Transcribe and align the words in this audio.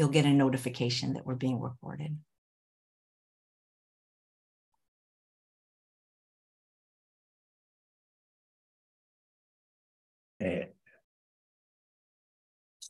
you'll 0.00 0.08
get 0.08 0.24
a 0.24 0.30
notification 0.32 1.12
that 1.12 1.26
we're 1.26 1.34
being 1.34 1.60
recorded. 1.60 2.16
And. 10.40 10.68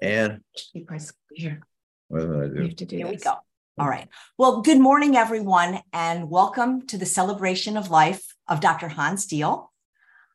And 0.00 0.40
You 0.72 0.84
press 0.84 1.12
here. 1.34 1.60
what 2.06 2.20
did 2.20 2.30
I 2.30 2.44
You 2.44 2.48
do? 2.54 2.62
have 2.62 2.76
to 2.76 2.86
do 2.86 2.96
Here 2.98 3.08
we 3.08 3.16
go. 3.16 3.34
All 3.76 3.88
right. 3.88 4.06
Well, 4.38 4.62
good 4.62 4.78
morning, 4.78 5.16
everyone, 5.16 5.80
and 5.92 6.30
welcome 6.30 6.86
to 6.86 6.96
the 6.96 7.06
celebration 7.06 7.76
of 7.76 7.90
life 7.90 8.36
of 8.46 8.60
Dr. 8.60 8.86
Hans 8.86 9.26
Diehl. 9.26 9.66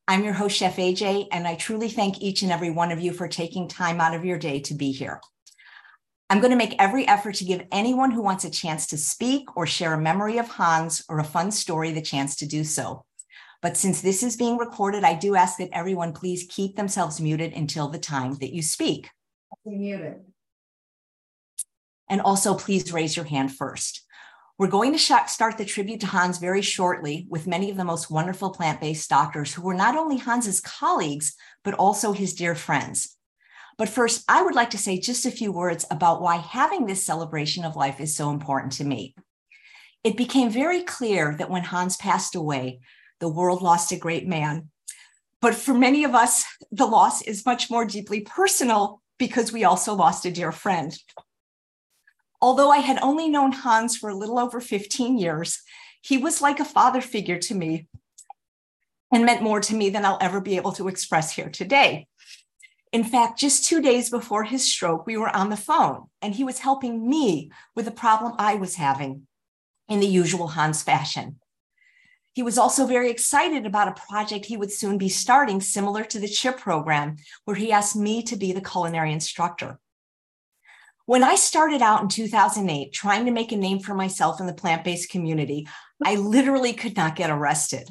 I'm 0.10 0.26
your 0.26 0.34
host, 0.34 0.58
Chef 0.58 0.76
AJ, 0.76 1.28
and 1.32 1.48
I 1.48 1.56
truly 1.56 1.88
thank 1.88 2.22
each 2.22 2.42
and 2.42 2.52
every 2.52 2.70
one 2.70 2.92
of 2.92 3.00
you 3.00 3.14
for 3.14 3.30
taking 3.30 3.70
time 3.70 4.02
out 4.02 4.14
of 4.14 4.26
your 4.26 4.38
day 4.38 4.60
to 4.60 4.74
be 4.74 4.92
here. 4.92 5.22
I'm 6.30 6.40
going 6.40 6.52
to 6.52 6.58
make 6.58 6.76
every 6.80 7.08
effort 7.08 7.36
to 7.36 7.46
give 7.46 7.68
anyone 7.72 8.10
who 8.10 8.24
wants 8.24 8.46
a 8.46 8.50
chance 8.50 8.88
to 8.88 8.98
speak 8.98 9.56
or 9.56 9.68
share 9.68 9.94
a 9.94 10.02
memory 10.02 10.40
of 10.40 10.48
Hans 10.48 11.04
or 11.08 11.20
a 11.20 11.24
fun 11.24 11.52
story 11.52 11.92
the 11.92 12.02
chance 12.02 12.36
to 12.38 12.48
do 12.48 12.64
so. 12.64 13.06
But 13.62 13.78
since 13.78 14.02
this 14.02 14.24
is 14.24 14.36
being 14.36 14.58
recorded, 14.58 15.04
I 15.04 15.14
do 15.16 15.36
ask 15.36 15.58
that 15.60 15.70
everyone 15.72 16.14
please 16.14 16.48
keep 16.50 16.76
themselves 16.76 17.22
muted 17.22 17.54
until 17.54 17.90
the 17.90 18.00
time 18.00 18.36
that 18.36 18.54
you 18.54 18.62
speak. 18.62 19.10
Muted. 19.66 20.22
And 22.10 22.22
also, 22.22 22.56
please 22.56 22.92
raise 22.92 23.16
your 23.16 23.26
hand 23.26 23.56
first. 23.56 24.02
We're 24.58 24.68
going 24.68 24.94
to 24.94 25.00
start 25.28 25.58
the 25.58 25.66
tribute 25.66 26.00
to 26.02 26.08
Hans 26.08 26.38
very 26.38 26.62
shortly 26.62 27.28
with 27.30 27.48
many 27.48 27.70
of 27.70 27.78
the 27.78 27.84
most 27.84 28.10
wonderful 28.10 28.52
plant 28.52 28.80
based 28.80 29.10
doctors 29.10 29.54
who 29.54 29.62
were 29.62 29.74
not 29.74 29.98
only 29.98 30.18
Hans's 30.18 30.62
colleagues, 30.62 31.36
but 31.64 31.74
also 31.74 32.14
his 32.14 32.34
dear 32.34 32.56
friends. 32.56 33.18
But 33.78 33.90
first, 33.90 34.24
I 34.28 34.42
would 34.42 34.56
like 34.56 34.70
to 34.72 34.78
say 34.78 35.00
just 35.00 35.26
a 35.26 35.32
few 35.32 35.52
words 35.52 35.86
about 35.92 36.22
why 36.22 36.38
having 36.38 36.86
this 36.86 37.06
celebration 37.06 37.66
of 37.66 37.76
life 37.76 38.00
is 38.00 38.16
so 38.16 38.30
important 38.30 38.74
to 38.74 38.86
me. 38.86 39.16
It 40.04 40.18
became 40.18 40.50
very 40.50 40.84
clear 40.84 41.36
that 41.38 41.50
when 41.50 41.64
Hans 41.64 41.98
passed 41.98 42.36
away, 42.36 42.80
the 43.20 43.30
world 43.30 43.62
lost 43.62 43.92
a 43.92 43.98
great 43.98 44.28
man. 44.28 44.70
But 45.42 45.56
for 45.56 45.74
many 45.74 46.04
of 46.04 46.16
us, 46.16 46.46
the 46.72 46.86
loss 46.86 47.22
is 47.22 47.46
much 47.46 47.70
more 47.70 47.86
deeply 47.86 48.22
personal 48.22 49.02
because 49.18 49.52
we 49.52 49.64
also 49.64 49.94
lost 49.94 50.26
a 50.26 50.32
dear 50.32 50.52
friend. 50.52 50.98
Although 52.42 52.70
I 52.70 52.78
had 52.78 53.00
only 53.02 53.30
known 53.30 53.52
Hans 53.52 53.98
for 53.98 54.10
a 54.10 54.16
little 54.16 54.40
over 54.40 54.62
15 54.62 55.18
years, 55.18 55.62
he 56.02 56.18
was 56.18 56.42
like 56.42 56.60
a 56.60 56.66
father 56.66 57.02
figure 57.02 57.40
to 57.40 57.56
me 57.56 57.88
and 59.12 59.26
meant 59.26 59.42
more 59.42 59.60
to 59.62 59.76
me 59.76 59.90
than 59.90 60.06
I'll 60.06 60.18
ever 60.22 60.42
be 60.42 60.56
able 60.56 60.74
to 60.74 60.88
express 60.88 61.32
here 61.32 61.50
today. 61.50 62.08
In 62.96 63.04
fact, 63.04 63.38
just 63.38 63.66
two 63.66 63.82
days 63.82 64.10
before 64.10 64.46
his 64.46 64.72
stroke, 64.72 65.06
we 65.06 65.18
were 65.18 65.36
on 65.36 65.50
the 65.50 65.58
phone 65.58 66.06
and 66.22 66.34
he 66.34 66.46
was 66.46 66.60
helping 66.60 67.10
me 67.10 67.52
with 67.76 67.90
a 67.90 67.92
problem 67.92 68.36
I 68.40 68.56
was 68.56 68.76
having 68.76 69.28
in 69.90 70.00
the 70.00 70.08
usual 70.08 70.48
Hans 70.48 70.82
fashion. 70.82 71.42
He 72.32 72.42
was 72.42 72.58
also 72.58 72.88
very 72.88 73.12
excited 73.12 73.66
about 73.66 73.90
a 73.90 74.02
project 74.08 74.46
he 74.46 74.56
would 74.56 74.72
soon 74.72 74.98
be 74.98 75.10
starting, 75.10 75.60
similar 75.60 76.06
to 76.06 76.20
the 76.20 76.30
CHIP 76.30 76.58
program, 76.58 77.18
where 77.44 77.58
he 77.58 77.74
asked 77.74 77.98
me 77.98 78.24
to 78.24 78.38
be 78.38 78.54
the 78.54 78.62
culinary 78.62 79.12
instructor. 79.12 79.78
When 81.06 81.22
I 81.22 81.36
started 81.36 81.82
out 81.82 82.02
in 82.02 82.08
2008 82.08 82.94
trying 82.94 83.26
to 83.26 83.32
make 83.32 83.52
a 83.52 83.58
name 83.58 83.80
for 83.82 83.94
myself 83.94 84.40
in 84.40 84.48
the 84.48 84.54
plant 84.54 84.86
based 84.86 85.10
community, 85.10 85.68
I 86.02 86.16
literally 86.16 86.72
could 86.72 86.96
not 86.96 87.18
get 87.18 87.30
arrested. 87.30 87.90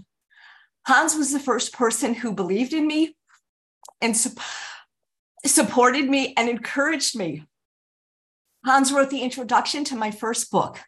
Hans 0.87 1.15
was 1.15 1.31
the 1.31 1.39
first 1.39 1.75
person 1.75 2.15
who 2.15 2.33
believed 2.33 2.73
in 2.73 2.87
me 2.87 3.19
and 4.01 4.17
su- 4.17 4.31
supported 5.47 6.09
me 6.09 6.35
and 6.37 6.49
encouraged 6.49 7.17
me. 7.17 7.45
Hans 8.65 8.93
wrote 8.93 9.11
the 9.11 9.23
introduction 9.23 9.85
to 9.85 9.97
my 9.97 10.11
first 10.11 10.51
book. 10.51 10.81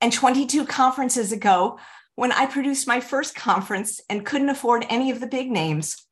And 0.00 0.12
22 0.12 0.66
conferences 0.66 1.32
ago, 1.32 1.78
when 2.14 2.32
I 2.32 2.46
produced 2.46 2.86
my 2.86 3.00
first 3.00 3.34
conference 3.34 4.00
and 4.10 4.26
couldn't 4.26 4.50
afford 4.50 4.84
any 4.90 5.10
of 5.10 5.20
the 5.20 5.26
big 5.26 5.50
names, 5.50 6.06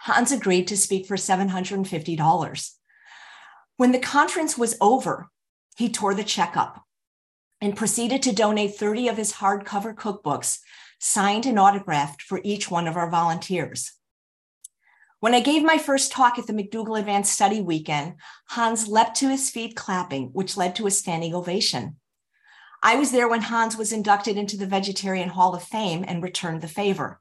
Hans 0.00 0.32
agreed 0.32 0.66
to 0.68 0.76
speak 0.76 1.06
for 1.06 1.16
$750. 1.16 2.70
When 3.76 3.92
the 3.92 3.98
conference 3.98 4.58
was 4.58 4.76
over, 4.80 5.28
he 5.76 5.88
tore 5.88 6.14
the 6.14 6.24
check 6.24 6.56
up 6.56 6.82
and 7.60 7.76
proceeded 7.76 8.22
to 8.22 8.34
donate 8.34 8.74
30 8.74 9.08
of 9.08 9.16
his 9.16 9.34
hardcover 9.34 9.94
cookbooks, 9.94 10.58
signed 10.98 11.46
and 11.46 11.58
autographed 11.58 12.22
for 12.22 12.40
each 12.42 12.70
one 12.70 12.88
of 12.88 12.96
our 12.96 13.10
volunteers. 13.10 13.92
When 15.20 15.34
I 15.34 15.40
gave 15.40 15.64
my 15.64 15.78
first 15.78 16.12
talk 16.12 16.38
at 16.38 16.46
the 16.46 16.52
McDougall 16.52 16.98
Advanced 16.98 17.32
Study 17.32 17.60
Weekend, 17.60 18.14
Hans 18.50 18.86
leapt 18.86 19.16
to 19.16 19.28
his 19.28 19.50
feet 19.50 19.74
clapping, 19.74 20.28
which 20.28 20.56
led 20.56 20.76
to 20.76 20.86
a 20.86 20.92
standing 20.92 21.34
ovation. 21.34 21.96
I 22.84 22.94
was 22.94 23.10
there 23.10 23.28
when 23.28 23.42
Hans 23.42 23.76
was 23.76 23.92
inducted 23.92 24.36
into 24.36 24.56
the 24.56 24.66
Vegetarian 24.66 25.30
Hall 25.30 25.56
of 25.56 25.64
Fame 25.64 26.04
and 26.06 26.22
returned 26.22 26.60
the 26.60 26.68
favor. 26.68 27.20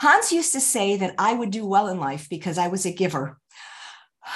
Hans 0.00 0.32
used 0.32 0.52
to 0.52 0.60
say 0.60 0.96
that 0.96 1.14
I 1.16 1.32
would 1.32 1.50
do 1.50 1.64
well 1.64 1.88
in 1.88 1.98
life 1.98 2.28
because 2.28 2.58
I 2.58 2.68
was 2.68 2.84
a 2.84 2.92
giver. 2.92 3.38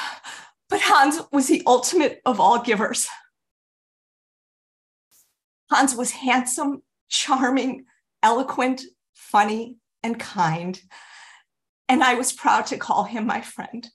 But 0.69 0.81
Hans 0.81 1.21
was 1.31 1.47
the 1.47 1.63
ultimate 1.65 2.21
of 2.27 2.41
all 2.41 2.61
givers. 2.61 3.07
Hans 5.71 5.95
was 5.95 6.11
handsome, 6.11 6.83
charming, 7.09 7.85
eloquent, 8.21 8.83
funny, 9.15 9.77
and 10.03 10.19
kind. 10.19 10.83
And 11.89 12.03
I 12.03 12.15
was 12.15 12.33
proud 12.33 12.67
to 12.67 12.79
call 12.79 13.05
him 13.05 13.27
my 13.27 13.41
friend. 13.41 13.89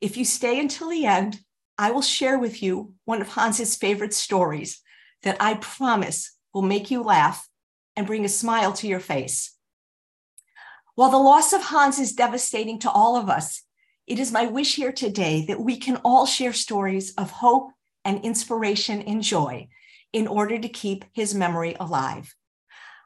If 0.00 0.16
you 0.16 0.24
stay 0.24 0.60
until 0.60 0.90
the 0.90 1.06
end, 1.06 1.40
I 1.78 1.90
will 1.90 2.02
share 2.02 2.38
with 2.38 2.62
you 2.62 2.94
one 3.04 3.20
of 3.20 3.28
Hans's 3.28 3.76
favorite 3.76 4.14
stories 4.14 4.80
that 5.22 5.36
I 5.40 5.54
promise 5.54 6.36
will 6.52 6.62
make 6.62 6.90
you 6.90 7.02
laugh 7.02 7.48
and 7.96 8.06
bring 8.06 8.24
a 8.24 8.28
smile 8.28 8.72
to 8.74 8.86
your 8.86 9.00
face. 9.00 9.54
While 10.94 11.10
the 11.10 11.18
loss 11.18 11.52
of 11.52 11.62
Hans 11.62 11.98
is 11.98 12.12
devastating 12.12 12.78
to 12.80 12.90
all 12.90 13.16
of 13.16 13.28
us, 13.28 13.62
it 14.06 14.18
is 14.18 14.32
my 14.32 14.46
wish 14.46 14.76
here 14.76 14.92
today 14.92 15.44
that 15.46 15.60
we 15.60 15.78
can 15.78 15.96
all 16.04 16.26
share 16.26 16.52
stories 16.52 17.12
of 17.14 17.30
hope 17.30 17.70
and 18.04 18.24
inspiration 18.24 19.02
and 19.02 19.22
joy 19.22 19.68
in 20.12 20.26
order 20.26 20.58
to 20.58 20.68
keep 20.68 21.04
his 21.12 21.34
memory 21.34 21.76
alive. 21.78 22.34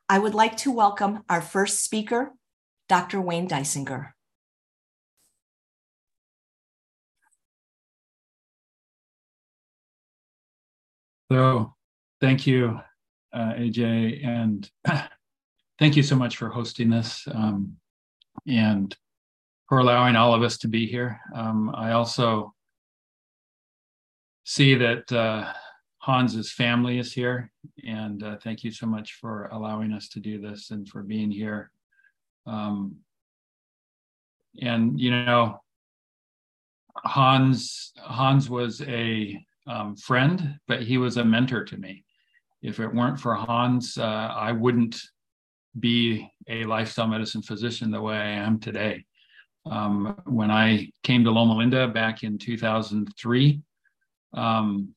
I 0.09 0.19
would 0.19 0.35
like 0.35 0.57
to 0.59 0.71
welcome 0.71 1.25
our 1.29 1.41
first 1.41 1.83
speaker, 1.83 2.33
Dr. 2.91 3.21
Wayne 3.21 3.47
Dysinger. 3.47 4.11
So, 11.31 11.77
thank 12.21 12.49
you, 12.49 12.81
uh, 13.33 13.53
AJ, 13.53 14.27
and 14.27 14.69
thank 15.79 15.95
you 15.95 16.03
so 16.03 16.17
much 16.17 16.37
for 16.37 16.49
hosting 16.49 16.91
this 16.91 17.29
um, 17.33 17.77
and 18.49 18.97
for 19.69 19.79
allowing 19.79 20.17
all 20.17 20.35
of 20.35 20.43
us 20.43 20.59
to 20.59 20.67
be 20.67 20.85
here. 20.85 21.21
Um, 21.33 21.73
I 21.73 21.93
also 21.93 22.53
see 24.43 24.75
that 24.75 25.13
uh, 25.13 25.53
Hans's 26.01 26.51
family 26.51 26.99
is 26.99 27.13
here, 27.13 27.53
and 27.87 28.21
uh, 28.25 28.39
thank 28.43 28.65
you 28.65 28.73
so 28.73 28.87
much 28.87 29.13
for 29.21 29.49
allowing 29.53 29.93
us 29.93 30.09
to 30.09 30.19
do 30.19 30.41
this 30.41 30.73
and 30.73 30.89
for 30.89 31.05
being 31.05 31.31
here. 31.31 31.71
Um, 32.47 32.97
and 34.61 34.99
you 34.99 35.11
know, 35.11 35.61
Hans 36.97 37.93
Hans 37.97 38.51
was 38.51 38.83
a 38.83 39.45
um, 39.67 39.97
friend, 39.97 40.59
but 40.67 40.83
he 40.83 40.99
was 40.99 41.17
a 41.17 41.25
mentor 41.25 41.65
to 41.65 41.77
me. 41.77 42.05
If 42.63 42.81
it 42.81 42.93
weren't 42.93 43.21
for 43.21 43.35
Hans, 43.35 43.97
uh, 43.97 44.05
I 44.05 44.53
wouldn't 44.53 45.01
be 45.79 46.31
a 46.49 46.65
lifestyle 46.65 47.07
medicine 47.07 47.43
physician 47.43 47.91
the 47.91 48.03
way 48.03 48.17
I 48.17 48.31
am 48.31 48.59
today. 48.59 49.05
Um, 49.67 50.21
when 50.27 50.51
I 50.51 50.91
came 51.03 51.25
to 51.25 51.31
Loma 51.31 51.55
Linda 51.55 51.87
back 51.87 52.23
in 52.23 52.39
2003, 52.39 53.61
um, 54.35 54.95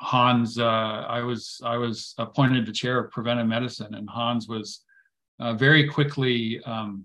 Hans, 0.00 0.58
uh, 0.58 0.64
I 0.64 1.20
was 1.20 1.60
I 1.64 1.76
was 1.76 2.14
appointed 2.18 2.66
the 2.66 2.72
chair 2.72 2.98
of 2.98 3.10
preventive 3.10 3.46
medicine, 3.46 3.94
and 3.94 4.08
Hans 4.08 4.48
was 4.48 4.82
uh, 5.40 5.54
very 5.54 5.88
quickly. 5.88 6.60
Um, 6.64 7.04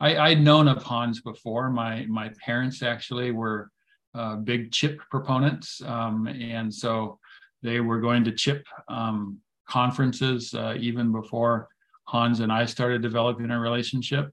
I, 0.00 0.16
I'd 0.16 0.40
known 0.42 0.66
of 0.66 0.82
Hans 0.82 1.20
before. 1.20 1.70
My 1.70 2.06
my 2.06 2.30
parents 2.44 2.82
actually 2.82 3.32
were 3.32 3.70
uh, 4.14 4.36
big 4.36 4.72
chip 4.72 4.98
proponents, 5.10 5.82
um, 5.84 6.26
and 6.26 6.72
so 6.72 7.18
they 7.62 7.80
were 7.80 8.00
going 8.00 8.24
to 8.24 8.32
chip 8.32 8.64
um, 8.88 9.38
conferences 9.68 10.54
uh, 10.54 10.74
even 10.78 11.12
before 11.12 11.68
Hans 12.04 12.40
and 12.40 12.50
I 12.50 12.64
started 12.64 13.02
developing 13.02 13.50
a 13.50 13.60
relationship. 13.60 14.32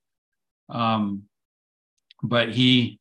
Um, 0.70 1.24
but 2.24 2.50
he 2.50 3.00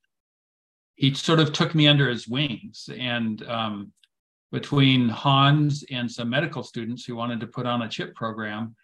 he 0.96 1.14
sort 1.14 1.40
of 1.40 1.52
took 1.52 1.75
me 1.75 1.87
under 1.87 2.08
his 2.08 2.26
wings, 2.26 2.88
and 2.99 3.43
um, 3.46 3.93
between 4.50 5.08
Hans 5.08 5.84
and 5.90 6.11
some 6.11 6.31
medical 6.31 6.62
students 6.62 7.05
who 7.05 7.17
wanted 7.17 7.40
to 7.40 7.46
put 7.46 7.67
on 7.67 7.82
a 7.82 7.88
chip 7.88 8.14
program, 8.14 8.75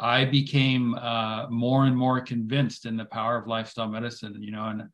I 0.00 0.24
became 0.24 0.94
uh, 0.94 1.46
more 1.50 1.84
and 1.84 1.96
more 1.96 2.20
convinced 2.20 2.86
in 2.86 2.96
the 2.96 3.04
power 3.04 3.36
of 3.36 3.46
lifestyle 3.46 3.88
medicine. 3.88 4.42
You 4.42 4.52
know, 4.52 4.64
and 4.64 4.88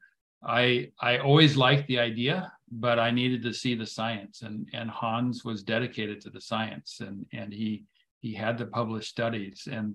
I 0.45 0.91
I 1.01 1.19
always 1.19 1.57
liked 1.57 1.87
the 1.87 2.01
idea 2.01 2.53
but 2.71 2.99
I 2.99 3.11
needed 3.11 3.43
to 3.43 3.55
see 3.55 3.75
the 3.75 3.87
science, 3.87 4.43
and 4.43 4.69
and 4.73 4.91
Hans 4.91 5.45
was 5.45 5.63
dedicated 5.63 6.21
to 6.23 6.31
the 6.31 6.41
science, 6.41 7.01
and 7.01 7.27
and 7.33 7.53
he 7.53 7.85
he 8.21 8.35
had 8.35 8.59
the 8.59 8.67
published 8.67 9.11
studies, 9.11 9.69
and 9.71 9.95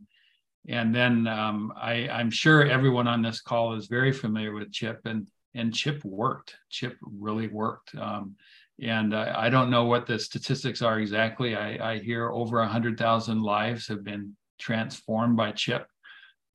and 0.68 0.94
then 0.96 1.28
um, 1.28 1.74
I 1.76 2.08
I'm 2.10 2.30
sure 2.30 2.66
everyone 2.66 3.08
on 3.08 3.22
this 3.22 3.42
call 3.42 3.74
is 3.76 3.88
very 3.88 4.12
familiar 4.12 4.54
with 4.54 4.72
CHIP, 4.72 5.02
and 5.06 5.28
and 5.54 5.74
CHIP 5.74 6.04
worked. 6.06 6.56
CHIP 6.70 6.98
really 7.02 7.48
worked. 7.48 7.94
Um, 7.96 8.36
and 8.82 9.14
I, 9.16 9.46
I, 9.46 9.50
don't 9.50 9.70
know 9.70 9.84
what 9.86 10.08
the 10.08 10.18
statistics 10.18 10.82
are 10.82 11.00
exactly. 11.00 11.56
I, 11.56 11.92
I 11.92 12.00
hear 12.00 12.32
over 12.32 12.58
100,000 12.58 13.44
lives 13.44 13.88
have 13.88 14.04
been 14.04 14.36
transformed 14.62 15.36
by 15.36 15.52
CHIP. 15.52 15.86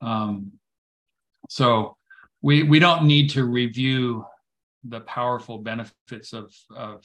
Um, 0.00 0.52
so 1.50 1.96
we, 2.40 2.62
we 2.62 2.78
don't 2.78 3.04
need 3.04 3.30
to 3.30 3.44
review 3.44 4.24
the 4.84 5.00
powerful 5.00 5.58
benefits 5.58 6.32
of, 6.32 6.54
of, 6.74 7.04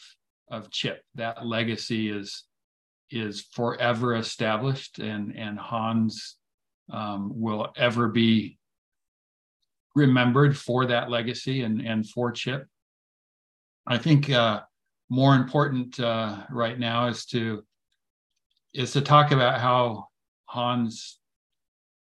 of 0.49 0.69
CHIP. 0.69 1.01
That 1.15 1.45
legacy 1.45 2.09
is, 2.09 2.43
is 3.09 3.41
forever 3.51 4.15
established, 4.15 4.99
and, 4.99 5.35
and 5.35 5.59
Hans 5.59 6.37
um, 6.91 7.31
will 7.33 7.73
ever 7.75 8.07
be 8.07 8.57
remembered 9.95 10.57
for 10.57 10.85
that 10.85 11.09
legacy 11.09 11.63
and, 11.63 11.81
and 11.81 12.07
for 12.07 12.31
Chip. 12.31 12.67
I 13.87 13.97
think 13.97 14.29
uh, 14.29 14.61
more 15.09 15.35
important 15.35 15.99
uh, 15.99 16.43
right 16.49 16.79
now 16.79 17.07
is 17.07 17.25
to 17.27 17.63
is 18.73 18.93
to 18.93 19.01
talk 19.01 19.31
about 19.31 19.59
how 19.59 20.07
Hans 20.51 21.19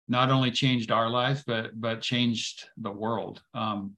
not 0.08 0.30
only 0.30 0.50
changed 0.50 0.90
our 0.90 1.08
lives 1.08 1.42
but 1.46 1.80
but 1.80 2.00
changed 2.00 2.66
the 2.76 2.90
world. 2.90 3.42
Um, 3.54 3.96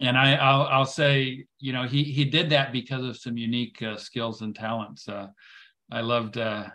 and 0.00 0.18
I 0.18 0.34
I'll, 0.34 0.62
I'll, 0.62 0.86
say 0.86 1.46
you 1.58 1.72
know 1.72 1.84
he 1.84 2.02
he 2.02 2.24
did 2.24 2.50
that 2.50 2.72
because 2.72 3.04
of 3.04 3.16
some 3.16 3.36
unique 3.36 3.80
uh, 3.82 3.96
skills 3.96 4.42
and 4.42 4.54
talents. 4.54 5.08
Uh, 5.08 5.28
I 5.90 6.00
loved 6.00 6.38
uh, 6.38 6.66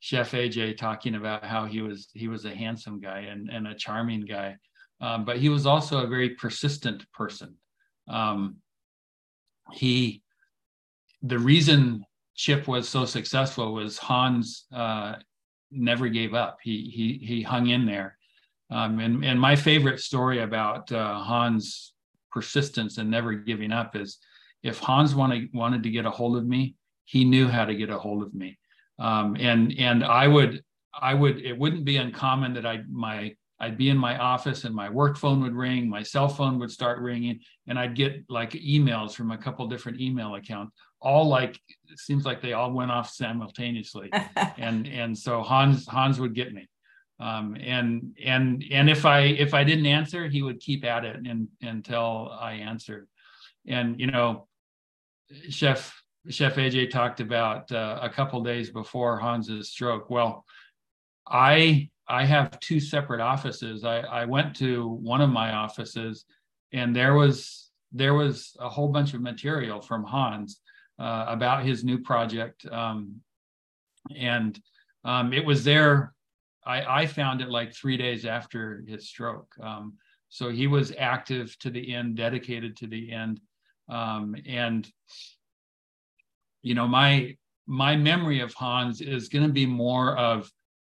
Chef 0.00 0.32
AJ 0.32 0.76
talking 0.76 1.14
about 1.14 1.44
how 1.44 1.64
he 1.64 1.80
was 1.80 2.08
he 2.12 2.28
was 2.28 2.44
a 2.44 2.54
handsome 2.54 3.00
guy 3.00 3.20
and 3.20 3.48
and 3.48 3.68
a 3.68 3.74
charming 3.74 4.24
guy 4.26 4.56
um, 5.00 5.24
but 5.24 5.38
he 5.38 5.48
was 5.48 5.66
also 5.66 6.02
a 6.02 6.06
very 6.06 6.30
persistent 6.30 7.10
person. 7.12 7.54
Um, 8.08 8.56
he, 9.72 10.22
the 11.22 11.38
reason 11.38 12.04
Chip 12.34 12.68
was 12.68 12.88
so 12.88 13.04
successful 13.04 13.74
was 13.74 13.98
Hans 13.98 14.66
uh, 14.74 15.16
never 15.70 16.08
gave 16.08 16.34
up. 16.34 16.58
He 16.62 16.90
he 16.94 17.26
he 17.26 17.42
hung 17.42 17.68
in 17.68 17.86
there. 17.86 18.16
Um, 18.70 18.98
and 18.98 19.24
and 19.24 19.40
my 19.40 19.56
favorite 19.56 20.00
story 20.00 20.40
about 20.40 20.90
uh, 20.92 21.18
Hans' 21.18 21.92
persistence 22.32 22.98
and 22.98 23.10
never 23.10 23.34
giving 23.34 23.72
up 23.72 23.96
is, 23.96 24.18
if 24.62 24.78
Hans 24.78 25.14
wanted 25.14 25.48
wanted 25.54 25.82
to 25.84 25.90
get 25.90 26.06
a 26.06 26.10
hold 26.10 26.36
of 26.36 26.46
me, 26.46 26.74
he 27.04 27.24
knew 27.24 27.48
how 27.48 27.64
to 27.64 27.74
get 27.74 27.90
a 27.90 27.98
hold 27.98 28.22
of 28.22 28.34
me. 28.34 28.58
Um, 28.98 29.36
and 29.38 29.74
and 29.78 30.04
I 30.04 30.26
would 30.26 30.62
I 31.00 31.14
would 31.14 31.38
it 31.40 31.56
wouldn't 31.56 31.84
be 31.84 31.98
uncommon 31.98 32.54
that 32.54 32.66
I 32.66 32.82
my 32.90 33.34
I'd 33.58 33.78
be 33.78 33.88
in 33.88 33.96
my 33.96 34.18
office 34.18 34.64
and 34.64 34.74
my 34.74 34.90
work 34.90 35.16
phone 35.16 35.40
would 35.42 35.54
ring, 35.54 35.88
my 35.88 36.02
cell 36.02 36.28
phone 36.28 36.58
would 36.58 36.70
start 36.70 37.00
ringing, 37.00 37.40
and 37.66 37.78
I'd 37.78 37.94
get 37.94 38.24
like 38.28 38.50
emails 38.52 39.14
from 39.14 39.30
a 39.30 39.38
couple 39.38 39.66
different 39.66 40.00
email 40.00 40.34
accounts, 40.34 40.76
all 41.06 41.28
like 41.28 41.60
it 41.88 42.00
seems 42.00 42.24
like 42.24 42.42
they 42.42 42.52
all 42.52 42.72
went 42.72 42.90
off 42.90 43.08
simultaneously. 43.08 44.10
and 44.58 44.88
and 44.88 45.16
so 45.16 45.40
Hans 45.40 45.86
Hans 45.86 46.18
would 46.18 46.34
get 46.34 46.52
me. 46.52 46.68
Um, 47.20 47.56
and 47.60 48.16
and 48.22 48.64
and 48.72 48.90
if 48.90 49.06
I 49.06 49.20
if 49.20 49.54
I 49.54 49.62
didn't 49.62 49.86
answer, 49.86 50.26
he 50.28 50.42
would 50.42 50.58
keep 50.58 50.84
at 50.84 51.04
it 51.04 51.16
and, 51.24 51.48
until 51.62 52.36
I 52.38 52.54
answered. 52.54 53.06
And 53.68 54.00
you 54.00 54.08
know, 54.08 54.48
Chef 55.48 55.94
Chef 56.28 56.56
AJ 56.56 56.90
talked 56.90 57.20
about 57.20 57.70
uh, 57.70 58.00
a 58.02 58.10
couple 58.10 58.42
days 58.42 58.70
before 58.70 59.20
Hans's 59.20 59.70
stroke. 59.70 60.10
Well, 60.10 60.44
I 61.26 61.88
I 62.08 62.24
have 62.24 62.58
two 62.58 62.80
separate 62.80 63.20
offices. 63.20 63.84
I, 63.84 63.98
I 64.00 64.24
went 64.24 64.56
to 64.56 64.88
one 64.88 65.20
of 65.20 65.30
my 65.30 65.52
offices, 65.52 66.24
and 66.72 66.94
there 66.94 67.14
was 67.14 67.70
there 67.92 68.14
was 68.14 68.56
a 68.58 68.68
whole 68.68 68.88
bunch 68.88 69.14
of 69.14 69.20
material 69.20 69.80
from 69.80 70.02
Hans 70.02 70.60
uh, 70.98 71.26
about 71.28 71.64
his 71.64 71.84
new 71.84 71.98
project, 71.98 72.66
um, 72.66 73.20
and 74.16 74.60
um, 75.04 75.32
it 75.32 75.44
was 75.44 75.64
there. 75.64 76.14
I, 76.64 77.02
I 77.02 77.06
found 77.06 77.40
it 77.40 77.48
like 77.48 77.72
three 77.72 77.96
days 77.96 78.24
after 78.24 78.82
his 78.88 79.08
stroke. 79.08 79.54
Um, 79.62 79.94
so 80.28 80.50
he 80.50 80.66
was 80.66 80.92
active 80.98 81.56
to 81.60 81.70
the 81.70 81.94
end, 81.94 82.16
dedicated 82.16 82.76
to 82.78 82.86
the 82.86 83.12
end, 83.12 83.40
um, 83.88 84.34
and 84.46 84.90
you 86.62 86.74
know 86.74 86.88
my 86.88 87.36
my 87.66 87.96
memory 87.96 88.40
of 88.40 88.54
Hans 88.54 89.00
is 89.00 89.28
going 89.28 89.46
to 89.46 89.52
be 89.52 89.66
more 89.66 90.16
of 90.16 90.50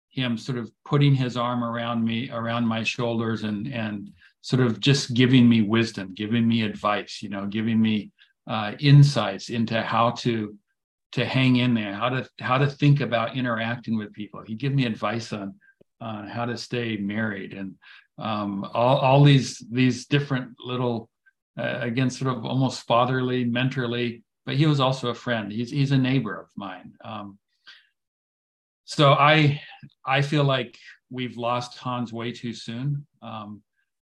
him 0.09 0.37
sort 0.37 0.57
of 0.57 0.69
putting 0.83 1.15
his 1.15 1.37
arm 1.37 1.63
around 1.63 2.03
me, 2.03 2.29
around 2.31 2.65
my 2.67 2.83
shoulders, 2.83 3.43
and 3.43 3.67
and 3.67 4.11
sort 4.41 4.61
of 4.61 4.79
just 4.79 5.13
giving 5.13 5.47
me 5.47 5.61
wisdom, 5.61 6.13
giving 6.13 6.47
me 6.47 6.63
advice, 6.63 7.19
you 7.21 7.29
know, 7.29 7.45
giving 7.45 7.81
me 7.81 8.11
uh, 8.51 8.73
insights 8.79 9.49
into 9.49 9.81
how 9.81 10.11
to 10.11 10.53
to 11.13 11.25
hang 11.25 11.57
in 11.57 11.73
there, 11.73 11.93
how 11.93 12.09
to 12.09 12.29
how 12.41 12.57
to 12.57 12.67
think 12.67 12.99
about 12.99 13.37
interacting 13.37 13.97
with 13.97 14.11
people. 14.11 14.43
He 14.45 14.55
gave 14.55 14.73
me 14.73 14.85
advice 14.85 15.31
on 15.31 15.55
on 16.01 16.27
how 16.27 16.45
to 16.45 16.57
stay 16.57 16.97
married 16.97 17.53
and 17.53 17.75
um, 18.17 18.69
all 18.73 18.97
all 18.97 19.23
these 19.23 19.63
these 19.71 20.05
different 20.05 20.49
little 20.59 21.09
uh, 21.57 21.77
again 21.79 22.09
sort 22.09 22.35
of 22.35 22.45
almost 22.45 22.85
fatherly, 22.87 23.45
mentorly. 23.45 24.21
But 24.45 24.55
he 24.55 24.65
was 24.65 24.81
also 24.81 25.09
a 25.09 25.15
friend. 25.25 25.49
He's 25.49 25.71
he's 25.71 25.91
a 25.91 25.97
neighbor 25.97 26.35
of 26.37 26.47
mine. 26.57 26.91
Um, 27.05 27.39
so 28.83 29.13
I 29.13 29.61
I 30.05 30.21
feel 30.21 30.43
like 30.43 30.77
we've 31.09 31.37
lost 31.37 31.77
Hans 31.77 32.11
way 32.11 32.33
too 32.33 32.53
soon. 32.53 33.07
Um, 33.21 33.61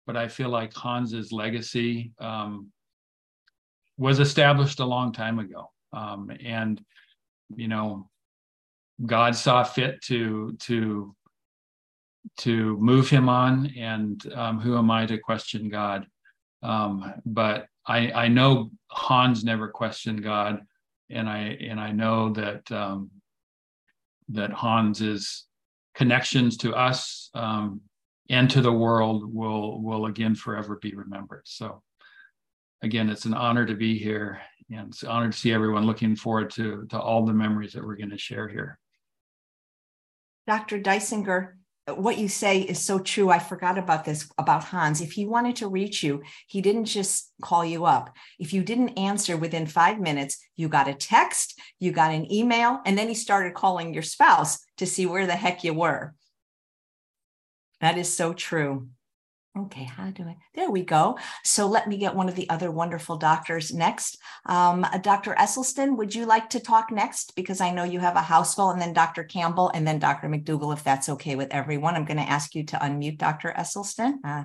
but 0.06 0.18
I 0.18 0.28
feel 0.28 0.50
like 0.50 0.76
Hans's 0.76 1.32
legacy 1.32 2.12
um, 2.18 2.70
was 3.96 4.18
established 4.20 4.80
a 4.80 4.84
long 4.84 5.12
time 5.12 5.38
ago, 5.38 5.70
um, 5.92 6.30
and 6.44 6.82
you 7.54 7.68
know, 7.68 8.08
God 9.04 9.36
saw 9.36 9.64
fit 9.64 10.02
to 10.04 10.56
to 10.60 11.14
to 12.38 12.76
move 12.78 13.08
him 13.08 13.28
on, 13.28 13.72
and 13.76 14.32
um, 14.32 14.60
who 14.60 14.76
am 14.76 14.90
I 14.90 15.06
to 15.06 15.18
question 15.18 15.68
God? 15.68 16.06
Um, 16.62 17.14
but 17.24 17.66
I 17.86 18.10
I 18.12 18.28
know 18.28 18.70
Hans 18.88 19.44
never 19.44 19.68
questioned 19.68 20.22
God, 20.22 20.64
and 21.10 21.28
I 21.28 21.56
and 21.60 21.78
I 21.78 21.92
know 21.92 22.32
that 22.32 22.70
um, 22.72 23.10
that 24.30 24.52
Hans's 24.52 25.44
connections 25.94 26.56
to 26.58 26.74
us 26.74 27.30
um, 27.34 27.80
and 28.30 28.50
to 28.50 28.60
the 28.60 28.72
world 28.72 29.32
will 29.32 29.82
will 29.82 30.06
again 30.06 30.34
forever 30.34 30.78
be 30.80 30.94
remembered. 30.94 31.42
So 31.44 31.82
again, 32.84 33.08
it's 33.08 33.24
an 33.24 33.34
honor 33.34 33.66
to 33.66 33.74
be 33.74 33.98
here 33.98 34.40
and 34.70 34.88
it's 34.88 35.02
an 35.02 35.08
honor 35.08 35.30
to 35.30 35.36
see 35.36 35.52
everyone 35.52 35.86
looking 35.86 36.14
forward 36.14 36.50
to, 36.50 36.86
to 36.90 36.98
all 36.98 37.24
the 37.24 37.32
memories 37.32 37.72
that 37.72 37.84
we're 37.84 37.96
going 37.96 38.10
to 38.10 38.18
share 38.18 38.48
here. 38.48 38.78
Dr. 40.46 40.78
Dysinger, 40.78 41.54
what 41.86 42.18
you 42.18 42.28
say 42.28 42.60
is 42.60 42.80
so 42.80 42.98
true. 42.98 43.30
I 43.30 43.38
forgot 43.38 43.78
about 43.78 44.04
this 44.04 44.30
about 44.38 44.64
Hans. 44.64 45.00
If 45.00 45.12
he 45.12 45.26
wanted 45.26 45.56
to 45.56 45.68
reach 45.68 46.02
you, 46.02 46.22
he 46.46 46.60
didn't 46.60 46.86
just 46.86 47.32
call 47.42 47.64
you 47.64 47.84
up. 47.84 48.14
If 48.38 48.52
you 48.52 48.62
didn't 48.62 48.98
answer 48.98 49.36
within 49.36 49.66
five 49.66 50.00
minutes, 50.00 50.38
you 50.56 50.68
got 50.68 50.88
a 50.88 50.94
text, 50.94 51.58
you 51.80 51.92
got 51.92 52.12
an 52.12 52.30
email, 52.32 52.80
and 52.86 52.96
then 52.96 53.08
he 53.08 53.14
started 53.14 53.54
calling 53.54 53.92
your 53.92 54.02
spouse 54.02 54.64
to 54.78 54.86
see 54.86 55.04
where 55.04 55.26
the 55.26 55.36
heck 55.36 55.64
you 55.64 55.74
were. 55.74 56.14
That 57.80 57.98
is 57.98 58.14
so 58.14 58.32
true. 58.32 58.88
Okay, 59.56 59.84
how 59.84 60.10
do 60.10 60.24
I? 60.24 60.36
There 60.54 60.70
we 60.70 60.82
go. 60.82 61.16
So 61.44 61.68
let 61.68 61.88
me 61.88 61.96
get 61.96 62.16
one 62.16 62.28
of 62.28 62.34
the 62.34 62.50
other 62.50 62.72
wonderful 62.72 63.16
doctors 63.16 63.72
next. 63.72 64.18
Um, 64.46 64.82
uh, 64.82 64.98
Dr. 64.98 65.32
Esselstyn, 65.34 65.96
would 65.96 66.12
you 66.12 66.26
like 66.26 66.50
to 66.50 66.60
talk 66.60 66.90
next? 66.90 67.36
Because 67.36 67.60
I 67.60 67.70
know 67.70 67.84
you 67.84 68.00
have 68.00 68.16
a 68.16 68.20
house 68.22 68.56
full, 68.56 68.70
and 68.70 68.82
then 68.82 68.92
Dr. 68.92 69.22
Campbell, 69.22 69.70
and 69.72 69.86
then 69.86 70.00
Dr. 70.00 70.28
McDougall, 70.28 70.72
if 70.72 70.82
that's 70.82 71.08
okay 71.08 71.36
with 71.36 71.52
everyone. 71.52 71.94
I'm 71.94 72.04
going 72.04 72.16
to 72.16 72.28
ask 72.28 72.56
you 72.56 72.64
to 72.64 72.76
unmute 72.78 73.18
Dr. 73.18 73.54
Esselstyn. 73.56 74.14
Uh, 74.24 74.44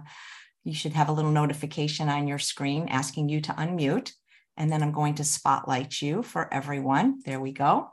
you 0.64 0.76
should 0.76 0.94
have 0.94 1.10
a 1.10 1.14
little 1.14 1.32
notification 1.32 2.08
on 2.08 2.28
your 2.28 2.38
screen 2.38 2.88
asking 2.90 3.30
you 3.30 3.42
to 3.42 3.54
unmute. 3.54 4.14
And 4.58 4.72
then 4.72 4.84
I'm 4.84 4.92
going 4.92 5.16
to 5.16 5.24
spotlight 5.24 6.04
you 6.04 6.22
for 6.22 6.54
everyone. 6.54 7.22
There 7.26 7.40
we 7.40 7.52
go. 7.52 7.88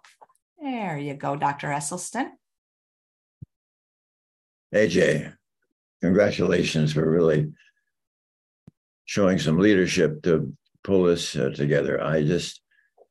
There 0.61 0.99
you 0.99 1.15
go, 1.15 1.35
Dr. 1.35 1.69
Esselstyn. 1.69 2.29
AJ, 4.75 5.33
congratulations 6.01 6.93
for 6.93 7.09
really 7.09 7.53
showing 9.05 9.39
some 9.39 9.59
leadership 9.59 10.23
to 10.23 10.53
pull 10.85 11.05
this 11.05 11.37
uh, 11.37 11.51
together. 11.55 12.03
I 12.03 12.23
just 12.23 12.61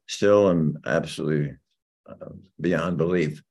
still 0.08 0.50
am 0.50 0.78
absolutely 0.86 1.56
uh, 2.08 2.30
beyond 2.60 2.98
belief 2.98 3.42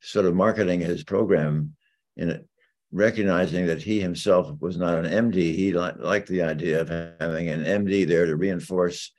sort 0.00 0.26
of 0.26 0.34
marketing 0.34 0.80
his 0.80 1.02
program, 1.02 1.74
in 2.16 2.44
recognizing 2.92 3.66
that 3.66 3.82
he 3.82 4.00
himself 4.00 4.50
was 4.60 4.76
not 4.76 5.04
an 5.04 5.30
MD, 5.30 5.54
he 5.54 5.72
li- 5.72 5.92
liked 5.98 6.28
the 6.28 6.42
idea 6.42 6.80
of 6.80 6.88
having 6.88 7.48
an 7.48 7.64
MD 7.64 8.06
there 8.06 8.26
to 8.26 8.36
reinforce 8.36 9.12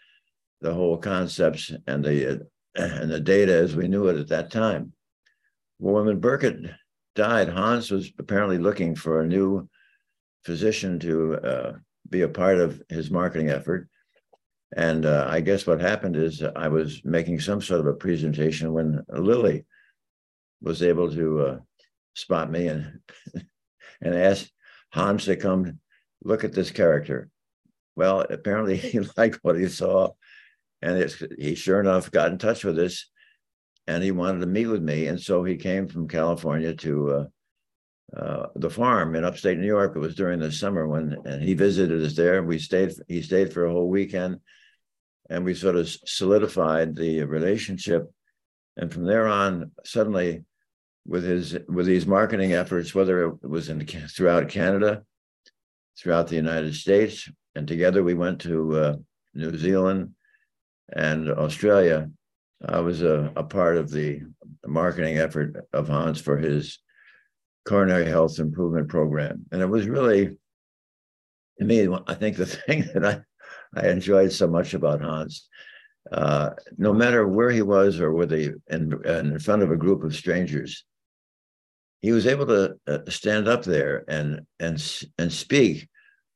the 0.60 0.74
whole 0.74 0.98
concepts 0.98 1.72
and 1.88 2.04
the 2.04 2.32
uh, 2.32 2.38
and 2.76 3.12
the 3.12 3.20
data 3.20 3.54
as 3.54 3.76
we 3.76 3.88
knew 3.88 4.08
it 4.08 4.18
at 4.18 4.30
that 4.30 4.50
time. 4.50 4.94
Well, 5.80 6.06
when 6.06 6.22
Burkitt 6.22 6.74
died, 7.16 7.50
Hans 7.50 7.92
was 7.92 8.12
apparently 8.18 8.58
looking 8.58 8.96
for 8.96 9.22
a 9.22 9.28
new 9.28 9.68
physician 10.46 11.00
to 11.00 11.36
uh, 11.36 11.74
be 12.10 12.22
a 12.22 12.30
part 12.30 12.60
of 12.60 12.82
his 12.88 13.12
marketing 13.12 13.50
effort. 13.50 13.90
And 14.78 15.06
uh, 15.06 15.28
I 15.30 15.42
guess 15.42 15.68
what 15.68 15.82
happened 15.82 16.16
is 16.16 16.42
I 16.56 16.70
was 16.70 17.02
making 17.04 17.42
some 17.42 17.62
sort 17.62 17.82
of 17.82 17.88
a 17.88 17.94
presentation 17.94 18.72
when 18.72 19.04
Lily 19.10 19.66
was 20.62 20.82
able 20.82 21.12
to 21.12 21.42
uh, 21.42 21.58
spot 22.14 22.50
me 22.50 22.68
and 22.68 23.00
and 24.02 24.16
asked 24.16 24.52
Hans 24.90 25.26
to 25.26 25.36
come 25.36 25.80
look 26.24 26.44
at 26.44 26.54
this 26.54 26.72
character. 26.72 27.30
Well, 27.96 28.22
apparently 28.30 28.78
he 28.78 29.00
liked 29.18 29.40
what 29.42 29.58
he 29.58 29.68
saw, 29.68 30.10
and 30.82 31.14
he 31.38 31.56
sure 31.56 31.80
enough 31.80 32.12
got 32.12 32.32
in 32.32 32.38
touch 32.38 32.64
with 32.64 32.80
us, 32.80 33.10
and 33.88 34.04
he 34.04 34.12
wanted 34.12 34.40
to 34.40 34.48
meet 34.48 34.68
with 34.68 34.82
me, 34.82 35.08
and 35.08 35.20
so 35.20 35.44
he 35.44 35.58
came 35.58 35.88
from 35.88 36.08
California 36.08 36.74
to 36.76 37.10
uh, 37.12 37.26
uh, 38.16 38.48
the 38.56 38.70
farm 38.70 39.16
in 39.16 39.24
upstate 39.24 39.58
New 39.58 39.68
York. 39.68 39.96
It 39.96 40.00
was 40.00 40.16
during 40.16 40.40
the 40.40 40.52
summer 40.52 40.88
when, 40.88 41.16
and 41.26 41.42
he 41.42 41.54
visited 41.54 42.04
us 42.04 42.16
there. 42.16 42.44
We 42.44 42.60
stayed. 42.60 42.94
He 43.08 43.22
stayed 43.22 43.54
for 43.54 43.66
a 43.66 43.72
whole 43.72 43.90
weekend, 43.90 44.40
and 45.30 45.46
we 45.46 45.54
sort 45.54 45.76
of 45.76 45.90
solidified 46.06 46.96
the 46.96 47.24
relationship. 47.24 48.12
And 48.78 48.92
from 48.92 49.06
there 49.06 49.28
on, 49.28 49.72
suddenly, 49.84 50.44
with 51.06 51.24
his 51.24 51.58
with 51.68 51.86
these 51.86 52.06
marketing 52.06 52.54
efforts, 52.54 52.94
whether 52.94 53.26
it 53.26 53.44
was 53.44 53.70
in 53.70 53.86
throughout 53.86 54.50
Canada, 54.50 55.04
throughout 55.98 56.28
the 56.28 56.36
United 56.36 56.76
States, 56.76 57.30
and 57.56 57.68
together 57.68 58.04
we 58.04 58.14
went 58.14 58.42
to 58.42 58.76
uh, 58.78 58.96
New 59.34 59.58
Zealand 59.58 60.14
and 60.94 61.30
Australia. 61.30 62.10
I 62.64 62.80
was 62.80 63.02
a, 63.02 63.32
a 63.36 63.44
part 63.44 63.78
of 63.78 63.90
the 63.90 64.22
marketing 64.66 65.18
effort 65.18 65.66
of 65.74 65.88
Hans 65.88 66.22
for 66.22 66.38
his 66.38 66.80
coronary 67.66 68.06
health 68.06 68.40
improvement 68.40 68.90
program. 68.90 69.46
And 69.52 69.62
it 69.62 69.68
was 69.68 69.88
really, 69.88 70.38
to 71.60 71.66
me, 71.66 71.88
I 72.08 72.14
think 72.14 72.38
the 72.38 72.46
thing 72.68 72.88
that 72.94 73.06
I, 73.06 73.22
I 73.80 73.90
enjoyed 73.90 74.32
so 74.32 74.48
much 74.48 74.74
about 74.74 75.02
Hans, 75.02 75.48
uh, 76.12 76.52
no 76.78 76.94
matter 76.94 77.28
where 77.28 77.52
he 77.52 77.62
was 77.62 78.00
or 78.00 78.14
whether 78.14 78.36
he 78.36 78.50
in, 78.70 79.06
in 79.06 79.40
front 79.40 79.62
of 79.64 79.72
a 79.72 79.78
group 79.78 80.04
of 80.04 80.16
strangers, 80.16 80.84
he 82.02 82.12
was 82.12 82.28
able 82.28 82.48
to 82.48 82.76
uh, 82.88 83.00
stand 83.10 83.48
up 83.48 83.64
there 83.64 84.04
and 84.08 84.42
and 84.60 85.04
and 85.18 85.32
speak 85.32 85.88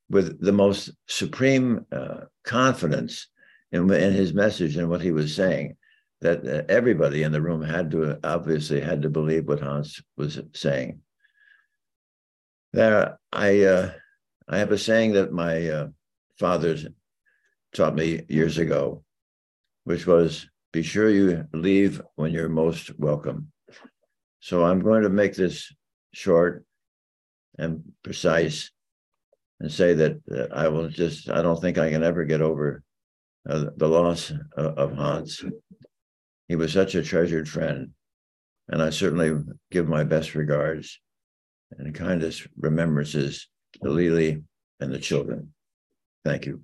with 0.09 0.39
the 0.39 0.51
most 0.51 0.91
supreme 1.07 1.85
uh, 1.91 2.21
confidence 2.43 3.27
in, 3.71 3.91
in 3.91 4.13
his 4.13 4.33
message 4.33 4.77
and 4.77 4.89
what 4.89 5.01
he 5.01 5.11
was 5.11 5.35
saying 5.35 5.75
that 6.21 6.47
uh, 6.47 6.63
everybody 6.69 7.23
in 7.23 7.31
the 7.31 7.41
room 7.41 7.61
had 7.61 7.91
to 7.91 8.17
obviously 8.23 8.79
had 8.79 9.01
to 9.01 9.09
believe 9.09 9.47
what 9.47 9.59
Hans 9.59 10.01
was 10.17 10.39
saying. 10.53 11.01
There, 12.73 13.17
I 13.31 13.63
uh, 13.63 13.91
I 14.47 14.57
have 14.57 14.71
a 14.71 14.77
saying 14.77 15.13
that 15.13 15.31
my 15.31 15.69
uh, 15.69 15.87
fathers 16.39 16.87
taught 17.73 17.95
me 17.95 18.23
years 18.27 18.57
ago, 18.57 19.03
which 19.83 20.07
was, 20.07 20.47
"Be 20.73 20.83
sure 20.83 21.09
you 21.09 21.47
leave 21.53 22.01
when 22.15 22.33
you're 22.33 22.49
most 22.49 22.97
welcome." 22.99 23.51
So 24.45 24.63
I'm 24.63 24.79
going 24.79 25.01
to 25.01 25.09
make 25.09 25.33
this 25.33 25.73
short 26.13 26.65
and 27.57 27.81
precise, 28.03 28.69
and 29.59 29.71
say 29.71 29.95
that 29.95 30.21
uh, 30.31 30.53
I 30.53 30.67
will 30.67 30.87
just 30.87 31.31
I 31.31 31.41
don't 31.41 31.59
think 31.59 31.79
I 31.79 31.89
can 31.89 32.03
ever 32.03 32.25
get 32.25 32.43
over 32.43 32.83
uh, 33.49 33.65
the 33.75 33.87
loss 33.87 34.29
of, 34.55 34.77
of 34.77 34.93
Hans. 34.93 35.43
He 36.47 36.55
was 36.55 36.71
such 36.71 36.93
a 36.93 37.01
treasured 37.01 37.49
friend, 37.49 37.89
and 38.67 38.83
I 38.83 38.91
certainly 38.91 39.33
give 39.71 39.87
my 39.87 40.03
best 40.03 40.35
regards 40.35 41.01
and 41.79 41.95
kindest 41.95 42.47
remembrances 42.55 43.47
to 43.81 43.89
Lily 43.89 44.43
and 44.79 44.93
the 44.93 44.99
children. 44.99 45.55
Thank 46.23 46.45
you. 46.45 46.61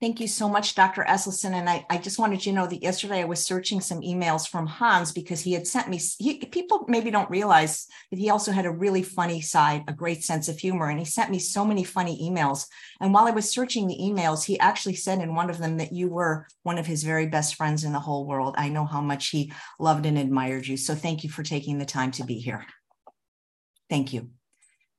Thank 0.00 0.20
you 0.20 0.28
so 0.28 0.48
much, 0.48 0.76
Dr. 0.76 1.02
Esselstyn. 1.02 1.54
And 1.54 1.68
I, 1.68 1.84
I 1.90 1.98
just 1.98 2.20
wanted 2.20 2.46
you 2.46 2.52
to 2.52 2.56
know 2.56 2.66
that 2.68 2.84
yesterday 2.84 3.20
I 3.20 3.24
was 3.24 3.44
searching 3.44 3.80
some 3.80 4.00
emails 4.00 4.48
from 4.48 4.64
Hans 4.64 5.10
because 5.10 5.40
he 5.40 5.52
had 5.52 5.66
sent 5.66 5.88
me, 5.88 6.00
he, 6.18 6.38
people 6.38 6.84
maybe 6.86 7.10
don't 7.10 7.28
realize 7.28 7.88
that 8.12 8.18
he 8.20 8.30
also 8.30 8.52
had 8.52 8.64
a 8.64 8.70
really 8.70 9.02
funny 9.02 9.40
side, 9.40 9.82
a 9.88 9.92
great 9.92 10.22
sense 10.22 10.48
of 10.48 10.56
humor. 10.56 10.88
And 10.88 11.00
he 11.00 11.04
sent 11.04 11.32
me 11.32 11.40
so 11.40 11.64
many 11.64 11.82
funny 11.82 12.16
emails. 12.22 12.68
And 13.00 13.12
while 13.12 13.26
I 13.26 13.32
was 13.32 13.50
searching 13.50 13.88
the 13.88 13.98
emails, 14.00 14.44
he 14.44 14.56
actually 14.60 14.94
said 14.94 15.18
in 15.20 15.34
one 15.34 15.50
of 15.50 15.58
them 15.58 15.78
that 15.78 15.92
you 15.92 16.08
were 16.08 16.46
one 16.62 16.78
of 16.78 16.86
his 16.86 17.02
very 17.02 17.26
best 17.26 17.56
friends 17.56 17.82
in 17.82 17.92
the 17.92 17.98
whole 17.98 18.24
world. 18.24 18.54
I 18.56 18.68
know 18.68 18.84
how 18.84 19.00
much 19.00 19.30
he 19.30 19.52
loved 19.80 20.06
and 20.06 20.16
admired 20.16 20.68
you. 20.68 20.76
So 20.76 20.94
thank 20.94 21.24
you 21.24 21.30
for 21.30 21.42
taking 21.42 21.78
the 21.78 21.84
time 21.84 22.12
to 22.12 22.24
be 22.24 22.34
here. 22.34 22.64
Thank 23.90 24.12
you. 24.12 24.30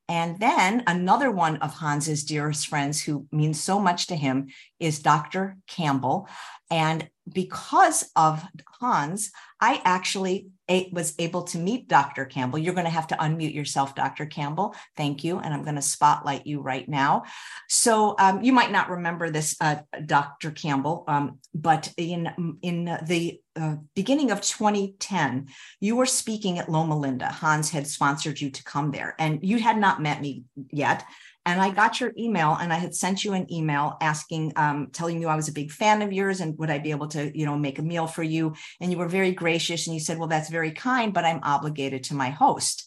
And 0.09 0.39
then 0.39 0.83
another 0.87 1.29
one 1.29 1.57
of 1.57 1.75
Hans's 1.79 2.23
dearest 2.23 2.67
friends 2.67 3.03
who 3.03 3.27
means 3.31 3.61
so 3.61 3.79
much 3.79 4.07
to 4.07 4.15
him 4.15 4.47
is 4.79 4.99
Dr. 4.99 5.57
Campbell. 5.67 6.27
And 6.71 7.07
because 7.33 8.09
of 8.15 8.43
Hans, 8.79 9.31
I 9.61 9.81
actually 9.83 10.49
was 10.91 11.15
able 11.17 11.43
to 11.43 11.57
meet 11.57 11.87
Dr. 11.87 12.25
Campbell. 12.25 12.59
You're 12.59 12.75
going 12.75 12.85
to 12.85 12.91
have 12.91 13.07
to 13.07 13.15
unmute 13.15 13.53
yourself, 13.53 13.95
Dr. 13.95 14.25
Campbell. 14.25 14.75
Thank 14.95 15.23
you. 15.23 15.39
And 15.39 15.53
I'm 15.53 15.63
going 15.63 15.75
to 15.75 15.81
spotlight 15.81 16.45
you 16.45 16.61
right 16.61 16.87
now. 16.87 17.23
So 17.67 18.15
um, 18.19 18.43
you 18.43 18.53
might 18.53 18.71
not 18.71 18.89
remember 18.89 19.29
this, 19.29 19.55
uh, 19.59 19.77
Dr. 20.05 20.51
Campbell, 20.51 21.03
um, 21.07 21.39
but 21.53 21.91
in, 21.97 22.57
in 22.61 22.85
the 23.05 23.41
uh, 23.55 23.75
beginning 23.95 24.31
of 24.31 24.41
2010, 24.41 25.47
you 25.79 25.95
were 25.95 26.05
speaking 26.05 26.59
at 26.59 26.69
Loma 26.69 26.97
Linda. 26.97 27.27
Hans 27.27 27.71
had 27.71 27.87
sponsored 27.87 28.39
you 28.39 28.51
to 28.51 28.63
come 28.63 28.91
there, 28.91 29.15
and 29.19 29.39
you 29.41 29.59
had 29.59 29.77
not 29.77 30.01
met 30.01 30.21
me 30.21 30.43
yet 30.71 31.03
and 31.49 31.61
I 31.61 31.71
got 31.71 31.99
your 31.99 32.13
email 32.17 32.55
and 32.59 32.71
I 32.71 32.75
had 32.75 32.93
sent 32.93 33.23
you 33.23 33.33
an 33.33 33.51
email 33.51 33.97
asking, 34.01 34.53
um, 34.55 34.89
telling 34.91 35.19
you 35.19 35.27
I 35.27 35.35
was 35.35 35.47
a 35.47 35.53
big 35.53 35.71
fan 35.71 36.01
of 36.03 36.13
yours 36.13 36.41
and 36.41 36.57
would 36.59 36.69
I 36.69 36.77
be 36.77 36.91
able 36.91 37.07
to, 37.09 37.35
you 37.37 37.45
know, 37.45 37.57
make 37.57 37.79
a 37.79 37.83
meal 37.83 38.05
for 38.05 38.21
you? 38.21 38.53
And 38.79 38.91
you 38.91 38.97
were 38.97 39.07
very 39.07 39.31
gracious 39.31 39.87
and 39.87 39.93
you 39.95 39.99
said, 39.99 40.19
well, 40.19 40.27
that's 40.27 40.49
very 40.49 40.71
kind, 40.71 41.13
but 41.13 41.25
I'm 41.25 41.39
obligated 41.41 42.03
to 42.05 42.13
my 42.13 42.29
host. 42.29 42.85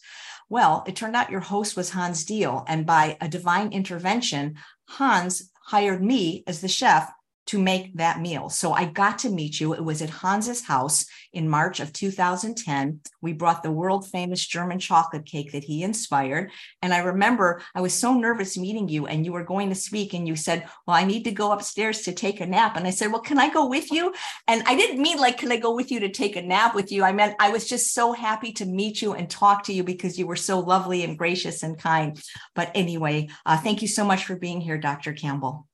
Well, 0.49 0.83
it 0.87 0.95
turned 0.95 1.15
out 1.15 1.29
your 1.29 1.41
host 1.41 1.75
was 1.75 1.89
Hans 1.89 2.25
Diehl. 2.25 2.63
And 2.67 2.85
by 2.85 3.17
a 3.19 3.27
divine 3.27 3.73
intervention, 3.73 4.55
Hans 4.87 5.49
hired 5.65 6.03
me 6.03 6.43
as 6.47 6.61
the 6.61 6.67
chef 6.67 7.11
to 7.47 7.61
make 7.61 7.95
that 7.97 8.21
meal. 8.21 8.49
So 8.49 8.71
I 8.71 8.85
got 8.85 9.19
to 9.19 9.29
meet 9.29 9.59
you. 9.59 9.73
It 9.73 9.83
was 9.83 10.01
at 10.01 10.09
Hans's 10.09 10.63
house 10.63 11.05
in 11.33 11.49
March 11.49 11.79
of 11.79 11.91
2010. 11.91 13.01
We 13.21 13.33
brought 13.33 13.63
the 13.63 13.71
world 13.71 14.09
famous 14.09 14.45
German 14.45 14.79
chocolate 14.79 15.25
cake 15.25 15.51
that 15.51 15.63
he 15.63 15.83
inspired. 15.83 16.51
And 16.81 16.93
I 16.93 16.99
remember 16.99 17.61
I 17.75 17.81
was 17.81 17.93
so 17.93 18.13
nervous 18.13 18.57
meeting 18.57 18.87
you 18.87 19.07
and 19.07 19.25
you 19.25 19.33
were 19.33 19.43
going 19.43 19.69
to 19.69 19.75
speak 19.75 20.13
and 20.13 20.27
you 20.27 20.35
said, 20.35 20.67
Well, 20.87 20.95
I 20.95 21.03
need 21.03 21.23
to 21.25 21.31
go 21.31 21.51
upstairs 21.51 22.03
to 22.03 22.13
take 22.13 22.39
a 22.39 22.45
nap. 22.45 22.77
And 22.77 22.87
I 22.87 22.91
said, 22.91 23.11
Well, 23.11 23.21
can 23.21 23.39
I 23.39 23.49
go 23.49 23.67
with 23.67 23.91
you? 23.91 24.13
And 24.47 24.63
I 24.65 24.75
didn't 24.75 25.01
mean 25.01 25.17
like, 25.17 25.37
Can 25.37 25.51
I 25.51 25.57
go 25.57 25.75
with 25.75 25.91
you 25.91 25.99
to 26.01 26.09
take 26.09 26.35
a 26.35 26.41
nap 26.41 26.75
with 26.75 26.91
you? 26.91 27.03
I 27.03 27.11
meant 27.11 27.35
I 27.39 27.49
was 27.49 27.67
just 27.67 27.93
so 27.93 28.13
happy 28.13 28.53
to 28.53 28.65
meet 28.65 29.01
you 29.01 29.13
and 29.13 29.29
talk 29.29 29.63
to 29.63 29.73
you 29.73 29.83
because 29.83 30.17
you 30.17 30.27
were 30.27 30.35
so 30.37 30.59
lovely 30.59 31.03
and 31.03 31.17
gracious 31.17 31.63
and 31.63 31.77
kind. 31.77 32.21
But 32.55 32.71
anyway, 32.73 33.29
uh, 33.45 33.57
thank 33.57 33.81
you 33.81 33.87
so 33.87 34.05
much 34.05 34.25
for 34.25 34.35
being 34.35 34.61
here, 34.61 34.77
Dr. 34.77 35.13
Campbell. 35.13 35.67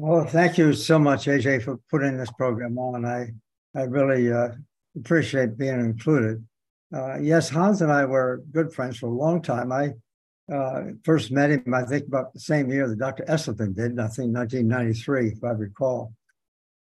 Well, 0.00 0.24
thank 0.24 0.58
you 0.58 0.74
so 0.74 0.96
much, 0.96 1.26
AJ, 1.26 1.64
for 1.64 1.76
putting 1.90 2.16
this 2.16 2.30
program 2.30 2.78
on. 2.78 3.04
I 3.04 3.32
I 3.74 3.82
really 3.82 4.32
uh, 4.32 4.50
appreciate 4.96 5.58
being 5.58 5.80
included. 5.80 6.46
Uh, 6.94 7.18
yes, 7.18 7.48
Hans 7.48 7.82
and 7.82 7.90
I 7.90 8.04
were 8.04 8.44
good 8.52 8.72
friends 8.72 8.96
for 8.96 9.08
a 9.08 9.12
long 9.12 9.42
time. 9.42 9.72
I 9.72 9.94
uh, 10.54 10.82
first 11.02 11.32
met 11.32 11.50
him, 11.50 11.74
I 11.74 11.82
think 11.82 12.06
about 12.06 12.32
the 12.32 12.38
same 12.38 12.70
year 12.70 12.86
that 12.88 13.00
Dr. 13.00 13.24
Esselstyn 13.24 13.74
did, 13.74 13.98
I 13.98 14.06
think 14.06 14.32
1993, 14.32 15.30
if 15.30 15.42
I 15.42 15.48
recall. 15.48 16.14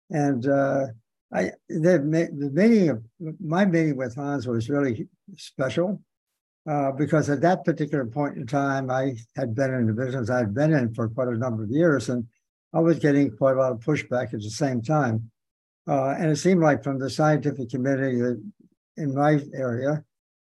And 0.09 0.45
uh, 0.45 0.87
I 1.33 1.51
the, 1.69 1.99
the 2.37 2.51
meeting 2.51 2.89
of 2.89 3.05
my 3.39 3.63
meeting 3.63 3.95
with 3.95 4.15
Hans 4.15 4.47
was 4.47 4.69
really 4.69 5.07
special 5.37 6.01
uh, 6.69 6.91
because 6.91 7.29
at 7.29 7.39
that 7.39 7.63
particular 7.63 8.05
point 8.05 8.35
in 8.35 8.45
time, 8.45 8.91
I 8.91 9.15
had 9.37 9.55
been 9.55 9.73
in 9.73 9.87
the 9.87 9.93
business 9.93 10.29
I'd 10.29 10.53
been 10.53 10.73
in 10.73 10.93
for 10.93 11.07
quite 11.07 11.29
a 11.29 11.37
number 11.37 11.63
of 11.63 11.71
years, 11.71 12.09
and 12.09 12.27
I 12.73 12.79
was 12.79 12.99
getting 12.99 13.31
quite 13.31 13.55
a 13.55 13.59
lot 13.59 13.71
of 13.71 13.79
pushback 13.79 14.33
at 14.33 14.41
the 14.41 14.49
same 14.49 14.81
time. 14.81 15.31
Uh, 15.87 16.15
and 16.17 16.29
it 16.29 16.35
seemed 16.35 16.61
like 16.61 16.83
from 16.83 16.99
the 16.99 17.09
scientific 17.09 17.69
community 17.69 18.39
in 18.97 19.15
my 19.15 19.39
area, 19.53 20.03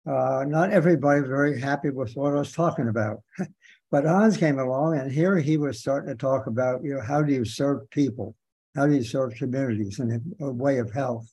uh, 0.06 0.44
not 0.46 0.70
everybody 0.70 1.20
was 1.20 1.28
very 1.28 1.60
happy 1.60 1.90
with 1.90 2.12
what 2.14 2.32
I 2.32 2.38
was 2.38 2.52
talking 2.52 2.88
about. 2.88 3.22
but 3.90 4.04
Hans 4.04 4.36
came 4.36 4.58
along, 4.58 4.98
and 4.98 5.12
here 5.12 5.38
he 5.38 5.56
was 5.56 5.80
starting 5.80 6.08
to 6.08 6.16
talk 6.16 6.46
about, 6.46 6.82
you 6.82 6.94
know, 6.94 7.00
how 7.00 7.22
do 7.22 7.32
you 7.32 7.44
serve 7.44 7.88
people? 7.90 8.34
How 8.74 8.86
do 8.86 8.94
you 8.94 9.04
serve 9.04 9.34
communities 9.34 9.98
in 9.98 10.34
a, 10.40 10.50
way 10.50 10.78
of 10.78 10.92
health? 10.92 11.32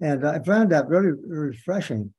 And 0.00 0.26
I 0.26 0.40
found 0.40 0.70
that 0.72 0.88
really 0.88 1.12
refreshing 1.26 2.12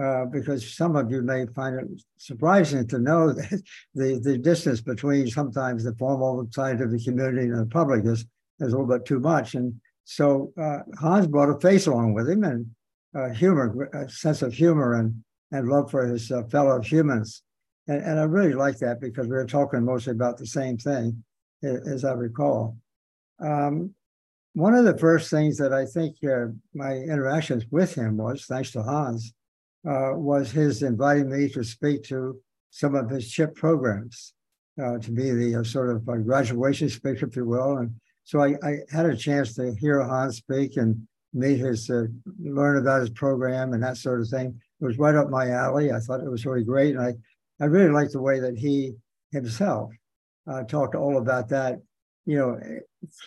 uh, 0.00 0.24
because 0.26 0.76
some 0.76 0.96
of 0.96 1.10
you 1.10 1.22
may 1.22 1.46
find 1.46 1.76
it 1.76 2.02
surprising 2.16 2.86
to 2.86 2.98
know 2.98 3.32
that 3.32 3.62
the, 3.94 4.20
the 4.22 4.38
distance 4.38 4.80
between 4.80 5.26
sometimes 5.26 5.84
the 5.84 5.94
formal 5.94 6.46
scientific 6.50 7.04
community 7.04 7.48
and 7.48 7.58
the 7.58 7.66
public 7.66 8.04
is, 8.04 8.20
is 8.60 8.72
a 8.72 8.78
little 8.78 8.86
bit 8.86 9.04
too 9.04 9.20
much. 9.20 9.54
And 9.54 9.74
so 10.04 10.52
uh, 10.60 10.80
Hans 10.98 11.26
brought 11.26 11.50
a 11.50 11.58
face 11.60 11.86
along 11.86 12.14
with 12.14 12.28
him 12.28 12.44
and 12.44 12.66
uh, 13.14 13.30
humor, 13.30 13.90
a 13.94 14.08
sense 14.08 14.42
of 14.42 14.52
humor 14.52 14.94
and, 14.94 15.22
and 15.52 15.68
love 15.68 15.90
for 15.90 16.06
his 16.06 16.30
uh, 16.30 16.42
fellow 16.44 16.80
humans. 16.80 17.42
And, 17.86 18.02
and 18.02 18.20
I 18.20 18.24
really 18.24 18.54
like 18.54 18.78
that 18.78 19.00
because 19.00 19.26
we 19.26 19.32
were 19.32 19.46
talking 19.46 19.84
mostly 19.84 20.12
about 20.12 20.36
the 20.36 20.46
same 20.46 20.76
thing, 20.76 21.24
as 21.62 22.04
I 22.04 22.12
recall. 22.12 22.76
Um, 23.40 23.94
one 24.54 24.74
of 24.74 24.84
the 24.84 24.98
first 24.98 25.30
things 25.30 25.56
that 25.58 25.72
I 25.72 25.84
think 25.84 26.16
uh, 26.24 26.46
my 26.74 26.94
interactions 26.94 27.64
with 27.70 27.94
him 27.94 28.16
was, 28.16 28.44
thanks 28.46 28.72
to 28.72 28.82
Hans, 28.82 29.32
uh, 29.86 30.12
was 30.14 30.50
his 30.50 30.82
inviting 30.82 31.30
me 31.30 31.48
to 31.50 31.62
speak 31.62 32.02
to 32.04 32.40
some 32.70 32.94
of 32.94 33.10
his 33.10 33.30
CHIP 33.30 33.54
programs, 33.54 34.34
uh, 34.82 34.98
to 34.98 35.10
be 35.10 35.30
the 35.30 35.60
uh, 35.60 35.64
sort 35.64 35.90
of 35.90 36.04
graduation 36.04 36.88
speaker, 36.88 37.26
if 37.26 37.36
you 37.36 37.44
will. 37.44 37.78
And 37.78 37.94
so 38.24 38.40
I, 38.40 38.54
I, 38.62 38.78
had 38.90 39.06
a 39.06 39.16
chance 39.16 39.54
to 39.54 39.74
hear 39.74 40.02
Hans 40.02 40.36
speak 40.36 40.76
and 40.76 41.06
meet 41.32 41.58
his, 41.58 41.88
uh, 41.90 42.04
learn 42.40 42.78
about 42.78 43.00
his 43.00 43.10
program 43.10 43.72
and 43.72 43.82
that 43.82 43.96
sort 43.96 44.20
of 44.20 44.28
thing. 44.28 44.60
It 44.80 44.84
was 44.84 44.98
right 44.98 45.14
up 45.14 45.30
my 45.30 45.50
alley. 45.50 45.92
I 45.92 46.00
thought 46.00 46.20
it 46.20 46.30
was 46.30 46.46
really 46.46 46.64
great. 46.64 46.94
And 46.94 47.04
I, 47.04 47.14
I 47.60 47.66
really 47.66 47.90
liked 47.90 48.12
the 48.12 48.22
way 48.22 48.40
that 48.40 48.56
he 48.56 48.94
himself 49.32 49.90
uh, 50.46 50.62
talked 50.64 50.94
all 50.94 51.18
about 51.18 51.48
that, 51.48 51.80
you 52.26 52.36
know, 52.36 52.60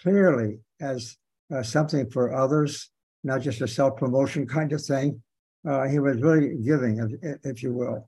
clearly 0.01 0.59
as 0.79 1.17
something 1.63 2.09
for 2.09 2.33
others, 2.33 2.89
not 3.23 3.41
just 3.41 3.61
a 3.61 3.67
self 3.67 3.97
promotion 3.97 4.47
kind 4.47 4.71
of 4.71 4.83
thing, 4.83 5.21
uh, 5.67 5.87
he 5.87 5.99
was 5.99 6.21
really 6.21 6.57
giving, 6.63 7.19
if, 7.21 7.37
if 7.43 7.63
you 7.63 7.73
will, 7.73 8.07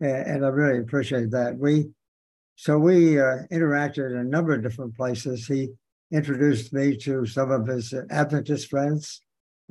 and, 0.00 0.26
and, 0.26 0.46
I 0.46 0.48
really 0.48 0.78
appreciate 0.78 1.30
that. 1.32 1.58
We 1.58 1.90
so 2.56 2.78
we 2.78 3.18
uh, 3.18 3.38
interacted 3.50 4.10
in 4.12 4.18
a 4.18 4.24
number 4.24 4.52
of 4.52 4.62
different 4.62 4.96
places. 4.96 5.46
He 5.46 5.70
introduced 6.12 6.72
me 6.72 6.96
to 6.98 7.26
some 7.26 7.50
of 7.50 7.66
his 7.66 7.94
Adventist 8.10 8.68
friends. 8.68 9.20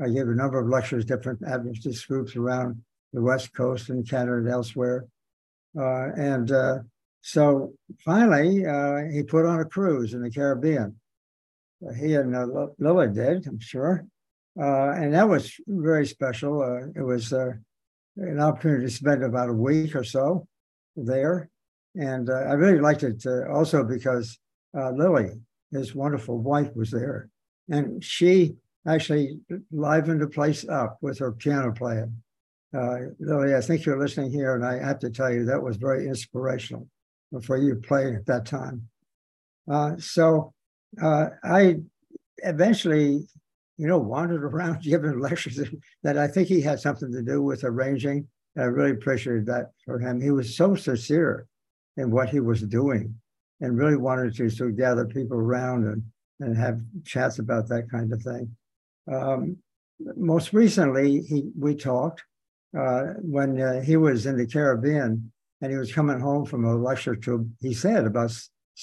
I 0.01 0.09
gave 0.09 0.27
a 0.27 0.35
number 0.35 0.59
of 0.59 0.67
lectures, 0.67 1.05
different 1.05 1.39
Adventist 1.47 2.07
groups 2.07 2.35
around 2.35 2.81
the 3.13 3.21
West 3.21 3.53
Coast 3.53 3.89
and 3.89 4.07
Canada 4.07 4.38
and 4.38 4.50
elsewhere. 4.50 5.05
Uh, 5.77 6.09
and 6.17 6.51
uh, 6.51 6.79
so 7.21 7.73
finally, 8.03 8.65
uh, 8.65 9.03
he 9.11 9.23
put 9.23 9.45
on 9.45 9.59
a 9.59 9.65
cruise 9.65 10.13
in 10.13 10.21
the 10.21 10.31
Caribbean. 10.31 10.95
He 11.97 12.15
and 12.15 12.35
uh, 12.35 12.67
Lily 12.79 13.09
did, 13.09 13.47
I'm 13.47 13.59
sure. 13.59 14.05
Uh, 14.60 14.91
and 14.91 15.13
that 15.13 15.28
was 15.28 15.54
very 15.67 16.06
special. 16.06 16.62
Uh, 16.62 16.88
it 16.95 17.04
was 17.04 17.32
uh, 17.32 17.52
an 18.17 18.39
opportunity 18.39 18.86
to 18.86 18.91
spend 18.91 19.23
about 19.23 19.49
a 19.49 19.54
week 19.54 19.95
or 19.95 20.04
so 20.04 20.47
there. 20.95 21.49
And 21.95 22.30
uh, 22.30 22.34
I 22.34 22.54
really 22.54 22.80
liked 22.80 23.04
it 23.04 23.23
uh, 23.25 23.49
also 23.52 23.84
because 23.84 24.38
uh, 24.78 24.91
Lily, 24.91 25.32
his 25.71 25.95
wonderful 25.95 26.38
wife, 26.38 26.69
was 26.75 26.91
there. 26.91 27.30
And 27.69 28.04
she 28.04 28.56
actually 28.88 29.39
livened 29.71 30.21
the 30.21 30.28
place 30.28 30.67
up 30.67 30.97
with 31.02 31.19
her 31.19 31.32
piano 31.32 31.71
playing. 31.71 32.21
Lily, 32.73 33.56
I 33.56 33.62
think 33.62 33.86
you're 33.86 33.99
listening 33.99 34.32
here, 34.32 34.56
and 34.56 34.65
I 34.65 34.84
have 34.84 34.99
to 34.99 35.10
tell 35.10 35.32
you 35.32 35.45
that 35.45 35.62
was 35.62 35.78
very 35.78 36.08
inspirational 36.08 36.88
for 37.43 37.58
you 37.58 37.75
playing 37.75 38.15
at 38.15 38.25
that 38.25 38.45
time. 38.45 38.88
so 39.99 40.54
I 41.02 41.75
eventually 42.43 43.28
you 43.82 43.88
know, 43.88 43.98
wandered 43.98 44.44
around 44.44 44.80
giving 44.84 45.20
lectures 45.20 45.60
that 46.04 46.15
I 46.15 46.28
think 46.28 46.48
he 46.48 46.62
had 46.62 46.80
something 46.80 47.12
to 47.12 47.24
do 47.24 47.41
with 47.41 47.63
arranging. 47.63 48.28
And 48.56 48.63
I 48.63 48.67
really 48.67 48.91
appreciated 48.91 49.48
that 49.48 49.72
for 49.86 49.98
him. 49.98 50.22
He 50.22 50.30
was 50.30 50.56
so 50.56 50.76
sincere 50.76 51.48
in 51.98 52.12
what 52.12 52.30
he 52.30 52.39
was 52.39 52.62
doing 52.62 53.15
and 53.60 53.80
really 53.80 53.98
wanted 53.98 54.36
to 54.36 54.52
sort 54.52 54.70
of 54.70 54.78
gather 54.78 55.06
people 55.06 55.36
around 55.36 55.88
and, 55.88 56.04
and 56.41 56.56
have 56.56 56.80
chats 57.06 57.39
about 57.39 57.67
that 57.70 57.89
kind 57.89 58.13
of 58.13 58.22
thing. 58.22 58.56
Um, 59.12 59.58
most 60.15 60.54
recently, 60.54 61.22
he 61.22 61.50
we 61.58 61.74
talked 61.74 62.24
uh, 62.78 63.13
when 63.22 63.60
uh, 63.60 63.82
he 63.82 63.98
was 63.98 64.28
in 64.28 64.38
the 64.38 64.46
Caribbean 64.46 65.32
and 65.60 65.72
he 65.72 65.78
was 65.78 65.91
coming 65.91 66.20
home 66.20 66.46
from 66.46 66.65
a 66.65 66.76
lecture 66.76 67.15
to, 67.15 67.50
he 67.60 67.74
said, 67.74 68.06
about 68.06 68.32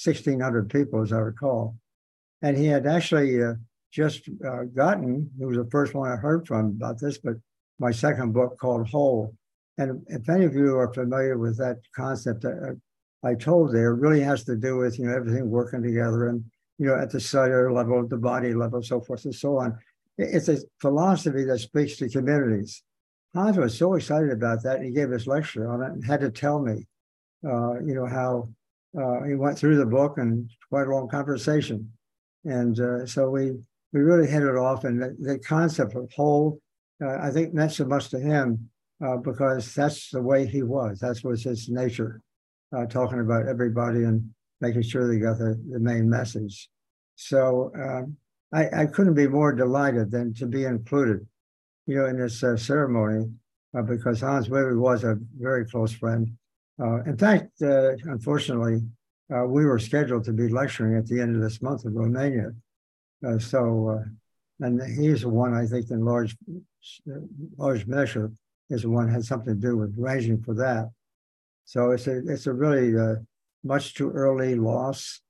1,600 0.03 0.69
people, 0.69 1.01
as 1.01 1.13
I 1.13 1.19
recall. 1.19 1.77
And 2.41 2.57
he 2.57 2.65
had 2.65 2.85
actually 2.85 3.41
uh, 3.41 3.53
just 3.91 4.29
uh, 4.45 4.63
gotten, 4.75 5.29
it 5.39 5.45
was 5.45 5.57
the 5.57 5.69
first 5.71 5.93
one 5.93 6.11
I 6.11 6.15
heard 6.15 6.47
from 6.47 6.77
about 6.77 6.99
this, 6.99 7.17
but 7.17 7.35
my 7.79 7.91
second 7.91 8.33
book 8.33 8.57
called 8.59 8.87
Whole. 8.87 9.33
And 9.77 10.01
if 10.07 10.27
any 10.29 10.45
of 10.45 10.53
you 10.53 10.77
are 10.77 10.93
familiar 10.93 11.37
with 11.37 11.57
that 11.57 11.77
concept, 11.95 12.45
I, 12.45 12.49
uh, 12.49 12.73
I 13.23 13.35
told 13.35 13.73
there, 13.73 13.95
really 13.95 14.21
has 14.21 14.43
to 14.45 14.55
do 14.55 14.77
with, 14.77 14.97
you 14.97 15.05
know, 15.05 15.15
everything 15.15 15.49
working 15.49 15.83
together 15.83 16.29
and, 16.29 16.43
you 16.77 16.87
know, 16.87 16.95
at 16.95 17.09
the 17.09 17.19
cellular 17.19 17.71
level, 17.71 18.07
the 18.07 18.17
body 18.17 18.53
level, 18.53 18.81
so 18.81 19.01
forth 19.01 19.25
and 19.25 19.35
so 19.35 19.57
on. 19.57 19.77
It's 20.17 20.47
a 20.49 20.57
philosophy 20.79 21.43
that 21.45 21.59
speaks 21.59 21.97
to 21.97 22.09
communities. 22.09 22.83
Hans 23.33 23.57
was 23.57 23.77
so 23.77 23.93
excited 23.95 24.31
about 24.31 24.63
that. 24.63 24.81
He 24.81 24.91
gave 24.91 25.09
his 25.09 25.27
lecture 25.27 25.69
on 25.69 25.81
it 25.83 25.91
and 25.91 26.05
had 26.05 26.21
to 26.21 26.31
tell 26.31 26.59
me, 26.59 26.87
uh, 27.45 27.79
you 27.79 27.93
know, 27.93 28.05
how 28.05 28.49
uh, 28.99 29.23
he 29.23 29.35
went 29.35 29.57
through 29.57 29.77
the 29.77 29.85
book 29.85 30.17
and 30.17 30.49
quite 30.69 30.87
a 30.87 30.91
long 30.91 31.07
conversation. 31.09 31.91
And 32.45 32.79
uh, 32.79 33.05
so 33.05 33.29
we 33.29 33.57
we 33.93 34.01
really 34.01 34.27
hit 34.27 34.43
it 34.43 34.55
off. 34.55 34.83
And 34.83 35.01
the, 35.01 35.15
the 35.19 35.39
concept 35.39 35.95
of 35.95 36.11
whole, 36.11 36.59
uh, 37.03 37.17
I 37.21 37.31
think 37.31 37.53
meant 37.53 37.71
so 37.71 37.85
much 37.85 38.09
to 38.09 38.19
him 38.19 38.69
uh, 39.03 39.17
because 39.17 39.73
that's 39.73 40.09
the 40.09 40.21
way 40.21 40.45
he 40.45 40.63
was. 40.63 40.99
That 40.99 41.19
was 41.23 41.43
his 41.43 41.69
nature, 41.69 42.21
uh, 42.75 42.85
talking 42.85 43.19
about 43.19 43.47
everybody 43.47 44.03
and 44.03 44.29
making 44.61 44.83
sure 44.83 45.07
they 45.07 45.19
got 45.19 45.37
the, 45.37 45.59
the 45.71 45.79
main 45.79 46.09
message. 46.09 46.69
So 47.15 47.71
um, 47.75 48.17
I, 48.53 48.81
I, 48.81 48.85
couldn't 48.85 49.13
be 49.13 49.27
more 49.27 49.53
delighted 49.53 50.11
than 50.11 50.33
to 50.35 50.45
be 50.45 50.65
included, 50.65 51.25
you 51.85 51.95
know, 51.95 52.05
in 52.05 52.17
this 52.17 52.43
uh, 52.43 52.57
ceremony 52.57 53.31
uh, 53.77 53.81
because 53.81 54.21
Hans 54.21 54.49
really 54.49 54.75
was 54.75 55.03
a 55.03 55.17
very 55.37 55.65
close 55.65 55.93
friend. 55.93 56.31
Uh, 56.81 57.03
in 57.03 57.17
fact, 57.17 57.49
unfortunately, 57.59 58.81
we 59.29 59.65
were 59.65 59.79
scheduled 59.79 60.23
to 60.23 60.31
be 60.31 60.47
lecturing 60.47 60.97
at 60.97 61.05
the 61.07 61.19
end 61.19 61.35
of 61.35 61.41
this 61.41 61.61
month 61.61 61.85
in 61.85 61.93
Romania. 61.93 62.51
Uh, 63.25 63.37
so, 63.37 63.89
uh, 63.89 64.65
and 64.65 64.81
he's 64.97 65.21
the 65.21 65.29
one 65.29 65.53
I 65.53 65.65
think 65.65 65.89
in 65.91 66.03
large, 66.03 66.35
large 67.57 67.85
measure 67.85 68.31
is 68.69 68.83
the 68.83 68.89
one 68.89 69.09
has 69.09 69.27
something 69.27 69.59
to 69.59 69.67
do 69.67 69.77
with 69.77 69.97
arranging 69.99 70.41
for 70.41 70.53
that. 70.55 70.89
So 71.65 71.91
it's 71.91 72.07
a 72.07 72.17
it's 72.27 72.47
a 72.47 72.53
really 72.53 72.97
uh, 72.97 73.15
much 73.63 73.93
too 73.93 74.09
early 74.11 74.55
loss, 74.55 75.21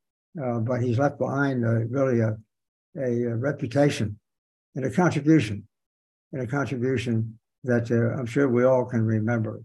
uh, 0.41 0.59
but 0.59 0.81
he's 0.81 0.99
left 0.99 1.19
behind 1.19 1.63
really 1.91 2.21
a, 2.21 2.37
a, 2.97 3.23
a 3.23 3.35
reputation 3.35 4.17
and 4.75 4.85
a 4.85 4.91
contribution, 4.91 5.67
and 6.31 6.41
a 6.41 6.47
contribution 6.47 7.37
that 7.63 7.91
uh, 7.91 8.17
I'm 8.17 8.25
sure 8.25 8.47
we 8.47 8.63
all 8.63 8.85
can 8.85 9.03
remember. 9.03 9.61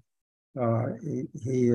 Uh, 0.60 0.86
he, 1.02 1.24
he 1.40 1.72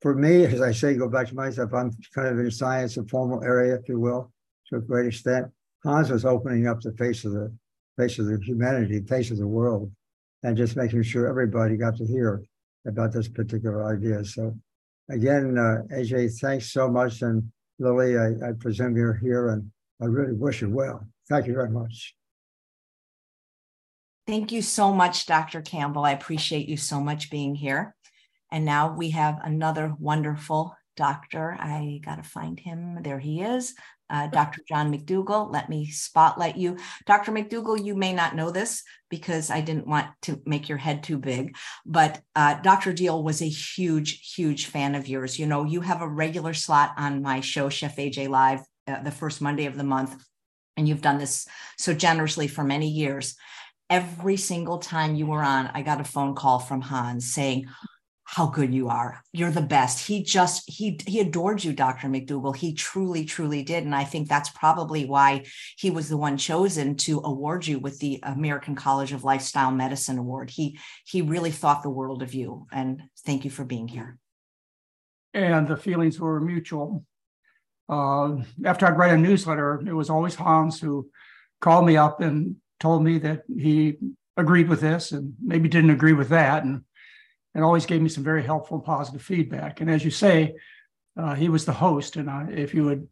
for 0.00 0.14
me, 0.14 0.46
as 0.46 0.62
I 0.62 0.72
say, 0.72 0.94
go 0.94 1.08
back 1.08 1.28
to 1.28 1.34
myself, 1.34 1.74
I'm 1.74 1.90
kind 2.14 2.28
of 2.28 2.38
in 2.38 2.50
science 2.50 2.96
and 2.96 3.08
formal 3.08 3.44
area, 3.44 3.74
if 3.74 3.88
you 3.88 4.00
will, 4.00 4.32
to 4.68 4.76
a 4.76 4.80
great 4.80 5.06
extent. 5.06 5.46
Hans 5.84 6.10
was 6.10 6.24
opening 6.24 6.66
up 6.66 6.80
the 6.80 6.92
face 6.92 7.24
of 7.24 7.32
the 7.32 7.52
face 7.96 8.18
of 8.18 8.26
the 8.26 8.38
humanity, 8.42 9.00
face 9.00 9.30
of 9.30 9.38
the 9.38 9.46
world, 9.46 9.90
and 10.42 10.56
just 10.56 10.76
making 10.76 11.02
sure 11.02 11.26
everybody 11.26 11.76
got 11.76 11.96
to 11.96 12.06
hear 12.06 12.42
about 12.86 13.12
this 13.12 13.28
particular 13.28 13.84
idea. 13.92 14.24
So, 14.24 14.54
again, 15.10 15.58
uh, 15.58 15.82
AJ, 15.92 16.38
thanks 16.40 16.72
so 16.72 16.88
much, 16.88 17.22
and 17.22 17.50
Lily, 17.78 18.16
I, 18.18 18.48
I 18.48 18.52
presume 18.58 18.96
you're 18.96 19.14
here, 19.14 19.48
and 19.50 19.70
I 20.00 20.06
really 20.06 20.34
wish 20.34 20.62
you 20.62 20.70
well. 20.70 21.06
Thank 21.28 21.46
you 21.46 21.54
very 21.54 21.70
much. 21.70 22.14
Thank 24.26 24.52
you 24.52 24.62
so 24.62 24.92
much, 24.92 25.26
Dr. 25.26 25.60
Campbell. 25.60 26.04
I 26.04 26.12
appreciate 26.12 26.68
you 26.68 26.76
so 26.76 27.00
much 27.00 27.30
being 27.30 27.54
here. 27.54 27.96
And 28.52 28.64
now 28.64 28.94
we 28.94 29.10
have 29.10 29.40
another 29.42 29.94
wonderful 29.98 30.76
doctor. 30.96 31.56
I 31.58 32.00
got 32.04 32.16
to 32.16 32.22
find 32.22 32.58
him. 32.58 33.02
There 33.02 33.18
he 33.18 33.40
is. 33.40 33.74
Uh, 34.10 34.26
Dr. 34.26 34.60
John 34.68 34.92
McDougall. 34.92 35.52
Let 35.52 35.68
me 35.68 35.86
spotlight 35.86 36.56
you. 36.56 36.76
Dr. 37.06 37.32
McDougall, 37.32 37.82
you 37.82 37.94
may 37.94 38.12
not 38.12 38.34
know 38.34 38.50
this 38.50 38.82
because 39.08 39.50
I 39.50 39.60
didn't 39.60 39.86
want 39.86 40.08
to 40.22 40.40
make 40.46 40.68
your 40.68 40.78
head 40.78 41.02
too 41.02 41.18
big, 41.18 41.56
but 41.86 42.20
uh, 42.34 42.54
Dr. 42.54 42.92
Diehl 42.92 43.22
was 43.22 43.40
a 43.42 43.48
huge, 43.48 44.34
huge 44.34 44.66
fan 44.66 44.94
of 44.94 45.08
yours. 45.08 45.38
You 45.38 45.46
know, 45.46 45.64
you 45.64 45.80
have 45.80 46.02
a 46.02 46.08
regular 46.08 46.54
slot 46.54 46.92
on 46.96 47.22
my 47.22 47.40
show, 47.40 47.68
Chef 47.68 47.96
AJ 47.96 48.28
Live, 48.28 48.60
uh, 48.86 49.02
the 49.02 49.10
first 49.10 49.40
Monday 49.40 49.66
of 49.66 49.76
the 49.76 49.84
month, 49.84 50.16
and 50.76 50.88
you've 50.88 51.02
done 51.02 51.18
this 51.18 51.46
so 51.78 51.94
generously 51.94 52.48
for 52.48 52.64
many 52.64 52.88
years. 52.88 53.36
Every 53.88 54.36
single 54.36 54.78
time 54.78 55.16
you 55.16 55.26
were 55.26 55.42
on, 55.42 55.70
I 55.74 55.82
got 55.82 56.00
a 56.00 56.04
phone 56.04 56.34
call 56.34 56.60
from 56.60 56.80
Hans 56.80 57.32
saying, 57.32 57.66
how 58.30 58.46
good 58.46 58.72
you 58.72 58.88
are. 58.88 59.24
You're 59.32 59.50
the 59.50 59.60
best. 59.60 60.06
He 60.06 60.22
just 60.22 60.62
he 60.70 61.00
he 61.04 61.18
adored 61.18 61.64
you, 61.64 61.72
Dr. 61.72 62.06
McDougall. 62.06 62.54
He 62.54 62.74
truly, 62.74 63.24
truly 63.24 63.64
did. 63.64 63.82
And 63.82 63.92
I 63.92 64.04
think 64.04 64.28
that's 64.28 64.50
probably 64.50 65.04
why 65.04 65.46
he 65.76 65.90
was 65.90 66.08
the 66.08 66.16
one 66.16 66.36
chosen 66.36 66.94
to 66.98 67.20
award 67.24 67.66
you 67.66 67.80
with 67.80 67.98
the 67.98 68.20
American 68.22 68.76
College 68.76 69.12
of 69.12 69.24
Lifestyle 69.24 69.72
Medicine 69.72 70.16
Award. 70.16 70.48
He 70.48 70.78
he 71.04 71.22
really 71.22 71.50
thought 71.50 71.82
the 71.82 71.90
world 71.90 72.22
of 72.22 72.32
you. 72.32 72.68
And 72.70 73.02
thank 73.26 73.44
you 73.44 73.50
for 73.50 73.64
being 73.64 73.88
here. 73.88 74.16
And 75.34 75.66
the 75.66 75.76
feelings 75.76 76.20
were 76.20 76.40
mutual. 76.40 77.04
Uh, 77.88 78.36
after 78.64 78.86
I'd 78.86 78.96
write 78.96 79.12
a 79.12 79.18
newsletter, 79.18 79.82
it 79.84 79.92
was 79.92 80.08
always 80.08 80.36
Hans 80.36 80.80
who 80.80 81.10
called 81.60 81.84
me 81.84 81.96
up 81.96 82.20
and 82.20 82.54
told 82.78 83.02
me 83.02 83.18
that 83.18 83.42
he 83.48 83.96
agreed 84.36 84.68
with 84.68 84.80
this 84.80 85.10
and 85.10 85.34
maybe 85.44 85.68
didn't 85.68 85.90
agree 85.90 86.12
with 86.12 86.28
that. 86.28 86.62
And 86.62 86.84
and 87.54 87.64
always 87.64 87.86
gave 87.86 88.00
me 88.00 88.08
some 88.08 88.24
very 88.24 88.42
helpful 88.42 88.76
and 88.76 88.84
positive 88.84 89.22
feedback. 89.22 89.80
And 89.80 89.90
as 89.90 90.04
you 90.04 90.10
say, 90.10 90.54
uh, 91.16 91.34
he 91.34 91.48
was 91.48 91.64
the 91.64 91.72
host. 91.72 92.16
And 92.16 92.30
I, 92.30 92.46
if 92.50 92.74
you 92.74 92.84
would 92.84 93.08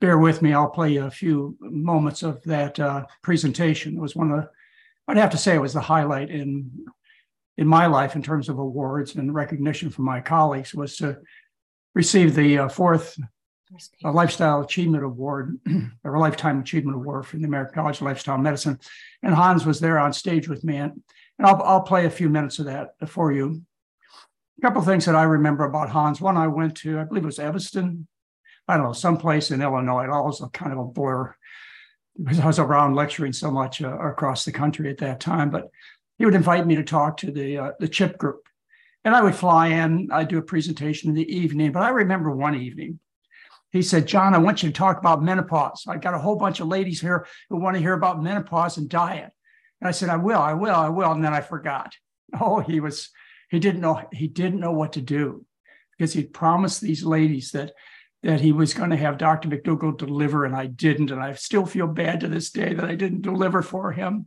bear 0.00 0.18
with 0.18 0.42
me, 0.42 0.52
I'll 0.52 0.70
play 0.70 0.96
a 0.96 1.10
few 1.10 1.56
moments 1.60 2.22
of 2.22 2.42
that 2.44 2.78
uh, 2.80 3.06
presentation. 3.22 3.96
It 3.96 4.00
was 4.00 4.16
one 4.16 4.30
of 4.30 4.40
the, 4.40 4.50
I'd 5.06 5.16
have 5.16 5.30
to 5.30 5.38
say 5.38 5.54
it 5.54 5.60
was 5.60 5.74
the 5.74 5.80
highlight 5.80 6.30
in 6.30 6.70
in 7.58 7.66
my 7.66 7.86
life 7.86 8.14
in 8.14 8.22
terms 8.22 8.48
of 8.48 8.58
awards 8.58 9.16
and 9.16 9.34
recognition 9.34 9.90
from 9.90 10.04
my 10.04 10.20
colleagues 10.20 10.72
was 10.72 10.96
to 10.96 11.18
receive 11.92 12.36
the 12.36 12.56
uh, 12.56 12.68
fourth 12.68 13.18
uh, 14.04 14.12
Lifestyle 14.12 14.62
Achievement 14.62 15.02
Award 15.02 15.58
or 16.04 16.18
Lifetime 16.18 16.60
Achievement 16.60 16.96
Award 16.96 17.26
from 17.26 17.42
the 17.42 17.48
American 17.48 17.74
College 17.74 17.96
of 17.96 18.02
Lifestyle 18.02 18.38
Medicine. 18.38 18.78
And 19.24 19.34
Hans 19.34 19.66
was 19.66 19.80
there 19.80 19.98
on 19.98 20.12
stage 20.12 20.48
with 20.48 20.62
me. 20.62 20.76
And 20.76 21.02
and 21.38 21.46
I'll, 21.46 21.62
I'll 21.62 21.82
play 21.82 22.06
a 22.06 22.10
few 22.10 22.28
minutes 22.28 22.58
of 22.58 22.66
that 22.66 22.94
for 23.08 23.32
you. 23.32 23.62
A 24.58 24.62
couple 24.62 24.80
of 24.80 24.86
things 24.86 25.04
that 25.04 25.14
I 25.14 25.22
remember 25.22 25.64
about 25.64 25.90
Hans. 25.90 26.20
One, 26.20 26.36
I 26.36 26.48
went 26.48 26.76
to, 26.78 26.98
I 26.98 27.04
believe 27.04 27.22
it 27.22 27.26
was 27.26 27.38
Evanston, 27.38 28.08
I 28.66 28.76
don't 28.76 28.86
know, 28.86 28.92
someplace 28.92 29.50
in 29.50 29.62
Illinois. 29.62 30.04
It 30.04 30.10
was 30.10 30.42
a 30.42 30.48
kind 30.48 30.72
of 30.72 30.78
a 30.78 30.84
blur 30.84 31.34
because 32.22 32.40
I 32.40 32.46
was 32.46 32.58
around 32.58 32.94
lecturing 32.94 33.32
so 33.32 33.50
much 33.50 33.80
uh, 33.80 33.96
across 33.98 34.44
the 34.44 34.52
country 34.52 34.90
at 34.90 34.98
that 34.98 35.20
time. 35.20 35.50
But 35.50 35.68
he 36.18 36.24
would 36.24 36.34
invite 36.34 36.66
me 36.66 36.74
to 36.76 36.82
talk 36.82 37.16
to 37.18 37.30
the 37.30 37.58
uh, 37.58 37.72
the 37.78 37.88
chip 37.88 38.18
group, 38.18 38.42
and 39.04 39.14
I 39.14 39.22
would 39.22 39.34
fly 39.34 39.68
in. 39.68 40.08
I'd 40.12 40.28
do 40.28 40.38
a 40.38 40.42
presentation 40.42 41.08
in 41.08 41.14
the 41.14 41.32
evening. 41.34 41.72
But 41.72 41.82
I 41.84 41.90
remember 41.90 42.34
one 42.34 42.56
evening, 42.56 42.98
he 43.70 43.82
said, 43.82 44.06
"John, 44.06 44.34
I 44.34 44.38
want 44.38 44.62
you 44.62 44.68
to 44.68 44.74
talk 44.74 44.98
about 44.98 45.22
menopause. 45.22 45.84
I 45.86 45.96
got 45.96 46.14
a 46.14 46.18
whole 46.18 46.36
bunch 46.36 46.60
of 46.60 46.66
ladies 46.66 47.00
here 47.00 47.26
who 47.48 47.56
want 47.56 47.76
to 47.76 47.82
hear 47.82 47.94
about 47.94 48.22
menopause 48.22 48.76
and 48.76 48.88
diet." 48.88 49.30
And 49.80 49.88
I 49.88 49.92
said, 49.92 50.08
I 50.08 50.16
will, 50.16 50.38
I 50.38 50.54
will, 50.54 50.74
I 50.74 50.88
will. 50.88 51.12
And 51.12 51.24
then 51.24 51.34
I 51.34 51.40
forgot. 51.40 51.94
Oh, 52.38 52.60
he 52.60 52.78
was, 52.78 53.08
he 53.50 53.58
didn't 53.58 53.80
know, 53.80 54.02
he 54.12 54.28
didn't 54.28 54.60
know 54.60 54.72
what 54.72 54.92
to 54.92 55.00
do 55.00 55.46
because 55.96 56.12
he'd 56.12 56.34
promised 56.34 56.82
these 56.82 57.02
ladies 57.02 57.52
that 57.52 57.72
that 58.22 58.40
he 58.40 58.52
was 58.52 58.74
going 58.74 58.90
to 58.90 58.96
have 58.96 59.16
Dr. 59.16 59.48
McDougall 59.48 59.96
deliver, 59.96 60.44
and 60.44 60.54
I 60.54 60.66
didn't. 60.66 61.10
And 61.10 61.22
I 61.22 61.32
still 61.34 61.66
feel 61.66 61.86
bad 61.86 62.20
to 62.20 62.28
this 62.28 62.50
day 62.50 62.74
that 62.74 62.84
I 62.84 62.96
didn't 62.96 63.22
deliver 63.22 63.62
for 63.62 63.92
him. 63.92 64.26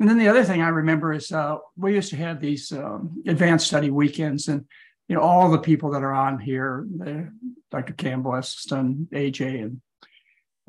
And 0.00 0.08
then 0.08 0.18
the 0.18 0.28
other 0.28 0.44
thing 0.44 0.62
I 0.62 0.68
remember 0.68 1.12
is 1.12 1.32
uh, 1.32 1.56
we 1.76 1.94
used 1.94 2.10
to 2.10 2.16
have 2.16 2.40
these 2.40 2.70
um, 2.70 3.22
advanced 3.26 3.66
study 3.66 3.90
weekends, 3.90 4.46
and 4.46 4.64
you 5.08 5.16
know 5.16 5.22
all 5.22 5.50
the 5.50 5.58
people 5.58 5.90
that 5.90 6.04
are 6.04 6.12
on 6.14 6.38
here, 6.38 6.86
the, 6.96 7.32
Dr. 7.70 7.94
Campbell, 7.94 8.32
Esselstyn, 8.32 9.08
AJ, 9.08 9.62
and 9.62 9.80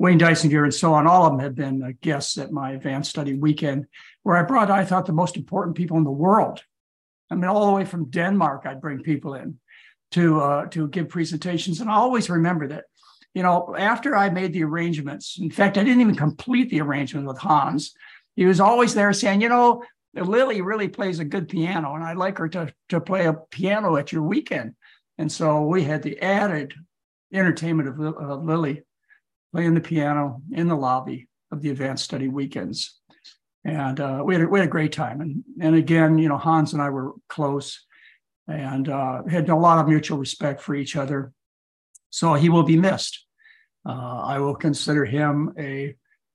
Wayne 0.00 0.18
Dysinger 0.18 0.64
and 0.64 0.72
so 0.72 0.94
on, 0.94 1.06
all 1.06 1.26
of 1.26 1.32
them 1.32 1.40
have 1.40 1.54
been 1.54 1.82
uh, 1.82 1.90
guests 2.00 2.38
at 2.38 2.50
my 2.50 2.70
advanced 2.70 3.10
study 3.10 3.34
weekend, 3.34 3.86
where 4.22 4.34
I 4.34 4.42
brought, 4.42 4.70
I 4.70 4.82
thought, 4.82 5.04
the 5.04 5.12
most 5.12 5.36
important 5.36 5.76
people 5.76 5.98
in 5.98 6.04
the 6.04 6.10
world. 6.10 6.62
I 7.30 7.34
mean, 7.34 7.44
all 7.44 7.66
the 7.66 7.72
way 7.74 7.84
from 7.84 8.08
Denmark, 8.08 8.62
I'd 8.64 8.80
bring 8.80 9.02
people 9.02 9.34
in 9.34 9.58
to 10.12 10.40
uh, 10.40 10.66
to 10.68 10.88
give 10.88 11.10
presentations, 11.10 11.82
and 11.82 11.90
I 11.90 11.96
always 11.96 12.30
remember 12.30 12.66
that. 12.68 12.84
You 13.34 13.42
know, 13.42 13.76
after 13.78 14.16
I 14.16 14.30
made 14.30 14.54
the 14.54 14.64
arrangements, 14.64 15.38
in 15.38 15.50
fact, 15.50 15.76
I 15.76 15.84
didn't 15.84 16.00
even 16.00 16.16
complete 16.16 16.70
the 16.70 16.80
arrangement 16.80 17.26
with 17.26 17.38
Hans. 17.38 17.94
He 18.36 18.46
was 18.46 18.58
always 18.58 18.94
there 18.94 19.12
saying, 19.12 19.42
you 19.42 19.50
know, 19.50 19.84
Lily 20.14 20.62
really 20.62 20.88
plays 20.88 21.18
a 21.18 21.26
good 21.26 21.46
piano, 21.46 21.94
and 21.94 22.02
I'd 22.02 22.16
like 22.16 22.38
her 22.38 22.48
to 22.48 22.72
to 22.88 23.00
play 23.02 23.26
a 23.26 23.34
piano 23.34 23.96
at 23.98 24.12
your 24.12 24.22
weekend. 24.22 24.76
And 25.18 25.30
so 25.30 25.66
we 25.66 25.84
had 25.84 26.02
the 26.02 26.18
added 26.22 26.72
entertainment 27.34 27.90
of, 27.90 28.00
of 28.00 28.44
Lily 28.44 28.82
playing 29.52 29.74
the 29.74 29.80
piano 29.80 30.42
in 30.52 30.68
the 30.68 30.76
lobby 30.76 31.28
of 31.52 31.62
the 31.62 31.70
advanced 31.70 32.04
study 32.04 32.28
weekends. 32.28 33.00
And 33.64 34.00
uh, 34.00 34.22
we, 34.24 34.34
had 34.34 34.44
a, 34.44 34.48
we 34.48 34.58
had 34.58 34.68
a 34.68 34.70
great 34.70 34.92
time. 34.92 35.20
And, 35.20 35.44
and 35.60 35.74
again, 35.74 36.18
you 36.18 36.28
know, 36.28 36.38
Hans 36.38 36.72
and 36.72 36.80
I 36.80 36.90
were 36.90 37.12
close 37.28 37.84
and 38.48 38.88
uh, 38.88 39.22
had 39.28 39.48
a 39.48 39.56
lot 39.56 39.78
of 39.78 39.88
mutual 39.88 40.18
respect 40.18 40.62
for 40.62 40.74
each 40.74 40.96
other. 40.96 41.32
So 42.10 42.34
he 42.34 42.48
will 42.48 42.62
be 42.62 42.76
missed. 42.76 43.26
Uh, 43.86 44.22
I 44.22 44.38
will 44.38 44.54
consider 44.54 45.04
him 45.04 45.52
a, 45.58 45.94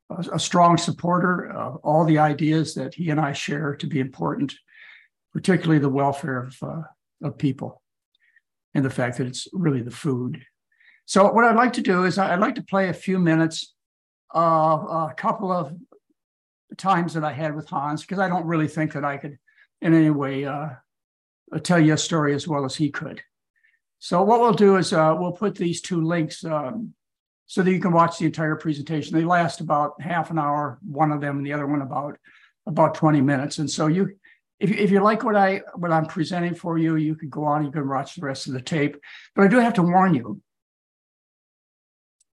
a 0.10 0.40
strong 0.40 0.78
supporter 0.78 1.52
of 1.52 1.78
all 1.78 2.06
the 2.06 2.20
ideas 2.20 2.76
that 2.76 2.94
he 2.94 3.10
and 3.10 3.20
I 3.20 3.34
share 3.34 3.76
to 3.76 3.88
be 3.88 4.00
important, 4.00 4.56
particularly 5.34 5.80
the 5.80 5.90
welfare 5.90 6.44
of, 6.44 6.58
uh, 6.62 6.82
of 7.24 7.38
people 7.38 7.82
and 8.74 8.84
the 8.84 8.90
fact 8.90 9.18
that 9.18 9.28
it's 9.28 9.48
really 9.54 9.82
the 9.82 9.92
food 9.92 10.44
so 11.06 11.32
what 11.32 11.46
I'd 11.46 11.56
like 11.56 11.74
to 11.74 11.82
do 11.82 12.04
is 12.06 12.18
I'd 12.18 12.40
like 12.40 12.56
to 12.56 12.64
play 12.64 12.90
a 12.90 12.94
few 12.94 13.20
minutes 13.20 13.74
of 14.32 14.84
a 14.84 15.14
couple 15.16 15.52
of 15.52 15.74
times 16.78 17.14
that 17.14 17.24
I 17.24 17.32
had 17.32 17.56
with 17.56 17.70
Hans 17.70 18.02
because 18.02 18.20
I 18.20 18.28
don't 18.28 18.46
really 18.46 18.68
think 18.68 18.94
that 18.94 19.06
I 19.06 19.18
could 19.18 19.38
in 19.82 19.94
any 19.94 20.10
way 20.10 20.46
uh, 20.46 20.70
tell 21.64 21.80
you 21.80 21.94
a 21.94 21.98
story 21.98 22.34
as 22.34 22.48
well 22.48 22.66
as 22.66 22.76
he 22.76 22.90
could. 22.90 23.22
So 24.00 24.24
what 24.24 24.42
we'll 24.42 24.54
do 24.54 24.78
is 24.78 24.94
uh, 24.94 25.16
we'll 25.18 25.32
put 25.32 25.56
these 25.56 25.82
two 25.82 26.04
links 26.04 26.44
um, 26.44 26.94
so 27.46 27.62
that 27.62 27.72
you 27.72 27.80
can 27.80 27.92
watch 27.92 28.18
the 28.18 28.26
entire 28.26 28.56
presentation. 28.56 29.16
They 29.16 29.24
last 29.24 29.62
about 29.62 30.02
half 30.02 30.32
an 30.32 30.40
hour, 30.40 30.80
one 30.84 31.12
of 31.12 31.22
them, 31.22 31.38
and 31.38 31.46
the 31.46 31.54
other 31.54 31.68
one 31.68 31.82
about 31.82 32.18
about 32.68 32.96
20 32.96 33.22
minutes. 33.22 33.60
And 33.60 33.70
so 33.70 33.86
you, 33.88 34.16
if, 34.60 34.72
if 34.72 34.90
you 34.90 35.00
like 35.02 35.24
what 35.24 35.36
I 35.36 35.62
what 35.76 35.92
I'm 35.92 36.08
presenting 36.08 36.56
for 36.56 36.78
you, 36.78 36.96
you 36.96 37.16
can 37.16 37.30
go 37.30 37.46
on, 37.46 37.64
you 37.64 37.72
can 37.72 37.88
watch 37.88 38.16
the 38.16 38.26
rest 38.26 38.48
of 38.48 38.54
the 38.54 38.62
tape. 38.62 38.98
But 39.36 39.46
I 39.46 39.48
do 39.48 39.60
have 39.60 39.76
to 39.76 39.84
warn 39.84 40.16
you 40.16 40.42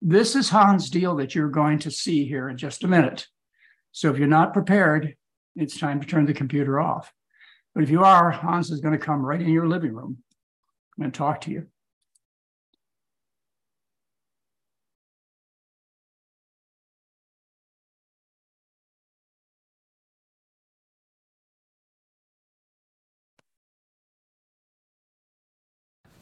this 0.00 0.36
is 0.36 0.48
Hans 0.48 0.90
Diehl 0.90 1.18
that 1.18 1.34
you're 1.34 1.48
going 1.48 1.78
to 1.80 1.90
see 1.90 2.26
here 2.26 2.48
in 2.48 2.56
just 2.56 2.84
a 2.84 2.88
minute. 2.88 3.26
So 3.92 4.10
if 4.10 4.18
you're 4.18 4.28
not 4.28 4.52
prepared, 4.52 5.16
it's 5.56 5.78
time 5.78 6.00
to 6.00 6.06
turn 6.06 6.26
the 6.26 6.34
computer 6.34 6.78
off. 6.78 7.12
But 7.74 7.82
if 7.82 7.90
you 7.90 8.04
are, 8.04 8.30
Hans 8.30 8.70
is 8.70 8.80
going 8.80 8.98
to 8.98 9.04
come 9.04 9.24
right 9.24 9.40
in 9.40 9.48
your 9.48 9.68
living 9.68 9.92
room 9.92 10.18
and 11.00 11.12
talk 11.12 11.40
to 11.42 11.50
you. 11.50 11.66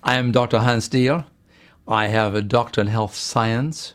I 0.02 0.14
am 0.16 0.30
Dr. 0.30 0.60
Hans 0.60 0.88
Diehl. 0.88 1.26
I 1.88 2.08
have 2.08 2.34
a 2.34 2.42
doctor 2.42 2.80
in 2.80 2.88
health 2.88 3.14
science, 3.14 3.94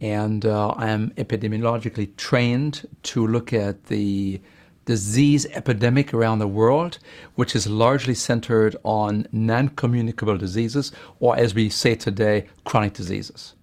and 0.00 0.44
uh, 0.44 0.70
I 0.70 0.88
am 0.88 1.10
epidemiologically 1.10 2.16
trained 2.16 2.88
to 3.04 3.24
look 3.24 3.52
at 3.52 3.84
the 3.86 4.40
disease 4.84 5.46
epidemic 5.46 6.12
around 6.12 6.40
the 6.40 6.48
world, 6.48 6.98
which 7.36 7.54
is 7.54 7.68
largely 7.68 8.14
centered 8.14 8.74
on 8.82 9.28
non 9.30 9.68
communicable 9.68 10.36
diseases, 10.36 10.90
or 11.20 11.36
as 11.36 11.54
we 11.54 11.68
say 11.68 11.94
today, 11.94 12.48
chronic 12.64 12.94
diseases. 12.94 13.54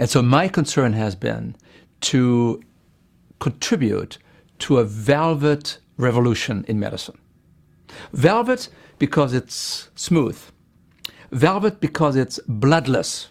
And 0.00 0.10
so 0.10 0.20
my 0.20 0.48
concern 0.48 0.92
has 0.94 1.14
been 1.14 1.54
to 2.02 2.60
contribute 3.38 4.18
to 4.58 4.78
a 4.78 4.84
velvet 4.84 5.78
revolution 5.96 6.64
in 6.66 6.80
medicine. 6.80 7.18
Velvet 8.12 8.68
because 8.98 9.32
it's 9.32 9.90
smooth 9.94 10.38
velvet 11.32 11.80
because 11.80 12.16
it's 12.16 12.40
bloodless. 12.46 13.28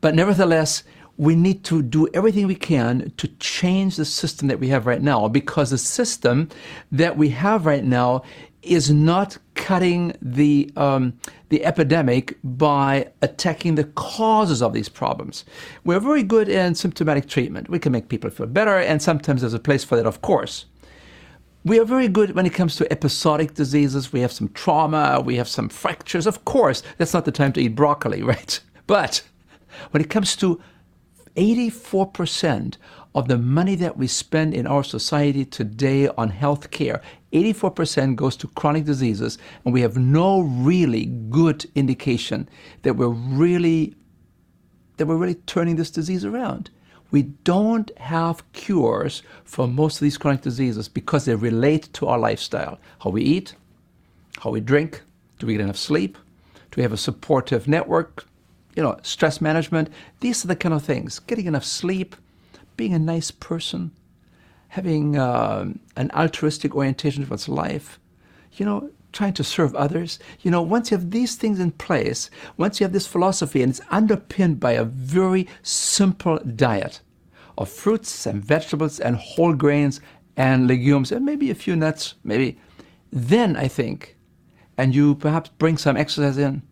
But 0.00 0.14
nevertheless, 0.14 0.82
we 1.16 1.36
need 1.36 1.64
to 1.64 1.82
do 1.82 2.08
everything 2.14 2.46
we 2.46 2.54
can 2.54 3.12
to 3.18 3.28
change 3.38 3.96
the 3.96 4.06
system 4.06 4.48
that 4.48 4.58
we 4.58 4.68
have 4.68 4.86
right 4.86 5.02
now 5.02 5.28
because 5.28 5.68
the 5.68 5.76
system 5.76 6.48
that 6.90 7.18
we 7.18 7.28
have 7.28 7.66
right 7.66 7.84
now 7.84 8.22
is 8.62 8.90
not 8.90 9.36
cutting 9.54 10.14
the 10.22 10.70
um, 10.76 11.18
the 11.50 11.64
epidemic 11.64 12.38
by 12.42 13.10
attacking 13.20 13.74
the 13.74 13.84
causes 13.84 14.62
of 14.62 14.72
these 14.72 14.88
problems. 14.88 15.44
We're 15.84 16.00
very 16.00 16.22
good 16.22 16.48
in 16.48 16.74
symptomatic 16.74 17.28
treatment. 17.28 17.68
We 17.68 17.78
can 17.78 17.92
make 17.92 18.08
people 18.08 18.30
feel 18.30 18.46
better, 18.46 18.78
and 18.78 19.02
sometimes 19.02 19.42
there's 19.42 19.54
a 19.54 19.58
place 19.58 19.84
for 19.84 19.96
that, 19.96 20.06
of 20.06 20.22
course. 20.22 20.66
We 21.62 21.78
are 21.78 21.84
very 21.84 22.08
good 22.08 22.34
when 22.34 22.46
it 22.46 22.54
comes 22.54 22.76
to 22.76 22.90
episodic 22.90 23.52
diseases. 23.52 24.14
We 24.14 24.20
have 24.20 24.32
some 24.32 24.48
trauma, 24.48 25.20
we 25.20 25.36
have 25.36 25.48
some 25.48 25.68
fractures. 25.68 26.26
Of 26.26 26.46
course, 26.46 26.82
that's 26.96 27.12
not 27.12 27.26
the 27.26 27.32
time 27.32 27.52
to 27.52 27.60
eat 27.60 27.74
broccoli, 27.74 28.22
right? 28.34 28.58
But 28.86 29.22
when 29.90 30.02
it 30.02 30.08
comes 30.08 30.36
to 30.36 30.60
84% 31.36 32.76
of 33.14 33.28
the 33.28 33.36
money 33.36 33.74
that 33.74 33.98
we 33.98 34.06
spend 34.06 34.54
in 34.54 34.66
our 34.66 34.82
society 34.82 35.44
today 35.44 36.08
on 36.08 36.30
health 36.30 36.70
care, 36.70 37.02
84% 37.32 38.16
goes 38.16 38.36
to 38.36 38.48
chronic 38.48 38.84
diseases, 38.84 39.36
and 39.64 39.74
we 39.74 39.82
have 39.82 39.98
no 39.98 40.40
really 40.40 41.06
good 41.06 41.70
indication 41.74 42.48
that 42.82 42.94
we're 42.94 43.08
really 43.08 43.94
that 44.96 45.06
we're 45.06 45.16
really 45.16 45.34
turning 45.34 45.76
this 45.76 45.90
disease 45.90 46.26
around. 46.26 46.70
We 47.10 47.22
don't 47.22 47.96
have 47.98 48.50
cures 48.52 49.22
for 49.44 49.66
most 49.66 49.96
of 49.96 50.00
these 50.02 50.18
chronic 50.18 50.42
diseases 50.42 50.88
because 50.88 51.24
they 51.24 51.34
relate 51.34 51.92
to 51.94 52.06
our 52.06 52.18
lifestyle. 52.18 52.78
How 53.00 53.10
we 53.10 53.22
eat, 53.22 53.54
how 54.38 54.50
we 54.50 54.60
drink, 54.60 55.02
do 55.38 55.46
we 55.46 55.54
get 55.54 55.62
enough 55.62 55.76
sleep? 55.76 56.16
Do 56.70 56.76
we 56.76 56.82
have 56.82 56.92
a 56.92 56.96
supportive 56.96 57.66
network? 57.66 58.24
You 58.76 58.82
know, 58.84 58.98
stress 59.02 59.40
management. 59.40 59.90
These 60.20 60.44
are 60.44 60.48
the 60.48 60.56
kind 60.56 60.74
of 60.74 60.84
things. 60.84 61.18
Getting 61.18 61.46
enough 61.46 61.64
sleep, 61.64 62.14
being 62.76 62.94
a 62.94 62.98
nice 62.98 63.30
person, 63.30 63.90
having 64.68 65.16
uh, 65.16 65.72
an 65.96 66.10
altruistic 66.12 66.76
orientation 66.76 67.26
towards 67.26 67.48
life, 67.48 67.98
you 68.52 68.64
know, 68.64 68.90
trying 69.12 69.34
to 69.34 69.44
serve 69.44 69.74
others. 69.74 70.18
You 70.40 70.50
know, 70.50 70.62
once 70.62 70.90
you 70.90 70.96
have 70.96 71.10
these 71.10 71.36
things 71.36 71.58
in 71.58 71.72
place, 71.72 72.30
once 72.56 72.80
you 72.80 72.84
have 72.84 72.92
this 72.92 73.06
philosophy 73.06 73.62
and 73.62 73.70
it's 73.70 73.80
underpinned 73.90 74.60
by 74.60 74.72
a 74.72 74.84
very 74.84 75.48
simple 75.62 76.38
diet 76.38 77.00
of 77.58 77.68
fruits 77.68 78.26
and 78.26 78.44
vegetables 78.44 79.00
and 79.00 79.16
whole 79.16 79.54
grains 79.54 80.00
and 80.36 80.66
legumes 80.66 81.12
and 81.12 81.24
maybe 81.24 81.50
a 81.50 81.54
few 81.54 81.76
nuts, 81.76 82.14
maybe, 82.24 82.58
then 83.12 83.56
I 83.56 83.68
think, 83.68 84.16
and 84.78 84.94
you 84.94 85.14
perhaps 85.14 85.50
bring 85.58 85.76
some 85.76 85.96
exercise 85.96 86.38
in, 86.38 86.62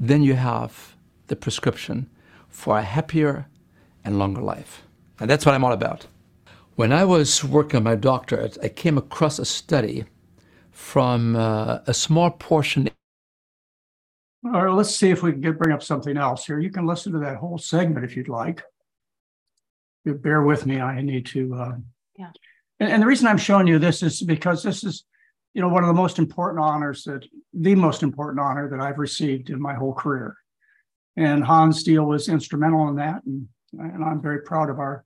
then 0.00 0.22
you 0.22 0.34
have 0.34 0.94
the 1.26 1.36
prescription 1.36 2.08
for 2.48 2.78
a 2.78 2.82
happier 2.82 3.46
and 4.04 4.18
longer 4.18 4.40
life. 4.40 4.82
And 5.20 5.28
that's 5.28 5.44
what 5.44 5.54
I'm 5.54 5.64
all 5.64 5.72
about. 5.72 6.06
When 6.76 6.92
I 6.92 7.04
was 7.04 7.44
working 7.44 7.78
on 7.78 7.82
my 7.82 7.96
doctorate, 7.96 8.56
I 8.62 8.68
came 8.68 8.96
across 8.96 9.38
a 9.38 9.44
study 9.44 10.04
from 10.78 11.34
uh, 11.34 11.80
a 11.88 11.92
small 11.92 12.30
portion. 12.30 12.88
All 14.44 14.64
right, 14.64 14.72
let's 14.72 14.94
see 14.94 15.10
if 15.10 15.24
we 15.24 15.32
can 15.32 15.40
get, 15.40 15.58
bring 15.58 15.74
up 15.74 15.82
something 15.82 16.16
else 16.16 16.46
here. 16.46 16.60
You 16.60 16.70
can 16.70 16.86
listen 16.86 17.12
to 17.12 17.18
that 17.18 17.36
whole 17.36 17.58
segment 17.58 18.04
if 18.04 18.16
you'd 18.16 18.28
like. 18.28 18.62
You 20.04 20.14
bear 20.14 20.42
with 20.42 20.66
me. 20.66 20.80
I 20.80 21.02
need 21.02 21.26
to. 21.26 21.54
Uh, 21.54 21.76
Yeah. 22.16 22.30
And, 22.78 22.90
and 22.92 23.02
the 23.02 23.06
reason 23.06 23.26
I'm 23.26 23.38
showing 23.38 23.66
you 23.66 23.80
this 23.80 24.04
is 24.04 24.22
because 24.22 24.62
this 24.62 24.84
is, 24.84 25.04
you 25.52 25.60
know, 25.60 25.68
one 25.68 25.82
of 25.82 25.88
the 25.88 26.00
most 26.00 26.18
important 26.18 26.62
honors 26.62 27.02
that 27.04 27.26
the 27.52 27.74
most 27.74 28.04
important 28.04 28.40
honor 28.40 28.70
that 28.70 28.80
I've 28.80 28.98
received 28.98 29.50
in 29.50 29.60
my 29.60 29.74
whole 29.74 29.92
career. 29.92 30.36
And 31.16 31.42
Hans 31.42 31.82
Diehl 31.82 32.06
was 32.06 32.28
instrumental 32.28 32.88
in 32.88 32.96
that, 32.96 33.24
and, 33.26 33.48
and 33.72 34.04
I'm 34.04 34.22
very 34.22 34.42
proud 34.42 34.70
of 34.70 34.78
our 34.78 35.04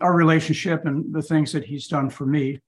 our 0.00 0.14
relationship 0.16 0.86
and 0.86 1.12
the 1.12 1.22
things 1.22 1.52
that 1.52 1.64
he's 1.64 1.88
done 1.88 2.08
for 2.08 2.24
me. 2.24 2.60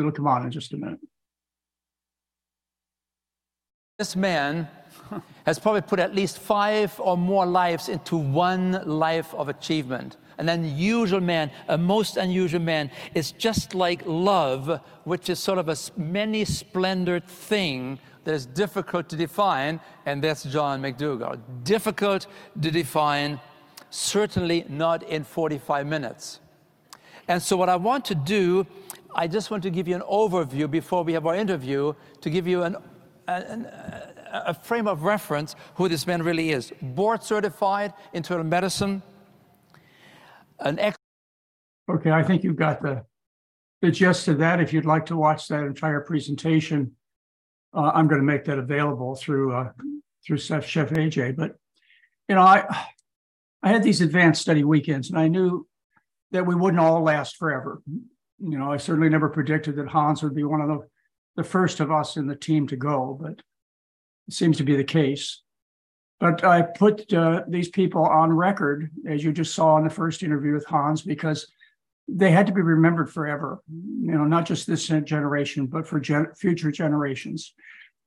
It'll 0.00 0.12
come 0.12 0.26
on 0.26 0.44
in 0.44 0.50
just 0.50 0.72
a 0.72 0.76
minute. 0.76 1.00
This 3.98 4.16
man 4.16 4.66
has 5.44 5.58
probably 5.58 5.82
put 5.82 6.00
at 6.00 6.14
least 6.14 6.38
five 6.38 6.98
or 6.98 7.18
more 7.18 7.44
lives 7.44 7.88
into 7.88 8.16
one 8.16 8.82
life 8.86 9.34
of 9.34 9.48
achievement. 9.48 10.16
An 10.38 10.48
unusual 10.48 11.20
man, 11.20 11.50
a 11.68 11.76
most 11.76 12.16
unusual 12.16 12.62
man, 12.62 12.90
is 13.14 13.32
just 13.32 13.74
like 13.74 14.02
love, 14.06 14.80
which 15.04 15.28
is 15.28 15.38
sort 15.38 15.58
of 15.58 15.68
a 15.68 15.76
many 15.98 16.46
splendored 16.46 17.26
thing 17.26 17.98
that 18.24 18.34
is 18.34 18.46
difficult 18.46 19.08
to 19.10 19.16
define, 19.16 19.80
and 20.06 20.22
that's 20.22 20.44
John 20.44 20.80
McDougall. 20.80 21.38
Difficult 21.64 22.26
to 22.60 22.70
define, 22.70 23.38
certainly 23.90 24.64
not 24.68 25.02
in 25.02 25.24
45 25.24 25.86
minutes. 25.86 26.40
And 27.28 27.42
so, 27.42 27.56
what 27.56 27.68
I 27.68 27.76
want 27.76 28.04
to 28.06 28.14
do, 28.14 28.66
I 29.14 29.26
just 29.26 29.50
want 29.50 29.62
to 29.64 29.70
give 29.70 29.88
you 29.88 29.94
an 29.94 30.02
overview 30.02 30.70
before 30.70 31.02
we 31.02 31.12
have 31.14 31.26
our 31.26 31.34
interview 31.34 31.94
to 32.20 32.30
give 32.30 32.46
you 32.46 32.62
an, 32.62 32.76
an, 33.26 33.66
a 34.32 34.54
frame 34.54 34.86
of 34.86 35.02
reference 35.02 35.56
who 35.74 35.88
this 35.88 36.06
man 36.06 36.22
really 36.22 36.50
is. 36.50 36.72
Board 36.80 37.22
certified 37.22 37.92
internal 38.12 38.44
medicine, 38.44 39.02
an 40.60 40.78
ex. 40.78 40.96
Okay, 41.90 42.10
I 42.10 42.22
think 42.22 42.44
you've 42.44 42.56
got 42.56 42.82
the 42.82 43.04
the 43.82 43.90
gist 43.90 44.28
of 44.28 44.38
that. 44.38 44.60
If 44.60 44.72
you'd 44.72 44.84
like 44.84 45.06
to 45.06 45.16
watch 45.16 45.48
that 45.48 45.64
entire 45.64 46.00
presentation, 46.00 46.92
uh, 47.74 47.90
I'm 47.94 48.06
going 48.06 48.20
to 48.20 48.26
make 48.26 48.44
that 48.44 48.58
available 48.58 49.16
through 49.16 49.54
uh, 49.54 49.72
through 50.24 50.38
Chef, 50.38 50.66
Chef 50.66 50.90
AJ. 50.90 51.36
But 51.36 51.56
you 52.28 52.34
know, 52.36 52.42
I 52.42 52.86
I 53.62 53.70
had 53.70 53.82
these 53.82 54.00
advanced 54.00 54.42
study 54.42 54.62
weekends, 54.62 55.10
and 55.10 55.18
I 55.18 55.28
knew 55.28 55.66
that 56.30 56.46
we 56.46 56.54
wouldn't 56.54 56.80
all 56.80 57.02
last 57.02 57.36
forever. 57.36 57.82
You 58.42 58.58
know, 58.58 58.72
I 58.72 58.78
certainly 58.78 59.08
never 59.08 59.28
predicted 59.28 59.76
that 59.76 59.88
Hans 59.88 60.22
would 60.22 60.34
be 60.34 60.44
one 60.44 60.60
of 60.60 60.68
the 60.68 60.86
the 61.36 61.44
first 61.44 61.80
of 61.80 61.90
us 61.90 62.16
in 62.16 62.26
the 62.26 62.36
team 62.36 62.66
to 62.66 62.76
go, 62.76 63.16
but 63.20 63.40
it 64.28 64.34
seems 64.34 64.56
to 64.58 64.64
be 64.64 64.76
the 64.76 64.84
case. 64.84 65.42
But 66.18 66.44
I 66.44 66.62
put 66.62 67.10
uh, 67.12 67.44
these 67.48 67.70
people 67.70 68.04
on 68.04 68.32
record, 68.32 68.90
as 69.08 69.24
you 69.24 69.32
just 69.32 69.54
saw 69.54 69.78
in 69.78 69.84
the 69.84 69.90
first 69.90 70.22
interview 70.22 70.52
with 70.52 70.66
Hans, 70.66 71.02
because 71.02 71.50
they 72.08 72.30
had 72.30 72.46
to 72.48 72.52
be 72.52 72.60
remembered 72.60 73.10
forever. 73.10 73.62
You 73.68 74.12
know, 74.12 74.24
not 74.24 74.44
just 74.44 74.66
this 74.66 74.86
generation, 74.86 75.66
but 75.66 75.86
for 75.86 75.98
gen- 75.98 76.34
future 76.36 76.70
generations. 76.70 77.54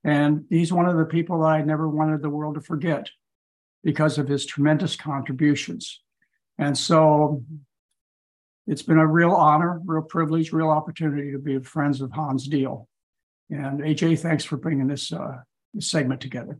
And 0.03 0.45
he's 0.49 0.73
one 0.73 0.87
of 0.87 0.97
the 0.97 1.05
people 1.05 1.43
I 1.43 1.61
never 1.61 1.89
wanted 1.89 2.21
the 2.21 2.29
world 2.29 2.55
to 2.55 2.61
forget 2.61 3.09
because 3.83 4.17
of 4.17 4.27
his 4.27 4.45
tremendous 4.45 4.95
contributions. 4.95 6.01
And 6.57 6.77
so 6.77 7.43
it's 8.67 8.81
been 8.81 8.97
a 8.97 9.07
real 9.07 9.31
honor, 9.31 9.81
real 9.85 10.01
privilege, 10.01 10.53
real 10.53 10.69
opportunity 10.69 11.31
to 11.31 11.39
be 11.39 11.59
friends 11.59 12.01
of 12.01 12.11
Hans 12.11 12.47
Diehl. 12.47 12.87
And 13.49 13.81
AJ, 13.81 14.19
thanks 14.19 14.43
for 14.43 14.57
bringing 14.57 14.87
this, 14.87 15.11
uh, 15.11 15.37
this 15.73 15.89
segment 15.89 16.21
together. 16.21 16.59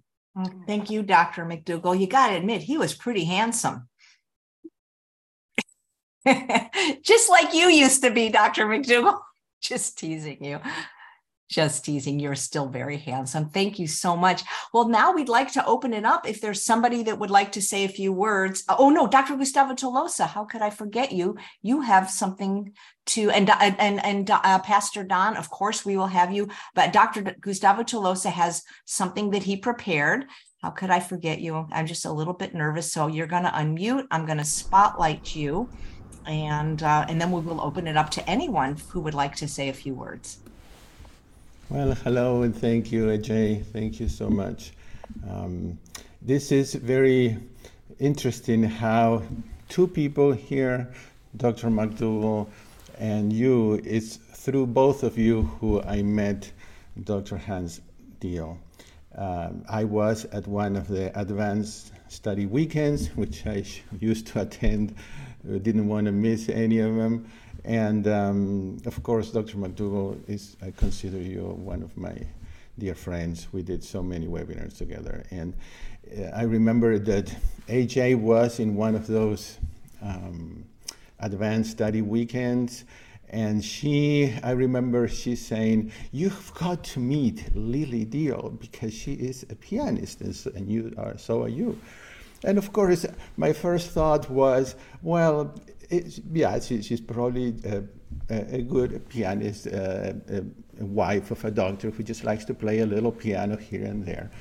Thank 0.65 0.89
you, 0.89 1.03
Dr. 1.03 1.45
McDougall. 1.45 1.99
You 1.99 2.07
got 2.07 2.29
to 2.29 2.35
admit, 2.35 2.63
he 2.63 2.77
was 2.77 2.93
pretty 2.93 3.23
handsome. 3.23 3.87
Just 7.03 7.29
like 7.29 7.53
you 7.53 7.69
used 7.69 8.01
to 8.03 8.11
be, 8.11 8.29
Dr. 8.29 8.65
McDougall. 8.65 9.19
Just 9.61 9.97
teasing 9.97 10.43
you. 10.43 10.59
Just 11.49 11.85
teasing. 11.85 12.19
You're 12.19 12.35
still 12.35 12.67
very 12.67 12.97
handsome. 12.97 13.49
Thank 13.49 13.77
you 13.77 13.85
so 13.85 14.15
much. 14.15 14.43
Well, 14.73 14.87
now 14.87 15.13
we'd 15.13 15.29
like 15.29 15.51
to 15.53 15.65
open 15.65 15.93
it 15.93 16.05
up 16.05 16.27
if 16.27 16.41
there's 16.41 16.65
somebody 16.65 17.03
that 17.03 17.19
would 17.19 17.29
like 17.29 17.51
to 17.53 17.61
say 17.61 17.83
a 17.83 17.89
few 17.89 18.11
words. 18.11 18.63
Oh, 18.69 18.89
no, 18.89 19.07
Dr. 19.07 19.35
Gustavo 19.35 19.73
Tolosa, 19.73 20.25
how 20.25 20.45
could 20.45 20.61
I 20.61 20.69
forget 20.69 21.11
you? 21.11 21.37
You 21.61 21.81
have 21.81 22.09
something 22.09 22.73
to, 23.07 23.29
and, 23.29 23.49
and, 23.49 24.03
and 24.03 24.31
uh, 24.31 24.59
Pastor 24.59 25.03
Don, 25.03 25.37
of 25.37 25.49
course, 25.49 25.85
we 25.85 25.97
will 25.97 26.07
have 26.07 26.31
you, 26.31 26.47
but 26.73 26.93
Dr. 26.93 27.21
Gustavo 27.39 27.83
Tolosa 27.83 28.31
has 28.31 28.63
something 28.85 29.31
that 29.31 29.43
he 29.43 29.57
prepared. 29.57 30.25
How 30.61 30.69
could 30.69 30.89
I 30.89 31.01
forget 31.01 31.39
you? 31.39 31.67
I'm 31.71 31.85
just 31.85 32.05
a 32.05 32.11
little 32.11 32.33
bit 32.33 32.55
nervous. 32.55 32.91
So 32.91 33.07
you're 33.07 33.27
going 33.27 33.43
to 33.43 33.49
unmute. 33.49 34.07
I'm 34.11 34.25
going 34.25 34.37
to 34.37 34.45
spotlight 34.45 35.35
you 35.35 35.69
and 36.25 36.83
uh, 36.83 37.05
and 37.09 37.19
then 37.19 37.31
we 37.31 37.41
will 37.41 37.61
open 37.61 37.87
it 37.87 37.97
up 37.97 38.09
to 38.11 38.29
anyone 38.29 38.77
who 38.89 39.01
would 39.01 39.13
like 39.13 39.35
to 39.35 39.47
say 39.47 39.69
a 39.69 39.73
few 39.73 39.93
words. 39.93 40.42
Well, 41.73 41.95
hello 41.95 42.43
and 42.43 42.55
thank 42.55 42.91
you, 42.91 43.07
AJ. 43.07 43.65
Thank 43.65 43.99
you 43.99 44.07
so 44.07 44.29
much. 44.29 44.73
Um, 45.27 45.79
this 46.21 46.51
is 46.51 46.75
very 46.75 47.35
interesting 47.99 48.61
how 48.61 49.23
two 49.69 49.87
people 49.87 50.33
here, 50.33 50.93
Dr. 51.35 51.69
McDougall 51.69 52.47
and 52.99 53.33
you, 53.33 53.81
it's 53.83 54.17
through 54.17 54.67
both 54.67 55.01
of 55.01 55.17
you 55.17 55.41
who 55.59 55.81
I 55.81 56.03
met 56.03 56.51
Dr. 57.05 57.37
Hans 57.37 57.81
Diehl. 58.19 58.55
Um, 59.15 59.65
I 59.67 59.83
was 59.83 60.25
at 60.25 60.45
one 60.45 60.75
of 60.75 60.87
the 60.87 61.19
advanced 61.19 61.91
study 62.07 62.45
weekends, 62.45 63.07
which 63.15 63.47
I 63.47 63.63
used 63.99 64.27
to 64.27 64.41
attend, 64.41 64.93
didn't 65.43 65.87
want 65.87 66.05
to 66.05 66.11
miss 66.11 66.49
any 66.49 66.77
of 66.81 66.95
them. 66.95 67.27
And 67.65 68.07
um, 68.07 68.77
of 68.85 69.01
course, 69.03 69.31
Dr. 69.31 69.57
McDougall 69.57 70.17
is, 70.27 70.57
I 70.61 70.71
consider 70.71 71.17
you 71.17 71.41
one 71.41 71.81
of 71.81 71.95
my 71.95 72.15
dear 72.77 72.95
friends. 72.95 73.47
We 73.51 73.61
did 73.63 73.83
so 73.83 74.03
many 74.03 74.27
webinars 74.27 74.77
together. 74.77 75.23
And 75.31 75.53
uh, 76.17 76.23
I 76.35 76.43
remember 76.43 76.99
that 76.99 77.33
AJ 77.67 78.19
was 78.19 78.59
in 78.59 78.75
one 78.75 78.95
of 78.95 79.07
those 79.07 79.57
um, 80.01 80.65
advanced 81.19 81.71
study 81.71 82.01
weekends. 82.01 82.83
And 83.29 83.63
she, 83.63 84.33
I 84.43 84.51
remember 84.51 85.07
she 85.07 85.35
saying, 85.35 85.91
You've 86.11 86.53
got 86.53 86.83
to 86.85 86.99
meet 86.99 87.55
Lily 87.55 88.05
Diehl 88.05 88.59
because 88.59 88.93
she 88.93 89.13
is 89.13 89.43
a 89.49 89.55
pianist, 89.55 90.21
and, 90.21 90.35
so, 90.35 90.51
and 90.55 90.69
you 90.69 90.93
are, 90.97 91.17
so 91.17 91.41
are 91.41 91.49
you. 91.49 91.79
And 92.43 92.57
of 92.57 92.73
course, 92.73 93.05
my 93.37 93.53
first 93.53 93.91
thought 93.91 94.29
was, 94.29 94.75
well, 95.01 95.55
yeah, 96.31 96.59
she, 96.59 96.81
she's 96.81 97.01
probably 97.01 97.55
a, 97.65 97.83
a, 98.29 98.61
good 98.61 99.07
pianist, 99.09 99.67
uh, 99.67 100.13
a, 100.29 100.43
a, 100.79 100.85
wife 100.85 101.31
of 101.31 101.43
a 101.45 101.51
doctor 101.51 101.89
who 101.89 102.03
just 102.03 102.23
likes 102.23 102.45
to 102.45 102.53
play 102.53 102.79
a 102.79 102.85
little 102.85 103.11
piano 103.11 103.57
here 103.57 103.85
and 103.85 104.05
there. 104.05 104.31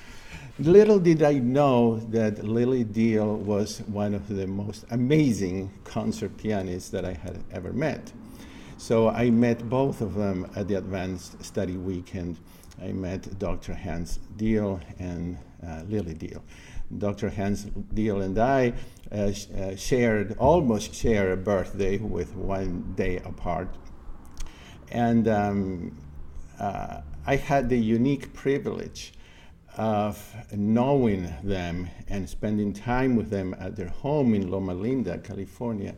Little 0.58 0.98
did 0.98 1.22
I 1.22 1.34
know 1.34 1.96
that 2.10 2.44
Lily 2.44 2.84
Diehl 2.84 3.38
was 3.38 3.80
one 3.86 4.14
of 4.14 4.28
the 4.28 4.46
most 4.46 4.84
amazing 4.90 5.70
concert 5.84 6.36
pianists 6.36 6.90
that 6.90 7.04
I 7.04 7.14
had 7.14 7.42
ever 7.52 7.72
met. 7.72 8.12
So 8.76 9.08
I 9.08 9.30
met 9.30 9.68
both 9.68 10.00
of 10.00 10.14
them 10.14 10.50
at 10.56 10.68
the 10.68 10.74
Advanced 10.74 11.42
Study 11.42 11.76
Weekend. 11.76 12.38
I 12.82 12.92
met 12.92 13.38
Dr. 13.38 13.74
Hans 13.74 14.18
Diehl 14.36 14.80
and 14.98 15.38
uh, 15.66 15.82
Lily 15.88 16.14
Diehl. 16.14 16.42
Dr. 16.98 17.30
Hans 17.30 17.64
Diehl 17.94 18.22
and 18.22 18.38
I 18.38 18.72
uh, 19.10 19.32
sh- 19.32 19.48
uh, 19.50 19.76
shared, 19.76 20.36
almost 20.38 20.94
share 20.94 21.32
a 21.32 21.36
birthday 21.36 21.98
with 21.98 22.34
one 22.34 22.94
day 22.96 23.18
apart. 23.18 23.68
And 24.90 25.28
um, 25.28 25.96
uh, 26.58 27.00
I 27.26 27.36
had 27.36 27.68
the 27.68 27.78
unique 27.78 28.32
privilege 28.34 29.12
of 29.76 30.34
knowing 30.52 31.32
them 31.42 31.88
and 32.08 32.28
spending 32.28 32.72
time 32.72 33.16
with 33.16 33.30
them 33.30 33.54
at 33.58 33.74
their 33.74 33.88
home 33.88 34.34
in 34.34 34.50
Loma 34.50 34.74
Linda, 34.74 35.18
California. 35.18 35.94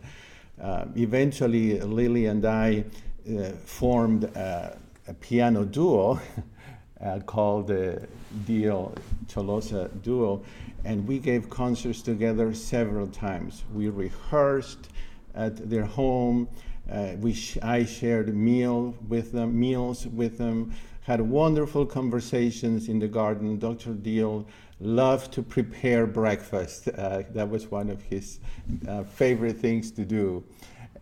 Uh, 0.60 0.84
eventually, 0.96 1.80
Lily 1.80 2.26
and 2.26 2.44
I 2.44 2.84
uh, 3.28 3.50
formed 3.64 4.24
a 4.24 4.78
piano 5.20 5.64
duo 5.64 6.20
uh, 7.04 7.20
called 7.20 7.68
the 7.68 8.06
Diehl 8.46 8.96
Tolosa 9.26 9.90
Duo, 10.02 10.42
and 10.84 11.06
we 11.08 11.18
gave 11.18 11.48
concerts 11.48 12.02
together 12.02 12.52
several 12.54 13.06
times. 13.06 13.64
We 13.72 13.88
rehearsed 13.88 14.88
at 15.34 15.68
their 15.68 15.84
home. 15.84 16.48
Uh, 16.90 17.12
we 17.18 17.32
sh- 17.32 17.58
I 17.62 17.84
shared 17.84 18.34
meal 18.34 18.94
with 19.08 19.32
them, 19.32 19.58
meals 19.58 20.06
with 20.06 20.36
them, 20.36 20.74
had 21.02 21.20
wonderful 21.20 21.86
conversations 21.86 22.88
in 22.88 22.98
the 22.98 23.08
garden. 23.08 23.58
Dr. 23.58 23.94
Diehl 23.94 24.46
loved 24.80 25.32
to 25.32 25.42
prepare 25.42 26.06
breakfast. 26.06 26.88
Uh, 26.88 27.22
that 27.30 27.48
was 27.48 27.70
one 27.70 27.88
of 27.88 28.02
his 28.02 28.40
uh, 28.86 29.04
favorite 29.04 29.58
things 29.58 29.90
to 29.92 30.04
do 30.04 30.44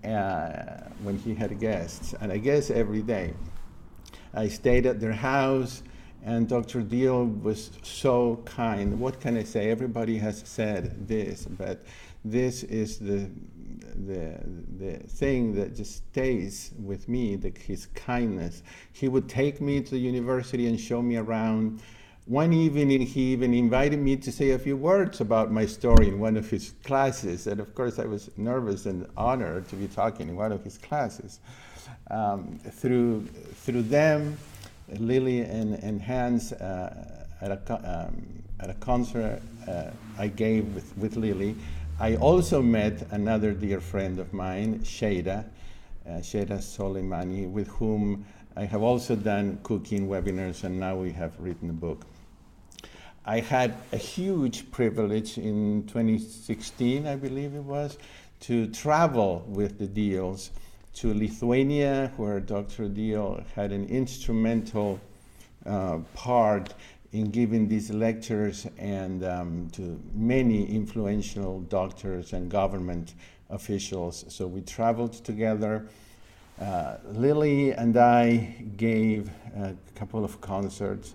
uh, 0.05 0.85
when 1.03 1.19
he 1.19 1.35
had 1.35 1.59
guests, 1.59 2.15
and 2.21 2.31
I 2.31 2.39
guess 2.39 2.71
every 2.71 3.03
day. 3.03 3.35
I 4.35 4.49
stayed 4.49 4.87
at 4.87 5.01
their 5.01 5.13
house 5.13 5.83
and 6.25 6.49
Dr. 6.49 6.83
Diehl 6.83 7.43
was 7.43 7.71
so 7.83 8.43
kind. 8.45 8.99
What 9.01 9.21
can 9.21 9.37
I 9.37 9.43
say? 9.43 9.71
Everybody 9.71 10.19
has 10.19 10.43
said 10.47 11.09
this, 11.09 11.47
but 11.47 11.83
this 12.25 12.63
is 12.63 12.99
the 12.99 13.29
the 14.07 14.39
the 14.79 14.99
thing 15.09 15.55
that 15.55 15.77
just 15.77 15.97
stays 15.97 16.71
with 16.83 17.09
me. 17.09 17.37
The, 17.37 17.53
his 17.67 17.87
kindness. 17.87 18.63
He 18.93 19.09
would 19.09 19.29
take 19.29 19.61
me 19.61 19.81
to 19.81 19.91
the 19.91 19.99
university 19.99 20.67
and 20.69 20.79
show 20.79 21.03
me 21.03 21.17
around. 21.17 21.83
One 22.27 22.53
evening, 22.53 23.01
he 23.01 23.33
even 23.33 23.53
invited 23.53 23.99
me 23.99 24.17
to 24.19 24.31
say 24.31 24.51
a 24.51 24.59
few 24.59 24.77
words 24.77 25.21
about 25.21 25.51
my 25.51 25.67
story 25.67 26.07
in 26.07 26.21
one 26.21 26.37
of 26.37 26.49
his 26.49 26.73
classes, 26.85 27.49
and 27.49 27.59
of 27.59 27.75
course, 27.75 27.99
I 27.99 28.05
was 28.05 28.31
nervous 28.37 28.87
and 28.87 29.09
honored 29.17 29.69
to 29.71 29.77
be 29.77 29.89
talking 29.89 30.29
in 30.29 30.37
one 30.37 30.53
of 30.53 30.63
his 30.63 30.79
classes. 30.79 31.41
Um, 32.13 32.61
through 32.61 33.27
through 33.65 33.83
them 33.83 34.39
Lily 34.99 35.41
and, 35.41 35.75
and 35.75 36.01
Hans 36.01 36.53
uh, 36.53 37.27
at, 37.41 37.51
a, 37.51 38.07
um, 38.07 38.43
at 38.61 38.71
a 38.71 38.75
concert 38.75 39.41
uh, 39.69 39.91
I 40.19 40.29
gave 40.29 40.75
with, 40.75 40.97
with 40.97 41.17
Lily. 41.17 41.57
I 42.01 42.17
also 42.17 42.63
met 42.63 43.07
another 43.11 43.53
dear 43.53 43.81
friend 43.81 44.19
of 44.19 44.33
mine, 44.33 44.81
Shada, 44.81 45.45
uh, 46.07 46.11
Shada 46.21 46.59
Soleimani, 46.59 47.51
with 47.51 47.69
whom 47.69 48.25
I 48.57 48.65
have 48.65 48.83
also 48.83 49.17
done 49.17 49.59
cooking 49.63 50.09
webinars, 50.09 50.65
and 50.65 50.79
now 50.79 50.97
we 50.97 51.13
have 51.13 51.39
written 51.39 51.71
a 51.71 51.75
book. 51.75 52.05
I 53.25 53.41
had 53.41 53.77
a 53.93 53.97
huge 53.97 54.71
privilege 54.73 55.39
in 55.39 55.85
2016, 55.87 57.07
I 57.07 57.15
believe 57.15 57.55
it 57.55 57.63
was, 57.63 57.97
to 58.41 58.67
travel 58.67 59.45
with 59.47 59.79
the 59.79 59.87
Diehls 59.87 60.51
to 60.95 61.15
Lithuania, 61.15 62.13
where 62.17 62.41
Dr. 62.41 62.89
Diehl 62.89 63.45
had 63.55 63.73
an 63.73 63.87
instrumental 63.89 65.01
uh, 65.65 65.99
part 66.15 66.75
in 67.13 67.31
giving 67.31 67.69
these 67.69 67.91
lectures 67.91 68.67
and 68.79 69.25
um, 69.25 69.69
to 69.73 70.01
many 70.15 70.65
influential 70.65 71.61
doctors 71.63 72.33
and 72.33 72.51
government 72.51 73.15
officials. 73.51 74.25
So 74.29 74.47
we 74.47 74.63
traveled 74.63 75.13
together. 75.25 75.87
Uh, 76.61 76.97
Lily 77.13 77.73
and 77.73 77.97
I 77.97 78.55
gave 78.77 79.31
a 79.57 79.75
couple 79.95 80.25
of 80.25 80.41
concerts. 80.41 81.15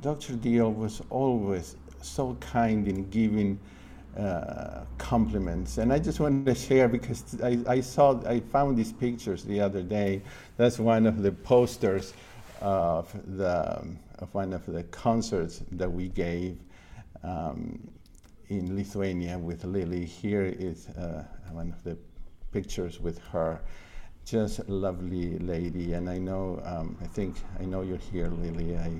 Dr. 0.00 0.34
Diehl 0.34 0.74
was 0.74 1.02
always 1.10 1.76
so 2.00 2.36
kind 2.40 2.88
in 2.88 3.08
giving 3.10 3.58
uh, 4.18 4.84
compliments. 4.98 5.78
And 5.78 5.92
I 5.92 5.98
just 5.98 6.20
wanted 6.20 6.46
to 6.46 6.54
share 6.54 6.88
because 6.88 7.40
I, 7.42 7.58
I, 7.66 7.80
saw, 7.80 8.20
I 8.26 8.40
found 8.40 8.76
these 8.76 8.92
pictures 8.92 9.44
the 9.44 9.60
other 9.60 9.82
day. 9.82 10.22
That's 10.56 10.78
one 10.78 11.06
of 11.06 11.22
the 11.22 11.32
posters 11.32 12.12
of, 12.60 13.12
the, 13.36 13.84
of 14.18 14.34
one 14.34 14.52
of 14.52 14.66
the 14.66 14.82
concerts 14.84 15.62
that 15.72 15.90
we 15.90 16.08
gave 16.08 16.58
um, 17.22 17.78
in 18.48 18.76
Lithuania 18.76 19.38
with 19.38 19.64
Lily. 19.64 20.04
Here 20.04 20.44
is 20.44 20.88
uh, 20.90 21.24
one 21.50 21.70
of 21.72 21.82
the 21.82 21.96
pictures 22.52 23.00
with 23.00 23.18
her. 23.28 23.60
Just 24.24 24.68
lovely 24.68 25.38
lady. 25.38 25.94
And 25.94 26.08
I 26.08 26.18
know, 26.18 26.60
um, 26.64 26.96
I 27.02 27.06
think, 27.06 27.36
I 27.58 27.64
know 27.64 27.82
you're 27.82 27.96
here, 27.96 28.28
Lily. 28.28 28.76
I, 28.76 28.92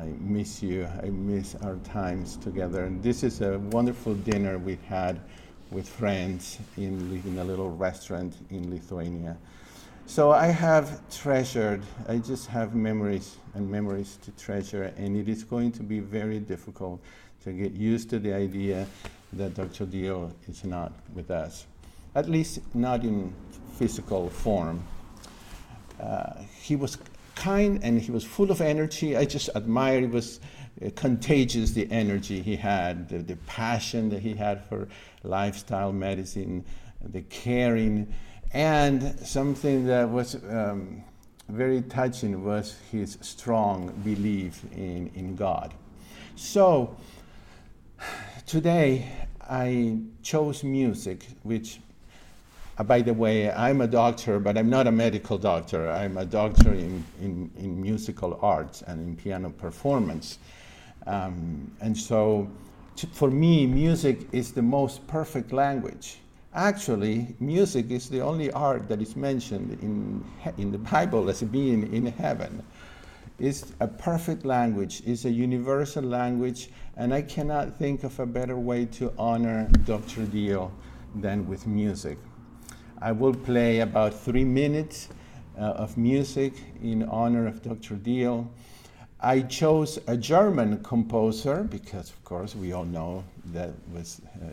I 0.00 0.06
miss 0.20 0.62
you. 0.62 0.88
I 1.02 1.10
miss 1.10 1.54
our 1.56 1.76
times 1.76 2.36
together. 2.36 2.84
And 2.84 3.02
this 3.02 3.22
is 3.22 3.40
a 3.40 3.58
wonderful 3.58 4.14
dinner 4.14 4.58
we 4.58 4.78
had 4.88 5.20
with 5.70 5.88
friends 5.88 6.58
in, 6.76 7.22
in 7.26 7.38
a 7.38 7.44
little 7.44 7.70
restaurant 7.70 8.36
in 8.50 8.70
Lithuania. 8.70 9.36
So 10.06 10.32
I 10.32 10.48
have 10.48 11.00
treasured, 11.10 11.82
I 12.08 12.18
just 12.18 12.46
have 12.48 12.74
memories 12.74 13.36
and 13.54 13.70
memories 13.70 14.18
to 14.24 14.30
treasure, 14.32 14.92
and 14.98 15.16
it 15.16 15.28
is 15.28 15.42
going 15.44 15.72
to 15.72 15.82
be 15.82 16.00
very 16.00 16.38
difficult 16.38 17.00
to 17.44 17.52
get 17.52 17.72
used 17.72 18.10
to 18.10 18.18
the 18.18 18.34
idea 18.34 18.86
that 19.32 19.54
Dr. 19.54 19.86
Diehl 19.86 20.30
is 20.46 20.62
not 20.64 20.92
with 21.14 21.30
us, 21.30 21.66
at 22.14 22.28
least 22.28 22.60
not 22.74 23.02
in 23.02 23.32
physical 23.78 24.28
form. 24.28 24.84
Uh, 25.98 26.34
he 26.60 26.76
was 26.76 26.98
kind 27.34 27.80
and 27.82 28.00
he 28.00 28.10
was 28.10 28.24
full 28.24 28.50
of 28.50 28.60
energy. 28.60 29.16
I 29.16 29.24
just 29.24 29.50
admired. 29.54 30.04
It 30.04 30.10
was 30.10 30.40
uh, 30.84 30.90
contagious 30.94 31.72
the 31.72 31.90
energy 31.90 32.42
he 32.42 32.56
had, 32.56 33.08
the, 33.08 33.18
the 33.18 33.36
passion 33.46 34.08
that 34.10 34.20
he 34.20 34.34
had 34.34 34.64
for 34.64 34.88
lifestyle 35.22 35.92
medicine, 35.92 36.64
the 37.00 37.22
caring, 37.22 38.12
and 38.52 39.18
something 39.20 39.86
that 39.86 40.08
was 40.08 40.36
um, 40.48 41.02
very 41.48 41.82
touching 41.82 42.44
was 42.44 42.76
his 42.90 43.18
strong 43.20 43.92
belief 44.04 44.64
in, 44.72 45.10
in 45.14 45.36
God. 45.36 45.74
So 46.36 46.96
today 48.46 49.10
I 49.40 49.98
chose 50.22 50.64
music, 50.64 51.26
which 51.42 51.80
uh, 52.76 52.84
by 52.84 53.00
the 53.00 53.14
way, 53.14 53.50
I'm 53.50 53.80
a 53.80 53.86
doctor, 53.86 54.40
but 54.40 54.58
I'm 54.58 54.68
not 54.68 54.86
a 54.86 54.92
medical 54.92 55.38
doctor. 55.38 55.88
I'm 55.90 56.16
a 56.16 56.24
doctor 56.24 56.72
in, 56.72 57.04
in, 57.20 57.50
in 57.56 57.80
musical 57.80 58.38
arts 58.42 58.82
and 58.82 59.00
in 59.00 59.16
piano 59.16 59.50
performance. 59.50 60.38
Um, 61.06 61.70
and 61.80 61.96
so, 61.96 62.50
for 63.12 63.30
me, 63.30 63.66
music 63.66 64.26
is 64.32 64.52
the 64.52 64.62
most 64.62 65.06
perfect 65.06 65.52
language. 65.52 66.18
Actually, 66.54 67.34
music 67.40 67.90
is 67.90 68.08
the 68.08 68.20
only 68.20 68.50
art 68.52 68.88
that 68.88 69.02
is 69.02 69.16
mentioned 69.16 69.76
in, 69.82 70.24
in 70.56 70.70
the 70.72 70.78
Bible 70.78 71.28
as 71.28 71.42
being 71.42 71.92
in 71.92 72.06
heaven. 72.06 72.62
It's 73.40 73.72
a 73.80 73.88
perfect 73.88 74.44
language, 74.44 75.02
it's 75.04 75.24
a 75.24 75.30
universal 75.30 76.04
language, 76.04 76.70
and 76.96 77.12
I 77.12 77.22
cannot 77.22 77.76
think 77.76 78.04
of 78.04 78.18
a 78.20 78.26
better 78.26 78.56
way 78.56 78.86
to 78.98 79.12
honor 79.18 79.68
Dr. 79.84 80.22
Diehl 80.26 80.70
than 81.16 81.48
with 81.48 81.66
music. 81.66 82.18
I 83.00 83.12
will 83.12 83.34
play 83.34 83.80
about 83.80 84.14
three 84.14 84.44
minutes 84.44 85.08
uh, 85.58 85.62
of 85.62 85.96
music 85.96 86.54
in 86.82 87.02
honor 87.04 87.46
of 87.46 87.62
Dr. 87.62 87.96
Diehl. 87.96 88.46
I 89.20 89.40
chose 89.42 89.98
a 90.06 90.16
German 90.16 90.82
composer 90.82 91.64
because, 91.64 92.10
of 92.10 92.22
course, 92.24 92.54
we 92.54 92.72
all 92.72 92.84
know 92.84 93.24
that 93.52 93.70
was 93.92 94.20
uh, 94.36 94.46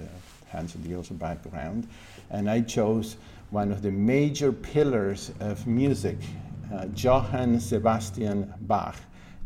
Hans 0.50 0.76
Diehl's 0.76 1.10
background. 1.10 1.88
And 2.30 2.50
I 2.50 2.62
chose 2.62 3.18
one 3.52 3.72
of 3.72 3.82
the 3.82 3.92
major 3.92 4.52
pillars 4.52 5.32
of 5.40 5.68
music, 5.68 6.18
uh, 6.74 6.88
Johann 6.96 7.60
Sebastian 7.60 8.54
Bach, 8.62 8.96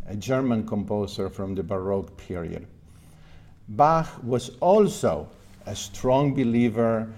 a 0.08 0.16
German 0.16 0.66
composer 0.66 1.30
from 1.30 1.56
the 1.56 1.64
Baroque 1.64 2.16
period. 2.18 2.68
Bach 3.70 4.08
was 4.24 4.52
also 4.60 5.28
a 5.66 5.76
strong 5.76 6.36
believer, 6.36 7.12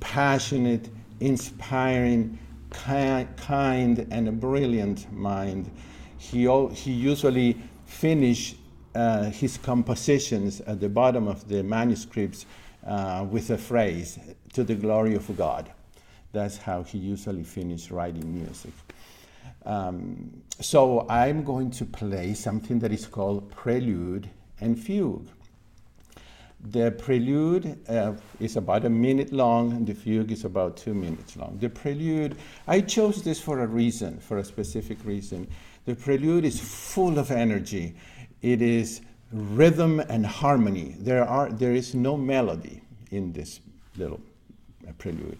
passionate, 0.00 0.88
inspiring, 1.26 2.38
ki- 2.70 3.26
kind, 3.36 4.06
and 4.10 4.28
a 4.28 4.32
brilliant 4.32 5.12
mind. 5.12 5.70
He, 6.18 6.46
he 6.74 6.92
usually 6.92 7.56
finished 7.86 8.56
uh, 8.94 9.24
his 9.24 9.56
compositions 9.58 10.60
at 10.62 10.80
the 10.80 10.88
bottom 10.88 11.28
of 11.28 11.48
the 11.48 11.62
manuscripts 11.62 12.46
uh, 12.86 13.26
with 13.30 13.50
a 13.50 13.58
phrase, 13.58 14.18
to 14.52 14.64
the 14.64 14.74
glory 14.74 15.14
of 15.14 15.36
God. 15.36 15.70
That's 16.32 16.56
how 16.56 16.82
he 16.82 16.98
usually 16.98 17.44
finished 17.44 17.90
writing 17.90 18.34
music. 18.34 18.72
Um, 19.64 20.42
so 20.60 21.06
I'm 21.08 21.44
going 21.44 21.70
to 21.72 21.84
play 21.84 22.34
something 22.34 22.78
that 22.80 22.92
is 22.92 23.06
called 23.06 23.50
prelude 23.50 24.28
and 24.60 24.78
fugue. 24.78 25.28
The 26.70 26.92
prelude 26.92 27.78
uh, 27.88 28.12
is 28.38 28.56
about 28.56 28.84
a 28.84 28.90
minute 28.90 29.32
long, 29.32 29.72
and 29.72 29.86
the 29.86 29.94
fugue 29.94 30.30
is 30.30 30.44
about 30.44 30.76
two 30.76 30.94
minutes 30.94 31.36
long. 31.36 31.58
The 31.58 31.68
prelude, 31.68 32.36
I 32.68 32.80
chose 32.82 33.22
this 33.22 33.40
for 33.40 33.60
a 33.60 33.66
reason, 33.66 34.20
for 34.20 34.38
a 34.38 34.44
specific 34.44 35.04
reason. 35.04 35.48
The 35.86 35.96
prelude 35.96 36.44
is 36.44 36.60
full 36.60 37.18
of 37.18 37.32
energy. 37.32 37.96
It 38.42 38.62
is 38.62 39.00
rhythm 39.32 39.98
and 39.98 40.24
harmony. 40.24 40.94
There, 41.00 41.24
are, 41.24 41.50
there 41.50 41.72
is 41.72 41.96
no 41.96 42.16
melody 42.16 42.80
in 43.10 43.32
this 43.32 43.58
little 43.96 44.20
uh, 44.86 44.92
prelude. 44.98 45.38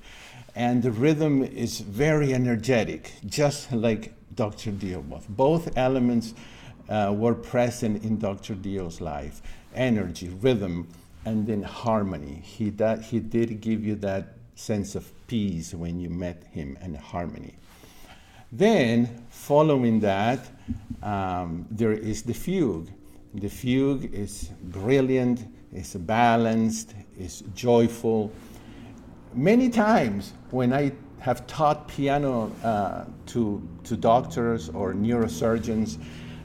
And 0.56 0.82
the 0.82 0.90
rhythm 0.90 1.44
is 1.44 1.80
very 1.80 2.34
energetic, 2.34 3.12
just 3.26 3.70
like 3.70 4.12
Dr. 4.34 4.72
Diehl. 4.72 5.04
Both 5.28 5.76
elements 5.78 6.34
uh, 6.88 7.14
were 7.16 7.34
present 7.34 8.02
in 8.02 8.18
Dr. 8.18 8.54
Diehl's 8.54 9.00
life 9.00 9.40
energy, 9.74 10.28
rhythm, 10.28 10.86
and 11.24 11.46
then 11.46 11.62
harmony. 11.62 12.40
He, 12.44 12.70
that, 12.70 13.02
he 13.02 13.20
did 13.20 13.60
give 13.60 13.84
you 13.84 13.94
that 13.96 14.34
sense 14.54 14.94
of 14.94 15.10
peace 15.26 15.74
when 15.74 16.00
you 16.00 16.10
met 16.10 16.44
him 16.50 16.76
and 16.80 16.96
harmony. 16.96 17.54
Then, 18.50 19.24
following 19.30 20.00
that, 20.00 20.40
um, 21.02 21.66
there 21.70 21.92
is 21.92 22.22
the 22.22 22.34
fugue. 22.34 22.90
The 23.34 23.48
fugue 23.48 24.12
is 24.12 24.50
brilliant, 24.64 25.46
it's 25.72 25.94
balanced, 25.94 26.94
it's 27.18 27.42
joyful. 27.54 28.30
Many 29.32 29.70
times 29.70 30.34
when 30.50 30.74
I 30.74 30.92
have 31.20 31.46
taught 31.46 31.88
piano 31.88 32.52
uh, 32.62 33.04
to, 33.26 33.66
to 33.84 33.96
doctors 33.96 34.68
or 34.68 34.92
neurosurgeons, 34.92 35.96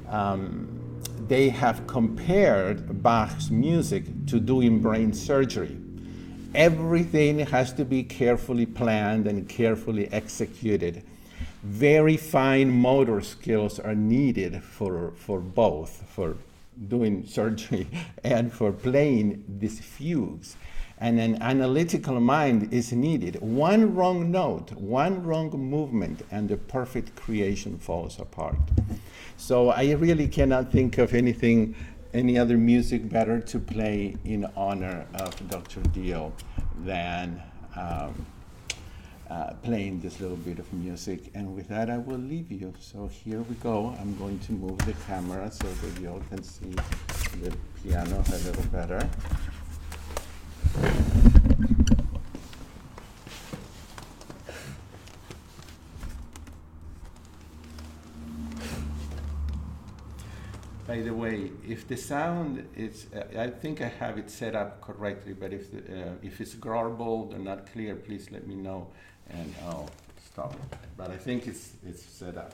um, 0.08 0.87
they 1.28 1.50
have 1.50 1.88
compared 1.88 3.04
Bach's 3.04 3.52
music 3.52 4.04
to 4.28 4.40
doing 4.40 4.80
brain 4.80 5.14
surgery. 5.14 5.78
Everything 6.56 7.40
has 7.40 7.74
to 7.74 7.84
be 7.84 8.04
carefully 8.04 8.66
planned 8.66 9.28
and 9.28 9.48
carefully 9.48 10.12
executed. 10.14 11.04
Very 11.64 12.16
fine 12.16 12.72
motor 12.72 13.20
skills 13.20 13.80
are 13.80 13.96
needed 13.96 14.64
for, 14.64 15.12
for 15.18 15.40
both, 15.40 16.04
for 16.10 16.38
doing 16.88 17.26
surgery 17.28 17.88
and 18.24 18.54
for 18.54 18.72
playing 18.72 19.44
these 19.60 19.80
fugues. 19.80 20.56
And 21.00 21.20
an 21.20 21.42
analytical 21.44 22.20
mind 22.20 22.74
is 22.74 22.92
needed. 22.92 23.40
One 23.42 23.94
wrong 23.94 24.32
note, 24.32 24.72
one 24.72 25.24
wrong 25.24 25.52
movement, 25.52 26.26
and 26.32 26.50
the 26.50 26.58
perfect 26.58 27.16
creation 27.16 27.78
falls 27.78 28.20
apart. 28.20 28.58
So 29.38 29.70
I 29.70 29.92
really 29.92 30.28
cannot 30.28 30.72
think 30.72 30.98
of 30.98 31.14
anything, 31.14 31.76
any 32.14 32.38
other 32.38 32.58
music 32.58 33.08
better 33.10 33.40
to 33.40 33.60
play 33.60 34.18
in 34.26 34.46
honor 34.56 35.06
of 35.14 35.50
Dr. 35.50 35.82
Diehl 35.82 36.32
than. 36.84 37.42
Um, 37.76 38.26
uh, 39.30 39.54
playing 39.62 40.00
this 40.00 40.20
little 40.22 40.38
bit 40.38 40.58
of 40.58 40.72
music. 40.72 41.32
And 41.36 41.54
with 41.54 41.68
that, 41.68 41.90
I 41.90 41.98
will 41.98 42.18
leave 42.18 42.52
you. 42.52 42.74
So 42.80 43.08
here 43.08 43.42
we 43.42 43.56
go. 43.56 43.94
I'm 44.00 44.18
going 44.18 44.40
to 44.40 44.52
move 44.54 44.78
the 44.80 44.94
camera 45.06 45.52
so 45.52 45.68
that 45.68 46.02
you 46.02 46.10
all 46.10 46.22
can 46.30 46.42
see 46.44 46.74
the 47.42 47.54
piano 47.84 48.24
a 48.26 48.38
little 48.38 48.64
better. 48.72 49.10
By 60.88 61.02
the 61.02 61.14
way, 61.14 61.52
if 61.68 61.86
the 61.86 61.98
sound 61.98 62.66
is, 62.74 63.08
uh, 63.14 63.38
I 63.38 63.50
think 63.50 63.82
I 63.82 63.90
have 63.90 64.18
it 64.18 64.32
set 64.32 64.56
up 64.56 64.80
correctly, 64.80 65.34
but 65.34 65.52
if, 65.52 65.70
the, 65.70 65.80
uh, 65.80 66.14
if 66.24 66.40
it's 66.40 66.54
garbled 66.54 67.34
or 67.34 67.40
not 67.40 67.70
clear, 67.74 67.94
please 67.94 68.32
let 68.32 68.48
me 68.48 68.56
know 68.56 68.88
and 69.30 69.54
I'll 69.66 69.90
stop 70.32 70.54
it. 70.54 70.78
But 70.96 71.12
I 71.12 71.18
think 71.18 71.46
it's, 71.46 71.74
it's 71.86 72.02
set 72.04 72.38
up. 72.38 72.54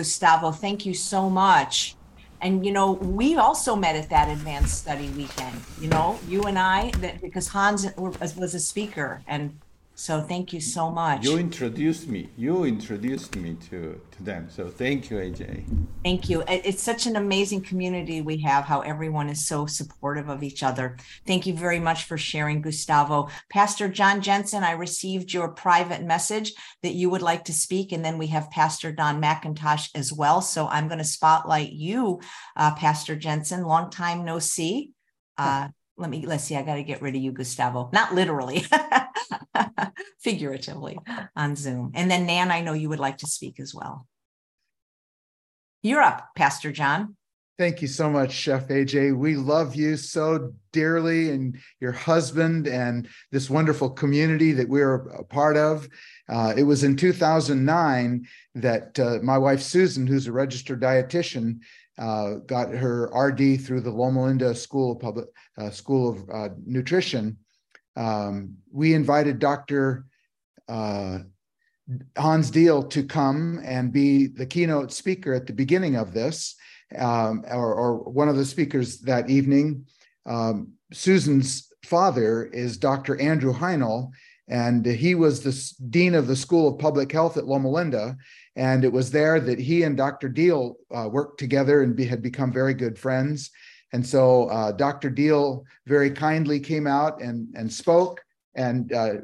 Gustavo. 0.00 0.50
Thank 0.50 0.86
you 0.86 0.94
so 0.94 1.28
much. 1.28 1.94
And 2.40 2.64
you 2.64 2.72
know, 2.72 2.92
we 2.92 3.36
also 3.36 3.76
met 3.76 3.96
at 3.96 4.08
that 4.08 4.30
advanced 4.30 4.78
study 4.78 5.10
weekend. 5.10 5.60
You 5.78 5.88
know, 5.88 6.18
you 6.26 6.44
and 6.44 6.58
I, 6.58 6.90
that 7.02 7.20
because 7.20 7.48
Hans 7.48 7.86
was 7.98 8.54
a 8.54 8.58
speaker, 8.58 9.20
and 9.26 9.58
so 10.00 10.22
thank 10.22 10.54
you 10.54 10.62
so 10.62 10.90
much. 10.90 11.26
You 11.26 11.36
introduced 11.36 12.08
me. 12.08 12.30
You 12.34 12.64
introduced 12.64 13.36
me 13.36 13.58
to, 13.68 14.00
to 14.12 14.22
them. 14.22 14.48
So 14.48 14.68
thank 14.70 15.10
you, 15.10 15.18
AJ. 15.18 15.64
Thank 16.02 16.30
you. 16.30 16.42
It's 16.48 16.82
such 16.82 17.06
an 17.06 17.16
amazing 17.16 17.60
community 17.60 18.22
we 18.22 18.38
have, 18.38 18.64
how 18.64 18.80
everyone 18.80 19.28
is 19.28 19.46
so 19.46 19.66
supportive 19.66 20.30
of 20.30 20.42
each 20.42 20.62
other. 20.62 20.96
Thank 21.26 21.44
you 21.44 21.52
very 21.52 21.78
much 21.78 22.04
for 22.04 22.16
sharing, 22.16 22.62
Gustavo. 22.62 23.28
Pastor 23.50 23.88
John 23.88 24.22
Jensen, 24.22 24.64
I 24.64 24.70
received 24.70 25.34
your 25.34 25.48
private 25.48 26.02
message 26.02 26.54
that 26.82 26.94
you 26.94 27.10
would 27.10 27.22
like 27.22 27.44
to 27.44 27.52
speak. 27.52 27.92
And 27.92 28.04
then 28.04 28.18
we 28.18 28.28
have 28.28 28.50
Pastor 28.50 28.92
Don 28.92 29.20
McIntosh 29.20 29.90
as 29.94 30.12
well. 30.12 30.40
So 30.40 30.66
I'm 30.66 30.88
going 30.88 30.98
to 30.98 31.04
spotlight 31.04 31.72
you, 31.72 32.20
uh, 32.56 32.74
Pastor 32.74 33.16
Jensen. 33.16 33.64
Long 33.64 33.90
time 33.90 34.24
no 34.24 34.38
see. 34.38 34.92
Uh, 35.36 35.68
let 36.00 36.08
me 36.08 36.24
let's 36.26 36.44
see 36.44 36.56
i 36.56 36.62
got 36.62 36.76
to 36.76 36.82
get 36.82 37.02
rid 37.02 37.14
of 37.14 37.20
you 37.20 37.30
gustavo 37.30 37.90
not 37.92 38.14
literally 38.14 38.64
figuratively 40.18 40.98
on 41.36 41.54
zoom 41.54 41.92
and 41.94 42.10
then 42.10 42.26
nan 42.26 42.50
i 42.50 42.62
know 42.62 42.72
you 42.72 42.88
would 42.88 42.98
like 42.98 43.18
to 43.18 43.26
speak 43.26 43.60
as 43.60 43.74
well 43.74 44.06
you're 45.82 46.00
up 46.00 46.30
pastor 46.34 46.72
john 46.72 47.16
thank 47.60 47.82
you 47.82 47.88
so 47.88 48.08
much 48.08 48.32
chef 48.32 48.68
aj 48.68 49.14
we 49.14 49.36
love 49.36 49.76
you 49.76 49.94
so 49.94 50.50
dearly 50.72 51.28
and 51.30 51.58
your 51.78 51.92
husband 51.92 52.66
and 52.66 53.06
this 53.32 53.50
wonderful 53.50 53.90
community 53.90 54.52
that 54.52 54.66
we're 54.66 55.06
a 55.10 55.22
part 55.22 55.58
of 55.58 55.86
uh, 56.30 56.54
it 56.56 56.62
was 56.62 56.84
in 56.84 56.96
2009 56.96 58.26
that 58.54 58.98
uh, 58.98 59.18
my 59.22 59.36
wife 59.36 59.60
susan 59.60 60.06
who's 60.06 60.26
a 60.26 60.32
registered 60.32 60.80
dietitian 60.80 61.58
uh, 61.98 62.36
got 62.46 62.70
her 62.70 63.10
RD 63.14 63.60
through 63.60 63.82
the 63.82 63.90
Loma 63.90 64.24
Linda 64.24 64.54
School 64.54 64.92
of 64.92 65.00
Public 65.00 65.26
uh, 65.58 65.68
School 65.68 66.08
of 66.08 66.30
uh, 66.30 66.48
Nutrition. 66.64 67.36
Um, 67.94 68.54
we 68.72 68.94
invited 68.94 69.38
Dr. 69.38 70.06
Uh, 70.66 71.18
Hans 72.16 72.50
Diehl 72.50 72.88
to 72.88 73.02
come 73.02 73.60
and 73.62 73.92
be 73.92 74.28
the 74.28 74.46
keynote 74.46 74.92
speaker 74.92 75.34
at 75.34 75.46
the 75.46 75.52
beginning 75.52 75.96
of 75.96 76.14
this, 76.14 76.56
um, 76.98 77.44
or, 77.50 77.74
or, 77.74 77.98
one 77.98 78.28
of 78.28 78.36
the 78.36 78.44
speakers 78.44 79.00
that 79.00 79.30
evening. 79.30 79.86
Um, 80.26 80.72
Susan's 80.92 81.72
father 81.84 82.46
is 82.46 82.76
Dr. 82.76 83.20
Andrew 83.20 83.52
Heinel, 83.52 84.10
and 84.48 84.84
he 84.84 85.14
was 85.14 85.42
the 85.42 85.88
dean 85.90 86.14
of 86.14 86.26
the 86.26 86.36
School 86.36 86.68
of 86.68 86.78
Public 86.78 87.12
Health 87.12 87.36
at 87.36 87.46
Loma 87.46 87.70
Linda. 87.70 88.16
And 88.56 88.84
it 88.84 88.92
was 88.92 89.10
there 89.10 89.38
that 89.38 89.60
he 89.60 89.84
and 89.84 89.96
Dr. 89.96 90.28
Diehl 90.28 90.74
uh, 90.90 91.08
worked 91.08 91.38
together 91.38 91.82
and 91.82 91.94
be, 91.94 92.04
had 92.04 92.20
become 92.20 92.52
very 92.52 92.74
good 92.74 92.98
friends. 92.98 93.50
And 93.92 94.04
so 94.04 94.48
uh, 94.48 94.72
Dr. 94.72 95.10
Diehl 95.10 95.64
very 95.86 96.10
kindly 96.10 96.58
came 96.58 96.86
out 96.86 97.22
and, 97.22 97.48
and 97.54 97.72
spoke. 97.72 98.20
And 98.56 98.92
uh, 98.92 99.14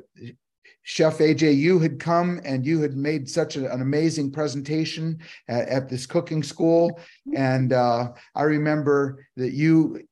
Chef 0.88 1.18
AJ, 1.18 1.56
you 1.56 1.80
had 1.80 1.98
come 1.98 2.40
and 2.44 2.64
you 2.64 2.80
had 2.80 2.96
made 2.96 3.28
such 3.28 3.56
an 3.56 3.66
amazing 3.66 4.30
presentation 4.30 5.18
at, 5.48 5.68
at, 5.68 5.88
this 5.88 6.06
cooking 6.06 6.44
school. 6.44 7.00
And 7.34 7.72
uh, 7.72 8.12
I 8.36 8.42
remember 8.44 9.26
that 9.36 9.52
you 9.52 10.06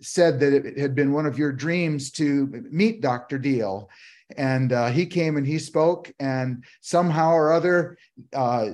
said 0.00 0.40
that 0.40 0.54
it 0.54 0.78
had 0.78 0.94
been 0.94 1.12
one 1.12 1.26
of 1.26 1.38
your 1.38 1.52
dreams 1.52 2.10
to 2.12 2.46
meet 2.70 3.02
Dr. 3.02 3.38
Diehl. 3.38 3.88
and 4.38 4.72
uh, 4.72 4.86
he 4.86 5.04
came 5.04 5.36
and 5.36 5.46
he 5.46 5.58
spoke 5.58 6.10
and 6.18 6.64
somehow 6.80 7.32
or 7.32 7.52
other 7.52 7.98
uh, 8.32 8.70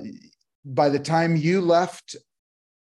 by 0.63 0.87
the 0.87 0.97
time 0.97 1.35
you 1.35 1.59
left 1.59 2.15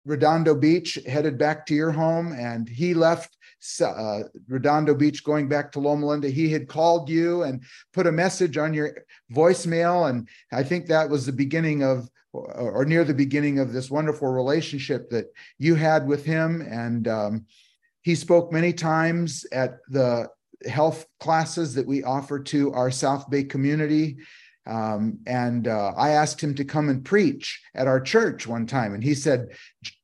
redondo 0.06 0.54
beach 0.54 0.96
headed 1.08 1.36
back 1.36 1.66
to 1.66 1.74
your 1.74 1.90
home 1.90 2.32
and 2.32 2.68
he 2.68 2.94
left 2.94 3.36
uh, 3.80 4.22
redondo 4.48 4.94
beach 4.94 5.24
going 5.24 5.48
back 5.48 5.72
to 5.72 5.80
loma 5.80 6.06
linda 6.06 6.28
he 6.28 6.50
had 6.50 6.68
called 6.68 7.08
you 7.08 7.42
and 7.42 7.62
put 7.92 8.06
a 8.06 8.12
message 8.12 8.56
on 8.56 8.74
your 8.74 8.96
voicemail 9.32 10.10
and 10.10 10.28
i 10.52 10.62
think 10.62 10.86
that 10.86 11.08
was 11.08 11.26
the 11.26 11.32
beginning 11.32 11.82
of 11.82 12.08
or 12.32 12.84
near 12.84 13.04
the 13.04 13.14
beginning 13.14 13.60
of 13.60 13.72
this 13.72 13.90
wonderful 13.90 14.28
relationship 14.28 15.08
that 15.08 15.26
you 15.58 15.76
had 15.76 16.06
with 16.06 16.24
him 16.24 16.62
and 16.62 17.06
um, 17.06 17.46
he 18.02 18.14
spoke 18.14 18.52
many 18.52 18.72
times 18.72 19.46
at 19.52 19.78
the 19.88 20.28
health 20.68 21.06
classes 21.20 21.74
that 21.74 21.86
we 21.86 22.04
offer 22.04 22.38
to 22.38 22.72
our 22.72 22.90
South 22.90 23.28
Bay 23.30 23.44
community. 23.44 24.16
Um, 24.66 25.18
and 25.26 25.68
uh, 25.68 25.92
I 25.96 26.10
asked 26.10 26.42
him 26.42 26.54
to 26.54 26.64
come 26.64 26.88
and 26.88 27.04
preach 27.04 27.60
at 27.74 27.86
our 27.86 28.00
church 28.00 28.46
one 28.46 28.66
time, 28.66 28.94
and 28.94 29.04
he 29.04 29.14
said, 29.14 29.48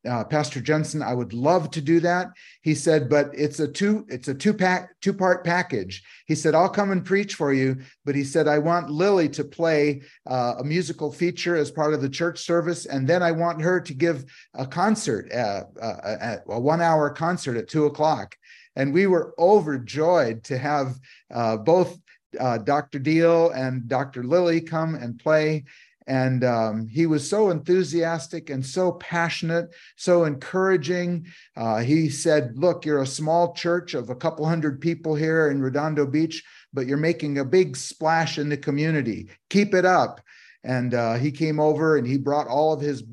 uh, 0.06 0.24
"Pastor 0.24 0.60
Jensen, 0.60 1.02
I 1.02 1.14
would 1.14 1.32
love 1.32 1.70
to 1.70 1.80
do 1.80 1.98
that." 2.00 2.28
He 2.60 2.74
said, 2.74 3.08
"But 3.08 3.30
it's 3.32 3.58
a 3.60 3.66
two 3.66 4.04
it's 4.08 4.28
a 4.28 4.34
two 4.34 4.52
pack 4.52 4.90
two 5.00 5.14
part 5.14 5.44
package." 5.44 6.02
He 6.26 6.34
said, 6.34 6.54
"I'll 6.54 6.68
come 6.68 6.90
and 6.90 7.04
preach 7.04 7.36
for 7.36 7.54
you," 7.54 7.78
but 8.04 8.14
he 8.14 8.22
said, 8.22 8.48
"I 8.48 8.58
want 8.58 8.90
Lily 8.90 9.30
to 9.30 9.44
play 9.44 10.02
uh, 10.26 10.56
a 10.58 10.64
musical 10.64 11.10
feature 11.10 11.56
as 11.56 11.70
part 11.70 11.94
of 11.94 12.02
the 12.02 12.10
church 12.10 12.40
service, 12.40 12.84
and 12.84 13.08
then 13.08 13.22
I 13.22 13.32
want 13.32 13.62
her 13.62 13.80
to 13.80 13.94
give 13.94 14.26
a 14.52 14.66
concert, 14.66 15.32
uh, 15.32 15.64
uh, 15.80 15.96
a, 16.04 16.52
a 16.52 16.60
one 16.60 16.82
hour 16.82 17.08
concert 17.08 17.56
at 17.56 17.68
two 17.68 17.86
o'clock." 17.86 18.36
And 18.76 18.94
we 18.94 19.06
were 19.06 19.34
overjoyed 19.38 20.44
to 20.44 20.56
have 20.56 20.96
uh, 21.32 21.56
both 21.56 21.98
uh, 22.38 22.58
Dr. 22.58 22.98
Diehl 22.98 23.54
and 23.54 23.88
Dr. 23.88 24.22
Lily 24.22 24.60
come 24.60 24.94
and 24.94 25.18
play. 25.18 25.64
And 26.06 26.42
um, 26.42 26.88
he 26.88 27.06
was 27.06 27.28
so 27.28 27.50
enthusiastic 27.50 28.50
and 28.50 28.64
so 28.64 28.92
passionate, 28.92 29.70
so 29.96 30.24
encouraging. 30.24 31.26
Uh, 31.56 31.78
he 31.78 32.08
said, 32.08 32.54
Look, 32.56 32.84
you're 32.84 33.02
a 33.02 33.06
small 33.06 33.52
church 33.52 33.94
of 33.94 34.10
a 34.10 34.16
couple 34.16 34.46
hundred 34.46 34.80
people 34.80 35.14
here 35.14 35.50
in 35.50 35.62
Redondo 35.62 36.06
Beach, 36.06 36.42
but 36.72 36.86
you're 36.86 36.96
making 36.96 37.38
a 37.38 37.44
big 37.44 37.76
splash 37.76 38.38
in 38.38 38.48
the 38.48 38.56
community. 38.56 39.28
Keep 39.50 39.74
it 39.74 39.84
up. 39.84 40.20
And 40.64 40.94
uh, 40.94 41.14
he 41.14 41.30
came 41.30 41.60
over 41.60 41.96
and 41.96 42.06
he 42.06 42.18
brought 42.18 42.48
all 42.48 42.72
of 42.72 42.80
his 42.80 43.04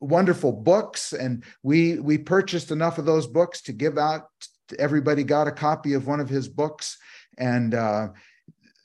wonderful 0.00 0.52
books 0.52 1.12
and 1.12 1.42
we 1.64 1.98
we 1.98 2.16
purchased 2.16 2.70
enough 2.70 2.98
of 2.98 3.04
those 3.04 3.26
books 3.26 3.62
to 3.62 3.72
give 3.72 3.98
out 3.98 4.28
everybody 4.78 5.24
got 5.24 5.48
a 5.48 5.52
copy 5.52 5.92
of 5.94 6.06
one 6.06 6.20
of 6.20 6.28
his 6.28 6.48
books 6.48 6.98
and 7.36 7.74
uh, 7.74 8.08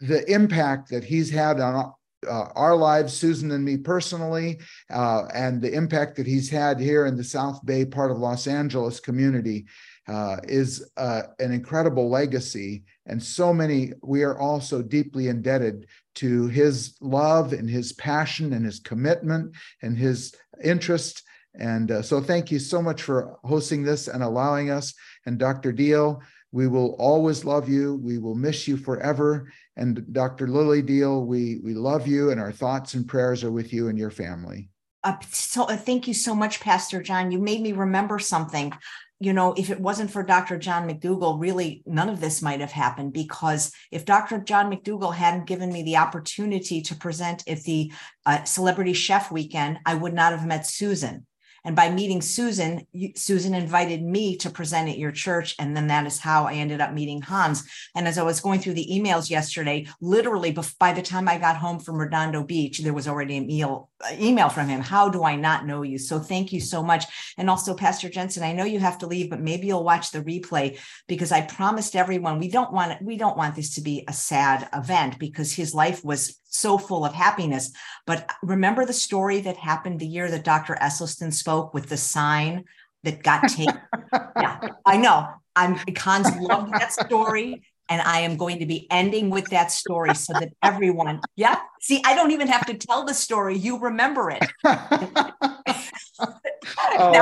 the 0.08 0.30
impact 0.32 0.90
that 0.90 1.04
he's 1.04 1.32
had 1.32 1.60
on 1.60 1.94
uh, 2.28 2.46
our 2.56 2.76
lives, 2.76 3.14
Susan 3.14 3.52
and 3.52 3.64
me 3.64 3.78
personally, 3.78 4.60
uh, 4.90 5.24
and 5.34 5.62
the 5.62 5.74
impact 5.74 6.16
that 6.18 6.28
he's 6.28 6.50
had 6.50 6.80
here 6.80 7.06
in 7.06 7.18
the 7.18 7.24
South 7.24 7.66
Bay 7.66 7.86
part 7.86 8.12
of 8.12 8.18
Los 8.18 8.48
Angeles 8.48 9.00
community 9.00 9.66
uh, 10.08 10.38
is 10.44 10.90
uh, 10.98 11.24
an 11.40 11.52
incredible 11.52 12.10
legacy. 12.10 12.84
And 13.06 13.22
so 13.22 13.54
many, 13.54 13.92
we 14.02 14.24
are 14.24 14.38
also 14.40 14.82
deeply 14.82 15.28
indebted 15.28 15.88
to 16.16 16.48
his 16.48 16.96
love 17.02 17.54
and 17.54 17.70
his 17.70 17.94
passion 17.94 18.54
and 18.54 18.66
his 18.66 18.80
commitment 18.80 19.56
and 19.82 19.98
his 19.98 20.36
interest. 20.64 21.24
And 21.56 21.92
uh, 21.92 22.02
so, 22.02 22.20
thank 22.20 22.52
you 22.52 22.60
so 22.60 22.82
much 22.82 23.02
for 23.04 23.38
hosting 23.44 23.84
this 23.84 24.08
and 24.08 24.24
allowing 24.24 24.70
us 24.70 24.94
and 25.26 25.38
Dr. 25.38 25.72
Diehl, 25.72 26.22
we 26.52 26.68
will 26.68 26.96
always 27.00 27.46
love 27.46 27.68
you. 27.68 27.96
We 27.96 28.20
will 28.20 28.36
miss 28.36 28.68
you 28.68 28.78
forever. 28.78 29.52
And 29.76 30.06
Dr. 30.14 30.48
Lily 30.48 30.84
Diehl, 30.84 31.26
we, 31.26 31.60
we 31.64 31.74
love 31.74 32.08
you, 32.08 32.32
and 32.32 32.40
our 32.40 32.52
thoughts 32.52 32.94
and 32.94 33.08
prayers 33.08 33.44
are 33.44 33.52
with 33.52 33.74
you 33.74 33.88
and 33.88 33.98
your 33.98 34.12
family. 34.12 34.70
Uh, 35.04 35.18
so 35.32 35.64
uh, 35.64 35.76
thank 35.76 36.08
you 36.08 36.14
so 36.14 36.34
much, 36.34 36.60
Pastor 36.60 37.02
John. 37.02 37.32
You 37.32 37.40
made 37.40 37.62
me 37.62 37.74
remember 37.74 38.20
something. 38.20 38.72
You 39.20 39.34
know, 39.34 39.54
if 39.54 39.70
it 39.70 39.80
wasn't 39.80 40.12
for 40.12 40.24
Dr. 40.24 40.58
John 40.58 40.88
McDougall, 40.88 41.40
really 41.40 41.82
none 41.86 42.10
of 42.10 42.20
this 42.20 42.42
might 42.42 42.60
have 42.60 42.72
happened 42.72 43.14
because 43.14 43.72
if 43.92 44.06
Dr. 44.06 44.40
John 44.40 44.72
McDougall 44.72 45.14
hadn't 45.14 45.46
given 45.46 45.72
me 45.72 45.84
the 45.84 45.98
opportunity 45.98 46.82
to 46.84 46.96
present 46.96 47.44
at 47.48 47.64
the 47.64 47.92
uh, 48.26 48.44
Celebrity 48.44 48.94
Chef 48.94 49.32
Weekend, 49.32 49.80
I 49.86 49.96
would 49.96 50.14
not 50.14 50.34
have 50.34 50.46
met 50.46 50.68
Susan. 50.68 51.26
And 51.66 51.76
by 51.76 51.90
meeting 51.90 52.22
Susan, 52.22 52.86
Susan 53.16 53.54
invited 53.54 54.04
me 54.04 54.36
to 54.38 54.50
present 54.50 54.90
at 54.90 54.98
your 54.98 55.12
church. 55.12 55.56
And 55.60 55.76
then 55.76 55.88
that 55.88 56.06
is 56.06 56.20
how 56.20 56.46
I 56.46 56.56
ended 56.56 56.82
up 56.82 56.94
meeting 56.94 57.22
Hans. 57.22 57.64
And 57.96 58.08
as 58.08 58.18
I 58.18 58.24
was 58.24 58.42
going 58.42 58.60
through 58.60 58.74
the 58.74 58.90
emails 58.92 59.30
yesterday, 59.30 59.88
literally 60.02 60.56
by 60.80 60.94
the 60.94 61.02
time 61.02 61.30
I 61.30 61.38
got 61.38 61.58
home 61.58 61.80
from 61.80 61.96
Redondo 61.96 62.44
Beach, 62.44 62.80
there 62.80 62.94
was 62.94 63.08
already 63.08 63.38
an 63.38 63.50
email, 63.50 63.90
email 64.20 64.50
from 64.50 64.68
him. 64.68 64.82
How 64.82 65.10
do 65.10 65.24
I 65.24 65.36
not 65.36 65.66
know 65.66 65.84
you? 65.84 65.98
So 65.98 66.20
thank 66.20 66.52
you 66.52 66.60
so 66.60 66.84
much. 66.84 67.06
And 67.38 67.50
also, 67.50 67.74
Pastor 67.74 68.10
Jensen, 68.10 68.44
I 68.44 68.54
know 68.54 68.66
you 68.66 68.80
have 68.80 68.98
to 69.00 69.08
leave, 69.08 69.30
but 69.30 69.42
maybe 69.42 69.68
you'll 69.68 69.84
watch 69.84 70.12
the 70.12 70.22
replay 70.22 70.80
because 71.08 71.32
I 71.32 71.42
promised 71.42 71.96
everyone 71.96 72.40
we 72.40 72.50
don't 72.50 72.74
want 72.74 73.02
we 73.02 73.18
don't 73.18 73.38
want 73.38 73.56
this 73.56 73.76
to 73.76 73.82
be 73.82 74.04
a 74.08 74.14
sad 74.14 74.68
event 74.74 75.20
because 75.20 75.54
his 75.54 75.74
life 75.74 76.04
was 76.04 76.40
so 76.54 76.78
full 76.78 77.06
of 77.06 77.14
happiness. 77.14 77.72
But 78.06 78.30
uh, 78.30 78.34
remember 78.44 78.86
the 78.86 78.94
story 78.94 79.42
that 79.42 79.58
happened 79.58 80.00
the 80.00 80.08
year 80.08 80.30
that 80.30 80.44
Dr. 80.44 80.78
Esselstyn 80.82 81.34
spoke 81.34 81.74
with 81.74 81.90
the 81.90 81.98
sign 81.98 82.66
that 83.04 83.24
got 83.24 83.48
taken? 83.50 83.82
yeah, 84.14 84.60
I 84.86 84.98
know. 84.98 85.28
I'm 85.56 85.76
cons 85.94 86.30
loved 86.38 86.72
that 86.74 86.94
story. 86.94 87.64
And 87.94 88.02
I 88.02 88.22
am 88.22 88.38
going 88.38 88.58
to 88.58 88.66
be 88.66 88.88
ending 88.90 89.30
with 89.30 89.46
that 89.52 89.72
story 89.72 90.16
so 90.16 90.34
that 90.34 90.50
everyone, 90.64 91.22
yeah, 91.36 91.60
see, 91.80 92.02
I 92.04 92.16
don't 92.16 92.32
even 92.32 92.48
have 92.48 92.66
to 92.66 92.74
tell 92.74 93.06
the 93.06 93.14
story. 93.14 93.56
You 93.56 93.78
remember 93.78 94.32
it. 94.32 94.44
now 94.64 95.30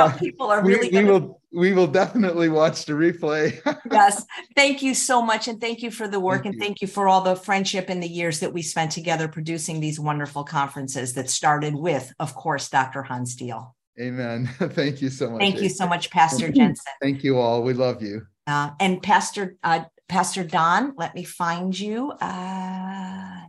Uh, 0.05 0.17
people 0.17 0.47
are 0.47 0.61
we, 0.63 0.73
really 0.73 0.87
we 0.87 0.93
gonna- 0.93 1.07
will 1.11 1.41
we 1.51 1.73
will 1.73 1.87
definitely 1.87 2.47
watch 2.47 2.85
the 2.85 2.93
replay. 2.93 3.59
yes. 3.91 4.25
Thank 4.55 4.81
you 4.81 4.93
so 4.93 5.21
much. 5.21 5.49
And 5.49 5.59
thank 5.59 5.81
you 5.83 5.91
for 5.91 6.07
the 6.07 6.21
work 6.21 6.43
Thank 6.43 6.45
and 6.45 6.53
you. 6.55 6.61
thank 6.61 6.81
you 6.81 6.87
for 6.87 7.09
all 7.09 7.19
the 7.19 7.35
friendship 7.35 7.89
and 7.89 8.01
the 8.01 8.07
years 8.07 8.39
that 8.39 8.53
we 8.53 8.61
spent 8.61 8.91
together 8.93 9.27
producing 9.27 9.81
these 9.81 9.99
wonderful 9.99 10.45
conferences 10.45 11.15
that 11.15 11.29
started 11.29 11.75
with, 11.75 12.13
of 12.17 12.33
course, 12.33 12.69
Dr. 12.69 13.03
Hans 13.03 13.35
Diehl. 13.35 13.73
Amen. 13.99 14.47
Thank 14.57 15.01
you 15.01 15.09
so 15.09 15.29
much. 15.31 15.41
Thank 15.41 15.61
you 15.61 15.67
so 15.67 15.85
much, 15.85 16.09
Pastor 16.11 16.49
Jensen. 16.49 16.93
Thank 17.01 17.25
you 17.25 17.37
all. 17.37 17.61
We 17.61 17.73
love 17.73 18.01
you. 18.01 18.21
Uh, 18.47 18.69
and 18.79 19.03
Pastor 19.03 19.57
uh, 19.63 19.83
Pastor 20.11 20.43
Don, 20.43 20.93
let 20.97 21.15
me 21.15 21.23
find 21.23 21.77
you. 21.79 22.11
Uh, 22.11 23.45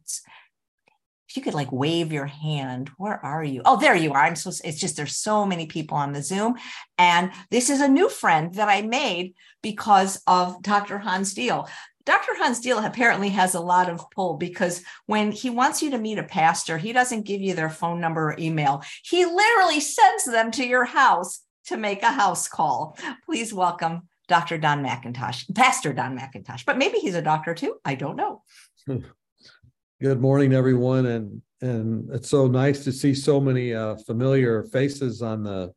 if 1.29 1.37
you 1.37 1.43
could 1.43 1.55
like 1.55 1.73
wave 1.73 2.13
your 2.13 2.27
hand, 2.27 2.89
where 2.99 3.19
are 3.25 3.43
you? 3.43 3.63
Oh, 3.65 3.81
there 3.81 3.97
you 3.97 4.13
are. 4.13 4.23
I'm 4.23 4.37
so. 4.37 4.53
It's 4.63 4.79
just 4.79 4.97
there's 4.97 5.17
so 5.17 5.45
many 5.45 5.67
people 5.67 5.97
on 5.97 6.13
the 6.13 6.23
Zoom, 6.23 6.55
and 6.97 7.33
this 7.51 7.69
is 7.69 7.81
a 7.81 7.89
new 7.89 8.09
friend 8.09 8.55
that 8.55 8.69
I 8.69 8.83
made 8.83 9.35
because 9.61 10.23
of 10.29 10.63
Dr. 10.63 10.99
Hans 10.99 11.35
Diehl. 11.35 11.69
Dr. 12.07 12.31
Hans 12.37 12.65
Diehl 12.65 12.87
apparently 12.87 13.31
has 13.31 13.57
a 13.57 13.61
lot 13.61 13.91
of 13.91 14.09
pull 14.13 14.35
because 14.35 14.85
when 15.07 15.33
he 15.33 15.51
wants 15.51 15.83
you 15.83 15.91
to 15.91 15.99
meet 15.99 16.19
a 16.19 16.23
pastor, 16.23 16.79
he 16.79 16.93
doesn't 16.93 17.27
give 17.27 17.41
you 17.41 17.55
their 17.55 17.71
phone 17.71 18.01
number 18.01 18.29
or 18.29 18.37
email. 18.39 18.85
He 19.03 19.25
literally 19.25 19.81
sends 19.81 20.27
them 20.27 20.53
to 20.53 20.65
your 20.65 20.85
house 20.85 21.41
to 21.67 21.77
make 21.77 22.05
a 22.05 22.13
house 22.13 22.47
call. 22.47 22.97
Please 23.27 23.53
welcome 23.53 24.03
Dr. 24.29 24.59
Don 24.59 24.85
McIntosh, 24.85 25.55
Pastor 25.55 25.93
Don 25.93 26.19
McIntosh, 26.19 26.65
but 26.65 26.79
maybe 26.79 26.99
he's 26.99 27.15
a 27.15 27.23
doctor 27.23 27.55
too. 27.55 27.77
I 27.85 27.95
don't 27.95 28.17
know. 28.17 28.43
Good 30.01 30.21
morning, 30.21 30.53
everyone, 30.53 31.07
and 31.07 31.43
and 31.61 32.11
it's 32.11 32.29
so 32.29 32.49
nice 32.49 32.83
to 32.85 32.93
see 32.93 33.15
so 33.15 33.41
many 33.41 33.73
uh, 33.73 33.97
familiar 34.05 34.65
faces 34.65 35.23
on 35.23 35.45
the 35.45 35.73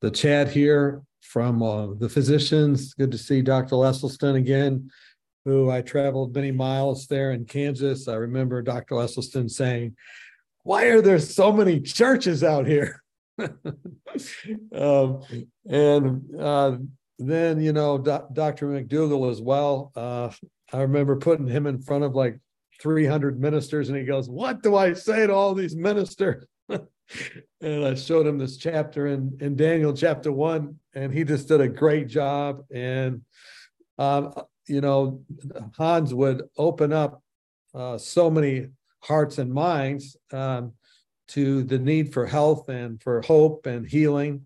the 0.00 0.10
chat 0.10 0.50
here 0.50 1.02
from 1.20 1.62
uh, 1.62 1.94
the 1.94 2.08
physicians. 2.08 2.94
Good 2.94 3.12
to 3.12 3.18
see 3.18 3.42
Dr. 3.42 3.76
Esselstyn 3.76 4.36
again, 4.36 4.90
who 5.44 5.70
I 5.70 5.82
traveled 5.82 6.34
many 6.34 6.50
miles 6.50 7.06
there 7.06 7.32
in 7.32 7.44
Kansas. 7.44 8.08
I 8.08 8.14
remember 8.14 8.60
Dr. 8.62 8.96
Esselstyn 8.96 9.50
saying, 9.50 9.96
"Why 10.64 10.86
are 10.86 11.00
there 11.00 11.20
so 11.20 11.52
many 11.52 11.80
churches 11.80 12.42
out 12.42 12.66
here?" 12.66 13.02
um, 14.74 15.22
and 15.68 16.34
uh, 16.36 16.76
then 17.18 17.60
you 17.60 17.72
know 17.72 17.98
Do- 17.98 18.26
Dr. 18.32 18.68
McDougall 18.68 19.30
as 19.30 19.40
well. 19.40 19.92
Uh, 19.96 20.30
I 20.72 20.82
remember 20.82 21.16
putting 21.16 21.46
him 21.46 21.66
in 21.66 21.80
front 21.80 22.04
of 22.04 22.14
like 22.14 22.38
300 22.80 23.40
ministers 23.40 23.88
and 23.88 23.98
he 23.98 24.04
goes 24.04 24.28
what 24.28 24.62
do 24.62 24.76
i 24.76 24.92
say 24.92 25.26
to 25.26 25.34
all 25.34 25.54
these 25.54 25.74
ministers 25.74 26.46
and 26.68 27.84
i 27.84 27.94
showed 27.94 28.26
him 28.26 28.38
this 28.38 28.56
chapter 28.56 29.08
in 29.08 29.36
in 29.40 29.56
daniel 29.56 29.92
chapter 29.92 30.30
one 30.30 30.76
and 30.94 31.12
he 31.12 31.24
just 31.24 31.48
did 31.48 31.60
a 31.60 31.68
great 31.68 32.08
job 32.08 32.62
and 32.72 33.22
um, 33.98 34.32
you 34.68 34.80
know 34.80 35.20
hans 35.76 36.14
would 36.14 36.42
open 36.56 36.92
up 36.92 37.22
uh, 37.74 37.98
so 37.98 38.30
many 38.30 38.68
hearts 39.00 39.38
and 39.38 39.52
minds 39.52 40.16
um, 40.32 40.72
to 41.26 41.62
the 41.64 41.78
need 41.78 42.12
for 42.12 42.26
health 42.26 42.68
and 42.68 43.02
for 43.02 43.22
hope 43.22 43.66
and 43.66 43.88
healing 43.88 44.42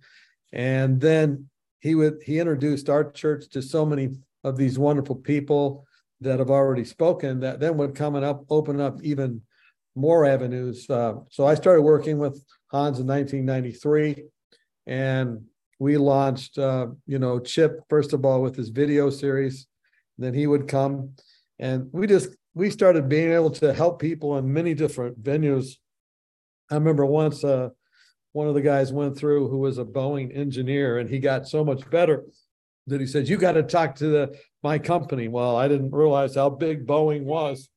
and 0.53 1.01
then 1.01 1.49
he 1.83 1.97
would 1.97 2.23
he 2.25 2.39
introduced 2.39 2.89
our 2.89 3.11
church 3.11 3.49
to 3.51 3.61
so 3.61 3.85
many 3.85 4.11
of 4.45 4.57
these 4.57 4.79
wonderful 4.79 5.17
people 5.17 5.85
that 6.21 6.39
have 6.39 6.51
already 6.51 6.85
spoken 6.85 7.41
that 7.41 7.59
then 7.59 7.77
would 7.77 7.95
come 7.95 8.15
and 8.15 8.25
up 8.25 8.45
open 8.49 8.81
up 8.81 9.03
even 9.03 9.43
more 9.95 10.25
avenues. 10.25 10.89
Uh, 10.89 11.15
so 11.29 11.45
I 11.45 11.55
started 11.55 11.83
working 11.83 12.19
with 12.19 12.43
Hans 12.69 13.01
in 13.01 13.07
1993, 13.07 14.25
and 14.87 15.43
we 15.79 15.97
launched, 15.97 16.57
uh, 16.57 16.87
you 17.07 17.19
know, 17.19 17.41
Chip 17.41 17.81
first 17.91 18.13
of 18.13 18.25
all 18.25 18.41
with 18.41 18.57
his 18.57 18.71
video 18.71 19.11
series. 19.11 19.67
Then 20.19 20.35
he 20.35 20.47
would 20.47 20.69
come, 20.69 21.15
and 21.59 21.89
we 21.93 22.07
just 22.07 22.29
we 22.55 22.71
started 22.71 23.09
being 23.09 23.33
able 23.33 23.51
to 23.51 23.75
help 23.75 24.01
people 24.01 24.39
in 24.39 24.53
many 24.53 24.73
different 24.75 25.21
venues. 25.21 25.79
I 26.71 26.75
remember 26.75 27.05
once 27.05 27.43
uh, 27.43 27.71
one 28.33 28.49
of 28.49 28.55
the 28.55 28.63
guys 28.63 28.93
went 28.93 29.17
through 29.17 29.49
who 29.49 29.59
was 29.59 29.79
a 29.79 29.85
Boeing 29.85 30.37
engineer, 30.37 30.99
and 30.99 31.09
he 31.09 31.19
got 31.19 31.49
so 31.49 31.65
much 31.65 31.89
better 31.91 32.25
that 32.87 33.01
he 33.01 33.07
said, 33.07 33.29
"You 33.29 33.37
got 33.37 33.53
to 33.53 33.63
talk 33.63 33.97
to 33.97 34.07
the 34.09 34.39
my 34.63 34.79
company." 34.79 35.29
Well, 35.29 35.57
I 35.57 35.69
didn't 35.69 35.93
realize 35.93 36.35
how 36.35 36.51
big 36.51 36.87
Boeing 36.87 37.25
was. 37.25 37.69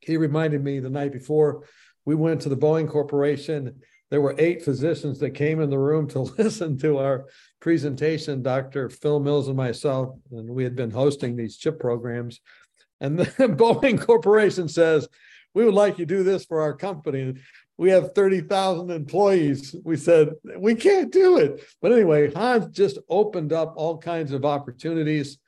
He 0.00 0.16
reminded 0.16 0.62
me 0.62 0.80
the 0.80 0.90
night 0.90 1.12
before 1.12 1.64
we 2.04 2.14
went 2.14 2.42
to 2.42 2.48
the 2.48 2.56
Boeing 2.56 2.88
Corporation. 2.88 3.80
There 4.10 4.20
were 4.20 4.34
eight 4.38 4.62
physicians 4.62 5.18
that 5.20 5.30
came 5.30 5.60
in 5.60 5.70
the 5.70 5.78
room 5.78 6.06
to 6.08 6.20
listen 6.38 6.78
to 6.78 6.98
our 6.98 7.26
presentation. 7.60 8.42
Dr. 8.42 8.90
Phil 8.90 9.18
Mills 9.18 9.48
and 9.48 9.56
myself, 9.56 10.16
and 10.30 10.48
we 10.48 10.62
had 10.62 10.76
been 10.76 10.90
hosting 10.90 11.36
these 11.36 11.56
chip 11.56 11.80
programs. 11.80 12.40
And 13.00 13.18
the 13.18 13.24
Boeing 13.24 14.00
Corporation 14.00 14.68
says, 14.68 15.08
"We 15.52 15.64
would 15.64 15.74
like 15.74 15.98
you 15.98 16.06
to 16.06 16.14
do 16.14 16.22
this 16.22 16.44
for 16.44 16.60
our 16.60 16.74
company." 16.74 17.34
We 17.76 17.90
have 17.90 18.14
30,000 18.14 18.90
employees. 18.90 19.74
We 19.84 19.96
said, 19.96 20.30
we 20.56 20.74
can't 20.74 21.12
do 21.12 21.38
it. 21.38 21.64
But 21.82 21.92
anyway, 21.92 22.32
Hans 22.32 22.68
just 22.68 22.98
opened 23.08 23.52
up 23.52 23.74
all 23.76 23.98
kinds 23.98 24.32
of 24.32 24.44
opportunities, 24.44 25.38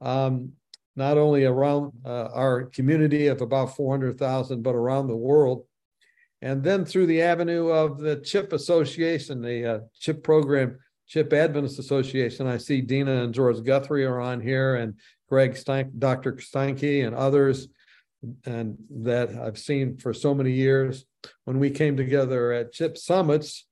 um, 0.00 0.52
not 0.96 1.16
only 1.16 1.44
around 1.44 1.92
uh, 2.04 2.28
our 2.32 2.64
community 2.64 3.28
of 3.28 3.40
about 3.40 3.76
400,000, 3.76 4.62
but 4.62 4.74
around 4.74 5.06
the 5.06 5.16
world. 5.16 5.64
And 6.42 6.62
then 6.62 6.84
through 6.84 7.06
the 7.06 7.22
avenue 7.22 7.68
of 7.68 7.98
the 7.98 8.16
CHIP 8.16 8.52
Association, 8.52 9.40
the 9.40 9.74
uh, 9.74 9.78
CHIP 9.98 10.22
program, 10.22 10.78
CHIP 11.06 11.32
Adventist 11.32 11.78
Association, 11.78 12.46
I 12.46 12.56
see 12.56 12.80
Dina 12.80 13.22
and 13.22 13.32
George 13.32 13.62
Guthrie 13.62 14.04
are 14.04 14.20
on 14.20 14.40
here, 14.40 14.74
and 14.74 14.94
Greg 15.28 15.56
Stein, 15.56 15.92
Dr. 15.98 16.34
Steinke, 16.34 17.06
and 17.06 17.14
others, 17.14 17.68
and 18.44 18.76
that 18.90 19.30
I've 19.30 19.58
seen 19.58 19.96
for 19.96 20.12
so 20.12 20.34
many 20.34 20.52
years 20.52 21.04
when 21.44 21.58
we 21.58 21.70
came 21.70 21.96
together 21.96 22.52
at 22.52 22.72
CHIP 22.72 22.98
Summits 22.98 23.66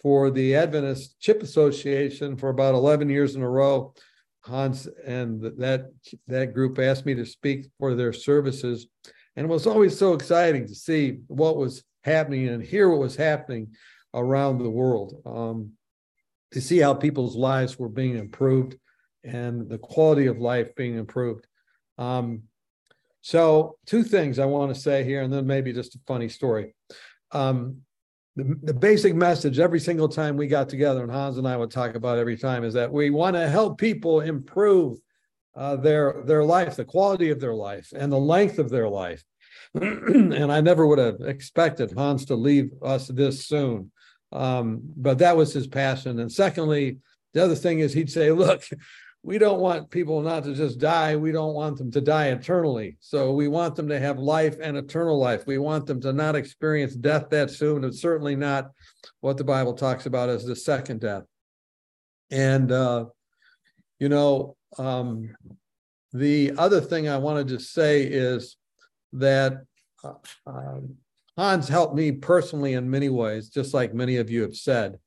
for 0.00 0.30
the 0.30 0.54
Adventist 0.54 1.20
CHIP 1.20 1.42
Association 1.42 2.36
for 2.36 2.48
about 2.48 2.74
11 2.74 3.08
years 3.08 3.34
in 3.34 3.42
a 3.42 3.48
row. 3.48 3.94
Hans 4.42 4.86
and 5.04 5.42
that 5.42 5.90
that 6.28 6.54
group 6.54 6.78
asked 6.78 7.04
me 7.04 7.14
to 7.16 7.26
speak 7.26 7.66
for 7.80 7.96
their 7.96 8.12
services, 8.12 8.86
and 9.34 9.44
it 9.44 9.48
was 9.48 9.66
always 9.66 9.98
so 9.98 10.12
exciting 10.14 10.68
to 10.68 10.74
see 10.74 11.18
what 11.26 11.56
was 11.56 11.82
happening 12.04 12.46
and 12.48 12.62
hear 12.62 12.88
what 12.88 13.00
was 13.00 13.16
happening 13.16 13.74
around 14.14 14.58
the 14.58 14.70
world. 14.70 15.20
Um, 15.26 15.72
to 16.52 16.60
see 16.60 16.78
how 16.78 16.94
people's 16.94 17.36
lives 17.36 17.78
were 17.78 17.88
being 17.88 18.16
improved 18.16 18.76
and 19.24 19.68
the 19.68 19.78
quality 19.78 20.26
of 20.26 20.38
life 20.38 20.74
being 20.74 20.96
improved. 20.96 21.46
Um, 21.98 22.44
so, 23.26 23.76
two 23.86 24.04
things 24.04 24.38
I 24.38 24.44
want 24.44 24.72
to 24.72 24.80
say 24.80 25.02
here, 25.02 25.22
and 25.22 25.32
then 25.32 25.48
maybe 25.48 25.72
just 25.72 25.96
a 25.96 26.00
funny 26.06 26.28
story. 26.28 26.76
Um, 27.32 27.78
the, 28.36 28.56
the 28.62 28.72
basic 28.72 29.16
message 29.16 29.58
every 29.58 29.80
single 29.80 30.08
time 30.08 30.36
we 30.36 30.46
got 30.46 30.68
together, 30.68 31.02
and 31.02 31.10
Hans 31.10 31.36
and 31.36 31.48
I 31.48 31.56
would 31.56 31.72
talk 31.72 31.96
about 31.96 32.18
every 32.18 32.36
time, 32.36 32.62
is 32.62 32.74
that 32.74 32.92
we 32.92 33.10
want 33.10 33.34
to 33.34 33.48
help 33.48 33.78
people 33.78 34.20
improve 34.20 34.98
uh, 35.56 35.74
their 35.74 36.22
their 36.24 36.44
life, 36.44 36.76
the 36.76 36.84
quality 36.84 37.30
of 37.30 37.40
their 37.40 37.56
life, 37.56 37.92
and 37.96 38.12
the 38.12 38.16
length 38.16 38.60
of 38.60 38.70
their 38.70 38.88
life. 38.88 39.24
and 39.74 40.52
I 40.52 40.60
never 40.60 40.86
would 40.86 41.00
have 41.00 41.20
expected 41.22 41.90
Hans 41.90 42.26
to 42.26 42.36
leave 42.36 42.70
us 42.80 43.08
this 43.08 43.44
soon, 43.44 43.90
um, 44.30 44.82
but 44.96 45.18
that 45.18 45.36
was 45.36 45.52
his 45.52 45.66
passion. 45.66 46.20
And 46.20 46.30
secondly, 46.30 46.98
the 47.34 47.42
other 47.42 47.56
thing 47.56 47.80
is 47.80 47.92
he'd 47.92 48.08
say, 48.08 48.30
"Look." 48.30 48.62
We 49.26 49.38
don't 49.38 49.58
want 49.58 49.90
people 49.90 50.22
not 50.22 50.44
to 50.44 50.54
just 50.54 50.78
die. 50.78 51.16
We 51.16 51.32
don't 51.32 51.54
want 51.54 51.78
them 51.78 51.90
to 51.90 52.00
die 52.00 52.28
eternally. 52.28 52.96
So 53.00 53.32
we 53.32 53.48
want 53.48 53.74
them 53.74 53.88
to 53.88 53.98
have 53.98 54.20
life 54.20 54.56
and 54.62 54.76
eternal 54.76 55.18
life. 55.18 55.48
We 55.48 55.58
want 55.58 55.84
them 55.84 56.00
to 56.02 56.12
not 56.12 56.36
experience 56.36 56.94
death 56.94 57.28
that 57.30 57.50
soon. 57.50 57.82
It's 57.82 58.00
certainly 58.00 58.36
not 58.36 58.70
what 59.22 59.36
the 59.36 59.42
Bible 59.42 59.74
talks 59.74 60.06
about 60.06 60.28
as 60.28 60.44
the 60.44 60.54
second 60.54 61.00
death. 61.00 61.24
And, 62.30 62.70
uh, 62.70 63.06
you 63.98 64.08
know, 64.08 64.56
um, 64.78 65.34
the 66.12 66.52
other 66.56 66.80
thing 66.80 67.08
I 67.08 67.18
wanted 67.18 67.48
to 67.48 67.58
say 67.58 68.04
is 68.04 68.56
that 69.14 69.64
uh, 70.04 70.12
um, 70.46 70.94
Hans 71.36 71.66
helped 71.66 71.96
me 71.96 72.12
personally 72.12 72.74
in 72.74 72.88
many 72.88 73.08
ways, 73.08 73.48
just 73.48 73.74
like 73.74 73.92
many 73.92 74.18
of 74.18 74.30
you 74.30 74.42
have 74.42 74.54
said. 74.54 75.00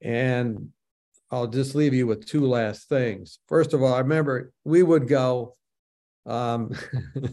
And 0.00 0.70
I'll 1.34 1.48
just 1.48 1.74
leave 1.74 1.92
you 1.92 2.06
with 2.06 2.26
two 2.26 2.46
last 2.46 2.88
things. 2.88 3.40
First 3.48 3.74
of 3.74 3.82
all, 3.82 3.92
I 3.92 3.98
remember 3.98 4.52
we 4.62 4.84
would 4.84 5.08
go, 5.08 5.56
um, 6.26 6.72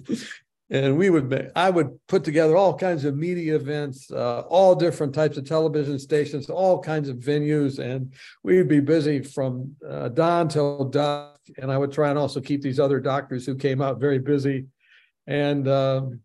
and 0.71 0.97
we 0.97 1.11
would 1.11 1.29
make, 1.29 1.49
I 1.55 1.69
would 1.69 1.99
put 2.07 2.23
together 2.23 2.57
all 2.57 2.75
kinds 2.75 3.05
of 3.05 3.15
media 3.15 3.55
events, 3.55 4.09
uh, 4.11 4.39
all 4.49 4.73
different 4.73 5.13
types 5.13 5.37
of 5.37 5.47
television 5.47 5.99
stations, 5.99 6.49
all 6.49 6.81
kinds 6.81 7.09
of 7.09 7.17
venues, 7.17 7.77
and 7.77 8.11
we'd 8.41 8.67
be 8.67 8.79
busy 8.79 9.21
from 9.21 9.75
uh, 9.87 10.09
dawn 10.09 10.47
till 10.49 10.85
dusk. 10.85 11.39
And 11.59 11.71
I 11.71 11.77
would 11.77 11.91
try 11.91 12.09
and 12.09 12.17
also 12.17 12.41
keep 12.41 12.63
these 12.63 12.79
other 12.79 12.99
doctors 12.99 13.45
who 13.45 13.55
came 13.55 13.83
out 13.83 13.99
very 13.99 14.19
busy. 14.19 14.65
And 15.27 15.67
um, 15.67 16.21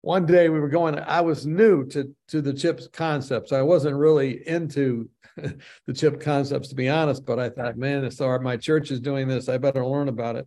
one 0.00 0.26
day 0.26 0.48
we 0.48 0.58
were 0.58 0.68
going. 0.68 0.98
I 0.98 1.20
was 1.20 1.46
new 1.46 1.86
to 1.90 2.12
to 2.28 2.40
the 2.40 2.52
chips 2.52 2.88
concepts. 2.92 3.52
I 3.52 3.62
wasn't 3.62 3.96
really 3.96 4.48
into 4.48 5.08
the 5.86 5.92
chip 5.92 6.20
concepts, 6.20 6.68
to 6.68 6.74
be 6.74 6.88
honest. 6.88 7.24
But 7.24 7.38
I 7.38 7.48
thought, 7.48 7.76
man, 7.76 8.04
if 8.04 8.18
my 8.20 8.56
church 8.56 8.90
is 8.90 9.00
doing 9.00 9.28
this, 9.28 9.48
I 9.48 9.58
better 9.58 9.84
learn 9.84 10.08
about 10.08 10.36
it. 10.36 10.46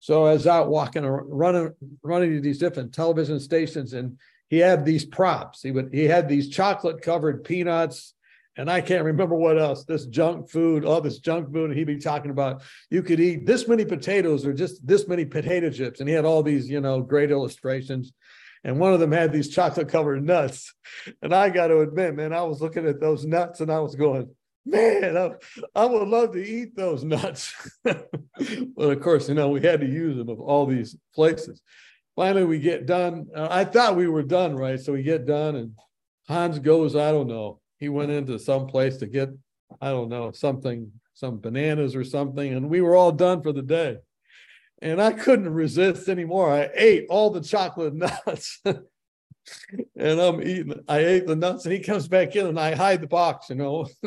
So 0.00 0.26
I 0.26 0.34
was 0.34 0.46
out 0.46 0.68
walking, 0.68 1.04
running, 1.04 1.72
running 2.02 2.34
to 2.34 2.40
these 2.40 2.58
different 2.58 2.92
television 2.92 3.40
stations, 3.40 3.94
and 3.94 4.18
he 4.48 4.58
had 4.58 4.84
these 4.84 5.04
props. 5.04 5.62
He 5.62 5.70
would 5.70 5.94
he 5.94 6.04
had 6.04 6.28
these 6.28 6.50
chocolate 6.50 7.00
covered 7.00 7.42
peanuts, 7.42 8.12
and 8.56 8.70
I 8.70 8.82
can't 8.82 9.04
remember 9.04 9.34
what 9.34 9.58
else. 9.58 9.84
This 9.84 10.04
junk 10.06 10.50
food, 10.50 10.84
all 10.84 11.00
this 11.00 11.20
junk 11.20 11.52
food. 11.52 11.70
And 11.70 11.78
he'd 11.78 11.86
be 11.86 11.98
talking 11.98 12.30
about 12.30 12.62
you 12.90 13.02
could 13.02 13.18
eat 13.18 13.46
this 13.46 13.66
many 13.66 13.86
potatoes 13.86 14.44
or 14.44 14.52
just 14.52 14.86
this 14.86 15.08
many 15.08 15.24
potato 15.24 15.70
chips, 15.70 16.00
and 16.00 16.08
he 16.08 16.14
had 16.14 16.26
all 16.26 16.42
these 16.42 16.68
you 16.68 16.82
know 16.82 17.00
great 17.00 17.30
illustrations. 17.30 18.12
And 18.64 18.78
one 18.78 18.94
of 18.94 19.00
them 19.00 19.12
had 19.12 19.32
these 19.32 19.50
chocolate 19.50 19.88
covered 19.88 20.24
nuts. 20.24 20.74
And 21.22 21.34
I 21.34 21.50
got 21.50 21.68
to 21.68 21.80
admit, 21.80 22.16
man, 22.16 22.32
I 22.32 22.42
was 22.42 22.62
looking 22.62 22.86
at 22.86 22.98
those 22.98 23.26
nuts 23.26 23.60
and 23.60 23.70
I 23.70 23.80
was 23.80 23.94
going, 23.94 24.34
man, 24.64 25.16
I, 25.16 25.32
I 25.74 25.84
would 25.84 26.08
love 26.08 26.32
to 26.32 26.42
eat 26.42 26.74
those 26.74 27.04
nuts. 27.04 27.52
but 27.84 28.08
of 28.76 29.00
course, 29.02 29.28
you 29.28 29.34
know, 29.34 29.50
we 29.50 29.60
had 29.60 29.80
to 29.80 29.86
use 29.86 30.16
them 30.16 30.30
of 30.30 30.40
all 30.40 30.66
these 30.66 30.96
places. 31.14 31.60
Finally, 32.16 32.46
we 32.46 32.58
get 32.58 32.86
done. 32.86 33.26
Uh, 33.34 33.48
I 33.50 33.64
thought 33.64 33.96
we 33.96 34.08
were 34.08 34.22
done, 34.22 34.56
right? 34.56 34.80
So 34.80 34.92
we 34.92 35.02
get 35.02 35.26
done, 35.26 35.56
and 35.56 35.72
Hans 36.28 36.58
goes, 36.58 36.94
I 36.94 37.10
don't 37.10 37.26
know. 37.26 37.60
He 37.78 37.88
went 37.88 38.12
into 38.12 38.38
some 38.38 38.66
place 38.66 38.98
to 38.98 39.06
get, 39.06 39.30
I 39.80 39.90
don't 39.90 40.08
know, 40.08 40.30
something, 40.30 40.92
some 41.14 41.40
bananas 41.40 41.96
or 41.96 42.04
something, 42.04 42.54
and 42.54 42.70
we 42.70 42.80
were 42.80 42.94
all 42.94 43.12
done 43.12 43.42
for 43.42 43.52
the 43.52 43.62
day. 43.62 43.98
And 44.82 45.00
I 45.00 45.12
couldn't 45.12 45.52
resist 45.52 46.08
anymore. 46.08 46.52
I 46.52 46.68
ate 46.74 47.06
all 47.08 47.30
the 47.30 47.40
chocolate 47.40 47.94
nuts. 48.26 48.60
and 48.64 50.20
I'm 50.20 50.42
eating, 50.42 50.74
I 50.88 50.98
ate 50.98 51.26
the 51.26 51.36
nuts, 51.36 51.64
and 51.64 51.72
he 51.72 51.80
comes 51.80 52.08
back 52.08 52.36
in 52.36 52.46
and 52.46 52.58
I 52.58 52.74
hide 52.74 53.00
the 53.00 53.06
box, 53.06 53.50
you 53.50 53.56
know. 53.56 53.86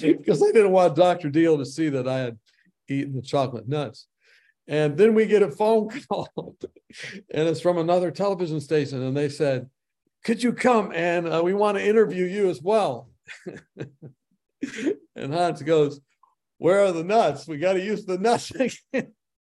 because 0.00 0.42
I 0.42 0.52
didn't 0.52 0.72
want 0.72 0.96
Dr. 0.96 1.30
Diehl 1.30 1.58
to 1.58 1.66
see 1.66 1.88
that 1.90 2.08
I 2.08 2.18
had 2.18 2.38
eaten 2.88 3.14
the 3.14 3.22
chocolate 3.22 3.68
nuts. 3.68 4.06
And 4.68 4.96
then 4.96 5.14
we 5.14 5.26
get 5.26 5.42
a 5.42 5.50
phone 5.50 5.88
call, 6.08 6.56
and 7.34 7.48
it's 7.48 7.60
from 7.60 7.78
another 7.78 8.10
television 8.10 8.60
station, 8.60 9.02
and 9.02 9.16
they 9.16 9.28
said, 9.28 9.68
"Could 10.24 10.42
you 10.42 10.52
come 10.52 10.92
and 10.94 11.26
uh, 11.28 11.42
we 11.42 11.54
want 11.54 11.76
to 11.76 11.84
interview 11.84 12.24
you 12.24 12.48
as 12.48 12.62
well?" 12.62 13.10
and 15.16 15.34
Hans 15.34 15.62
goes, 15.62 16.00
"Where 16.58 16.84
are 16.84 16.92
the 16.92 17.02
nuts? 17.02 17.48
We 17.48 17.58
got 17.58 17.72
to 17.72 17.80
use 17.80 18.04
the 18.04 18.18
nuts." 18.18 18.52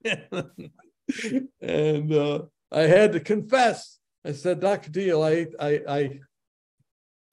and 1.61 2.12
uh, 2.12 2.42
I 2.70 2.82
had 2.82 3.12
to 3.12 3.20
confess. 3.20 3.98
I 4.24 4.32
said, 4.32 4.61
"Dr. 4.61 4.90
Diehl, 4.90 5.22
I 5.24 5.46
I 5.59 6.20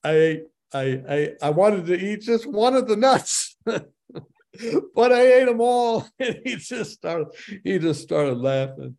I 0.03 0.41
I 0.73 1.01
I, 1.09 1.29
I 1.41 1.49
wanted 1.49 1.85
to 1.87 1.99
eat 1.99 2.21
just 2.21 2.45
one 2.45 2.75
of 2.75 2.87
the 2.87 2.95
nuts, 2.95 3.57
but 3.65 5.11
I 5.11 5.21
ate 5.21 5.45
them 5.45 5.61
all, 5.61 6.07
and 6.19 6.39
he 6.43 6.55
just 6.55 6.91
started 6.91 7.27
he 7.63 7.79
just 7.79 8.01
started 8.01 8.37
laughing 8.37 8.97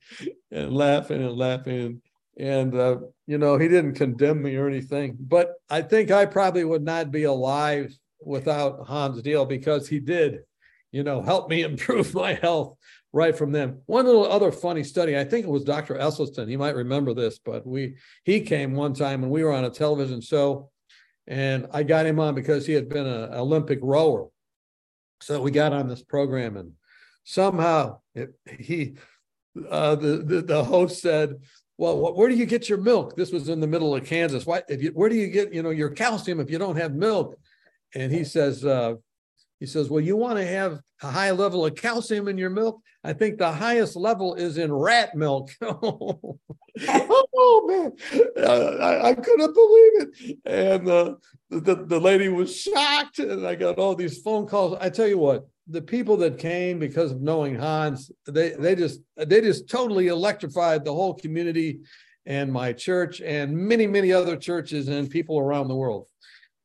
and 0.50 0.72
laughing 0.72 1.22
and 1.22 1.36
laughing, 1.36 2.02
and 2.38 2.74
uh, 2.74 2.98
you 3.26 3.38
know 3.38 3.58
he 3.58 3.68
didn't 3.68 3.94
condemn 3.94 4.42
me 4.42 4.56
or 4.56 4.68
anything, 4.68 5.16
but 5.20 5.54
I 5.68 5.82
think 5.82 6.10
I 6.10 6.26
probably 6.26 6.64
would 6.64 6.84
not 6.84 7.10
be 7.10 7.24
alive 7.24 7.96
without 8.20 8.86
Hans 8.86 9.22
Diehl 9.22 9.48
because 9.48 9.88
he 9.88 9.98
did, 9.98 10.40
you 10.92 11.02
know, 11.02 11.22
help 11.22 11.48
me 11.48 11.62
improve 11.62 12.14
my 12.14 12.34
health 12.34 12.76
right 13.12 13.36
from 13.36 13.52
them. 13.52 13.80
One 13.86 14.06
little 14.06 14.30
other 14.30 14.52
funny 14.52 14.84
study, 14.84 15.18
I 15.18 15.24
think 15.24 15.44
it 15.44 15.50
was 15.50 15.64
Dr. 15.64 15.94
Esselstyn. 15.94 16.48
He 16.48 16.56
might 16.56 16.76
remember 16.76 17.14
this, 17.14 17.38
but 17.38 17.66
we 17.66 17.96
he 18.24 18.40
came 18.40 18.74
one 18.74 18.94
time 18.94 19.22
and 19.22 19.32
we 19.32 19.42
were 19.42 19.52
on 19.52 19.64
a 19.64 19.70
television 19.70 20.20
show 20.20 20.70
and 21.30 21.68
I 21.72 21.84
got 21.84 22.06
him 22.06 22.18
on 22.18 22.34
because 22.34 22.66
he 22.66 22.72
had 22.72 22.88
been 22.88 23.06
an 23.06 23.32
Olympic 23.32 23.78
rower. 23.82 24.28
So 25.20 25.40
we 25.40 25.52
got 25.52 25.72
on 25.72 25.86
this 25.86 26.02
program, 26.02 26.56
and 26.56 26.72
somehow 27.24 28.00
it, 28.14 28.34
he, 28.58 28.96
uh, 29.70 29.94
the, 29.94 30.18
the 30.18 30.42
the 30.42 30.64
host 30.64 31.00
said, 31.00 31.36
"Well, 31.78 32.14
where 32.14 32.28
do 32.28 32.34
you 32.34 32.46
get 32.46 32.68
your 32.68 32.78
milk?" 32.78 33.16
This 33.16 33.30
was 33.30 33.48
in 33.48 33.60
the 33.60 33.66
middle 33.66 33.94
of 33.94 34.04
Kansas. 34.04 34.44
Why? 34.44 34.62
You, 34.68 34.90
where 34.90 35.08
do 35.08 35.14
you 35.14 35.28
get 35.28 35.54
you 35.54 35.62
know 35.62 35.70
your 35.70 35.90
calcium 35.90 36.40
if 36.40 36.50
you 36.50 36.58
don't 36.58 36.76
have 36.76 36.94
milk? 36.94 37.38
And 37.94 38.12
he 38.12 38.22
says, 38.22 38.64
uh, 38.64 38.94
he 39.60 39.66
says, 39.66 39.88
"Well, 39.88 40.00
you 40.00 40.16
want 40.16 40.38
to 40.38 40.46
have 40.46 40.80
a 41.02 41.10
high 41.10 41.30
level 41.30 41.64
of 41.64 41.76
calcium 41.76 42.26
in 42.28 42.38
your 42.38 42.50
milk. 42.50 42.80
I 43.04 43.12
think 43.12 43.38
the 43.38 43.52
highest 43.52 43.94
level 43.94 44.34
is 44.34 44.58
in 44.58 44.72
rat 44.72 45.14
milk." 45.14 45.50
oh 46.88 47.66
man, 47.66 47.92
I, 48.38 49.10
I, 49.10 49.14
couldn't 49.14 49.54
believe 49.54 49.92
it. 50.00 50.38
And 50.44 50.88
uh, 50.88 51.14
the, 51.50 51.84
the 51.86 52.00
lady 52.00 52.28
was 52.28 52.56
shocked. 52.56 53.18
And 53.18 53.46
I 53.46 53.54
got 53.54 53.78
all 53.78 53.94
these 53.94 54.22
phone 54.22 54.46
calls. 54.46 54.78
I 54.80 54.88
tell 54.88 55.08
you 55.08 55.18
what, 55.18 55.46
the 55.68 55.82
people 55.82 56.16
that 56.18 56.38
came 56.38 56.78
because 56.78 57.12
of 57.12 57.20
knowing 57.20 57.56
Hans, 57.56 58.10
they, 58.26 58.50
they 58.50 58.74
just, 58.74 59.00
they 59.16 59.40
just 59.40 59.68
totally 59.68 60.08
electrified 60.08 60.84
the 60.84 60.94
whole 60.94 61.14
community 61.14 61.80
and 62.26 62.52
my 62.52 62.72
church 62.72 63.20
and 63.20 63.56
many, 63.56 63.86
many 63.86 64.12
other 64.12 64.36
churches 64.36 64.88
and 64.88 65.10
people 65.10 65.38
around 65.38 65.68
the 65.68 65.76
world. 65.76 66.06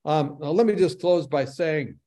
Um, 0.03 0.37
let 0.39 0.67
me 0.67 0.75
just 0.75 0.99
close 0.99 1.25
by 1.25 1.45
saying 1.45 1.97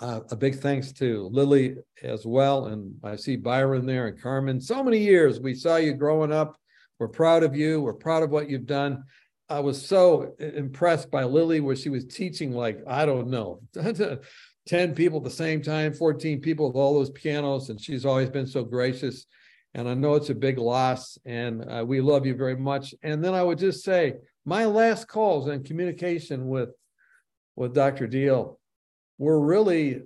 uh, 0.00 0.20
a 0.30 0.36
big 0.36 0.60
thanks 0.60 0.92
to 0.92 1.28
Lily 1.32 1.76
as 2.02 2.26
well. 2.26 2.66
And 2.66 2.94
I 3.02 3.16
see 3.16 3.36
Byron 3.36 3.86
there 3.86 4.06
and 4.06 4.20
Carmen. 4.20 4.60
So 4.60 4.82
many 4.82 4.98
years 4.98 5.40
we 5.40 5.54
saw 5.54 5.76
you 5.76 5.94
growing 5.94 6.32
up 6.32 6.58
we're 6.98 7.08
proud 7.08 7.44
of 7.44 7.54
you. 7.54 7.80
We're 7.80 7.94
proud 7.94 8.22
of 8.22 8.30
what 8.30 8.50
you've 8.50 8.66
done. 8.66 9.04
I 9.48 9.60
was 9.60 9.84
so 9.84 10.34
impressed 10.38 11.10
by 11.10 11.24
Lily, 11.24 11.60
where 11.60 11.76
she 11.76 11.88
was 11.88 12.04
teaching 12.04 12.52
like, 12.52 12.80
I 12.86 13.06
don't 13.06 13.28
know, 13.28 13.60
10 14.66 14.94
people 14.94 15.18
at 15.18 15.24
the 15.24 15.30
same 15.30 15.62
time, 15.62 15.94
14 15.94 16.40
people 16.40 16.66
with 16.66 16.76
all 16.76 16.94
those 16.94 17.10
pianos. 17.10 17.70
And 17.70 17.80
she's 17.80 18.04
always 18.04 18.28
been 18.28 18.46
so 18.46 18.64
gracious. 18.64 19.26
And 19.74 19.88
I 19.88 19.94
know 19.94 20.16
it's 20.16 20.30
a 20.30 20.34
big 20.34 20.58
loss, 20.58 21.18
and 21.24 21.62
uh, 21.70 21.84
we 21.86 22.00
love 22.00 22.26
you 22.26 22.34
very 22.34 22.56
much. 22.56 22.94
And 23.02 23.22
then 23.22 23.34
I 23.34 23.42
would 23.42 23.58
just 23.58 23.84
say, 23.84 24.14
my 24.44 24.64
last 24.64 25.06
calls 25.06 25.46
and 25.46 25.64
communication 25.64 26.48
with, 26.48 26.70
with 27.54 27.74
Dr. 27.74 28.08
Diehl 28.08 28.57
were 29.18 29.40
really 29.40 30.02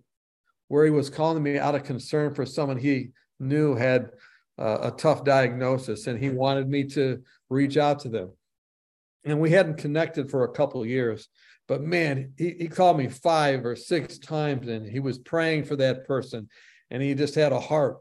where 0.69 0.85
he 0.85 0.91
was 0.91 1.11
calling 1.11 1.43
me 1.43 1.59
out 1.59 1.75
of 1.75 1.85
concern 1.85 2.35
for 2.35 2.47
someone 2.47 2.79
he 2.79 3.11
knew 3.39 3.75
had 3.75 4.11
uh, 4.59 4.79
a 4.83 4.91
tough 4.91 5.25
diagnosis, 5.25 6.07
and 6.07 6.19
he 6.19 6.31
wanted 6.31 6.69
me 6.69 6.85
to 6.85 7.23
reach 7.51 7.77
out 7.77 8.01
to 8.01 8.09
them. 8.09 8.31
And 9.25 9.41
we 9.41 9.51
hadn't 9.51 9.77
connected 9.77 10.31
for 10.31 10.45
a 10.45 10.53
couple 10.53 10.85
years, 10.87 11.29
but 11.69 11.83
man, 11.83 12.33
he, 12.37 12.55
he 12.59 12.69
called 12.69 12.97
me 12.97 13.09
five 13.09 13.65
or 13.65 13.77
six 13.77 14.19
times, 14.19 14.69
and 14.69 14.87
he 14.87 15.01
was 15.01 15.19
praying 15.19 15.65
for 15.65 15.77
that 15.77 16.07
person, 16.07 16.49
and 16.91 17.03
he 17.03 17.15
just 17.15 17.35
had 17.35 17.53
a 17.53 17.61
heart 17.61 17.99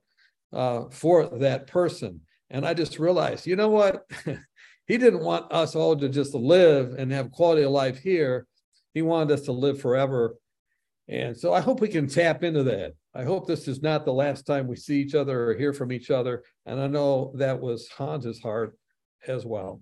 uh, 0.53 0.83
for 0.91 1.27
that 1.39 1.67
person. 1.67 2.21
And 2.49 2.65
I 2.65 2.73
just 2.73 2.99
realized, 2.99 3.47
you 3.47 3.55
know 3.55 3.69
what? 3.69 4.09
he 4.87 4.97
didn't 4.97 5.23
want 5.23 5.51
us 5.51 5.75
all 5.75 5.95
to 5.95 6.09
just 6.09 6.33
live 6.33 6.95
and 6.97 7.11
have 7.11 7.31
quality 7.31 7.63
of 7.63 7.71
life 7.71 7.99
here. 7.99 8.45
He 8.93 9.01
wanted 9.01 9.31
us 9.31 9.41
to 9.41 9.53
live 9.53 9.79
forever. 9.79 10.35
And 11.11 11.37
so 11.37 11.53
I 11.53 11.59
hope 11.59 11.81
we 11.81 11.89
can 11.89 12.07
tap 12.07 12.41
into 12.41 12.63
that. 12.63 12.93
I 13.13 13.25
hope 13.25 13.45
this 13.45 13.67
is 13.67 13.81
not 13.81 14.05
the 14.05 14.13
last 14.13 14.47
time 14.47 14.65
we 14.65 14.77
see 14.77 15.01
each 15.01 15.13
other 15.13 15.49
or 15.49 15.53
hear 15.53 15.73
from 15.73 15.91
each 15.91 16.09
other. 16.09 16.43
And 16.65 16.79
I 16.79 16.87
know 16.87 17.33
that 17.35 17.59
was 17.59 17.89
Hans's 17.97 18.39
heart 18.39 18.77
as 19.27 19.45
well. 19.45 19.81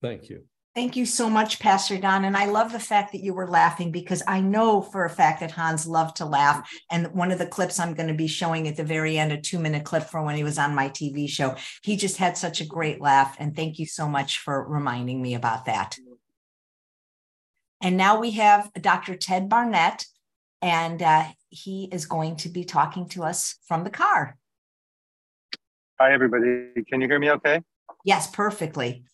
Thank 0.00 0.30
you. 0.30 0.44
Thank 0.74 0.96
you 0.96 1.04
so 1.04 1.28
much, 1.28 1.60
Pastor 1.60 1.98
Don. 1.98 2.24
And 2.24 2.36
I 2.36 2.46
love 2.46 2.72
the 2.72 2.80
fact 2.80 3.12
that 3.12 3.22
you 3.22 3.34
were 3.34 3.46
laughing 3.46 3.92
because 3.92 4.22
I 4.26 4.40
know 4.40 4.80
for 4.80 5.04
a 5.04 5.10
fact 5.10 5.40
that 5.40 5.52
Hans 5.52 5.86
loved 5.86 6.16
to 6.16 6.24
laugh. 6.24 6.68
And 6.90 7.12
one 7.12 7.30
of 7.30 7.38
the 7.38 7.46
clips 7.46 7.78
I'm 7.78 7.94
going 7.94 8.08
to 8.08 8.14
be 8.14 8.26
showing 8.26 8.66
at 8.66 8.76
the 8.76 8.84
very 8.84 9.18
end, 9.18 9.32
a 9.32 9.40
two 9.40 9.58
minute 9.58 9.84
clip 9.84 10.04
from 10.04 10.24
when 10.24 10.34
he 10.34 10.42
was 10.42 10.58
on 10.58 10.74
my 10.74 10.88
TV 10.88 11.28
show, 11.28 11.54
he 11.82 11.96
just 11.96 12.16
had 12.16 12.38
such 12.38 12.62
a 12.62 12.66
great 12.66 13.00
laugh. 13.02 13.36
And 13.38 13.54
thank 13.54 13.78
you 13.78 13.86
so 13.86 14.08
much 14.08 14.38
for 14.38 14.66
reminding 14.66 15.20
me 15.20 15.34
about 15.34 15.66
that. 15.66 15.96
And 17.80 17.98
now 17.98 18.18
we 18.18 18.30
have 18.32 18.72
Dr. 18.80 19.14
Ted 19.14 19.48
Barnett, 19.48 20.06
and 20.64 21.02
uh, 21.02 21.24
he 21.50 21.90
is 21.92 22.06
going 22.06 22.36
to 22.36 22.48
be 22.48 22.64
talking 22.64 23.06
to 23.06 23.22
us 23.22 23.56
from 23.68 23.84
the 23.84 23.90
car. 23.90 24.38
Hi, 26.00 26.14
everybody. 26.14 26.70
Can 26.88 27.02
you 27.02 27.06
hear 27.06 27.18
me 27.18 27.30
okay? 27.32 27.60
Yes, 28.02 28.30
perfectly. 28.30 29.04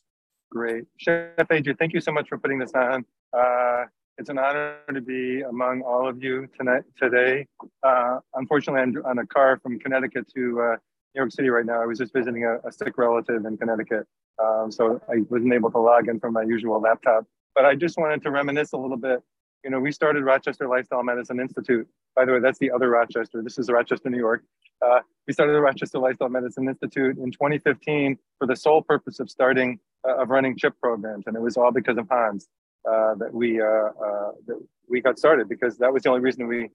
Great. 0.53 0.85
Chef 0.97 1.51
Adrian, 1.51 1.77
thank 1.77 1.93
you 1.93 2.01
so 2.01 2.13
much 2.13 2.29
for 2.29 2.39
putting 2.39 2.61
this 2.61 2.71
on. 2.73 3.05
Uh, 3.37 3.85
it's 4.17 4.31
an 4.31 4.39
honor 4.39 4.77
to 4.95 5.01
be 5.01 5.43
among 5.43 5.83
all 5.83 6.09
of 6.09 6.23
you 6.23 6.47
tonight 6.57 6.85
today. 6.97 7.49
Uh, 7.83 8.21
unfortunately, 8.35 8.83
I'm 8.83 9.05
on 9.05 9.19
a 9.19 9.27
car 9.27 9.59
from 9.61 9.81
Connecticut 9.81 10.33
to 10.37 10.61
uh, 10.61 10.77
New 11.15 11.23
York 11.23 11.33
City 11.33 11.49
right 11.49 11.67
now. 11.67 11.83
I 11.83 11.87
was 11.87 11.99
just 11.99 12.13
visiting 12.13 12.45
a, 12.45 12.59
a 12.69 12.71
sick 12.71 12.97
relative 12.97 13.45
in 13.45 13.57
Connecticut, 13.57 14.07
um, 14.41 14.71
so 14.71 15.01
I 15.09 15.23
wasn't 15.29 15.53
able 15.53 15.73
to 15.73 15.79
log 15.79 16.09
in 16.09 16.21
from 16.21 16.35
my 16.35 16.43
usual 16.43 16.81
laptop. 16.81 17.25
But 17.57 17.65
I 17.65 17.75
just 17.75 17.99
wanted 17.99 18.23
to 18.23 18.31
reminisce 18.31 18.73
a 18.73 18.77
little 18.77 18.97
bit. 18.97 19.21
You 19.65 19.71
know, 19.71 19.81
we 19.81 19.93
started 19.93 20.25
Rochester 20.25 20.67
Lifestyle 20.67 21.03
Medicine 21.03 21.39
Institute. 21.39 21.87
By 22.17 22.25
the 22.25 22.33
way, 22.33 22.41
that's 22.41 22.59
the 22.59 22.71
other 22.71 22.89
Rochester. 22.89 23.43
This 23.43 23.59
is 23.59 23.69
Rochester, 23.69 24.09
New 24.09 24.19
York. 24.19 24.43
Uh, 24.81 25.01
we 25.27 25.35
started 25.35 25.53
the 25.53 25.61
Rochester 25.61 25.99
Lifestyle 25.99 26.31
Medicine 26.31 26.67
Institute 26.67 27.19
in 27.19 27.31
2015 27.31 28.17
for 28.39 28.47
the 28.47 28.57
sole 28.57 28.81
purpose 28.81 29.21
of 29.21 29.29
starting 29.29 29.79
uh, 30.09 30.17
of 30.17 30.31
running 30.31 30.57
CHIP 30.57 30.81
programs, 30.81 31.27
and 31.27 31.37
it 31.37 31.43
was 31.43 31.59
all 31.59 31.71
because 31.71 31.99
of 31.99 32.09
Hans 32.09 32.49
uh, 32.91 33.15
that 33.17 33.33
we 33.33 33.61
uh, 33.61 33.65
uh, 33.67 34.33
that 34.47 34.59
we 34.89 35.03
got 35.03 35.19
started 35.19 35.47
because 35.47 35.77
that 35.77 35.93
was 35.93 36.05
the 36.05 36.09
only 36.09 36.23
reason 36.23 36.47
we 36.47 36.71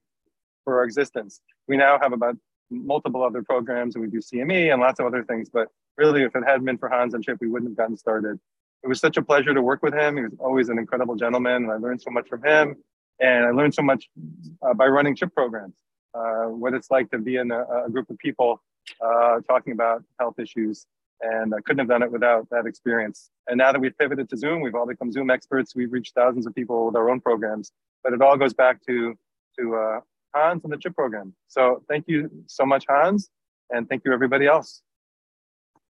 for 0.64 0.78
our 0.78 0.84
existence. 0.84 1.40
We 1.66 1.76
now 1.76 1.98
have 2.00 2.12
about 2.12 2.36
multiple 2.70 3.24
other 3.24 3.42
programs 3.42 3.94
and 3.94 4.02
we 4.02 4.10
do 4.10 4.18
CME 4.18 4.72
and 4.72 4.80
lots 4.80 5.00
of 5.00 5.06
other 5.06 5.24
things. 5.24 5.48
But 5.48 5.68
really, 5.96 6.22
if 6.22 6.34
it 6.34 6.44
hadn't 6.46 6.64
been 6.64 6.78
for 6.78 6.88
Hans 6.88 7.14
and 7.14 7.24
Chip, 7.24 7.38
we 7.40 7.48
wouldn't 7.48 7.70
have 7.72 7.76
gotten 7.76 7.96
started. 7.96 8.38
It 8.82 8.88
was 8.88 9.00
such 9.00 9.16
a 9.16 9.22
pleasure 9.22 9.52
to 9.52 9.62
work 9.62 9.82
with 9.82 9.94
him. 9.94 10.16
He 10.16 10.22
was 10.22 10.32
always 10.38 10.68
an 10.68 10.78
incredible 10.78 11.16
gentleman, 11.16 11.64
and 11.64 11.70
I 11.70 11.76
learned 11.76 12.02
so 12.02 12.10
much 12.10 12.28
from 12.28 12.44
him. 12.44 12.76
And 13.18 13.46
I 13.46 13.50
learned 13.50 13.74
so 13.74 13.82
much 13.82 14.08
uh, 14.62 14.74
by 14.74 14.86
running 14.86 15.16
CHIP 15.16 15.34
programs, 15.34 15.74
uh, 16.14 16.44
what 16.44 16.74
it's 16.74 16.90
like 16.90 17.10
to 17.10 17.18
be 17.18 17.36
in 17.36 17.50
a, 17.50 17.64
a 17.86 17.90
group 17.90 18.10
of 18.10 18.18
people 18.18 18.62
uh, 19.04 19.40
talking 19.48 19.72
about 19.72 20.04
health 20.20 20.38
issues. 20.38 20.86
And 21.22 21.54
I 21.54 21.60
couldn't 21.62 21.78
have 21.78 21.88
done 21.88 22.02
it 22.02 22.12
without 22.12 22.46
that 22.50 22.66
experience. 22.66 23.30
And 23.48 23.56
now 23.56 23.72
that 23.72 23.80
we've 23.80 23.96
pivoted 23.96 24.28
to 24.28 24.36
Zoom, 24.36 24.60
we've 24.60 24.74
all 24.74 24.86
become 24.86 25.10
Zoom 25.10 25.30
experts. 25.30 25.74
We've 25.74 25.90
reached 25.90 26.14
thousands 26.14 26.46
of 26.46 26.54
people 26.54 26.86
with 26.86 26.96
our 26.96 27.08
own 27.08 27.20
programs. 27.20 27.72
But 28.04 28.12
it 28.12 28.20
all 28.20 28.36
goes 28.36 28.52
back 28.52 28.84
to 28.86 29.14
to 29.58 29.74
uh, 29.74 30.00
Hans 30.34 30.62
and 30.64 30.72
the 30.72 30.76
CHIP 30.76 30.94
program. 30.94 31.34
So 31.48 31.82
thank 31.88 32.04
you 32.06 32.30
so 32.46 32.66
much, 32.66 32.84
Hans, 32.88 33.30
and 33.70 33.88
thank 33.88 34.02
you 34.04 34.12
everybody 34.12 34.46
else. 34.46 34.82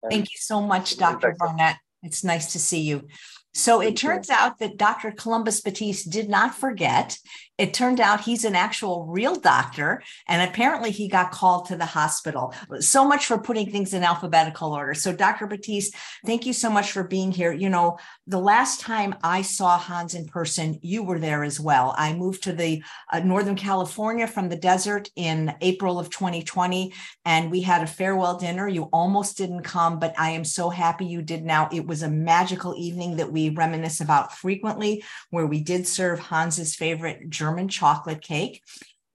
And 0.03 0.11
thank 0.11 0.31
you 0.31 0.37
so 0.37 0.61
much, 0.61 0.97
Dr. 0.97 1.33
Barnett. 1.39 1.77
It's 2.03 2.23
nice 2.23 2.51
to 2.53 2.59
see 2.59 2.81
you. 2.81 3.07
So 3.53 3.81
it 3.81 3.95
turns 3.95 4.29
out 4.29 4.59
that 4.59 4.77
Dr. 4.77 5.11
Columbus 5.11 5.61
Batiste 5.61 6.09
did 6.09 6.27
not 6.27 6.55
forget. 6.55 7.17
It 7.59 7.71
turned 7.73 7.99
out 7.99 8.21
he's 8.21 8.45
an 8.45 8.55
actual 8.55 9.05
real 9.05 9.35
doctor, 9.35 10.01
and 10.27 10.41
apparently 10.41 10.89
he 10.89 11.07
got 11.07 11.31
called 11.31 11.67
to 11.67 11.75
the 11.75 11.85
hospital. 11.85 12.51
So 12.79 13.05
much 13.05 13.27
for 13.27 13.37
putting 13.37 13.69
things 13.69 13.93
in 13.93 14.03
alphabetical 14.03 14.73
order. 14.73 14.95
So, 14.95 15.13
Dr. 15.13 15.45
Batiste, 15.45 15.93
thank 16.25 16.47
you 16.47 16.53
so 16.53 16.71
much 16.71 16.91
for 16.91 17.03
being 17.03 17.31
here. 17.31 17.51
You 17.51 17.69
know, 17.69 17.99
the 18.25 18.39
last 18.39 18.79
time 18.79 19.13
I 19.23 19.43
saw 19.43 19.77
Hans 19.77 20.15
in 20.15 20.25
person, 20.25 20.79
you 20.81 21.03
were 21.03 21.19
there 21.19 21.43
as 21.43 21.59
well. 21.59 21.93
I 21.95 22.15
moved 22.15 22.41
to 22.43 22.53
the 22.53 22.83
uh, 23.11 23.19
Northern 23.19 23.55
California 23.55 24.25
from 24.25 24.49
the 24.49 24.55
desert 24.55 25.11
in 25.15 25.53
April 25.61 25.99
of 25.99 26.09
2020, 26.09 26.91
and 27.23 27.51
we 27.51 27.61
had 27.61 27.83
a 27.83 27.87
farewell 27.87 28.35
dinner. 28.39 28.67
You 28.67 28.89
almost 28.91 29.37
didn't 29.37 29.61
come, 29.61 29.99
but 29.99 30.15
I 30.17 30.31
am 30.31 30.43
so 30.43 30.71
happy 30.71 31.05
you 31.05 31.21
did 31.21 31.45
now. 31.45 31.69
It 31.71 31.85
was 31.85 32.01
a 32.01 32.09
magical 32.09 32.73
evening 32.75 33.17
that 33.17 33.31
we 33.31 33.42
reminisce 33.49 34.01
about 34.01 34.33
frequently, 34.33 35.03
where 35.29 35.47
we 35.47 35.61
did 35.61 35.87
serve 35.87 36.19
Hans's 36.19 36.75
favorite 36.75 37.29
German 37.29 37.67
chocolate 37.67 38.21
cake. 38.21 38.61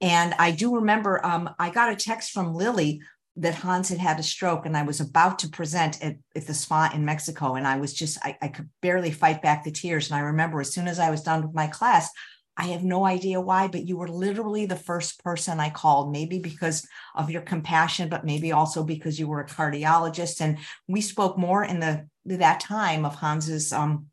And 0.01 0.35
I 0.39 0.53
do 0.53 0.77
remember 0.77 1.25
um, 1.25 1.51
I 1.59 1.71
got 1.71 1.93
a 1.93 1.97
text 1.97 2.31
from 2.31 2.55
Lily 2.55 3.01
that 3.37 3.55
Hans 3.55 3.89
had 3.89 3.99
had 3.99 4.19
a 4.19 4.23
stroke 4.23 4.67
and 4.67 4.77
I 4.77 4.83
was 4.83 5.01
about 5.01 5.39
to 5.41 5.49
present 5.49 6.03
at, 6.03 6.17
at 6.35 6.47
the 6.47 6.55
spa 6.55 6.91
in 6.93 7.05
Mexico. 7.05 7.55
And 7.55 7.67
I 7.67 7.77
was 7.77 7.95
just, 7.95 8.19
I, 8.23 8.37
I 8.43 8.49
could 8.49 8.69
barely 8.83 9.13
fight 9.13 9.43
back 9.43 9.63
the 9.63 9.71
tears. 9.71 10.11
And 10.11 10.19
I 10.19 10.25
remember 10.25 10.61
as 10.61 10.73
soon 10.73 10.89
as 10.89 10.99
I 10.99 11.11
was 11.11 11.23
done 11.23 11.43
with 11.43 11.55
my 11.55 11.69
class, 11.69 12.11
I 12.57 12.65
have 12.69 12.83
no 12.83 13.07
idea 13.07 13.41
why, 13.41 13.69
but 13.69 13.87
you 13.87 13.97
were 13.97 14.09
literally 14.09 14.67
the 14.67 14.75
first 14.75 15.23
person 15.23 15.61
I 15.61 15.71
called, 15.71 16.11
maybe 16.11 16.41
because 16.41 16.85
of 17.15 17.31
your 17.31 17.43
compassion, 17.43 18.09
but 18.09 18.25
maybe 18.25 18.51
also 18.51 18.83
because 18.83 19.21
you 19.21 19.29
were 19.29 19.41
a 19.41 19.47
cardiologist. 19.47 20.41
And 20.41 20.59
we 20.89 21.01
spoke 21.01 21.39
more 21.39 21.63
in 21.65 21.79
the 21.79 22.09
that 22.27 22.59
time 22.59 23.05
of 23.05 23.15
Hans's 23.15 23.73
um, 23.73 24.07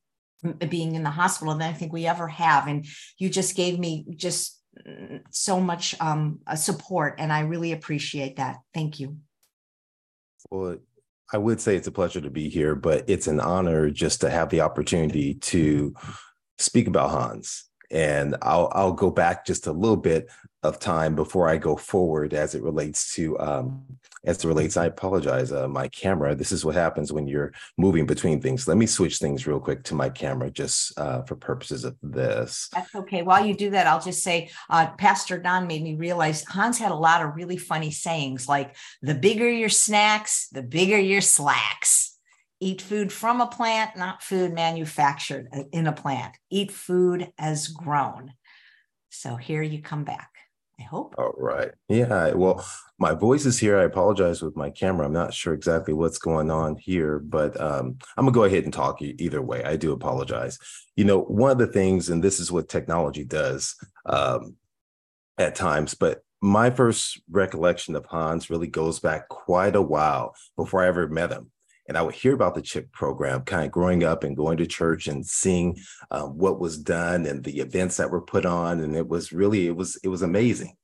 being 0.54 0.96
in 0.96 1.04
the 1.04 1.10
hospital 1.10 1.54
than 1.54 1.70
I 1.70 1.74
think 1.74 1.94
we 1.94 2.08
ever 2.08 2.28
have. 2.28 2.68
And 2.68 2.86
you 3.18 3.30
just 3.30 3.56
gave 3.56 3.80
me 3.80 4.06
just 4.16 4.62
mm, 4.88 5.22
so 5.32 5.60
much 5.60 5.96
um, 6.00 6.40
support, 6.56 7.16
and 7.20 7.32
I 7.32 7.42
really 7.42 7.72
appreciate 7.72 8.38
that. 8.38 8.58
Thank 8.74 9.00
you. 9.00 9.18
Well, 10.52 10.78
I 11.34 11.38
would 11.38 11.60
say 11.60 11.76
it's 11.76 11.88
a 11.88 11.92
pleasure 11.92 12.22
to 12.22 12.30
be 12.30 12.50
here, 12.50 12.76
but 12.76 13.04
it's 13.08 13.28
an 13.28 13.40
honor 13.40 13.90
just 13.90 14.22
to 14.22 14.30
have 14.30 14.50
the 14.50 14.62
opportunity 14.62 15.36
to 15.36 15.94
speak 16.58 16.88
about 16.88 17.10
Hans. 17.10 17.66
And 17.92 18.36
I'll 18.42 18.72
I'll 18.74 18.94
go 18.94 19.12
back 19.12 19.46
just 19.46 19.68
a 19.68 19.72
little 19.72 19.98
bit 19.98 20.28
of 20.66 20.80
time 20.80 21.16
before 21.16 21.48
I 21.48 21.58
go 21.58 21.76
forward 21.76 22.34
as 22.34 22.56
it 22.56 22.64
relates 22.64 23.14
to 23.16 23.40
um, 23.40 23.86
as 24.26 24.44
it 24.44 24.48
relates. 24.48 24.76
I 24.76 24.86
apologize, 24.86 25.52
uh, 25.52 25.68
my 25.68 25.88
camera. 25.88 26.36
This 26.36 26.52
is 26.52 26.66
what 26.66 26.76
happens 26.76 27.14
when 27.14 27.28
you're 27.28 27.54
moving 27.78 28.06
between 28.06 28.42
things. 28.42 28.68
Let 28.68 28.78
me 28.78 28.86
switch 28.86 29.18
things 29.18 29.48
real 29.48 29.60
quick 29.60 29.84
to 29.84 29.96
my 29.96 30.10
camera 30.10 30.50
just 30.50 30.98
uh, 31.00 31.22
for 31.24 31.36
purposes 31.36 31.84
of 31.84 31.96
this. 32.02 32.70
That's 32.74 32.94
okay. 32.96 33.22
While 33.22 33.46
you 33.46 33.56
do 33.56 33.70
that, 33.72 33.88
I'll 33.88 34.02
just 34.02 34.24
say 34.24 34.50
uh, 34.70 34.88
Pastor 34.98 35.38
Don 35.38 35.68
made 35.68 35.84
me 35.84 35.96
realize 35.96 36.44
Hans 36.44 36.80
had 36.80 36.92
a 36.92 36.96
lot 36.96 37.24
of 37.24 37.36
really 37.36 37.58
funny 37.58 37.92
sayings 37.92 38.48
like 38.48 38.76
the 39.02 39.16
bigger 39.16 39.50
your 39.50 39.70
snacks, 39.70 40.48
the 40.50 40.64
bigger 40.64 41.00
your 41.00 41.22
slacks. 41.22 42.18
Eat 42.62 42.82
food 42.82 43.12
from 43.12 43.42
a 43.42 43.48
plant, 43.48 43.98
not 43.98 44.24
food 44.24 44.54
manufactured 44.54 45.48
uh, 45.54 45.64
in 45.72 45.88
a 45.88 45.92
plant. 45.92 46.36
Eat 46.50 46.72
food 46.72 47.32
as 47.38 47.68
grown. 47.68 48.34
So 49.10 49.36
here 49.36 49.62
you 49.62 49.82
come 49.82 50.04
back. 50.04 50.35
I 50.80 50.84
hope. 50.84 51.16
All 51.18 51.34
right. 51.38 51.72
Yeah. 51.88 52.34
Well, 52.34 52.66
my 52.98 53.14
voice 53.14 53.46
is 53.46 53.58
here. 53.58 53.78
I 53.78 53.84
apologize 53.84 54.42
with 54.42 54.58
my 54.58 54.70
camera. 54.70 55.06
I'm 55.06 55.14
not 55.14 55.34
sure 55.34 55.54
exactly 55.54 55.94
what's 55.94 56.18
going 56.18 56.52
on 56.52 56.76
here, 56.76 57.20
but 57.20 57.60
um, 57.60 57.98
I'm 58.18 58.26
going 58.26 58.34
to 58.34 58.38
go 58.38 58.44
ahead 58.44 58.66
and 58.66 58.74
talk 58.74 59.02
either 59.02 59.42
way. 59.42 59.64
I 59.64 59.78
do 59.78 59.94
apologize. 59.94 60.58
You 60.96 61.06
know, 61.06 61.22
one 61.22 61.52
of 61.52 61.58
the 61.58 61.68
things, 61.68 62.10
and 62.10 62.24
this 62.24 62.40
is 62.40 62.52
what 62.52 62.68
technology 62.68 63.24
does 63.24 63.76
um, 64.06 64.56
at 65.38 65.56
times, 65.56 65.94
but 65.94 66.22
my 66.42 66.70
first 66.70 67.22
recollection 67.30 67.96
of 67.96 68.06
Hans 68.06 68.50
really 68.50 68.68
goes 68.68 69.00
back 69.00 69.30
quite 69.30 69.76
a 69.76 69.82
while 69.82 70.36
before 70.58 70.84
I 70.84 70.88
ever 70.88 71.08
met 71.08 71.32
him 71.32 71.52
and 71.88 71.98
I 71.98 72.02
would 72.02 72.16
hear 72.16 72.34
about 72.34 72.56
the 72.56 72.62
CHIP 72.62 72.92
program 72.92 73.42
kind 73.44 73.66
of 73.66 73.72
growing 73.72 74.04
up 74.04 74.24
and 74.24 74.36
going 74.36 74.58
to 74.58 74.68
church 74.68 75.08
and 75.08 75.26
seeing 75.26 75.78
um, 76.12 76.38
what 76.38 76.60
was 76.60 76.78
done 76.78 77.26
and 77.26 77.44
the 77.44 77.60
events 77.60 77.98
that 77.98 78.10
were 78.10 78.22
put 78.22 78.46
on. 78.46 78.80
And 78.80 78.96
it 78.96 79.08
was 79.08 79.32
really, 79.32 79.68
it 79.68 79.76
was, 79.76 79.98
it 80.04 80.08
was 80.08 80.22
amazing. 80.22 80.76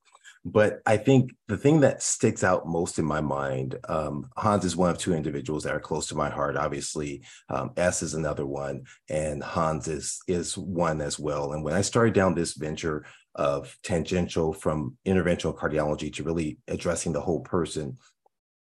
But 0.43 0.81
I 0.87 0.97
think 0.97 1.35
the 1.47 1.57
thing 1.57 1.81
that 1.81 2.01
sticks 2.01 2.43
out 2.43 2.67
most 2.67 2.97
in 2.97 3.05
my 3.05 3.21
mind, 3.21 3.77
um, 3.87 4.27
Hans 4.37 4.65
is 4.65 4.75
one 4.75 4.89
of 4.89 4.97
two 4.97 5.13
individuals 5.13 5.63
that 5.63 5.75
are 5.75 5.79
close 5.79 6.07
to 6.07 6.15
my 6.15 6.29
heart. 6.29 6.57
Obviously, 6.57 7.21
um, 7.49 7.71
S 7.77 8.01
is 8.01 8.15
another 8.15 8.45
one, 8.45 8.85
and 9.07 9.43
Hans 9.43 9.87
is 9.87 10.19
is 10.27 10.57
one 10.57 10.99
as 10.99 11.19
well. 11.19 11.53
And 11.53 11.63
when 11.63 11.75
I 11.75 11.81
started 11.81 12.15
down 12.15 12.33
this 12.33 12.53
venture 12.53 13.05
of 13.35 13.77
tangential 13.83 14.51
from 14.51 14.97
interventional 15.05 15.55
cardiology 15.55 16.11
to 16.13 16.23
really 16.23 16.57
addressing 16.67 17.13
the 17.13 17.21
whole 17.21 17.41
person, 17.41 17.97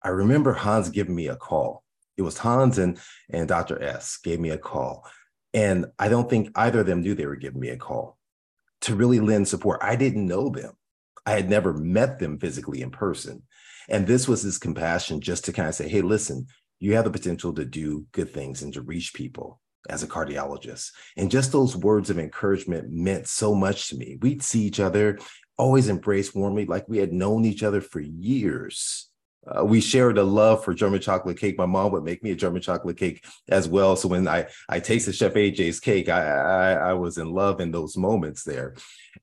I 0.02 0.10
remember 0.10 0.54
Hans 0.54 0.90
giving 0.90 1.16
me 1.16 1.28
a 1.28 1.36
call 1.36 1.84
it 2.18 2.24
was 2.24 2.38
Hans 2.38 2.78
and, 2.78 3.00
and 3.30 3.48
Dr. 3.48 3.82
S 3.82 4.18
gave 4.24 4.40
me 4.40 4.50
a 4.50 4.58
call. 4.58 5.08
And 5.54 5.86
I 5.98 6.10
don't 6.10 6.30
think 6.30 6.52
either 6.56 6.82
of 6.82 6.88
them 6.88 7.02
knew 7.02 7.16
they 7.16 7.26
were 7.26 7.36
giving 7.36 7.62
me 7.62 7.70
a 7.70 7.78
call 7.78 8.18
to 8.82 8.96
really 8.96 9.20
lend 9.20 9.48
support. 9.48 9.80
I 9.82 9.96
didn't 9.96 10.28
know 10.28 10.50
them. 10.50 10.74
I 11.26 11.32
had 11.32 11.50
never 11.50 11.74
met 11.74 12.20
them 12.20 12.40
physically 12.40 12.82
in 12.82 12.92
person. 12.92 13.44
And 13.90 14.06
this 14.06 14.28
was 14.28 14.42
his 14.42 14.58
compassion 14.58 15.22
just 15.22 15.46
to 15.46 15.54
kind 15.54 15.70
of 15.70 15.76
say, 15.76 15.88
hey, 15.88 16.02
listen, 16.02 16.48
you 16.80 16.96
have 16.96 17.06
the 17.06 17.12
potential 17.12 17.54
to 17.54 17.66
do 17.66 18.06
good 18.12 18.32
things 18.34 18.62
and 18.62 18.74
to 18.74 18.82
reach 18.82 19.14
people 19.14 19.62
as 19.90 20.04
a 20.04 20.08
cardiologist. 20.08 20.92
And 21.16 21.32
just 21.32 21.52
those 21.52 21.76
words 21.76 22.10
of 22.10 22.20
encouragement 22.20 22.92
meant 22.92 23.28
so 23.28 23.56
much 23.56 23.90
to 23.90 23.98
me. 23.98 24.18
We'd 24.22 24.44
see 24.44 24.62
each 24.62 24.80
other, 24.80 25.20
always 25.58 25.88
embrace 25.88 26.36
warmly, 26.36 26.66
like 26.66 26.88
we 26.88 26.98
had 26.98 27.14
known 27.14 27.46
each 27.46 27.64
other 27.64 27.82
for 27.82 28.00
years 28.00 29.07
uh, 29.48 29.64
we 29.64 29.82
shared 29.82 30.18
a 30.18 30.24
love 30.24 30.64
for 30.64 30.74
German 30.74 31.00
chocolate 31.00 31.40
cake. 31.40 31.58
My 31.58 31.66
mom 31.66 31.92
would 31.92 32.04
make 32.04 32.24
me 32.24 32.32
a 32.32 32.36
German 32.36 32.62
chocolate 32.62 32.98
cake 32.98 33.26
as 33.50 33.68
well. 33.68 33.96
So 33.96 34.08
when 34.08 34.28
I 34.28 34.48
I 34.70 34.80
tasted 34.80 35.16
Chef 35.16 35.34
AJ's 35.34 35.80
cake, 35.80 36.10
I, 36.10 36.22
I 36.22 36.72
I, 36.90 36.94
was 36.94 37.18
in 37.18 37.32
love 37.32 37.62
in 37.62 37.72
those 37.72 37.98
moments 37.98 38.44
there, 38.44 38.76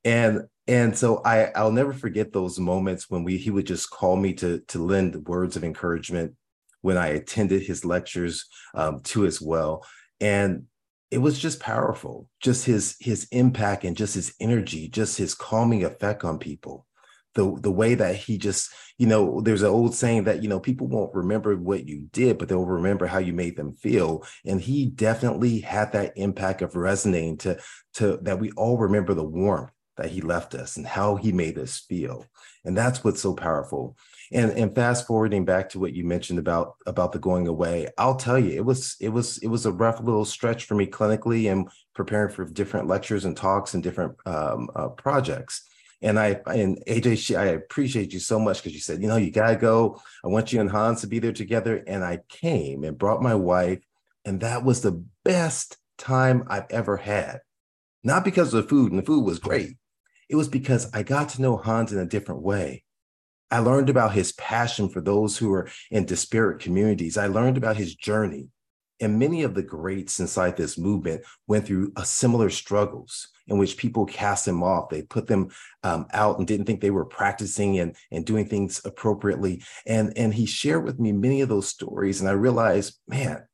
and 0.05 0.43
and 0.67 0.97
so 0.97 1.21
I 1.25 1.47
I'll 1.55 1.73
never 1.73 1.93
forget 1.93 2.33
those 2.33 2.59
moments 2.59 3.11
when 3.11 3.25
we 3.25 3.37
he 3.37 3.51
would 3.51 3.67
just 3.67 3.91
call 3.91 4.17
me 4.17 4.33
to 4.35 4.61
to 4.69 4.85
lend 4.85 5.27
words 5.27 5.57
of 5.57 5.65
encouragement 5.65 6.35
when 6.81 6.97
I 6.97 7.09
attended 7.09 7.63
his 7.63 7.85
lectures 7.85 8.47
um, 8.75 9.01
too 9.01 9.27
as 9.27 9.41
well, 9.41 9.87
and 10.21 10.65
it 11.11 11.19
was 11.19 11.39
just 11.39 11.61
powerful. 11.61 12.29
Just 12.41 12.65
his 12.65 12.97
his 13.01 13.27
impact 13.31 13.85
and 13.85 13.97
just 13.97 14.15
his 14.15 14.35
energy, 14.41 14.89
just 14.89 15.19
his 15.19 15.35
calming 15.35 15.85
effect 15.85 16.25
on 16.25 16.39
people 16.39 16.87
the 17.35 17.57
the 17.61 17.71
way 17.71 17.95
that 17.95 18.17
he 18.17 18.39
just 18.39 18.71
you 18.99 19.07
know 19.07 19.41
there's 19.41 19.63
an 19.63 19.69
old 19.69 19.95
saying 19.95 20.25
that 20.25 20.43
you 20.43 20.49
know 20.49 20.61
people 20.61 20.87
won't 20.87 21.15
remember 21.15 21.57
what 21.57 21.87
you 21.89 22.07
did 22.13 22.39
but 22.39 22.49
they'll 22.49 22.65
remember 22.65 23.07
how 23.07 23.19
you 23.19 23.33
made 23.33 23.57
them 23.57 23.75
feel 23.75 24.25
and 24.45 24.61
he 24.61 24.87
definitely 24.87 25.61
had 25.61 25.93
that 25.93 26.13
impact 26.17 26.63
of 26.63 26.77
resonating 26.77 27.37
to 27.37 27.59
to 27.93 28.19
that 28.23 28.39
we 28.39 28.51
all 28.53 28.79
remember 28.79 29.15
the 29.15 29.25
warmth 29.25 29.71
that 29.97 30.11
he 30.11 30.21
left 30.21 30.55
us 30.55 30.77
and 30.77 30.87
how 30.87 31.17
he 31.17 31.33
made 31.33 31.59
us 31.59 31.79
feel. 31.79 32.27
And 32.65 32.77
that's 32.77 33.05
what's 33.05 33.21
so 33.21 33.35
powerful. 33.35 33.97
And 34.33 34.51
and 34.53 34.75
fast 34.75 35.07
forwarding 35.07 35.45
back 35.45 35.69
to 35.71 35.79
what 35.79 35.93
you 35.93 36.05
mentioned 36.05 36.39
about 36.39 36.77
about 36.87 37.13
the 37.13 37.19
going 37.19 37.47
away, 37.47 37.89
I'll 37.99 38.17
tell 38.17 38.39
you, 38.39 38.53
it 38.53 38.65
was 38.65 38.97
it 39.01 39.11
was 39.11 39.39
it 39.39 39.49
was 39.49 39.67
a 39.67 39.73
rough 39.73 40.01
little 40.01 40.25
stretch 40.25 40.65
for 40.65 40.75
me 40.75 40.87
clinically 40.87 41.53
and 41.53 41.69
preparing 41.95 42.33
for 42.33 42.45
different 42.47 42.89
lectures 42.89 43.25
and 43.25 43.37
talks 43.37 43.75
and 43.75 43.83
different 43.83 44.17
um, 44.27 44.71
uh, 44.75 44.89
projects. 44.89 45.69
And 46.05 46.21
I 46.21 46.39
and 46.47 46.79
AJ, 46.87 47.17
she, 47.17 47.35
I 47.35 47.47
appreciate 47.47 48.13
you 48.13 48.21
so 48.21 48.39
much 48.39 48.59
because 48.59 48.75
you 48.75 48.81
said, 48.81 49.01
you 49.01 49.09
know, 49.09 49.17
you 49.17 49.31
gotta 49.31 49.57
go. 49.57 50.01
I 50.23 50.29
want 50.29 50.53
you 50.53 50.61
and 50.61 50.71
Hans 50.71 51.01
to 51.01 51.07
be 51.07 51.19
there 51.19 51.33
together. 51.33 51.83
And 51.87 52.05
I 52.05 52.21
came 52.29 52.85
and 52.85 52.99
brought 52.99 53.23
my 53.23 53.35
wife, 53.35 53.81
and 54.27 54.41
that 54.41 54.65
was 54.65 54.83
the 54.83 55.03
best 55.25 55.79
time 55.97 56.45
I've 56.47 56.71
ever 56.71 56.99
had. 56.99 57.41
Not 58.03 58.23
because 58.23 58.53
of 58.53 58.63
the 58.63 58.69
food, 58.69 58.93
and 58.93 59.01
the 59.01 59.07
food 59.07 59.25
was 59.25 59.39
great. 59.39 59.79
It 60.29 60.37
was 60.37 60.49
because 60.49 60.91
I 60.93 61.03
got 61.03 61.31
to 61.31 61.43
know 61.43 61.57
Hans 61.57 61.91
in 61.91 61.99
a 61.99 62.07
different 62.07 62.43
way. 62.43 62.85
I 63.51 63.61
learned 63.61 63.89
about 63.89 64.13
his 64.13 64.33
passion 64.33 64.91
for 64.91 65.01
those 65.01 65.39
who 65.39 65.53
are 65.55 65.71
in 65.91 66.05
disparate 66.05 66.61
communities. 66.61 67.17
I 67.17 67.29
learned 67.29 67.57
about 67.57 67.79
his 67.79 67.95
journey. 67.95 68.51
And 69.01 69.19
many 69.19 69.43
of 69.43 69.55
the 69.55 69.63
greats 69.63 70.21
inside 70.21 70.57
this 70.57 70.77
movement 70.77 71.23
went 71.47 71.67
through 71.67 71.93
a 71.97 72.05
similar 72.05 72.51
struggles 72.51 73.29
in 73.47 73.59
which 73.59 73.77
people 73.77 74.07
cast 74.07 74.45
them 74.45 74.63
off. 74.63 74.89
They 74.89 75.03
put 75.03 75.27
them 75.27 75.51
um, 75.83 76.07
out 76.13 76.39
and 76.39 76.47
didn't 76.47 76.67
think 76.67 76.81
they 76.81 76.91
were 76.91 77.05
practicing 77.05 77.79
and, 77.79 77.97
and 78.11 78.25
doing 78.25 78.47
things 78.47 78.81
appropriately. 78.85 79.63
And, 79.87 80.17
and 80.17 80.33
he 80.33 80.47
shared 80.47 80.85
with 80.85 80.99
me 80.99 81.13
many 81.13 81.41
of 81.41 81.49
those 81.49 81.69
stories. 81.69 82.21
And 82.21 82.29
I 82.29 82.33
realized, 82.33 82.99
man, 83.07 83.45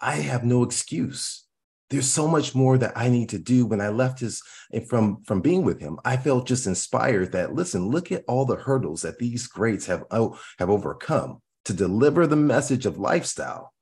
I 0.00 0.16
have 0.16 0.44
no 0.44 0.62
excuse. 0.62 1.46
There's 1.90 2.10
so 2.10 2.26
much 2.26 2.54
more 2.54 2.78
that 2.78 2.96
I 2.96 3.08
need 3.08 3.28
to 3.30 3.38
do. 3.38 3.66
When 3.66 3.80
I 3.80 3.88
left 3.88 4.20
his 4.20 4.42
from 4.88 5.22
from 5.24 5.40
being 5.40 5.64
with 5.64 5.80
him, 5.80 5.98
I 6.04 6.16
felt 6.16 6.46
just 6.46 6.66
inspired 6.66 7.32
that 7.32 7.54
listen, 7.54 7.88
look 7.88 8.10
at 8.10 8.24
all 8.26 8.46
the 8.46 8.56
hurdles 8.56 9.02
that 9.02 9.18
these 9.18 9.46
greats 9.46 9.86
have 9.86 10.04
oh, 10.10 10.38
have 10.58 10.70
overcome 10.70 11.40
to 11.66 11.72
deliver 11.72 12.26
the 12.26 12.36
message 12.36 12.86
of 12.86 12.98
lifestyle. 12.98 13.72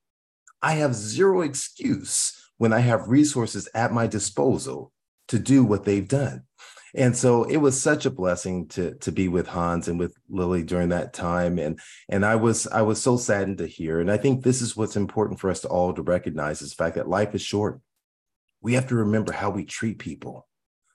I 0.60 0.74
have 0.74 0.94
zero 0.94 1.40
excuse 1.40 2.50
when 2.58 2.72
I 2.72 2.80
have 2.80 3.08
resources 3.08 3.68
at 3.74 3.92
my 3.92 4.06
disposal 4.06 4.91
to 5.28 5.38
do 5.38 5.64
what 5.64 5.84
they've 5.84 6.08
done. 6.08 6.44
And 6.94 7.16
so 7.16 7.44
it 7.44 7.56
was 7.56 7.80
such 7.80 8.04
a 8.04 8.10
blessing 8.10 8.68
to 8.68 8.94
to 8.96 9.12
be 9.12 9.28
with 9.28 9.46
Hans 9.46 9.88
and 9.88 9.98
with 9.98 10.14
Lily 10.28 10.62
during 10.62 10.90
that 10.90 11.14
time. 11.14 11.58
And 11.58 11.80
and 12.08 12.24
I 12.24 12.36
was 12.36 12.66
I 12.66 12.82
was 12.82 13.00
so 13.00 13.16
saddened 13.16 13.58
to 13.58 13.66
hear. 13.66 14.00
And 14.00 14.10
I 14.10 14.18
think 14.18 14.42
this 14.42 14.60
is 14.60 14.76
what's 14.76 14.96
important 14.96 15.40
for 15.40 15.50
us 15.50 15.60
to 15.60 15.68
all 15.68 15.94
to 15.94 16.02
recognize 16.02 16.60
is 16.60 16.70
the 16.70 16.84
fact 16.84 16.96
that 16.96 17.08
life 17.08 17.34
is 17.34 17.42
short. 17.42 17.80
We 18.60 18.74
have 18.74 18.88
to 18.88 18.94
remember 18.96 19.32
how 19.32 19.50
we 19.50 19.64
treat 19.64 19.98
people. 19.98 20.46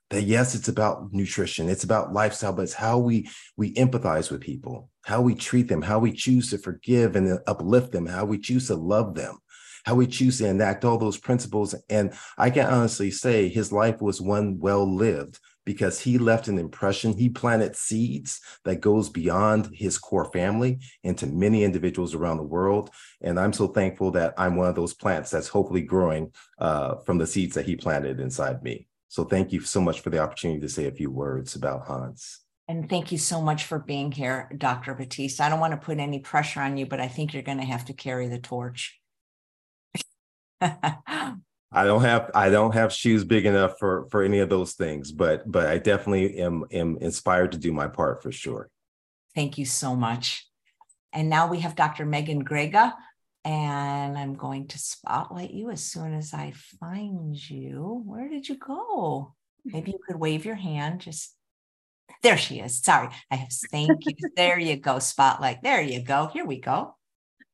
That 0.10 0.24
yes, 0.24 0.56
it's 0.56 0.70
about 0.70 1.12
nutrition, 1.12 1.68
it's 1.68 1.84
about 1.84 2.14
lifestyle, 2.14 2.54
but 2.54 2.62
it's 2.62 2.74
how 2.74 3.00
we 3.00 3.28
we 3.58 3.74
empathize 3.74 4.30
with 4.30 4.40
people, 4.40 4.90
how 5.04 5.22
we 5.22 5.34
treat 5.34 5.68
them, 5.68 5.82
how 5.82 6.00
we 6.00 6.14
choose 6.14 6.52
to 6.52 6.60
forgive 6.60 7.16
and 7.16 7.40
uplift 7.48 7.92
them, 7.92 8.06
how 8.06 8.24
we 8.24 8.38
choose 8.38 8.68
to 8.68 8.76
love 8.76 9.16
them 9.16 9.40
how 9.88 9.96
we 9.96 10.06
choose 10.06 10.38
to 10.38 10.46
enact 10.46 10.84
all 10.84 10.98
those 10.98 11.18
principles. 11.18 11.74
And 11.90 12.14
I 12.38 12.50
can 12.50 12.66
honestly 12.66 13.10
say 13.10 13.48
his 13.48 13.72
life 13.72 14.02
was 14.02 14.20
one 14.20 14.60
well 14.60 14.86
lived 14.86 15.40
because 15.64 16.02
he 16.02 16.18
left 16.18 16.50
an 16.50 16.60
impression. 16.60 17.18
He 17.18 17.30
planted 17.30 17.74
seeds 17.78 18.42
that 18.66 18.82
goes 18.82 19.08
beyond 19.08 19.70
his 19.74 19.98
core 19.98 20.30
family 20.34 20.80
into 21.04 21.26
many 21.26 21.64
individuals 21.64 22.14
around 22.14 22.36
the 22.36 22.44
world. 22.44 22.90
And 23.22 23.40
I'm 23.40 23.54
so 23.54 23.68
thankful 23.68 24.12
that 24.12 24.34
I'm 24.38 24.58
one 24.58 24.68
of 24.68 24.76
those 24.76 24.94
plants 24.94 25.32
that's 25.32 25.48
hopefully 25.48 25.84
growing 25.84 26.34
uh, 26.60 26.96
from 27.06 27.18
the 27.18 27.26
seeds 27.26 27.56
that 27.56 27.66
he 27.66 27.78
planted 27.78 28.20
inside 28.20 28.64
me. 28.64 28.88
So 29.08 29.24
thank 29.24 29.54
you 29.54 29.62
so 29.62 29.80
much 29.80 30.02
for 30.02 30.10
the 30.10 30.20
opportunity 30.20 30.60
to 30.60 30.70
say 30.70 30.88
a 30.88 30.92
few 30.92 31.10
words 31.10 31.56
about 31.56 31.88
Hans. 31.88 32.42
And 32.68 32.90
thank 32.90 33.14
you 33.14 33.18
so 33.18 33.42
much 33.42 33.64
for 33.64 33.80
being 33.80 34.12
here, 34.12 34.52
Dr. 34.58 34.94
Batiste. 34.96 35.40
I 35.40 35.48
don't 35.48 35.62
want 35.62 35.72
to 35.72 35.86
put 35.86 36.00
any 36.00 36.20
pressure 36.20 36.60
on 36.60 36.76
you, 36.76 36.86
but 36.86 37.00
I 37.00 37.08
think 37.08 37.34
you're 37.34 37.42
going 37.42 37.60
to 37.60 37.64
have 37.64 37.86
to 37.86 37.94
carry 37.94 38.28
the 38.28 38.40
torch. 38.40 39.00
I 41.72 41.84
don't 41.84 42.02
have 42.02 42.32
I 42.34 42.50
don't 42.50 42.74
have 42.74 42.94
shoes 42.94 43.24
big 43.24 43.46
enough 43.46 43.78
for 43.78 44.08
for 44.10 44.24
any 44.24 44.40
of 44.40 44.50
those 44.50 44.74
things, 44.74 45.12
but 45.12 45.50
but 45.50 45.68
I 45.68 45.78
definitely 45.78 46.40
am 46.40 46.66
am 46.72 46.98
inspired 47.02 47.52
to 47.52 47.58
do 47.58 47.72
my 47.72 47.88
part 47.88 48.24
for 48.24 48.32
sure. 48.32 48.70
Thank 49.36 49.58
you 49.58 49.66
so 49.66 49.96
much. 49.96 50.48
And 51.14 51.30
now 51.30 51.48
we 51.48 51.60
have 51.60 51.76
Dr. 51.76 52.06
Megan 52.06 52.44
Grega, 52.44 52.94
and 53.46 54.18
I'm 54.18 54.36
going 54.36 54.68
to 54.70 54.80
spotlight 54.80 55.52
you 55.52 55.70
as 55.70 55.84
soon 55.84 56.14
as 56.14 56.34
I 56.34 56.54
find 56.80 57.36
you. 57.50 58.02
Where 58.06 58.30
did 58.30 58.50
you 58.50 58.58
go? 58.58 59.36
Maybe 59.64 59.92
you 59.92 60.00
could 60.06 60.20
wave 60.20 60.46
your 60.46 60.56
hand. 60.56 61.02
Just 61.02 61.36
there 62.24 62.38
she 62.38 62.60
is. 62.60 62.82
Sorry, 62.82 63.10
I 63.30 63.36
have 63.36 63.50
thank 63.72 64.06
you. 64.06 64.14
there 64.36 64.60
you 64.60 64.78
go, 64.78 65.00
spotlight. 65.00 65.62
There 65.62 65.82
you 65.82 66.02
go. 66.02 66.28
Here 66.28 66.46
we 66.46 66.60
go. 66.60 66.96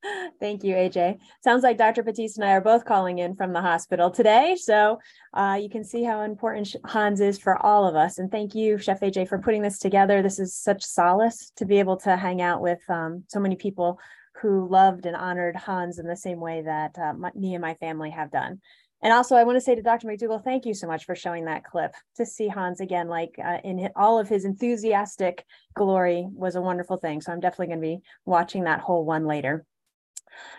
Thank 0.39 0.63
you, 0.63 0.75
AJ. 0.75 1.19
Sounds 1.43 1.63
like 1.63 1.77
Dr. 1.77 2.03
Batiste 2.03 2.37
and 2.37 2.45
I 2.45 2.53
are 2.53 2.61
both 2.61 2.85
calling 2.85 3.19
in 3.19 3.35
from 3.35 3.53
the 3.53 3.61
hospital 3.61 4.11
today. 4.11 4.55
So 4.59 4.99
uh, 5.33 5.57
you 5.61 5.69
can 5.69 5.83
see 5.83 6.03
how 6.03 6.21
important 6.21 6.75
Hans 6.85 7.21
is 7.21 7.39
for 7.39 7.63
all 7.63 7.87
of 7.87 7.95
us. 7.95 8.17
And 8.17 8.31
thank 8.31 8.55
you, 8.55 8.77
Chef 8.77 8.99
AJ, 9.01 9.29
for 9.29 9.39
putting 9.39 9.61
this 9.61 9.79
together. 9.79 10.21
This 10.21 10.39
is 10.39 10.55
such 10.55 10.83
solace 10.83 11.51
to 11.57 11.65
be 11.65 11.79
able 11.79 11.97
to 11.97 12.17
hang 12.17 12.41
out 12.41 12.61
with 12.61 12.79
um, 12.89 13.23
so 13.27 13.39
many 13.39 13.55
people 13.55 13.99
who 14.41 14.67
loved 14.69 15.05
and 15.05 15.15
honored 15.15 15.55
Hans 15.55 15.99
in 15.99 16.07
the 16.07 16.17
same 16.17 16.39
way 16.39 16.63
that 16.63 16.97
uh, 16.97 17.13
my, 17.13 17.31
me 17.35 17.53
and 17.53 17.61
my 17.61 17.75
family 17.75 18.09
have 18.09 18.31
done. 18.31 18.59
And 19.01 19.11
also, 19.11 19.35
I 19.35 19.43
want 19.43 19.57
to 19.57 19.61
say 19.61 19.75
to 19.75 19.81
Dr. 19.81 20.07
McDougall, 20.07 20.43
thank 20.43 20.65
you 20.65 20.73
so 20.73 20.87
much 20.87 21.03
for 21.03 21.13
showing 21.13 21.45
that 21.45 21.65
clip. 21.65 21.93
To 22.15 22.25
see 22.25 22.47
Hans 22.47 22.79
again, 22.79 23.09
like 23.09 23.35
uh, 23.43 23.57
in 23.63 23.89
all 23.97 24.17
of 24.17 24.29
his 24.29 24.45
enthusiastic 24.45 25.45
glory, 25.75 26.25
was 26.31 26.55
a 26.55 26.61
wonderful 26.61 26.95
thing. 26.95 27.19
So 27.19 27.33
I'm 27.33 27.41
definitely 27.41 27.67
going 27.67 27.81
to 27.81 27.97
be 27.97 27.99
watching 28.25 28.63
that 28.63 28.79
whole 28.79 29.03
one 29.03 29.27
later. 29.27 29.65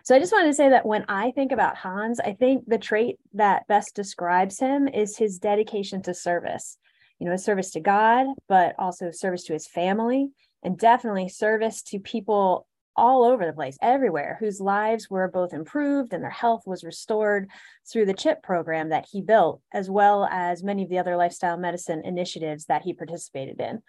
So 0.05 0.15
I 0.15 0.19
just 0.19 0.33
wanted 0.33 0.49
to 0.49 0.55
say 0.55 0.71
that 0.71 0.87
when 0.87 1.05
I 1.09 1.31
think 1.31 1.53
about 1.53 1.77
Hans, 1.77 2.21
I 2.21 2.33
think 2.33 2.65
the 2.67 2.79
trait 2.79 3.17
that 3.33 3.67
best 3.67 3.95
describes 3.95 4.59
him 4.59 4.89
is 4.89 5.17
his 5.17 5.39
dedication 5.39 6.03
to 6.03 6.15
service. 6.15 6.79
You 7.19 7.29
know, 7.29 7.37
service 7.37 7.71
to 7.73 7.81
God, 7.81 8.27
but 8.49 8.75
also 8.79 9.11
service 9.11 9.45
to 9.45 9.53
his 9.53 9.67
family, 9.67 10.31
and 10.63 10.79
definitely 10.79 11.29
service 11.29 11.83
to 11.85 11.99
people 11.99 12.67
all 12.97 13.25
over 13.25 13.45
the 13.45 13.53
place, 13.53 13.77
everywhere, 13.83 14.37
whose 14.39 14.61
lives 14.61 15.11
were 15.11 15.29
both 15.29 15.53
improved 15.53 16.13
and 16.13 16.23
their 16.23 16.31
health 16.31 16.63
was 16.67 16.85
restored 16.85 17.49
through 17.91 18.07
the 18.07 18.15
CHIP 18.15 18.43
program 18.43 18.91
that 18.91 19.07
he 19.11 19.21
built, 19.21 19.61
as 19.73 19.91
well 19.91 20.29
as 20.31 20.63
many 20.63 20.85
of 20.85 20.91
the 20.91 20.99
other 20.99 21.17
lifestyle 21.17 21.57
medicine 21.57 22.03
initiatives 22.05 22.67
that 22.67 22.83
he 22.83 22.93
participated 22.93 23.61
in. 23.61 23.83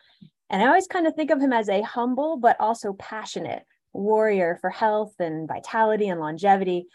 And 0.50 0.62
I 0.62 0.68
always 0.68 0.88
kind 0.88 1.08
of 1.08 1.14
think 1.14 1.32
of 1.32 1.40
him 1.40 1.54
as 1.54 1.70
a 1.70 1.82
humble, 1.82 2.38
but 2.38 2.58
also 2.60 2.94
passionate 2.94 3.64
warrior 3.96 4.58
for 4.62 4.70
health 4.70 5.14
and 5.20 5.48
vitality 5.48 6.08
and 6.10 6.20
longevity. 6.20 6.88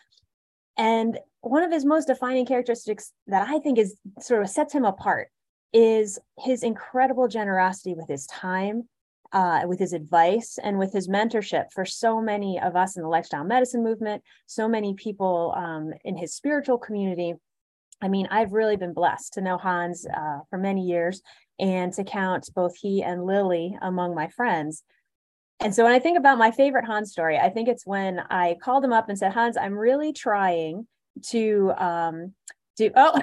And 0.76 1.18
one 1.40 1.62
of 1.62 1.72
his 1.72 1.84
most 1.84 2.06
defining 2.06 2.46
characteristics 2.46 3.12
that 3.26 3.48
I 3.48 3.58
think 3.58 3.78
is 3.78 3.96
sort 4.20 4.42
of 4.42 4.50
sets 4.50 4.72
him 4.72 4.84
apart 4.84 5.28
is 5.72 6.18
his 6.38 6.62
incredible 6.62 7.28
generosity 7.28 7.94
with 7.94 8.08
his 8.08 8.26
time, 8.26 8.88
uh, 9.32 9.62
with 9.66 9.78
his 9.78 9.92
advice, 9.92 10.58
and 10.62 10.78
with 10.78 10.92
his 10.92 11.08
mentorship 11.08 11.66
for 11.72 11.84
so 11.84 12.20
many 12.20 12.60
of 12.60 12.76
us 12.76 12.96
in 12.96 13.02
the 13.02 13.08
lifestyle 13.08 13.44
medicine 13.44 13.82
movement, 13.82 14.22
so 14.46 14.68
many 14.68 14.94
people 14.94 15.54
um, 15.56 15.92
in 16.04 16.16
his 16.16 16.34
spiritual 16.34 16.78
community. 16.78 17.34
I 18.02 18.08
mean, 18.08 18.26
I've 18.30 18.52
really 18.52 18.76
been 18.76 18.94
blessed 18.94 19.34
to 19.34 19.42
know 19.42 19.58
Hans 19.58 20.06
uh, 20.06 20.38
for 20.48 20.58
many 20.58 20.82
years 20.82 21.22
and 21.58 21.92
to 21.92 22.04
count 22.04 22.48
both 22.54 22.74
he 22.76 23.02
and 23.02 23.24
Lily 23.24 23.76
among 23.82 24.14
my 24.14 24.28
friends. 24.28 24.82
And 25.62 25.74
so 25.74 25.84
when 25.84 25.92
I 25.92 25.98
think 25.98 26.16
about 26.16 26.38
my 26.38 26.50
favorite 26.50 26.86
Hans 26.86 27.12
story, 27.12 27.38
I 27.38 27.50
think 27.50 27.68
it's 27.68 27.86
when 27.86 28.20
I 28.30 28.56
called 28.62 28.82
him 28.82 28.94
up 28.94 29.08
and 29.08 29.18
said, 29.18 29.32
Hans, 29.32 29.58
I'm 29.58 29.74
really 29.74 30.12
trying 30.12 30.86
to 31.28 31.72
um, 31.76 32.34
do. 32.76 32.90
Oh, 32.96 33.20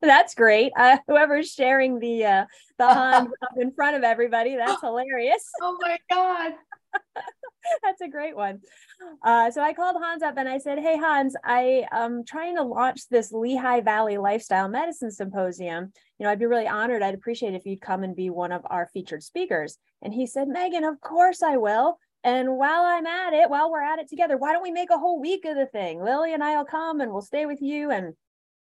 that's 0.00 0.34
great. 0.34 0.72
Uh, 0.76 0.98
whoever's 1.06 1.50
sharing 1.50 1.98
the 1.98 2.24
uh, 2.24 2.44
the 2.78 2.86
Hans 2.94 3.30
up 3.42 3.58
in 3.58 3.72
front 3.72 3.96
of 3.96 4.04
everybody, 4.04 4.56
that's 4.56 4.80
hilarious. 4.80 5.50
Oh 5.60 5.76
my 5.80 5.98
god. 6.10 6.52
That's 7.82 8.00
a 8.00 8.08
great 8.08 8.36
one. 8.36 8.60
Uh, 9.24 9.50
so 9.50 9.62
I 9.62 9.72
called 9.72 9.96
Hans 9.98 10.22
up 10.22 10.36
and 10.36 10.48
I 10.48 10.58
said, 10.58 10.78
Hey, 10.78 10.96
Hans, 10.96 11.34
I 11.44 11.86
am 11.92 12.24
trying 12.24 12.56
to 12.56 12.62
launch 12.62 13.08
this 13.08 13.32
Lehigh 13.32 13.80
Valley 13.80 14.18
Lifestyle 14.18 14.68
Medicine 14.68 15.10
Symposium. 15.10 15.92
You 16.18 16.24
know, 16.24 16.30
I'd 16.30 16.38
be 16.38 16.46
really 16.46 16.68
honored. 16.68 17.02
I'd 17.02 17.14
appreciate 17.14 17.54
if 17.54 17.66
you'd 17.66 17.80
come 17.80 18.04
and 18.04 18.16
be 18.16 18.30
one 18.30 18.52
of 18.52 18.62
our 18.66 18.88
featured 18.92 19.22
speakers. 19.22 19.78
And 20.02 20.12
he 20.12 20.26
said, 20.26 20.48
Megan, 20.48 20.84
of 20.84 21.00
course 21.00 21.42
I 21.42 21.56
will. 21.56 21.98
And 22.22 22.56
while 22.56 22.84
I'm 22.84 23.06
at 23.06 23.34
it, 23.34 23.50
while 23.50 23.70
we're 23.70 23.82
at 23.82 23.98
it 23.98 24.08
together, 24.08 24.38
why 24.38 24.52
don't 24.52 24.62
we 24.62 24.70
make 24.70 24.90
a 24.90 24.98
whole 24.98 25.20
week 25.20 25.44
of 25.44 25.56
the 25.56 25.66
thing? 25.66 26.02
Lily 26.02 26.32
and 26.32 26.42
I 26.42 26.56
will 26.56 26.64
come 26.64 27.00
and 27.00 27.12
we'll 27.12 27.20
stay 27.20 27.44
with 27.44 27.60
you 27.60 27.90
and 27.90 28.14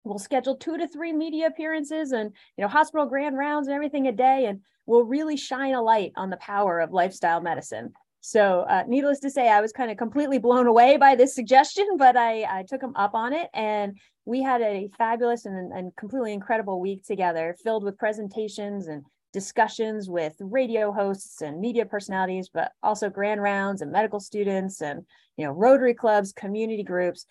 we'll 0.03 0.19
schedule 0.19 0.57
two 0.57 0.77
to 0.77 0.87
three 0.87 1.13
media 1.13 1.47
appearances 1.47 2.11
and 2.11 2.31
you 2.57 2.61
know 2.61 2.67
hospital 2.67 3.05
grand 3.05 3.37
rounds 3.37 3.67
and 3.67 3.75
everything 3.75 4.07
a 4.07 4.11
day 4.11 4.45
and 4.45 4.59
we'll 4.85 5.05
really 5.05 5.37
shine 5.37 5.73
a 5.73 5.81
light 5.81 6.11
on 6.17 6.29
the 6.29 6.37
power 6.37 6.79
of 6.79 6.91
lifestyle 6.91 7.41
medicine 7.41 7.93
So, 8.25 8.61
uh, 8.69 8.85
needless 8.87 9.19
to 9.19 9.29
say, 9.29 9.49
I 9.49 9.59
was 9.59 9.73
kind 9.73 9.91
of 9.91 9.97
completely 9.97 10.37
blown 10.37 10.65
away 10.65 10.95
by 10.95 11.13
this 11.13 11.35
suggestion, 11.35 11.97
but 11.97 12.15
I, 12.15 12.43
I 12.43 12.63
took 12.63 12.81
him 12.81 12.95
up 12.95 13.15
on 13.15 13.33
it. 13.33 13.49
And 13.53 13.97
we 14.23 14.41
had 14.41 14.61
a 14.61 14.89
fabulous 14.97 15.45
and, 15.45 15.73
and 15.73 15.93
completely 15.97 16.31
incredible 16.31 16.79
week 16.79 17.03
together, 17.03 17.53
filled 17.61 17.83
with 17.83 17.97
presentations 17.97 18.87
and 18.87 19.03
discussions 19.33 20.09
with 20.09 20.37
radio 20.39 20.93
hosts 20.93 21.41
and 21.41 21.59
media 21.59 21.85
personalities, 21.85 22.49
but 22.53 22.71
also 22.81 23.09
grand 23.09 23.41
rounds 23.41 23.81
and 23.81 23.91
medical 23.91 24.21
students 24.21 24.81
and 24.81 25.05
you 25.35 25.45
know 25.45 25.51
Rotary 25.51 25.93
clubs, 25.93 26.31
community 26.31 26.83
groups. 26.83 27.25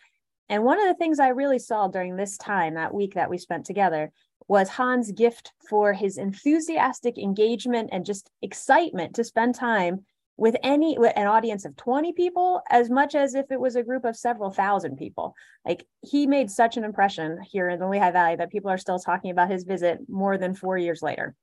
And 0.51 0.62
one 0.62 0.78
of 0.78 0.88
the 0.88 0.99
things 0.99 1.18
I 1.18 1.28
really 1.28 1.59
saw 1.59 1.88
during 1.88 2.16
this 2.16 2.36
time, 2.36 2.74
that 2.74 2.93
week 2.93 3.14
that 3.14 3.30
we 3.30 3.38
spent 3.38 3.64
together, 3.64 4.12
was 4.47 4.68
Hans' 4.68 5.11
gift 5.11 5.53
for 5.70 5.95
his 5.95 6.18
enthusiastic 6.18 7.16
engagement 7.16 7.88
and 7.93 8.05
just 8.05 8.28
excitement 8.43 9.14
to 9.14 9.24
spend 9.24 9.55
time 9.55 10.05
with 10.43 10.57
any 10.64 10.99
with 10.99 11.12
an 11.14 11.28
audience 11.28 11.64
of 11.64 11.76
20 11.76 12.14
people 12.14 12.62
as 12.68 12.90
much 12.90 13.14
as 13.14 13.36
if 13.36 13.53
it 13.53 13.61
was 13.61 13.76
a 13.76 13.82
group 13.84 14.05
of 14.05 14.16
several 14.16 14.51
thousand 14.51 14.97
people. 14.97 15.36
Like 15.64 15.86
he 16.01 16.26
made 16.26 16.51
such 16.51 16.76
an 16.76 16.82
impression 16.82 17.38
here 17.49 17.68
in 17.68 17.78
the 17.78 17.86
lehigh 17.86 18.11
valley 18.11 18.34
that 18.34 18.51
people 18.51 18.68
are 18.68 18.76
still 18.76 18.99
talking 18.99 19.30
about 19.30 19.53
his 19.53 19.62
visit 19.62 20.01
more 20.09 20.36
than 20.36 20.57
four 20.57 20.76
years 20.76 21.01
later. 21.01 21.36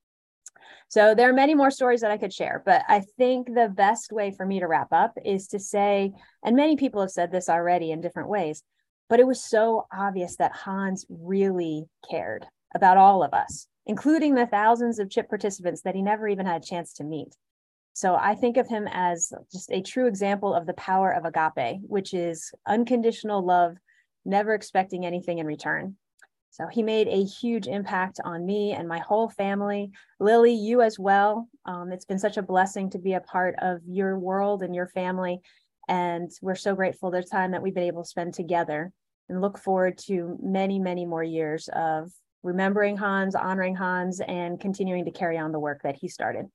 So 0.89 1.15
there 1.15 1.29
are 1.29 1.33
many 1.33 1.55
more 1.55 1.71
stories 1.71 2.01
that 2.01 2.11
i 2.11 2.17
could 2.17 2.33
share 2.33 2.61
but 2.65 2.83
i 2.89 3.01
think 3.17 3.47
the 3.47 3.71
best 3.73 4.11
way 4.11 4.31
for 4.31 4.45
me 4.45 4.59
to 4.59 4.67
wrap 4.67 4.91
up 4.91 5.13
is 5.23 5.47
to 5.49 5.59
say 5.59 6.11
and 6.43 6.55
many 6.55 6.75
people 6.75 6.99
have 6.99 7.11
said 7.11 7.31
this 7.31 7.47
already 7.47 7.91
in 7.91 8.01
different 8.01 8.27
ways 8.27 8.63
but 9.07 9.19
it 9.19 9.27
was 9.27 9.41
so 9.41 9.85
obvious 9.93 10.35
that 10.37 10.55
hans 10.55 11.05
really 11.09 11.85
cared 12.09 12.47
about 12.75 12.97
all 12.97 13.23
of 13.23 13.33
us 13.33 13.67
including 13.85 14.33
the 14.33 14.47
thousands 14.47 14.97
of 14.99 15.11
chip 15.11 15.29
participants 15.29 15.83
that 15.83 15.95
he 15.95 16.01
never 16.01 16.27
even 16.27 16.47
had 16.47 16.63
a 16.63 16.65
chance 16.65 16.91
to 16.93 17.03
meet 17.03 17.35
so 17.99 18.15
I 18.15 18.33
think 18.33 18.55
of 18.55 18.69
him 18.69 18.87
as 18.89 19.33
just 19.51 19.69
a 19.73 19.81
true 19.81 20.07
example 20.07 20.53
of 20.53 20.65
the 20.65 20.73
power 20.75 21.11
of 21.11 21.25
agape, 21.25 21.81
which 21.81 22.13
is 22.13 22.49
unconditional 22.65 23.45
love, 23.45 23.75
never 24.23 24.53
expecting 24.53 25.05
anything 25.05 25.39
in 25.39 25.45
return. 25.45 25.97
So 26.49 26.67
he 26.67 26.81
made 26.81 27.09
a 27.09 27.25
huge 27.25 27.67
impact 27.67 28.21
on 28.23 28.45
me 28.45 28.71
and 28.71 28.87
my 28.87 28.99
whole 28.99 29.27
family. 29.27 29.91
Lily, 30.17 30.53
you 30.53 30.81
as 30.81 30.97
well. 30.97 31.49
Um, 31.65 31.91
it's 31.91 32.05
been 32.05 32.19
such 32.19 32.37
a 32.37 32.41
blessing 32.41 32.89
to 32.91 32.99
be 32.99 33.15
a 33.15 33.19
part 33.19 33.55
of 33.61 33.81
your 33.85 34.17
world 34.17 34.63
and 34.63 34.73
your 34.73 34.87
family. 34.87 35.41
And 35.89 36.31
we're 36.41 36.55
so 36.55 36.75
grateful 36.75 37.11
the 37.11 37.21
time 37.21 37.51
that 37.51 37.61
we've 37.61 37.75
been 37.75 37.83
able 37.83 38.03
to 38.03 38.09
spend 38.09 38.33
together 38.33 38.93
and 39.27 39.41
look 39.41 39.57
forward 39.57 39.97
to 40.05 40.37
many, 40.41 40.79
many 40.79 41.05
more 41.05 41.21
years 41.21 41.67
of 41.73 42.13
remembering 42.43 42.95
Hans, 42.95 43.35
honoring 43.35 43.75
Hans, 43.75 44.21
and 44.21 44.57
continuing 44.57 45.03
to 45.03 45.11
carry 45.11 45.37
on 45.37 45.51
the 45.51 45.59
work 45.59 45.81
that 45.83 45.97
he 45.97 46.07
started. 46.07 46.45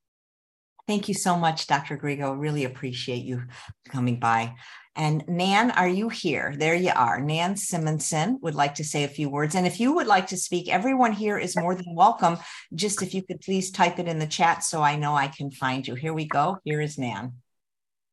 Thank 0.87 1.09
you 1.09 1.15
so 1.15 1.37
much, 1.37 1.67
Dr. 1.67 1.97
Grigo. 1.97 2.39
Really 2.39 2.65
appreciate 2.65 3.25
you 3.25 3.45
coming 3.89 4.21
by. 4.21 4.55
And 4.97 5.25
Nan, 5.27 5.71
are 5.73 5.89
you 5.89 6.09
here? 6.09 6.55
There 6.57 6.75
you 6.75 6.93
are. 6.95 7.21
Nan 7.21 7.57
Simonson 7.57 8.39
would 8.43 8.55
like 8.55 8.77
to 8.77 8.85
say 8.85 9.03
a 9.03 9.09
few 9.09 9.29
words. 9.29 9.55
And 9.55 9.67
if 9.67 9.81
you 9.81 9.93
would 9.95 10.07
like 10.07 10.29
to 10.29 10.37
speak, 10.37 10.69
everyone 10.69 11.13
here 11.13 11.37
is 11.39 11.57
more 11.57 11.75
than 11.75 11.95
welcome. 11.95 12.37
Just 12.75 13.03
if 13.03 13.13
you 13.13 13.23
could 13.23 13.41
please 13.41 13.71
type 13.71 13.99
it 13.99 14.07
in 14.07 14.19
the 14.19 14.27
chat 14.27 14.63
so 14.63 14.83
I 14.83 14.97
know 14.97 15.15
I 15.15 15.29
can 15.29 15.51
find 15.51 15.87
you. 15.87 15.95
Here 15.95 16.13
we 16.13 16.27
go. 16.27 16.59
Here 16.65 16.81
is 16.81 16.99
Nan. 16.99 17.33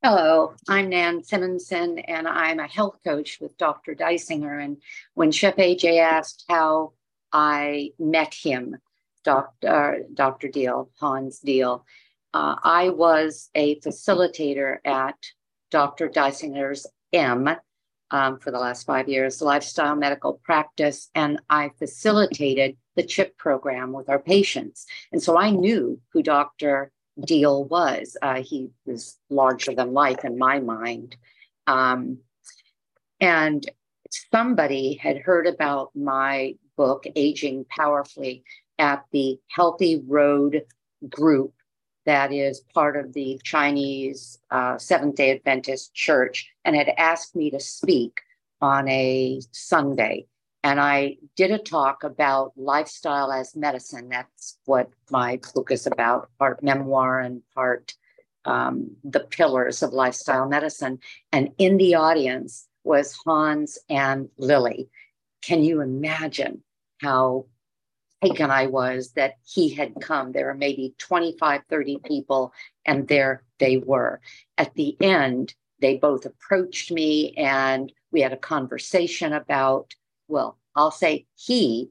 Hello, 0.01 0.55
I'm 0.67 0.89
Nan 0.89 1.23
Simonson, 1.23 1.99
and 1.99 2.27
I'm 2.27 2.59
a 2.59 2.67
health 2.67 2.97
coach 3.03 3.37
with 3.39 3.55
Dr. 3.57 3.93
Dysinger. 3.93 4.63
And 4.63 4.77
when 5.13 5.31
Chef 5.31 5.57
AJ 5.57 5.99
asked 5.99 6.45
how 6.49 6.93
I 7.31 7.91
met 7.99 8.33
him, 8.33 8.77
Dr. 9.23 9.67
Uh, 9.67 9.93
Dr. 10.11 10.47
Diehl, 10.47 10.89
Hans 10.99 11.41
Diehl, 11.45 11.83
uh, 12.33 12.55
I 12.63 12.89
was 12.89 13.49
a 13.55 13.79
facilitator 13.79 14.77
at 14.85 15.15
Dr. 15.69 16.09
Dysinger's 16.09 16.87
M 17.13 17.49
um, 18.11 18.39
for 18.39 18.51
the 18.51 18.59
last 18.59 18.85
five 18.85 19.09
years, 19.09 19.41
lifestyle 19.41 19.95
medical 19.95 20.33
practice, 20.43 21.09
and 21.15 21.39
I 21.49 21.71
facilitated 21.79 22.77
the 22.95 23.03
CHIP 23.03 23.37
program 23.37 23.93
with 23.93 24.09
our 24.09 24.19
patients. 24.19 24.85
And 25.11 25.21
so 25.23 25.37
I 25.37 25.51
knew 25.51 25.99
who 26.11 26.21
Dr. 26.21 26.91
Diehl 27.19 27.67
was. 27.69 28.17
Uh, 28.21 28.41
he 28.41 28.69
was 28.85 29.17
larger 29.29 29.73
than 29.73 29.93
life 29.93 30.25
in 30.25 30.37
my 30.37 30.59
mind. 30.59 31.15
Um, 31.67 32.19
and 33.19 33.65
somebody 34.09 34.95
had 34.95 35.19
heard 35.19 35.47
about 35.47 35.91
my 35.95 36.55
book, 36.75 37.05
Aging 37.15 37.65
Powerfully, 37.69 38.43
at 38.77 39.05
the 39.11 39.39
Healthy 39.49 40.01
Road 40.05 40.63
group 41.07 41.53
that 42.05 42.31
is 42.31 42.61
part 42.73 42.97
of 42.97 43.13
the 43.13 43.39
Chinese 43.43 44.39
uh, 44.49 44.77
Seventh 44.77 45.15
day 45.15 45.31
Adventist 45.31 45.93
church 45.93 46.49
and 46.65 46.75
had 46.75 46.89
asked 46.97 47.35
me 47.35 47.51
to 47.51 47.59
speak 47.59 48.21
on 48.61 48.87
a 48.87 49.41
Sunday. 49.51 50.27
And 50.63 50.79
I 50.79 51.17
did 51.35 51.51
a 51.51 51.57
talk 51.57 52.03
about 52.03 52.53
lifestyle 52.55 53.31
as 53.31 53.55
medicine. 53.55 54.09
That's 54.09 54.59
what 54.65 54.89
my 55.09 55.39
book 55.55 55.71
is 55.71 55.87
about 55.87 56.29
part 56.37 56.61
memoir 56.61 57.19
and 57.19 57.41
part 57.55 57.93
um, 58.45 58.91
the 59.03 59.21
pillars 59.21 59.81
of 59.81 59.93
lifestyle 59.93 60.47
medicine. 60.47 60.99
And 61.31 61.49
in 61.57 61.77
the 61.77 61.95
audience 61.95 62.67
was 62.83 63.17
Hans 63.25 63.77
and 63.89 64.29
Lily. 64.37 64.89
Can 65.41 65.63
you 65.63 65.81
imagine 65.81 66.63
how 67.01 67.45
taken 68.21 68.51
I 68.51 68.67
was 68.67 69.11
that 69.13 69.35
he 69.45 69.69
had 69.69 69.93
come. 70.01 70.31
There 70.31 70.45
were 70.45 70.53
maybe 70.53 70.93
25, 70.97 71.61
30 71.69 71.97
people, 72.05 72.53
and 72.85 73.07
there 73.07 73.43
they 73.59 73.77
were. 73.77 74.21
At 74.57 74.73
the 74.75 74.95
end, 75.01 75.53
they 75.79 75.97
both 75.97 76.25
approached 76.25 76.91
me 76.91 77.33
and 77.35 77.91
we 78.11 78.21
had 78.21 78.33
a 78.33 78.37
conversation 78.37 79.33
about, 79.33 79.93
well, 80.27 80.57
I'll 80.75 80.91
say 80.91 81.25
he 81.35 81.89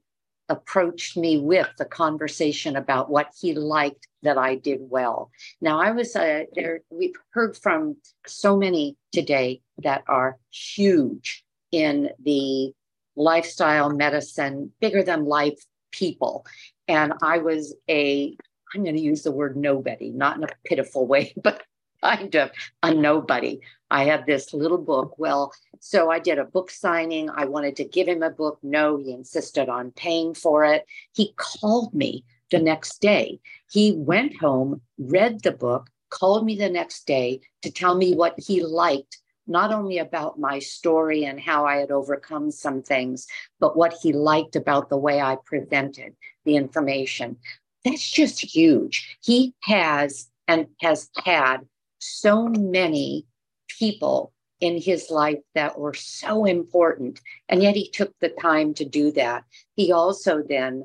approached 0.49 1.17
me 1.17 1.39
with 1.39 1.69
the 1.79 1.85
conversation 1.85 2.77
about 2.77 3.11
what 3.11 3.29
he 3.39 3.55
liked 3.55 4.09
that 4.23 4.37
I 4.37 4.57
did 4.57 4.81
well. 4.83 5.31
Now, 5.61 5.81
I 5.81 5.93
was 5.93 6.15
uh, 6.17 6.45
there, 6.55 6.81
we've 6.91 7.15
heard 7.31 7.57
from 7.57 7.97
so 8.27 8.57
many 8.57 8.97
today 9.13 9.63
that 9.79 10.03
are 10.09 10.39
huge 10.51 11.45
in 11.71 12.11
the 12.23 12.73
lifestyle 13.17 13.91
medicine, 13.91 14.73
bigger 14.81 15.03
than 15.03 15.25
life 15.25 15.63
people. 15.91 16.47
And 16.89 17.15
I 17.23 17.39
was 17.39 17.75
a, 17.89 18.37
I'm 18.75 18.83
going 18.83 18.97
to 18.97 19.01
use 19.01 19.23
the 19.23 19.33
word 19.33 19.57
nobody, 19.57 20.11
not 20.11 20.37
in 20.37 20.45
a 20.45 20.49
pitiful 20.65 21.07
way, 21.07 21.33
but 21.43 21.63
kind 22.03 22.35
of 22.35 22.51
a 22.83 22.95
nobody. 22.95 23.61
I 23.91 24.05
had 24.05 24.27
this 24.27 24.55
little 24.55 24.79
book. 24.79 25.19
Well, 25.19 25.53
so 25.81 26.11
I 26.11 26.19
did 26.19 26.39
a 26.39 26.45
book 26.45 26.71
signing. 26.71 27.29
I 27.31 27.45
wanted 27.45 27.77
to 27.77 27.85
give 27.85 28.09
him 28.09 28.23
a 28.23 28.31
book. 28.31 28.59
No, 28.63 28.97
he 28.97 29.13
insisted 29.13 29.69
on 29.69 29.93
paying 29.93 30.35
for 30.35 30.65
it. 30.65 30.87
He 31.13 31.35
called 31.37 31.93
me 31.93 32.25
the 32.51 32.59
next 32.59 33.01
day. 33.01 33.41
He 33.71 33.93
went 33.93 34.37
home, 34.37 34.81
read 34.99 35.43
the 35.43 35.53
book, 35.53 35.91
called 36.11 36.45
me 36.45 36.57
the 36.57 36.69
next 36.69 37.07
day 37.07 37.41
to 37.63 37.71
tell 37.71 37.95
me 37.95 38.15
what 38.15 38.35
he 38.39 38.63
liked 38.63 39.19
not 39.51 39.73
only 39.73 39.99
about 39.99 40.39
my 40.39 40.61
story 40.61 41.25
and 41.25 41.41
how 41.41 41.67
I 41.67 41.77
had 41.79 41.91
overcome 41.91 42.51
some 42.53 42.83
things, 42.83 43.27
but 43.59 43.77
what 43.77 43.95
he 44.01 44.13
liked 44.13 44.55
about 44.55 44.89
the 44.89 44.97
way 44.97 45.21
I 45.21 45.37
presented 45.45 46.15
the 46.45 46.57
information. 46.57 47.37
That's 47.85 48.09
just 48.09 48.41
huge. 48.41 49.19
He 49.23 49.55
has 49.65 50.31
and 50.47 50.69
has 50.81 51.11
had 51.25 51.59
so 51.99 52.49
many 52.49 53.27
people 53.69 54.33
in 54.61 54.81
his 54.81 55.11
life 55.11 55.39
that 55.55 55.79
were 55.79 55.95
so 55.95 56.45
important. 56.45 57.21
And 57.49 57.63
yet 57.63 57.75
he 57.75 57.91
took 57.91 58.17
the 58.21 58.29
time 58.29 58.75
to 58.75 58.85
do 58.85 59.11
that. 59.13 59.45
He 59.75 59.91
also 59.91 60.43
then 60.49 60.85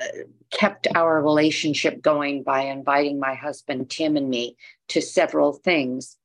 uh, 0.00 0.06
kept 0.50 0.88
our 0.94 1.22
relationship 1.22 2.02
going 2.02 2.42
by 2.42 2.62
inviting 2.62 3.20
my 3.20 3.34
husband 3.34 3.90
Tim 3.90 4.16
and 4.16 4.28
me 4.28 4.56
to 4.88 5.02
several 5.02 5.52
things 5.52 6.16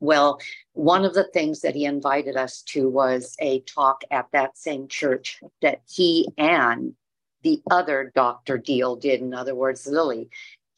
well, 0.00 0.40
one 0.72 1.04
of 1.04 1.14
the 1.14 1.28
things 1.32 1.60
that 1.60 1.74
he 1.74 1.84
invited 1.84 2.36
us 2.36 2.62
to 2.62 2.88
was 2.88 3.34
a 3.40 3.60
talk 3.60 4.02
at 4.10 4.26
that 4.32 4.58
same 4.58 4.88
church 4.88 5.40
that 5.62 5.80
he 5.88 6.28
and 6.36 6.94
the 7.42 7.62
other 7.70 8.12
Dr. 8.14 8.58
Diehl 8.58 9.00
did. 9.00 9.20
In 9.20 9.32
other 9.32 9.54
words, 9.54 9.86
Lily. 9.86 10.28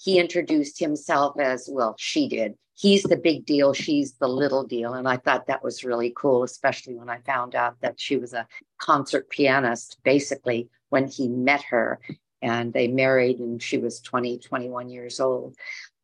He 0.01 0.21
introduced 0.21 0.79
himself 0.79 1.41
as 1.41 1.69
well, 1.71 1.97
she 1.99 2.29
did. 2.29 2.55
He's 2.77 3.03
the 3.03 3.17
big 3.17 3.45
deal, 3.45 3.73
she's 3.73 4.13
the 4.13 4.29
little 4.29 4.63
deal. 4.63 4.95
And 4.95 5.09
I 5.09 5.17
thought 5.17 5.49
that 5.49 5.65
was 5.65 5.83
really 5.83 6.13
cool, 6.17 6.45
especially 6.45 6.95
when 6.95 7.11
I 7.11 7.19
found 7.23 7.57
out 7.57 7.81
that 7.81 7.99
she 7.99 8.17
was 8.17 8.33
a 8.33 8.47
concert 8.81 9.29
pianist, 9.29 9.99
basically, 10.05 10.69
when 10.91 11.09
he 11.09 11.27
met 11.27 11.63
her. 11.65 11.99
And 12.41 12.73
they 12.73 12.87
married, 12.87 13.41
and 13.41 13.61
she 13.61 13.79
was 13.79 14.01
20, 14.01 14.39
21 14.39 14.89
years 14.89 15.19
old. 15.19 15.57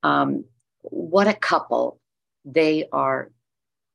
Um, 0.03 0.45
what 0.82 1.28
a 1.28 1.35
couple 1.35 2.01
they 2.45 2.87
are, 2.93 3.31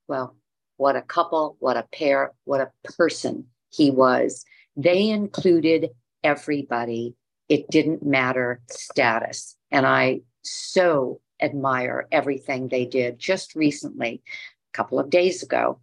well, 0.07 0.35
what 0.77 0.95
a 0.95 1.01
couple, 1.01 1.57
what 1.59 1.77
a 1.77 1.88
pair, 1.91 2.34
what 2.45 2.61
a 2.61 2.71
person 2.97 3.45
he 3.69 3.91
was. 3.91 4.45
They 4.76 5.09
included 5.09 5.89
everybody. 6.23 7.15
It 7.47 7.69
didn't 7.69 8.03
matter 8.03 8.61
status. 8.69 9.57
And 9.71 9.85
I 9.85 10.21
so 10.43 11.21
admire 11.41 12.07
everything 12.11 12.67
they 12.67 12.85
did. 12.85 13.19
Just 13.19 13.55
recently, 13.55 14.21
a 14.73 14.77
couple 14.77 14.99
of 14.99 15.09
days 15.09 15.43
ago, 15.43 15.80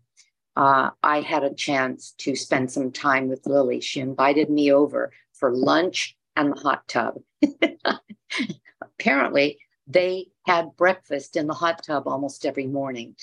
uh, 0.56 0.90
I 1.02 1.20
had 1.20 1.44
a 1.44 1.54
chance 1.54 2.14
to 2.18 2.34
spend 2.34 2.72
some 2.72 2.90
time 2.90 3.28
with 3.28 3.46
Lily. 3.46 3.80
She 3.80 4.00
invited 4.00 4.48
me 4.48 4.72
over 4.72 5.12
for 5.34 5.54
lunch 5.54 6.16
and 6.34 6.52
the 6.52 6.60
hot 6.60 6.88
tub. 6.88 7.16
Apparently, 8.82 9.58
they 9.86 10.28
had 10.46 10.76
breakfast 10.76 11.36
in 11.36 11.46
the 11.46 11.54
hot 11.54 11.82
tub 11.84 12.06
almost 12.06 12.44
every 12.44 12.66
morning. 12.66 13.16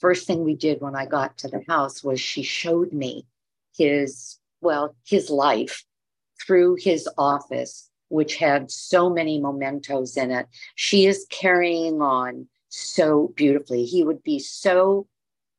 First 0.00 0.26
thing 0.26 0.44
we 0.44 0.54
did 0.54 0.80
when 0.80 0.94
I 0.94 1.06
got 1.06 1.38
to 1.38 1.48
the 1.48 1.62
house 1.68 2.04
was 2.04 2.20
she 2.20 2.42
showed 2.42 2.92
me 2.92 3.26
his, 3.76 4.38
well, 4.60 4.94
his 5.06 5.30
life 5.30 5.84
through 6.44 6.76
his 6.76 7.08
office, 7.18 7.90
which 8.08 8.36
had 8.36 8.70
so 8.70 9.10
many 9.10 9.40
mementos 9.40 10.16
in 10.16 10.30
it. 10.30 10.46
She 10.74 11.06
is 11.06 11.26
carrying 11.30 12.00
on 12.00 12.48
so 12.68 13.32
beautifully. 13.36 13.84
He 13.84 14.04
would 14.04 14.22
be 14.22 14.38
so 14.38 15.06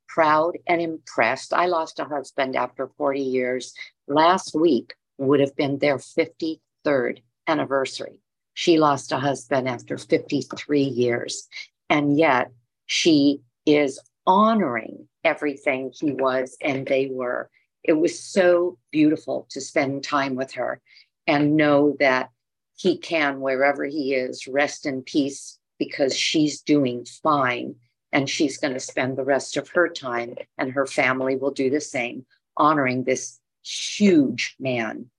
proud 0.07 0.57
and 0.67 0.81
impressed. 0.81 1.53
I 1.53 1.65
lost 1.65 1.99
a 1.99 2.05
husband 2.05 2.55
after 2.55 2.89
40 2.97 3.21
years. 3.21 3.73
Last 4.07 4.53
week 4.53 4.93
would 5.17 5.39
have 5.39 5.55
been 5.55 5.79
their 5.79 5.97
53rd 5.97 7.21
anniversary. 7.47 8.19
She 8.55 8.79
lost 8.79 9.11
a 9.11 9.19
husband 9.19 9.69
after 9.69 9.97
53 9.97 10.81
years. 10.81 11.47
And 11.89 12.17
yet 12.17 12.51
she 12.87 13.41
is 13.65 13.99
honoring 14.25 15.07
everything 15.23 15.91
he 15.93 16.13
was 16.13 16.57
and 16.61 16.87
they 16.87 17.07
were. 17.11 17.49
It 17.83 17.93
was 17.93 18.19
so 18.19 18.77
beautiful 18.91 19.45
to 19.51 19.61
spend 19.61 20.03
time 20.03 20.35
with 20.35 20.53
her 20.53 20.81
and 21.27 21.57
know 21.57 21.95
that 21.99 22.29
he 22.77 22.97
can, 22.97 23.41
wherever 23.41 23.85
he 23.85 24.15
is, 24.15 24.47
rest 24.47 24.85
in 24.85 25.03
peace 25.03 25.59
because 25.77 26.17
she's 26.17 26.61
doing 26.61 27.05
fine 27.23 27.75
and 28.11 28.29
she's 28.29 28.57
going 28.57 28.73
to 28.73 28.79
spend 28.79 29.17
the 29.17 29.23
rest 29.23 29.57
of 29.57 29.69
her 29.69 29.89
time 29.89 30.35
and 30.57 30.71
her 30.71 30.87
family 30.87 31.35
will 31.35 31.51
do 31.51 31.69
the 31.69 31.81
same, 31.81 32.25
honoring 32.55 33.03
this 33.03 33.39
huge 33.63 34.55
man. 34.59 35.09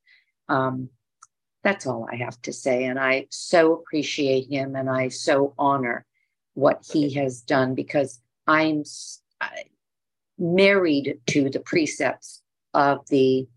Um, 0.49 0.89
that's 1.67 1.85
all 1.85 2.07
I 2.13 2.15
have 2.15 2.41
to 2.43 2.53
say. 2.53 2.85
And 2.85 2.97
I 2.97 3.27
so 3.29 3.73
appreciate 3.73 4.49
him 4.49 4.77
and 4.77 4.89
I 4.89 5.09
so 5.09 5.53
honor 5.59 6.07
what 6.55 6.89
he 6.93 7.13
has 7.15 7.41
done 7.41 7.75
because 7.75 8.21
I'm 8.47 8.85
married 10.39 11.19
to 11.27 11.51
the 11.51 11.59
precepts 11.59 12.41
of 12.73 13.05
the 13.09 13.49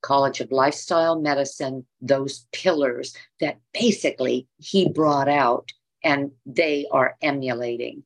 College 0.00 0.40
of 0.40 0.50
Lifestyle 0.50 1.20
Medicine, 1.20 1.84
those 2.00 2.46
pillars 2.52 3.14
that 3.40 3.58
basically 3.74 4.48
he 4.56 4.88
brought 4.88 5.28
out 5.28 5.72
and 6.02 6.30
they 6.46 6.86
are 6.90 7.18
emulating. 7.20 8.02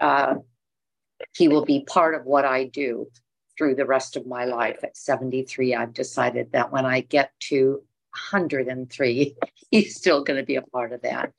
Uh, 0.00 0.34
he 1.36 1.46
will 1.46 1.64
be 1.64 1.84
part 1.84 2.16
of 2.16 2.26
what 2.26 2.44
I 2.44 2.64
do 2.64 3.06
through 3.56 3.76
the 3.76 3.86
rest 3.86 4.16
of 4.16 4.26
my 4.26 4.44
life. 4.44 4.80
At 4.82 4.96
73, 4.96 5.76
I've 5.76 5.94
decided 5.94 6.50
that 6.50 6.72
when 6.72 6.84
I 6.84 7.02
get 7.02 7.30
to 7.50 7.84
103, 8.12 9.36
he's 9.70 9.96
still 9.96 10.24
going 10.24 10.38
to 10.38 10.46
be 10.46 10.56
a 10.56 10.62
part 10.62 10.92
of 10.92 11.02
that. 11.02 11.32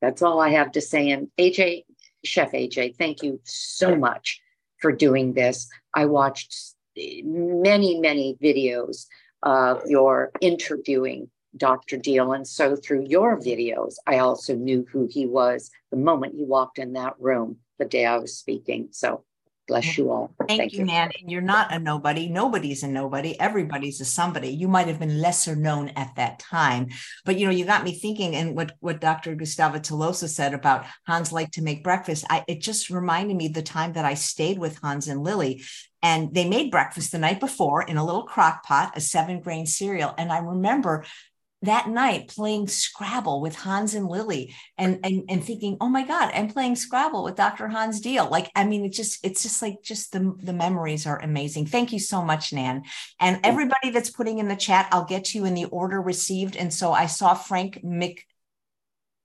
That's 0.00 0.22
all 0.22 0.40
I 0.40 0.50
have 0.50 0.72
to 0.72 0.80
say. 0.80 1.10
And 1.10 1.28
AJ, 1.38 1.84
Chef 2.24 2.52
AJ, 2.52 2.96
thank 2.96 3.22
you 3.22 3.40
so 3.44 3.96
much 3.96 4.40
for 4.80 4.92
doing 4.92 5.34
this. 5.34 5.68
I 5.94 6.06
watched 6.06 6.74
many, 6.96 7.98
many 7.98 8.36
videos 8.42 9.06
of 9.42 9.82
your 9.86 10.30
interviewing 10.40 11.30
Dr. 11.56 11.96
Diehl. 11.96 12.34
And 12.34 12.46
so 12.46 12.76
through 12.76 13.06
your 13.06 13.38
videos, 13.38 13.94
I 14.06 14.18
also 14.18 14.54
knew 14.54 14.86
who 14.90 15.08
he 15.10 15.26
was 15.26 15.70
the 15.90 15.96
moment 15.96 16.34
he 16.34 16.44
walked 16.44 16.78
in 16.78 16.94
that 16.94 17.14
room 17.18 17.58
the 17.78 17.84
day 17.84 18.06
I 18.06 18.18
was 18.18 18.36
speaking. 18.36 18.88
So 18.90 19.24
bless 19.66 19.96
you 19.96 20.10
all. 20.10 20.34
Thank, 20.46 20.60
Thank 20.60 20.72
you, 20.72 20.80
you, 20.80 20.84
Nan. 20.84 21.10
And 21.20 21.30
you're 21.30 21.40
not 21.40 21.72
a 21.72 21.78
nobody. 21.78 22.28
Nobody's 22.28 22.82
a 22.82 22.88
nobody. 22.88 23.38
Everybody's 23.40 24.00
a 24.00 24.04
somebody. 24.04 24.48
You 24.48 24.68
might 24.68 24.86
have 24.86 24.98
been 24.98 25.20
lesser 25.20 25.56
known 25.56 25.88
at 25.90 26.14
that 26.16 26.38
time, 26.38 26.88
but 27.24 27.38
you 27.38 27.46
know, 27.46 27.52
you 27.52 27.64
got 27.64 27.84
me 27.84 27.92
thinking. 27.92 28.34
And 28.34 28.54
what 28.54 28.72
what 28.80 29.00
Dr. 29.00 29.34
Gustavo 29.34 29.78
Tolosa 29.78 30.28
said 30.28 30.54
about 30.54 30.86
Hans 31.06 31.32
like 31.32 31.52
to 31.52 31.62
make 31.62 31.84
breakfast, 31.84 32.24
I, 32.28 32.44
it 32.48 32.60
just 32.60 32.90
reminded 32.90 33.36
me 33.36 33.48
the 33.48 33.62
time 33.62 33.94
that 33.94 34.04
I 34.04 34.14
stayed 34.14 34.58
with 34.58 34.78
Hans 34.78 35.08
and 35.08 35.22
Lily. 35.22 35.62
And 36.02 36.34
they 36.34 36.46
made 36.46 36.70
breakfast 36.70 37.12
the 37.12 37.18
night 37.18 37.40
before 37.40 37.82
in 37.82 37.96
a 37.96 38.04
little 38.04 38.24
crock 38.24 38.62
pot, 38.64 38.92
a 38.94 39.00
seven 39.00 39.40
grain 39.40 39.64
cereal. 39.64 40.14
And 40.18 40.30
I 40.30 40.38
remember 40.38 41.06
that 41.64 41.88
night 41.88 42.28
playing 42.28 42.68
Scrabble 42.68 43.40
with 43.40 43.54
Hans 43.54 43.94
and 43.94 44.06
Lily 44.06 44.54
and, 44.78 45.00
and 45.04 45.24
and 45.28 45.44
thinking, 45.44 45.76
oh 45.80 45.88
my 45.88 46.04
God, 46.04 46.30
I'm 46.34 46.48
playing 46.48 46.76
Scrabble 46.76 47.24
with 47.24 47.36
Dr. 47.36 47.68
Hans 47.68 48.00
Diehl. 48.00 48.30
Like, 48.30 48.50
I 48.54 48.64
mean, 48.64 48.84
it's 48.84 48.96
just, 48.96 49.24
it's 49.24 49.42
just 49.42 49.62
like 49.62 49.82
just 49.82 50.12
the, 50.12 50.34
the 50.42 50.52
memories 50.52 51.06
are 51.06 51.20
amazing. 51.20 51.66
Thank 51.66 51.92
you 51.92 51.98
so 51.98 52.22
much, 52.22 52.52
Nan. 52.52 52.84
And 53.20 53.40
everybody 53.44 53.90
that's 53.90 54.10
putting 54.10 54.38
in 54.38 54.48
the 54.48 54.56
chat, 54.56 54.88
I'll 54.92 55.04
get 55.04 55.26
to 55.26 55.38
you 55.38 55.44
in 55.44 55.54
the 55.54 55.66
order 55.66 56.00
received. 56.00 56.56
And 56.56 56.72
so 56.72 56.92
I 56.92 57.06
saw 57.06 57.34
Frank 57.34 57.82
Mick, 57.84 58.20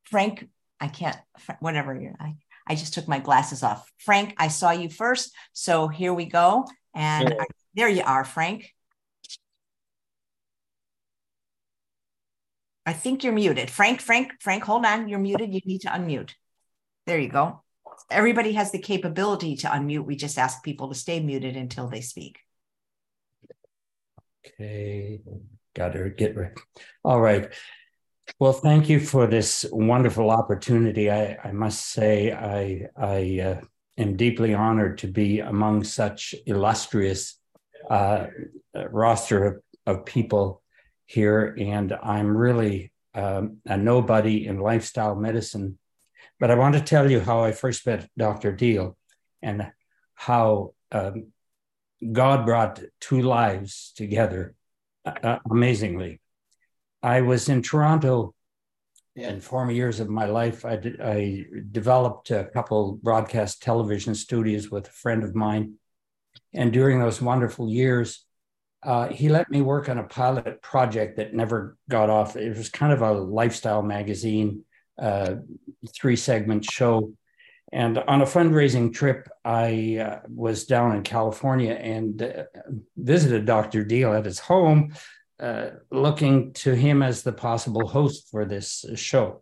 Frank, 0.05 0.47
I 0.79 0.87
can't 0.87 1.17
whatever 1.59 1.99
you 1.99 2.13
I 2.19 2.35
I 2.69 2.75
just 2.75 2.93
took 2.93 3.07
my 3.07 3.19
glasses 3.19 3.63
off. 3.63 3.91
Frank, 3.97 4.35
I 4.37 4.47
saw 4.47 4.71
you 4.71 4.89
first. 4.89 5.33
So 5.53 5.87
here 5.87 6.13
we 6.13 6.25
go. 6.25 6.67
And 6.93 7.33
I, 7.39 7.45
there 7.73 7.89
you 7.89 8.03
are, 8.03 8.23
Frank. 8.23 8.71
I 12.85 12.93
think 12.93 13.23
you're 13.23 13.33
muted. 13.33 13.69
Frank, 13.69 14.01
Frank, 14.01 14.33
Frank, 14.39 14.63
hold 14.63 14.85
on. 14.85 15.07
You're 15.07 15.19
muted. 15.19 15.53
You 15.53 15.61
need 15.65 15.81
to 15.81 15.89
unmute. 15.89 16.31
There 17.05 17.19
you 17.19 17.29
go. 17.29 17.63
Everybody 18.09 18.53
has 18.53 18.71
the 18.71 18.79
capability 18.79 19.57
to 19.57 19.67
unmute. 19.67 20.05
We 20.05 20.15
just 20.15 20.37
ask 20.37 20.63
people 20.63 20.89
to 20.89 20.95
stay 20.95 21.19
muted 21.19 21.55
until 21.55 21.87
they 21.87 22.01
speak. 22.01 22.39
Okay. 24.45 25.21
Got 25.75 25.93
to 25.93 26.09
get 26.09 26.35
ready. 26.35 26.55
All 27.03 27.21
right. 27.21 27.53
Well, 28.39 28.53
thank 28.53 28.89
you 28.89 28.99
for 28.99 29.27
this 29.27 29.65
wonderful 29.71 30.29
opportunity. 30.29 31.11
I, 31.11 31.37
I 31.43 31.51
must 31.51 31.85
say, 31.85 32.31
I, 32.31 32.87
I 32.95 33.39
uh, 33.39 33.61
am 33.97 34.15
deeply 34.15 34.53
honored 34.53 34.99
to 34.99 35.07
be 35.07 35.39
among 35.39 35.83
such 35.83 36.35
illustrious 36.45 37.39
uh, 37.89 38.27
roster 38.89 39.45
of, 39.45 39.61
of 39.85 40.05
people 40.05 40.61
here, 41.09 41.55
and 41.57 41.91
I'm 41.91 42.37
really 42.37 42.91
um, 43.15 43.57
a 43.65 43.75
nobody 43.75 44.45
in 44.45 44.59
lifestyle 44.59 45.15
medicine. 45.15 45.79
But 46.39 46.51
I 46.51 46.55
want 46.55 46.75
to 46.75 46.81
tell 46.81 47.09
you 47.09 47.19
how 47.19 47.43
I 47.43 47.51
first 47.51 47.85
met 47.87 48.07
Dr. 48.15 48.55
Diehl 48.55 48.95
and 49.41 49.71
how 50.13 50.75
um, 50.91 51.31
God 52.11 52.45
brought 52.45 52.79
two 53.01 53.23
lives 53.23 53.91
together 53.95 54.53
uh, 55.03 55.13
uh, 55.23 55.39
amazingly. 55.49 56.21
I 57.01 57.21
was 57.21 57.49
in 57.49 57.63
Toronto 57.63 58.35
in 59.15 59.41
former 59.41 59.71
years 59.71 59.99
of 59.99 60.09
my 60.09 60.25
life. 60.25 60.63
I, 60.63 60.75
did, 60.75 61.01
I 61.01 61.45
developed 61.71 62.29
a 62.29 62.49
couple 62.53 62.99
broadcast 63.01 63.63
television 63.63 64.13
studios 64.13 64.69
with 64.69 64.87
a 64.87 64.91
friend 64.91 65.23
of 65.23 65.33
mine. 65.33 65.73
And 66.53 66.71
during 66.71 66.99
those 66.99 67.19
wonderful 67.19 67.67
years, 67.67 68.25
uh, 68.83 69.09
he 69.09 69.29
let 69.29 69.49
me 69.51 69.61
work 69.61 69.89
on 69.89 69.97
a 69.97 70.03
pilot 70.03 70.61
project 70.61 71.17
that 71.17 71.33
never 71.33 71.77
got 71.89 72.09
off. 72.09 72.35
It 72.35 72.55
was 72.55 72.69
kind 72.69 72.93
of 72.93 73.01
a 73.01 73.11
lifestyle 73.11 73.81
magazine, 73.81 74.63
uh, 74.97 75.35
three 75.93 76.15
segment 76.15 76.63
show. 76.63 77.13
And 77.71 77.97
on 77.99 78.21
a 78.21 78.25
fundraising 78.25 78.93
trip, 78.93 79.29
I 79.45 79.97
uh, 79.97 80.19
was 80.27 80.65
down 80.65 80.95
in 80.95 81.03
California 81.03 81.73
and 81.73 82.21
uh, 82.21 82.43
visited 82.97 83.45
Dr. 83.45 83.85
Diehl 83.85 84.17
at 84.17 84.25
his 84.25 84.39
home, 84.39 84.93
uh, 85.39 85.71
looking 85.91 86.53
to 86.53 86.73
him 86.73 87.03
as 87.03 87.21
the 87.21 87.33
possible 87.33 87.87
host 87.87 88.29
for 88.31 88.45
this 88.45 88.85
show. 88.95 89.41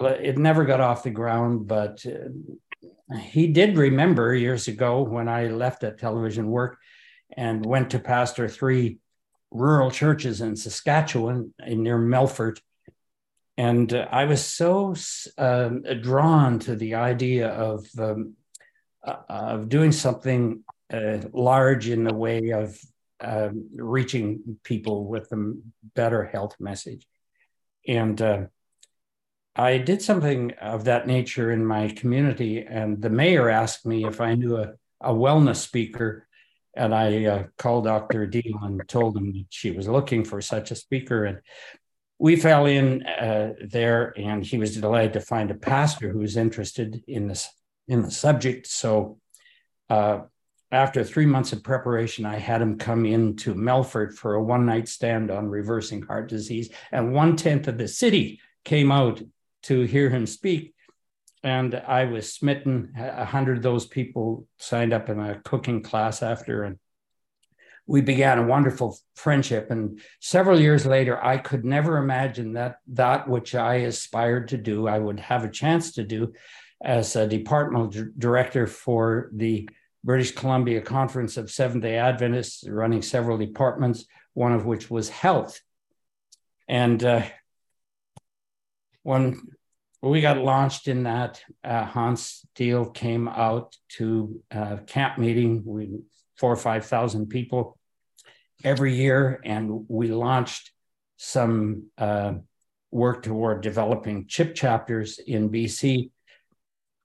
It 0.00 0.38
never 0.38 0.64
got 0.64 0.80
off 0.80 1.02
the 1.02 1.10
ground, 1.10 1.66
but 1.66 2.04
uh, 2.06 3.16
he 3.16 3.48
did 3.48 3.78
remember 3.78 4.34
years 4.34 4.68
ago 4.68 5.02
when 5.02 5.28
I 5.28 5.46
left 5.46 5.82
at 5.82 5.98
television 5.98 6.48
work 6.48 6.78
and 7.34 7.64
went 7.64 7.90
to 7.90 7.98
pastor 7.98 8.48
three 8.48 8.98
rural 9.50 9.90
churches 9.90 10.40
in 10.40 10.56
Saskatchewan 10.56 11.54
near 11.66 11.98
Melfort. 11.98 12.60
And 13.56 13.92
uh, 13.92 14.06
I 14.10 14.26
was 14.26 14.44
so 14.44 14.94
uh, 15.38 15.68
drawn 16.00 16.58
to 16.60 16.76
the 16.76 16.96
idea 16.96 17.48
of, 17.48 17.86
um, 17.98 18.34
uh, 19.06 19.16
of 19.28 19.68
doing 19.68 19.92
something 19.92 20.62
uh, 20.92 21.18
large 21.32 21.88
in 21.88 22.04
the 22.04 22.14
way 22.14 22.50
of 22.50 22.78
um, 23.20 23.70
reaching 23.74 24.58
people 24.62 25.06
with 25.06 25.32
a 25.32 25.54
better 25.94 26.24
health 26.24 26.56
message. 26.60 27.06
And 27.88 28.20
uh, 28.20 28.46
I 29.54 29.78
did 29.78 30.02
something 30.02 30.52
of 30.60 30.84
that 30.84 31.06
nature 31.06 31.50
in 31.50 31.64
my 31.64 31.88
community. 31.88 32.62
And 32.62 33.00
the 33.00 33.10
mayor 33.10 33.48
asked 33.48 33.86
me 33.86 34.04
if 34.04 34.20
I 34.20 34.34
knew 34.34 34.56
a, 34.56 34.74
a 35.00 35.14
wellness 35.14 35.56
speaker 35.56 36.25
and 36.76 36.94
I 36.94 37.24
uh, 37.24 37.44
called 37.58 37.84
Dr. 37.84 38.26
Diehl 38.26 38.62
and 38.62 38.86
told 38.88 39.16
him 39.16 39.32
that 39.32 39.46
she 39.50 39.70
was 39.70 39.88
looking 39.88 40.24
for 40.24 40.40
such 40.40 40.70
a 40.70 40.76
speaker. 40.76 41.24
And 41.24 41.38
we 42.18 42.36
fell 42.36 42.66
in 42.66 43.04
uh, 43.06 43.54
there, 43.60 44.14
and 44.16 44.44
he 44.44 44.58
was 44.58 44.76
delighted 44.76 45.14
to 45.14 45.20
find 45.20 45.50
a 45.50 45.54
pastor 45.54 46.10
who 46.10 46.20
was 46.20 46.36
interested 46.36 47.02
in 47.06 47.28
this 47.28 47.48
in 47.88 48.02
the 48.02 48.10
subject. 48.10 48.66
So, 48.66 49.18
uh, 49.88 50.20
after 50.72 51.04
three 51.04 51.26
months 51.26 51.52
of 51.52 51.62
preparation, 51.62 52.26
I 52.26 52.38
had 52.38 52.60
him 52.60 52.76
come 52.76 53.06
into 53.06 53.54
Melfort 53.54 54.14
for 54.14 54.34
a 54.34 54.42
one 54.42 54.66
night 54.66 54.88
stand 54.88 55.30
on 55.30 55.48
reversing 55.48 56.02
heart 56.02 56.28
disease, 56.28 56.70
and 56.90 57.12
one 57.12 57.36
tenth 57.36 57.68
of 57.68 57.78
the 57.78 57.88
city 57.88 58.40
came 58.64 58.90
out 58.90 59.22
to 59.64 59.82
hear 59.82 60.10
him 60.10 60.26
speak. 60.26 60.74
And 61.46 61.76
I 61.76 62.06
was 62.06 62.32
smitten. 62.32 62.92
A 62.98 63.24
hundred 63.24 63.58
of 63.58 63.62
those 63.62 63.86
people 63.86 64.48
signed 64.58 64.92
up 64.92 65.08
in 65.08 65.20
a 65.20 65.38
cooking 65.44 65.80
class 65.80 66.20
after, 66.20 66.64
and 66.64 66.76
we 67.86 68.00
began 68.00 68.40
a 68.40 68.46
wonderful 68.48 68.98
friendship. 69.14 69.70
And 69.70 70.00
several 70.20 70.60
years 70.60 70.84
later, 70.84 71.24
I 71.24 71.38
could 71.38 71.64
never 71.64 71.98
imagine 71.98 72.54
that 72.54 72.78
that 72.88 73.28
which 73.28 73.54
I 73.54 73.74
aspired 73.76 74.48
to 74.48 74.56
do, 74.56 74.88
I 74.88 74.98
would 74.98 75.20
have 75.20 75.44
a 75.44 75.48
chance 75.48 75.92
to 75.92 76.02
do 76.02 76.32
as 76.82 77.14
a 77.14 77.28
departmental 77.28 78.10
director 78.18 78.66
for 78.66 79.30
the 79.32 79.68
British 80.02 80.32
Columbia 80.32 80.80
Conference 80.80 81.36
of 81.36 81.52
Seventh 81.52 81.84
day 81.84 81.96
Adventists, 81.96 82.68
running 82.68 83.02
several 83.02 83.38
departments, 83.38 84.04
one 84.34 84.52
of 84.52 84.66
which 84.66 84.90
was 84.90 85.08
health. 85.10 85.60
And 86.66 87.04
uh, 87.04 87.22
when 89.04 89.40
we 90.02 90.20
got 90.20 90.38
launched 90.38 90.88
in 90.88 91.04
that, 91.04 91.42
uh, 91.64 91.84
Hans 91.84 92.46
Steele 92.52 92.90
came 92.90 93.28
out 93.28 93.76
to 93.96 94.40
uh, 94.50 94.76
camp 94.86 95.18
meeting. 95.18 95.62
We 95.64 95.98
four 96.36 96.52
or 96.52 96.56
5,000 96.56 97.26
people 97.26 97.78
every 98.64 98.94
year. 98.94 99.40
And 99.44 99.84
we 99.88 100.08
launched 100.08 100.70
some 101.16 101.86
uh, 101.98 102.34
work 102.90 103.22
toward 103.22 103.62
developing 103.62 104.26
chip 104.28 104.54
chapters 104.54 105.18
in 105.18 105.50
BC. 105.50 106.10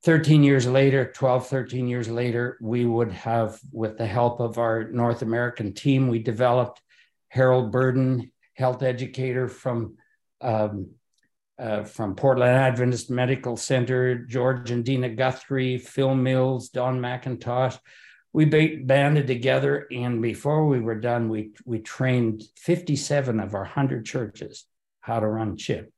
13 0.04 0.44
years 0.44 0.66
later, 0.66 1.12
12, 1.12 1.48
13 1.48 1.88
years 1.88 2.10
later, 2.10 2.58
we 2.60 2.86
would 2.86 3.12
have, 3.12 3.60
with 3.72 3.98
the 3.98 4.06
help 4.06 4.40
of 4.40 4.58
our 4.58 4.86
North 4.86 5.22
American 5.22 5.74
team, 5.74 6.08
we 6.08 6.20
developed 6.20 6.82
Harold 7.30 7.72
Burden, 7.72 8.32
health 8.56 8.82
educator 8.82 9.48
from 9.48 9.96
um, 10.42 10.90
uh, 11.62 11.84
from 11.84 12.16
Portland 12.16 12.52
Adventist 12.52 13.12
Medical 13.12 13.56
Center, 13.56 14.16
George 14.16 14.72
and 14.72 14.84
Dina 14.84 15.10
Guthrie, 15.10 15.78
Phil 15.78 16.16
Mills, 16.16 16.70
Don 16.70 17.00
McIntosh, 17.00 17.78
we 18.34 18.46
banded 18.46 19.28
together 19.28 19.88
and 19.92 20.22
before 20.22 20.66
we 20.68 20.80
were 20.80 21.00
done 21.00 21.30
we 21.30 21.52
we 21.66 21.80
trained 21.80 22.44
57 22.58 23.40
of 23.40 23.54
our 23.54 23.62
100 23.62 24.06
churches 24.06 24.66
how 25.02 25.20
to 25.20 25.28
run 25.28 25.58
chip. 25.58 25.92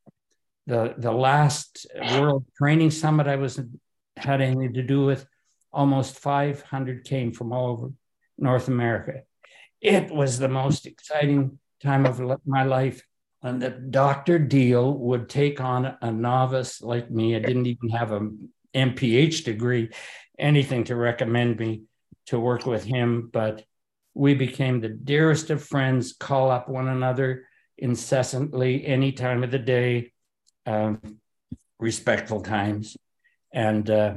The 0.67 0.95
the 0.97 1.11
last 1.11 1.85
world 2.13 2.45
training 2.57 2.91
summit 2.91 3.27
i 3.27 3.35
was 3.35 3.59
had 4.17 4.41
anything 4.41 4.73
to 4.73 4.83
do 4.83 5.05
with 5.05 5.25
almost 5.71 6.19
500 6.19 7.03
came 7.03 7.31
from 7.33 7.51
all 7.51 7.71
over 7.71 7.91
north 8.37 8.67
america. 8.67 9.21
It 9.81 10.11
was 10.11 10.39
the 10.39 10.49
most 10.49 10.85
exciting 10.85 11.59
time 11.81 12.05
of 12.05 12.21
my 12.45 12.63
life 12.63 13.03
and 13.43 13.61
that 13.61 13.91
dr 13.91 14.39
Diehl 14.39 14.97
would 14.97 15.29
take 15.29 15.61
on 15.61 15.97
a 16.01 16.11
novice 16.11 16.81
like 16.81 17.11
me 17.11 17.35
i 17.35 17.39
didn't 17.39 17.67
even 17.67 17.89
have 17.89 18.11
a 18.11 18.29
mph 18.73 19.43
degree 19.43 19.89
anything 20.39 20.83
to 20.85 20.95
recommend 20.95 21.59
me 21.59 21.83
to 22.27 22.39
work 22.39 22.65
with 22.65 22.83
him, 22.83 23.29
but 23.31 23.63
we 24.13 24.33
became 24.33 24.79
the 24.79 24.89
dearest 24.89 25.49
of 25.49 25.63
friends, 25.63 26.13
call 26.13 26.51
up 26.51 26.69
one 26.69 26.87
another 26.87 27.47
incessantly, 27.77 28.85
any 28.85 29.11
time 29.11 29.43
of 29.43 29.51
the 29.51 29.59
day, 29.59 30.13
um, 30.65 31.19
respectful 31.79 32.41
times. 32.41 32.95
And 33.51 33.89
uh, 33.89 34.15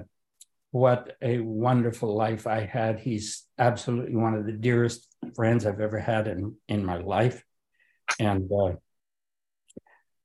what 0.71 1.17
a 1.23 1.39
wonderful 1.39 2.15
life 2.15 2.47
I 2.47 2.61
had. 2.61 3.01
He's 3.01 3.45
absolutely 3.59 4.17
one 4.17 4.35
of 4.35 4.47
the 4.47 4.53
dearest 4.53 5.07
friends 5.35 5.67
I've 5.67 5.81
ever 5.81 5.99
had 5.99 6.29
in, 6.29 6.57
in 6.69 6.85
my 6.85 6.99
life. 6.99 7.43
And 8.21 8.51
uh, 8.53 8.75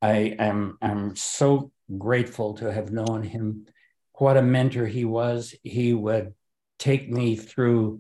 I 0.01 0.35
am 0.39 0.77
I'm 0.81 1.15
so 1.15 1.71
grateful 1.97 2.55
to 2.55 2.71
have 2.71 2.91
known 2.91 3.23
him. 3.23 3.67
What 4.13 4.37
a 4.37 4.41
mentor 4.41 4.85
he 4.85 5.05
was. 5.05 5.55
He 5.63 5.93
would 5.93 6.33
take 6.79 7.09
me 7.09 7.35
through 7.35 7.99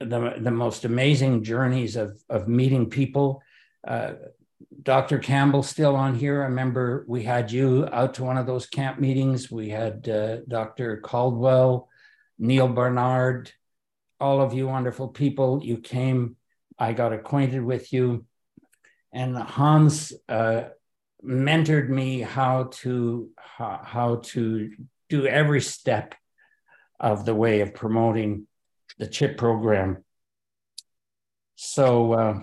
the, 0.00 0.34
the 0.38 0.50
most 0.50 0.84
amazing 0.84 1.44
journeys 1.44 1.96
of, 1.96 2.18
of 2.28 2.48
meeting 2.48 2.88
people. 2.88 3.42
Uh, 3.86 4.14
Dr. 4.82 5.18
Campbell 5.18 5.62
still 5.62 5.96
on 5.96 6.14
here. 6.14 6.42
I 6.42 6.46
remember 6.46 7.04
we 7.06 7.22
had 7.22 7.50
you 7.50 7.88
out 7.92 8.14
to 8.14 8.24
one 8.24 8.38
of 8.38 8.46
those 8.46 8.66
camp 8.66 8.98
meetings. 8.98 9.50
We 9.50 9.68
had 9.70 10.08
uh, 10.08 10.38
Dr. 10.48 10.98
Caldwell, 10.98 11.88
Neal 12.38 12.68
Barnard, 12.68 13.52
all 14.20 14.40
of 14.40 14.54
you 14.54 14.66
wonderful 14.66 15.08
people. 15.08 15.60
You 15.62 15.78
came, 15.78 16.36
I 16.78 16.92
got 16.92 17.12
acquainted 17.12 17.62
with 17.62 17.92
you. 17.92 18.24
And 19.12 19.36
Hans 19.36 20.12
uh, 20.28 20.64
mentored 21.24 21.88
me 21.88 22.20
how 22.20 22.64
to 22.64 23.30
how, 23.36 23.80
how 23.82 24.16
to 24.16 24.70
do 25.08 25.26
every 25.26 25.60
step 25.60 26.14
of 26.98 27.24
the 27.24 27.34
way 27.34 27.60
of 27.60 27.74
promoting 27.74 28.46
the 28.98 29.06
CHIP 29.06 29.36
program. 29.38 30.04
So 31.56 32.12
uh, 32.12 32.40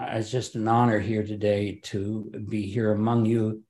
it's 0.00 0.30
just 0.30 0.54
an 0.54 0.68
honor 0.68 0.98
here 0.98 1.24
today 1.24 1.80
to 1.84 2.30
be 2.48 2.62
here 2.62 2.92
among 2.92 3.26
you. 3.26 3.62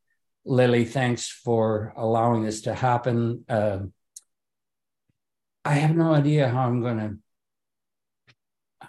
Lily, 0.44 0.84
thanks 0.84 1.28
for 1.28 1.92
allowing 1.96 2.42
this 2.42 2.62
to 2.62 2.74
happen. 2.74 3.44
Uh, 3.48 3.80
I 5.64 5.74
have 5.74 5.94
no 5.94 6.14
idea 6.14 6.48
how 6.48 6.62
I'm 6.62 6.80
going 6.80 6.98
to 6.98 7.16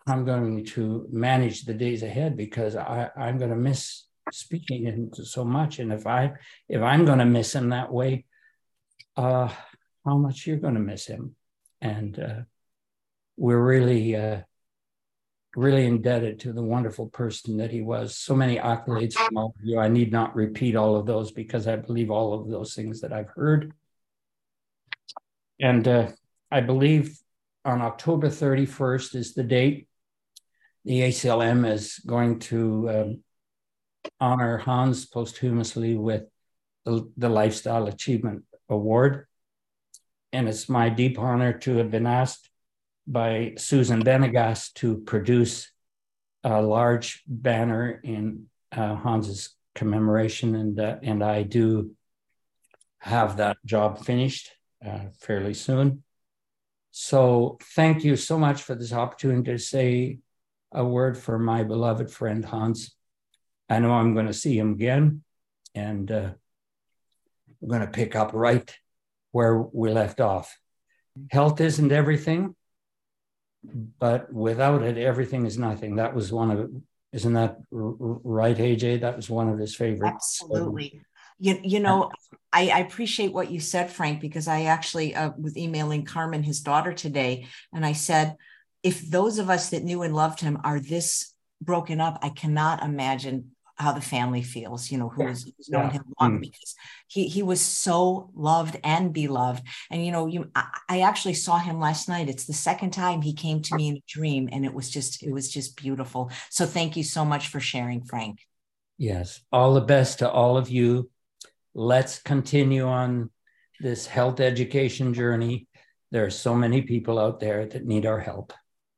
I'm 0.08 0.26
going 0.26 0.66
to 0.66 1.08
manage 1.12 1.66
the 1.66 1.74
days 1.74 2.04
ahead 2.04 2.36
because 2.36 2.76
I, 2.76 3.10
I'm 3.16 3.38
going 3.38 3.52
to 3.52 3.56
miss 3.56 4.06
speaking 4.32 4.84
him 4.84 5.12
so 5.14 5.44
much. 5.44 5.80
And 5.80 5.92
if 5.92 6.08
I 6.08 6.34
if 6.68 6.82
I'm 6.82 7.06
going 7.06 7.20
to 7.20 7.26
miss 7.26 7.54
him 7.54 7.70
that 7.70 7.92
way, 7.92 8.26
uh, 9.18 9.50
how 10.06 10.18
much 10.18 10.48
you're 10.48 10.58
going 10.58 10.76
to 10.76 10.80
miss 10.80 11.06
him 11.06 11.36
and 11.82 12.20
uh, 12.20 12.42
we're 13.38 13.62
really 13.62 14.16
uh, 14.16 14.42
really 15.56 15.86
indebted 15.86 16.40
to 16.42 16.54
the 16.54 16.62
wonderful 16.62 17.08
person 17.08 17.58
that 17.58 17.72
he 17.72 17.82
was. 17.82 18.16
So 18.16 18.36
many 18.36 18.58
accolades 18.58 19.14
from 19.14 19.38
all 19.38 19.56
of 19.58 19.66
you. 19.66 19.80
I 19.80 19.88
need 19.88 20.12
not 20.12 20.36
repeat 20.36 20.76
all 20.76 20.96
of 20.96 21.06
those 21.06 21.32
because 21.32 21.68
I 21.68 21.76
believe 21.76 22.12
all 22.12 22.34
of 22.34 22.50
those 22.50 22.76
things 22.76 23.02
that 23.02 23.12
I've 23.12 23.30
heard. 23.30 23.74
And 25.60 25.88
uh, 25.88 26.10
I 26.52 26.62
believe 26.62 27.18
on 27.66 27.82
October 27.82 28.30
31st 28.30 29.16
is 29.16 29.34
the 29.34 29.44
date 29.44 29.88
the 30.86 31.02
ACLM 31.02 31.70
is 31.70 32.00
going 32.00 32.40
to 32.40 32.90
um, 32.90 33.24
honor 34.20 34.58
Hans 34.58 35.06
posthumously 35.06 35.96
with 35.96 36.24
the, 36.86 37.10
the 37.18 37.30
Lifestyle 37.30 37.88
Achievement 37.88 38.44
Award 38.70 39.26
and 40.32 40.48
it's 40.48 40.70
my 40.70 40.90
deep 40.90 41.18
honor 41.18 41.54
to 41.54 41.78
have 41.78 41.92
been 41.92 42.06
asked 42.06 42.50
by 43.08 43.54
Susan 43.58 44.04
Benigas 44.04 44.72
to 44.74 44.98
produce 44.98 45.72
a 46.44 46.62
large 46.62 47.24
banner 47.28 48.00
in 48.04 48.46
uh, 48.72 48.96
Hans's 48.96 49.56
commemoration, 49.74 50.56
and 50.56 50.80
uh, 50.80 50.98
and 51.02 51.24
I 51.24 51.44
do 51.44 51.92
have 53.00 53.38
that 53.38 53.58
job 53.66 54.04
finished 54.06 54.52
uh, 54.86 55.06
fairly 55.20 55.54
soon. 55.54 56.04
So 56.92 57.58
thank 57.76 58.04
you 58.04 58.16
so 58.16 58.38
much 58.38 58.62
for 58.62 58.76
this 58.76 58.94
opportunity 58.94 59.52
to 59.52 59.58
say 59.58 60.20
a 60.72 60.86
word 60.86 61.18
for 61.18 61.40
my 61.40 61.64
beloved 61.64 62.12
friend 62.12 62.46
Hans. 62.46 62.96
I 63.70 63.80
know 63.80 63.92
I'm 63.92 64.14
going 64.14 64.28
to 64.28 64.34
see 64.34 64.58
him 64.58 64.74
again, 64.74 65.24
and 65.76 66.12
uh, 66.12 66.32
I'm 67.62 67.68
going 67.68 67.82
to 67.82 67.88
pick 67.88 68.16
up 68.16 68.32
right 68.34 68.76
where 69.32 69.58
we 69.58 69.92
left 69.92 70.20
off. 70.20 70.58
Health 71.30 71.62
isn't 71.62 71.92
everything, 71.92 72.56
but 74.00 74.34
without 74.34 74.82
it, 74.82 74.98
everything 74.98 75.46
is 75.46 75.58
nothing. 75.58 75.98
That 75.98 76.16
was 76.16 76.32
one 76.32 76.52
of, 76.52 76.72
isn't 77.12 77.34
that 77.34 77.58
right, 77.70 78.58
AJ? 78.58 79.02
That 79.02 79.16
was 79.16 79.30
one 79.30 79.50
of 79.50 79.60
his 79.60 79.76
favorites. 79.76 80.42
Absolutely. 80.42 81.02
You, 81.38 81.60
you 81.64 81.80
know, 81.80 82.12
I, 82.52 82.70
I 82.70 82.80
appreciate 82.80 83.34
what 83.34 83.52
you 83.52 83.60
said, 83.60 83.92
Frank, 83.92 84.20
because 84.20 84.48
I 84.48 84.64
actually 84.64 85.16
uh, 85.16 85.32
was 85.38 85.56
emailing 85.56 86.06
Carmen, 86.06 86.44
his 86.44 86.62
daughter, 86.62 86.92
today, 86.92 87.48
and 87.74 87.86
I 87.86 87.94
said, 87.94 88.36
if 88.82 89.02
those 89.02 89.40
of 89.40 89.50
us 89.50 89.70
that 89.70 89.84
knew 89.84 90.02
and 90.02 90.16
loved 90.16 90.40
him 90.40 90.60
are 90.64 90.80
this 90.80 91.34
broken 91.62 92.02
up, 92.02 92.20
I 92.22 92.30
cannot 92.30 92.84
imagine 92.84 93.52
how 93.80 93.94
the 93.94 94.02
family 94.02 94.44
feels, 94.44 94.92
you 94.92 94.98
know, 94.98 95.08
who 95.08 95.26
has 95.26 95.46
known 95.70 95.86
yeah. 95.86 95.92
him 95.92 96.04
long 96.20 96.38
mm. 96.38 96.42
because 96.42 96.76
he 97.08 97.28
he 97.28 97.42
was 97.42 97.62
so 97.62 98.30
loved 98.36 98.78
and 98.84 99.14
beloved. 99.14 99.64
And 99.90 100.06
you 100.06 100.12
know, 100.12 100.28
you 100.28 100.52
I, 100.54 100.68
I, 100.90 101.00
actually 101.02 101.36
saw 101.36 101.58
him 101.58 101.80
last 101.80 102.10
night. 102.10 102.30
It's 102.30 102.46
the 102.46 102.54
second 102.54 102.92
time 102.92 103.22
he 103.22 103.34
came 103.34 103.62
to 103.64 103.76
me 103.76 103.88
in 103.88 103.96
a 103.98 104.04
dream, 104.08 104.50
and 104.52 104.66
it 104.66 104.74
was 104.74 104.90
just 104.90 105.24
it 105.24 105.32
was 105.32 105.50
just 105.50 105.78
beautiful. 105.78 106.30
So 106.50 106.66
thank 106.66 106.98
you 106.98 107.04
so 107.04 107.24
much 107.24 107.48
for 107.48 107.62
sharing, 107.62 108.04
Frank. 108.04 108.40
Yes. 108.98 109.42
All 109.52 109.74
the 109.74 109.82
best 109.82 110.20
to 110.20 110.30
all 110.30 110.58
of 110.58 110.70
you. 110.70 111.10
Let's 111.74 112.20
continue 112.20 112.86
on 112.86 113.30
this 113.80 114.06
health 114.06 114.42
education 114.42 115.14
journey. 115.14 115.68
There 116.12 116.26
are 116.26 116.32
so 116.32 116.54
many 116.54 116.82
people 116.82 117.18
out 117.18 117.40
there 117.40 117.66
that 117.66 117.86
need 117.86 118.06
our 118.06 118.20
help. 118.20 118.52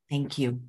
Thank 0.09 0.39
you. 0.39 0.61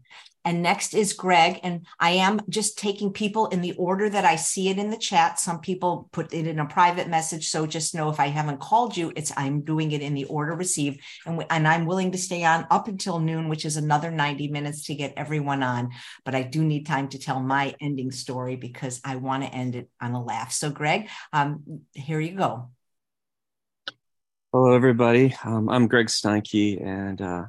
And 0.44 0.62
next 0.62 0.94
is 0.94 1.12
Greg. 1.12 1.60
And 1.62 1.86
I 2.00 2.10
am 2.10 2.40
just 2.48 2.76
taking 2.76 3.12
people 3.12 3.46
in 3.48 3.60
the 3.60 3.72
order 3.74 4.10
that 4.10 4.24
I 4.24 4.36
see 4.36 4.68
it 4.68 4.78
in 4.78 4.90
the 4.90 4.96
chat. 4.96 5.38
Some 5.38 5.60
people 5.60 6.08
put 6.12 6.32
it 6.34 6.46
in 6.46 6.58
a 6.58 6.66
private 6.66 7.08
message. 7.08 7.48
So 7.48 7.66
just 7.66 7.94
know 7.94 8.10
if 8.10 8.18
I 8.18 8.26
haven't 8.26 8.60
called 8.60 8.96
you, 8.96 9.12
it's 9.14 9.32
I'm 9.36 9.62
doing 9.62 9.92
it 9.92 10.02
in 10.02 10.14
the 10.14 10.24
order 10.24 10.54
received. 10.54 11.00
And, 11.26 11.44
and 11.50 11.68
I'm 11.68 11.86
willing 11.86 12.12
to 12.12 12.18
stay 12.18 12.44
on 12.44 12.66
up 12.70 12.88
until 12.88 13.20
noon, 13.20 13.48
which 13.48 13.64
is 13.64 13.76
another 13.76 14.10
90 14.10 14.48
minutes 14.48 14.84
to 14.86 14.94
get 14.94 15.14
everyone 15.16 15.62
on. 15.62 15.90
But 16.24 16.34
I 16.34 16.42
do 16.42 16.64
need 16.64 16.86
time 16.86 17.08
to 17.10 17.18
tell 17.18 17.40
my 17.40 17.74
ending 17.80 18.10
story 18.10 18.56
because 18.56 19.00
I 19.04 19.16
want 19.16 19.44
to 19.44 19.54
end 19.54 19.76
it 19.76 19.88
on 20.00 20.12
a 20.12 20.22
laugh. 20.22 20.52
So, 20.52 20.70
Greg, 20.70 21.08
um, 21.32 21.82
here 21.92 22.20
you 22.20 22.36
go. 22.36 22.70
Hello, 24.52 24.74
everybody. 24.74 25.34
Um, 25.44 25.70
I'm 25.70 25.88
Greg 25.88 26.08
Steinke, 26.08 26.84
and 26.84 27.22
uh, 27.22 27.44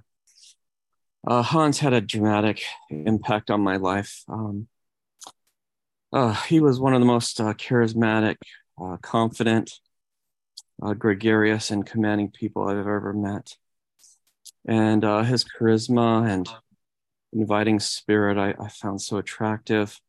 uh, 1.25 1.41
Hans 1.41 1.79
had 1.79 1.93
a 1.93 2.01
dramatic 2.01 2.63
impact 2.89 3.49
on 3.49 3.61
my 3.61 3.77
life. 3.77 4.23
Um, 4.27 4.67
uh, 6.11 6.33
he 6.33 6.59
was 6.59 6.79
one 6.79 6.93
of 6.93 6.99
the 6.99 7.05
most 7.05 7.39
uh, 7.39 7.53
charismatic, 7.53 8.35
uh, 8.81 8.97
confident, 8.97 9.71
uh, 10.81 10.93
gregarious, 10.93 11.71
and 11.71 11.85
commanding 11.85 12.29
people 12.29 12.67
I've 12.67 12.77
ever 12.77 13.13
met. 13.13 13.55
And 14.67 15.03
uh, 15.03 15.23
his 15.23 15.43
charisma 15.43 16.29
and 16.29 16.47
inviting 17.31 17.79
spirit 17.79 18.37
I, 18.37 18.53
I, 18.63 18.69
found 18.69 19.01
so 19.01 19.17
attractive. 19.17 19.99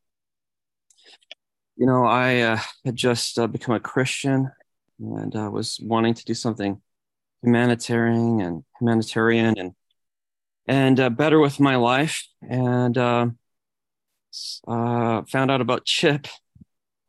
You 1.77 1.87
know, 1.87 2.05
I 2.05 2.61
had 2.85 2.97
just 2.97 3.37
become 3.51 3.75
a 3.75 3.81
Christian 3.81 4.51
and 4.99 5.33
was 5.53 5.81
wanting 5.83 6.15
to 6.15 6.25
do 6.25 6.35
something 6.35 6.81
humanitarian 7.43 8.41
and 8.41 8.65
humanitarian 8.79 9.59
and 9.59 9.75
and 10.67 10.99
uh, 10.99 11.11
better 11.11 11.39
with 11.39 11.61
my 11.61 11.77
life. 11.77 12.27
And 12.43 12.97
uh, 12.97 13.27
uh, 14.67 15.23
found 15.29 15.51
out 15.51 15.61
about 15.61 15.85
chip. 15.85 16.27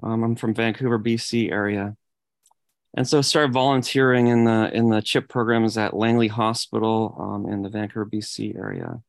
Um, 0.03 0.23
i'm 0.23 0.35
from 0.35 0.53
vancouver 0.53 0.99
bc 0.99 1.51
area. 1.51 1.95
And 2.97 3.07
so 3.07 3.21
started 3.21 3.53
volunteering 3.53 4.27
in 4.27 4.45
the 4.45 4.71
in 4.73 4.89
the 4.89 5.01
chip 5.01 5.27
programs 5.29 5.77
at 5.77 5.95
langley 5.95 6.27
hospital 6.27 7.15
um, 7.19 7.51
in 7.51 7.61
the 7.61 7.69
vancouver 7.69 8.05
bc 8.05 8.55
area. 8.55 9.01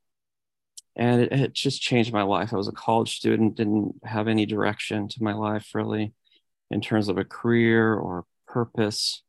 And 0.94 1.20
it, 1.20 1.32
it, 1.32 1.52
just 1.52 1.82
changed 1.82 2.10
my 2.10 2.22
life. 2.22 2.54
I 2.54 2.56
was 2.56 2.68
a 2.68 2.72
college 2.72 3.16
student 3.16 3.56
didn't 3.56 3.96
have 4.02 4.28
any 4.28 4.46
direction 4.46 5.08
to 5.08 5.22
my 5.22 5.34
life 5.34 5.74
really 5.74 6.14
in 6.70 6.80
terms 6.80 7.08
of 7.08 7.18
a 7.18 7.24
career 7.24 7.94
or 7.94 8.24
purpose. 8.46 9.22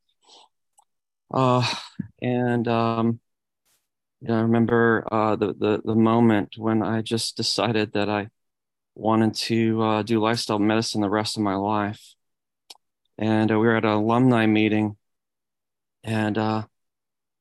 Uh, 1.33 1.67
and 2.21 2.67
um, 2.69 3.19
you 4.21 4.29
know, 4.29 4.37
I 4.37 4.41
remember 4.41 5.07
uh, 5.11 5.35
the, 5.35 5.53
the 5.53 5.81
the 5.85 5.95
moment 5.95 6.55
when 6.57 6.81
I 6.81 7.01
just 7.01 7.37
decided 7.37 7.93
that 7.93 8.09
I 8.09 8.29
wanted 8.95 9.35
to 9.35 9.81
uh, 9.81 10.03
do 10.03 10.19
lifestyle 10.19 10.59
medicine 10.59 11.01
the 11.01 11.09
rest 11.09 11.37
of 11.37 11.43
my 11.43 11.55
life. 11.55 12.15
And 13.17 13.51
uh, 13.51 13.59
we 13.59 13.67
were 13.67 13.75
at 13.75 13.85
an 13.85 13.91
alumni 13.91 14.45
meeting, 14.47 14.97
and 16.03 16.37
uh, 16.37 16.63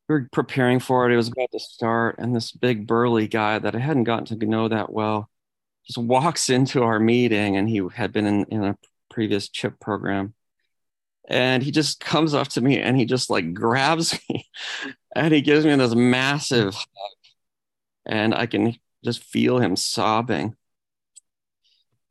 we 0.08 0.14
were 0.14 0.28
preparing 0.32 0.80
for 0.80 1.08
it. 1.08 1.14
It 1.14 1.16
was 1.16 1.28
about 1.28 1.50
to 1.52 1.60
start, 1.60 2.16
and 2.18 2.34
this 2.36 2.52
big 2.52 2.86
burly 2.86 3.28
guy 3.28 3.58
that 3.58 3.74
I 3.74 3.78
hadn't 3.78 4.04
gotten 4.04 4.38
to 4.38 4.46
know 4.46 4.68
that 4.68 4.92
well 4.92 5.30
just 5.86 5.98
walks 5.98 6.50
into 6.50 6.82
our 6.82 7.00
meeting, 7.00 7.56
and 7.56 7.68
he 7.68 7.82
had 7.94 8.12
been 8.12 8.26
in, 8.26 8.44
in 8.46 8.64
a 8.64 8.78
previous 9.10 9.48
chip 9.48 9.80
program 9.80 10.34
and 11.28 11.62
he 11.62 11.70
just 11.70 12.00
comes 12.00 12.34
up 12.34 12.48
to 12.48 12.60
me 12.60 12.78
and 12.80 12.96
he 12.96 13.04
just 13.04 13.30
like 13.30 13.52
grabs 13.52 14.18
me 14.28 14.48
and 15.16 15.32
he 15.34 15.40
gives 15.40 15.64
me 15.64 15.74
this 15.74 15.94
massive 15.94 16.74
hug. 16.74 16.86
And 18.06 18.34
i 18.34 18.46
can 18.46 18.76
just 19.04 19.22
feel 19.22 19.58
him 19.58 19.76
sobbing. 19.76 20.56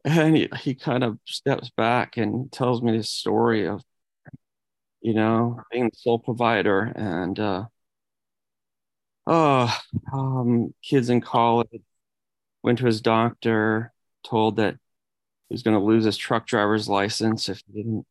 And 0.06 0.38
he, 0.38 0.50
he 0.60 0.76
kind 0.76 1.04
of 1.04 1.18
steps 1.26 1.70
back 1.76 2.18
and 2.18 2.52
tells 2.52 2.82
me 2.82 2.96
this 2.96 3.10
story 3.10 3.68
of 3.68 3.82
you 5.02 5.14
know 5.14 5.62
being 5.72 5.86
the 5.86 5.96
sole 5.96 6.20
provider 6.20 6.82
and 6.82 7.40
uh 7.40 7.66
oh 9.28 9.78
um 10.14 10.74
kids 10.84 11.10
in 11.10 11.22
college 11.22 11.82
went 12.64 12.80
to 12.80 12.86
his 12.86 13.02
doctor 13.02 13.94
told 14.24 14.58
that 14.58 14.76
he 15.50 15.54
was 15.54 15.64
going 15.64 15.78
to 15.78 15.84
lose 15.84 16.06
his 16.06 16.18
truck 16.18 16.48
driver's 16.48 16.90
license 16.90 17.50
if 17.50 17.62
he 17.68 17.84
didn't 17.84 18.06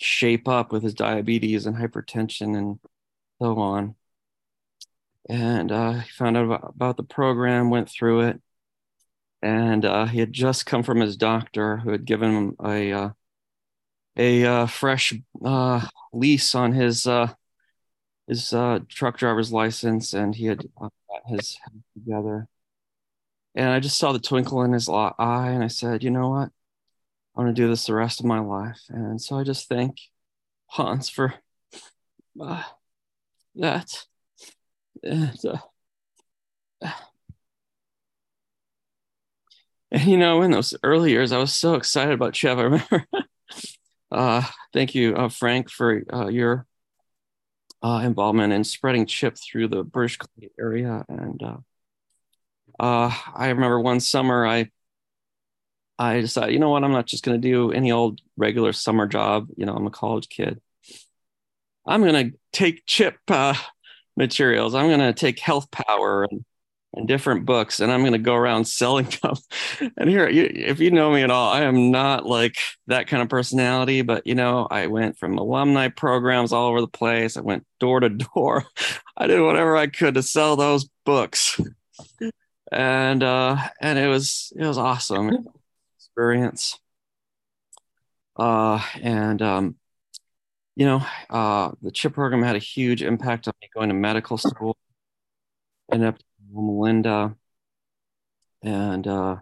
shape 0.00 0.48
up 0.48 0.72
with 0.72 0.82
his 0.82 0.94
diabetes 0.94 1.66
and 1.66 1.76
hypertension 1.76 2.56
and 2.56 2.80
so 3.40 3.58
on. 3.58 3.94
And 5.28 5.70
uh, 5.70 5.92
he 5.92 6.10
found 6.10 6.36
out 6.36 6.72
about, 6.74 6.96
the 6.96 7.02
program, 7.04 7.70
went 7.70 7.88
through 7.88 8.22
it, 8.22 8.40
and 9.42 9.84
uh, 9.84 10.06
he 10.06 10.18
had 10.18 10.32
just 10.32 10.66
come 10.66 10.82
from 10.82 11.00
his 11.00 11.16
doctor 11.16 11.76
who 11.76 11.90
had 11.90 12.04
given 12.04 12.30
him 12.34 12.56
a 12.64 12.92
uh, 12.92 13.10
a 14.16 14.44
uh, 14.44 14.66
fresh 14.66 15.14
uh, 15.44 15.86
lease 16.12 16.54
on 16.54 16.72
his 16.72 17.06
uh, 17.06 17.32
his 18.26 18.50
truck 18.88 19.18
driver's 19.18 19.52
license, 19.52 20.14
and 20.14 20.34
he 20.34 20.46
had 20.46 20.66
got 20.78 20.92
his 21.26 21.58
head 21.62 21.82
together. 21.94 22.48
And 23.54 23.68
I 23.70 23.80
just 23.80 23.98
saw 23.98 24.12
the 24.12 24.18
twinkle 24.18 24.62
in 24.62 24.72
his 24.72 24.88
eye, 24.88 25.12
and 25.18 25.62
I 25.62 25.68
said, 25.68 26.02
"You 26.02 26.10
know 26.10 26.30
what? 26.30 26.50
I 27.36 27.40
want 27.40 27.54
to 27.54 27.62
do 27.62 27.68
this 27.68 27.86
the 27.86 27.94
rest 27.94 28.20
of 28.20 28.26
my 28.26 28.40
life. 28.40 28.80
And 28.88 29.20
so 29.20 29.38
I 29.38 29.44
just 29.44 29.68
thank 29.68 29.96
Hans 30.66 31.08
for 31.08 31.34
uh, 32.40 32.62
that. 33.56 34.04
And, 35.02 35.38
uh, 36.82 36.90
and, 39.90 40.04
you 40.04 40.18
know, 40.18 40.42
in 40.42 40.50
those 40.50 40.74
early 40.82 41.10
years, 41.12 41.32
I 41.32 41.38
was 41.38 41.54
so 41.54 41.74
excited 41.74 42.14
about 42.14 42.34
Chev. 42.34 42.58
I 42.58 42.62
remember. 42.62 43.06
uh, 44.10 44.42
thank 44.72 44.94
you, 44.94 45.14
uh, 45.14 45.28
Frank, 45.28 45.70
for 45.70 46.02
uh, 46.12 46.28
your 46.28 46.66
uh, 47.82 48.02
involvement 48.04 48.52
in 48.52 48.64
spreading 48.64 49.06
chip 49.06 49.36
through 49.36 49.68
the 49.68 49.84
British 49.84 50.18
area. 50.58 51.04
And 51.08 51.40
uh, 51.42 53.10
I 53.34 53.48
remember 53.48 53.80
one 53.80 54.00
summer 54.00 54.46
I 54.46 54.70
I 56.00 56.22
decided, 56.22 56.54
you 56.54 56.58
know 56.58 56.70
what, 56.70 56.82
I'm 56.82 56.92
not 56.92 57.04
just 57.04 57.22
going 57.24 57.38
to 57.38 57.46
do 57.46 57.72
any 57.72 57.92
old 57.92 58.22
regular 58.38 58.72
summer 58.72 59.06
job. 59.06 59.48
You 59.58 59.66
know, 59.66 59.74
I'm 59.74 59.86
a 59.86 59.90
college 59.90 60.30
kid. 60.30 60.58
I'm 61.86 62.00
going 62.00 62.30
to 62.30 62.38
take 62.54 62.86
chip 62.86 63.18
uh, 63.28 63.52
materials. 64.16 64.74
I'm 64.74 64.88
going 64.88 65.00
to 65.00 65.12
take 65.12 65.38
health 65.38 65.70
power 65.70 66.24
and, 66.24 66.42
and 66.94 67.06
different 67.06 67.44
books, 67.44 67.80
and 67.80 67.92
I'm 67.92 68.00
going 68.00 68.14
to 68.14 68.18
go 68.18 68.34
around 68.34 68.64
selling 68.66 69.08
them. 69.22 69.34
and 69.98 70.08
here, 70.08 70.26
you, 70.26 70.50
if 70.50 70.80
you 70.80 70.90
know 70.90 71.12
me 71.12 71.20
at 71.20 71.30
all, 71.30 71.52
I 71.52 71.64
am 71.64 71.90
not 71.90 72.24
like 72.24 72.56
that 72.86 73.06
kind 73.06 73.22
of 73.22 73.28
personality. 73.28 74.00
But 74.00 74.26
you 74.26 74.34
know, 74.34 74.66
I 74.70 74.86
went 74.86 75.18
from 75.18 75.36
alumni 75.36 75.88
programs 75.88 76.50
all 76.50 76.68
over 76.70 76.80
the 76.80 76.88
place. 76.88 77.36
I 77.36 77.42
went 77.42 77.66
door 77.78 78.00
to 78.00 78.08
door. 78.08 78.64
I 79.18 79.26
did 79.26 79.42
whatever 79.42 79.76
I 79.76 79.86
could 79.86 80.14
to 80.14 80.22
sell 80.22 80.56
those 80.56 80.88
books, 81.04 81.60
and 82.72 83.22
uh, 83.22 83.58
and 83.82 83.98
it 83.98 84.08
was 84.08 84.50
it 84.56 84.64
was 84.64 84.78
awesome 84.78 85.46
experience. 86.20 86.78
Uh, 88.36 88.80
and, 89.00 89.40
um, 89.40 89.76
you 90.76 90.84
know, 90.84 91.02
uh, 91.30 91.72
the 91.82 91.90
CHIP 91.90 92.14
program 92.14 92.42
had 92.42 92.56
a 92.56 92.60
huge 92.60 93.02
impact 93.02 93.48
on 93.48 93.54
me 93.60 93.68
going 93.74 93.88
to 93.88 93.94
medical 93.94 94.36
school. 94.36 94.76
Ended 95.90 96.08
up 96.08 96.18
Loma 96.52 96.80
Linda. 96.80 97.36
And 98.62 99.06
uh, 99.06 99.36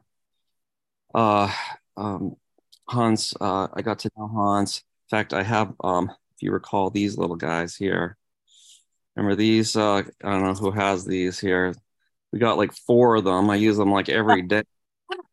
uh, 1.15 1.53
um, 1.97 2.37
Hans, 2.89 3.35
uh, 3.41 3.69
I 3.75 3.83
got 3.83 3.99
to 4.01 4.11
know 4.17 4.29
Hans. 4.29 4.85
In 5.07 5.17
fact, 5.17 5.35
I 5.35 5.43
have, 5.43 5.75
um, 5.83 6.11
if 6.35 6.43
you 6.43 6.53
recall, 6.53 6.91
these 6.91 7.19
little 7.19 7.37
guys 7.37 7.75
here. 7.75 8.17
Remember 9.17 9.35
these? 9.35 9.75
Uh, 9.75 10.03
I 10.23 10.31
don't 10.31 10.45
know 10.45 10.55
who 10.55 10.71
has 10.71 11.05
these 11.05 11.41
here. 11.41 11.75
We 12.33 12.39
got 12.39 12.57
like 12.57 12.73
four 12.73 13.17
of 13.17 13.25
them. 13.25 13.51
I 13.51 13.57
use 13.57 13.77
them 13.77 13.91
like 13.91 14.09
every 14.09 14.43
day. 14.43 14.63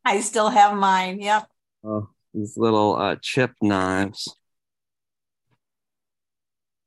I 0.07 0.19
still 0.19 0.49
have 0.49 0.77
mine. 0.77 1.19
Yep. 1.19 1.47
Oh, 1.83 2.09
these 2.33 2.57
little 2.57 2.95
uh, 2.95 3.15
chip 3.21 3.53
knives. 3.61 4.35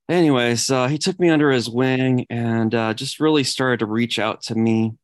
Anyways, 0.09 0.70
uh, 0.70 0.86
he 0.86 0.97
took 0.99 1.19
me 1.19 1.28
under 1.28 1.51
his 1.51 1.69
wing 1.69 2.27
and 2.31 2.74
uh, 2.74 2.95
just 2.95 3.20
really 3.20 3.45
started 3.45 3.81
to 3.81 3.86
reach 3.86 4.19
out 4.19 4.43
to 4.43 4.55
me. 4.55 4.95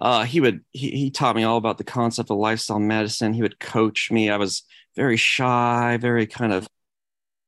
Uh, 0.00 0.24
he 0.24 0.40
would 0.40 0.64
he, 0.72 0.90
he 0.90 1.10
taught 1.10 1.36
me 1.36 1.44
all 1.44 1.58
about 1.58 1.76
the 1.76 1.84
concept 1.84 2.30
of 2.30 2.38
lifestyle 2.38 2.80
medicine. 2.80 3.34
He 3.34 3.42
would 3.42 3.60
coach 3.60 4.10
me. 4.10 4.30
I 4.30 4.38
was 4.38 4.62
very 4.96 5.18
shy, 5.18 5.98
very 6.00 6.26
kind 6.26 6.52
of 6.52 6.66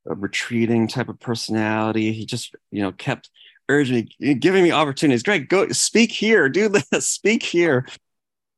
a 0.07 0.15
retreating 0.15 0.87
type 0.87 1.09
of 1.09 1.19
personality. 1.19 2.13
He 2.13 2.27
just 2.27 2.55
you 2.71 2.83
know 2.83 2.93
kept 2.93 3.31
urging 3.69 4.09
me, 4.21 4.35
giving 4.35 4.63
me 4.63 4.71
opportunities. 4.71 5.23
Greg, 5.23 5.49
go 5.49 5.69
speak 5.71 6.13
here, 6.13 6.49
do 6.49 6.69
this, 6.69 6.87
speak 7.09 7.43
here 7.43 7.87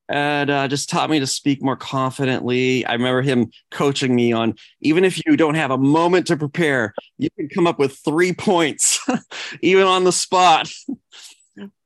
and 0.08 0.50
uh, 0.50 0.68
just 0.68 0.90
taught 0.90 1.10
me 1.10 1.20
to 1.20 1.26
speak 1.26 1.62
more 1.62 1.76
confidently. 1.76 2.84
I 2.84 2.92
remember 2.92 3.22
him 3.22 3.50
coaching 3.70 4.14
me 4.14 4.32
on 4.32 4.54
even 4.80 5.04
if 5.04 5.24
you 5.24 5.36
don't 5.36 5.54
have 5.54 5.70
a 5.70 5.78
moment 5.78 6.26
to 6.26 6.36
prepare, 6.36 6.94
you 7.18 7.30
can 7.38 7.48
come 7.48 7.66
up 7.66 7.78
with 7.78 7.98
three 8.04 8.32
points, 8.32 9.00
even 9.62 9.84
on 9.84 10.04
the 10.04 10.12
spot. 10.12 10.70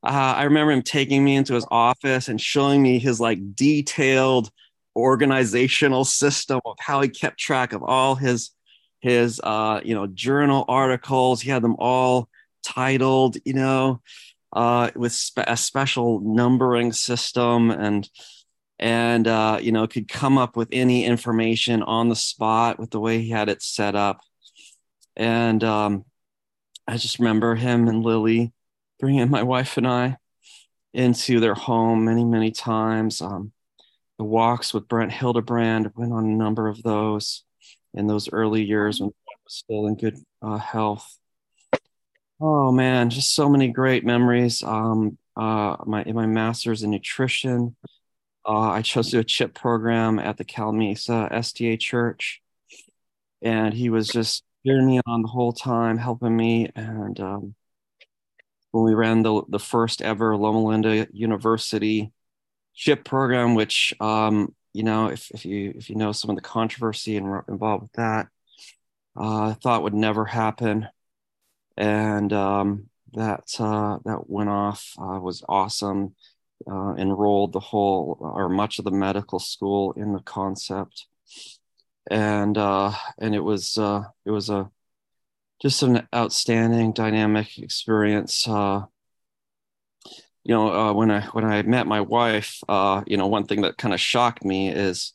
Uh, 0.02 0.34
I 0.36 0.44
remember 0.44 0.72
him 0.72 0.80
taking 0.80 1.22
me 1.24 1.36
into 1.36 1.52
his 1.52 1.66
office 1.70 2.28
and 2.28 2.40
showing 2.40 2.80
me 2.80 2.98
his 2.98 3.20
like 3.20 3.54
detailed 3.54 4.50
organizational 4.96 6.04
system 6.04 6.60
of 6.64 6.76
how 6.80 7.02
he 7.02 7.08
kept 7.08 7.38
track 7.38 7.74
of 7.74 7.82
all 7.82 8.14
his 8.14 8.50
his 9.00 9.40
uh, 9.44 9.80
you 9.84 9.94
know 9.94 10.06
journal 10.06 10.64
articles. 10.68 11.42
He 11.42 11.50
had 11.50 11.62
them 11.62 11.76
all 11.78 12.30
titled, 12.62 13.36
you 13.44 13.52
know, 13.54 14.00
uh, 14.52 14.90
with 14.94 15.12
spe- 15.12 15.40
a 15.46 15.56
special 15.56 16.20
numbering 16.20 16.92
system 16.92 17.70
and 17.70 18.08
and 18.78 19.26
uh, 19.26 19.58
you 19.60 19.72
know 19.72 19.86
could 19.86 20.08
come 20.08 20.38
up 20.38 20.56
with 20.56 20.68
any 20.72 21.04
information 21.04 21.82
on 21.82 22.08
the 22.08 22.16
spot 22.16 22.78
with 22.78 22.90
the 22.90 23.00
way 23.00 23.20
he 23.20 23.30
had 23.30 23.48
it 23.48 23.62
set 23.62 23.94
up. 23.94 24.20
And 25.16 25.62
um, 25.64 26.04
I 26.86 26.96
just 26.96 27.18
remember 27.18 27.54
him 27.54 27.88
and 27.88 28.02
Lily 28.04 28.52
bringing 29.00 29.30
my 29.30 29.42
wife 29.42 29.76
and 29.76 29.86
I 29.86 30.16
into 30.94 31.40
their 31.40 31.54
home 31.54 32.04
many 32.04 32.24
many 32.24 32.50
times. 32.50 33.20
Um, 33.20 33.52
the 34.18 34.24
walks 34.24 34.74
with 34.74 34.88
Brent 34.88 35.12
Hildebrand 35.12 35.92
went 35.96 36.12
on 36.12 36.24
a 36.24 36.36
number 36.36 36.68
of 36.68 36.82
those 36.82 37.44
in 37.94 38.06
those 38.06 38.28
early 38.32 38.64
years 38.64 39.00
when 39.00 39.10
I 39.10 39.34
was 39.44 39.54
still 39.54 39.86
in 39.86 39.96
good 39.96 40.18
uh, 40.42 40.58
health. 40.58 41.17
Oh 42.40 42.70
man, 42.72 43.10
just 43.10 43.34
so 43.34 43.48
many 43.48 43.68
great 43.68 44.04
memories. 44.04 44.62
Um, 44.62 45.18
uh, 45.36 45.76
my 45.86 46.04
my 46.04 46.26
master's 46.26 46.82
in 46.82 46.90
nutrition, 46.90 47.76
uh, 48.46 48.70
I 48.70 48.82
chose 48.82 49.06
to 49.08 49.12
do 49.18 49.20
a 49.20 49.24
chip 49.24 49.54
program 49.54 50.18
at 50.18 50.36
the 50.38 50.44
Calimesa 50.44 51.32
SDA 51.32 51.78
Church, 51.78 52.42
and 53.42 53.74
he 53.74 53.90
was 53.90 54.08
just 54.08 54.44
cheering 54.66 54.86
me 54.86 55.00
on 55.06 55.22
the 55.22 55.28
whole 55.28 55.52
time, 55.52 55.98
helping 55.98 56.36
me. 56.36 56.70
And 56.76 57.18
um, 57.20 57.54
when 58.70 58.84
we 58.84 58.94
ran 58.94 59.22
the 59.22 59.42
the 59.48 59.58
first 59.58 60.02
ever 60.02 60.36
Loma 60.36 60.62
Linda 60.62 61.06
University 61.12 62.12
chip 62.74 63.04
program, 63.04 63.54
which 63.54 63.94
um, 64.00 64.54
you 64.74 64.84
know, 64.84 65.08
if, 65.08 65.30
if 65.32 65.44
you 65.46 65.74
if 65.76 65.90
you 65.90 65.96
know 65.96 66.12
some 66.12 66.30
of 66.30 66.36
the 66.36 66.42
controversy 66.42 67.16
and 67.16 67.26
were 67.26 67.44
involved 67.48 67.82
with 67.84 67.92
that, 67.94 68.28
uh, 69.16 69.50
I 69.50 69.56
thought 69.62 69.82
would 69.84 69.94
never 69.94 70.24
happen 70.24 70.88
and 71.78 72.32
um, 72.32 72.88
that 73.14 73.48
uh, 73.60 73.98
that 74.04 74.28
went 74.28 74.50
off 74.50 74.92
uh, 74.98 75.18
was 75.20 75.42
awesome. 75.48 76.14
Uh, 76.68 76.92
enrolled 76.96 77.52
the 77.52 77.60
whole 77.60 78.18
or 78.20 78.48
much 78.48 78.80
of 78.80 78.84
the 78.84 78.90
medical 78.90 79.38
school 79.38 79.92
in 79.92 80.12
the 80.12 80.20
concept, 80.20 81.06
and 82.10 82.58
uh, 82.58 82.92
and 83.18 83.34
it 83.34 83.40
was 83.40 83.78
uh, 83.78 84.02
it 84.26 84.32
was 84.32 84.50
a 84.50 84.68
just 85.62 85.82
an 85.84 86.06
outstanding 86.12 86.92
dynamic 86.92 87.58
experience. 87.58 88.46
Uh, 88.46 88.82
you 90.42 90.54
know, 90.54 90.92
when 90.94 91.12
I 91.12 91.20
when 91.26 91.44
I 91.44 91.62
met 91.62 91.86
my 91.86 92.00
wife, 92.00 92.58
you 93.06 93.16
know, 93.16 93.28
one 93.28 93.44
thing 93.44 93.62
that 93.62 93.78
kind 93.78 93.94
of 93.94 94.00
shocked 94.00 94.44
me 94.44 94.68
is 94.68 95.12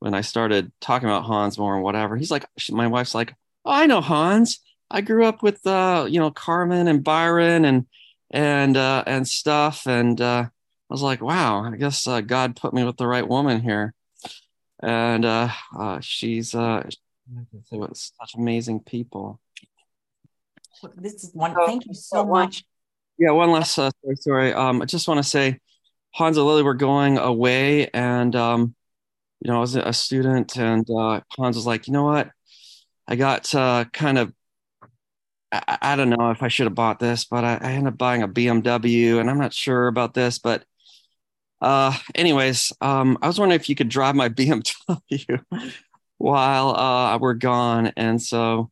when 0.00 0.12
I 0.12 0.20
started 0.20 0.70
talking 0.82 1.08
about 1.08 1.24
Hans 1.24 1.56
more 1.56 1.74
and 1.74 1.82
whatever. 1.82 2.14
He's 2.14 2.30
like, 2.30 2.44
my 2.70 2.88
wife's 2.88 3.14
like, 3.14 3.34
oh, 3.64 3.72
I 3.72 3.86
know 3.86 4.02
Hans 4.02 4.60
I 4.94 5.00
grew 5.00 5.24
up 5.24 5.42
with 5.42 5.66
uh, 5.66 6.06
you 6.08 6.20
know 6.20 6.30
Carmen 6.30 6.86
and 6.86 7.02
Byron 7.02 7.64
and 7.64 7.86
and 8.30 8.76
uh, 8.76 9.02
and 9.08 9.26
stuff, 9.26 9.88
and 9.88 10.20
uh, 10.20 10.46
I 10.46 10.50
was 10.88 11.02
like, 11.02 11.20
wow, 11.20 11.64
I 11.64 11.76
guess 11.76 12.06
uh, 12.06 12.20
God 12.20 12.54
put 12.54 12.72
me 12.72 12.84
with 12.84 12.96
the 12.96 13.08
right 13.08 13.26
woman 13.26 13.60
here, 13.60 13.92
and 14.80 15.24
uh, 15.24 15.48
uh, 15.76 15.98
she's 16.00 16.54
uh, 16.54 16.88
such 17.92 18.34
amazing 18.36 18.80
people. 18.80 19.40
This 20.94 21.24
is 21.24 21.30
one. 21.34 21.56
Thank 21.66 21.86
you 21.86 21.94
so 21.94 22.24
much. 22.24 22.64
Yeah, 23.18 23.32
one 23.32 23.50
last 23.50 23.76
uh, 23.76 23.90
story. 23.90 24.16
story. 24.16 24.52
Um, 24.52 24.80
I 24.80 24.84
just 24.84 25.08
want 25.08 25.18
to 25.18 25.28
say, 25.28 25.58
Hans 26.12 26.36
and 26.36 26.46
Lily 26.46 26.62
were 26.62 26.74
going 26.74 27.18
away, 27.18 27.88
and 27.88 28.36
um, 28.36 28.76
you 29.40 29.50
know, 29.50 29.56
I 29.56 29.60
was 29.60 29.74
a 29.74 29.92
student, 29.92 30.56
and 30.56 30.88
uh, 30.88 31.20
Hans 31.36 31.56
was 31.56 31.66
like, 31.66 31.88
you 31.88 31.92
know 31.92 32.04
what, 32.04 32.30
I 33.08 33.16
got 33.16 33.52
uh, 33.56 33.86
kind 33.92 34.18
of 34.18 34.32
I, 35.54 35.78
I 35.82 35.96
don't 35.96 36.10
know 36.10 36.30
if 36.30 36.42
I 36.42 36.48
should 36.48 36.66
have 36.66 36.74
bought 36.74 36.98
this, 36.98 37.24
but 37.24 37.44
I, 37.44 37.58
I 37.60 37.72
ended 37.72 37.92
up 37.92 37.98
buying 37.98 38.22
a 38.22 38.28
BMW, 38.28 39.20
and 39.20 39.30
I'm 39.30 39.38
not 39.38 39.52
sure 39.52 39.86
about 39.86 40.14
this, 40.14 40.38
but 40.38 40.64
uh, 41.60 41.96
anyways, 42.14 42.72
um, 42.80 43.18
I 43.22 43.26
was 43.26 43.38
wondering 43.38 43.60
if 43.60 43.68
you 43.68 43.74
could 43.74 43.88
drive 43.88 44.14
my 44.14 44.28
BMW 44.30 45.44
while 46.18 46.70
uh, 46.70 47.18
we're 47.18 47.34
gone, 47.34 47.92
and 47.96 48.20
so 48.20 48.70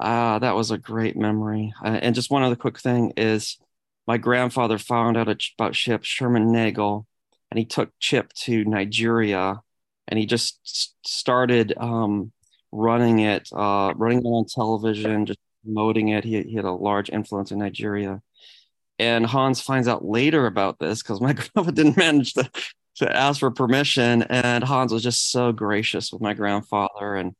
uh, 0.00 0.38
that 0.40 0.56
was 0.56 0.70
a 0.70 0.78
great 0.78 1.16
memory. 1.16 1.72
Uh, 1.84 1.98
and 2.02 2.14
just 2.14 2.30
one 2.30 2.42
other 2.42 2.56
quick 2.56 2.78
thing 2.80 3.12
is, 3.16 3.58
my 4.06 4.18
grandfather 4.18 4.78
found 4.78 5.16
out 5.16 5.28
about 5.58 5.74
Chip 5.74 6.04
Sherman 6.04 6.52
Nagel, 6.52 7.06
and 7.50 7.58
he 7.58 7.64
took 7.64 7.90
Chip 8.00 8.32
to 8.32 8.64
Nigeria, 8.64 9.60
and 10.08 10.18
he 10.18 10.26
just 10.26 10.96
started 11.06 11.74
um, 11.76 12.32
running 12.72 13.20
it, 13.20 13.48
uh, 13.54 13.92
running 13.96 14.18
it 14.18 14.26
on 14.26 14.46
television, 14.46 15.26
just 15.26 15.38
promoting 15.64 16.08
it. 16.08 16.24
He, 16.24 16.42
he 16.42 16.54
had 16.54 16.64
a 16.64 16.72
large 16.72 17.10
influence 17.10 17.50
in 17.50 17.58
Nigeria. 17.58 18.22
And 18.98 19.26
Hans 19.26 19.60
finds 19.60 19.88
out 19.88 20.04
later 20.04 20.46
about 20.46 20.78
this 20.78 21.02
because 21.02 21.20
my 21.20 21.32
grandpa 21.54 21.70
didn't 21.70 21.96
manage 21.96 22.34
to, 22.34 22.50
to 22.96 23.16
ask 23.16 23.40
for 23.40 23.50
permission. 23.50 24.22
And 24.22 24.62
Hans 24.62 24.92
was 24.92 25.02
just 25.02 25.30
so 25.30 25.52
gracious 25.52 26.12
with 26.12 26.22
my 26.22 26.34
grandfather 26.34 27.16
and 27.16 27.34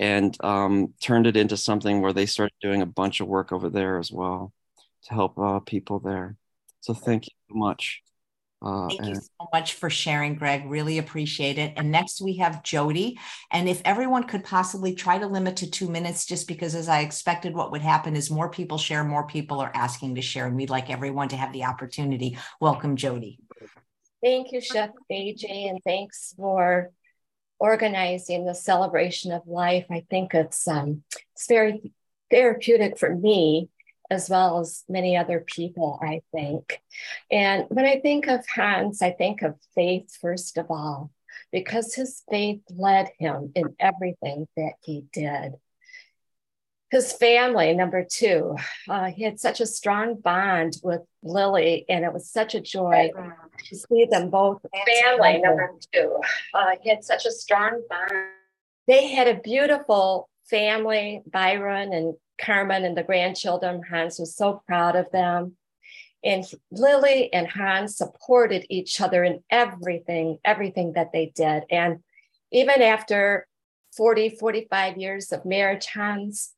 and 0.00 0.36
um, 0.44 0.94
turned 1.00 1.26
it 1.26 1.36
into 1.36 1.56
something 1.56 2.00
where 2.00 2.12
they 2.12 2.24
started 2.24 2.54
doing 2.60 2.82
a 2.82 2.86
bunch 2.86 3.20
of 3.20 3.26
work 3.26 3.50
over 3.50 3.68
there 3.68 3.98
as 3.98 4.12
well 4.12 4.52
to 5.02 5.14
help 5.14 5.36
uh, 5.38 5.58
people 5.58 5.98
there. 5.98 6.36
So 6.80 6.94
thank 6.94 7.26
you 7.26 7.32
so 7.48 7.56
much. 7.56 8.02
Uh, 8.60 8.88
Thank 8.88 9.06
you 9.06 9.14
so 9.14 9.48
much 9.52 9.74
for 9.74 9.88
sharing, 9.88 10.34
Greg. 10.34 10.68
Really 10.68 10.98
appreciate 10.98 11.58
it. 11.58 11.74
And 11.76 11.92
next 11.92 12.20
we 12.20 12.38
have 12.38 12.64
Jody. 12.64 13.18
And 13.52 13.68
if 13.68 13.80
everyone 13.84 14.24
could 14.24 14.42
possibly 14.42 14.94
try 14.94 15.18
to 15.18 15.26
limit 15.26 15.56
to 15.58 15.70
two 15.70 15.88
minutes, 15.88 16.26
just 16.26 16.48
because 16.48 16.74
as 16.74 16.88
I 16.88 17.00
expected, 17.00 17.54
what 17.54 17.70
would 17.70 17.82
happen 17.82 18.16
is 18.16 18.30
more 18.30 18.50
people 18.50 18.76
share, 18.76 19.04
more 19.04 19.26
people 19.26 19.60
are 19.60 19.70
asking 19.74 20.16
to 20.16 20.22
share, 20.22 20.46
and 20.46 20.56
we'd 20.56 20.70
like 20.70 20.90
everyone 20.90 21.28
to 21.28 21.36
have 21.36 21.52
the 21.52 21.64
opportunity. 21.64 22.36
Welcome, 22.60 22.96
Jody. 22.96 23.38
Thank 24.22 24.50
you, 24.50 24.60
Chef 24.60 24.90
AJ, 25.10 25.70
and 25.70 25.78
thanks 25.84 26.34
for 26.36 26.90
organizing 27.60 28.44
the 28.44 28.54
celebration 28.54 29.30
of 29.30 29.46
life. 29.46 29.86
I 29.90 30.04
think 30.10 30.34
it's 30.34 30.66
um, 30.66 31.04
it's 31.34 31.46
very 31.46 31.92
therapeutic 32.28 32.98
for 32.98 33.14
me 33.14 33.68
as 34.10 34.30
well 34.30 34.60
as 34.60 34.84
many 34.88 35.16
other 35.16 35.40
people, 35.40 35.98
I 36.02 36.22
think. 36.32 36.80
And 37.30 37.66
when 37.68 37.84
I 37.84 38.00
think 38.00 38.26
of 38.26 38.46
Hans, 38.46 39.02
I 39.02 39.10
think 39.10 39.42
of 39.42 39.56
faith 39.74 40.16
first 40.20 40.56
of 40.56 40.70
all, 40.70 41.10
because 41.52 41.94
his 41.94 42.22
faith 42.30 42.60
led 42.70 43.10
him 43.18 43.52
in 43.54 43.74
everything 43.78 44.48
that 44.56 44.74
he 44.82 45.04
did. 45.12 45.54
His 46.90 47.12
family, 47.12 47.74
number 47.74 48.06
two, 48.10 48.56
uh, 48.88 49.06
he 49.06 49.22
had 49.22 49.38
such 49.38 49.60
a 49.60 49.66
strong 49.66 50.14
bond 50.14 50.78
with 50.82 51.02
Lily, 51.22 51.84
and 51.86 52.02
it 52.02 52.14
was 52.14 52.30
such 52.30 52.54
a 52.54 52.62
joy 52.62 53.10
to 53.66 53.76
see 53.76 54.06
them 54.10 54.30
both. 54.30 54.62
Family, 55.02 55.38
number 55.38 55.70
two, 55.92 56.16
uh, 56.54 56.70
he 56.80 56.88
had 56.88 57.04
such 57.04 57.26
a 57.26 57.30
strong 57.30 57.82
bond. 57.90 58.10
They 58.86 59.08
had 59.08 59.28
a 59.28 59.38
beautiful 59.38 60.30
family, 60.48 61.20
Byron 61.30 61.92
and 61.92 62.14
Carmen 62.40 62.84
and 62.84 62.96
the 62.96 63.02
grandchildren. 63.02 63.82
Hans 63.82 64.18
was 64.18 64.34
so 64.34 64.62
proud 64.66 64.96
of 64.96 65.10
them. 65.10 65.56
And 66.24 66.44
Lily 66.72 67.32
and 67.32 67.46
Hans 67.46 67.96
supported 67.96 68.66
each 68.68 69.00
other 69.00 69.22
in 69.22 69.42
everything, 69.50 70.38
everything 70.44 70.94
that 70.94 71.12
they 71.12 71.32
did. 71.34 71.64
And 71.70 72.00
even 72.50 72.82
after 72.82 73.46
40, 73.96 74.30
45 74.30 74.96
years 74.96 75.32
of 75.32 75.44
marriage, 75.44 75.86
Hans, 75.86 76.54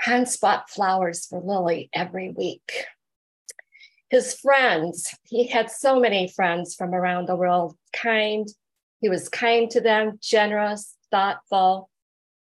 Hans 0.00 0.36
bought 0.36 0.70
flowers 0.70 1.26
for 1.26 1.40
Lily 1.40 1.90
every 1.92 2.30
week. 2.30 2.86
His 4.08 4.34
friends, 4.34 5.14
he 5.24 5.48
had 5.48 5.70
so 5.70 5.98
many 5.98 6.28
friends 6.28 6.74
from 6.74 6.94
around 6.94 7.26
the 7.26 7.36
world, 7.36 7.76
kind. 7.92 8.48
He 9.00 9.08
was 9.08 9.28
kind 9.28 9.70
to 9.70 9.80
them, 9.80 10.18
generous, 10.22 10.96
thoughtful. 11.10 11.90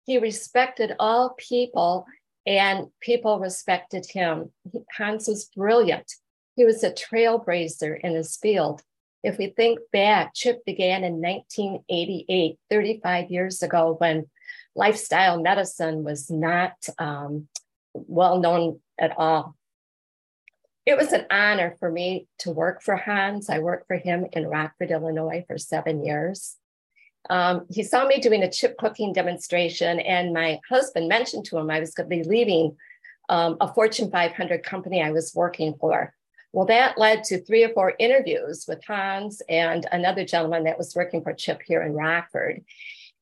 He 0.05 0.19
respected 0.19 0.95
all 0.99 1.35
people 1.39 2.07
and 2.47 2.89
people 3.01 3.39
respected 3.39 4.07
him. 4.07 4.53
Hans 4.97 5.29
was 5.29 5.51
brilliant. 5.57 6.13
He 6.57 6.65
was 6.65 6.85
a 6.85 6.93
trailblazer 6.93 7.99
in 8.01 8.15
his 8.15 8.37
field. 8.37 8.83
If 9.23 9.39
we 9.39 9.49
think 9.49 9.79
back, 9.91 10.35
Chip 10.35 10.65
began 10.65 11.03
in 11.03 11.15
1988, 11.21 12.59
35 12.71 13.31
years 13.31 13.63
ago, 13.63 13.97
when 13.99 14.27
lifestyle 14.77 15.41
medicine 15.41 16.05
was 16.05 16.31
not 16.31 16.75
um, 16.99 17.49
well 17.95 18.39
known 18.39 18.81
at 18.99 19.17
all. 19.17 19.57
it 20.85 20.99
was 20.99 21.13
an 21.13 21.25
honor 21.31 21.77
for 21.81 21.91
me 21.91 22.27
to 22.39 22.51
work 22.51 22.83
for 22.83 22.97
Hans. 22.97 23.49
I 23.49 23.61
worked 23.61 23.87
for 23.87 23.97
him 23.97 24.27
in 24.33 24.47
Rockford, 24.47 24.91
Illinois 24.91 25.45
for 25.47 25.57
seven 25.57 26.05
years. 26.05 26.57
Um, 27.31 27.67
he 27.71 27.83
saw 27.83 28.07
me 28.07 28.21
doing 28.21 28.43
a 28.43 28.51
chip 28.51 28.77
cooking 28.77 29.13
demonstration, 29.13 30.01
and 30.01 30.33
my 30.33 30.61
husband 30.69 31.09
mentioned 31.09 31.47
to 31.47 31.59
him 31.59 31.71
I 31.71 31.81
was 31.81 31.95
going 31.95 32.09
to 32.09 32.17
be 32.17 32.29
leaving 32.29 32.77
um, 33.29 33.57
a 33.61 33.73
Fortune 33.73 34.11
500 34.11 34.63
company 34.63 35.03
I 35.03 35.11
was 35.11 35.33
working 35.35 35.75
for. 35.81 36.15
Well, 36.53 36.67
that 36.67 36.99
led 36.99 37.25
to 37.25 37.43
three 37.43 37.65
or 37.65 37.71
four 37.71 37.95
interviews 37.99 38.67
with 38.69 38.85
Hans 38.85 39.43
and 39.49 39.87
another 39.91 40.25
gentleman 40.25 40.65
that 40.65 40.79
was 40.79 40.95
working 40.95 41.23
for 41.23 41.33
Chip 41.33 41.63
here 41.67 41.83
in 41.83 41.95
Rockford. 41.95 42.63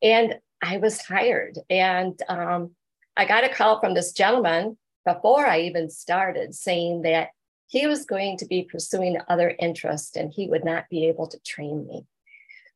And 0.02 0.38
I 0.62 0.76
was 0.76 1.00
hired. 1.00 1.58
And 1.70 2.20
um, 2.28 2.72
I 3.16 3.24
got 3.24 3.44
a 3.44 3.48
call 3.48 3.80
from 3.80 3.94
this 3.94 4.12
gentleman 4.12 4.76
before 5.06 5.46
I 5.46 5.60
even 5.62 5.88
started 5.88 6.54
saying 6.54 7.02
that 7.02 7.30
he 7.68 7.86
was 7.86 8.04
going 8.04 8.36
to 8.36 8.46
be 8.46 8.68
pursuing 8.70 9.16
other 9.28 9.54
interests 9.58 10.14
and 10.14 10.30
he 10.30 10.46
would 10.46 10.64
not 10.64 10.90
be 10.90 11.08
able 11.08 11.26
to 11.28 11.38
train 11.40 11.86
me. 11.86 12.04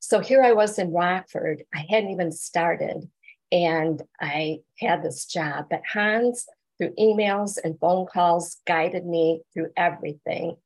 So 0.00 0.20
here 0.20 0.42
I 0.42 0.52
was 0.52 0.78
in 0.78 0.92
Rockford. 0.92 1.64
I 1.74 1.84
hadn't 1.88 2.10
even 2.10 2.32
started 2.32 3.08
and 3.52 4.02
I 4.20 4.60
had 4.78 5.02
this 5.02 5.26
job. 5.26 5.66
But 5.70 5.82
Hans, 5.92 6.46
through 6.78 6.94
emails 6.98 7.58
and 7.62 7.78
phone 7.78 8.06
calls, 8.06 8.60
guided 8.66 9.06
me 9.06 9.42
through 9.52 9.70
everything. 9.76 10.56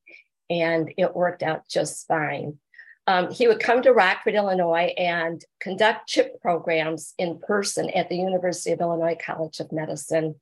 And 0.48 0.92
it 0.96 1.14
worked 1.14 1.42
out 1.42 1.68
just 1.68 2.06
fine. 2.08 2.58
Um, 3.06 3.30
he 3.30 3.48
would 3.48 3.60
come 3.60 3.82
to 3.82 3.92
Rockford, 3.92 4.34
Illinois, 4.34 4.92
and 4.96 5.44
conduct 5.60 6.08
CHIP 6.08 6.40
programs 6.40 7.14
in 7.18 7.38
person 7.38 7.90
at 7.90 8.08
the 8.08 8.16
University 8.16 8.72
of 8.72 8.80
Illinois 8.80 9.16
College 9.20 9.58
of 9.60 9.72
Medicine 9.72 10.36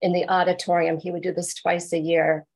in 0.00 0.12
the 0.12 0.28
auditorium. 0.28 0.98
He 0.98 1.10
would 1.10 1.22
do 1.22 1.32
this 1.32 1.54
twice 1.54 1.92
a 1.92 1.98
year. 1.98 2.46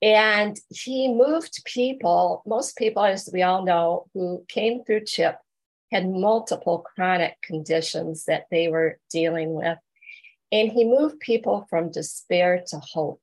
And 0.00 0.58
he 0.70 1.12
moved 1.12 1.62
people, 1.64 2.42
most 2.46 2.76
people, 2.76 3.04
as 3.04 3.28
we 3.32 3.42
all 3.42 3.64
know, 3.64 4.06
who 4.14 4.44
came 4.48 4.84
through 4.84 5.04
CHIP 5.04 5.38
had 5.90 6.08
multiple 6.08 6.84
chronic 6.94 7.40
conditions 7.42 8.26
that 8.26 8.46
they 8.50 8.68
were 8.68 8.98
dealing 9.10 9.54
with. 9.54 9.78
And 10.52 10.70
he 10.70 10.84
moved 10.84 11.20
people 11.20 11.66
from 11.68 11.90
despair 11.90 12.62
to 12.68 12.78
hope. 12.78 13.22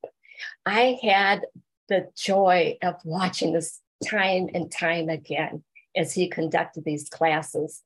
I 0.66 1.00
had 1.02 1.42
the 1.90 2.10
joy 2.18 2.78
of 2.82 2.96
watching 3.04 3.54
this 3.54 3.80
time 4.04 4.50
and 4.54 4.72
time 4.72 5.10
again 5.10 5.64
as 5.96 6.14
he 6.14 6.28
conducted 6.28 6.84
these 6.84 7.10
classes. 7.10 7.82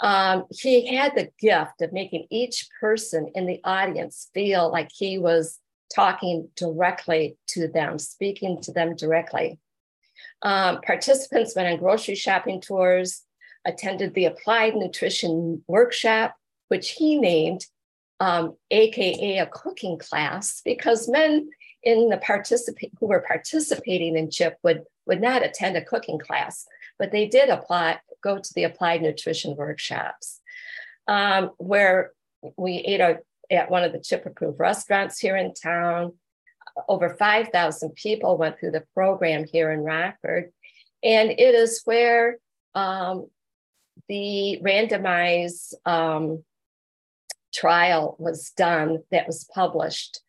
Um, 0.00 0.44
he 0.50 0.94
had 0.94 1.14
the 1.14 1.30
gift 1.40 1.80
of 1.80 1.92
making 1.92 2.26
each 2.30 2.68
person 2.80 3.30
in 3.34 3.46
the 3.46 3.60
audience 3.64 4.30
feel 4.34 4.70
like 4.70 4.90
he 4.94 5.18
was 5.18 5.58
talking 5.94 6.48
directly 6.56 7.36
to 7.48 7.68
them, 7.68 7.98
speaking 7.98 8.60
to 8.62 8.72
them 8.72 8.96
directly. 8.96 9.58
Um, 10.42 10.80
participants 10.80 11.54
went 11.54 11.68
on 11.68 11.78
grocery 11.78 12.14
shopping 12.14 12.60
tours, 12.60 13.22
attended 13.64 14.14
the 14.14 14.26
applied 14.26 14.74
nutrition 14.76 15.62
workshop, 15.66 16.34
which 16.68 16.90
he 16.90 17.18
named 17.18 17.64
um, 18.20 18.56
AKA 18.70 19.38
a 19.38 19.46
cooking 19.46 19.98
class, 19.98 20.62
because 20.64 21.08
men 21.08 21.50
in 21.82 22.08
the 22.08 22.16
participate 22.18 22.92
who 22.98 23.06
were 23.06 23.24
participating 23.26 24.16
in 24.16 24.30
CHIP 24.30 24.58
would, 24.62 24.84
would 25.06 25.20
not 25.20 25.44
attend 25.44 25.76
a 25.76 25.84
cooking 25.84 26.18
class, 26.18 26.66
but 26.98 27.12
they 27.12 27.26
did 27.26 27.48
apply, 27.48 28.00
go 28.22 28.38
to 28.38 28.54
the 28.54 28.64
applied 28.64 29.02
nutrition 29.02 29.54
workshops, 29.54 30.40
um, 31.06 31.50
where 31.58 32.12
we 32.56 32.76
ate 32.78 33.00
a 33.00 33.18
at 33.50 33.70
one 33.70 33.84
of 33.84 33.92
the 33.92 34.00
chip 34.00 34.26
approved 34.26 34.58
restaurants 34.60 35.18
here 35.18 35.36
in 35.36 35.54
town. 35.54 36.12
Over 36.88 37.10
5,000 37.10 37.94
people 37.94 38.36
went 38.36 38.58
through 38.58 38.72
the 38.72 38.84
program 38.94 39.44
here 39.44 39.70
in 39.70 39.80
Rockford. 39.80 40.52
And 41.02 41.30
it 41.30 41.54
is 41.54 41.82
where 41.84 42.38
um, 42.74 43.28
the 44.08 44.60
randomized 44.62 45.74
um, 45.84 46.44
trial 47.54 48.16
was 48.18 48.50
done 48.50 49.02
that 49.10 49.26
was 49.26 49.48
published 49.54 50.20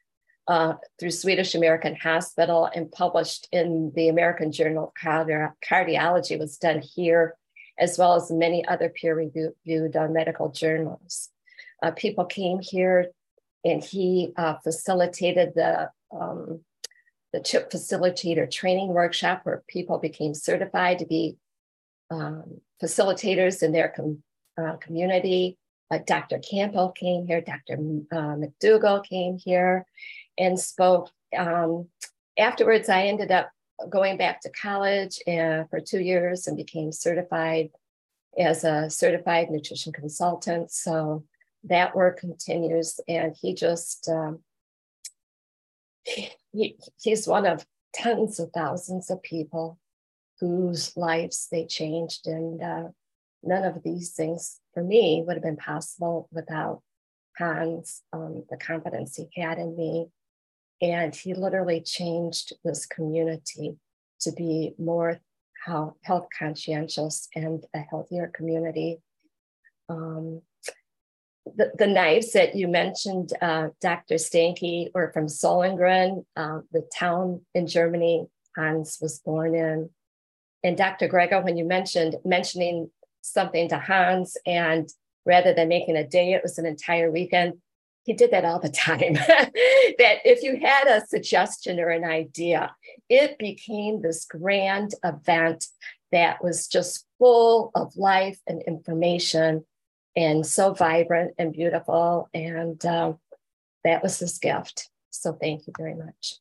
uh, 0.47 0.75
through 0.97 1.11
Swedish 1.11 1.55
American 1.55 1.95
Hospital 1.95 2.69
and 2.73 2.91
published 2.91 3.49
in 3.51 3.91
the 3.95 4.07
American 4.07 4.51
Journal 4.51 4.85
of 4.85 4.93
Cardi- 4.93 5.53
Cardiology 5.67 6.39
was 6.39 6.57
done 6.57 6.81
here, 6.81 7.35
as 7.77 7.97
well 7.97 8.15
as 8.15 8.31
many 8.31 8.65
other 8.65 8.87
peer-reviewed 8.87 9.95
uh, 9.95 10.07
medical 10.07 10.49
journals 10.49 11.29
uh, 11.83 11.91
people 11.91 12.25
came 12.25 12.59
here 12.59 13.07
and 13.63 13.83
he 13.83 14.31
uh, 14.37 14.55
facilitated 14.63 15.53
the 15.55 15.89
um, 16.11 16.61
the 17.33 17.41
chip 17.41 17.69
facilitator 17.69 18.49
training 18.49 18.87
workshop 18.87 19.41
where 19.43 19.63
people 19.67 19.97
became 19.99 20.33
certified 20.33 20.99
to 20.99 21.05
be 21.05 21.35
um, 22.09 22.61
facilitators 22.81 23.61
in 23.61 23.73
their 23.73 23.89
com- 23.89 24.23
uh, 24.57 24.77
community. 24.77 25.57
Uh, 25.91 25.99
Dr. 26.05 26.39
Campbell 26.39 26.91
came 26.91 27.27
here, 27.27 27.41
Dr. 27.41 27.73
Uh, 28.11 28.35
McDougall 28.35 29.05
came 29.05 29.37
here 29.37 29.85
and 30.37 30.59
spoke. 30.59 31.09
Um, 31.37 31.87
afterwards, 32.37 32.87
I 32.87 33.03
ended 33.03 33.31
up 33.31 33.51
going 33.89 34.17
back 34.17 34.41
to 34.41 34.49
college 34.49 35.19
uh, 35.27 35.65
for 35.69 35.79
two 35.79 35.99
years 35.99 36.47
and 36.47 36.57
became 36.57 36.91
certified 36.91 37.69
as 38.37 38.63
a 38.63 38.89
certified 38.89 39.49
nutrition 39.49 39.91
consultant. 39.91 40.71
So 40.71 41.23
that 41.63 41.95
work 41.95 42.19
continues 42.19 42.99
and 43.07 43.35
he 43.41 43.53
just 43.53 44.07
um, 44.09 44.39
he, 46.03 46.77
he's 47.01 47.27
one 47.27 47.45
of 47.45 47.65
tens 47.93 48.39
of 48.39 48.51
thousands 48.51 49.09
of 49.09 49.21
people 49.23 49.77
whose 50.39 50.95
lives 50.95 51.47
they 51.51 51.65
changed 51.65 52.27
and 52.27 52.61
uh, 52.61 52.83
none 53.43 53.63
of 53.63 53.81
these 53.83 54.11
things 54.11 54.59
for 54.73 54.83
me 54.83 55.23
would 55.25 55.35
have 55.35 55.43
been 55.43 55.57
possible 55.57 56.29
without 56.31 56.81
hans 57.37 58.03
um, 58.13 58.43
the 58.49 58.57
confidence 58.57 59.15
he 59.15 59.27
had 59.39 59.57
in 59.57 59.75
me. 59.75 60.07
And 60.81 61.15
he 61.15 61.33
literally 61.33 61.81
changed 61.81 62.53
this 62.63 62.85
community 62.85 63.77
to 64.21 64.31
be 64.31 64.73
more 64.77 65.19
health 65.65 66.27
conscientious 66.37 67.27
and 67.35 67.63
a 67.75 67.79
healthier 67.79 68.31
community. 68.33 68.99
Um, 69.89 70.41
the, 71.55 71.71
the 71.77 71.87
knives 71.87 72.31
that 72.33 72.55
you 72.55 72.67
mentioned, 72.67 73.31
uh, 73.41 73.69
Dr. 73.81 74.15
Stanke, 74.15 74.89
were 74.93 75.11
from 75.13 75.27
Solingen, 75.27 76.25
uh, 76.35 76.59
the 76.71 76.87
town 76.97 77.41
in 77.53 77.67
Germany 77.67 78.27
Hans 78.57 78.97
was 79.01 79.19
born 79.19 79.55
in. 79.55 79.89
And 80.63 80.75
Dr. 80.75 81.07
Greger, 81.07 81.43
when 81.43 81.57
you 81.57 81.65
mentioned 81.65 82.15
mentioning 82.25 82.89
something 83.21 83.69
to 83.69 83.77
Hans, 83.77 84.35
and 84.45 84.89
rather 85.25 85.53
than 85.53 85.67
making 85.67 85.95
a 85.95 86.07
day, 86.07 86.33
it 86.33 86.43
was 86.43 86.57
an 86.57 86.65
entire 86.65 87.11
weekend. 87.11 87.53
He 88.03 88.13
did 88.13 88.31
that 88.31 88.45
all 88.45 88.59
the 88.59 88.69
time. 88.87 89.13
that 89.13 90.17
if 90.25 90.41
you 90.41 90.59
had 90.59 90.87
a 90.87 91.05
suggestion 91.05 91.79
or 91.79 91.89
an 91.89 92.03
idea, 92.03 92.75
it 93.09 93.37
became 93.37 94.01
this 94.01 94.25
grand 94.25 94.93
event 95.03 95.67
that 96.11 96.43
was 96.43 96.67
just 96.67 97.05
full 97.19 97.71
of 97.75 97.95
life 97.97 98.39
and 98.47 98.61
information 98.63 99.65
and 100.17 100.45
so 100.45 100.73
vibrant 100.73 101.35
and 101.37 101.53
beautiful. 101.53 102.27
And 102.33 102.83
um, 102.85 103.19
that 103.83 104.01
was 104.01 104.17
this 104.19 104.39
gift. 104.39 104.89
So 105.11 105.37
thank 105.39 105.67
you 105.67 105.73
very 105.77 105.93
much. 105.93 106.33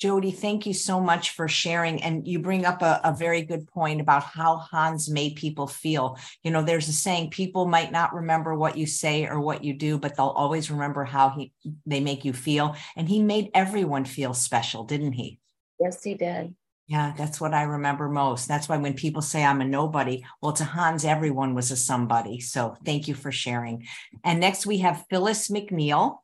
Jody, 0.00 0.30
thank 0.30 0.64
you 0.64 0.72
so 0.72 0.98
much 0.98 1.32
for 1.32 1.46
sharing. 1.46 2.02
And 2.02 2.26
you 2.26 2.38
bring 2.38 2.64
up 2.64 2.80
a, 2.80 3.00
a, 3.04 3.14
very 3.14 3.42
good 3.42 3.68
point 3.68 4.00
about 4.00 4.22
how 4.22 4.56
Hans 4.56 5.10
made 5.10 5.36
people 5.36 5.66
feel. 5.66 6.16
You 6.42 6.52
know, 6.52 6.62
there's 6.62 6.88
a 6.88 6.92
saying 6.92 7.28
people 7.30 7.66
might 7.66 7.92
not 7.92 8.14
remember 8.14 8.54
what 8.54 8.78
you 8.78 8.86
say 8.86 9.26
or 9.26 9.40
what 9.40 9.62
you 9.62 9.74
do, 9.74 9.98
but 9.98 10.16
they'll 10.16 10.28
always 10.28 10.70
remember 10.70 11.04
how 11.04 11.30
he 11.30 11.52
they 11.84 12.00
make 12.00 12.24
you 12.24 12.32
feel. 12.32 12.76
And 12.96 13.10
he 13.10 13.20
made 13.20 13.50
everyone 13.52 14.06
feel 14.06 14.32
special, 14.32 14.84
didn't 14.84 15.12
he? 15.12 15.38
Yes, 15.78 16.02
he 16.02 16.14
did. 16.14 16.54
Yeah, 16.90 17.12
that's 17.16 17.40
what 17.40 17.54
I 17.54 17.62
remember 17.62 18.08
most. 18.08 18.48
That's 18.48 18.68
why 18.68 18.76
when 18.76 18.94
people 18.94 19.22
say 19.22 19.44
I'm 19.44 19.60
a 19.60 19.64
nobody, 19.64 20.24
well, 20.42 20.52
to 20.54 20.64
Hans, 20.64 21.04
everyone 21.04 21.54
was 21.54 21.70
a 21.70 21.76
somebody. 21.76 22.40
So 22.40 22.76
thank 22.84 23.06
you 23.06 23.14
for 23.14 23.30
sharing. 23.30 23.86
And 24.24 24.40
next 24.40 24.66
we 24.66 24.78
have 24.78 25.04
Phyllis 25.08 25.50
McNeil. 25.50 26.16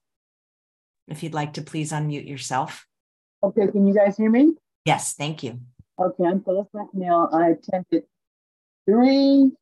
If 1.06 1.22
you'd 1.22 1.34
like 1.34 1.52
to 1.52 1.62
please 1.62 1.92
unmute 1.92 2.28
yourself. 2.28 2.84
Okay, 3.44 3.68
can 3.68 3.86
you 3.86 3.94
guys 3.94 4.16
hear 4.16 4.28
me? 4.28 4.54
Yes, 4.84 5.14
thank 5.14 5.44
you. 5.44 5.60
Okay, 6.00 6.24
I'm 6.24 6.42
Phyllis 6.42 6.66
McNeil. 6.74 7.32
I 7.32 7.50
attended 7.50 8.02
three 8.90 9.52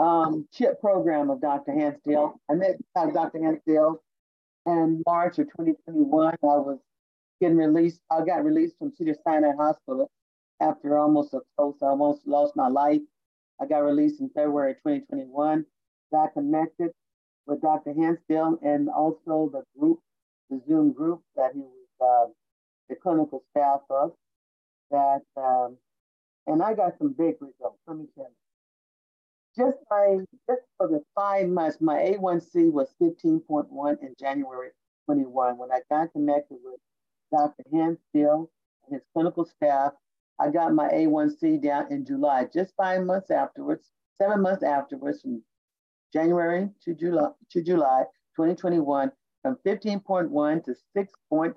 um, 0.00 0.48
chip 0.52 0.80
program 0.80 1.30
of 1.30 1.40
Dr. 1.40 1.72
Hans 1.72 1.98
Diehl. 2.04 2.32
I 2.50 2.54
met 2.54 2.78
Dr. 2.96 3.38
Hans 3.40 3.60
Diehl 3.68 3.98
in 4.66 5.04
March 5.06 5.38
of 5.38 5.46
2021. 5.46 6.34
I 6.34 6.36
was 6.42 6.80
getting 7.42 7.56
released. 7.56 8.00
I 8.08 8.24
got 8.24 8.44
released 8.44 8.78
from 8.78 8.92
Cedar 8.92 9.16
Sinai 9.24 9.50
Hospital 9.58 10.08
after 10.60 10.96
almost 10.96 11.34
a 11.34 11.40
close, 11.56 11.74
I 11.82 11.86
almost 11.86 12.24
lost 12.24 12.54
my 12.54 12.68
life. 12.68 13.00
I 13.60 13.66
got 13.66 13.78
released 13.78 14.20
in 14.20 14.30
February 14.30 14.74
2021. 14.74 15.66
Got 16.12 16.34
connected 16.34 16.92
with 17.46 17.60
Dr. 17.60 17.94
Hans 17.94 18.20
Diehl 18.30 18.58
and 18.62 18.88
also 18.88 19.50
the 19.52 19.64
group, 19.76 19.98
the 20.50 20.60
Zoom 20.68 20.92
group 20.92 21.20
that 21.34 21.50
he 21.52 21.60
was 21.60 22.28
uh, 22.28 22.32
the 22.88 22.94
clinical 22.94 23.42
staff 23.50 23.80
up 23.90 24.14
that, 24.92 25.22
um, 25.36 25.76
and 26.46 26.62
I 26.62 26.74
got 26.74 26.96
some 26.98 27.12
big 27.12 27.34
results. 27.40 27.80
Let 27.88 27.96
me 27.96 28.04
tell 28.14 28.28
you. 28.28 29.64
Just 29.64 29.78
by 29.90 30.18
just 30.48 30.62
for 30.78 30.86
the 30.86 31.02
five 31.16 31.48
months, 31.48 31.78
my 31.80 31.96
A1C 31.96 32.70
was 32.70 32.94
15.1 33.02 34.00
in 34.00 34.14
January 34.18 34.70
21. 35.06 35.58
When 35.58 35.70
I 35.72 35.80
got 35.90 36.12
connected 36.12 36.58
with 36.62 36.78
Dr. 37.32 37.64
Hansfield 37.72 38.48
and 38.86 38.94
his 38.94 39.02
clinical 39.12 39.44
staff, 39.44 39.92
I 40.38 40.50
got 40.50 40.74
my 40.74 40.88
A1C 40.88 41.62
down 41.62 41.90
in 41.90 42.04
July, 42.04 42.46
just 42.52 42.74
five 42.76 43.02
months 43.04 43.30
afterwards, 43.30 43.90
seven 44.20 44.42
months 44.42 44.62
afterwards, 44.62 45.22
from 45.22 45.42
January 46.12 46.68
to 46.84 46.94
July 46.94 47.30
to 47.50 47.62
July 47.62 48.04
2021, 48.36 49.12
from 49.42 49.56
15.1 49.66 50.64
to 50.64 50.74
6.6. 50.96 51.54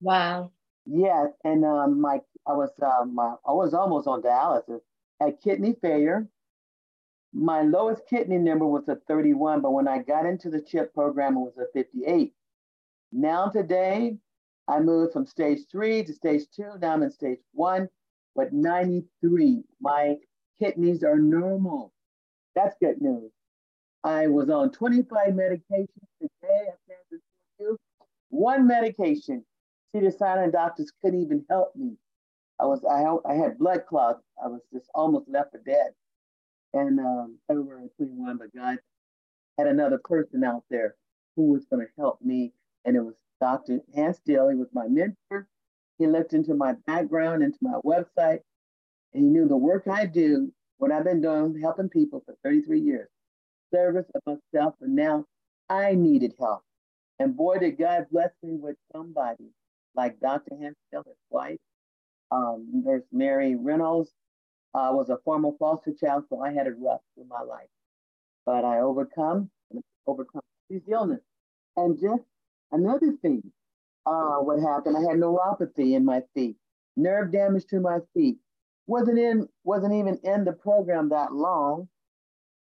Wow. 0.00 0.50
Yes, 0.86 1.28
and 1.44 1.64
um, 1.64 2.00
my 2.00 2.20
I 2.46 2.52
was 2.52 2.70
um, 2.82 3.14
my, 3.14 3.34
I 3.46 3.52
was 3.52 3.74
almost 3.74 4.06
on 4.06 4.22
dialysis. 4.22 4.80
Had 5.20 5.40
kidney 5.42 5.76
failure. 5.80 6.28
My 7.32 7.62
lowest 7.62 8.02
kidney 8.08 8.38
number 8.38 8.66
was 8.66 8.88
a 8.88 8.96
31, 9.08 9.60
but 9.60 9.72
when 9.72 9.88
I 9.88 9.98
got 9.98 10.26
into 10.26 10.50
the 10.50 10.60
CHIP 10.60 10.94
program, 10.94 11.36
it 11.36 11.40
was 11.40 11.58
a 11.58 11.66
58. 11.72 12.32
Now 13.12 13.48
today, 13.48 14.18
I 14.68 14.80
moved 14.80 15.12
from 15.12 15.26
stage 15.26 15.60
three 15.70 16.02
to 16.04 16.12
stage 16.12 16.42
two. 16.54 16.70
Now 16.80 16.92
I'm 16.92 17.02
in 17.02 17.10
stage 17.10 17.40
one, 17.52 17.88
but 18.34 18.52
93. 18.52 19.62
My 19.80 20.16
kidneys 20.58 21.02
are 21.02 21.18
normal. 21.18 21.92
That's 22.54 22.76
good 22.80 23.00
news. 23.00 23.30
I 24.04 24.26
was 24.28 24.50
on 24.50 24.70
25 24.70 25.28
medications 25.28 25.88
today. 26.20 26.68
One 28.28 28.66
medication. 28.66 29.44
See, 29.92 30.00
the 30.00 30.10
silent 30.10 30.52
doctors 30.52 30.92
couldn't 31.02 31.22
even 31.22 31.44
help 31.48 31.74
me. 31.76 31.96
I 32.60 32.66
was 32.66 32.84
I, 32.84 33.04
I 33.30 33.34
had 33.34 33.58
blood 33.58 33.84
clots. 33.88 34.22
I 34.42 34.48
was 34.48 34.60
just 34.72 34.88
almost 34.94 35.28
left 35.28 35.52
for 35.52 35.58
dead. 35.58 35.92
And 36.72 36.98
um, 36.98 37.38
February 37.46 37.88
21, 37.96 38.38
but 38.38 38.54
God 38.54 38.78
had 39.58 39.68
another 39.68 40.00
person 40.02 40.42
out 40.42 40.64
there 40.70 40.96
who 41.36 41.52
was 41.52 41.64
going 41.66 41.86
to 41.86 41.92
help 41.96 42.20
me, 42.20 42.52
and 42.84 42.96
it 42.96 43.04
was 43.04 43.14
Dr. 43.44 43.80
Hans 43.94 44.18
Diehl. 44.26 44.50
He 44.50 44.56
was 44.56 44.70
my 44.72 44.88
mentor. 44.88 45.46
He 45.98 46.06
looked 46.06 46.32
into 46.32 46.54
my 46.54 46.72
background, 46.86 47.42
into 47.42 47.58
my 47.60 47.78
website, 47.84 48.40
and 49.12 49.22
he 49.22 49.28
knew 49.28 49.46
the 49.46 49.56
work 49.56 49.86
I 49.86 50.06
do, 50.06 50.50
what 50.78 50.90
I've 50.90 51.04
been 51.04 51.20
doing, 51.20 51.60
helping 51.60 51.90
people 51.90 52.22
for 52.24 52.34
33 52.42 52.80
years, 52.80 53.10
service 53.70 54.06
of 54.14 54.22
myself, 54.54 54.76
and 54.80 54.96
now 54.96 55.26
I 55.68 55.94
needed 55.94 56.32
help. 56.40 56.62
And 57.18 57.36
boy, 57.36 57.58
did 57.58 57.76
God 57.76 58.06
bless 58.10 58.30
me 58.42 58.56
with 58.56 58.76
somebody 58.94 59.50
like 59.94 60.18
Dr. 60.20 60.56
Hans 60.58 60.76
Diehl, 60.90 61.04
his 61.04 61.14
wife, 61.28 61.58
um, 62.30 62.66
Nurse 62.72 63.04
Mary 63.12 63.56
Reynolds. 63.56 64.10
I 64.72 64.88
uh, 64.88 64.92
was 64.94 65.10
a 65.10 65.18
former 65.22 65.50
foster 65.58 65.92
child, 65.92 66.24
so 66.30 66.40
I 66.40 66.50
had 66.54 66.66
it 66.66 66.76
rough 66.80 67.02
in 67.18 67.28
my 67.28 67.42
life. 67.42 67.68
But 68.46 68.64
I 68.64 68.80
overcome, 68.80 69.50
overcome 70.06 70.40
these 70.70 70.88
illness. 70.88 71.20
And 71.76 72.00
just 72.00 72.24
another 72.74 73.12
thing, 73.22 73.42
uh, 74.06 74.36
what 74.36 74.60
happened, 74.60 74.96
I 74.96 75.00
had 75.00 75.18
neuropathy 75.18 75.94
in 75.94 76.04
my 76.04 76.22
feet, 76.34 76.56
nerve 76.96 77.32
damage 77.32 77.64
to 77.66 77.80
my 77.80 77.98
feet. 78.12 78.36
Wasn't 78.86 79.18
in, 79.18 79.48
wasn't 79.64 79.94
even 79.94 80.18
in 80.24 80.44
the 80.44 80.52
program 80.52 81.08
that 81.08 81.32
long. 81.32 81.88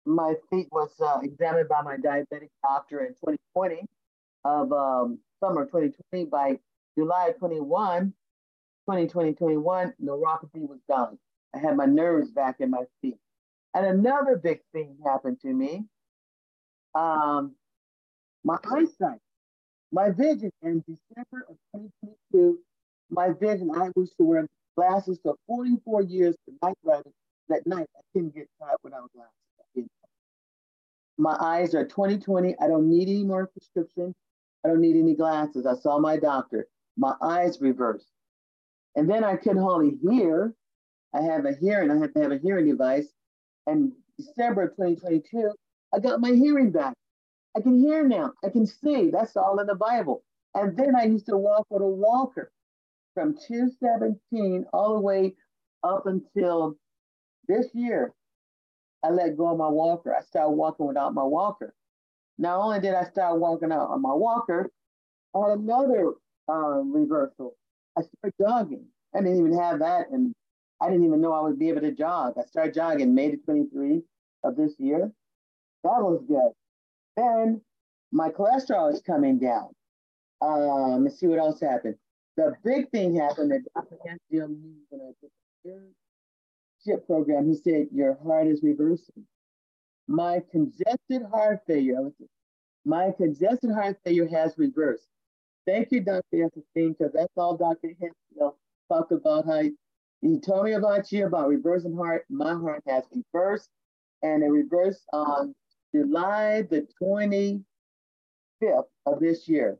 My 0.05 0.35
feet 0.49 0.67
was 0.71 0.91
uh, 1.01 1.19
examined 1.21 1.67
by 1.67 1.81
my 1.81 1.97
diabetic 1.97 2.49
doctor 2.63 3.01
in 3.01 3.09
2020 3.09 3.85
of 4.45 4.71
um, 4.71 5.19
summer 5.41 5.65
2020 5.65 6.25
by 6.25 6.59
July 6.97 7.31
21, 7.37 8.13
2020, 8.85 9.33
21, 9.33 9.93
neuropathy 10.01 10.67
was 10.67 10.79
gone. 10.89 11.19
I 11.53 11.59
had 11.59 11.75
my 11.75 11.85
nerves 11.85 12.31
back 12.31 12.57
in 12.59 12.69
my 12.69 12.83
feet. 13.01 13.17
And 13.73 13.85
another 13.85 14.37
big 14.37 14.61
thing 14.71 14.95
happened 15.05 15.41
to 15.41 15.49
me. 15.49 15.83
Um, 16.95 17.55
my 18.45 18.57
eyesight, 18.71 19.19
my 19.91 20.09
vision 20.09 20.51
in 20.61 20.83
December 20.87 21.45
of 21.49 21.55
2022, 21.75 22.59
my 23.09 23.29
vision, 23.31 23.71
I 23.73 23.89
used 23.95 24.17
to 24.17 24.23
wear 24.23 24.47
glasses 24.75 25.19
for 25.23 25.35
44 25.47 26.03
years 26.03 26.35
for 26.45 26.67
night 26.67 26.77
driving. 26.83 27.13
That 27.49 27.65
night, 27.65 27.87
I 27.95 28.01
couldn't 28.13 28.35
get 28.35 28.47
caught 28.59 28.77
without 28.83 29.09
glasses. 29.13 29.89
My 31.17 31.35
eyes 31.39 31.73
are 31.73 31.85
2020. 31.85 32.55
I 32.59 32.67
don't 32.67 32.89
need 32.89 33.07
any 33.07 33.23
more 33.23 33.47
prescription. 33.47 34.13
I 34.63 34.67
don't 34.67 34.81
need 34.81 34.97
any 34.97 35.15
glasses. 35.15 35.65
I 35.65 35.75
saw 35.75 35.97
my 35.97 36.17
doctor. 36.17 36.67
My 36.97 37.13
eyes 37.21 37.59
reversed. 37.61 38.11
And 38.95 39.09
then 39.09 39.23
I 39.23 39.35
could 39.35 39.57
hardly 39.57 39.97
hear. 40.01 40.53
I 41.13 41.21
have 41.21 41.45
a 41.45 41.53
hearing, 41.53 41.89
I 41.89 41.97
had 41.97 42.13
to 42.15 42.21
have 42.21 42.31
a 42.31 42.37
hearing 42.37 42.67
device. 42.67 43.07
And 43.65 43.93
December 44.17 44.67
2022, 44.69 45.51
I 45.93 45.99
got 45.99 46.19
my 46.19 46.31
hearing 46.31 46.71
back. 46.71 46.93
I 47.57 47.61
can 47.61 47.79
hear 47.79 48.07
now. 48.07 48.33
I 48.45 48.49
can 48.49 48.67
see. 48.67 49.09
That's 49.09 49.35
all 49.35 49.59
in 49.59 49.65
the 49.65 49.75
Bible. 49.75 50.23
And 50.53 50.77
then 50.77 50.95
I 50.95 51.05
used 51.05 51.25
to 51.25 51.37
walk 51.37 51.65
with 51.71 51.81
a 51.81 51.87
walker 51.87 52.51
from 53.15 53.35
217 53.47 54.65
all 54.73 54.93
the 54.93 55.01
way 55.01 55.35
up 55.83 56.05
until 56.05 56.77
this 57.47 57.67
year. 57.73 58.13
I 59.03 59.09
let 59.09 59.37
go 59.37 59.47
of 59.49 59.57
my 59.57 59.69
walker. 59.69 60.15
I 60.15 60.21
started 60.21 60.51
walking 60.51 60.85
without 60.85 61.15
my 61.15 61.23
walker. 61.23 61.73
Not 62.37 62.59
only 62.59 62.79
did 62.79 62.93
I 62.93 63.05
start 63.05 63.39
walking 63.39 63.71
out 63.71 63.89
on 63.89 64.03
my 64.03 64.13
walker, 64.13 64.69
I 65.35 65.49
had 65.49 65.59
another 65.59 66.13
uh, 66.49 66.81
reversal. 66.83 67.55
I 67.97 68.01
started 68.03 68.35
jogging. 68.39 68.85
I 69.15 69.21
didn't 69.21 69.39
even 69.39 69.57
have 69.57 69.79
that, 69.79 70.09
and 70.11 70.33
I 70.79 70.89
didn't 70.89 71.05
even 71.05 71.21
know 71.21 71.33
I 71.33 71.41
would 71.41 71.57
be 71.57 71.69
able 71.69 71.81
to 71.81 71.91
jog. 71.91 72.35
I 72.37 72.45
started 72.45 72.75
jogging 72.75 73.15
May 73.15 73.31
the 73.31 73.37
23 73.37 74.03
of 74.43 74.55
this 74.55 74.73
year. 74.77 75.11
That 75.83 76.01
was 76.01 76.21
good. 76.27 76.51
Then 77.17 77.61
my 78.11 78.29
cholesterol 78.29 78.93
is 78.93 79.01
coming 79.01 79.39
down. 79.39 79.69
Um, 80.41 81.03
let's 81.03 81.19
see 81.19 81.27
what 81.27 81.39
else 81.39 81.59
happened. 81.59 81.95
The 82.37 82.53
big 82.63 82.89
thing 82.91 83.15
happened 83.15 83.51
that 83.51 83.61
Dr. 83.73 83.97
Hansfield 84.05 84.51
knew 84.51 84.75
when 84.89 85.01
I 85.01 85.11
did 85.21 85.31
the 85.65 85.93
CHIP 86.85 87.07
program. 87.07 87.47
He 87.47 87.55
said, 87.55 87.87
Your 87.91 88.17
heart 88.23 88.47
is 88.47 88.61
reversing. 88.61 89.25
My 90.07 90.41
congested 90.51 91.23
heart 91.33 91.61
failure, 91.67 92.11
my 92.85 93.11
congested 93.17 93.71
heart 93.71 93.97
failure 94.05 94.27
has 94.27 94.53
reversed. 94.57 95.07
Thank 95.65 95.91
you, 95.91 96.01
Dr. 96.01 96.23
Esselstyn, 96.33 96.97
because 96.97 97.11
that's 97.13 97.33
all 97.35 97.57
Dr. 97.57 97.89
Hansfield 97.99 98.53
talked 98.89 99.11
about 99.11 99.45
how 99.45 99.63
he 100.21 100.39
told 100.39 100.65
me 100.65 100.73
about 100.73 101.11
you 101.11 101.25
about 101.25 101.49
reversing 101.49 101.95
heart. 101.97 102.23
My 102.29 102.53
heart 102.53 102.83
has 102.87 103.03
reversed, 103.11 103.69
and 104.21 104.43
it 104.43 104.47
reversed 104.47 105.03
on 105.11 105.53
July 105.93 106.63
the 106.63 106.87
25th 107.01 107.63
of 109.05 109.19
this 109.19 109.47
year. 109.47 109.77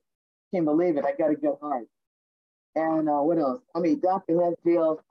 Can't 0.53 0.65
believe 0.65 0.97
it. 0.97 1.05
I 1.05 1.13
got 1.17 1.31
a 1.31 1.35
good 1.35 1.55
heart. 1.61 1.87
And 2.75 3.09
uh, 3.09 3.19
what 3.19 3.37
else? 3.37 3.61
I 3.75 3.79
mean, 3.79 3.99
Dr. 3.99 4.41
Hansfield, 4.41 5.01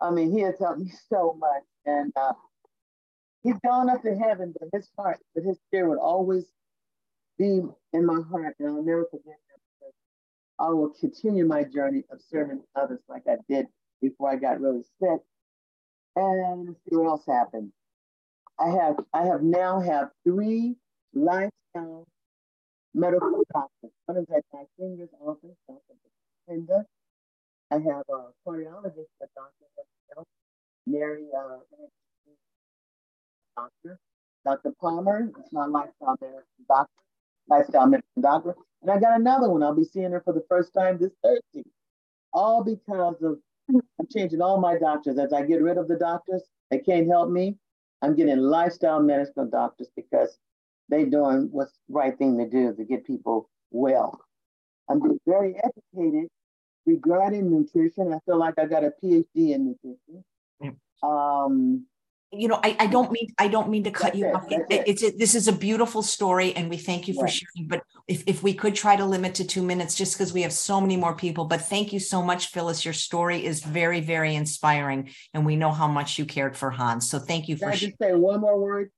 I 0.00 0.10
mean, 0.10 0.32
he 0.32 0.40
has 0.40 0.58
helped 0.58 0.80
me 0.80 0.90
so 1.08 1.36
much. 1.38 1.62
And 1.86 2.12
uh, 2.16 2.32
he's 3.42 3.58
gone 3.64 3.88
up 3.88 4.02
to 4.02 4.16
heaven, 4.16 4.52
but 4.58 4.68
his 4.72 4.88
heart, 4.98 5.18
but 5.34 5.44
his 5.44 5.56
spirit 5.68 5.88
would 5.90 5.98
always 5.98 6.44
be 7.38 7.62
in 7.92 8.06
my 8.06 8.20
heart. 8.30 8.56
And 8.58 8.68
I'll 8.68 8.82
never 8.82 9.06
forget 9.10 9.36
that 9.48 9.60
because 9.80 9.94
I 10.58 10.70
will 10.70 10.90
continue 10.90 11.46
my 11.46 11.64
journey 11.64 12.02
of 12.10 12.20
serving 12.28 12.62
others 12.74 13.00
like 13.08 13.22
I 13.28 13.36
did 13.48 13.66
before 14.02 14.30
I 14.30 14.36
got 14.36 14.60
really 14.60 14.82
sick. 15.00 15.20
And 16.16 16.74
see 16.88 16.96
what 16.96 17.08
else 17.08 17.26
happened. 17.26 17.72
I 18.60 18.70
have 18.70 18.96
I 19.14 19.26
have 19.26 19.42
now 19.42 19.80
have 19.80 20.10
three 20.24 20.76
lifestyle 21.14 22.06
medical 22.94 23.42
doctors. 23.52 23.92
One 24.06 24.18
is 24.18 24.26
at 24.34 24.44
my 24.52 24.64
fingers 24.78 25.10
office, 25.20 25.56
Dr. 25.68 25.80
Linda. 26.48 26.86
I 27.70 27.76
have 27.76 28.04
a 28.10 28.30
cardiologist, 28.46 29.08
a 29.22 29.26
Dr. 29.36 30.24
Mary 30.86 31.26
uh, 31.36 31.58
doctor. 33.56 33.98
Dr. 34.44 34.72
Palmer 34.80 35.30
is 35.40 35.52
my 35.52 35.66
lifestyle 35.66 36.16
medicine 36.20 36.44
doctor, 36.68 36.92
lifestyle 37.48 37.86
medicine 37.86 38.22
doctor. 38.22 38.56
And 38.82 38.90
I 38.90 39.00
got 39.00 39.20
another 39.20 39.50
one. 39.50 39.62
I'll 39.62 39.74
be 39.74 39.84
seeing 39.84 40.12
her 40.12 40.22
for 40.24 40.32
the 40.32 40.44
first 40.48 40.72
time 40.74 40.98
this 40.98 41.12
Thursday. 41.22 41.68
All 42.32 42.64
because 42.64 43.16
of 43.22 43.38
I'm 43.70 44.06
changing 44.14 44.42
all 44.42 44.60
my 44.60 44.78
doctors. 44.78 45.18
As 45.18 45.32
I 45.32 45.42
get 45.44 45.62
rid 45.62 45.78
of 45.78 45.88
the 45.88 45.96
doctors 45.96 46.42
that 46.70 46.86
can't 46.86 47.08
help 47.08 47.30
me, 47.30 47.56
I'm 48.02 48.14
getting 48.14 48.38
lifestyle 48.38 49.02
medical 49.02 49.46
doctors 49.46 49.88
because 49.96 50.38
they're 50.88 51.06
doing 51.06 51.48
what's 51.50 51.72
the 51.88 51.94
right 51.94 52.16
thing 52.16 52.38
to 52.38 52.48
do 52.48 52.74
to 52.74 52.84
get 52.84 53.06
people 53.06 53.50
well. 53.70 54.20
I'm 54.88 55.00
very 55.26 55.56
educated 55.56 56.28
regarding 56.84 57.50
nutrition. 57.50 58.12
I 58.12 58.18
feel 58.24 58.38
like 58.38 58.54
I 58.58 58.66
got 58.66 58.84
a 58.84 58.92
PhD 59.02 59.54
in 59.54 59.76
nutrition. 59.82 60.24
Um, 61.02 61.86
you 62.32 62.48
know, 62.48 62.58
I, 62.62 62.76
I 62.80 62.86
don't 62.86 63.10
mean 63.12 63.28
I 63.38 63.48
don't 63.48 63.68
mean 63.70 63.84
to 63.84 63.90
cut 63.90 64.06
That's 64.14 64.18
you 64.18 64.26
off. 64.26 64.50
It- 64.50 64.66
it. 64.70 64.82
It's 64.86 65.02
a, 65.02 65.10
this 65.10 65.34
is 65.34 65.48
a 65.48 65.52
beautiful 65.52 66.02
story, 66.02 66.54
and 66.54 66.68
we 66.68 66.76
thank 66.76 67.06
you 67.08 67.14
for 67.14 67.26
Yeah. 67.26 67.32
sharing. 67.32 67.68
But 67.68 67.82
if 68.08 68.24
if 68.26 68.42
we 68.42 68.52
could 68.52 68.74
try 68.74 68.96
to 68.96 69.04
limit 69.04 69.34
to 69.36 69.44
two 69.46 69.62
minutes, 69.62 69.94
just 69.94 70.14
because 70.16 70.32
we 70.32 70.42
have 70.42 70.52
so 70.52 70.80
many 70.80 70.96
more 70.96 71.14
people. 71.14 71.44
But 71.44 71.62
thank 71.62 71.92
you 71.92 72.00
so 72.00 72.22
much, 72.22 72.48
Phyllis. 72.48 72.84
Your 72.84 72.94
story 72.94 73.44
is 73.44 73.62
very 73.62 74.00
very 74.00 74.34
inspiring, 74.34 75.10
and 75.34 75.46
we 75.46 75.56
know 75.56 75.70
how 75.70 75.86
much 75.86 76.18
you 76.18 76.24
cared 76.24 76.56
for 76.56 76.70
Hans. 76.70 77.08
So 77.08 77.18
thank 77.18 77.48
you 77.48 77.56
Can 77.56 77.68
for. 77.68 77.72
I 77.72 77.76
just 77.76 77.98
say 78.00 78.12
one 78.14 78.40
more 78.40 78.58
word? 78.60 78.90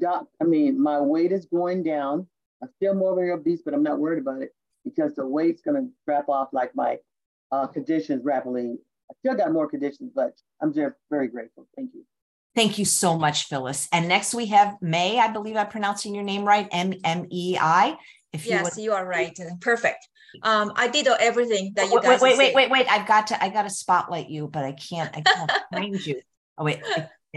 Doc, 0.00 0.26
I 0.40 0.44
mean, 0.44 0.80
my 0.80 1.00
weight 1.00 1.32
is 1.32 1.46
going 1.46 1.82
down. 1.82 2.26
I'm 2.62 2.68
still 2.76 2.94
morbidly 2.94 3.30
obese, 3.32 3.62
but 3.64 3.74
I'm 3.74 3.82
not 3.82 3.98
worried 3.98 4.20
about 4.20 4.42
it 4.42 4.50
because 4.84 5.14
the 5.14 5.26
weight's 5.26 5.62
gonna 5.62 5.88
drop 6.06 6.28
off 6.28 6.48
like 6.52 6.74
my 6.74 6.98
uh, 7.52 7.66
conditions 7.66 8.24
rapidly. 8.24 8.78
I 9.10 9.14
still 9.20 9.34
got 9.36 9.52
more 9.52 9.68
conditions, 9.68 10.12
but 10.14 10.32
I'm 10.60 10.72
just 10.72 10.94
very 11.10 11.28
grateful. 11.28 11.66
Thank 11.76 11.90
you. 11.94 12.04
Thank 12.56 12.78
you 12.78 12.84
so 12.86 13.18
much, 13.18 13.44
Phyllis. 13.44 13.86
And 13.92 14.08
next 14.08 14.34
we 14.34 14.46
have 14.46 14.76
May. 14.80 15.20
I 15.20 15.30
believe 15.30 15.56
I'm 15.56 15.68
pronouncing 15.68 16.14
your 16.14 16.24
name 16.24 16.44
right. 16.44 16.66
M 16.72 16.94
M 17.04 17.26
E 17.30 17.56
I. 17.60 17.96
If 18.32 18.46
you 18.46 18.52
Yes, 18.52 18.64
would. 18.76 18.82
you 18.82 18.92
are 18.92 19.06
right. 19.06 19.38
Perfect. 19.60 20.08
Um, 20.42 20.72
I 20.74 20.88
did 20.88 21.06
everything 21.06 21.72
that 21.76 21.86
you 21.88 21.94
Wait, 21.94 22.02
guys 22.02 22.20
wait, 22.20 22.36
wait, 22.38 22.46
said. 22.48 22.54
wait, 22.54 22.70
wait. 22.70 22.86
I've 22.90 23.06
got 23.06 23.28
to, 23.28 23.42
I 23.42 23.50
got 23.50 23.62
to 23.62 23.70
spotlight 23.70 24.28
you, 24.28 24.48
but 24.48 24.64
I 24.64 24.72
can't, 24.72 25.14
I 25.16 25.20
can't 25.20 25.52
find 25.72 26.06
you. 26.06 26.20
Oh, 26.58 26.64
wait, 26.64 26.82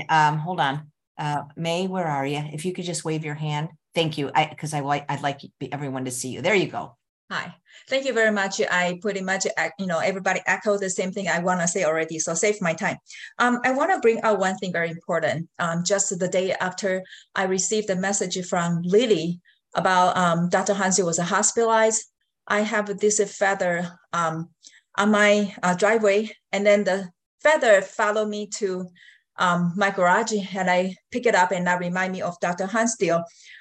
um, 0.09 0.37
hold 0.37 0.59
on. 0.59 0.91
Uh, 1.17 1.43
May, 1.57 1.87
where 1.87 2.07
are 2.07 2.25
you? 2.25 2.41
If 2.53 2.65
you 2.65 2.73
could 2.73 2.85
just 2.85 3.03
wave 3.05 3.25
your 3.25 3.35
hand. 3.35 3.69
Thank 3.93 4.17
you. 4.17 4.31
I, 4.33 4.45
because 4.45 4.73
I 4.73 4.79
like, 4.79 5.05
I'd 5.09 5.21
like 5.21 5.41
everyone 5.71 6.05
to 6.05 6.11
see 6.11 6.29
you. 6.29 6.41
There 6.41 6.55
you 6.55 6.67
go. 6.67 6.95
Hi, 7.31 7.53
thank 7.87 8.05
you 8.05 8.13
very 8.13 8.31
much. 8.31 8.59
I 8.59 8.97
pretty 9.03 9.21
much, 9.21 9.45
uh, 9.55 9.69
you 9.77 9.85
know, 9.85 9.99
everybody 9.99 10.41
echo 10.47 10.79
the 10.79 10.89
same 10.89 11.11
thing 11.11 11.27
I 11.27 11.37
want 11.37 11.61
to 11.61 11.67
say 11.67 11.83
already, 11.83 12.17
so 12.17 12.33
save 12.33 12.59
my 12.59 12.73
time. 12.73 12.97
Um, 13.37 13.59
I 13.63 13.71
want 13.71 13.91
to 13.91 13.99
bring 13.99 14.19
out 14.23 14.39
one 14.39 14.57
thing 14.57 14.71
very 14.71 14.89
important. 14.89 15.47
Um, 15.59 15.83
just 15.83 16.17
the 16.17 16.27
day 16.27 16.53
after 16.53 17.03
I 17.35 17.43
received 17.43 17.91
a 17.91 17.95
message 17.95 18.43
from 18.47 18.81
Lily 18.81 19.41
about 19.75 20.17
um, 20.17 20.49
Dr. 20.49 20.73
Hansi 20.73 21.03
was 21.03 21.19
hospitalized, 21.19 22.03
I 22.47 22.61
have 22.61 22.97
this 22.97 23.21
feather 23.37 23.99
um, 24.11 24.49
on 24.97 25.11
my 25.11 25.55
uh, 25.61 25.75
driveway, 25.75 26.31
and 26.51 26.65
then 26.65 26.83
the 26.83 27.09
feather 27.43 27.83
followed 27.83 28.29
me 28.29 28.47
to 28.55 28.89
um, 29.37 29.73
my 29.77 29.91
garage, 29.91 30.33
and 30.55 30.67
I 30.67 30.95
pick 31.11 31.27
it 31.27 31.35
up, 31.35 31.51
and 31.51 31.67
that 31.67 31.79
remind 31.79 32.11
me 32.11 32.23
of 32.23 32.39
Dr. 32.39 32.65
Hans. 32.65 32.97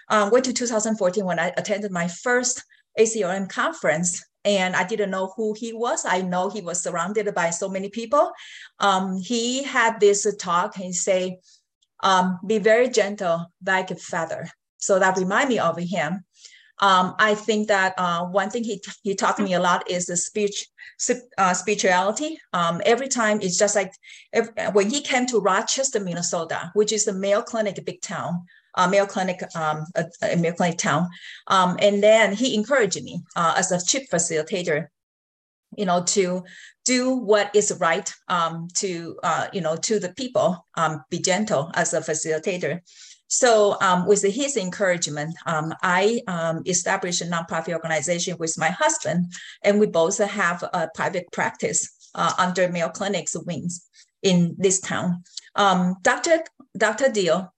Um, 0.09 0.31
went 0.31 0.47
to 0.47 0.55
2014 0.55 1.23
when 1.23 1.39
I 1.39 1.53
attended 1.59 1.93
my 1.93 2.09
first 2.09 2.65
ACOM 2.99 3.49
conference 3.49 4.25
and 4.45 4.75
I 4.77 4.85
didn't 4.85 5.11
know 5.11 5.33
who 5.37 5.55
he 5.55 5.73
was. 5.73 6.05
I 6.07 6.23
know 6.23 6.49
he 6.49 6.61
was 6.61 6.83
surrounded 6.83 7.33
by 7.35 7.51
so 7.51 7.69
many 7.69 7.89
people. 7.91 8.31
Um, 8.79 9.19
he 9.19 9.63
had 9.63 10.01
this 10.01 10.27
talk 10.39 10.79
and 10.79 10.95
say, 10.95 11.39
um, 12.03 12.39
be 12.47 12.59
very 12.59 12.89
gentle 12.89 13.53
like 13.65 13.91
a 13.91 13.97
feather. 13.97 14.49
So 14.79 14.99
that 14.99 15.19
remind 15.19 15.49
me 15.49 15.59
of 15.59 15.79
him. 15.79 16.25
Um, 16.81 17.15
I 17.19 17.35
think 17.35 17.69
that 17.69 17.95
uh, 17.99 18.27
one 18.27 18.51
thing 18.51 18.63
he, 18.63 18.81
he 19.03 19.17
taught 19.17 19.41
me 19.41 19.55
a 19.55 19.61
lot 19.61 19.91
is 19.91 20.07
the 20.07 20.17
speech, 20.17 20.69
uh, 21.37 21.53
spirituality. 21.53 22.39
Um, 22.53 22.81
every 22.87 23.09
time 23.09 23.41
it's 23.43 23.59
just 23.59 23.75
like 23.75 23.93
if, 24.33 24.49
when 24.73 24.89
he 24.89 25.01
came 25.01 25.27
to 25.27 25.41
Rochester, 25.41 25.99
Minnesota, 25.99 26.71
which 26.75 26.93
is 26.93 27.05
the 27.05 27.13
Mayo 27.13 27.43
Clinic 27.43 27.85
big 27.85 28.01
town, 28.01 28.47
uh, 28.79 28.89
Mayo 28.89 29.05
Clinic, 29.05 29.43
um, 29.57 29.85
a, 29.97 30.07
a 30.23 30.37
Mayo 30.37 30.53
Clinic 30.53 30.79
town. 30.79 31.09
Um, 31.49 31.77
and 31.81 32.03
then 32.03 32.33
he 32.33 32.55
encouraged 32.55 33.03
me 33.03 33.21
uh, 33.37 33.55
as 33.57 33.73
a 33.73 33.85
chief 33.85 34.09
facilitator, 34.09 34.87
you 35.77 35.85
know, 35.85 36.03
to 36.05 36.45
do 36.85 37.15
what 37.15 37.55
is 37.55 37.77
right 37.81 38.11
um, 38.29 38.69
to, 38.77 39.19
uh, 39.23 39.49
you 39.53 39.61
know, 39.61 39.77
to 39.77 39.99
the 39.99 40.15
people, 40.15 40.65
um, 40.77 41.03
be 41.11 41.19
gentle 41.19 41.71
as 41.75 41.93
a 41.93 42.01
facilitator. 42.01 42.81
So 43.27 43.77
um, 43.83 44.07
with 44.07 44.23
his 44.23 44.57
encouragement, 44.57 45.37
um, 45.45 45.75
I 45.83 46.23
established 46.65 47.21
a 47.21 47.27
nonprofit 47.27 47.75
organization 47.75 48.39
with 48.39 48.57
my 48.57 48.71
husband, 48.71 49.33
and 49.63 49.79
we 49.79 49.87
both 49.87 50.17
have 50.17 50.63
a 50.73 50.89
private 50.95 51.27
practice 51.31 52.11
uh, 52.15 52.33
under 52.39 52.69
Mayo 52.71 52.89
Clinic's 52.89 53.37
wings 53.45 53.87
in 54.23 54.55
this 54.59 54.81
town. 54.81 55.23
Um, 55.57 55.97
Dr. 56.03 56.43
Dr. 56.77 57.11
Diehl 57.11 57.51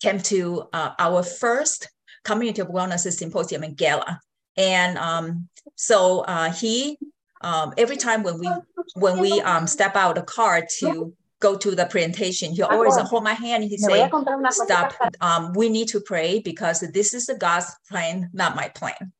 came 0.00 0.20
to 0.20 0.68
uh, 0.72 0.90
our 0.98 1.22
first 1.22 1.88
community 2.24 2.60
of 2.60 2.68
wellness 2.68 3.10
symposium 3.12 3.64
in 3.64 3.74
Gala, 3.74 4.20
and 4.56 4.98
um, 4.98 5.48
so 5.76 6.20
uh, 6.20 6.50
he 6.52 6.98
um, 7.40 7.72
every 7.76 7.96
time 7.96 8.22
when 8.22 8.38
we 8.38 8.50
when 8.94 9.18
we 9.18 9.40
um, 9.42 9.66
step 9.66 9.96
out 9.96 10.16
of 10.18 10.26
the 10.26 10.32
car 10.32 10.66
to 10.80 11.14
go 11.40 11.56
to 11.56 11.74
the 11.74 11.86
presentation, 11.86 12.52
he 12.52 12.62
always 12.62 12.96
hold 12.96 13.22
my 13.22 13.34
hand. 13.34 13.62
And 13.62 13.70
He 13.70 13.78
say, 13.78 14.10
"Stop! 14.50 14.94
Um, 15.20 15.52
we 15.54 15.68
need 15.68 15.88
to 15.88 16.00
pray 16.00 16.40
because 16.40 16.80
this 16.80 17.14
is 17.14 17.26
the 17.26 17.36
God's 17.36 17.72
plan, 17.88 18.30
not 18.32 18.56
my 18.56 18.68
plan." 18.68 19.12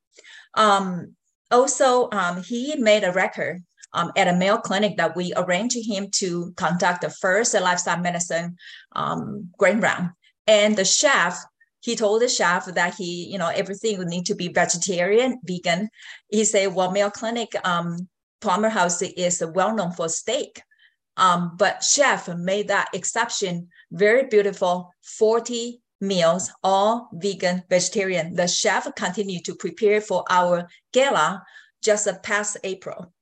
Um, 0.55 1.14
also, 1.50 2.09
um, 2.12 2.42
he 2.42 2.76
made 2.76 3.05
a 3.05 3.12
record 3.12 3.62
um, 3.92 4.12
at 4.16 4.28
a 4.28 4.34
Mayo 4.34 4.59
Clinic 4.59 4.96
that 4.96 5.16
we 5.16 5.32
arranged 5.36 5.76
him 5.86 6.10
to 6.16 6.52
conduct 6.56 7.02
the 7.02 7.10
first 7.10 7.55
lifestyle 7.55 7.98
medicine 7.98 8.56
um, 8.94 9.50
grand 9.56 9.82
round. 9.82 10.10
And 10.48 10.74
the 10.74 10.84
chef, 10.84 11.38
he 11.80 11.94
told 11.94 12.22
the 12.22 12.28
chef 12.28 12.64
that 12.64 12.94
he, 12.94 13.26
you 13.30 13.38
know, 13.38 13.48
everything 13.48 13.98
would 13.98 14.08
need 14.08 14.26
to 14.26 14.34
be 14.34 14.48
vegetarian, 14.48 15.38
vegan. 15.44 15.90
He 16.28 16.44
said, 16.44 16.74
well, 16.74 16.90
Mayo 16.90 17.10
Clinic, 17.10 17.52
um, 17.64 18.08
Palmer 18.40 18.70
House 18.70 19.02
is 19.02 19.42
well 19.54 19.74
known 19.74 19.92
for 19.92 20.08
steak. 20.08 20.62
Um, 21.18 21.56
but 21.58 21.84
chef 21.84 22.28
made 22.28 22.68
that 22.68 22.88
exception 22.94 23.68
very 23.92 24.26
beautiful 24.28 24.92
40 25.02 25.80
meals, 26.00 26.50
all 26.62 27.10
vegan, 27.12 27.64
vegetarian. 27.68 28.34
The 28.34 28.48
chef 28.48 28.88
continued 28.94 29.44
to 29.44 29.54
prepare 29.54 30.00
for 30.00 30.24
our 30.30 30.68
gala 30.92 31.44
just 31.82 32.08
past 32.22 32.56
April. 32.64 33.12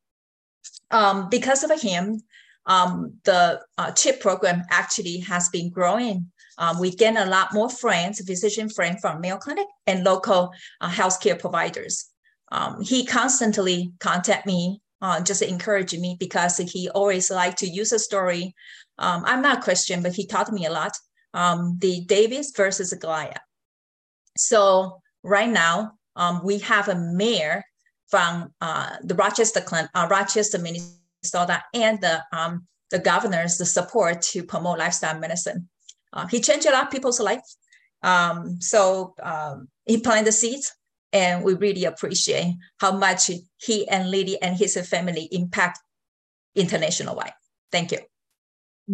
Um, 0.90 1.28
because 1.30 1.64
of 1.64 1.80
him, 1.80 2.20
um, 2.66 3.14
the 3.24 3.62
uh, 3.78 3.92
CHIP 3.92 4.20
program 4.20 4.62
actually 4.70 5.18
has 5.18 5.48
been 5.48 5.70
growing. 5.70 6.30
Um, 6.58 6.80
we 6.80 6.90
gain 6.90 7.16
a 7.16 7.26
lot 7.26 7.52
more 7.52 7.68
friends, 7.68 8.20
physician 8.24 8.68
friends 8.68 9.00
from 9.00 9.20
Mayo 9.20 9.36
Clinic 9.36 9.66
and 9.86 10.04
local 10.04 10.52
uh, 10.80 10.90
healthcare 10.90 11.38
providers. 11.38 12.06
Um, 12.52 12.80
he 12.80 13.04
constantly 13.04 13.92
contact 14.00 14.46
me, 14.46 14.80
uh, 15.02 15.20
just 15.20 15.42
encourage 15.42 15.96
me 15.96 16.16
because 16.18 16.56
he 16.56 16.88
always 16.90 17.30
like 17.30 17.56
to 17.56 17.66
use 17.66 17.92
a 17.92 17.98
story. 17.98 18.54
Um, 18.98 19.22
I'm 19.26 19.42
not 19.42 19.58
a 19.58 19.62
Christian, 19.62 20.02
but 20.02 20.14
he 20.14 20.26
taught 20.26 20.52
me 20.52 20.66
a 20.66 20.70
lot. 20.70 20.92
Um, 21.34 21.76
the 21.80 22.04
Davis 22.06 22.52
versus 22.56 22.94
Goliath. 22.94 23.40
So 24.38 25.00
right 25.22 25.50
now, 25.50 25.92
um, 26.14 26.40
we 26.42 26.58
have 26.60 26.88
a 26.88 26.94
mayor 26.94 27.62
from 28.08 28.54
uh, 28.60 28.96
the 29.02 29.14
Rochester, 29.14 29.62
uh, 29.72 30.08
Rochester, 30.10 30.58
Minnesota, 30.58 31.62
and 31.74 32.00
the 32.00 32.22
um, 32.32 32.66
the 32.90 32.98
governor's 33.00 33.58
the 33.58 33.66
support 33.66 34.22
to 34.22 34.44
promote 34.44 34.78
lifestyle 34.78 35.18
medicine. 35.18 35.68
Uh, 36.12 36.26
he 36.26 36.40
changed 36.40 36.66
a 36.66 36.72
lot 36.72 36.84
of 36.84 36.90
people's 36.90 37.20
life. 37.20 37.42
Um, 38.02 38.60
so 38.60 39.14
um, 39.22 39.68
he 39.84 40.00
planted 40.00 40.26
the 40.26 40.32
seeds, 40.32 40.72
and 41.12 41.44
we 41.44 41.54
really 41.54 41.84
appreciate 41.84 42.54
how 42.78 42.92
much 42.92 43.30
he 43.58 43.88
and 43.88 44.10
Lily 44.10 44.40
and 44.40 44.56
his 44.56 44.76
family 44.88 45.28
impact 45.32 45.80
international 46.54 47.16
wide. 47.16 47.32
Thank 47.72 47.92
you. 47.92 47.98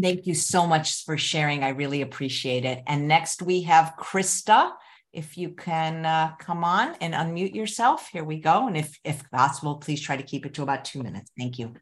Thank 0.00 0.26
you 0.26 0.34
so 0.34 0.66
much 0.66 1.04
for 1.04 1.18
sharing. 1.18 1.62
I 1.62 1.70
really 1.70 2.00
appreciate 2.00 2.64
it. 2.64 2.82
And 2.86 3.08
next 3.08 3.42
we 3.42 3.62
have 3.62 3.94
Krista. 3.98 4.72
If 5.12 5.36
you 5.36 5.50
can 5.50 6.06
uh, 6.06 6.34
come 6.38 6.64
on 6.64 6.94
and 7.02 7.12
unmute 7.12 7.54
yourself, 7.54 8.08
here 8.10 8.24
we 8.24 8.38
go. 8.40 8.66
And 8.66 8.76
if 8.76 8.98
if 9.04 9.30
possible, 9.30 9.76
please 9.76 10.00
try 10.00 10.16
to 10.16 10.22
keep 10.22 10.46
it 10.46 10.54
to 10.54 10.62
about 10.62 10.86
two 10.86 11.02
minutes. 11.02 11.30
Thank 11.38 11.58
you. 11.58 11.74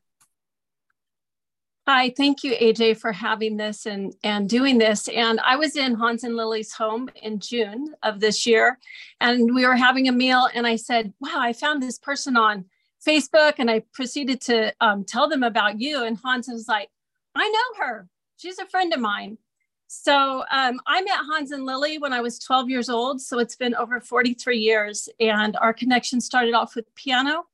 Hi, 1.87 2.13
thank 2.17 2.45
you, 2.45 2.55
AJ, 2.55 2.99
for 2.99 3.11
having 3.11 3.57
this 3.57 3.87
and, 3.87 4.15
and 4.23 4.49
doing 4.49 4.79
this. 4.79 5.09
And 5.09 5.41
I 5.41 5.57
was 5.57 5.77
in 5.77 5.95
Hans 5.95 6.23
and 6.23 6.37
Lily's 6.37 6.73
home 6.73 7.09
in 7.23 7.41
June 7.41 7.95
of 8.03 8.21
this 8.21 8.47
year, 8.47 8.79
and 9.21 9.55
we 9.55 9.67
were 9.67 9.77
having 9.77 10.07
a 10.07 10.13
meal. 10.13 10.49
And 10.55 10.67
I 10.67 10.77
said, 10.77 11.13
Wow, 11.21 11.41
I 11.41 11.53
found 11.53 11.83
this 11.83 11.99
person 11.99 12.37
on 12.37 12.67
Facebook. 13.05 13.55
And 13.59 13.71
I 13.71 13.81
proceeded 13.93 14.41
to 14.43 14.75
um, 14.81 15.05
tell 15.05 15.29
them 15.29 15.43
about 15.43 15.81
you. 15.81 16.05
And 16.05 16.19
Hans 16.19 16.49
was 16.49 16.69
like, 16.69 16.91
I 17.35 17.49
know 17.49 17.85
her. 17.85 18.09
She's 18.37 18.59
a 18.59 18.67
friend 18.67 18.93
of 18.93 19.01
mine. 19.01 19.39
So 19.87 20.45
um, 20.53 20.81
I 20.87 21.03
met 21.03 21.19
Hans 21.29 21.51
and 21.51 21.65
Lily 21.67 21.99
when 21.99 22.13
I 22.13 22.21
was 22.21 22.39
12 22.39 22.71
years 22.71 22.89
old. 22.89 23.21
So 23.21 23.39
it's 23.39 23.57
been 23.57 23.75
over 23.75 24.01
43 24.01 24.59
years. 24.59 25.09
And 25.19 25.57
our 25.57 25.73
connection 25.73 26.21
started 26.21 26.55
off 26.55 26.77
with 26.77 26.95
piano. 26.95 27.47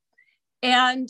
And 0.62 1.09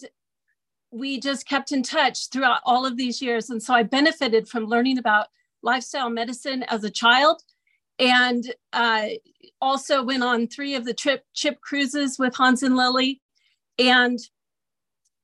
we 0.96 1.20
just 1.20 1.46
kept 1.46 1.72
in 1.72 1.82
touch 1.82 2.30
throughout 2.30 2.60
all 2.64 2.86
of 2.86 2.96
these 2.96 3.20
years. 3.20 3.50
And 3.50 3.62
so 3.62 3.74
I 3.74 3.82
benefited 3.82 4.48
from 4.48 4.66
learning 4.66 4.98
about 4.98 5.28
lifestyle 5.62 6.10
medicine 6.10 6.62
as 6.64 6.84
a 6.84 6.90
child 6.90 7.42
and 7.98 8.54
uh, 8.72 9.06
also 9.60 10.02
went 10.02 10.22
on 10.22 10.46
three 10.46 10.74
of 10.74 10.84
the 10.84 10.94
trip 10.94 11.24
chip 11.34 11.60
cruises 11.60 12.18
with 12.18 12.34
Hans 12.34 12.62
and 12.62 12.76
Lily. 12.76 13.20
And 13.78 14.18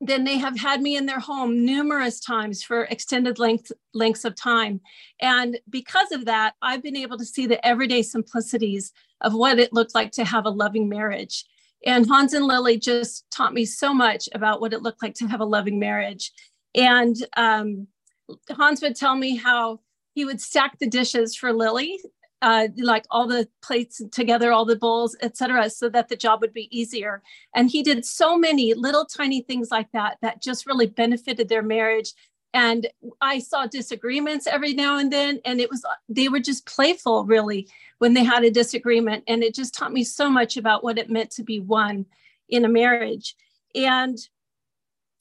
then 0.01 0.25
they 0.25 0.37
have 0.37 0.59
had 0.59 0.83
me 0.83 0.97
in 0.97 1.07
their 1.07 1.21
home 1.21 1.65
numerous 1.65 2.19
times 2.19 2.63
for 2.63 2.85
extended 2.85 3.39
length, 3.39 3.71
lengths 3.95 4.25
of 4.25 4.35
time. 4.35 4.81
And 5.21 5.59
because 5.71 6.11
of 6.11 6.25
that, 6.25 6.55
I've 6.61 6.83
been 6.83 6.97
able 6.97 7.19
to 7.19 7.25
see 7.25 7.47
the 7.47 7.65
everyday 7.65 8.03
simplicities 8.03 8.93
of 9.21 9.33
what 9.33 9.61
it 9.61 9.73
looked 9.73 9.95
like 9.95 10.11
to 10.13 10.25
have 10.25 10.45
a 10.45 10.51
loving 10.51 10.89
marriage. 10.89 11.45
And 11.85 12.07
Hans 12.07 12.33
and 12.33 12.47
Lily 12.47 12.79
just 12.79 13.25
taught 13.31 13.55
me 13.55 13.65
so 13.65 13.93
much 13.93 14.29
about 14.35 14.61
what 14.61 14.73
it 14.73 14.83
looked 14.83 15.03
like 15.03 15.15
to 15.15 15.27
have 15.27 15.41
a 15.41 15.45
loving 15.45 15.79
marriage. 15.79 16.31
And 16.75 17.17
um, 17.37 17.89
Hans 18.51 18.83
would 18.83 18.97
tell 18.97 19.17
me 19.17 19.37
how 19.37 19.81
he 20.15 20.25
would 20.25 20.41
stack 20.41 20.79
the 20.79 20.89
dishes 20.89 21.35
for 21.35 21.53
Lily 21.53 21.99
uh, 22.43 22.67
like 22.77 23.07
all 23.11 23.29
the 23.29 23.49
plates 23.63 24.03
together, 24.11 24.53
all 24.53 24.65
the 24.65 24.77
bowls, 24.77 25.17
etc., 25.23 25.71
so 25.71 25.89
that 25.89 26.09
the 26.09 26.17
job 26.17 26.41
would 26.41 26.53
be 26.53 26.69
easier. 26.77 27.23
And 27.55 27.71
he 27.71 27.85
did 27.85 28.05
so 28.05 28.37
many 28.37 28.75
little 28.75 29.07
tiny 29.07 29.43
things 29.43 29.71
like 29.71 29.91
that 29.93 30.19
that 30.23 30.43
just 30.43 30.67
really 30.67 30.87
benefited 30.87 31.49
their 31.49 31.63
marriage. 31.63 32.13
And 32.55 32.87
I 33.21 33.39
saw 33.39 33.67
disagreements 33.67 34.47
every 34.47 34.75
now 34.75 34.99
and 34.99 35.11
then, 35.11 35.41
and 35.45 35.61
it 35.61 35.71
was 35.71 35.85
they 36.09 36.29
were 36.29 36.41
just 36.41 36.67
playful, 36.67 37.25
really, 37.25 37.69
when 37.99 38.13
they 38.15 38.25
had 38.25 38.45
a 38.45 38.51
disagreement. 38.51 39.25
And 39.27 39.43
it 39.43 39.55
just 39.55 39.75
taught 39.75 39.93
me 39.93 40.05
so 40.05 40.29
much 40.29 40.57
about 40.57 40.85
what 40.85 40.99
it 40.99 41.11
meant 41.11 41.31
to 41.33 41.43
be 41.43 41.61
one 41.61 42.07
in 42.49 42.65
a 42.65 42.69
marriage. 42.69 43.35
And 43.75 44.19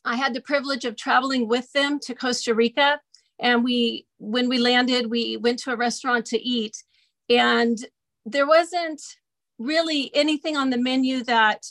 I 0.03 0.15
had 0.17 0.33
the 0.33 0.41
privilege 0.41 0.83
of 0.83 0.97
traveling 0.97 1.47
with 1.47 1.71
them 1.71 1.99
to 2.01 2.15
Costa 2.15 2.53
Rica. 2.53 2.99
And 3.39 3.63
we, 3.63 4.05
when 4.17 4.49
we 4.49 4.57
landed, 4.57 5.09
we 5.09 5.37
went 5.37 5.59
to 5.59 5.71
a 5.71 5.77
restaurant 5.77 6.25
to 6.27 6.41
eat 6.41 6.83
and 7.31 7.77
there 8.25 8.47
wasn't 8.47 9.01
really 9.57 10.11
anything 10.13 10.57
on 10.57 10.69
the 10.69 10.77
menu 10.77 11.23
that 11.23 11.65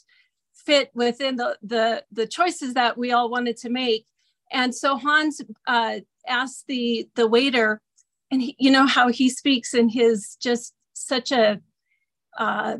fit 0.55 0.91
within 0.95 1.37
the 1.37 1.59
the, 1.62 2.05
the 2.12 2.27
choices 2.27 2.74
that 2.74 2.97
we 2.97 3.12
all 3.12 3.31
wanted 3.31 3.57
to 3.59 3.69
make 3.69 4.07
and 4.52 4.74
so 4.74 4.97
hans 4.97 5.40
uh, 5.66 6.01
asked 6.27 6.66
the 6.66 7.09
the 7.14 7.27
waiter 7.27 7.81
and 8.31 8.43
he, 8.43 8.56
you 8.59 8.70
know 8.70 8.86
how 8.86 9.09
he 9.09 9.28
speaks 9.28 9.74
in 9.74 9.89
his 9.89 10.36
just 10.40 10.74
such 10.93 11.32
a 11.32 11.60
uh, 12.39 12.77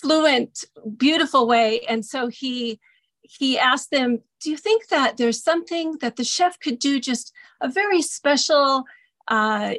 fluent 0.00 0.64
beautiful 0.96 1.46
way. 1.46 1.80
And 1.88 2.04
so 2.04 2.28
he 2.28 2.80
he 3.22 3.58
asked 3.58 3.90
them 3.90 4.20
do 4.40 4.50
you 4.50 4.56
think 4.56 4.88
that 4.88 5.16
there's 5.16 5.42
something 5.42 5.96
that 6.00 6.14
the 6.16 6.22
chef 6.22 6.60
could 6.60 6.78
do 6.78 7.00
just 7.00 7.32
a 7.60 7.68
very 7.68 8.00
special 8.00 8.84
uh, 9.28 9.74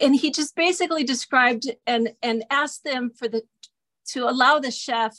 and 0.00 0.16
he 0.16 0.32
just 0.32 0.56
basically 0.56 1.04
described 1.04 1.70
and 1.86 2.10
and 2.22 2.44
asked 2.50 2.82
them 2.84 3.10
for 3.16 3.28
the 3.28 3.42
to 4.08 4.28
allow 4.28 4.58
the 4.58 4.70
chef 4.70 5.16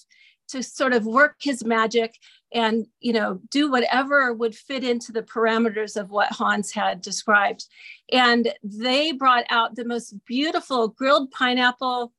to 0.50 0.62
sort 0.64 0.94
of 0.94 1.06
work 1.06 1.36
his 1.42 1.64
magic 1.64 2.16
and 2.52 2.88
you 3.00 3.14
know 3.14 3.40
do 3.52 3.70
whatever 3.70 4.34
would 4.34 4.56
fit 4.56 4.84
into 4.84 5.12
the 5.12 5.22
parameters 5.22 6.00
of 6.00 6.10
what 6.10 6.32
hans 6.32 6.72
had 6.72 7.02
described. 7.02 7.66
And 8.12 8.54
they 8.64 9.12
brought 9.12 9.46
out 9.50 9.76
the 9.76 9.86
most 9.86 10.14
beautiful 10.26 10.88
grilled 10.88 11.32
pineapple 11.32 12.14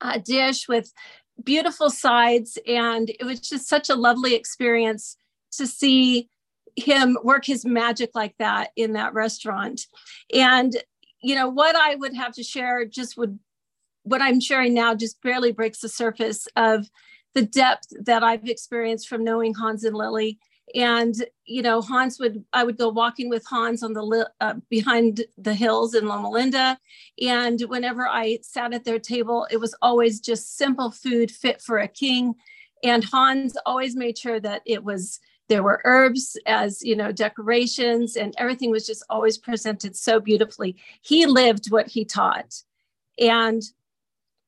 uh, 0.00 0.18
dish 0.18 0.68
with 0.68 0.92
beautiful 1.42 1.90
sides 1.90 2.58
and 2.66 3.10
it 3.10 3.24
was 3.24 3.40
just 3.40 3.68
such 3.68 3.90
a 3.90 3.94
lovely 3.96 4.34
experience 4.34 5.16
to 5.50 5.66
see 5.66 6.28
him 6.76 7.16
work 7.22 7.44
his 7.44 7.64
magic 7.64 8.10
like 8.14 8.34
that 8.38 8.70
in 8.76 8.92
that 8.92 9.14
restaurant. 9.14 9.86
And 10.32 10.76
you 11.22 11.34
know, 11.34 11.48
what 11.48 11.74
I 11.74 11.94
would 11.94 12.14
have 12.14 12.34
to 12.34 12.42
share 12.42 12.84
just 12.84 13.16
would, 13.16 13.38
what 14.02 14.20
I'm 14.20 14.40
sharing 14.40 14.74
now 14.74 14.94
just 14.94 15.22
barely 15.22 15.52
breaks 15.52 15.80
the 15.80 15.88
surface 15.88 16.46
of 16.54 16.90
the 17.34 17.42
depth 17.42 17.88
that 18.04 18.22
I've 18.22 18.48
experienced 18.48 19.08
from 19.08 19.24
knowing 19.24 19.54
Hans 19.54 19.84
and 19.84 19.96
Lily. 19.96 20.38
And, 20.74 21.14
you 21.44 21.62
know, 21.62 21.82
Hans 21.82 22.18
would, 22.18 22.44
I 22.52 22.64
would 22.64 22.78
go 22.78 22.88
walking 22.88 23.28
with 23.28 23.44
Hans 23.46 23.82
on 23.82 23.92
the, 23.92 24.30
uh, 24.40 24.54
behind 24.70 25.24
the 25.36 25.54
hills 25.54 25.94
in 25.94 26.08
Loma 26.08 26.30
Linda. 26.30 26.78
And 27.20 27.60
whenever 27.68 28.08
I 28.08 28.38
sat 28.42 28.72
at 28.72 28.84
their 28.84 28.98
table, 28.98 29.46
it 29.50 29.58
was 29.58 29.74
always 29.82 30.20
just 30.20 30.56
simple 30.56 30.90
food 30.90 31.30
fit 31.30 31.60
for 31.60 31.78
a 31.78 31.88
king. 31.88 32.34
And 32.82 33.04
Hans 33.04 33.56
always 33.66 33.94
made 33.94 34.16
sure 34.16 34.40
that 34.40 34.62
it 34.64 34.82
was 34.82 35.20
there 35.48 35.62
were 35.62 35.82
herbs 35.84 36.36
as 36.46 36.82
you 36.82 36.96
know 36.96 37.12
decorations 37.12 38.16
and 38.16 38.34
everything 38.38 38.70
was 38.70 38.86
just 38.86 39.04
always 39.10 39.36
presented 39.36 39.94
so 39.94 40.18
beautifully 40.18 40.74
he 41.02 41.26
lived 41.26 41.70
what 41.70 41.86
he 41.86 42.04
taught 42.04 42.62
and 43.18 43.62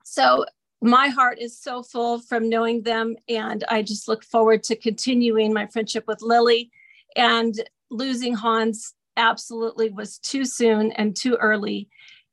so 0.04 0.44
my 0.82 1.08
heart 1.08 1.38
is 1.38 1.58
so 1.58 1.82
full 1.82 2.20
from 2.20 2.48
knowing 2.48 2.82
them 2.82 3.16
and 3.28 3.64
i 3.68 3.82
just 3.82 4.08
look 4.08 4.24
forward 4.24 4.62
to 4.62 4.76
continuing 4.76 5.52
my 5.52 5.66
friendship 5.66 6.04
with 6.06 6.22
lily 6.22 6.70
and 7.16 7.68
losing 7.90 8.34
hans 8.34 8.94
absolutely 9.16 9.90
was 9.90 10.18
too 10.18 10.44
soon 10.44 10.92
and 10.92 11.16
too 11.16 11.34
early 11.36 11.88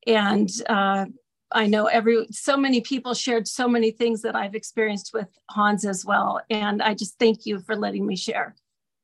and 0.05 0.49
uh, 0.67 1.05
I 1.53 1.67
know 1.67 1.85
every 1.85 2.25
so 2.31 2.57
many 2.57 2.81
people 2.81 3.13
shared 3.13 3.47
so 3.47 3.67
many 3.67 3.91
things 3.91 4.21
that 4.23 4.35
I've 4.35 4.55
experienced 4.55 5.11
with 5.13 5.27
Hans 5.49 5.85
as 5.85 6.03
well. 6.03 6.41
And 6.49 6.81
I 6.81 6.93
just 6.95 7.19
thank 7.19 7.45
you 7.45 7.59
for 7.59 7.75
letting 7.75 8.05
me 8.05 8.15
share. 8.15 8.55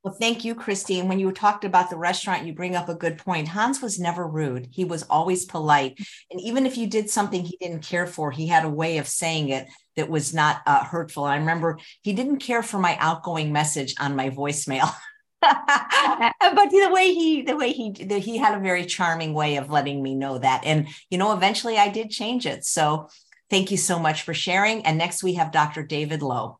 Well, 0.03 0.13
thank 0.13 0.45
you, 0.45 0.55
Christine. 0.55 1.09
When 1.09 1.19
you 1.19 1.29
talked 1.33 1.65
about 1.65 1.89
the 1.89 1.97
restaurant, 1.97 2.45
you 2.45 2.53
bring 2.53 2.73
up 2.73 2.87
a 2.87 2.95
good 2.95 3.17
point. 3.17 3.49
Hans 3.49 3.81
was 3.81 3.99
never 3.99 4.25
rude. 4.25 4.69
He 4.71 4.85
was 4.85 5.03
always 5.03 5.43
polite. 5.43 5.99
And 6.31 6.39
even 6.39 6.65
if 6.65 6.77
you 6.77 6.87
did 6.87 7.09
something 7.09 7.43
he 7.43 7.57
didn't 7.59 7.83
care 7.83 8.07
for, 8.07 8.31
he 8.31 8.47
had 8.47 8.63
a 8.63 8.69
way 8.69 8.97
of 8.99 9.09
saying 9.09 9.49
it 9.49 9.67
that 9.97 10.09
was 10.09 10.33
not 10.33 10.61
uh, 10.65 10.85
hurtful. 10.85 11.25
I 11.25 11.35
remember 11.35 11.79
he 12.01 12.13
didn't 12.13 12.39
care 12.39 12.63
for 12.63 12.79
my 12.79 12.95
outgoing 12.97 13.51
message 13.51 13.93
on 13.99 14.15
my 14.15 14.29
voicemail. 14.29 14.89
but 15.41 16.69
the 16.69 16.89
way 16.91 17.13
he 17.13 17.41
the 17.41 17.55
way 17.55 17.71
he 17.71 17.91
the, 17.91 18.19
he 18.19 18.37
had 18.37 18.57
a 18.57 18.61
very 18.61 18.85
charming 18.85 19.33
way 19.33 19.55
of 19.55 19.69
letting 19.69 20.03
me 20.03 20.13
know 20.13 20.37
that 20.37 20.65
and 20.65 20.89
you 21.09 21.17
know 21.17 21.31
eventually 21.31 21.77
i 21.77 21.87
did 21.87 22.09
change 22.09 22.45
it 22.45 22.65
so 22.65 23.07
thank 23.49 23.71
you 23.71 23.77
so 23.77 23.97
much 23.97 24.23
for 24.23 24.33
sharing 24.33 24.85
and 24.85 24.97
next 24.97 25.23
we 25.23 25.35
have 25.35 25.53
dr 25.53 25.81
david 25.83 26.21
lowe 26.21 26.59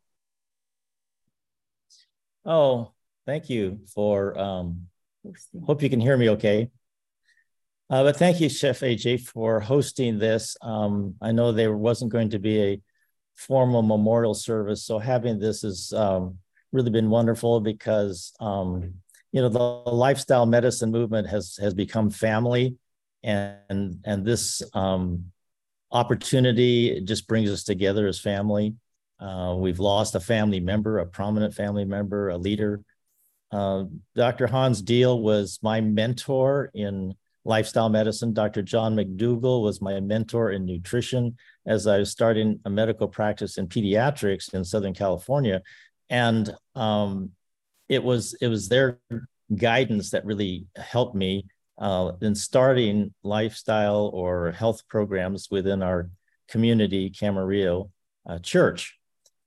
oh 2.46 2.94
thank 3.30 3.50
you 3.50 3.80
for 3.94 4.38
um 4.38 4.88
hope 5.66 5.82
you 5.82 5.90
can 5.90 6.02
hear 6.02 6.18
me 6.18 6.30
okay 6.30 6.70
uh, 7.90 8.04
but 8.04 8.16
thank 8.18 8.40
you 8.42 8.50
chef 8.50 8.80
aj 8.82 9.22
for 9.22 9.60
hosting 9.60 10.18
this 10.18 10.58
um 10.62 11.16
i 11.22 11.32
know 11.32 11.52
there 11.52 11.76
wasn't 11.76 12.12
going 12.12 12.30
to 12.30 12.40
be 12.40 12.62
a 12.62 12.82
formal 13.36 13.82
memorial 13.82 14.34
service 14.34 14.84
so 14.84 15.00
having 15.00 15.40
this 15.40 15.62
has 15.62 15.94
um 15.94 16.38
really 16.72 16.92
been 16.92 17.10
wonderful 17.10 17.60
because 17.60 18.34
um, 18.40 18.94
you 19.32 19.42
know 19.42 19.50
the 19.50 19.60
lifestyle 19.60 20.46
medicine 20.46 20.92
movement 20.92 21.28
has 21.28 21.58
has 21.58 21.74
become 21.74 22.10
family, 22.10 22.76
and 23.24 24.00
and 24.06 24.26
this 24.26 24.62
um, 24.74 25.26
opportunity 25.92 27.02
just 27.02 27.28
brings 27.28 27.50
us 27.50 27.64
together 27.64 28.08
as 28.08 28.20
family. 28.20 28.76
Uh, 29.20 29.56
we've 29.58 29.80
lost 29.80 30.16
a 30.16 30.20
family 30.20 30.60
member, 30.60 31.00
a 31.00 31.06
prominent 31.06 31.54
family 31.54 31.86
member, 31.86 32.30
a 32.30 32.38
leader. 32.38 32.82
Uh, 33.52 33.86
Dr. 34.16 34.48
Hans 34.48 34.82
Diehl 34.82 35.22
was 35.22 35.60
my 35.62 35.82
mentor 35.82 36.72
in 36.74 37.16
lifestyle 37.46 37.90
medicine. 37.90 38.34
Dr. 38.34 38.62
John 38.62 38.96
McDougall 38.96 39.64
was 39.64 39.82
my 39.82 40.00
mentor 40.00 40.52
in 40.52 40.66
nutrition 40.66 41.38
as 41.66 41.88
I 41.88 41.98
was 41.98 42.12
starting 42.12 42.60
a 42.66 42.70
medical 42.70 43.08
practice 43.08 43.58
in 43.58 43.68
pediatrics 43.68 44.54
in 44.54 44.64
Southern 44.64 44.94
California 44.94 45.62
and 46.10 46.54
um, 46.76 47.32
it 47.88 48.04
was 48.04 48.36
it 48.42 48.48
was 48.48 48.68
their 48.68 49.00
guidance 49.56 50.12
that 50.12 50.26
really 50.26 50.68
helped 50.76 51.16
me 51.16 51.46
uh, 51.78 52.12
in 52.22 52.36
starting 52.36 53.14
lifestyle 53.24 54.12
or 54.14 54.52
health 54.52 54.88
programs 54.88 55.48
within 55.50 55.82
our 55.82 56.10
community, 56.48 57.10
Camarillo 57.10 57.90
uh, 58.28 58.40
Church. 58.40 58.98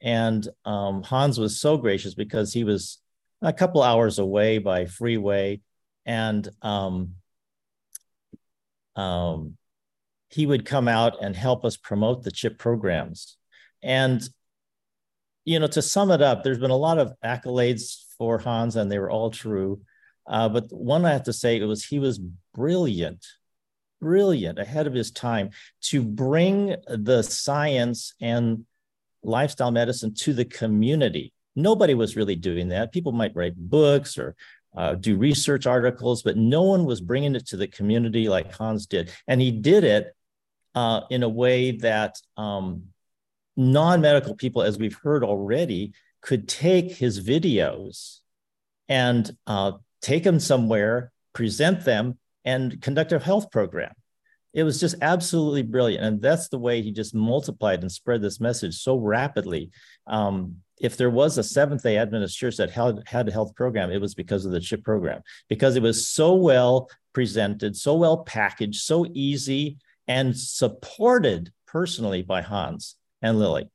And 0.00 0.48
um, 0.64 1.02
Hans 1.02 1.38
was 1.38 1.60
so 1.60 1.76
gracious 1.76 2.14
because 2.14 2.52
he 2.52 2.64
was 2.64 2.98
a 3.42 3.52
couple 3.52 3.82
hours 3.82 4.18
away 4.18 4.58
by 4.58 4.86
freeway, 4.86 5.60
and 6.06 6.48
um, 6.62 7.14
um, 8.96 9.56
he 10.28 10.46
would 10.46 10.64
come 10.64 10.88
out 10.88 11.22
and 11.22 11.36
help 11.36 11.64
us 11.64 11.76
promote 11.76 12.22
the 12.22 12.30
CHIP 12.30 12.58
programs. 12.58 13.36
And 13.82 14.22
you 15.44 15.58
know, 15.58 15.66
to 15.66 15.82
sum 15.82 16.10
it 16.12 16.22
up, 16.22 16.42
there's 16.42 16.58
been 16.58 16.70
a 16.70 16.76
lot 16.76 16.98
of 16.98 17.14
accolades 17.24 18.04
for 18.16 18.38
Hans, 18.38 18.76
and 18.76 18.90
they 18.90 18.98
were 18.98 19.10
all 19.10 19.30
true. 19.30 19.80
Uh, 20.26 20.48
but 20.48 20.66
one 20.70 21.04
I 21.04 21.12
have 21.12 21.24
to 21.24 21.32
say 21.32 21.56
it 21.56 21.64
was 21.64 21.84
he 21.84 21.98
was 21.98 22.20
brilliant, 22.54 23.26
brilliant, 24.00 24.60
ahead 24.60 24.86
of 24.86 24.94
his 24.94 25.10
time 25.10 25.50
to 25.82 26.02
bring 26.02 26.76
the 26.86 27.22
science 27.22 28.14
and 28.20 28.64
lifestyle 29.24 29.72
medicine 29.72 30.14
to 30.14 30.32
the 30.32 30.44
community. 30.44 31.32
Nobody 31.54 31.94
was 31.94 32.16
really 32.16 32.36
doing 32.36 32.68
that. 32.68 32.92
People 32.92 33.12
might 33.12 33.36
write 33.36 33.56
books 33.56 34.18
or 34.18 34.34
uh, 34.76 34.94
do 34.94 35.16
research 35.16 35.66
articles, 35.66 36.22
but 36.22 36.36
no 36.36 36.62
one 36.62 36.84
was 36.84 37.00
bringing 37.00 37.34
it 37.34 37.46
to 37.48 37.56
the 37.56 37.66
community 37.66 38.28
like 38.28 38.54
Hans 38.54 38.86
did, 38.86 39.10
and 39.28 39.40
he 39.40 39.50
did 39.50 39.84
it 39.84 40.14
uh, 40.74 41.02
in 41.10 41.22
a 41.22 41.28
way 41.28 41.72
that 41.72 42.16
um, 42.36 42.84
non 43.56 44.00
medical 44.00 44.34
people, 44.34 44.62
as 44.62 44.78
we've 44.78 44.98
heard 45.02 45.24
already, 45.24 45.92
could 46.22 46.48
take 46.48 46.92
his 46.92 47.20
videos 47.20 48.20
and 48.88 49.36
uh, 49.46 49.72
take 50.00 50.24
them 50.24 50.40
somewhere, 50.40 51.12
present 51.32 51.84
them, 51.84 52.18
and 52.44 52.80
conduct 52.80 53.12
a 53.12 53.18
health 53.18 53.50
program. 53.50 53.92
It 54.52 54.64
was 54.64 54.80
just 54.80 54.96
absolutely 55.00 55.62
brilliant. 55.62 56.04
And 56.04 56.20
that's 56.20 56.48
the 56.48 56.58
way 56.58 56.82
he 56.82 56.92
just 56.92 57.14
multiplied 57.14 57.80
and 57.80 57.90
spread 57.90 58.20
this 58.20 58.40
message 58.40 58.76
so 58.76 58.96
rapidly. 58.96 59.70
Um, 60.06 60.56
if 60.82 60.96
there 60.96 61.10
was 61.10 61.38
a 61.38 61.44
Seventh 61.44 61.84
day 61.84 61.96
Adventist 61.96 62.36
church 62.36 62.56
that 62.56 62.70
had, 62.70 63.02
had 63.06 63.28
a 63.28 63.32
health 63.32 63.54
program, 63.54 63.90
it 63.90 64.00
was 64.00 64.14
because 64.14 64.44
of 64.44 64.50
the 64.50 64.60
CHIP 64.60 64.82
program, 64.82 65.22
because 65.48 65.76
it 65.76 65.82
was 65.82 66.08
so 66.08 66.34
well 66.34 66.90
presented, 67.12 67.76
so 67.76 67.94
well 67.94 68.18
packaged, 68.24 68.80
so 68.80 69.06
easy, 69.14 69.78
and 70.08 70.36
supported 70.36 71.52
personally 71.66 72.22
by 72.22 72.42
Hans 72.42 72.96
and 73.22 73.38
Lily. 73.38 73.70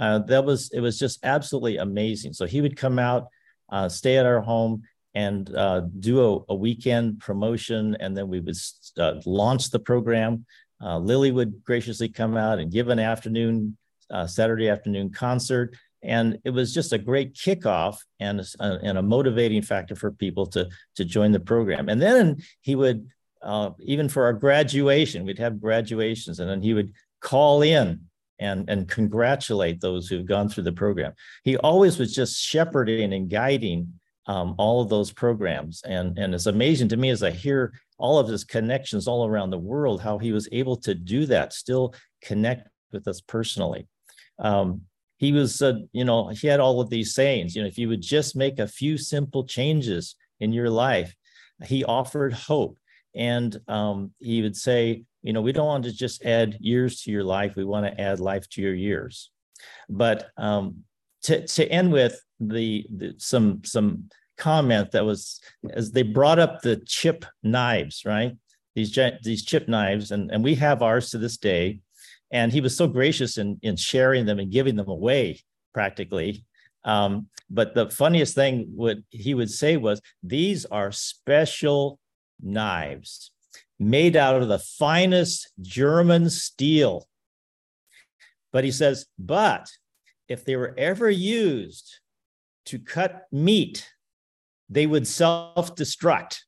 Uh, 0.00 0.18
that 0.20 0.44
was 0.44 0.70
it 0.72 0.80
was 0.80 0.98
just 0.98 1.24
absolutely 1.24 1.76
amazing. 1.76 2.32
So 2.32 2.44
he 2.44 2.60
would 2.60 2.76
come 2.76 2.98
out, 2.98 3.28
uh, 3.70 3.88
stay 3.88 4.16
at 4.16 4.26
our 4.26 4.40
home, 4.40 4.82
and 5.14 5.54
uh, 5.54 5.82
do 5.98 6.20
a, 6.48 6.52
a, 6.52 6.54
weekend 6.54 7.20
promotion, 7.20 7.96
and 8.00 8.16
then 8.16 8.28
we 8.28 8.40
would 8.40 8.56
uh, 8.98 9.14
launch 9.26 9.70
the 9.70 9.78
program. 9.78 10.44
Uh, 10.82 10.98
Lily 10.98 11.32
would 11.32 11.64
graciously 11.64 12.08
come 12.08 12.36
out 12.36 12.58
and 12.58 12.70
give 12.70 12.88
an 12.88 12.98
afternoon, 12.98 13.76
uh, 14.10 14.26
Saturday 14.26 14.68
afternoon 14.68 15.10
concert, 15.10 15.76
and 16.02 16.38
it 16.44 16.50
was 16.50 16.72
just 16.72 16.92
a 16.92 16.98
great 16.98 17.34
kickoff 17.34 17.98
and 18.20 18.40
a, 18.40 18.78
and 18.82 18.98
a 18.98 19.02
motivating 19.02 19.62
factor 19.62 19.96
for 19.96 20.10
people 20.12 20.46
to 20.46 20.68
to 20.96 21.04
join 21.04 21.32
the 21.32 21.40
program. 21.40 21.88
And 21.88 22.00
then 22.00 22.36
he 22.60 22.74
would 22.74 23.08
even 23.80 24.08
for 24.08 24.24
our 24.24 24.32
graduation, 24.32 25.24
we'd 25.24 25.38
have 25.38 25.60
graduations, 25.60 26.40
and 26.40 26.48
then 26.48 26.62
he 26.62 26.74
would 26.74 26.92
call 27.20 27.62
in 27.62 28.00
and, 28.38 28.68
and 28.68 28.88
congratulate 28.88 29.80
those 29.80 30.08
who've 30.08 30.26
gone 30.26 30.48
through 30.48 30.64
the 30.64 30.72
program. 30.72 31.12
He 31.44 31.56
always 31.56 31.98
was 31.98 32.14
just 32.14 32.40
shepherding 32.40 33.12
and 33.12 33.28
guiding 33.28 33.94
um, 34.26 34.54
all 34.58 34.80
of 34.80 34.88
those 34.88 35.12
programs. 35.12 35.82
And, 35.82 36.18
and 36.18 36.34
it's 36.34 36.46
amazing 36.46 36.88
to 36.88 36.96
me 36.96 37.10
as 37.10 37.22
I 37.22 37.30
hear 37.30 37.72
all 37.96 38.18
of 38.18 38.28
his 38.28 38.44
connections 38.44 39.08
all 39.08 39.26
around 39.26 39.50
the 39.50 39.58
world, 39.58 40.00
how 40.00 40.18
he 40.18 40.32
was 40.32 40.48
able 40.52 40.76
to 40.78 40.94
do 40.94 41.26
that, 41.26 41.52
still 41.52 41.94
connect 42.22 42.68
with 42.92 43.08
us 43.08 43.20
personally. 43.20 43.88
Um, 44.38 44.82
he 45.18 45.32
was, 45.32 45.60
uh, 45.60 45.74
you 45.92 46.04
know, 46.04 46.28
he 46.28 46.46
had 46.46 46.60
all 46.60 46.80
of 46.80 46.90
these 46.90 47.14
sayings, 47.14 47.54
you 47.54 47.62
know, 47.62 47.68
if 47.68 47.78
you 47.78 47.88
would 47.88 48.00
just 48.00 48.36
make 48.36 48.58
a 48.58 48.68
few 48.68 48.96
simple 48.96 49.44
changes 49.44 50.16
in 50.40 50.52
your 50.52 50.70
life, 50.70 51.14
he 51.64 51.84
offered 51.84 52.32
hope. 52.32 52.78
And 53.14 53.60
um, 53.66 54.12
he 54.18 54.42
would 54.42 54.56
say, 54.56 55.04
you 55.22 55.32
know, 55.32 55.40
we 55.42 55.52
don't 55.52 55.66
want 55.66 55.84
to 55.84 55.92
just 55.92 56.24
add 56.24 56.56
years 56.60 57.02
to 57.02 57.10
your 57.10 57.24
life. 57.24 57.56
We 57.56 57.64
want 57.64 57.86
to 57.86 58.00
add 58.00 58.20
life 58.20 58.48
to 58.50 58.62
your 58.62 58.74
years. 58.74 59.30
But 59.88 60.30
um, 60.36 60.84
to, 61.22 61.46
to 61.46 61.66
end 61.66 61.92
with 61.92 62.20
the, 62.38 62.86
the 62.88 63.14
some 63.18 63.62
some 63.64 64.08
comment 64.36 64.92
that 64.92 65.04
was 65.04 65.40
as 65.72 65.90
they 65.90 66.02
brought 66.02 66.38
up 66.38 66.62
the 66.62 66.76
chip 66.86 67.24
knives, 67.42 68.04
right? 68.04 68.36
These 68.76 68.96
these 69.24 69.44
chip 69.44 69.66
knives, 69.66 70.12
and, 70.12 70.30
and 70.30 70.44
we 70.44 70.54
have 70.54 70.82
ours 70.82 71.10
to 71.10 71.18
this 71.18 71.36
day. 71.36 71.80
And 72.30 72.52
he 72.52 72.60
was 72.60 72.76
so 72.76 72.86
gracious 72.86 73.38
in, 73.38 73.58
in 73.62 73.76
sharing 73.76 74.26
them 74.26 74.38
and 74.38 74.52
giving 74.52 74.76
them 74.76 74.88
away 74.88 75.40
practically. 75.72 76.44
Um, 76.84 77.28
but 77.50 77.74
the 77.74 77.88
funniest 77.90 78.34
thing 78.34 78.70
what 78.74 78.98
he 79.10 79.34
would 79.34 79.50
say 79.50 79.76
was, 79.76 80.00
these 80.22 80.66
are 80.66 80.92
special 80.92 81.98
knives 82.40 83.30
made 83.78 84.16
out 84.16 84.40
of 84.40 84.48
the 84.48 84.58
finest 84.58 85.52
German 85.60 86.28
steel. 86.30 87.08
But 88.52 88.64
he 88.64 88.70
says, 88.70 89.06
but 89.18 89.70
if 90.28 90.44
they 90.44 90.56
were 90.56 90.74
ever 90.76 91.08
used 91.08 92.00
to 92.66 92.78
cut 92.78 93.26
meat, 93.32 93.88
they 94.68 94.86
would 94.86 95.06
self 95.06 95.74
destruct. 95.74 96.38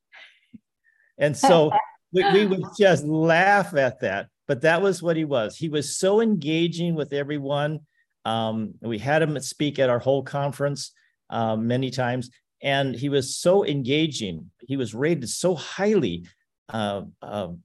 And 1.17 1.35
so 1.35 1.71
we, 2.11 2.23
we 2.31 2.45
would 2.45 2.63
just 2.77 3.05
laugh 3.05 3.75
at 3.75 4.01
that. 4.01 4.27
But 4.47 4.61
that 4.61 4.81
was 4.81 5.01
what 5.01 5.15
he 5.15 5.25
was. 5.25 5.55
He 5.55 5.69
was 5.69 5.97
so 5.97 6.21
engaging 6.21 6.95
with 6.95 7.13
everyone. 7.13 7.81
Um, 8.25 8.73
we 8.81 8.97
had 8.97 9.21
him 9.21 9.39
speak 9.39 9.79
at 9.79 9.89
our 9.89 9.99
whole 9.99 10.23
conference 10.23 10.91
um, 11.29 11.67
many 11.67 11.89
times, 11.89 12.29
and 12.61 12.95
he 12.95 13.09
was 13.09 13.37
so 13.37 13.65
engaging. 13.65 14.51
He 14.67 14.77
was 14.77 14.93
rated 14.93 15.29
so 15.29 15.55
highly 15.55 16.25
uh, 16.71 17.03
um, 17.21 17.63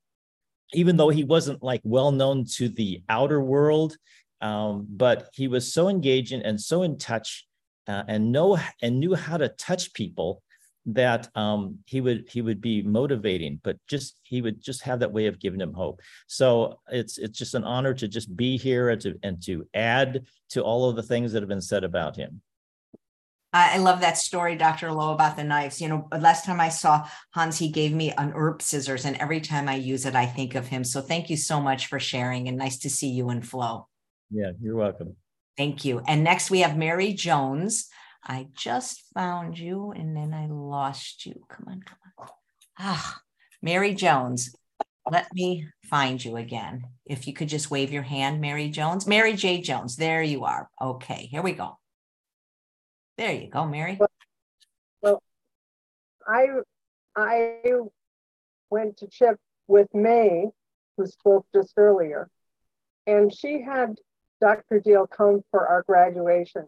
even 0.72 0.96
though 0.96 1.08
he 1.08 1.24
wasn't 1.24 1.62
like 1.62 1.80
well 1.84 2.12
known 2.12 2.44
to 2.44 2.68
the 2.68 3.02
outer 3.08 3.40
world, 3.40 3.96
um, 4.40 4.86
but 4.88 5.28
he 5.32 5.48
was 5.48 5.72
so 5.72 5.88
engaging 5.88 6.42
and 6.42 6.60
so 6.60 6.82
in 6.82 6.98
touch 6.98 7.46
uh, 7.86 8.02
and 8.08 8.32
know 8.32 8.58
and 8.82 9.00
knew 9.00 9.14
how 9.14 9.36
to 9.36 9.48
touch 9.48 9.92
people 9.94 10.42
that 10.86 11.28
um, 11.34 11.78
he 11.86 12.00
would 12.00 12.28
he 12.30 12.40
would 12.40 12.60
be 12.60 12.82
motivating, 12.82 13.60
but 13.62 13.76
just 13.88 14.18
he 14.22 14.40
would 14.40 14.62
just 14.62 14.82
have 14.82 15.00
that 15.00 15.12
way 15.12 15.26
of 15.26 15.40
giving 15.40 15.60
him 15.60 15.72
hope. 15.72 16.00
So 16.28 16.78
it's 16.90 17.18
it's 17.18 17.38
just 17.38 17.54
an 17.54 17.64
honor 17.64 17.92
to 17.94 18.06
just 18.06 18.34
be 18.36 18.56
here 18.56 18.90
and 18.90 19.00
to 19.02 19.18
and 19.22 19.42
to 19.44 19.66
add 19.74 20.26
to 20.50 20.62
all 20.62 20.88
of 20.88 20.96
the 20.96 21.02
things 21.02 21.32
that 21.32 21.42
have 21.42 21.48
been 21.48 21.60
said 21.60 21.84
about 21.84 22.16
him. 22.16 22.40
I 23.52 23.78
love 23.78 24.00
that 24.00 24.18
story, 24.18 24.54
Dr. 24.54 24.92
Lowe, 24.92 25.14
about 25.14 25.36
the 25.36 25.44
knives. 25.44 25.80
You 25.80 25.88
know, 25.88 26.08
last 26.12 26.44
time 26.44 26.60
I 26.60 26.68
saw 26.68 27.08
Hans, 27.30 27.58
he 27.58 27.70
gave 27.70 27.92
me 27.92 28.12
an 28.12 28.32
herb 28.34 28.60
scissors, 28.60 29.06
and 29.06 29.16
every 29.16 29.40
time 29.40 29.66
I 29.66 29.76
use 29.76 30.04
it, 30.04 30.14
I 30.14 30.26
think 30.26 30.54
of 30.54 30.66
him. 30.66 30.84
So 30.84 31.00
thank 31.00 31.30
you 31.30 31.38
so 31.38 31.60
much 31.60 31.86
for 31.86 31.98
sharing, 31.98 32.48
and 32.48 32.58
nice 32.58 32.78
to 32.80 32.90
see 32.90 33.08
you 33.08 33.30
and 33.30 33.46
Flo. 33.46 33.88
Yeah, 34.30 34.50
you're 34.60 34.76
welcome. 34.76 35.16
Thank 35.56 35.86
you. 35.86 36.02
And 36.06 36.22
next 36.22 36.50
we 36.50 36.60
have 36.60 36.76
Mary 36.76 37.14
Jones. 37.14 37.88
I 38.28 38.48
just 38.56 39.04
found 39.14 39.58
you, 39.58 39.92
and 39.92 40.16
then 40.16 40.34
I 40.34 40.46
lost 40.46 41.26
you. 41.26 41.44
Come 41.48 41.66
on, 41.68 41.82
come 41.82 41.98
on. 42.18 42.28
Ah, 42.78 43.20
Mary 43.62 43.94
Jones. 43.94 44.54
Let 45.08 45.32
me 45.32 45.68
find 45.84 46.22
you 46.22 46.36
again. 46.36 46.82
If 47.04 47.28
you 47.28 47.32
could 47.32 47.48
just 47.48 47.70
wave 47.70 47.92
your 47.92 48.02
hand, 48.02 48.40
Mary 48.40 48.68
Jones. 48.68 49.06
Mary 49.06 49.34
J. 49.34 49.60
Jones. 49.60 49.94
There 49.94 50.22
you 50.22 50.44
are. 50.44 50.68
Okay, 50.82 51.28
here 51.30 51.42
we 51.42 51.52
go. 51.52 51.78
There 53.16 53.32
you 53.32 53.48
go, 53.48 53.66
Mary. 53.66 54.00
Well, 55.00 55.22
I 56.26 56.46
I 57.14 57.60
went 58.68 58.96
to 58.98 59.06
CHIP 59.06 59.38
with 59.68 59.86
May, 59.94 60.46
who 60.96 61.06
spoke 61.06 61.46
just 61.54 61.74
earlier, 61.76 62.28
and 63.06 63.32
she 63.32 63.62
had 63.62 63.94
Dr. 64.40 64.80
Diehl 64.80 65.08
come 65.08 65.42
for 65.52 65.68
our 65.68 65.84
graduation. 65.84 66.66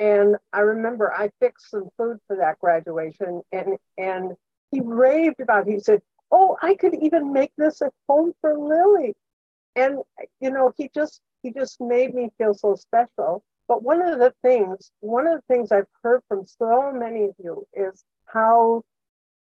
And 0.00 0.36
I 0.54 0.60
remember 0.60 1.12
I 1.12 1.30
fixed 1.40 1.70
some 1.70 1.90
food 1.98 2.18
for 2.26 2.36
that 2.36 2.58
graduation, 2.58 3.42
and 3.52 3.76
and 3.98 4.32
he 4.70 4.80
raved 4.80 5.40
about. 5.40 5.68
It. 5.68 5.72
He 5.72 5.78
said, 5.80 6.00
"Oh, 6.30 6.56
I 6.62 6.74
could 6.74 6.94
even 6.94 7.34
make 7.34 7.52
this 7.58 7.82
at 7.82 7.92
home 8.08 8.32
for 8.40 8.58
Lily," 8.58 9.14
and 9.76 9.98
you 10.40 10.50
know, 10.50 10.72
he 10.78 10.90
just 10.94 11.20
he 11.42 11.52
just 11.52 11.82
made 11.82 12.14
me 12.14 12.30
feel 12.38 12.54
so 12.54 12.76
special. 12.76 13.44
But 13.68 13.82
one 13.82 14.00
of 14.00 14.18
the 14.18 14.32
things, 14.42 14.90
one 15.00 15.26
of 15.26 15.34
the 15.34 15.54
things 15.54 15.70
I've 15.70 15.86
heard 16.02 16.22
from 16.28 16.46
so 16.46 16.92
many 16.92 17.24
of 17.26 17.34
you 17.38 17.66
is 17.74 18.02
how 18.24 18.82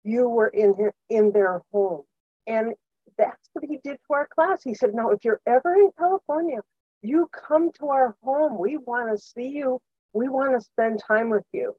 you 0.04 0.26
were 0.26 0.48
in 0.48 0.90
in 1.10 1.32
their 1.32 1.62
home. 1.70 2.04
And 2.46 2.72
that's 3.18 3.50
what 3.52 3.64
he 3.68 3.76
did 3.84 3.98
to 4.06 4.14
our 4.14 4.26
class. 4.28 4.62
He 4.62 4.72
said, 4.72 4.94
"No, 4.94 5.10
if 5.10 5.22
you're 5.22 5.42
ever 5.46 5.74
in 5.74 5.90
California, 5.98 6.62
you 7.02 7.28
come 7.30 7.72
to 7.72 7.88
our 7.90 8.16
home. 8.22 8.58
We 8.58 8.78
want 8.78 9.10
to 9.10 9.18
see 9.22 9.48
you. 9.48 9.82
We 10.16 10.28
want 10.28 10.58
to 10.58 10.60
spend 10.60 11.00
time 11.06 11.30
with 11.30 11.46
you." 11.52 11.74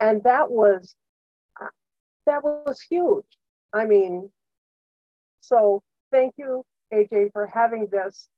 And 0.00 0.22
that 0.24 0.50
was 0.50 0.94
that 2.26 2.42
was 2.42 2.80
huge. 2.80 3.24
I 3.72 3.84
mean, 3.84 4.30
so 5.40 5.82
thank 6.10 6.34
you, 6.36 6.64
AJ, 6.92 7.32
for 7.32 7.46
having 7.46 7.88
this. 7.90 8.28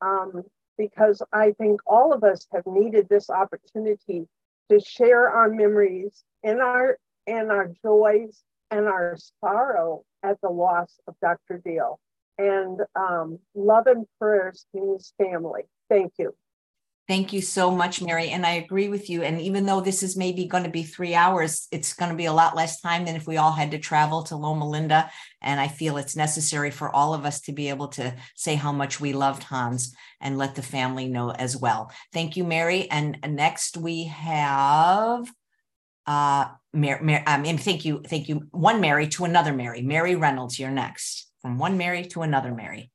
Um, 0.00 0.44
because 0.76 1.22
I 1.32 1.52
think 1.52 1.80
all 1.86 2.12
of 2.12 2.24
us 2.24 2.46
have 2.52 2.66
needed 2.66 3.08
this 3.08 3.30
opportunity 3.30 4.26
to 4.70 4.80
share 4.80 5.30
our 5.30 5.48
memories 5.48 6.24
and 6.42 6.60
our 6.60 6.98
and 7.26 7.50
our 7.50 7.70
joys 7.82 8.42
and 8.70 8.86
our 8.86 9.16
sorrow 9.40 10.04
at 10.22 10.40
the 10.40 10.48
loss 10.48 10.98
of 11.06 11.14
Dr. 11.20 11.62
Diehl. 11.64 11.98
And 12.38 12.80
um, 12.96 13.38
love 13.54 13.86
and 13.86 14.06
prayers 14.18 14.66
to 14.74 14.94
his 14.94 15.12
family. 15.16 15.62
Thank 15.88 16.14
you. 16.18 16.34
Thank 17.06 17.34
you 17.34 17.42
so 17.42 17.70
much, 17.70 18.00
Mary. 18.00 18.30
And 18.30 18.46
I 18.46 18.52
agree 18.52 18.88
with 18.88 19.10
you. 19.10 19.22
And 19.22 19.38
even 19.38 19.66
though 19.66 19.82
this 19.82 20.02
is 20.02 20.16
maybe 20.16 20.46
going 20.46 20.64
to 20.64 20.70
be 20.70 20.82
three 20.82 21.14
hours, 21.14 21.68
it's 21.70 21.92
going 21.92 22.10
to 22.10 22.16
be 22.16 22.24
a 22.24 22.32
lot 22.32 22.56
less 22.56 22.80
time 22.80 23.04
than 23.04 23.14
if 23.14 23.26
we 23.26 23.36
all 23.36 23.52
had 23.52 23.72
to 23.72 23.78
travel 23.78 24.22
to 24.24 24.36
Loma 24.36 24.66
Linda. 24.66 25.10
And 25.42 25.60
I 25.60 25.68
feel 25.68 25.98
it's 25.98 26.16
necessary 26.16 26.70
for 26.70 26.88
all 26.88 27.12
of 27.12 27.26
us 27.26 27.42
to 27.42 27.52
be 27.52 27.68
able 27.68 27.88
to 27.88 28.14
say 28.36 28.54
how 28.54 28.72
much 28.72 29.00
we 29.00 29.12
loved 29.12 29.42
Hans 29.42 29.94
and 30.18 30.38
let 30.38 30.54
the 30.54 30.62
family 30.62 31.06
know 31.06 31.30
as 31.30 31.54
well. 31.54 31.92
Thank 32.14 32.38
you, 32.38 32.44
Mary. 32.44 32.90
And 32.90 33.18
next 33.28 33.76
we 33.76 34.04
have 34.04 35.30
uh 36.06 36.46
Mary, 36.72 37.04
Mary 37.04 37.22
I 37.26 37.36
mean, 37.38 37.58
thank 37.58 37.84
you, 37.84 38.02
thank 38.06 38.30
you. 38.30 38.46
One 38.50 38.80
Mary 38.80 39.08
to 39.08 39.26
another 39.26 39.52
Mary. 39.52 39.82
Mary 39.82 40.16
Reynolds, 40.16 40.58
you're 40.58 40.70
next. 40.70 41.30
From 41.42 41.58
one 41.58 41.76
Mary 41.76 42.06
to 42.06 42.22
another 42.22 42.54
Mary. 42.54 42.90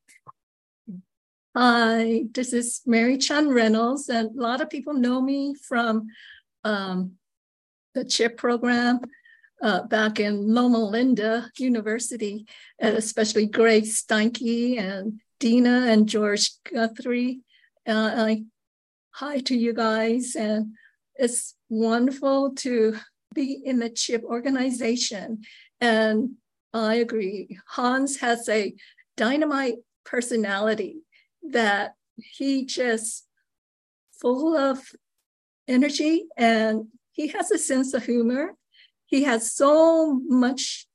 Hi, 1.62 2.24
this 2.34 2.54
is 2.54 2.80
Mary 2.86 3.18
Chan 3.18 3.50
Reynolds, 3.50 4.08
and 4.08 4.30
a 4.30 4.42
lot 4.42 4.62
of 4.62 4.70
people 4.70 4.94
know 4.94 5.22
me 5.22 5.56
from 5.56 6.08
um, 6.64 7.16
the 7.94 8.06
CHIP 8.06 8.38
program 8.38 9.02
uh, 9.62 9.84
back 9.84 10.22
in 10.22 10.54
Loma 10.54 10.78
Linda 10.78 11.52
University, 11.58 12.46
and 12.80 12.96
especially 12.96 13.46
Greg 13.46 13.84
Steinke 13.84 14.80
and 14.80 15.20
Dina 15.42 15.88
and 15.90 16.08
George 16.08 16.50
Guthrie. 16.64 17.42
Uh, 17.86 18.14
I, 18.16 18.44
hi 19.12 19.40
to 19.40 19.54
you 19.54 19.74
guys, 19.74 20.38
and 20.38 20.76
it's 21.16 21.56
wonderful 21.68 22.56
to 22.60 22.96
be 23.36 23.60
in 23.66 23.80
the 23.80 23.90
CHIP 23.90 24.24
organization. 24.24 25.42
And 25.82 26.36
I 26.74 26.94
agree, 26.94 27.60
Hans 27.68 28.22
has 28.22 28.48
a 28.48 28.74
dynamite 29.18 29.80
personality 30.06 31.02
that 31.44 31.94
he 32.16 32.66
just 32.66 33.26
full 34.12 34.56
of 34.56 34.80
energy 35.68 36.26
and 36.38 36.88
he 37.12 37.28
has 37.28 37.52
a 37.52 37.58
sense 37.58 37.94
of 37.94 38.06
humor. 38.06 38.56
He 39.06 39.24
has 39.24 39.52
so 39.52 40.20
much 40.26 40.88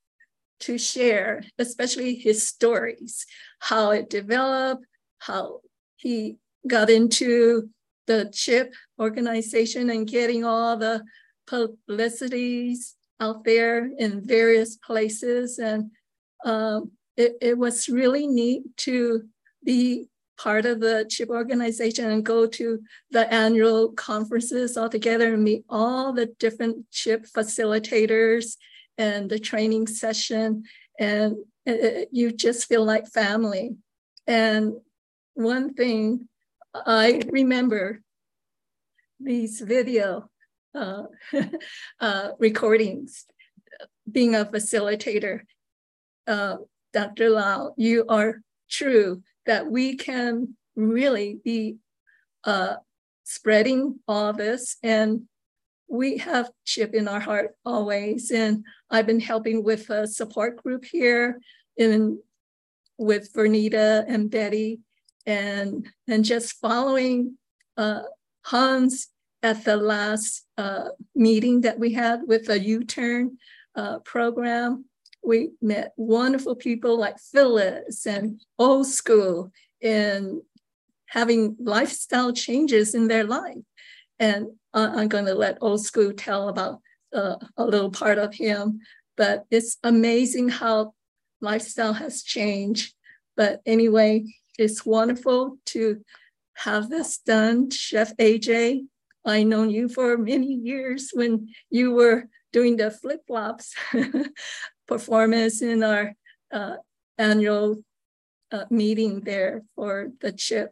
to 0.61 0.77
share, 0.77 1.43
especially 1.59 2.15
his 2.15 2.47
stories, 2.47 3.25
how 3.59 3.91
it 3.91 4.09
developed, 4.09 4.85
how 5.19 5.61
he 5.95 6.37
got 6.67 6.89
into 6.89 7.69
the 8.07 8.29
CHIP 8.33 8.73
organization 8.99 9.89
and 9.89 10.07
getting 10.07 10.45
all 10.45 10.77
the 10.77 11.03
publicities 11.47 12.95
out 13.19 13.43
there 13.43 13.89
in 13.97 14.25
various 14.25 14.77
places. 14.77 15.59
And 15.59 15.91
um, 16.43 16.91
it, 17.17 17.33
it 17.41 17.57
was 17.57 17.89
really 17.89 18.27
neat 18.27 18.63
to 18.77 19.23
be 19.63 20.07
part 20.37 20.65
of 20.65 20.79
the 20.79 21.05
CHIP 21.09 21.29
organization 21.29 22.11
and 22.11 22.25
go 22.25 22.45
to 22.47 22.81
the 23.11 23.31
annual 23.33 23.93
conferences 23.93 24.77
all 24.77 24.89
together 24.89 25.33
and 25.33 25.43
meet 25.43 25.63
all 25.69 26.13
the 26.13 26.27
different 26.39 26.89
CHIP 26.91 27.25
facilitators 27.25 28.57
and 28.97 29.29
the 29.29 29.39
training 29.39 29.87
session. 29.87 30.63
And 30.99 31.37
it, 31.65 32.09
you 32.11 32.31
just 32.31 32.67
feel 32.67 32.85
like 32.85 33.07
family. 33.07 33.75
And 34.27 34.73
one 35.33 35.73
thing 35.73 36.27
I 36.73 37.21
remember 37.29 38.01
these 39.19 39.61
video 39.61 40.29
uh, 40.73 41.03
uh, 41.99 42.29
recordings, 42.39 43.25
being 44.09 44.35
a 44.35 44.45
facilitator. 44.45 45.41
Uh, 46.27 46.57
Dr. 46.93 47.29
Lau, 47.29 47.73
you 47.77 48.05
are 48.09 48.41
true 48.69 49.21
that 49.45 49.69
we 49.69 49.95
can 49.95 50.55
really 50.75 51.39
be 51.43 51.77
uh, 52.43 52.75
spreading 53.23 53.99
all 54.07 54.33
this. 54.33 54.77
And 54.83 55.23
we 55.87 56.17
have 56.17 56.49
chip 56.65 56.93
in 56.93 57.07
our 57.07 57.19
heart 57.19 57.55
always. 57.63 58.31
And 58.31 58.65
i've 58.89 59.05
been 59.05 59.19
helping 59.19 59.63
with 59.63 59.89
a 59.89 60.07
support 60.07 60.61
group 60.61 60.85
here 60.85 61.39
in 61.77 62.19
with 62.97 63.31
vernita 63.33 64.05
and 64.07 64.29
betty 64.29 64.79
and 65.25 65.87
and 66.07 66.23
just 66.23 66.53
following 66.53 67.37
uh, 67.77 68.03
hans 68.43 69.09
at 69.43 69.63
the 69.63 69.75
last 69.77 70.45
uh, 70.57 70.89
meeting 71.13 71.61
that 71.61 71.77
we 71.77 71.93
had 71.93 72.21
with 72.25 72.45
the 72.45 72.59
u-turn 72.59 73.37
uh, 73.75 73.99
program 73.99 74.85
we 75.25 75.51
met 75.61 75.93
wonderful 75.97 76.55
people 76.55 76.97
like 76.97 77.19
Phyllis 77.19 78.05
and 78.05 78.41
old 78.57 78.87
school 78.87 79.51
and 79.81 80.41
having 81.07 81.55
lifestyle 81.59 82.33
changes 82.33 82.95
in 82.95 83.07
their 83.07 83.23
life. 83.23 83.57
And 84.19 84.47
I'm 84.73 85.07
going 85.07 85.25
to 85.25 85.35
let 85.35 85.57
old 85.61 85.83
school 85.83 86.13
tell 86.13 86.49
about 86.49 86.81
uh, 87.13 87.35
a 87.57 87.65
little 87.65 87.91
part 87.91 88.17
of 88.17 88.33
him, 88.33 88.81
but 89.15 89.45
it's 89.51 89.77
amazing 89.83 90.49
how 90.49 90.93
lifestyle 91.41 91.93
has 91.93 92.23
changed. 92.23 92.93
But 93.37 93.61
anyway, 93.65 94.25
it's 94.57 94.85
wonderful 94.85 95.57
to 95.67 96.01
have 96.55 96.89
this 96.89 97.17
done. 97.17 97.69
Chef 97.69 98.15
AJ, 98.17 98.85
I 99.25 99.43
known 99.43 99.69
you 99.69 99.89
for 99.89 100.17
many 100.17 100.53
years 100.53 101.11
when 101.13 101.49
you 101.69 101.91
were 101.91 102.29
doing 102.53 102.77
the 102.77 102.89
flip 102.89 103.21
flops 103.27 103.75
performance 104.87 105.61
in 105.61 105.83
our 105.83 106.13
uh, 106.51 106.75
annual 107.17 107.83
uh, 108.51 108.65
meeting 108.69 109.21
there 109.21 109.63
for 109.75 110.09
the 110.21 110.31
chip. 110.31 110.71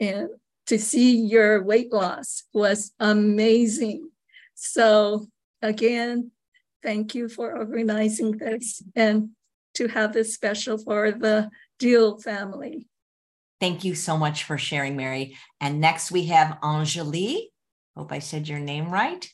And 0.00 0.28
to 0.66 0.78
see 0.78 1.16
your 1.16 1.62
weight 1.62 1.92
loss 1.92 2.44
was 2.52 2.92
amazing. 3.00 4.10
So 4.54 5.26
again, 5.62 6.30
thank 6.82 7.14
you 7.14 7.28
for 7.28 7.56
organizing 7.56 8.38
this 8.38 8.82
and 8.94 9.30
to 9.74 9.88
have 9.88 10.12
this 10.12 10.34
special 10.34 10.78
for 10.78 11.12
the 11.12 11.50
Diehl 11.80 12.22
family. 12.22 12.86
Thank 13.60 13.84
you 13.84 13.94
so 13.94 14.16
much 14.16 14.44
for 14.44 14.56
sharing, 14.56 14.96
Mary. 14.96 15.36
And 15.60 15.80
next 15.80 16.10
we 16.10 16.26
have 16.26 16.58
Anjali. 16.62 17.46
Hope 17.96 18.12
I 18.12 18.20
said 18.20 18.48
your 18.48 18.60
name 18.60 18.90
right. 18.90 19.28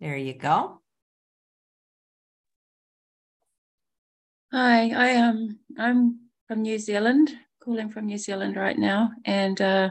There 0.00 0.16
you 0.16 0.34
go. 0.34 0.80
Hi, 4.50 4.88
I 4.92 5.08
am. 5.08 5.36
Um, 5.36 5.58
I'm 5.76 6.20
from 6.46 6.62
New 6.62 6.78
Zealand, 6.78 7.36
calling 7.60 7.90
from 7.90 8.06
New 8.06 8.16
Zealand 8.16 8.56
right 8.56 8.78
now, 8.78 9.10
and 9.26 9.60
uh, 9.60 9.90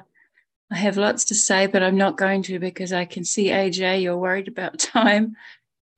I 0.72 0.78
have 0.78 0.98
lots 0.98 1.26
to 1.26 1.36
say, 1.36 1.68
but 1.68 1.84
I'm 1.84 1.96
not 1.96 2.18
going 2.18 2.42
to 2.44 2.58
because 2.58 2.92
I 2.92 3.06
can 3.06 3.24
see 3.24 3.50
AJ. 3.50 4.02
You're 4.02 4.18
worried 4.18 4.48
about 4.48 4.80
time. 4.80 5.36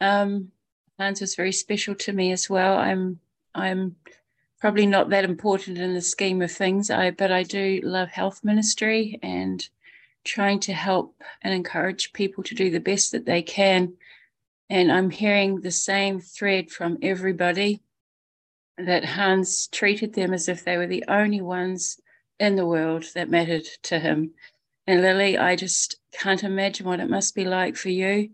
Um, 0.02 0.52
was 1.00 1.36
very 1.36 1.54
special 1.54 1.96
to 1.96 2.12
me 2.12 2.34
as 2.34 2.50
well. 2.50 2.78
I'm. 2.78 3.22
I'm 3.56 3.96
probably 4.60 4.86
not 4.86 5.10
that 5.12 5.24
important 5.24 5.78
in 5.78 5.94
the 5.94 6.02
scheme 6.02 6.42
of 6.42 6.52
things. 6.52 6.92
I 6.92 7.12
but 7.12 7.32
I 7.32 7.44
do 7.44 7.80
love 7.82 8.10
health 8.10 8.44
ministry 8.44 9.20
and 9.24 9.66
trying 10.26 10.60
to 10.62 10.74
help 10.74 11.16
and 11.42 11.54
encourage 11.54 12.12
people 12.12 12.44
to 12.44 12.56
do 12.56 12.70
the 12.70 12.82
best 12.82 13.14
that 13.14 13.26
they 13.26 13.42
can. 13.42 13.94
And 14.70 14.92
I'm 14.92 15.12
hearing 15.12 15.62
the 15.62 15.72
same 15.72 16.20
thread 16.20 16.70
from 16.72 16.98
everybody 17.02 17.84
that 18.86 19.06
Hans 19.06 19.68
treated 19.68 20.14
them 20.14 20.34
as 20.34 20.48
if 20.50 20.64
they 20.64 20.78
were 20.78 20.88
the 20.88 21.06
only 21.08 21.42
ones 21.42 22.00
in 22.40 22.56
the 22.56 22.66
world 22.66 23.06
that 23.16 23.30
mattered 23.30 23.66
to 23.84 24.00
him. 24.00 24.32
And 24.88 25.02
Lily, 25.02 25.38
I 25.38 25.56
just 25.56 25.98
can't 26.14 26.44
imagine 26.44 26.86
what 26.86 27.00
it 27.00 27.10
must 27.10 27.36
be 27.36 27.46
like 27.46 27.76
for 27.76 27.90
you. 27.90 28.30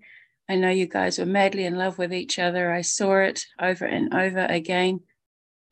I 0.47 0.55
know 0.55 0.69
you 0.69 0.88
guys 0.88 1.17
were 1.19 1.26
madly 1.26 1.65
in 1.65 1.76
love 1.76 1.97
with 1.97 2.13
each 2.13 2.38
other. 2.39 2.72
I 2.72 2.81
saw 2.81 3.17
it 3.17 3.45
over 3.59 3.85
and 3.85 4.13
over 4.13 4.45
again. 4.45 5.01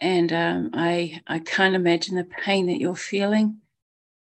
And 0.01 0.33
um, 0.33 0.71
I, 0.73 1.21
I 1.27 1.39
can't 1.39 1.75
imagine 1.75 2.15
the 2.15 2.25
pain 2.25 2.67
that 2.67 2.79
you're 2.79 2.95
feeling. 2.95 3.57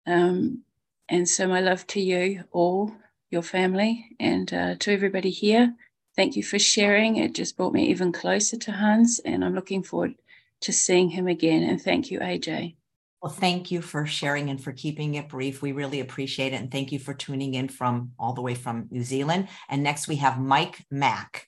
Um, 0.05 0.63
and 1.09 1.27
so, 1.27 1.47
my 1.47 1.59
love 1.59 1.85
to 1.87 2.01
you 2.01 2.43
all, 2.51 2.93
your 3.29 3.41
family, 3.41 4.05
and 4.19 4.53
uh, 4.53 4.75
to 4.79 4.93
everybody 4.93 5.29
here. 5.31 5.75
Thank 6.15 6.35
you 6.35 6.43
for 6.43 6.59
sharing. 6.59 7.17
It 7.17 7.33
just 7.33 7.57
brought 7.57 7.73
me 7.73 7.87
even 7.89 8.11
closer 8.11 8.57
to 8.57 8.71
Hans, 8.71 9.19
and 9.25 9.43
I'm 9.43 9.55
looking 9.55 9.83
forward 9.83 10.15
to 10.63 10.73
seeing 10.73 11.09
him 11.09 11.27
again. 11.27 11.63
And 11.63 11.81
thank 11.81 12.09
you, 12.11 12.19
AJ. 12.19 12.75
Well, 13.21 13.31
thank 13.31 13.71
you 13.71 13.81
for 13.81 14.05
sharing 14.05 14.49
and 14.49 14.61
for 14.61 14.73
keeping 14.73 15.15
it 15.15 15.29
brief. 15.29 15.61
We 15.61 15.71
really 15.71 16.01
appreciate 16.01 16.51
it. 16.51 16.57
And 16.57 16.69
thank 16.69 16.91
you 16.91 16.99
for 16.99 17.13
tuning 17.13 17.53
in 17.53 17.69
from 17.69 18.11
all 18.19 18.33
the 18.33 18.41
way 18.41 18.53
from 18.53 18.87
New 18.91 19.03
Zealand. 19.03 19.47
And 19.69 19.81
next 19.81 20.07
we 20.07 20.17
have 20.17 20.39
Mike 20.39 20.85
Mack. 20.91 21.47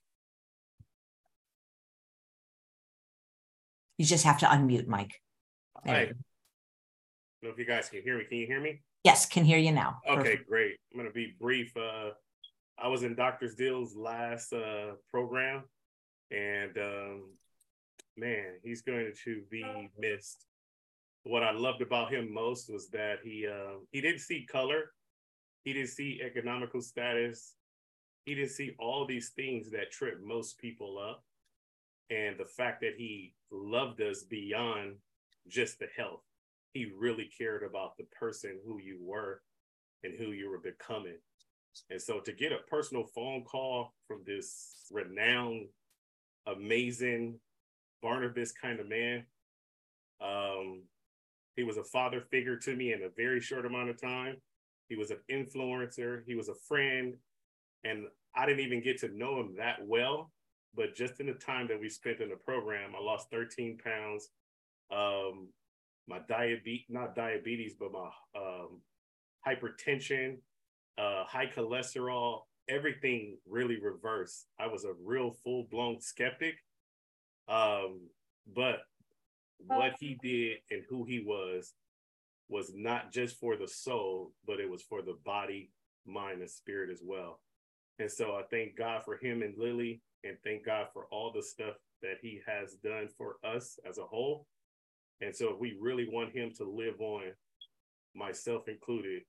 You 3.98 4.06
just 4.06 4.26
have 4.26 4.40
to 4.40 4.46
unmute, 4.46 4.88
Mike. 4.88 5.22
There 5.84 5.94
Hi. 5.94 6.02
I 6.02 6.06
don't 6.06 6.16
know 7.44 7.50
if 7.50 7.60
you 7.60 7.66
guys 7.66 7.90
can 7.90 8.02
hear 8.02 8.18
me. 8.18 8.26
Can 8.26 8.38
you 8.38 8.48
hear 8.48 8.62
me? 8.62 8.82
Yes, 9.04 9.26
can 9.26 9.46
hear 9.46 9.58
you 9.58 9.72
now. 9.72 10.00
Okay, 10.10 10.16
Perfect. 10.18 10.50
great. 10.50 10.76
I'm 10.92 11.00
going 11.00 11.10
to 11.10 11.14
be 11.14 11.36
brief. 11.40 11.76
Uh, 11.78 12.12
I 12.78 12.88
was 12.88 13.04
in 13.04 13.16
Dr. 13.16 13.48
Steele's 13.48 13.96
last 13.96 14.52
uh, 14.52 14.94
program, 15.12 15.64
and 16.32 16.78
um, 16.78 17.24
man, 18.18 18.54
he's 18.64 18.82
going 18.82 19.12
to 19.24 19.42
be 19.50 19.66
missed. 19.98 20.46
What 21.24 21.44
I 21.44 21.52
loved 21.52 21.82
about 21.82 22.14
him 22.14 22.34
most 22.34 22.72
was 22.72 22.90
that 22.90 23.20
he 23.24 23.48
uh, 23.48 23.80
he 23.92 24.02
didn't 24.02 24.22
see 24.22 24.46
color, 24.50 24.92
he 25.64 25.74
didn't 25.74 25.90
see 25.90 26.22
economical 26.24 26.82
status, 26.82 27.56
he 28.26 28.36
didn't 28.36 28.52
see 28.52 28.76
all 28.80 29.06
these 29.06 29.30
things 29.36 29.72
that 29.72 29.92
trip 29.92 30.20
most 30.24 30.60
people 30.60 30.98
up, 31.00 31.24
and 32.10 32.38
the 32.38 32.46
fact 32.46 32.82
that 32.82 32.94
he 32.98 33.34
loved 33.52 34.02
us 34.02 34.24
beyond 34.24 34.96
just 35.48 35.80
the 35.80 35.88
health. 35.98 36.22
He 36.74 36.92
really 36.98 37.30
cared 37.38 37.64
about 37.64 37.98
the 37.98 38.06
person 38.20 38.60
who 38.66 38.80
you 38.80 39.00
were 39.02 39.42
and 40.04 40.14
who 40.18 40.32
you 40.32 40.50
were 40.50 40.60
becoming. 40.60 41.18
And 41.90 42.02
so 42.02 42.20
to 42.20 42.32
get 42.32 42.52
a 42.52 42.70
personal 42.70 43.04
phone 43.04 43.44
call 43.44 43.94
from 44.08 44.22
this 44.26 44.86
renowned, 44.92 45.68
amazing 46.46 47.40
Barnabas 48.06 48.52
kind 48.52 48.80
of 48.80 48.88
man. 48.88 49.24
Um, 50.22 50.84
he 51.56 51.64
was 51.64 51.78
a 51.78 51.84
father 51.84 52.22
figure 52.22 52.56
to 52.58 52.76
me 52.76 52.94
in 52.94 53.02
a 53.02 53.10
very 53.18 53.42
short 53.42 53.66
amount 53.66 53.90
of 53.90 54.00
time. 54.00 54.36
He 54.90 54.96
was 54.96 55.10
an 55.10 55.18
influencer. 55.32 56.22
He 56.28 56.36
was 56.36 56.48
a 56.48 56.54
friend. 56.68 57.16
And 57.84 58.06
I 58.36 58.46
didn't 58.46 58.64
even 58.64 58.84
get 58.84 59.00
to 59.00 59.08
know 59.08 59.40
him 59.40 59.56
that 59.58 59.78
well, 59.84 60.32
but 60.76 60.94
just 60.96 61.20
in 61.20 61.26
the 61.26 61.34
time 61.34 61.68
that 61.70 61.82
we 61.82 61.90
spent 61.90 62.20
in 62.20 62.30
the 62.30 62.36
program, 62.36 62.92
I 62.96 63.04
lost 63.04 63.32
13 63.32 63.80
pounds. 63.84 64.30
Um, 64.92 65.48
my 66.08 66.20
diabetes, 66.30 66.86
not 66.88 67.16
diabetes, 67.16 67.74
but 67.80 67.92
my 67.92 68.10
um, 68.40 68.82
hypertension, 69.48 70.38
uh, 71.00 71.24
high 71.26 71.48
cholesterol, 71.48 72.42
everything 72.70 73.40
really 73.50 73.80
reversed. 73.82 74.46
I 74.60 74.68
was 74.68 74.86
a 74.86 74.94
real 75.04 75.32
full 75.44 75.68
blown 75.72 76.00
skeptic. 76.00 76.58
Um, 77.48 78.02
but 78.54 78.80
what 79.68 79.94
he 80.00 80.18
did 80.22 80.58
and 80.72 80.84
who 80.90 81.06
he 81.06 81.20
was 81.20 81.74
was 82.50 82.72
not 82.76 83.12
just 83.12 83.40
for 83.40 83.56
the 83.56 83.68
soul, 83.68 84.32
but 84.46 84.60
it 84.60 84.70
was 84.70 84.84
for 84.84 85.02
the 85.02 85.18
body, 85.26 85.72
mind, 86.06 86.42
and 86.42 86.50
spirit 86.50 86.90
as 86.92 87.02
well. 87.04 87.40
And 88.00 88.12
so 88.12 88.36
I 88.36 88.44
thank 88.52 88.78
God 88.78 89.04
for 89.04 89.18
him 89.18 89.42
and 89.42 89.58
Lily, 89.58 90.02
and 90.24 90.38
thank 90.44 90.66
God 90.66 90.88
for 90.94 91.06
all 91.12 91.32
the 91.32 91.42
stuff 91.42 91.76
that 92.02 92.18
he 92.22 92.42
has 92.46 92.74
done 92.84 93.08
for 93.18 93.38
us 93.44 93.80
as 93.88 93.98
a 93.98 94.04
whole. 94.04 94.46
And 95.22 95.36
so 95.36 95.54
if 95.54 95.60
we 95.60 95.78
really 95.80 96.08
want 96.12 96.36
him 96.36 96.52
to 96.58 96.66
live 96.66 97.00
on, 97.00 97.32
myself 98.14 98.68
included, 98.68 99.24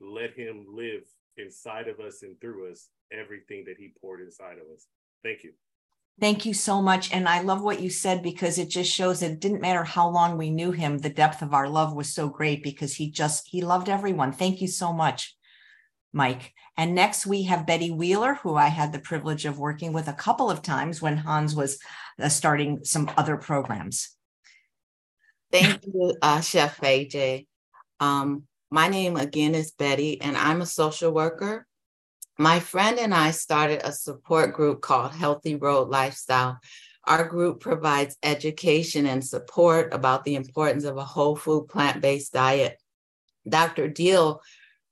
let 0.00 0.32
him 0.34 0.64
live 0.68 1.02
inside 1.36 1.88
of 1.88 2.00
us 2.00 2.22
and 2.22 2.40
through 2.40 2.70
us 2.70 2.88
everything 3.12 3.64
that 3.66 3.76
he 3.78 3.92
poured 4.00 4.20
inside 4.20 4.54
of 4.54 4.72
us. 4.74 4.86
Thank 5.22 5.44
you. 5.44 5.52
Thank 6.20 6.44
you 6.44 6.52
so 6.52 6.82
much. 6.82 7.12
And 7.12 7.28
I 7.28 7.42
love 7.42 7.62
what 7.62 7.80
you 7.80 7.90
said 7.90 8.22
because 8.24 8.58
it 8.58 8.68
just 8.68 8.92
shows 8.92 9.20
that 9.20 9.30
it 9.30 9.40
didn't 9.40 9.60
matter 9.60 9.84
how 9.84 10.08
long 10.08 10.36
we 10.36 10.50
knew 10.50 10.72
him, 10.72 10.98
the 10.98 11.10
depth 11.10 11.42
of 11.42 11.54
our 11.54 11.68
love 11.68 11.94
was 11.94 12.12
so 12.12 12.28
great 12.28 12.62
because 12.62 12.94
he 12.96 13.08
just, 13.10 13.46
he 13.46 13.62
loved 13.62 13.88
everyone. 13.88 14.32
Thank 14.32 14.60
you 14.60 14.66
so 14.66 14.92
much, 14.92 15.36
Mike. 16.12 16.54
And 16.76 16.94
next 16.94 17.24
we 17.24 17.44
have 17.44 17.66
Betty 17.66 17.92
Wheeler, 17.92 18.34
who 18.34 18.56
I 18.56 18.66
had 18.66 18.92
the 18.92 18.98
privilege 18.98 19.44
of 19.44 19.60
working 19.60 19.92
with 19.92 20.08
a 20.08 20.12
couple 20.12 20.50
of 20.50 20.60
times 20.60 21.00
when 21.00 21.18
Hans 21.18 21.54
was 21.54 21.78
uh, 22.20 22.28
starting 22.28 22.80
some 22.84 23.08
other 23.16 23.36
programs. 23.36 24.10
Thank 25.52 25.84
you, 25.86 26.16
uh, 26.20 26.40
Chef 26.40 26.80
AJ. 26.80 27.46
Um, 28.00 28.42
my 28.70 28.88
name 28.88 29.16
again 29.16 29.54
is 29.54 29.70
Betty, 29.70 30.20
and 30.20 30.36
I'm 30.36 30.60
a 30.62 30.66
social 30.66 31.12
worker 31.12 31.67
my 32.38 32.60
friend 32.60 33.00
and 33.00 33.12
I 33.12 33.32
started 33.32 33.80
a 33.82 33.92
support 33.92 34.54
group 34.54 34.80
called 34.80 35.12
Healthy 35.12 35.56
Road 35.56 35.88
Lifestyle. 35.88 36.60
Our 37.04 37.24
group 37.26 37.58
provides 37.58 38.16
education 38.22 39.06
and 39.06 39.24
support 39.24 39.92
about 39.92 40.24
the 40.24 40.36
importance 40.36 40.84
of 40.84 40.96
a 40.96 41.04
whole 41.04 41.34
food 41.34 41.66
plant 41.68 42.00
based 42.00 42.32
diet. 42.32 42.80
Dr. 43.48 43.88
Diehl 43.88 44.38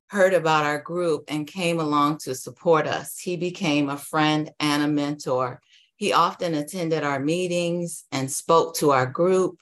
heard 0.09 0.35
about 0.35 0.64
our 0.64 0.81
group 0.81 1.24
and 1.28 1.47
came 1.47 1.78
along 1.78 2.18
to 2.18 2.35
support 2.35 2.86
us. 2.89 3.18
He 3.18 3.36
became 3.36 3.89
a 3.89 3.98
friend 3.98 4.51
and 4.59 4.82
a 4.82 4.89
mentor. 4.89 5.60
He 5.94 6.12
often 6.12 6.55
attended 6.55 7.05
our 7.05 7.20
meetings 7.20 8.05
and 8.10 8.31
spoke 8.31 8.77
to 8.77 8.90
our 8.90 9.06
group, 9.06 9.60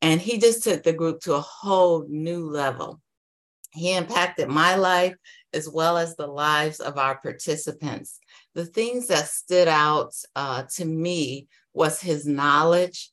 and 0.00 0.20
he 0.20 0.38
just 0.38 0.64
took 0.64 0.82
the 0.82 0.92
group 0.92 1.20
to 1.20 1.34
a 1.34 1.40
whole 1.40 2.06
new 2.08 2.48
level. 2.48 3.00
He 3.72 3.94
impacted 3.94 4.48
my 4.48 4.76
life 4.76 5.14
as 5.52 5.68
well 5.68 5.96
as 5.96 6.16
the 6.16 6.26
lives 6.26 6.80
of 6.80 6.98
our 6.98 7.18
participants. 7.18 8.18
The 8.54 8.66
things 8.66 9.08
that 9.08 9.28
stood 9.28 9.68
out 9.68 10.14
uh, 10.36 10.64
to 10.76 10.84
me 10.84 11.48
was 11.72 12.00
his 12.00 12.26
knowledge, 12.26 13.10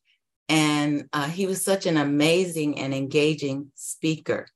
and 0.49 1.07
uh, 1.13 1.27
he 1.27 1.47
was 1.47 1.63
such 1.63 1.85
an 1.85 1.97
amazing 1.97 2.79
and 2.79 2.93
engaging 2.93 3.71
speaker. 3.75 4.47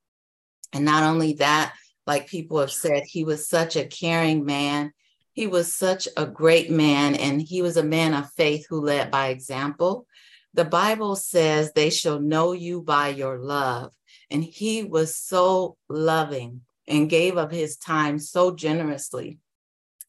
And 0.73 0.85
not 0.85 1.03
only 1.03 1.33
that, 1.33 1.73
like 2.05 2.27
people 2.27 2.59
have 2.59 2.71
said, 2.71 3.03
he 3.03 3.23
was 3.23 3.47
such 3.47 3.75
a 3.75 3.85
caring 3.85 4.45
man. 4.45 4.91
He 5.33 5.47
was 5.47 5.73
such 5.73 6.07
a 6.17 6.25
great 6.25 6.69
man, 6.69 7.15
and 7.15 7.41
he 7.41 7.61
was 7.61 7.77
a 7.77 7.83
man 7.83 8.13
of 8.13 8.31
faith 8.33 8.65
who 8.69 8.81
led 8.81 9.09
by 9.11 9.27
example. 9.29 10.05
The 10.53 10.65
Bible 10.65 11.15
says, 11.15 11.71
They 11.71 11.89
shall 11.89 12.19
know 12.19 12.51
you 12.51 12.81
by 12.81 13.09
your 13.09 13.37
love. 13.37 13.93
And 14.31 14.43
he 14.43 14.83
was 14.83 15.15
so 15.15 15.77
loving 15.87 16.61
and 16.89 17.09
gave 17.09 17.37
of 17.37 17.51
his 17.51 17.77
time 17.77 18.19
so 18.19 18.53
generously. 18.53 19.37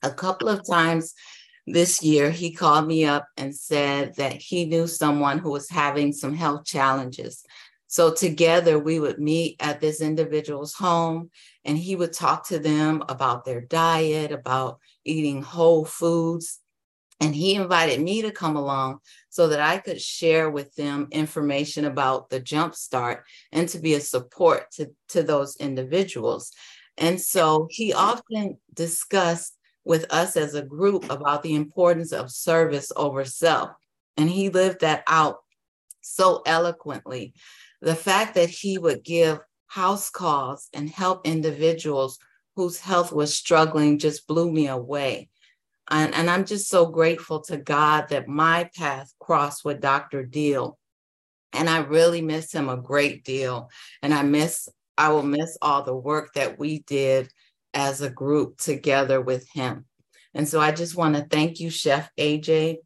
A 0.02 0.10
couple 0.10 0.48
of 0.48 0.66
times 0.66 1.14
this 1.66 2.02
year, 2.02 2.30
he 2.30 2.52
called 2.52 2.86
me 2.86 3.04
up 3.04 3.28
and 3.36 3.54
said 3.54 4.16
that 4.16 4.32
he 4.32 4.64
knew 4.64 4.86
someone 4.86 5.38
who 5.38 5.50
was 5.50 5.68
having 5.68 6.12
some 6.12 6.34
health 6.34 6.64
challenges. 6.64 7.44
So 7.86 8.14
together 8.14 8.78
we 8.78 9.00
would 9.00 9.18
meet 9.18 9.56
at 9.60 9.80
this 9.80 10.00
individual's 10.00 10.74
home 10.74 11.30
and 11.64 11.76
he 11.76 11.96
would 11.96 12.12
talk 12.12 12.46
to 12.48 12.58
them 12.58 13.02
about 13.08 13.44
their 13.44 13.60
diet, 13.60 14.32
about 14.32 14.78
eating 15.04 15.42
whole 15.42 15.84
foods. 15.84 16.60
And 17.20 17.34
he 17.34 17.54
invited 17.54 18.00
me 18.00 18.22
to 18.22 18.30
come 18.30 18.56
along 18.56 19.00
so 19.28 19.48
that 19.48 19.60
I 19.60 19.78
could 19.78 20.00
share 20.00 20.50
with 20.50 20.74
them 20.74 21.08
information 21.10 21.84
about 21.84 22.30
the 22.30 22.40
Jumpstart 22.40 23.20
and 23.52 23.68
to 23.68 23.78
be 23.78 23.94
a 23.94 24.00
support 24.00 24.70
to, 24.72 24.90
to 25.08 25.22
those 25.22 25.56
individuals. 25.56 26.52
And 26.96 27.20
so 27.20 27.68
he 27.70 27.92
often 27.92 28.58
discussed 28.72 29.56
with 29.84 30.06
us 30.10 30.36
as 30.36 30.54
a 30.54 30.62
group 30.62 31.10
about 31.10 31.42
the 31.42 31.54
importance 31.54 32.12
of 32.12 32.30
service 32.30 32.90
over 32.96 33.24
self. 33.24 33.70
And 34.16 34.28
he 34.28 34.48
lived 34.48 34.80
that 34.80 35.02
out 35.06 35.38
so 36.00 36.42
eloquently. 36.46 37.34
The 37.80 37.94
fact 37.94 38.34
that 38.34 38.50
he 38.50 38.78
would 38.78 39.02
give 39.04 39.40
house 39.66 40.10
calls 40.10 40.68
and 40.74 40.88
help 40.88 41.26
individuals 41.26 42.18
whose 42.56 42.80
health 42.80 43.12
was 43.12 43.34
struggling 43.34 43.98
just 43.98 44.26
blew 44.26 44.50
me 44.50 44.66
away. 44.68 45.28
And, 45.90 46.14
and 46.14 46.30
I'm 46.30 46.44
just 46.44 46.68
so 46.68 46.86
grateful 46.86 47.40
to 47.42 47.56
God 47.56 48.08
that 48.10 48.28
my 48.28 48.70
path 48.76 49.12
crossed 49.18 49.64
with 49.64 49.80
Dr. 49.80 50.24
Diehl. 50.24 50.76
And 51.52 51.68
I 51.68 51.78
really 51.78 52.22
miss 52.22 52.52
him 52.52 52.68
a 52.68 52.76
great 52.76 53.24
deal. 53.24 53.70
And 54.02 54.14
I 54.14 54.22
miss, 54.22 54.68
I 54.96 55.08
will 55.08 55.24
miss 55.24 55.58
all 55.60 55.82
the 55.82 55.96
work 55.96 56.34
that 56.34 56.58
we 56.58 56.80
did 56.80 57.28
as 57.74 58.02
a 58.02 58.10
group 58.10 58.58
together 58.58 59.20
with 59.20 59.48
him. 59.50 59.86
And 60.32 60.48
so 60.48 60.60
I 60.60 60.70
just 60.70 60.96
want 60.96 61.16
to 61.16 61.22
thank 61.22 61.58
you, 61.58 61.70
Chef 61.70 62.08
AJ, 62.16 62.76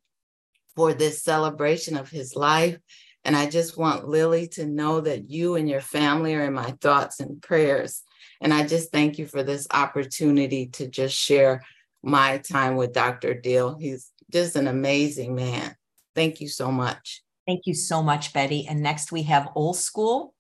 for 0.75 0.95
this 0.95 1.23
celebration 1.23 1.97
of 1.97 2.09
his 2.09 2.35
life. 2.35 2.79
And 3.25 3.37
I 3.37 3.49
just 3.49 3.77
want 3.77 4.09
Lily 4.09 4.49
to 4.49 4.67
know 4.67 5.01
that 5.01 5.31
you 5.31 5.57
and 5.57 5.69
your 5.69 5.81
family 5.81 6.35
are 6.35 6.45
in 6.45 6.55
my 6.55 6.73
thoughts 6.81 7.21
and 7.21 7.41
prayers. 7.43 8.03
And 8.41 8.53
I 8.53 8.67
just 8.67 8.93
thank 8.93 9.19
you 9.19 9.27
for 9.27 9.43
this 9.43 9.67
opportunity 9.73 10.67
to 10.69 10.89
just 10.89 11.17
share 11.17 11.63
my 12.05 12.39
time 12.39 12.77
with 12.77 12.93
Dr. 12.93 13.35
Diehl. 13.35 13.81
He's 13.81 14.11
just 14.31 14.57
an 14.57 14.69
amazing 14.69 15.35
man. 15.35 15.75
Thank 16.15 16.41
you 16.41 16.49
so 16.49 16.71
much. 16.71 17.23
Thank 17.47 17.63
you 17.67 17.75
so 17.75 18.03
much, 18.03 18.33
Betty. 18.33 18.67
And 18.69 18.83
next 18.83 19.13
we 19.13 19.23
have 19.25 19.49
Old 19.55 19.77
School. 19.77 20.35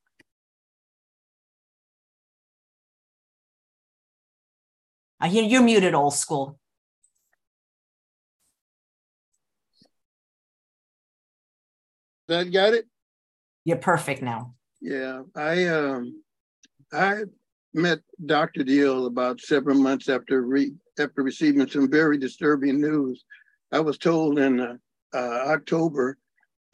Uh, 5.22 5.26
you're 5.26 5.62
muted, 5.62 5.94
Old 5.94 6.14
School. 6.14 6.58
That 12.28 12.50
got 12.52 12.74
it? 12.74 12.86
You're 13.64 13.78
perfect 13.78 14.22
now. 14.22 14.54
Yeah, 14.80 15.22
I 15.34 15.66
um 15.66 16.22
I 16.92 17.24
met 17.74 18.00
Dr. 18.26 18.62
Diehl 18.62 19.06
about 19.06 19.40
several 19.40 19.76
months 19.76 20.08
after 20.08 20.42
re- 20.42 20.74
after 20.98 21.22
receiving 21.22 21.68
some 21.68 21.90
very 21.90 22.16
disturbing 22.16 22.80
news. 22.80 23.24
I 23.72 23.80
was 23.80 23.98
told 23.98 24.38
in 24.38 24.60
uh, 24.60 24.76
uh, 25.12 25.44
October 25.48 26.16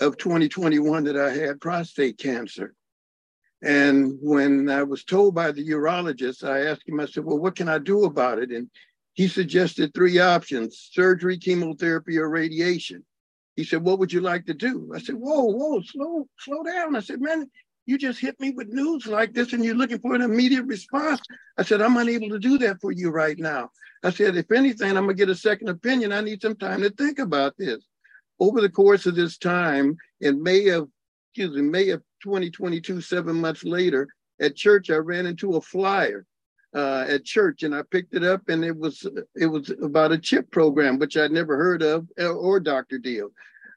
of 0.01 0.19
2021 0.19 1.05
that 1.05 1.17
I 1.17 1.31
had 1.31 1.61
prostate 1.61 2.19
cancer. 2.19 2.75
And 3.63 4.19
when 4.21 4.71
I 4.71 4.83
was 4.83 5.05
told 5.05 5.35
by 5.35 5.53
the 5.53 5.67
urologist, 5.67 6.45
I 6.45 6.67
asked 6.67 6.89
him, 6.89 7.01
I 7.01 7.07
said, 7.07 7.25
Well, 7.25 7.39
what 7.39 7.57
can 7.57 7.69
I 7.69 7.79
do 7.79 8.05
about 8.05 8.39
it? 8.39 8.51
And 8.51 8.71
he 9.15 9.29
suggested 9.29 9.93
three 9.93 10.19
options 10.19 10.89
surgery, 10.93 11.37
chemotherapy, 11.37 12.19
or 12.19 12.31
radiation. 12.31 13.05
He 13.57 13.65
said, 13.65 13.83
What 13.83 13.99
would 13.99 14.13
you 14.13 14.21
like 14.21 14.47
to 14.47 14.55
do? 14.55 14.93
I 14.95 14.99
said, 14.99 15.17
Whoa, 15.17 15.45
whoa, 15.45 15.83
slow, 15.83 16.27
slow 16.39 16.63
down. 16.63 16.97
I 16.97 17.01
said, 17.01 17.21
Man, 17.21 17.51
you 17.91 17.99
just 17.99 18.21
hit 18.21 18.39
me 18.39 18.53
with 18.53 18.69
news 18.69 19.07
like 19.09 19.35
this 19.35 19.53
and 19.53 19.65
you're 19.65 19.75
looking 19.75 19.99
for 19.99 20.15
an 20.15 20.23
immediate 20.23 20.65
response. 20.65 21.21
I 21.59 21.65
said, 21.65 21.83
I'm 21.83 21.97
unable 21.97 22.29
to 22.29 22.39
do 22.39 22.57
that 22.59 22.81
for 22.81 22.93
you 22.93 23.11
right 23.11 23.37
now. 23.37 23.71
I 24.05 24.11
said, 24.11 24.37
if 24.37 24.53
anything, 24.53 24.97
I'm 24.97 25.05
gonna 25.05 25.15
get 25.15 25.29
a 25.29 25.35
second 25.35 25.69
opinion. 25.69 26.13
I 26.13 26.21
need 26.21 26.41
some 26.41 26.55
time 26.55 26.83
to 26.83 26.91
think 26.91 27.19
about 27.19 27.55
this. 27.59 27.85
Over 28.39 28.61
the 28.61 28.71
course 28.71 29.07
of 29.07 29.17
this 29.17 29.37
time, 29.37 29.97
in 30.21 30.41
May 30.41 30.69
of, 30.69 30.89
excuse 31.33 31.57
me, 31.57 31.63
May 31.63 31.91
of 31.91 32.03
2022, 32.23 33.01
seven 33.01 33.41
months 33.41 33.65
later, 33.65 34.07
at 34.41 34.55
church, 34.55 34.89
I 34.89 34.97
ran 34.97 35.27
into 35.27 35.57
a 35.57 35.61
flyer 35.61 36.25
uh, 36.75 37.07
at 37.09 37.25
church 37.25 37.65
and 37.65 37.75
I 37.75 37.83
picked 37.91 38.15
it 38.15 38.23
up 38.23 38.49
and 38.49 38.65
it 38.65 38.77
was 38.77 39.05
it 39.35 39.47
was 39.47 39.71
about 39.83 40.13
a 40.13 40.19
chip 40.19 40.49
program, 40.53 41.01
which 41.01 41.17
I'd 41.17 41.33
never 41.33 41.57
heard 41.57 41.83
of, 41.83 42.07
or 42.19 42.61
Dr. 42.61 43.01
Diehl. 43.01 43.31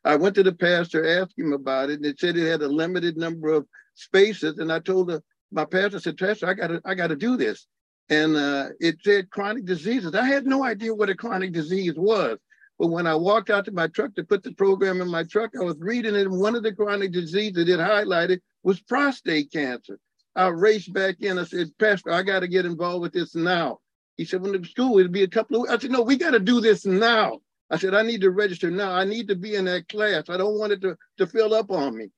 I 0.05 0.17
went 0.17 0.35
to 0.35 0.43
the 0.43 0.53
pastor, 0.53 1.19
asked 1.19 1.37
him 1.37 1.53
about 1.53 1.89
it, 1.89 1.95
and 1.95 2.05
it 2.05 2.19
said 2.19 2.37
it 2.37 2.49
had 2.49 2.61
a 2.61 2.67
limited 2.67 3.17
number 3.17 3.49
of 3.49 3.65
spaces. 3.95 4.59
And 4.59 4.71
I 4.71 4.79
told 4.79 5.07
the, 5.07 5.21
my 5.51 5.65
pastor, 5.65 5.99
said, 5.99 6.17
Pastor, 6.17 6.47
I 6.47 6.53
gotta, 6.53 6.81
I 6.85 6.95
gotta 6.95 7.15
do 7.15 7.37
this. 7.37 7.67
and 8.09 8.35
uh, 8.35 8.69
it 8.79 8.97
said 9.03 9.29
chronic 9.29 9.65
diseases. 9.65 10.13
I 10.15 10.25
had 10.25 10.45
no 10.45 10.63
idea 10.63 10.93
what 10.93 11.09
a 11.09 11.15
chronic 11.15 11.51
disease 11.53 11.93
was. 11.95 12.37
But 12.79 12.87
when 12.87 13.07
I 13.07 13.15
walked 13.15 13.49
out 13.49 13.65
to 13.65 13.71
my 13.71 13.87
truck 13.87 14.15
to 14.15 14.23
put 14.23 14.43
the 14.43 14.53
program 14.53 14.99
in 15.01 15.09
my 15.09 15.23
truck, 15.23 15.51
I 15.59 15.63
was 15.63 15.77
reading 15.79 16.15
it, 16.15 16.27
and 16.27 16.39
one 16.39 16.55
of 16.55 16.63
the 16.63 16.73
chronic 16.73 17.11
diseases 17.11 17.69
it 17.69 17.79
highlighted 17.79 18.39
was 18.63 18.81
prostate 18.81 19.51
cancer. 19.51 19.99
I 20.35 20.47
raced 20.47 20.91
back 20.91 21.17
in. 21.21 21.37
I 21.37 21.45
said, 21.45 21.69
Pastor, 21.79 22.11
I 22.11 22.23
got 22.23 22.39
to 22.41 22.47
get 22.47 22.65
involved 22.65 23.01
with 23.01 23.13
this 23.13 23.35
now. 23.35 23.79
He 24.17 24.25
said, 24.25 24.41
when 24.41 24.59
the 24.59 24.67
school, 24.67 24.99
it'll 24.99 25.11
be 25.11 25.23
a 25.23 25.27
couple 25.27 25.63
of 25.63 25.69
I 25.69 25.77
said, 25.77 25.91
no, 25.91 26.01
we 26.01 26.17
got 26.17 26.31
to 26.31 26.39
do 26.39 26.59
this 26.59 26.85
now. 26.85 27.39
I 27.69 27.77
said, 27.77 27.93
I 27.93 28.01
need 28.01 28.21
to 28.21 28.31
register 28.31 28.69
now. 28.69 28.91
I 28.91 29.05
need 29.05 29.27
to 29.29 29.35
be 29.35 29.55
in 29.55 29.65
that 29.65 29.87
class. 29.87 30.29
I 30.29 30.37
don't 30.37 30.59
want 30.59 30.73
it 30.73 30.81
to, 30.81 30.97
to 31.17 31.27
fill 31.27 31.53
up 31.53 31.71
on 31.71 31.97
me. 31.97 32.09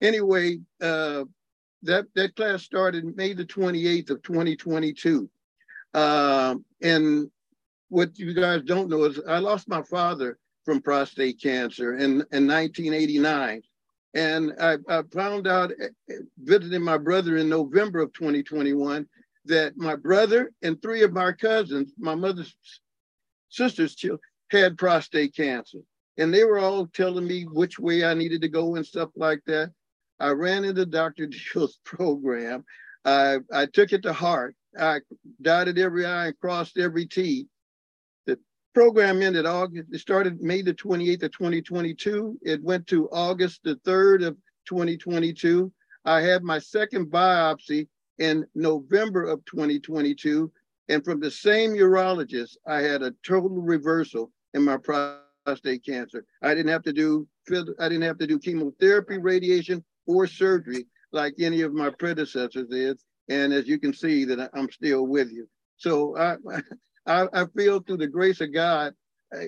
Anyway, 0.00 0.60
uh, 0.80 1.24
that, 1.82 2.06
that 2.14 2.36
class 2.36 2.62
started 2.62 3.16
May 3.16 3.32
the 3.32 3.44
28th 3.44 4.10
of 4.10 4.22
2022. 4.22 5.28
Uh, 5.94 6.56
and 6.82 7.30
what 7.88 8.18
you 8.18 8.34
guys 8.34 8.62
don't 8.62 8.88
know 8.88 9.04
is 9.04 9.20
I 9.26 9.38
lost 9.38 9.68
my 9.68 9.82
father 9.82 10.38
from 10.64 10.82
prostate 10.82 11.40
cancer 11.40 11.94
in, 11.94 12.22
in 12.32 12.46
1989. 12.46 13.62
And 14.14 14.52
I, 14.60 14.76
I 14.88 15.02
found 15.12 15.46
out 15.46 15.72
eh, 15.80 15.88
eh, 16.10 16.14
visiting 16.42 16.82
my 16.82 16.98
brother 16.98 17.36
in 17.36 17.48
November 17.48 18.00
of 18.00 18.12
2021 18.12 19.06
that 19.46 19.76
my 19.76 19.96
brother 19.96 20.50
and 20.62 20.80
three 20.80 21.02
of 21.02 21.12
my 21.12 21.32
cousins, 21.32 21.92
my 21.98 22.14
mother's 22.14 22.56
sister's 23.48 23.94
children, 23.94 24.20
had 24.50 24.78
prostate 24.78 25.34
cancer. 25.34 25.78
And 26.16 26.34
they 26.34 26.44
were 26.44 26.58
all 26.58 26.86
telling 26.88 27.26
me 27.26 27.44
which 27.44 27.78
way 27.78 28.04
I 28.04 28.14
needed 28.14 28.42
to 28.42 28.48
go 28.48 28.76
and 28.76 28.84
stuff 28.84 29.10
like 29.14 29.40
that. 29.46 29.72
I 30.20 30.30
ran 30.30 30.64
into 30.64 30.86
Dr. 30.86 31.26
Diehl's 31.26 31.78
program. 31.84 32.64
I, 33.04 33.38
I 33.52 33.66
took 33.66 33.92
it 33.92 34.02
to 34.02 34.12
heart. 34.12 34.54
I 34.78 35.00
dotted 35.40 35.78
every 35.78 36.06
I 36.06 36.26
and 36.26 36.38
crossed 36.40 36.78
every 36.78 37.06
T 37.06 37.46
The 38.26 38.38
program 38.74 39.22
ended 39.22 39.46
August, 39.46 39.88
it 39.92 39.98
started 39.98 40.40
May 40.40 40.62
the 40.62 40.74
28th 40.74 41.22
of 41.22 41.32
2022. 41.32 42.38
It 42.42 42.62
went 42.62 42.86
to 42.88 43.08
August 43.10 43.60
the 43.64 43.76
3rd 43.76 44.26
of 44.26 44.36
2022. 44.66 45.72
I 46.04 46.20
had 46.20 46.42
my 46.42 46.58
second 46.58 47.06
biopsy 47.06 47.88
in 48.18 48.46
November 48.54 49.24
of 49.24 49.44
2022. 49.46 50.50
And 50.88 51.04
from 51.04 51.20
the 51.20 51.30
same 51.30 51.72
urologist, 51.72 52.56
I 52.66 52.80
had 52.80 53.02
a 53.02 53.14
total 53.26 53.60
reversal 53.60 54.30
in 54.54 54.64
my 54.64 54.78
prostate 54.78 55.84
cancer. 55.84 56.24
I 56.42 56.54
didn't 56.54 56.72
have 56.72 56.82
to 56.84 56.92
do 56.92 57.26
I 57.50 57.88
didn't 57.88 58.02
have 58.02 58.18
to 58.18 58.26
do 58.26 58.38
chemotherapy, 58.38 59.16
radiation, 59.16 59.82
or 60.08 60.26
surgery 60.26 60.86
like 61.12 61.34
any 61.38 61.60
of 61.60 61.72
my 61.72 61.90
predecessors 61.90 62.66
did. 62.68 62.98
And 63.28 63.52
as 63.52 63.68
you 63.68 63.78
can 63.78 63.92
see, 63.92 64.24
that 64.24 64.50
I'm 64.54 64.70
still 64.70 65.06
with 65.06 65.30
you. 65.30 65.48
So 65.76 66.16
I, 66.16 66.36
I, 67.06 67.28
I 67.32 67.44
feel 67.56 67.80
through 67.80 67.98
the 67.98 68.08
grace 68.08 68.40
of 68.40 68.52
God 68.52 68.94
uh, 69.32 69.44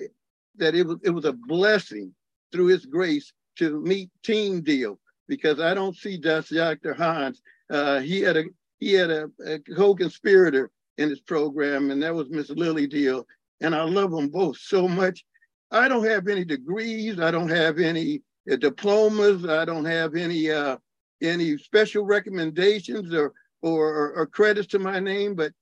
that 0.57 0.75
it 0.75 0.85
was 0.85 0.97
it 1.03 1.09
was 1.09 1.25
a 1.25 1.33
blessing 1.33 2.13
through 2.51 2.67
His 2.67 2.85
grace 2.85 3.33
to 3.57 3.81
meet 3.81 4.09
Team 4.23 4.61
Diehl 4.61 4.97
because 5.27 5.59
I 5.59 5.73
don't 5.73 5.95
see 5.95 6.17
Dr. 6.17 6.93
Hans. 6.93 7.41
Uh, 7.69 7.99
he 7.99 8.21
had 8.21 8.37
a 8.37 8.43
he 8.79 8.93
had 8.93 9.11
a, 9.11 9.29
a 9.45 9.59
co-conspirator 9.59 10.71
in 10.97 11.09
his 11.09 11.21
program, 11.21 11.91
and 11.91 12.01
that 12.03 12.13
was 12.13 12.29
Miss 12.29 12.49
Lily 12.49 12.87
Diehl. 12.87 13.23
And 13.61 13.75
I 13.75 13.83
love 13.83 14.11
them 14.11 14.29
both 14.29 14.57
so 14.57 14.87
much. 14.87 15.23
I 15.71 15.87
don't 15.87 16.05
have 16.05 16.27
any 16.27 16.43
degrees. 16.43 17.19
I 17.19 17.31
don't 17.31 17.49
have 17.49 17.79
any 17.79 18.21
diplomas. 18.47 19.45
I 19.45 19.65
don't 19.65 19.85
have 19.85 20.15
any 20.15 20.51
uh, 20.51 20.77
any 21.21 21.57
special 21.57 22.05
recommendations 22.05 23.13
or, 23.13 23.33
or 23.61 24.13
or 24.13 24.25
credits 24.25 24.67
to 24.69 24.79
my 24.79 24.99
name. 24.99 25.35
But 25.35 25.53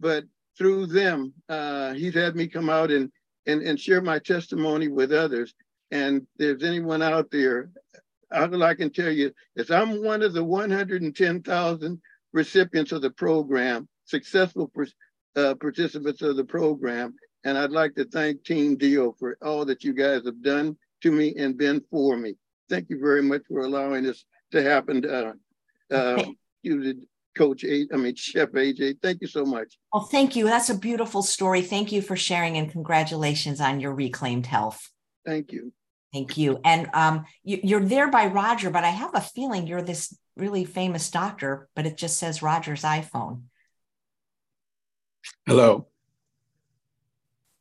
but 0.00 0.24
through 0.58 0.86
them, 0.86 1.32
uh, 1.48 1.94
he's 1.94 2.14
had 2.14 2.36
me 2.36 2.46
come 2.46 2.68
out 2.68 2.90
and, 2.90 3.10
and, 3.46 3.62
and 3.62 3.80
share 3.80 4.02
my 4.02 4.18
testimony 4.18 4.88
with 4.88 5.12
others. 5.12 5.54
And 5.90 6.22
if 6.22 6.24
there's 6.38 6.62
anyone 6.62 7.02
out 7.02 7.30
there, 7.30 7.70
all 8.32 8.62
I 8.62 8.74
can 8.74 8.90
tell 8.90 9.10
you 9.10 9.32
is 9.56 9.70
I'm 9.70 10.02
one 10.02 10.22
of 10.22 10.32
the 10.32 10.44
110,000 10.44 12.02
recipients 12.32 12.92
of 12.92 13.02
the 13.02 13.10
program, 13.10 13.88
successful 14.04 14.70
uh, 15.36 15.54
participants 15.54 16.22
of 16.22 16.36
the 16.36 16.44
program. 16.44 17.14
And 17.44 17.58
I'd 17.58 17.70
like 17.70 17.94
to 17.96 18.04
thank 18.04 18.44
Team 18.44 18.76
Diehl 18.76 19.18
for 19.18 19.36
all 19.42 19.64
that 19.66 19.84
you 19.84 19.92
guys 19.92 20.24
have 20.24 20.42
done 20.42 20.76
to 21.02 21.12
me 21.12 21.34
and 21.38 21.56
been 21.56 21.82
for 21.90 22.16
me. 22.16 22.34
Thank 22.68 22.90
you 22.90 22.98
very 22.98 23.22
much 23.22 23.42
for 23.48 23.60
allowing 23.60 24.04
this 24.04 24.24
to 24.52 24.62
happen. 24.62 25.04
Uh, 25.04 25.32
uh, 25.92 26.24
you 26.62 26.82
did 26.82 27.02
Coach 27.36 27.64
A, 27.64 27.86
I 27.92 27.96
mean, 27.96 28.14
Chef 28.14 28.50
AJ. 28.50 29.00
Thank 29.02 29.20
you 29.20 29.26
so 29.26 29.44
much. 29.44 29.78
Well, 29.92 30.04
thank 30.04 30.36
you. 30.36 30.44
That's 30.44 30.70
a 30.70 30.78
beautiful 30.78 31.22
story. 31.22 31.62
Thank 31.62 31.92
you 31.92 32.02
for 32.02 32.16
sharing 32.16 32.56
and 32.56 32.70
congratulations 32.70 33.60
on 33.60 33.80
your 33.80 33.94
reclaimed 33.94 34.46
health. 34.46 34.90
Thank 35.24 35.52
you. 35.52 35.72
Thank 36.12 36.36
you. 36.36 36.60
And 36.64 36.90
um, 36.92 37.24
you, 37.42 37.76
are 37.76 37.84
there 37.84 38.10
by 38.10 38.26
Roger, 38.26 38.70
but 38.70 38.84
I 38.84 38.90
have 38.90 39.14
a 39.14 39.20
feeling 39.20 39.66
you're 39.66 39.80
this 39.80 40.14
really 40.36 40.64
famous 40.64 41.10
doctor, 41.10 41.68
but 41.74 41.86
it 41.86 41.96
just 41.96 42.18
says 42.18 42.42
Roger's 42.42 42.82
iPhone. 42.82 43.44
Hello. 45.46 45.86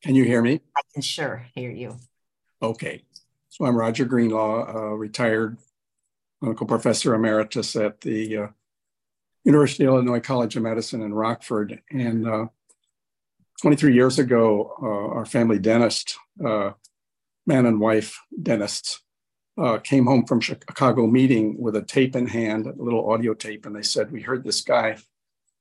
Can 0.04 0.16
you 0.16 0.26
hear 0.26 0.42
me? 0.42 0.60
I 0.76 0.82
can 0.94 1.02
sure 1.02 1.46
hear 1.56 1.70
you. 1.70 1.96
Okay. 2.62 3.04
So 3.52 3.66
I'm 3.66 3.76
Roger 3.76 4.06
Greenlaw, 4.06 4.94
retired 4.94 5.58
clinical 6.40 6.66
professor 6.66 7.14
emeritus 7.14 7.76
at 7.76 8.00
the 8.00 8.38
uh, 8.38 8.48
University 9.44 9.84
of 9.84 9.90
Illinois 9.90 10.22
College 10.22 10.56
of 10.56 10.64
Medicine 10.64 11.02
in 11.02 11.14
Rockford. 11.14 11.82
And 11.92 12.26
uh, 12.26 12.46
23 13.62 13.94
years 13.94 14.20
ago, 14.20 14.74
uh, 14.82 15.16
our 15.18 15.26
family 15.26 15.60
dentist, 15.60 16.18
uh, 16.42 16.72
man 17.46 17.66
and 17.66 17.82
wife 17.82 18.22
dentists, 18.42 19.02
uh, 19.58 19.80
came 19.80 20.06
home 20.06 20.26
from 20.26 20.40
Chicago 20.40 21.06
meeting 21.06 21.62
with 21.62 21.76
a 21.76 21.82
tape 21.82 22.16
in 22.16 22.28
hand, 22.28 22.68
a 22.68 22.82
little 22.82 23.12
audio 23.12 23.34
tape, 23.34 23.66
and 23.66 23.76
they 23.76 23.82
said, 23.82 24.14
We 24.14 24.22
heard 24.22 24.46
this 24.46 24.62
guy, 24.62 24.96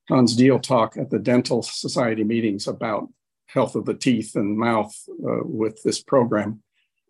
Hans 0.09 0.37
Diehl, 0.37 0.63
talk 0.63 0.97
at 0.97 1.11
the 1.11 1.19
Dental 1.19 1.61
Society 1.61 2.23
meetings 2.23 2.69
about 2.69 3.09
health 3.47 3.75
of 3.75 3.85
the 3.85 3.95
teeth 3.95 4.37
and 4.37 4.57
mouth 4.57 4.95
uh, 5.11 5.43
with 5.43 5.83
this 5.83 6.01
program. 6.01 6.63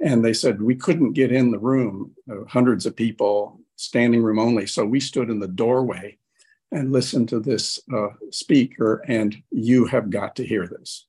And 0.03 0.25
they 0.25 0.33
said, 0.33 0.63
We 0.63 0.75
couldn't 0.75 1.13
get 1.13 1.33
in 1.33 1.51
the 1.51 1.59
room, 1.59 2.13
uh, 2.31 2.45
hundreds 2.49 2.87
of 2.87 2.97
people, 2.97 3.61
standing 3.77 4.23
room 4.23 4.39
only. 4.39 4.67
So 4.67 4.85
we 4.85 5.01
stood 5.01 5.31
in 5.31 5.41
the 5.41 5.49
doorway 5.49 6.19
and 6.73 6.93
listened 6.93 7.29
to 7.31 7.41
this 7.41 7.81
uh, 7.93 8.09
speaker, 8.31 9.03
and 9.09 9.37
you 9.51 9.87
have 9.87 10.11
got 10.11 10.37
to 10.37 10.47
hear 10.47 10.67
this. 10.67 11.07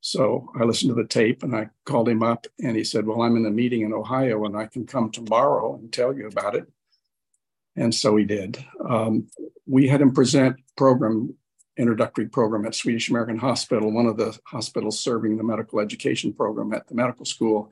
So 0.00 0.52
I 0.58 0.62
listened 0.62 0.90
to 0.90 1.02
the 1.02 1.08
tape 1.08 1.42
and 1.42 1.54
I 1.56 1.68
called 1.84 2.08
him 2.08 2.22
up, 2.22 2.46
and 2.62 2.76
he 2.76 2.84
said, 2.84 3.06
Well, 3.06 3.22
I'm 3.22 3.36
in 3.36 3.44
a 3.44 3.50
meeting 3.50 3.82
in 3.82 3.92
Ohio 3.92 4.44
and 4.44 4.56
I 4.56 4.66
can 4.66 4.86
come 4.86 5.10
tomorrow 5.10 5.74
and 5.74 5.92
tell 5.92 6.14
you 6.14 6.28
about 6.28 6.54
it. 6.54 6.66
And 7.74 7.94
so 7.94 8.16
he 8.16 8.24
did. 8.24 8.64
Um, 8.88 9.28
we 9.66 9.88
had 9.88 10.00
him 10.00 10.14
present 10.14 10.56
program 10.76 11.34
introductory 11.76 12.26
program 12.26 12.64
at 12.66 12.74
Swedish 12.74 13.10
American 13.10 13.38
Hospital, 13.38 13.92
one 13.92 14.06
of 14.06 14.16
the 14.16 14.38
hospitals 14.44 14.98
serving 14.98 15.36
the 15.36 15.44
medical 15.44 15.80
education 15.80 16.32
program 16.32 16.72
at 16.72 16.86
the 16.86 16.94
medical 16.94 17.24
school. 17.24 17.70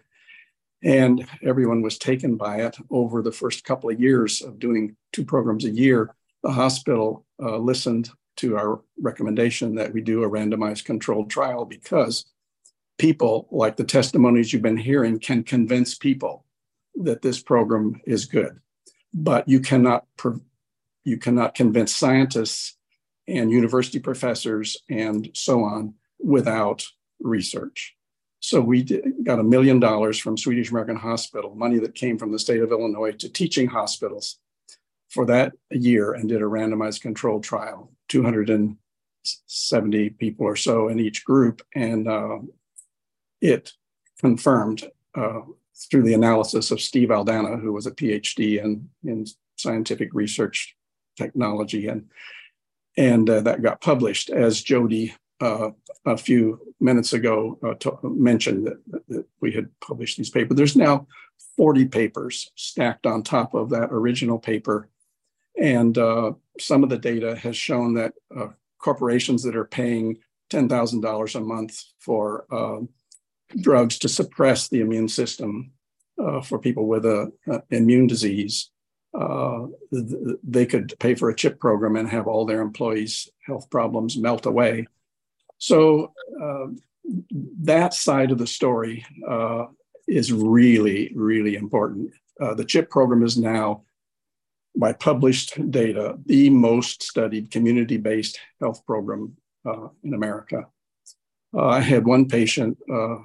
And 0.85 1.27
everyone 1.43 1.81
was 1.83 1.99
taken 1.99 2.37
by 2.37 2.59
it 2.59 2.77
over 2.91 3.23
the 3.23 3.33
first 3.33 3.65
couple 3.65 3.91
of 3.91 4.01
years 4.01 4.43
of 4.43 4.59
doing 4.59 4.97
two 5.13 5.25
programs 5.25 5.65
a 5.65 5.71
year 5.71 6.15
the 6.45 6.53
hospital 6.53 7.25
uh, 7.43 7.57
listened 7.57 8.11
to 8.37 8.57
our 8.57 8.83
recommendation 9.01 9.75
that 9.77 9.93
we 9.93 10.03
do 10.03 10.23
a 10.23 10.31
randomized 10.31 10.85
controlled 10.85 11.31
trial 11.31 11.65
because 11.65 12.27
people, 12.99 13.49
like 13.51 13.77
the 13.77 13.85
testimonies 13.85 14.53
you've 14.53 14.63
been 14.63 14.77
hearing, 14.77 15.19
can 15.19 15.43
convince 15.43 15.95
people 15.95 16.45
that 16.97 17.23
this 17.23 17.43
program 17.43 18.01
is 18.07 18.27
good. 18.27 18.61
But 19.13 19.49
you 19.49 19.61
cannot 19.61 20.07
you 21.05 21.19
cannot 21.19 21.55
convince 21.55 21.95
scientists 21.95 22.77
and 23.27 23.51
university 23.51 23.99
professors 23.99 24.77
and 24.89 25.31
so 25.35 25.63
on 25.63 25.95
without 26.19 26.87
research. 27.21 27.95
So 28.45 28.61
we 28.61 28.83
did, 28.83 29.25
got 29.25 29.39
a 29.39 29.43
million 29.43 29.81
dollars 29.81 30.19
from 30.19 30.37
Swedish 30.37 30.71
American 30.71 30.97
Hospital, 30.97 31.55
money 31.55 31.79
that 31.79 31.95
came 31.95 32.19
from 32.19 32.31
the 32.31 32.39
state 32.39 32.61
of 32.61 32.73
Illinois 32.73 33.13
to 33.13 33.31
teaching 33.31 33.69
hospitals 33.69 34.39
for 35.09 35.25
that 35.25 35.55
year 35.71 36.13
and 36.13 36.29
did 36.29 36.43
a 36.43 36.45
randomized 36.45 37.01
controlled 37.01 37.43
trial, 37.43 37.91
270 38.11 40.11
people 40.11 40.45
or 40.45 40.57
so 40.57 40.89
in 40.89 41.01
each 41.01 41.25
group. 41.25 41.63
And 41.75 42.07
uh, 42.07 42.41
it 43.41 43.73
confirmed 44.21 44.91
uh, 45.15 45.41
through 45.91 46.03
the 46.03 46.13
analysis 46.13 46.71
of 46.71 46.83
Steve 46.83 47.09
Aldana, 47.09 47.59
who 47.59 47.73
was 47.73 47.87
a 47.87 47.93
PhD 47.93 48.63
in, 48.63 48.91
in 49.05 49.25
scientific 49.57 50.13
research 50.13 50.77
technology. 51.17 51.87
And, 51.87 52.11
and 52.99 53.31
uh, 53.31 53.41
that 53.41 53.63
got 53.63 53.81
published 53.81 54.29
as 54.29 54.63
Jody 54.63 55.15
uh, 55.41 55.71
a 56.07 56.17
few 56.17 56.61
minutes 56.81 57.13
ago 57.13 57.59
uh, 57.63 57.75
to, 57.75 57.99
mentioned 58.03 58.67
that, 58.67 59.09
that, 59.09 59.27
we 59.41 59.53
had 59.53 59.69
published 59.81 60.17
these 60.17 60.31
papers. 60.31 60.57
There's 60.57 60.77
now 60.77 61.07
40 61.57 61.87
papers 61.87 62.51
stacked 62.55 63.07
on 63.07 63.23
top 63.23 63.55
of 63.55 63.71
that 63.71 63.89
original 63.91 64.39
paper 64.39 64.89
and 65.61 65.97
uh, 65.97 66.33
some 66.59 66.83
of 66.83 66.91
the 66.91 66.99
data 66.99 67.37
has 67.37 67.57
shown 67.57 67.95
that 67.95 68.15
uh, 68.37 68.49
corporations 68.79 69.43
that 69.45 69.57
are 69.57 69.65
paying 69.65 70.19
$10,000 70.51 71.35
a 71.35 71.41
month 71.41 71.83
for 71.99 72.47
uh, 72.51 72.81
drugs 73.61 73.99
to 74.01 74.09
suppress 74.09 74.69
the 74.69 74.81
immune 74.81 75.09
system 75.09 75.73
uh, 76.23 76.41
for 76.41 76.59
people 76.59 76.87
with 76.87 77.05
a, 77.05 77.33
a 77.49 77.63
immune 77.71 78.07
disease. 78.07 78.71
Uh, 79.19 79.67
th- 79.93 80.39
they 80.43 80.67
could 80.67 80.93
pay 80.99 81.15
for 81.15 81.31
a 81.31 81.37
chip 81.37 81.61
program 81.61 81.97
and 81.97 82.09
have 82.09 82.27
all 82.27 82.45
their 82.45 82.61
employees' 82.61 83.29
health 83.47 83.71
problems 83.71 84.17
melt 84.17 84.45
away. 84.45 84.87
So 85.65 86.13
uh, 86.43 86.67
that 87.63 87.95
side 87.95 88.31
of 88.31 88.37
the 88.37 88.47
story 88.47 89.03
uh, 89.27 89.65
is 90.07 90.31
really, 90.31 91.11
really 91.15 91.55
important. 91.55 92.13
Uh, 92.39 92.53
the 92.53 92.67
CHIP 92.67 92.91
program 92.91 93.23
is 93.23 93.39
now, 93.39 93.85
by 94.77 94.93
published 94.93 95.71
data, 95.71 96.19
the 96.27 96.51
most 96.51 97.03
studied 97.03 97.51
community 97.51 97.97
based 97.97 98.39
health 98.61 98.85
program 98.85 99.39
uh, 99.65 99.89
in 100.03 100.13
America. 100.13 100.67
Uh, 101.57 101.69
I 101.69 101.81
had 101.81 102.05
one 102.05 102.29
patient, 102.29 102.77
uh, 102.93 103.17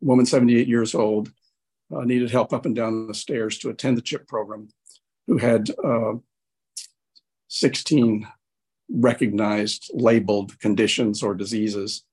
woman 0.00 0.26
78 0.26 0.66
years 0.66 0.92
old, 0.92 1.30
needed 1.90 2.32
help 2.32 2.52
up 2.52 2.66
and 2.66 2.74
down 2.74 3.06
the 3.06 3.14
stairs 3.14 3.58
to 3.58 3.70
attend 3.70 3.96
the 3.96 4.02
CHIP 4.02 4.26
program, 4.26 4.70
who 5.28 5.38
had 5.38 5.70
uh, 5.84 6.14
16 7.46 8.26
recognized 8.88 9.90
labeled 9.94 10.58
conditions 10.60 11.22
or 11.22 11.34
diseases. 11.34 12.04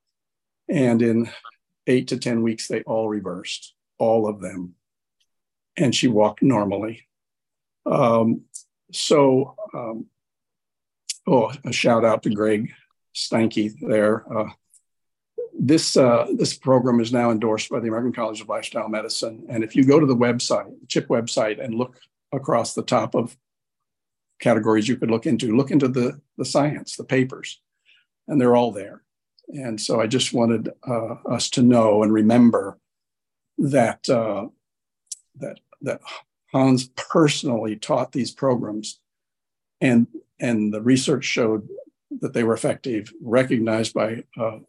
And 0.69 1.01
in 1.01 1.29
eight 1.87 2.07
to 2.09 2.17
10 2.17 2.41
weeks, 2.41 2.67
they 2.67 2.81
all 2.83 3.09
reversed, 3.09 3.73
all 3.97 4.27
of 4.27 4.41
them. 4.41 4.75
And 5.77 5.93
she 5.93 6.07
walked 6.07 6.41
normally. 6.41 7.07
Um, 7.85 8.41
so, 8.91 9.55
um, 9.73 10.05
oh, 11.27 11.51
a 11.65 11.73
shout 11.73 12.05
out 12.05 12.23
to 12.23 12.29
Greg 12.29 12.71
Steinke 13.15 13.73
there. 13.81 14.25
Uh, 14.31 14.49
this 15.59 15.95
uh, 15.95 16.27
this 16.35 16.55
program 16.55 16.99
is 16.99 17.13
now 17.13 17.31
endorsed 17.31 17.69
by 17.69 17.79
the 17.79 17.87
American 17.87 18.11
College 18.11 18.41
of 18.41 18.49
Lifestyle 18.49 18.89
Medicine, 18.89 19.45
and 19.49 19.63
if 19.63 19.75
you 19.75 19.85
go 19.85 19.99
to 19.99 20.05
the 20.05 20.15
website, 20.15 20.65
the 20.81 20.87
CHIP 20.87 21.07
website, 21.07 21.63
and 21.63 21.75
look 21.75 21.95
across 22.31 22.73
the 22.73 22.81
top 22.81 23.13
of 23.15 23.37
categories 24.39 24.87
you 24.87 24.97
could 24.97 25.11
look 25.11 25.25
into, 25.25 25.55
look 25.55 25.71
into 25.71 25.87
the 25.87 26.19
the 26.37 26.45
science, 26.45 26.95
the 26.95 27.03
papers, 27.03 27.61
and 28.27 28.39
they're 28.39 28.55
all 28.55 28.71
there. 28.71 29.03
And 29.49 29.79
so 29.79 30.01
I 30.01 30.07
just 30.07 30.33
wanted 30.33 30.69
uh, 30.87 31.15
us 31.29 31.49
to 31.51 31.61
know 31.61 32.03
and 32.03 32.13
remember 32.13 32.79
that 33.57 34.07
uh, 34.09 34.47
that 35.35 35.59
that 35.81 36.01
Hans 36.51 36.89
personally 36.95 37.75
taught 37.75 38.11
these 38.11 38.31
programs, 38.31 38.99
and 39.81 40.07
and 40.39 40.73
the 40.73 40.81
research 40.81 41.25
showed 41.25 41.67
that 42.21 42.33
they 42.33 42.43
were 42.43 42.53
effective, 42.53 43.11
recognized 43.21 43.93
by 43.93 44.23
uh, 44.39 44.59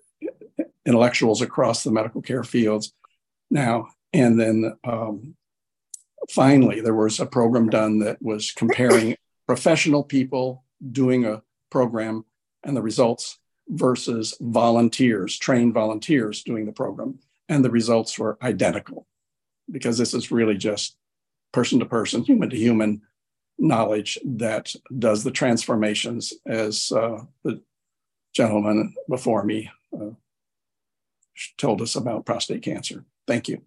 intellectuals 0.87 1.43
across 1.43 1.85
the 1.85 1.91
medical 1.91 2.23
care 2.23 2.45
fields 2.45 2.93
now. 3.51 3.89
And 4.13 4.39
then 4.39 4.77
um, 4.85 5.35
finally, 6.31 6.81
there 6.81 6.95
was 6.95 7.21
a 7.21 7.27
program 7.27 7.69
done 7.69 7.99
that 8.01 8.23
was 8.23 8.53
comparing 8.53 9.17
professional 9.47 10.03
people 10.03 10.65
doing 10.93 11.25
a 11.25 11.43
program 11.71 12.25
and 12.65 12.77
the 12.77 12.83
results 12.83 13.39
versus 13.69 14.37
volunteers, 14.41 15.39
trained 15.39 15.75
volunteers 15.75 16.43
doing 16.43 16.67
the 16.67 16.73
program. 16.73 17.19
And 17.49 17.65
the 17.65 17.71
results 17.71 18.19
were 18.19 18.39
identical 18.43 19.07
because 19.71 19.99
this 19.99 20.15
is 20.15 20.31
really 20.31 20.57
just 20.57 20.97
person 21.53 21.79
to 21.79 21.87
person, 21.87 22.23
human 22.23 22.51
to 22.51 22.57
human 22.57 23.03
knowledge 23.59 24.19
that 24.25 24.75
does 24.99 25.25
the 25.25 25.31
transformations 25.31 26.33
as 26.47 26.91
uh, 26.93 27.21
the 27.45 27.63
gentleman 28.35 28.95
before 29.09 29.45
me 29.45 29.71
uh, 29.95 30.11
told 31.57 31.81
us 31.81 31.95
about 31.97 32.27
prostate 32.27 32.63
cancer. 32.63 33.05
Thank 33.27 33.49
you. 33.49 33.63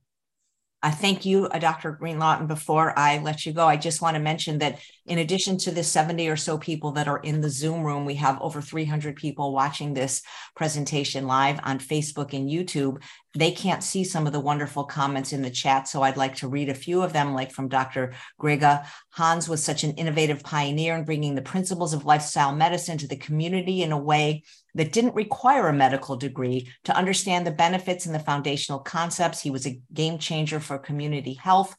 I 0.83 0.91
thank 0.91 1.25
you, 1.25 1.47
uh, 1.47 1.57
Dr. 1.57 1.91
Greenlaw. 1.91 2.37
And 2.37 2.47
before 2.47 2.97
I 2.97 3.17
let 3.17 3.47
you 3.47 3.51
go, 3.51 3.65
I 3.65 3.77
just 3.77 3.99
want 3.99 4.15
to 4.15 4.21
mention 4.21 4.59
that 4.59 4.79
in 5.07 5.17
addition 5.17 5.57
to 5.59 5.71
the 5.71 5.83
70 5.83 6.29
or 6.29 6.35
so 6.35 6.59
people 6.59 6.91
that 6.91 7.07
are 7.07 7.17
in 7.17 7.41
the 7.41 7.49
Zoom 7.49 7.83
room, 7.83 8.05
we 8.05 8.13
have 8.15 8.39
over 8.41 8.61
300 8.61 9.15
people 9.15 9.53
watching 9.53 9.93
this 9.93 10.21
presentation 10.55 11.25
live 11.25 11.59
on 11.63 11.79
Facebook 11.79 12.33
and 12.33 12.47
YouTube. 12.47 13.01
They 13.33 13.51
can't 13.51 13.83
see 13.83 14.03
some 14.03 14.27
of 14.27 14.33
the 14.33 14.39
wonderful 14.39 14.83
comments 14.83 15.33
in 15.33 15.41
the 15.41 15.49
chat, 15.49 15.87
so 15.87 16.03
I'd 16.03 16.17
like 16.17 16.35
to 16.37 16.47
read 16.47 16.69
a 16.69 16.75
few 16.75 17.01
of 17.01 17.11
them, 17.11 17.33
like 17.33 17.51
from 17.51 17.69
Dr. 17.69 18.13
Greger. 18.39 18.85
Hans 19.09 19.49
was 19.49 19.63
such 19.63 19.83
an 19.83 19.93
innovative 19.93 20.43
pioneer 20.43 20.95
in 20.95 21.05
bringing 21.05 21.33
the 21.33 21.41
principles 21.41 21.93
of 21.93 22.05
lifestyle 22.05 22.55
medicine 22.55 22.99
to 22.99 23.07
the 23.07 23.17
community 23.17 23.81
in 23.81 23.91
a 23.91 23.97
way 23.97 24.43
that 24.77 24.93
didn't 24.93 25.15
require 25.15 25.67
a 25.67 25.73
medical 25.73 26.15
degree 26.15 26.69
to 26.85 26.95
understand 26.95 27.45
the 27.45 27.51
benefits 27.51 28.05
and 28.05 28.15
the 28.15 28.19
foundational 28.19 28.79
concepts. 28.79 29.41
He 29.41 29.51
was 29.51 29.67
a 29.67 29.81
game 29.93 30.17
changer 30.17 30.59
for 30.59 30.77
community 30.77 31.33
health. 31.33 31.75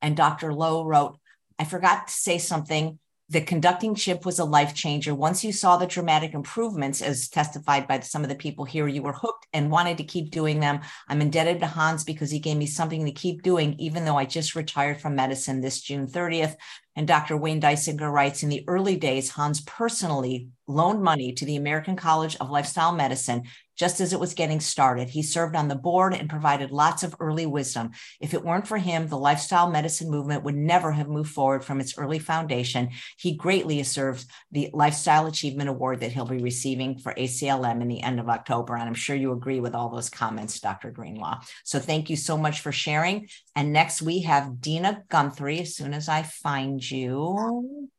And 0.00 0.16
Dr. 0.16 0.52
Lowe 0.54 0.84
wrote, 0.84 1.18
I 1.58 1.64
forgot 1.64 2.06
to 2.06 2.12
say 2.12 2.38
something 2.38 2.98
the 3.28 3.40
conducting 3.40 3.96
chip 3.96 4.24
was 4.24 4.38
a 4.38 4.44
life 4.44 4.72
changer. 4.72 5.12
Once 5.12 5.42
you 5.42 5.52
saw 5.52 5.76
the 5.76 5.86
dramatic 5.86 6.32
improvements, 6.32 7.02
as 7.02 7.28
testified 7.28 7.88
by 7.88 7.98
some 8.00 8.22
of 8.22 8.28
the 8.28 8.36
people 8.36 8.64
here, 8.64 8.86
you 8.86 9.02
were 9.02 9.12
hooked 9.12 9.48
and 9.52 9.70
wanted 9.70 9.98
to 9.98 10.04
keep 10.04 10.30
doing 10.30 10.60
them. 10.60 10.80
I'm 11.08 11.20
indebted 11.20 11.58
to 11.60 11.66
Hans 11.66 12.04
because 12.04 12.30
he 12.30 12.38
gave 12.38 12.56
me 12.56 12.66
something 12.66 13.04
to 13.04 13.10
keep 13.10 13.42
doing, 13.42 13.74
even 13.80 14.04
though 14.04 14.16
I 14.16 14.26
just 14.26 14.54
retired 14.54 15.00
from 15.00 15.16
medicine 15.16 15.60
this 15.60 15.80
June 15.80 16.06
30th. 16.06 16.54
And 16.96 17.06
Dr. 17.06 17.36
Wayne 17.36 17.60
Dysinger 17.60 18.10
writes 18.10 18.42
In 18.42 18.48
the 18.48 18.64
early 18.66 18.96
days, 18.96 19.30
Hans 19.30 19.60
personally 19.60 20.48
loaned 20.66 21.02
money 21.02 21.32
to 21.34 21.44
the 21.44 21.56
American 21.56 21.94
College 21.94 22.36
of 22.40 22.50
Lifestyle 22.50 22.92
Medicine 22.92 23.42
just 23.76 24.00
as 24.00 24.12
it 24.12 24.20
was 24.20 24.34
getting 24.34 24.60
started. 24.60 25.08
He 25.08 25.22
served 25.22 25.54
on 25.54 25.68
the 25.68 25.74
board 25.74 26.14
and 26.14 26.28
provided 26.28 26.70
lots 26.70 27.02
of 27.02 27.14
early 27.20 27.46
wisdom. 27.46 27.90
If 28.20 28.34
it 28.34 28.44
weren't 28.44 28.66
for 28.66 28.78
him, 28.78 29.08
the 29.08 29.18
lifestyle 29.18 29.70
medicine 29.70 30.10
movement 30.10 30.44
would 30.44 30.56
never 30.56 30.92
have 30.92 31.08
moved 31.08 31.30
forward 31.30 31.64
from 31.64 31.80
its 31.80 31.96
early 31.98 32.18
foundation. 32.18 32.90
He 33.16 33.36
greatly 33.36 33.78
deserves 33.78 34.26
the 34.50 34.70
Lifestyle 34.72 35.26
Achievement 35.26 35.68
Award 35.68 36.00
that 36.00 36.12
he'll 36.12 36.26
be 36.26 36.42
receiving 36.42 36.98
for 36.98 37.14
ACLM 37.14 37.80
in 37.82 37.88
the 37.88 38.02
end 38.02 38.20
of 38.20 38.28
October. 38.28 38.74
And 38.74 38.84
I'm 38.84 38.94
sure 38.94 39.16
you 39.16 39.32
agree 39.32 39.60
with 39.60 39.74
all 39.74 39.90
those 39.90 40.10
comments, 40.10 40.60
Dr. 40.60 40.90
Greenlaw. 40.90 41.40
So 41.64 41.78
thank 41.78 42.10
you 42.10 42.16
so 42.16 42.36
much 42.36 42.60
for 42.60 42.72
sharing. 42.72 43.28
And 43.54 43.72
next 43.72 44.02
we 44.02 44.22
have 44.22 44.60
Dina 44.60 45.04
Guthrie, 45.08 45.60
as 45.60 45.74
soon 45.74 45.94
as 45.94 46.08
I 46.08 46.22
find 46.22 46.88
you. 46.90 47.90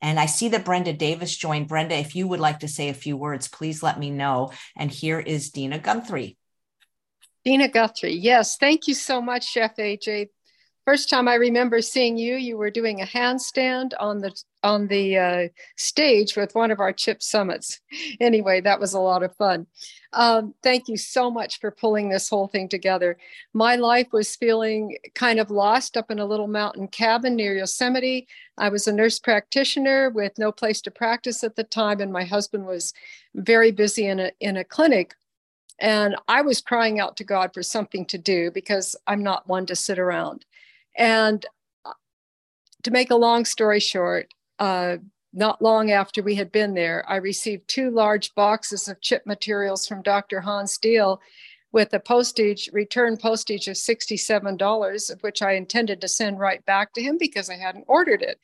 And 0.00 0.20
I 0.20 0.26
see 0.26 0.48
that 0.48 0.64
Brenda 0.64 0.92
Davis 0.92 1.34
joined. 1.36 1.68
Brenda, 1.68 1.96
if 1.96 2.14
you 2.14 2.28
would 2.28 2.40
like 2.40 2.60
to 2.60 2.68
say 2.68 2.88
a 2.88 2.94
few 2.94 3.16
words, 3.16 3.48
please 3.48 3.82
let 3.82 3.98
me 3.98 4.10
know. 4.10 4.52
And 4.76 4.90
here 4.90 5.18
is 5.18 5.50
Dina 5.50 5.78
Guthrie. 5.78 6.36
Dina 7.44 7.68
Guthrie, 7.68 8.14
yes. 8.14 8.56
Thank 8.56 8.88
you 8.88 8.94
so 8.94 9.20
much, 9.20 9.44
Chef 9.44 9.76
AJ. 9.76 10.28
First 10.84 11.08
time 11.08 11.28
I 11.28 11.36
remember 11.36 11.80
seeing 11.80 12.18
you, 12.18 12.34
you 12.36 12.58
were 12.58 12.70
doing 12.70 13.00
a 13.00 13.06
handstand 13.06 13.92
on 13.98 14.18
the 14.18 14.38
on 14.62 14.86
the 14.88 15.16
uh, 15.16 15.48
stage 15.76 16.36
with 16.36 16.54
one 16.54 16.70
of 16.70 16.78
our 16.80 16.92
chip 16.92 17.22
summits. 17.22 17.80
Anyway, 18.20 18.60
that 18.60 18.78
was 18.78 18.92
a 18.92 19.00
lot 19.00 19.22
of 19.22 19.34
fun. 19.36 19.66
Um, 20.12 20.54
thank 20.62 20.88
you 20.88 20.96
so 20.96 21.30
much 21.30 21.58
for 21.58 21.70
pulling 21.70 22.08
this 22.08 22.28
whole 22.28 22.48
thing 22.48 22.68
together. 22.68 23.16
My 23.52 23.76
life 23.76 24.08
was 24.12 24.36
feeling 24.36 24.96
kind 25.14 25.40
of 25.40 25.50
lost 25.50 25.96
up 25.96 26.10
in 26.10 26.18
a 26.18 26.26
little 26.26 26.46
mountain 26.46 26.88
cabin 26.88 27.34
near 27.34 27.56
Yosemite. 27.56 28.26
I 28.58 28.68
was 28.68 28.86
a 28.86 28.92
nurse 28.92 29.18
practitioner 29.18 30.10
with 30.10 30.38
no 30.38 30.52
place 30.52 30.80
to 30.82 30.90
practice 30.90 31.42
at 31.44 31.56
the 31.56 31.64
time, 31.64 32.00
and 32.00 32.12
my 32.12 32.24
husband 32.24 32.66
was 32.66 32.92
very 33.34 33.72
busy 33.72 34.06
in 34.06 34.20
a, 34.20 34.30
in 34.40 34.56
a 34.56 34.64
clinic. 34.64 35.14
And 35.78 36.16
I 36.28 36.42
was 36.42 36.60
crying 36.60 37.00
out 37.00 37.16
to 37.16 37.24
God 37.24 37.52
for 37.52 37.62
something 37.62 38.06
to 38.06 38.18
do 38.18 38.50
because 38.50 38.94
I'm 39.06 39.22
not 39.22 39.48
one 39.48 39.66
to 39.66 39.76
sit 39.76 39.98
around. 39.98 40.44
And 40.96 41.44
uh, 41.84 41.92
to 42.82 42.90
make 42.90 43.10
a 43.10 43.16
long 43.16 43.44
story 43.44 43.80
short, 43.80 44.28
uh, 44.58 44.96
not 45.32 45.60
long 45.60 45.90
after 45.90 46.22
we 46.22 46.36
had 46.36 46.52
been 46.52 46.74
there, 46.74 47.04
I 47.08 47.16
received 47.16 47.68
two 47.68 47.90
large 47.90 48.34
boxes 48.34 48.88
of 48.88 49.00
chip 49.00 49.26
materials 49.26 49.86
from 49.86 50.02
Dr. 50.02 50.40
Hans 50.40 50.78
Diehl 50.78 51.18
with 51.74 51.92
a 51.92 51.98
postage, 51.98 52.70
return 52.72 53.16
postage 53.16 53.66
of 53.66 53.74
$67, 53.74 55.10
of 55.10 55.20
which 55.22 55.42
I 55.42 55.54
intended 55.54 56.00
to 56.00 56.08
send 56.08 56.38
right 56.38 56.64
back 56.66 56.92
to 56.92 57.02
him 57.02 57.18
because 57.18 57.50
I 57.50 57.56
hadn't 57.56 57.86
ordered 57.88 58.22
it. 58.22 58.38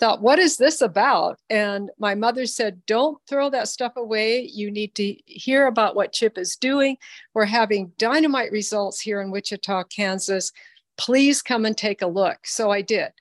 Thought, 0.00 0.20
what 0.20 0.40
is 0.40 0.56
this 0.56 0.80
about? 0.80 1.38
And 1.48 1.90
my 2.00 2.16
mother 2.16 2.44
said, 2.44 2.84
don't 2.86 3.18
throw 3.28 3.50
that 3.50 3.68
stuff 3.68 3.92
away. 3.96 4.40
You 4.52 4.68
need 4.68 4.96
to 4.96 5.14
hear 5.26 5.68
about 5.68 5.94
what 5.94 6.12
CHIP 6.12 6.36
is 6.36 6.56
doing. 6.56 6.96
We're 7.34 7.44
having 7.44 7.92
dynamite 7.98 8.50
results 8.50 9.00
here 9.00 9.22
in 9.22 9.30
Wichita, 9.30 9.84
Kansas. 9.84 10.50
Please 10.96 11.42
come 11.42 11.64
and 11.64 11.76
take 11.76 12.02
a 12.02 12.06
look. 12.06 12.46
So 12.46 12.70
I 12.70 12.82
did. 12.82 13.12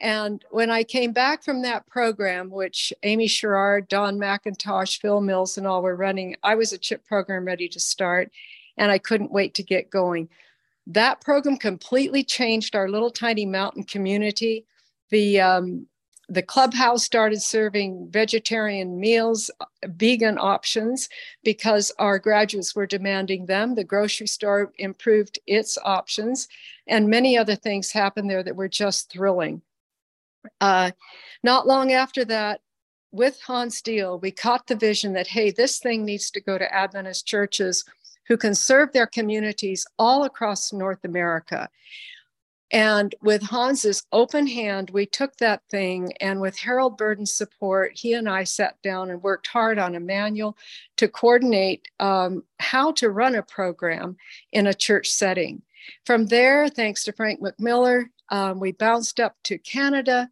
And 0.00 0.44
when 0.50 0.70
I 0.70 0.82
came 0.82 1.12
back 1.12 1.44
from 1.44 1.62
that 1.62 1.86
program, 1.86 2.50
which 2.50 2.92
Amy 3.04 3.26
Sherrard, 3.26 3.88
Don 3.88 4.18
McIntosh, 4.18 5.00
Phil 5.00 5.20
Mills, 5.20 5.56
and 5.56 5.66
all 5.66 5.82
were 5.82 5.96
running, 5.96 6.36
I 6.42 6.56
was 6.56 6.72
a 6.72 6.78
CHIP 6.78 7.06
program 7.06 7.44
ready 7.44 7.68
to 7.68 7.80
start, 7.80 8.30
and 8.76 8.90
I 8.90 8.98
couldn't 8.98 9.32
wait 9.32 9.54
to 9.54 9.62
get 9.62 9.90
going. 9.90 10.28
That 10.86 11.20
program 11.20 11.56
completely 11.56 12.24
changed 12.24 12.76
our 12.76 12.88
little 12.88 13.10
tiny 13.10 13.46
mountain 13.46 13.84
community. 13.84 14.66
The 15.10 15.40
um, 15.40 15.86
the 16.28 16.42
clubhouse 16.42 17.04
started 17.04 17.42
serving 17.42 18.08
vegetarian 18.10 18.98
meals, 18.98 19.50
vegan 19.84 20.38
options, 20.38 21.08
because 21.42 21.92
our 21.98 22.18
graduates 22.18 22.74
were 22.74 22.86
demanding 22.86 23.46
them. 23.46 23.74
The 23.74 23.84
grocery 23.84 24.26
store 24.26 24.72
improved 24.78 25.38
its 25.46 25.76
options, 25.84 26.48
and 26.86 27.08
many 27.08 27.36
other 27.36 27.56
things 27.56 27.92
happened 27.92 28.30
there 28.30 28.42
that 28.42 28.56
were 28.56 28.68
just 28.68 29.10
thrilling. 29.10 29.62
Uh, 30.60 30.92
not 31.42 31.66
long 31.66 31.92
after 31.92 32.24
that, 32.24 32.60
with 33.12 33.40
Hans 33.42 33.80
Diehl, 33.80 34.20
we 34.20 34.30
caught 34.30 34.66
the 34.66 34.74
vision 34.74 35.12
that, 35.12 35.28
hey, 35.28 35.50
this 35.50 35.78
thing 35.78 36.04
needs 36.04 36.30
to 36.32 36.40
go 36.40 36.58
to 36.58 36.74
Adventist 36.74 37.26
churches 37.26 37.84
who 38.26 38.36
can 38.36 38.54
serve 38.54 38.92
their 38.92 39.06
communities 39.06 39.86
all 39.98 40.24
across 40.24 40.72
North 40.72 41.04
America. 41.04 41.68
And 42.70 43.14
with 43.22 43.42
Hans's 43.42 44.04
open 44.10 44.46
hand, 44.46 44.90
we 44.90 45.06
took 45.06 45.36
that 45.36 45.62
thing, 45.70 46.12
and 46.20 46.40
with 46.40 46.58
Harold 46.58 46.96
Burden's 46.96 47.30
support, 47.30 47.92
he 47.94 48.14
and 48.14 48.28
I 48.28 48.44
sat 48.44 48.80
down 48.82 49.10
and 49.10 49.22
worked 49.22 49.46
hard 49.46 49.78
on 49.78 49.94
a 49.94 50.00
manual 50.00 50.56
to 50.96 51.06
coordinate 51.06 51.86
um, 52.00 52.42
how 52.58 52.90
to 52.92 53.10
run 53.10 53.34
a 53.34 53.42
program 53.42 54.16
in 54.52 54.66
a 54.66 54.74
church 54.74 55.08
setting. 55.08 55.62
From 56.06 56.26
there, 56.26 56.68
thanks 56.68 57.04
to 57.04 57.12
Frank 57.12 57.40
McMiller, 57.40 58.06
um, 58.30 58.58
we 58.58 58.72
bounced 58.72 59.20
up 59.20 59.36
to 59.44 59.58
Canada. 59.58 60.30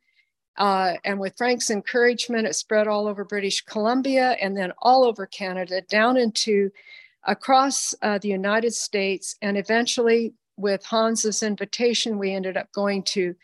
Uh, 0.56 0.94
and 1.04 1.20
with 1.20 1.36
Frank's 1.36 1.70
encouragement, 1.70 2.46
it 2.46 2.54
spread 2.54 2.88
all 2.88 3.06
over 3.06 3.24
British 3.24 3.62
Columbia 3.62 4.36
and 4.40 4.56
then 4.56 4.72
all 4.78 5.04
over 5.04 5.26
Canada, 5.26 5.82
down 5.82 6.16
into 6.16 6.70
across 7.24 7.94
uh, 8.02 8.18
the 8.18 8.28
United 8.28 8.74
States, 8.74 9.36
and 9.42 9.56
eventually 9.56 10.34
with 10.56 10.84
Hans's 10.84 11.42
invitation, 11.42 12.18
we 12.18 12.32
ended 12.32 12.56
up 12.56 12.70
going 12.72 13.02
to 13.04 13.34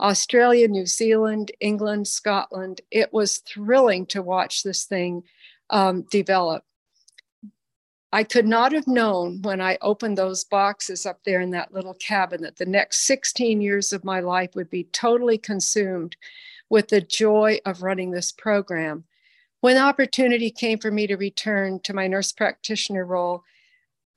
Australia, 0.00 0.68
New 0.68 0.86
Zealand, 0.86 1.50
England, 1.60 2.06
Scotland. 2.06 2.80
It 2.90 3.12
was 3.12 3.38
thrilling 3.38 4.06
to 4.06 4.22
watch 4.22 4.62
this 4.62 4.84
thing 4.84 5.24
um, 5.70 6.02
develop. 6.10 6.64
I 8.10 8.24
could 8.24 8.46
not 8.46 8.72
have 8.72 8.86
known 8.86 9.42
when 9.42 9.60
I 9.60 9.76
opened 9.82 10.16
those 10.16 10.44
boxes 10.44 11.04
up 11.04 11.20
there 11.24 11.40
in 11.40 11.50
that 11.50 11.74
little 11.74 11.94
cabin 11.94 12.42
that 12.42 12.56
the 12.56 12.64
next 12.64 13.00
16 13.00 13.60
years 13.60 13.92
of 13.92 14.04
my 14.04 14.20
life 14.20 14.54
would 14.54 14.70
be 14.70 14.84
totally 14.84 15.36
consumed 15.36 16.16
with 16.70 16.88
the 16.88 17.02
joy 17.02 17.58
of 17.66 17.82
running 17.82 18.10
this 18.10 18.32
program. 18.32 19.04
When 19.60 19.76
opportunity 19.76 20.50
came 20.50 20.78
for 20.78 20.90
me 20.90 21.06
to 21.06 21.16
return 21.16 21.80
to 21.80 21.92
my 21.92 22.06
nurse 22.06 22.32
practitioner 22.32 23.04
role, 23.04 23.42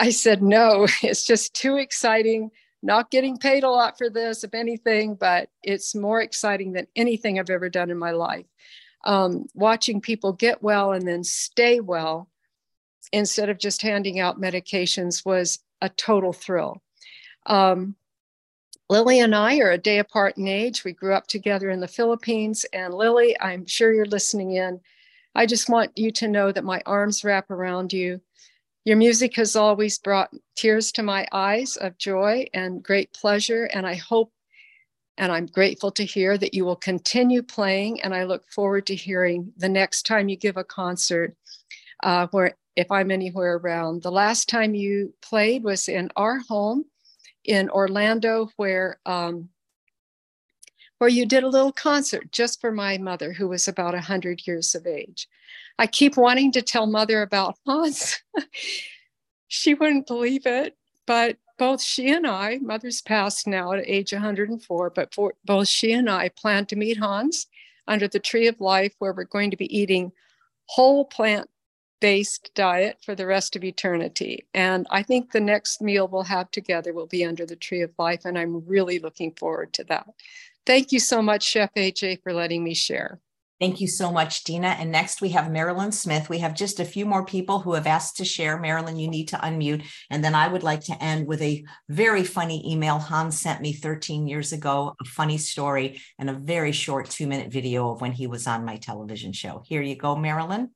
I 0.02 0.10
said, 0.10 0.42
no, 0.42 0.88
it's 1.04 1.24
just 1.24 1.54
too 1.54 1.78
exciting. 1.78 2.50
Not 2.82 3.12
getting 3.12 3.38
paid 3.38 3.64
a 3.64 3.70
lot 3.70 3.98
for 4.00 4.10
this, 4.10 4.44
if 4.44 4.56
anything, 4.56 5.14
but 5.14 5.50
it's 5.62 5.94
more 5.94 6.22
exciting 6.22 6.74
than 6.74 6.88
anything 6.96 7.40
I've 7.40 7.52
ever 7.52 7.70
done 7.70 7.92
in 7.92 8.00
my 8.00 8.12
life. 8.12 8.48
Um, 9.04 9.46
watching 9.54 10.02
people 10.02 10.34
get 10.34 10.64
well 10.64 10.92
and 10.92 11.08
then 11.08 11.24
stay 11.24 11.80
well 11.80 12.28
instead 13.14 13.50
of 13.50 13.60
just 13.60 13.84
handing 13.84 14.20
out 14.20 14.42
medications 14.42 15.24
was 15.24 15.60
a 15.82 15.90
total 15.90 16.34
thrill. 16.34 16.82
Um, 17.46 17.96
Lily 18.90 19.20
and 19.20 19.36
I 19.36 19.60
are 19.60 19.72
a 19.72 19.78
day 19.78 20.00
apart 20.00 20.38
in 20.38 20.48
age. 20.48 20.84
We 20.84 20.94
grew 20.94 21.14
up 21.14 21.28
together 21.28 21.70
in 21.70 21.80
the 21.80 21.88
Philippines. 21.88 22.66
And 22.74 22.94
Lily, 22.94 23.40
I'm 23.40 23.68
sure 23.68 23.94
you're 23.94 24.06
listening 24.06 24.54
in. 24.54 24.82
I 25.36 25.46
just 25.46 25.70
want 25.70 25.98
you 25.98 26.12
to 26.14 26.28
know 26.28 26.52
that 26.52 26.64
my 26.64 26.82
arms 26.88 27.24
wrap 27.24 27.52
around 27.52 27.94
you 27.94 28.22
your 28.84 28.98
music 28.98 29.36
has 29.36 29.56
always 29.56 30.00
brought 30.00 30.34
tears 30.56 30.92
to 30.94 31.04
my 31.04 31.28
eyes 31.32 31.78
of 31.78 31.98
joy 31.98 32.46
and 32.54 32.84
great 32.84 33.14
pleasure. 33.14 33.66
And 33.66 33.86
I 33.86 33.96
hope 33.96 34.32
and 35.18 35.32
I'm 35.32 35.46
grateful 35.46 35.92
to 35.92 36.06
hear 36.06 36.38
that 36.38 36.54
you 36.54 36.66
will 36.66 36.78
continue 36.78 37.44
playing. 37.44 38.02
And 38.02 38.14
I 38.14 38.24
look 38.24 38.44
forward 38.48 38.88
to 38.88 38.96
hearing 38.96 39.54
the 39.58 39.70
next 39.70 40.06
time 40.08 40.30
you 40.30 40.38
give 40.38 40.58
a 40.58 40.64
concert 40.64 41.36
uh, 42.02 42.28
where 42.32 42.54
if 42.76 42.90
I'm 42.92 43.12
anywhere 43.12 43.58
around. 43.58 44.02
The 44.02 44.12
last 44.12 44.50
time 44.50 44.74
you 44.74 45.14
played 45.22 45.64
was 45.64 45.90
in 45.90 46.10
our 46.16 46.40
home 46.40 46.86
in 47.44 47.70
Orlando, 47.70 48.50
where 48.56 49.00
um, 49.06 49.50
where 51.02 51.10
you 51.10 51.26
did 51.26 51.44
a 51.44 51.50
little 51.50 51.72
concert 51.72 52.32
just 52.32 52.62
for 52.62 52.72
my 52.72 52.96
mother, 52.96 53.34
who 53.34 53.48
was 53.48 53.68
about 53.68 53.96
100 53.96 54.46
years 54.46 54.76
of 54.76 54.86
age. 54.86 55.28
I 55.80 55.88
keep 55.88 56.16
wanting 56.16 56.52
to 56.52 56.62
tell 56.62 56.86
mother 56.86 57.24
about 57.24 57.58
Hans. 57.66 58.22
she 59.48 59.74
wouldn't 59.74 60.06
believe 60.06 60.46
it, 60.46 60.78
but 61.08 61.38
both 61.58 61.82
she 61.82 62.12
and 62.12 62.28
I, 62.28 62.60
mother's 62.60 63.02
passed 63.02 63.48
now 63.48 63.72
at 63.72 63.84
age 63.88 64.14
104, 64.14 64.92
but 64.92 65.12
for, 65.12 65.34
both 65.44 65.68
she 65.68 65.92
and 65.92 66.08
I 66.08 66.30
plan 66.30 66.68
to 66.68 66.76
meet 66.76 66.98
Hans 66.98 67.48
under 67.88 68.08
the 68.08 68.20
tree 68.20 68.46
of 68.46 68.62
life, 68.62 68.94
where 69.00 69.12
we're 69.12 69.24
going 69.24 69.50
to 69.50 69.58
be 69.58 69.76
eating 69.76 70.12
whole 70.68 71.06
plant 71.06 71.50
based 72.00 72.52
diet 72.54 72.98
for 73.04 73.16
the 73.16 73.26
rest 73.26 73.56
of 73.56 73.64
eternity. 73.64 74.46
And 74.54 74.86
I 74.92 75.02
think 75.04 75.32
the 75.32 75.40
next 75.40 75.82
meal 75.82 76.08
we'll 76.08 76.24
have 76.24 76.52
together 76.52 76.94
will 76.94 77.08
be 77.08 77.24
under 77.24 77.46
the 77.46 77.56
tree 77.56 77.82
of 77.82 77.92
life. 77.98 78.26
And 78.26 78.38
I'm 78.38 78.66
really 78.68 79.00
looking 79.00 79.34
forward 79.34 79.72
to 79.74 79.84
that. 79.86 80.08
Thank 80.66 80.92
you 80.92 81.00
so 81.00 81.22
much, 81.22 81.44
Chef 81.44 81.70
AJ, 81.76 82.22
for 82.24 82.34
letting 82.34 82.64
me 82.64 82.74
share. 82.74 83.20
Thank 83.62 83.80
you 83.80 83.88
so 83.88 84.12
much, 84.12 84.44
Dina. 84.44 84.70
And 84.70 84.92
next 84.92 85.22
we 85.22 85.30
have 85.30 85.52
Marilyn 85.52 85.92
Smith. 85.92 86.30
We 86.30 86.40
have 86.40 86.56
just 86.56 86.80
a 86.80 86.86
few 86.86 87.06
more 87.06 87.24
people 87.24 87.60
who 87.60 87.74
have 87.74 87.86
asked 87.86 88.18
to 88.18 88.26
share. 88.26 88.58
Marilyn, 88.58 88.98
you 88.98 89.08
need 89.08 89.28
to 89.28 89.38
unmute. 89.38 89.86
And 90.10 90.24
then 90.24 90.34
I 90.34 90.48
would 90.48 90.64
like 90.64 90.82
to 90.86 91.04
end 91.04 91.28
with 91.28 91.44
a 91.44 91.64
very 91.88 92.24
funny 92.24 92.68
email 92.68 92.98
Hans 92.98 93.40
sent 93.40 93.62
me 93.62 93.72
13 93.72 94.26
years 94.26 94.52
ago, 94.52 94.96
a 95.00 95.06
funny 95.06 95.38
story, 95.38 96.02
and 96.18 96.28
a 96.28 96.34
very 96.34 96.72
short 96.72 97.12
two 97.12 97.28
minute 97.28 97.52
video 97.52 97.92
of 97.92 98.02
when 98.02 98.14
he 98.14 98.26
was 98.26 98.48
on 98.48 98.66
my 98.66 98.78
television 98.78 99.32
show. 99.32 99.62
Here 99.68 99.84
you 99.84 99.96
go, 99.96 100.16
Marilyn. 100.16 100.72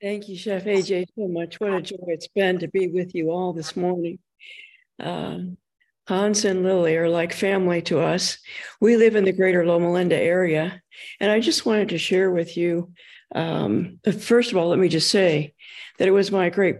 Thank 0.00 0.28
you, 0.28 0.36
Chef 0.36 0.62
AJ, 0.66 1.06
so 1.16 1.26
much. 1.26 1.58
What 1.58 1.74
a 1.74 1.82
joy 1.82 1.96
it's 2.06 2.28
been 2.28 2.60
to 2.60 2.68
be 2.68 2.86
with 2.86 3.12
you 3.16 3.30
all 3.30 3.52
this 3.52 3.74
morning. 3.74 4.20
Uh, 5.00 5.38
Hans 6.06 6.44
and 6.44 6.62
Lily 6.62 6.96
are 6.96 7.08
like 7.08 7.32
family 7.32 7.82
to 7.82 8.00
us. 8.00 8.38
We 8.80 8.96
live 8.96 9.16
in 9.16 9.24
the 9.24 9.32
greater 9.32 9.66
Loma 9.66 9.92
Linda 9.92 10.16
area. 10.16 10.82
And 11.20 11.30
I 11.30 11.40
just 11.40 11.64
wanted 11.64 11.88
to 11.90 11.98
share 11.98 12.30
with 12.30 12.56
you 12.56 12.92
um, 13.34 13.98
first 14.20 14.52
of 14.52 14.56
all, 14.56 14.68
let 14.68 14.78
me 14.78 14.88
just 14.88 15.10
say 15.10 15.54
that 15.98 16.08
it 16.08 16.12
was 16.12 16.30
my 16.30 16.50
great 16.50 16.76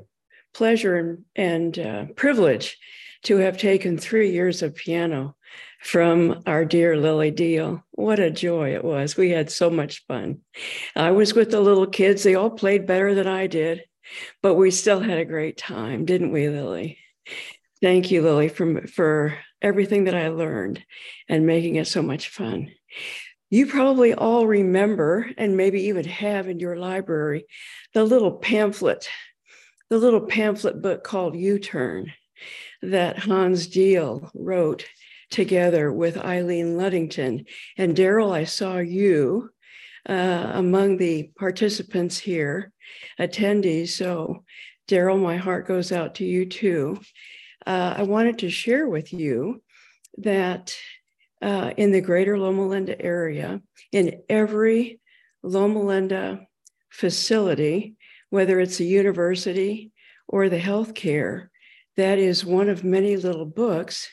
pleasure 0.55 0.97
and, 0.97 1.25
and 1.35 1.79
uh, 1.79 2.05
privilege 2.17 2.79
to 3.25 3.37
have 3.39 3.59
taken 3.59 3.99
three 3.99 4.31
years 4.31 4.63
of 4.63 4.75
piano 4.75 5.35
from 5.81 6.43
our 6.47 6.65
dear 6.65 6.97
Lily 6.97 7.33
Diehl. 7.33 7.83
What 7.93 8.21
a 8.21 8.31
joy 8.31 8.75
it 8.75 8.85
was. 8.85 9.17
We 9.17 9.31
had 9.31 9.51
so 9.51 9.69
much 9.69 10.05
fun. 10.07 10.41
I 10.95 11.11
was 11.11 11.35
with 11.35 11.51
the 11.51 11.61
little 11.61 11.87
kids, 11.87 12.23
they 12.23 12.35
all 12.35 12.51
played 12.51 12.87
better 12.87 13.15
than 13.15 13.27
I 13.27 13.47
did, 13.47 13.83
but 14.43 14.55
we 14.55 14.71
still 14.71 15.01
had 15.01 15.19
a 15.19 15.25
great 15.25 15.57
time, 15.57 16.05
didn't 16.05 16.33
we, 16.33 16.49
Lily? 16.49 16.99
Thank 17.85 18.11
you, 18.11 18.23
Lily, 18.23 18.49
for, 18.49 18.87
for 18.87 19.39
everything 19.61 20.05
that 20.05 20.15
I 20.15 20.29
learned 20.29 20.83
and 21.29 21.47
making 21.47 21.77
it 21.77 21.87
so 21.87 22.01
much 22.01 22.31
fun. 22.31 22.71
You 23.51 23.67
probably 23.67 24.15
all 24.15 24.47
remember, 24.47 25.31
and 25.37 25.55
maybe 25.55 25.83
even 25.83 26.07
have 26.07 26.49
in 26.49 26.59
your 26.61 26.77
library, 26.77 27.45
the 27.93 28.03
little 28.03 28.39
pamphlet, 28.39 29.07
the 29.91 29.99
little 29.99 30.23
pamphlet 30.23 30.81
book 30.81 31.05
called 31.05 31.37
U 31.37 31.59
Turn 31.59 32.11
that 32.81 33.19
Hans 33.19 33.69
Diehl 33.69 34.31
wrote 34.35 34.87
together 35.31 35.93
with 35.93 36.17
Aileen 36.17 36.79
Ludington. 36.79 37.45
And 37.77 37.95
Daryl, 37.95 38.33
I 38.33 38.45
saw 38.45 38.79
you 38.79 39.51
uh, 40.09 40.53
among 40.55 40.97
the 40.97 41.25
participants 41.39 42.17
here, 42.17 42.73
attendees. 43.21 43.89
So, 43.89 44.45
Daryl, 44.89 45.23
my 45.23 45.37
heart 45.37 45.69
goes 45.69 45.93
out 45.93 46.15
to 46.15 46.25
you 46.25 46.47
too 46.47 46.99
uh, 47.67 47.95
I 47.99 48.03
wanted 48.03 48.39
to 48.41 48.51
share 48.51 48.89
with 48.89 49.13
you 49.13 49.63
that 50.19 50.77
uh, 51.43 51.73
in 51.77 51.93
the 51.93 52.01
greater 52.01 52.39
Loma 52.39 52.67
Linda 52.67 53.01
area, 53.01 53.61
in 53.93 54.23
every 54.29 55.01
Loma 55.43 55.83
Linda 55.83 56.47
facility, 56.91 57.97
whether 58.31 58.61
it's 58.61 58.81
a 58.81 58.85
university 58.85 59.93
or 60.29 60.49
the 60.49 60.59
healthcare, 60.59 61.49
that 61.97 62.19
is 62.19 62.45
one 62.45 62.69
of 62.69 62.85
many 62.85 63.17
little 63.17 63.47
books 63.47 64.09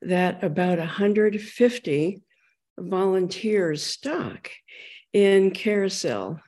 that 0.00 0.42
about 0.42 0.78
150 0.78 2.22
volunteers 2.78 3.82
stock 3.82 4.50
in 5.12 5.50
carousel 5.50 6.40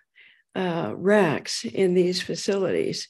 uh, 0.56 0.92
racks 0.96 1.64
in 1.64 1.94
these 1.94 2.22
facilities 2.22 3.08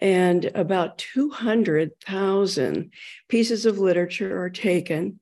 and 0.00 0.46
about 0.54 0.98
200,000 0.98 2.90
pieces 3.28 3.66
of 3.66 3.78
literature 3.78 4.42
are 4.42 4.50
taken 4.50 5.20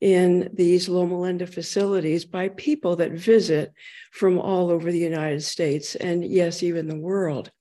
in 0.00 0.50
these 0.52 0.88
Loma 0.88 1.20
Linda 1.20 1.46
facilities 1.46 2.24
by 2.24 2.48
people 2.48 2.96
that 2.96 3.12
visit 3.12 3.72
from 4.10 4.38
all 4.38 4.70
over 4.70 4.90
the 4.90 4.98
United 4.98 5.42
States 5.44 5.94
and, 5.94 6.24
yes, 6.24 6.64
even 6.64 6.88
the 6.88 6.96
world. 6.98 7.52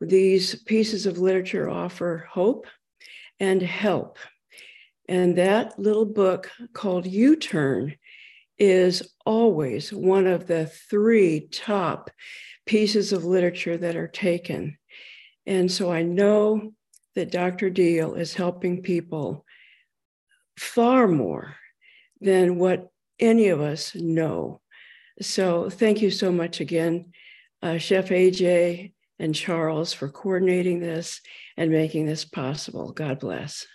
These 0.00 0.62
pieces 0.64 1.06
of 1.06 1.18
literature 1.18 1.68
offer 1.68 2.28
hope 2.30 2.66
and 3.40 3.62
help. 3.62 4.18
And 5.08 5.36
that 5.36 5.78
little 5.78 6.04
book 6.04 6.50
called 6.74 7.06
U 7.06 7.36
Turn 7.36 7.96
is 8.58 9.14
always 9.24 9.92
one 9.92 10.26
of 10.26 10.46
the 10.46 10.66
three 10.66 11.48
top 11.50 12.10
pieces 12.66 13.12
of 13.14 13.24
literature 13.24 13.78
that 13.78 13.96
are 13.96 14.08
taken. 14.08 14.76
And 15.48 15.72
so 15.72 15.90
I 15.90 16.02
know 16.02 16.74
that 17.14 17.32
Dr. 17.32 17.70
Diehl 17.70 18.18
is 18.18 18.34
helping 18.34 18.82
people 18.82 19.46
far 20.58 21.08
more 21.08 21.56
than 22.20 22.58
what 22.58 22.90
any 23.18 23.48
of 23.48 23.58
us 23.58 23.94
know. 23.94 24.60
So 25.22 25.70
thank 25.70 26.02
you 26.02 26.10
so 26.10 26.30
much 26.30 26.60
again, 26.60 27.12
uh, 27.62 27.78
Chef 27.78 28.10
AJ 28.10 28.92
and 29.18 29.34
Charles, 29.34 29.94
for 29.94 30.10
coordinating 30.10 30.80
this 30.80 31.22
and 31.56 31.70
making 31.70 32.04
this 32.04 32.26
possible. 32.26 32.92
God 32.92 33.18
bless. 33.18 33.66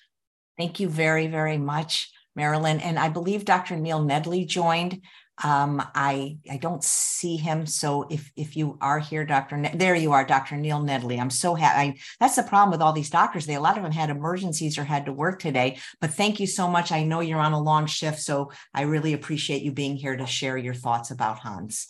Thank 0.59 0.79
you 0.79 0.87
very, 0.87 1.25
very 1.25 1.57
much, 1.57 2.11
Marilyn. 2.35 2.81
And 2.81 2.99
I 2.99 3.09
believe 3.09 3.45
Dr. 3.45 3.77
Neil 3.77 4.05
Nedley 4.05 4.45
joined. 4.45 5.01
Um, 5.43 5.81
I 5.95 6.37
I 6.49 6.57
don't 6.57 6.83
see 6.83 7.37
him, 7.37 7.65
so 7.65 8.05
if 8.09 8.31
if 8.35 8.55
you 8.55 8.77
are 8.81 8.99
here, 8.99 9.25
Dr. 9.25 9.57
Ne- 9.57 9.75
there 9.75 9.95
you 9.95 10.11
are, 10.11 10.23
Dr. 10.23 10.57
Neil 10.57 10.79
Nedley. 10.79 11.19
I'm 11.19 11.31
so 11.31 11.55
happy. 11.55 11.99
That's 12.19 12.35
the 12.35 12.43
problem 12.43 12.69
with 12.69 12.81
all 12.81 12.93
these 12.93 13.09
doctors. 13.09 13.47
They 13.47 13.55
a 13.55 13.61
lot 13.61 13.77
of 13.77 13.83
them 13.83 13.91
had 13.91 14.11
emergencies 14.11 14.77
or 14.77 14.83
had 14.83 15.05
to 15.05 15.13
work 15.13 15.39
today. 15.39 15.77
But 15.99 16.11
thank 16.11 16.39
you 16.39 16.45
so 16.45 16.67
much. 16.67 16.91
I 16.91 17.03
know 17.03 17.19
you're 17.19 17.39
on 17.39 17.53
a 17.53 17.61
long 17.61 17.87
shift, 17.87 18.19
so 18.19 18.51
I 18.75 18.83
really 18.83 19.13
appreciate 19.13 19.63
you 19.63 19.71
being 19.71 19.95
here 19.95 20.15
to 20.15 20.27
share 20.27 20.57
your 20.57 20.75
thoughts 20.75 21.09
about 21.09 21.39
Hans. 21.39 21.87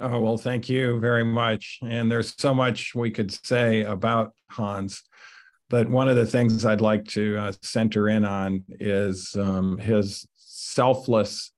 Oh, 0.00 0.20
well, 0.20 0.36
thank 0.36 0.68
you 0.68 0.98
very 1.00 1.24
much. 1.24 1.78
And 1.82 2.10
there's 2.10 2.34
so 2.38 2.54
much 2.54 2.94
we 2.94 3.10
could 3.10 3.32
say 3.46 3.82
about 3.82 4.32
Hans. 4.50 5.02
But 5.70 5.88
one 5.88 6.08
of 6.08 6.16
the 6.16 6.26
things 6.26 6.64
I'd 6.64 6.80
like 6.80 7.06
to 7.08 7.36
uh, 7.38 7.52
center 7.62 8.08
in 8.08 8.24
on 8.24 8.64
is 8.80 9.34
um, 9.36 9.78
his 9.78 10.26
selfless 10.36 11.52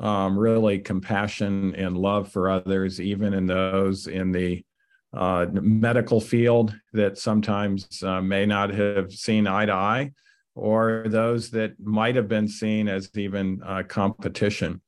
um, 0.00 0.38
really 0.38 0.78
compassion 0.78 1.74
and 1.74 1.96
love 1.96 2.30
for 2.30 2.50
others, 2.50 3.00
even 3.00 3.34
in 3.34 3.46
those 3.46 4.06
in 4.06 4.32
the 4.32 4.64
uh, 5.12 5.46
medical 5.52 6.20
field 6.20 6.74
that 6.92 7.18
sometimes 7.18 8.02
uh, 8.02 8.20
may 8.20 8.44
not 8.44 8.70
have 8.70 9.12
seen 9.12 9.46
eye 9.46 9.66
to 9.66 9.72
eye, 9.72 10.12
or 10.56 11.04
those 11.06 11.50
that 11.50 11.78
might 11.78 12.16
have 12.16 12.28
been 12.28 12.48
seen 12.48 12.88
as 12.88 13.08
even 13.14 13.60
uh, 13.64 13.82
competition. 13.84 14.80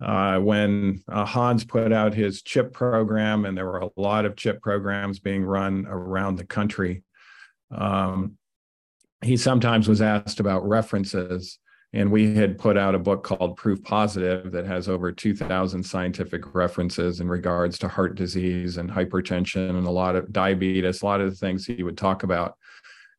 Uh, 0.00 0.38
when 0.38 1.02
uh, 1.08 1.24
Hans 1.24 1.64
put 1.64 1.92
out 1.92 2.14
his 2.14 2.42
CHIP 2.42 2.72
program, 2.72 3.44
and 3.44 3.56
there 3.56 3.66
were 3.66 3.78
a 3.78 3.90
lot 3.96 4.24
of 4.24 4.36
CHIP 4.36 4.60
programs 4.60 5.18
being 5.18 5.44
run 5.44 5.86
around 5.88 6.36
the 6.36 6.44
country, 6.44 7.02
um, 7.70 8.36
he 9.24 9.36
sometimes 9.36 9.88
was 9.88 10.02
asked 10.02 10.38
about 10.38 10.68
references 10.68 11.58
and 11.96 12.12
we 12.12 12.34
had 12.34 12.58
put 12.58 12.76
out 12.76 12.94
a 12.94 12.98
book 12.98 13.24
called 13.24 13.56
Proof 13.56 13.82
Positive 13.82 14.52
that 14.52 14.66
has 14.66 14.86
over 14.86 15.10
2,000 15.10 15.82
scientific 15.82 16.54
references 16.54 17.20
in 17.20 17.28
regards 17.28 17.78
to 17.78 17.88
heart 17.88 18.16
disease 18.16 18.76
and 18.76 18.90
hypertension 18.90 19.70
and 19.70 19.86
a 19.86 19.90
lot 19.90 20.14
of 20.14 20.30
diabetes, 20.30 21.00
a 21.00 21.06
lot 21.06 21.22
of 21.22 21.30
the 21.30 21.36
things 21.36 21.64
he 21.64 21.82
would 21.82 21.96
talk 21.96 22.22
about. 22.22 22.58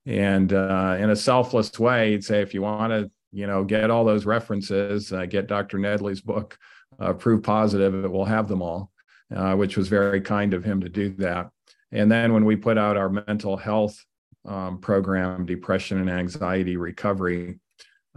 And 0.06 0.54
uh, 0.54 0.96
in 1.00 1.10
a 1.10 1.16
selfless 1.16 1.80
way, 1.80 2.12
he'd 2.12 2.24
say, 2.24 2.44
if 2.44 2.54
you 2.54 2.62
want 2.62 2.92
to, 2.92 3.10
you 3.32 3.48
know, 3.48 3.64
get 3.64 3.90
all 3.90 4.06
those 4.06 4.28
references, 4.28 5.12
uh, 5.12 5.26
get 5.26 5.48
Dr. 5.48 5.80
Nedley's 5.80 6.22
book, 6.22 6.56
uh, 7.00 7.14
Proof 7.14 7.42
Positive, 7.42 8.06
it 8.06 8.12
will 8.12 8.26
have 8.26 8.48
them 8.48 8.62
all, 8.62 8.92
uh, 9.36 9.56
which 9.56 9.76
was 9.76 9.88
very 9.88 10.22
kind 10.22 10.54
of 10.54 10.64
him 10.64 10.82
to 10.82 10.90
do 10.90 11.10
that. 11.16 11.50
And 11.92 12.12
then 12.12 12.32
when 12.32 12.46
we 12.46 12.56
put 12.56 12.78
out 12.78 12.96
our 12.96 13.10
mental 13.10 13.58
health 13.58 14.06
um, 14.46 14.78
program, 14.78 15.48
Depression 15.48 15.98
and 15.98 16.12
Anxiety 16.12 16.78
Recovery, 16.78 17.60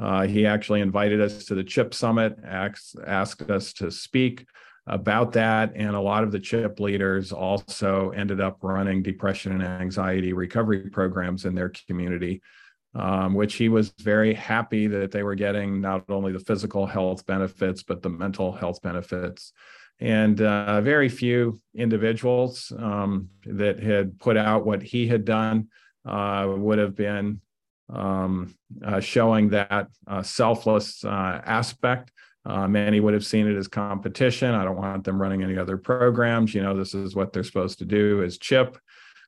uh, 0.01 0.27
he 0.27 0.47
actually 0.47 0.81
invited 0.81 1.20
us 1.20 1.45
to 1.45 1.55
the 1.55 1.62
CHIP 1.62 1.93
Summit, 1.93 2.39
asked, 2.43 2.97
asked 3.07 3.43
us 3.51 3.75
to 3.75 3.91
speak 3.91 4.47
about 4.87 5.33
that. 5.33 5.73
And 5.77 5.95
a 5.95 6.01
lot 6.01 6.25
of 6.25 6.33
the 6.33 6.41
CHIP 6.41 6.81
leaders 6.81 7.33
also 7.33 8.11
ended 8.11 8.41
up 8.41 8.59
running 8.62 9.03
depression 9.03 9.53
and 9.53 9.62
anxiety 9.62 10.33
recovery 10.33 10.89
programs 10.89 11.45
in 11.45 11.55
their 11.55 11.70
community, 11.87 12.41
um, 12.95 13.35
which 13.35 13.55
he 13.55 13.69
was 13.69 13.91
very 14.01 14.33
happy 14.33 14.87
that 14.87 15.11
they 15.11 15.23
were 15.23 15.35
getting 15.35 15.83
not 15.83 16.09
only 16.09 16.33
the 16.33 16.39
physical 16.41 16.87
health 16.87 17.27
benefits, 17.27 17.83
but 17.83 18.01
the 18.01 18.09
mental 18.09 18.53
health 18.53 18.81
benefits. 18.81 19.53
And 20.01 20.41
uh, 20.41 20.81
very 20.81 21.11
few 21.11 21.61
individuals 21.77 22.73
um, 22.79 23.29
that 23.45 23.81
had 23.81 24.19
put 24.19 24.39
out 24.39 24.65
what 24.65 24.83
he 24.83 25.07
had 25.07 25.27
done 25.27 25.69
uh, 26.07 26.47
would 26.57 26.79
have 26.79 26.97
been 26.97 27.43
um, 27.93 28.55
uh, 28.85 29.01
showing 29.01 29.49
that 29.51 29.89
uh, 30.07 30.23
selfless 30.23 31.05
uh, 31.05 31.41
aspect. 31.44 32.12
Uh, 32.47 32.67
many 32.67 33.01
would 33.01 33.12
have 33.12 33.25
seen 33.25 33.47
it 33.47 33.57
as 33.57 33.69
competition. 33.69 34.55
I 34.55 34.65
don't 34.65 34.77
want 34.77 35.05
them 35.05 35.20
running 35.20 35.43
any 35.43 35.59
other 35.59 35.77
programs. 35.77 36.55
You 36.55 36.62
know, 36.62 36.75
this 36.75 36.94
is 36.94 37.15
what 37.15 37.33
they're 37.33 37.44
supposed 37.44 37.78
to 37.81 37.85
do 37.85 38.23
as 38.23 38.39
CHIP. 38.39 38.78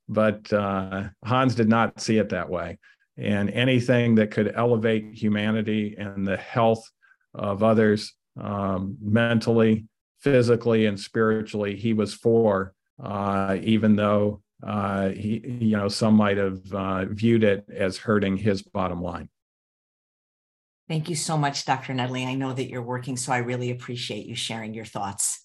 But 0.08 0.52
uh, 0.52 1.04
Hans 1.24 1.54
did 1.54 1.68
not 1.68 2.00
see 2.00 2.18
it 2.18 2.30
that 2.30 2.48
way. 2.48 2.78
And 3.18 3.50
anything 3.50 4.14
that 4.16 4.30
could 4.30 4.52
elevate 4.54 5.12
humanity 5.12 5.96
and 5.98 6.26
the 6.26 6.36
health 6.36 6.90
of 7.34 7.62
others 7.62 8.14
um, 8.40 8.96
mentally, 9.00 9.84
physically, 10.20 10.86
and 10.86 10.98
spiritually, 10.98 11.76
he 11.76 11.92
was 11.92 12.14
for, 12.14 12.72
uh, 13.02 13.58
even 13.62 13.96
though 13.96 14.42
uh, 14.62 15.08
he, 15.10 15.40
you 15.60 15.76
know, 15.76 15.88
some 15.88 16.14
might 16.14 16.36
have 16.36 16.60
uh, 16.72 17.04
viewed 17.06 17.44
it 17.44 17.66
as 17.74 17.98
hurting 17.98 18.36
his 18.36 18.62
bottom 18.62 19.02
line. 19.02 19.28
Thank 20.88 21.08
you 21.08 21.16
so 21.16 21.36
much, 21.36 21.64
Dr. 21.64 21.94
Nedley. 21.94 22.26
I 22.26 22.34
know 22.34 22.52
that 22.52 22.68
you're 22.68 22.82
working, 22.82 23.16
so 23.16 23.32
I 23.32 23.38
really 23.38 23.70
appreciate 23.70 24.26
you 24.26 24.34
sharing 24.34 24.74
your 24.74 24.84
thoughts. 24.84 25.40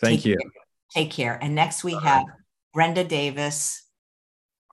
Thank 0.00 0.20
Take 0.20 0.26
you. 0.26 0.36
Care. 0.36 0.50
Take 0.94 1.10
care. 1.10 1.38
And 1.40 1.54
next 1.54 1.84
we 1.84 1.94
have 1.94 2.24
Brenda 2.72 3.04
Davis. 3.04 3.82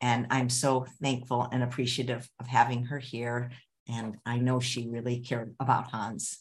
And 0.01 0.27
I'm 0.29 0.49
so 0.49 0.85
thankful 1.01 1.47
and 1.51 1.63
appreciative 1.63 2.29
of 2.39 2.47
having 2.47 2.85
her 2.85 2.99
here. 2.99 3.51
And 3.87 4.17
I 4.25 4.37
know 4.37 4.59
she 4.59 4.87
really 4.87 5.19
cared 5.19 5.55
about 5.59 5.91
Hans. 5.91 6.39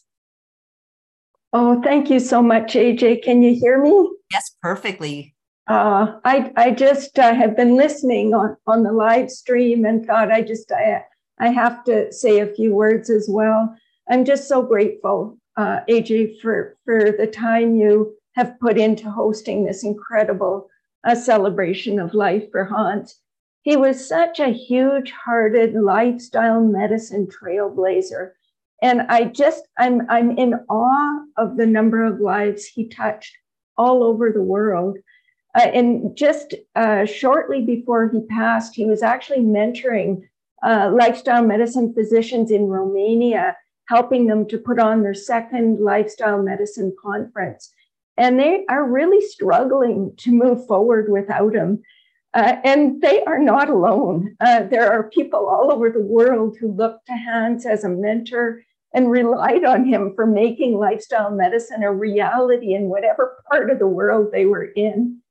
Oh, 1.51 1.81
thank 1.81 2.09
you 2.09 2.19
so 2.19 2.41
much, 2.41 2.73
AJ. 2.73 3.23
Can 3.23 3.41
you 3.41 3.53
hear 3.53 3.81
me? 3.81 4.09
Yes, 4.31 4.55
perfectly. 4.61 5.35
Uh, 5.67 6.19
I 6.25 6.51
I 6.57 6.71
just 6.71 7.17
uh, 7.17 7.33
have 7.33 7.55
been 7.55 7.75
listening 7.77 8.33
on, 8.33 8.57
on 8.67 8.83
the 8.83 8.91
live 8.91 9.31
stream 9.31 9.85
and 9.85 10.05
thought 10.05 10.31
I 10.31 10.41
just 10.41 10.71
I 10.71 11.03
I 11.39 11.49
have 11.49 11.83
to 11.85 12.11
say 12.11 12.39
a 12.39 12.53
few 12.53 12.73
words 12.73 13.09
as 13.09 13.27
well. 13.29 13.75
I'm 14.09 14.25
just 14.25 14.49
so 14.49 14.61
grateful, 14.61 15.37
uh, 15.55 15.79
AJ, 15.89 16.41
for 16.41 16.75
for 16.83 17.13
the 17.17 17.27
time 17.27 17.75
you 17.75 18.13
have 18.35 18.59
put 18.59 18.77
into 18.77 19.09
hosting 19.09 19.63
this 19.63 19.83
incredible 19.83 20.69
uh, 21.05 21.15
celebration 21.15 21.99
of 21.99 22.13
life 22.13 22.43
for 22.51 22.65
Hans. 22.65 23.15
He 23.61 23.77
was 23.77 24.05
such 24.05 24.39
a 24.39 24.49
huge-hearted 24.49 25.73
lifestyle 25.75 26.61
medicine 26.61 27.27
trailblazer, 27.27 28.31
and 28.81 29.03
I 29.03 29.25
just 29.25 29.63
I'm 29.77 30.01
I'm 30.09 30.37
in 30.37 30.55
awe 30.69 31.21
of 31.37 31.55
the 31.55 31.65
number 31.65 32.03
of 32.03 32.19
lives 32.19 32.65
he 32.65 32.89
touched 32.89 33.37
all 33.77 34.03
over 34.03 34.31
the 34.31 34.43
world. 34.43 34.97
Uh, 35.55 35.67
and 35.73 36.17
just 36.17 36.55
uh, 36.75 37.05
shortly 37.05 37.61
before 37.61 38.09
he 38.09 38.21
passed, 38.21 38.75
he 38.75 38.85
was 38.85 39.03
actually 39.03 39.41
mentoring 39.41 40.23
uh, 40.63 40.91
lifestyle 40.93 41.43
medicine 41.43 41.93
physicians 41.93 42.49
in 42.49 42.67
Romania, 42.67 43.55
helping 43.87 44.27
them 44.27 44.47
to 44.47 44.57
put 44.57 44.79
on 44.79 45.03
their 45.03 45.13
second 45.13 45.79
lifestyle 45.79 46.41
medicine 46.41 46.95
conference. 47.01 47.71
And 48.17 48.39
they 48.39 48.65
are 48.69 48.89
really 48.89 49.21
struggling 49.21 50.13
to 50.17 50.31
move 50.31 50.65
forward 50.65 51.11
without 51.11 51.53
him. 51.53 51.83
Uh, 52.33 52.55
and 52.63 52.99
they 53.01 53.23
are 53.25 53.37
not 53.37 53.69
alone. 53.69 54.35
Uh, 54.39 54.63
there 54.63 54.91
are 54.91 55.09
people 55.09 55.47
all 55.47 55.71
over 55.71 55.91
the 55.91 55.99
world 55.99 56.57
who 56.59 56.71
look 56.71 57.03
to 57.05 57.13
Hans 57.13 57.65
as 57.65 57.83
a 57.83 57.89
mentor 57.89 58.63
and 58.91 59.11
relied 59.11 59.65
on 59.65 59.85
him 59.85 60.13
for 60.15 60.25
making 60.25 60.77
lifestyle 60.77 61.29
medicine 61.29 61.83
a 61.83 61.93
reality 61.93 62.73
in 62.73 62.83
whatever 62.83 63.37
part 63.51 63.69
of 63.69 63.77
the 63.77 63.87
world 63.87 64.29
they 64.31 64.45
were 64.45 64.65
in 64.75 65.21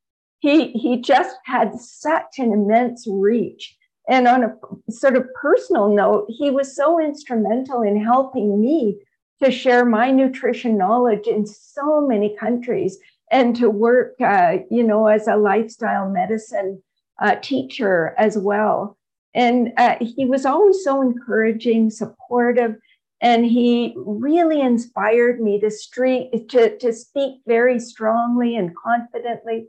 he 0.43 0.73
he 0.73 1.01
just 1.01 1.37
had 1.45 1.75
such 1.79 2.39
an 2.39 2.53
immense 2.53 3.07
reach. 3.09 3.77
And 4.09 4.27
on 4.27 4.43
a 4.43 4.93
sort 4.93 5.17
of 5.17 5.33
personal 5.41 5.89
note 5.89 6.27
he 6.29 6.51
was 6.51 6.77
so 6.77 7.01
instrumental 7.01 7.83
in 7.83 8.05
helping 8.05 8.61
me 8.61 9.01
to 9.43 9.51
share 9.51 9.85
my 9.85 10.11
nutrition 10.11 10.77
knowledge 10.77 11.27
in 11.29 11.47
so 11.47 12.07
many 12.07 12.37
countries 12.37 12.99
and 13.31 13.55
to 13.57 13.71
work 13.71 14.21
uh, 14.21 14.59
you 14.71 14.83
know 14.83 15.07
as 15.07 15.29
a 15.29 15.37
lifestyle 15.37 16.11
medicine 16.11 16.83
uh, 17.21 17.37
teacher 17.41 18.15
as 18.19 18.37
well. 18.37 18.99
And 19.35 19.73
uh, 19.79 19.97
he 20.01 20.27
was 20.27 20.45
always 20.45 20.85
so 20.85 21.01
encouraging 21.01 21.91
supportive 21.91 22.77
and 23.23 23.47
he 23.47 23.95
really 23.97 24.61
inspired 24.61 25.41
me 25.41 25.61
to, 25.61 25.71
street, 25.71 26.49
to, 26.51 26.77
to 26.79 26.93
speak 26.93 27.41
very 27.47 27.79
strongly 27.79 28.57
and 28.57 28.77
confidently 28.77 29.69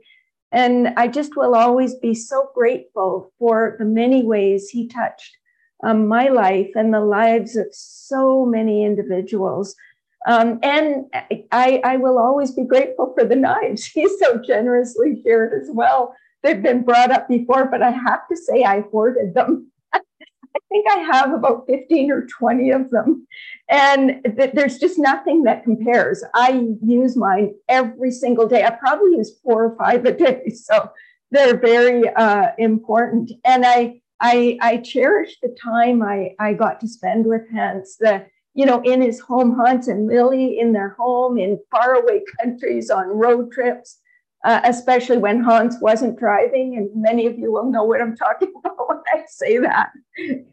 and 0.54 0.94
I 0.96 1.08
just 1.08 1.36
will 1.36 1.56
always 1.56 1.96
be 1.96 2.14
so 2.14 2.48
grateful 2.54 3.32
for 3.40 3.74
the 3.80 3.84
many 3.84 4.22
ways 4.22 4.70
he 4.70 4.86
touched 4.86 5.36
um, 5.82 6.06
my 6.06 6.28
life 6.28 6.70
and 6.76 6.94
the 6.94 7.00
lives 7.00 7.56
of 7.56 7.66
so 7.72 8.46
many 8.46 8.84
individuals. 8.84 9.74
Um, 10.28 10.60
and 10.62 11.06
I, 11.50 11.80
I 11.84 11.96
will 11.96 12.18
always 12.18 12.52
be 12.52 12.64
grateful 12.64 13.12
for 13.18 13.24
the 13.24 13.34
knives 13.34 13.84
he 13.94 14.08
so 14.20 14.40
generously 14.46 15.20
shared 15.26 15.60
as 15.60 15.68
well. 15.72 16.14
They've 16.44 16.62
been 16.62 16.84
brought 16.84 17.10
up 17.10 17.28
before, 17.28 17.66
but 17.66 17.82
I 17.82 17.90
have 17.90 18.28
to 18.28 18.36
say 18.36 18.62
I 18.62 18.82
hoarded 18.92 19.34
them. 19.34 19.72
I 20.74 20.76
think 20.76 20.90
I 20.90 21.16
have 21.16 21.32
about 21.32 21.66
15 21.68 22.10
or 22.10 22.26
20 22.26 22.70
of 22.70 22.90
them. 22.90 23.26
And 23.68 24.20
th- 24.24 24.52
there's 24.54 24.78
just 24.78 24.98
nothing 24.98 25.44
that 25.44 25.62
compares. 25.62 26.24
I 26.34 26.66
use 26.82 27.16
mine 27.16 27.54
every 27.68 28.10
single 28.10 28.48
day. 28.48 28.64
I 28.64 28.70
probably 28.70 29.12
use 29.16 29.38
four 29.44 29.66
or 29.66 29.76
five 29.76 30.04
a 30.04 30.12
day. 30.12 30.42
So 30.54 30.90
they're 31.30 31.58
very 31.58 32.08
uh, 32.08 32.48
important. 32.58 33.32
And 33.44 33.64
I, 33.64 34.00
I, 34.20 34.58
I 34.60 34.76
cherish 34.78 35.36
the 35.40 35.54
time 35.62 36.02
I, 36.02 36.34
I 36.38 36.54
got 36.54 36.80
to 36.80 36.88
spend 36.88 37.26
with 37.26 37.42
Hans, 37.52 37.96
the, 37.98 38.26
you 38.54 38.66
know, 38.66 38.80
in 38.82 39.00
his 39.00 39.20
home, 39.20 39.54
Hans 39.54 39.88
and 39.88 40.06
Lily 40.08 40.58
in 40.58 40.72
their 40.72 40.90
home 40.98 41.38
in 41.38 41.58
faraway 41.70 42.22
countries 42.40 42.90
on 42.90 43.06
road 43.08 43.52
trips. 43.52 43.98
Uh, 44.44 44.60
especially 44.64 45.16
when 45.16 45.42
Hans 45.42 45.76
wasn't 45.80 46.18
driving. 46.18 46.76
And 46.76 46.90
many 46.94 47.26
of 47.26 47.38
you 47.38 47.50
will 47.50 47.70
know 47.70 47.84
what 47.84 48.02
I'm 48.02 48.14
talking 48.14 48.52
about 48.58 48.88
when 48.88 48.98
I 49.14 49.24
say 49.26 49.56
that. 49.56 49.90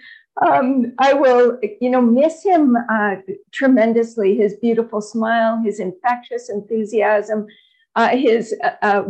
um, 0.47 0.93
I 0.99 1.15
will, 1.15 1.59
you 1.81 1.89
know, 1.89 2.02
miss 2.02 2.43
him 2.43 2.76
uh, 2.91 3.17
tremendously. 3.52 4.36
His 4.36 4.57
beautiful 4.57 5.01
smile, 5.01 5.62
his 5.65 5.81
infectious 5.81 6.51
enthusiasm, 6.51 7.47
uh, 7.94 8.10
his 8.10 8.55
uh, 8.62 8.73
uh, 8.83 9.05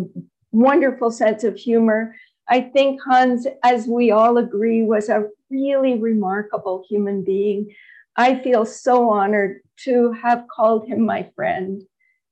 wonderful 0.53 1.11
sense 1.11 1.43
of 1.43 1.57
humor. 1.57 2.15
I 2.49 2.61
think 2.61 3.01
Hans, 3.03 3.47
as 3.65 3.89
we 3.89 4.13
all 4.13 4.39
agree, 4.39 4.85
was 4.85 5.09
a 5.09 5.25
really 5.51 5.99
remarkable 5.99 6.85
human 6.89 7.25
being. 7.25 7.75
I 8.17 8.39
feel 8.39 8.65
so 8.65 9.11
honored 9.11 9.61
to 9.79 10.13
have 10.13 10.45
called 10.55 10.87
him 10.87 11.05
my 11.05 11.29
friend. 11.35 11.83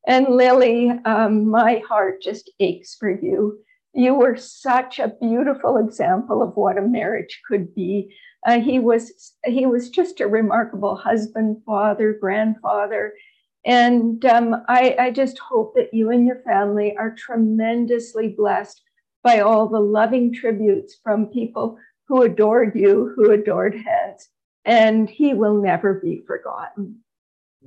And 0.07 0.29
Lily, 0.29 0.91
um, 1.05 1.49
my 1.49 1.83
heart 1.89 2.23
just 2.23 2.51
aches 2.61 2.95
for 2.95 3.11
you. 3.11 3.59
You 3.95 4.15
were 4.15 4.37
such 4.37 4.99
a 4.99 5.15
beautiful 5.21 5.77
example 5.79 6.43
of 6.43 6.57
what 6.57 6.79
a 6.79 6.83
marriage 6.83 7.41
could 7.49 7.75
be. 7.75 8.15
Uh, 8.47 8.61
he 8.61 8.79
was 8.79 9.35
he 9.45 9.65
was 9.67 9.89
just 9.89 10.21
a 10.21 10.27
remarkable 10.27 10.97
husband, 10.97 11.63
father, 11.65 12.13
grandfather, 12.21 13.15
and 13.65 14.23
um, 14.27 14.63
I, 14.69 14.95
I 14.99 15.11
just 15.11 15.39
hope 15.39 15.75
that 15.77 15.95
you 15.95 16.11
and 16.11 16.27
your 16.27 16.43
family 16.43 16.95
are 16.99 17.15
tremendously 17.15 18.29
blessed 18.29 18.83
by 19.23 19.41
all 19.41 19.69
the 19.69 19.81
loving 19.81 20.35
tributes 20.35 20.99
from 21.03 21.27
people 21.27 21.79
who 22.07 22.23
adored 22.23 22.75
you, 22.75 23.13
who 23.17 23.31
adored 23.31 23.75
Hans, 23.75 24.29
and 24.67 25.09
he 25.09 25.33
will 25.33 25.63
never 25.63 25.95
be 25.95 26.23
forgotten. 26.27 27.04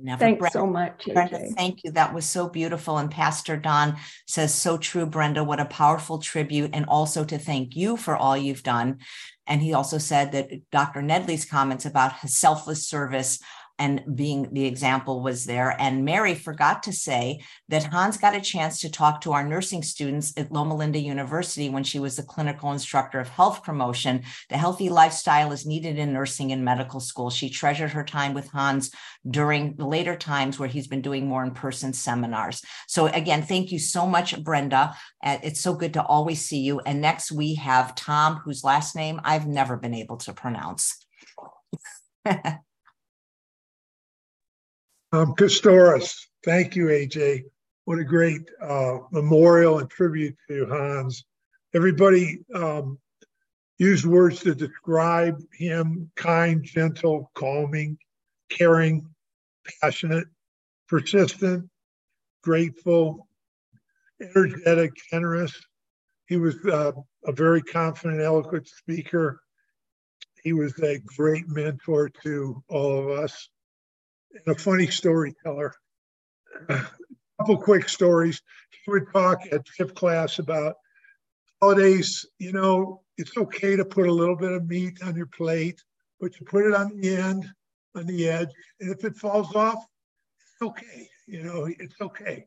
Never. 0.00 0.20
Thanks 0.20 0.38
Brenda, 0.38 0.52
so 0.52 0.66
much. 0.66 1.08
Brenda, 1.12 1.40
thank 1.56 1.82
you. 1.82 1.90
That 1.90 2.14
was 2.14 2.24
so 2.24 2.48
beautiful. 2.48 2.98
And 2.98 3.10
Pastor 3.10 3.56
Don 3.56 3.96
says, 4.26 4.54
so 4.54 4.78
true, 4.78 5.06
Brenda. 5.06 5.42
What 5.42 5.60
a 5.60 5.64
powerful 5.64 6.18
tribute. 6.18 6.70
And 6.72 6.84
also 6.86 7.24
to 7.24 7.38
thank 7.38 7.74
you 7.74 7.96
for 7.96 8.16
all 8.16 8.36
you've 8.36 8.62
done. 8.62 8.98
And 9.46 9.60
he 9.60 9.74
also 9.74 9.98
said 9.98 10.32
that 10.32 10.50
Dr. 10.70 11.02
Nedley's 11.02 11.44
comments 11.44 11.84
about 11.84 12.20
his 12.20 12.36
selfless 12.36 12.88
service 12.88 13.40
and 13.78 14.02
being 14.14 14.48
the 14.52 14.66
example 14.66 15.22
was 15.22 15.44
there. 15.44 15.74
And 15.80 16.04
Mary 16.04 16.34
forgot 16.34 16.82
to 16.84 16.92
say 16.92 17.40
that 17.68 17.84
Hans 17.84 18.16
got 18.16 18.34
a 18.34 18.40
chance 18.40 18.80
to 18.80 18.90
talk 18.90 19.20
to 19.20 19.32
our 19.32 19.44
nursing 19.46 19.82
students 19.82 20.32
at 20.36 20.50
Loma 20.50 20.74
Linda 20.74 20.98
University 20.98 21.68
when 21.68 21.84
she 21.84 22.00
was 22.00 22.16
the 22.16 22.22
clinical 22.22 22.72
instructor 22.72 23.20
of 23.20 23.28
health 23.28 23.62
promotion. 23.62 24.24
The 24.48 24.58
healthy 24.58 24.88
lifestyle 24.88 25.52
is 25.52 25.66
needed 25.66 25.98
in 25.98 26.12
nursing 26.12 26.52
and 26.52 26.64
medical 26.64 27.00
school. 27.00 27.30
She 27.30 27.50
treasured 27.50 27.90
her 27.92 28.04
time 28.04 28.34
with 28.34 28.48
Hans 28.48 28.90
during 29.28 29.76
the 29.76 29.86
later 29.86 30.16
times 30.16 30.58
where 30.58 30.68
he's 30.68 30.88
been 30.88 31.02
doing 31.02 31.26
more 31.26 31.44
in 31.44 31.52
person 31.52 31.92
seminars. 31.92 32.62
So, 32.86 33.06
again, 33.06 33.42
thank 33.42 33.70
you 33.70 33.78
so 33.78 34.06
much, 34.06 34.42
Brenda. 34.42 34.94
Uh, 35.22 35.38
it's 35.42 35.60
so 35.60 35.74
good 35.74 35.94
to 35.94 36.02
always 36.02 36.44
see 36.44 36.60
you. 36.60 36.80
And 36.80 37.00
next 37.00 37.30
we 37.30 37.54
have 37.54 37.94
Tom, 37.94 38.36
whose 38.44 38.64
last 38.64 38.96
name 38.96 39.20
I've 39.24 39.46
never 39.46 39.76
been 39.76 39.94
able 39.94 40.16
to 40.18 40.32
pronounce. 40.32 40.96
Um, 45.10 45.34
Kustoris, 45.34 46.14
thank 46.44 46.76
you, 46.76 46.86
AJ. 46.86 47.44
What 47.86 47.98
a 47.98 48.04
great 48.04 48.42
uh, 48.60 48.98
memorial 49.10 49.78
and 49.78 49.88
tribute 49.88 50.36
to 50.48 50.66
Hans. 50.66 51.24
Everybody 51.74 52.40
um, 52.54 52.98
used 53.78 54.04
words 54.04 54.40
to 54.40 54.54
describe 54.54 55.40
him 55.54 56.10
kind, 56.14 56.62
gentle, 56.62 57.30
calming, 57.34 57.96
caring, 58.50 59.08
passionate, 59.80 60.26
persistent, 60.88 61.70
grateful, 62.42 63.26
energetic, 64.20 64.92
generous. 65.10 65.58
He 66.26 66.36
was 66.36 66.56
uh, 66.66 66.92
a 67.24 67.32
very 67.32 67.62
confident, 67.62 68.20
eloquent 68.20 68.68
speaker. 68.68 69.40
He 70.42 70.52
was 70.52 70.78
a 70.80 70.98
great 71.16 71.48
mentor 71.48 72.10
to 72.24 72.62
all 72.68 72.98
of 72.98 73.18
us 73.18 73.48
and 74.32 74.56
a 74.56 74.58
funny 74.58 74.86
storyteller. 74.86 75.74
A 76.68 76.86
couple 77.38 77.58
quick 77.58 77.88
stories. 77.88 78.40
He 78.70 78.90
would 78.90 79.12
talk 79.12 79.40
at 79.52 79.66
CHIP 79.66 79.94
class 79.94 80.38
about 80.38 80.76
holidays. 81.60 82.26
You 82.38 82.52
know, 82.52 83.02
it's 83.16 83.36
okay 83.36 83.76
to 83.76 83.84
put 83.84 84.08
a 84.08 84.12
little 84.12 84.36
bit 84.36 84.52
of 84.52 84.66
meat 84.66 84.98
on 85.02 85.16
your 85.16 85.26
plate, 85.26 85.82
but 86.20 86.38
you 86.38 86.46
put 86.46 86.66
it 86.66 86.74
on 86.74 86.98
the 87.00 87.16
end, 87.16 87.50
on 87.94 88.06
the 88.06 88.28
edge, 88.28 88.50
and 88.80 88.90
if 88.90 89.04
it 89.04 89.16
falls 89.16 89.54
off, 89.54 89.84
it's 90.40 90.62
okay. 90.62 91.08
You 91.26 91.42
know, 91.42 91.66
it's 91.66 92.00
okay. 92.00 92.46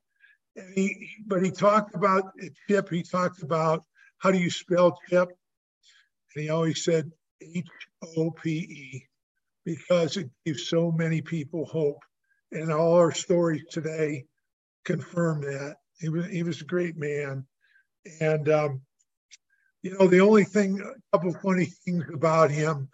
And 0.55 0.73
he, 0.73 1.09
but 1.25 1.43
he 1.43 1.51
talked 1.51 1.95
about 1.95 2.31
chip. 2.67 2.89
He 2.89 3.03
talked 3.03 3.43
about 3.43 3.83
how 4.17 4.31
do 4.31 4.37
you 4.37 4.49
spell 4.49 4.99
chip, 5.09 5.29
and 6.35 6.43
he 6.43 6.49
always 6.49 6.83
said 6.83 7.11
H 7.41 7.67
O 8.17 8.31
P 8.31 8.49
E 8.51 9.07
because 9.65 10.17
it 10.17 10.29
gives 10.45 10.67
so 10.67 10.91
many 10.91 11.21
people 11.21 11.65
hope. 11.65 11.99
And 12.51 12.71
all 12.71 12.95
our 12.95 13.13
stories 13.13 13.63
today 13.69 14.25
confirm 14.83 15.41
that. 15.41 15.77
He 15.99 16.09
was, 16.09 16.25
he 16.27 16.43
was 16.43 16.61
a 16.61 16.65
great 16.65 16.97
man. 16.97 17.45
And, 18.19 18.49
um, 18.49 18.81
you 19.83 19.97
know, 19.97 20.07
the 20.07 20.21
only 20.21 20.43
thing, 20.43 20.79
a 20.81 21.17
couple 21.17 21.33
of 21.33 21.41
funny 21.41 21.65
things 21.85 22.05
about 22.13 22.51
him, 22.51 22.89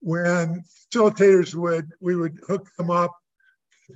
when 0.00 0.64
facilitators 0.92 1.54
would, 1.54 1.90
we 2.00 2.16
would 2.16 2.38
hook 2.46 2.68
them 2.76 2.90
up 2.90 3.12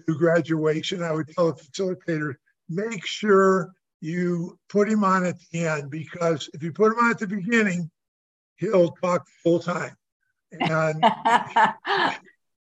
to 0.07 0.15
graduation, 0.15 1.03
I 1.03 1.13
would 1.13 1.29
tell 1.29 1.53
the 1.53 1.63
facilitator, 1.63 2.35
make 2.69 3.05
sure 3.07 3.73
you 4.01 4.59
put 4.69 4.89
him 4.89 5.05
on 5.05 5.25
at 5.25 5.37
the 5.53 5.67
end 5.67 5.91
because 5.91 6.49
if 6.55 6.63
you 6.63 6.73
put 6.73 6.93
him 6.93 6.99
on 6.99 7.11
at 7.11 7.19
the 7.19 7.27
beginning, 7.27 7.91
he'll 8.57 8.93
talk 8.93 9.27
full 9.43 9.59
time. 9.59 9.97
And 10.61 11.03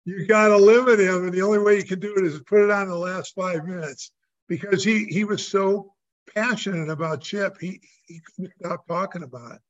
you 0.05 0.27
got 0.27 0.49
to 0.49 0.57
limit 0.57 1.01
him. 1.01 1.25
And 1.25 1.33
the 1.33 1.43
only 1.43 1.59
way 1.59 1.77
you 1.77 1.85
can 1.85 2.01
do 2.01 2.15
it 2.17 2.25
is 2.25 2.41
put 2.41 2.65
it 2.65 2.71
on 2.71 2.89
the 2.89 2.97
last 2.97 3.35
five 3.35 3.65
minutes 3.65 4.12
because 4.49 4.85
he, 4.85 5.05
he 5.05 5.25
was 5.25 5.47
so 5.47 5.93
passionate 6.35 6.89
about 6.89 7.21
Chip. 7.21 7.57
He, 7.61 7.81
he 8.07 8.21
couldn't 8.37 8.53
stop 8.59 8.87
talking 8.87 9.23
about 9.23 9.57
it. 9.57 9.61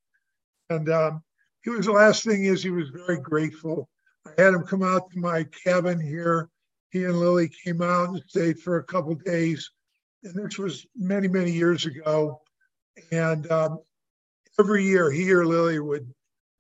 And 0.71 0.89
um, 0.89 1.23
he 1.63 1.71
was 1.71 1.87
the 1.87 1.93
last 1.93 2.25
thing 2.25 2.45
is 2.45 2.63
he 2.63 2.71
was 2.71 2.89
very 2.89 3.19
grateful. 3.19 3.89
I 4.27 4.43
had 4.43 4.55
him 4.55 4.65
come 4.65 4.83
out 4.83 5.11
to 5.11 5.19
my 5.19 5.45
cabin 5.65 6.01
here. 6.01 6.49
He 6.91 7.05
and 7.05 7.19
Lily 7.19 7.51
came 7.65 7.83
out 7.83 8.11
and 8.11 8.23
stayed 8.27 8.61
for 8.61 8.77
a 8.77 8.85
couple 8.85 9.15
days. 9.15 9.71
And 10.25 10.35
this 10.35 10.59
was 10.59 10.87
many, 10.97 11.29
many 11.29 11.51
years 11.51 11.87
ago. 11.87 12.41
And 13.11 13.51
um, 13.51 13.79
every 14.59 14.85
year 14.85 15.11
he 15.11 15.33
or 15.33 15.47
Lily 15.47 15.79
would 15.79 16.13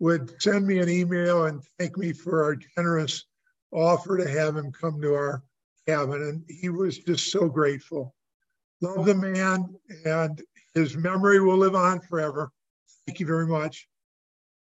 would 0.02 0.34
send 0.42 0.66
me 0.66 0.80
an 0.80 0.88
email 0.88 1.44
and 1.44 1.62
thank 1.78 1.96
me 1.96 2.12
for 2.12 2.42
our 2.42 2.56
generous 2.56 3.24
offer 3.70 4.18
to 4.18 4.28
have 4.28 4.56
him 4.56 4.72
come 4.72 5.00
to 5.00 5.14
our 5.14 5.44
cabin. 5.86 6.22
And 6.22 6.44
he 6.48 6.70
was 6.70 6.98
just 6.98 7.30
so 7.30 7.48
grateful. 7.48 8.12
Love 8.80 9.06
the 9.06 9.14
man, 9.14 9.72
and 10.04 10.42
his 10.74 10.96
memory 10.96 11.40
will 11.40 11.56
live 11.56 11.76
on 11.76 12.00
forever. 12.00 12.50
Thank 13.06 13.20
you 13.20 13.26
very 13.26 13.46
much. 13.46 13.86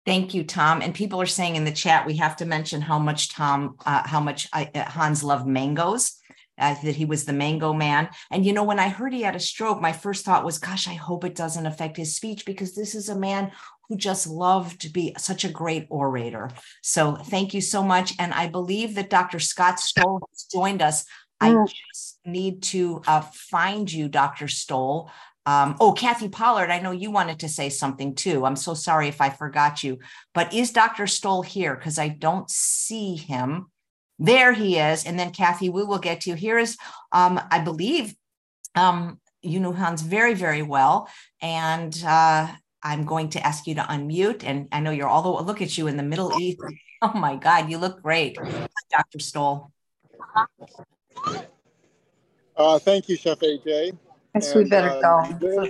Thank 0.07 0.33
you, 0.33 0.45
Tom. 0.45 0.81
And 0.81 0.95
people 0.95 1.21
are 1.21 1.27
saying 1.27 1.57
in 1.57 1.65
the 1.65 1.73
chat 1.73 2.07
we 2.07 2.17
have 2.17 2.37
to 2.37 2.47
mention 2.47 2.81
how 2.81 2.99
much 2.99 3.29
Tom, 3.29 3.77
uh, 3.85 4.09
how 4.09 4.21
much 4.21 4.49
I, 4.55 4.71
uh, 4.75 4.85
Hans 4.85 5.23
loved 5.23 5.47
mangoes. 5.47 6.15
Uh, 6.61 6.75
that 6.83 6.97
he 6.97 7.05
was 7.05 7.25
the 7.25 7.33
mango 7.33 7.73
man. 7.73 8.09
And 8.33 8.45
you 8.45 8.53
know, 8.53 8.65
when 8.65 8.81
I 8.81 8.89
heard 8.89 9.13
he 9.13 9.23
had 9.23 9.37
a 9.37 9.39
stroke, 9.41 9.81
my 9.81 9.93
first 9.93 10.25
thought 10.25 10.45
was, 10.45 10.59
gosh, 10.59 10.89
I 10.89 10.95
hope 10.95 11.23
it 11.25 11.37
doesn't 11.37 11.67
affect 11.67 11.97
his 11.97 12.17
speech 12.17 12.45
because 12.45 12.75
this 12.75 12.97
is 12.97 13.09
a 13.09 13.17
man 13.17 13.53
who 13.89 13.97
just 13.97 14.27
loved 14.27 14.81
to 14.83 14.91
be 14.91 15.15
such 15.19 15.45
a 15.45 15.49
great 15.49 15.87
orator. 15.89 16.51
So 16.83 17.17
thank 17.17 17.55
you 17.55 17.61
so 17.61 17.83
much. 17.83 18.13
And 18.19 18.33
I 18.35 18.49
believe 18.49 18.95
that 18.95 19.11
Dr. 19.11 19.39
Scott 19.39 19.81
Stoll 19.81 20.21
has 20.31 20.47
joined 20.53 20.83
us. 20.83 21.05
I 21.41 21.55
just 21.67 22.19
need 22.25 22.63
to 22.65 23.01
uh, 23.07 23.21
find 23.33 23.91
you, 23.91 24.09
Dr. 24.09 24.49
Stoll. 24.49 25.11
Um, 25.47 25.77
oh, 25.81 25.93
Kathy 25.93 26.29
Pollard, 26.29 26.71
I 26.71 26.81
know 26.81 26.91
you 26.91 27.11
wanted 27.11 27.39
to 27.41 27.49
say 27.49 27.71
something 27.71 28.15
too. 28.15 28.45
I'm 28.45 28.57
so 28.57 28.75
sorry 28.75 29.09
if 29.09 29.21
I 29.21 29.31
forgot 29.31 29.83
you, 29.83 29.99
but 30.35 30.53
is 30.53 30.73
Dr. 30.73 31.07
Stoll 31.07 31.43
here? 31.43 31.75
Because 31.75 31.99
I 31.99 32.09
don't 32.09 32.51
see 32.51 33.15
him. 33.15 33.71
There 34.19 34.53
he 34.53 34.79
is. 34.79 35.07
And 35.07 35.19
then 35.19 35.31
Kathy, 35.31 35.71
we 35.71 35.85
will 35.85 36.01
get 36.01 36.23
to 36.23 36.31
you. 36.31 36.37
Here 36.37 36.59
is, 36.59 36.77
um, 37.13 37.41
I 37.51 37.61
believe, 37.61 38.15
um, 38.75 39.21
you 39.41 39.61
know 39.61 39.73
Hans 39.73 40.03
very, 40.03 40.35
very 40.35 40.63
well. 40.63 41.09
And 41.41 41.97
uh, 42.05 42.49
I'm 42.83 43.05
going 43.05 43.31
to 43.31 43.47
ask 43.47 43.67
you 43.67 43.75
to 43.77 43.83
unmute. 43.83 44.45
And 44.45 44.69
I 44.73 44.81
know 44.81 44.91
you're 44.91 45.09
all 45.09 45.23
the 45.23 45.43
look 45.45 45.63
at 45.63 45.77
you 45.77 45.87
in 45.87 45.97
the 45.97 46.03
Middle 46.03 46.33
East. 46.39 46.61
Oh 47.01 47.13
my 47.15 47.37
God, 47.37 47.71
you 47.71 47.79
look 47.79 48.03
great, 48.03 48.41
Dr. 48.91 49.21
Stoll. 49.21 49.71
Uh, 52.57 52.77
thank 52.81 53.09
you, 53.09 53.15
Chef 53.15 53.39
AJ. 53.39 53.97
Guess 54.35 54.53
we 54.57 54.65
better 54.65 54.91
uh, 54.91 55.33
go. 55.39 55.69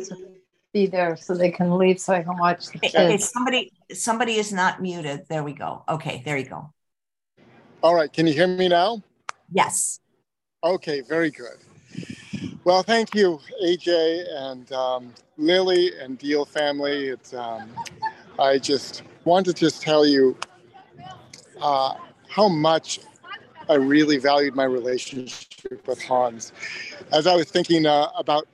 Be 0.73 0.87
there 0.87 1.17
so 1.17 1.35
they 1.35 1.51
can 1.51 1.77
leave 1.77 2.01
so 2.01 2.15
I 2.15 2.23
can 2.23 2.39
watch 2.39 2.69
the 2.69 2.79
kids. 2.79 2.95
Okay, 2.95 3.19
somebody, 3.19 3.73
somebody 3.93 4.39
is 4.39 4.55
not 4.55 4.81
muted. 4.81 5.27
There 5.29 5.43
we 5.43 5.53
go. 5.53 5.85
Okay, 5.87 6.23
there 6.25 6.39
you 6.39 6.47
go. 6.47 6.73
All 7.83 7.95
right, 7.95 8.11
can 8.11 8.27
you 8.27 8.33
hear 8.33 8.47
me 8.47 8.69
now? 8.69 9.03
Yes. 9.53 10.01
Okay, 10.65 11.03
very 11.03 11.31
good. 11.31 11.59
Well, 12.65 12.85
thank 12.85 13.15
you, 13.15 13.41
AJ 13.65 14.27
and 14.31 14.73
um, 14.73 15.15
Lily 15.39 15.93
and 16.01 16.19
Diehl 16.19 16.49
family. 16.49 17.09
It's, 17.09 17.35
um, 17.35 17.71
I 18.39 18.59
just 18.59 19.03
want 19.25 19.47
to 19.47 19.55
just 19.55 19.83
tell 19.83 20.07
you 20.07 20.37
uh, 21.63 21.95
how 22.29 22.49
much 22.49 23.01
I 23.69 23.75
really 23.75 24.19
valued 24.19 24.55
my 24.57 24.65
relationship 24.65 25.87
with 25.87 26.03
Hans. 26.05 26.53
As 27.13 27.27
I 27.27 27.37
was 27.37 27.51
thinking 27.51 27.87
uh, 27.87 28.09
about 28.17 28.49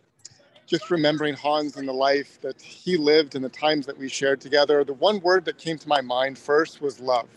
just 0.67 0.91
remembering 0.91 1.35
Hans 1.35 1.77
and 1.77 1.89
the 1.89 1.93
life 1.95 2.41
that 2.43 2.61
he 2.61 2.97
lived 2.97 3.37
and 3.37 3.45
the 3.45 3.51
times 3.51 3.87
that 3.87 3.99
we 3.99 4.09
shared 4.09 4.41
together, 4.41 4.85
the 4.85 4.95
one 4.95 5.21
word 5.21 5.45
that 5.47 5.59
came 5.59 5.79
to 5.79 5.89
my 5.89 6.01
mind 6.03 6.39
first 6.39 6.81
was 6.83 7.01
love. 7.01 7.29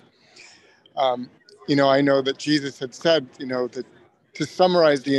Um, 0.98 1.30
you 1.68 1.76
know, 1.76 1.90
I 1.90 2.02
know 2.02 2.22
that 2.24 2.38
Jesus 2.38 2.80
had 2.80 2.96
said, 2.96 3.28
you 3.40 3.48
know, 3.48 3.68
that 3.70 3.86
to 4.36 4.46
summarize 4.46 5.04
the 5.04 5.18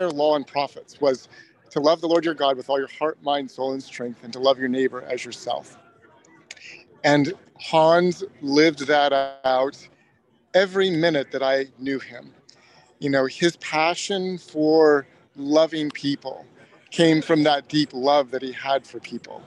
law 0.00 0.36
and 0.36 0.46
prophets 0.46 1.00
was 1.00 1.28
to 1.70 1.80
love 1.80 2.00
the 2.00 2.08
Lord 2.08 2.24
your 2.24 2.34
God 2.34 2.56
with 2.56 2.68
all 2.68 2.78
your 2.78 2.88
heart, 2.98 3.22
mind, 3.22 3.50
soul, 3.50 3.72
and 3.72 3.82
strength, 3.82 4.24
and 4.24 4.32
to 4.32 4.38
love 4.38 4.58
your 4.58 4.68
neighbor 4.68 5.02
as 5.02 5.24
yourself. 5.24 5.78
And 7.04 7.32
Hans 7.58 8.24
lived 8.42 8.86
that 8.86 9.12
out 9.44 9.88
every 10.54 10.90
minute 10.90 11.30
that 11.32 11.42
I 11.42 11.66
knew 11.78 11.98
him. 11.98 12.34
You 12.98 13.10
know, 13.10 13.26
his 13.26 13.56
passion 13.56 14.36
for 14.38 15.06
loving 15.36 15.90
people 15.90 16.44
came 16.90 17.22
from 17.22 17.44
that 17.44 17.68
deep 17.68 17.90
love 17.92 18.30
that 18.32 18.42
he 18.42 18.52
had 18.52 18.86
for 18.86 19.00
people. 19.00 19.42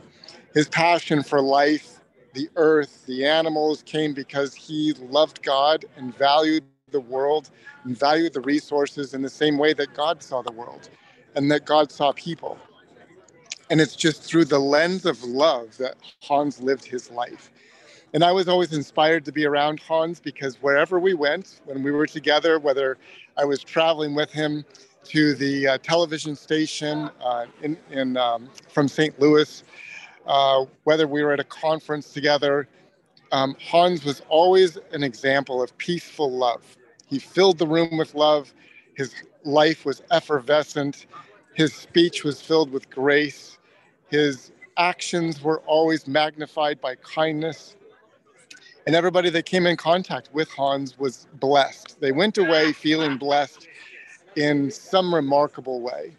His 0.54 0.68
passion 0.70 1.24
for 1.24 1.42
life, 1.42 2.00
the 2.34 2.50
earth, 2.56 3.06
the 3.06 3.26
animals 3.26 3.84
came 3.84 4.14
because 4.14 4.54
he 4.54 4.94
loved 4.94 5.44
God 5.44 5.86
and 5.98 6.16
valued 6.18 6.64
the 6.94 7.02
world 7.02 7.52
and 7.86 8.00
valued 8.00 8.34
the 8.34 8.42
resources 8.42 9.16
in 9.16 9.24
the 9.24 9.32
same 9.32 9.60
way 9.60 9.74
that 9.76 9.96
God 9.96 10.24
saw 10.24 10.44
the 10.44 10.54
world 10.54 10.90
and 11.36 11.52
that 11.52 11.66
God 11.66 11.92
saw 11.92 12.14
people. 12.14 12.60
And 13.72 13.82
it's 13.82 13.98
just 13.98 14.24
through 14.24 14.46
the 14.46 14.60
lens 14.60 15.06
of 15.06 15.24
love 15.24 15.78
that 15.80 15.98
Hans 16.22 16.62
lived 16.62 16.86
his 16.86 17.12
life. 17.12 17.52
And 18.14 18.24
I 18.24 18.32
was 18.32 18.48
always 18.48 18.74
inspired 18.74 19.26
to 19.26 19.32
be 19.32 19.46
around 19.46 19.80
Hans 19.82 20.20
because 20.20 20.58
wherever 20.62 21.00
we 21.00 21.16
went, 21.16 21.62
when 21.66 21.84
we 21.84 21.92
were 21.92 22.08
together, 22.08 22.60
whether 22.60 22.98
I 23.38 23.46
was 23.46 23.64
traveling 23.64 24.16
with 24.16 24.32
him 24.32 24.66
to 25.06 25.36
the 25.36 25.68
uh, 25.68 25.80
television 25.80 26.36
station 26.36 27.10
uh, 27.24 27.48
in, 27.64 27.78
in, 27.92 28.18
um, 28.18 28.50
from 28.70 28.88
St. 28.88 29.20
Louis, 29.20 29.64
uh, 30.28 30.66
whether 30.86 31.08
we 31.08 31.24
were 31.24 31.34
at 31.34 31.40
a 31.40 31.46
conference 31.46 32.14
together, 32.14 32.68
um, 33.32 33.56
Hans 33.60 34.06
was 34.06 34.22
always 34.30 34.78
an 34.94 35.04
example 35.04 35.62
of 35.64 35.78
peaceful 35.78 36.32
love. 36.32 36.64
He 37.14 37.20
filled 37.20 37.60
the 37.60 37.68
room 37.68 37.98
with 37.98 38.16
love. 38.16 38.54
His 38.96 39.16
life 39.46 39.86
was 39.86 40.04
effervescent. 40.12 41.08
His 41.56 41.74
speech 41.76 42.26
was 42.26 42.42
filled 42.42 42.72
with 42.72 42.90
grace. 42.90 43.60
His 44.12 44.52
actions 44.78 45.44
were 45.44 45.60
always 45.62 46.08
magnified 46.08 46.82
by 46.82 46.96
kindness 46.98 47.76
and 48.88 48.96
everybody 48.96 49.32
that 49.32 49.46
came 49.46 49.66
in 49.66 49.78
contact 49.78 50.30
with 50.34 50.50
Hans 50.52 51.00
was 51.00 51.28
blessed. 51.36 52.00
They 52.02 52.12
went 52.12 52.38
away 52.38 52.74
feeling 52.74 53.18
blessed 53.18 53.68
in 54.36 54.72
some 54.72 55.16
remarkable 55.16 55.82
way. 55.82 56.14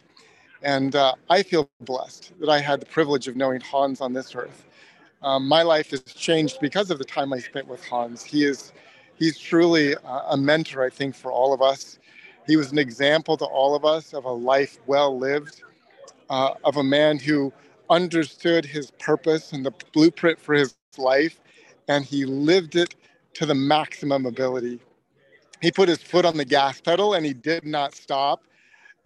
And 0.63 0.97
uh, 0.97 1.15
I 1.31 1.43
feel 1.43 1.71
blessed 1.83 2.33
that 2.41 2.51
I 2.51 2.61
had 2.61 2.81
the 2.81 2.87
privilege 2.87 3.29
of 3.29 3.37
knowing 3.37 3.61
Hans 3.61 4.01
on 4.01 4.15
this 4.15 4.35
earth. 4.35 4.67
Um, 5.23 5.49
my 5.49 5.63
life 5.63 5.91
has 5.91 6.03
changed 6.03 6.59
because 6.61 6.91
of 6.91 6.99
the 6.99 7.05
time 7.05 7.33
I 7.33 7.41
spent 7.41 7.69
with 7.69 7.85
Hans. 7.87 8.25
He 8.25 8.45
is, 8.45 8.73
he's 9.25 9.39
truly 9.39 9.97
a 10.31 10.37
mentor, 10.39 10.85
I 10.85 10.91
think, 10.91 11.17
for 11.17 11.33
all 11.33 11.55
of 11.55 11.63
us. 11.63 11.99
He 12.47 12.57
was 12.57 12.73
an 12.73 12.79
example 12.79 13.37
to 13.39 13.47
all 13.47 13.77
of 13.77 13.85
us 13.85 14.15
of 14.15 14.25
a 14.27 14.33
life 14.33 14.79
well 14.87 15.19
lived, 15.19 15.63
uh, 16.31 16.55
of 16.65 16.77
a 16.79 16.85
man 16.85 17.19
who 17.19 17.53
understood 17.91 18.65
his 18.67 18.91
purpose 18.93 19.53
and 19.53 19.67
the 19.67 19.73
blueprint 19.93 20.41
for 20.41 20.55
his 20.55 20.75
life 20.99 21.41
and 21.89 22.05
he 22.05 22.25
lived 22.27 22.77
it 22.77 22.95
to 23.35 23.47
the 23.47 23.55
maximum 23.55 24.27
ability. 24.27 24.81
He 25.63 25.73
put 25.73 25.89
his 25.89 26.03
foot 26.03 26.25
on 26.25 26.37
the 26.37 26.45
gas 26.47 26.81
pedal 26.81 27.15
and 27.15 27.27
he 27.27 27.35
did 27.35 27.65
not 27.67 27.95
stop. 27.95 28.45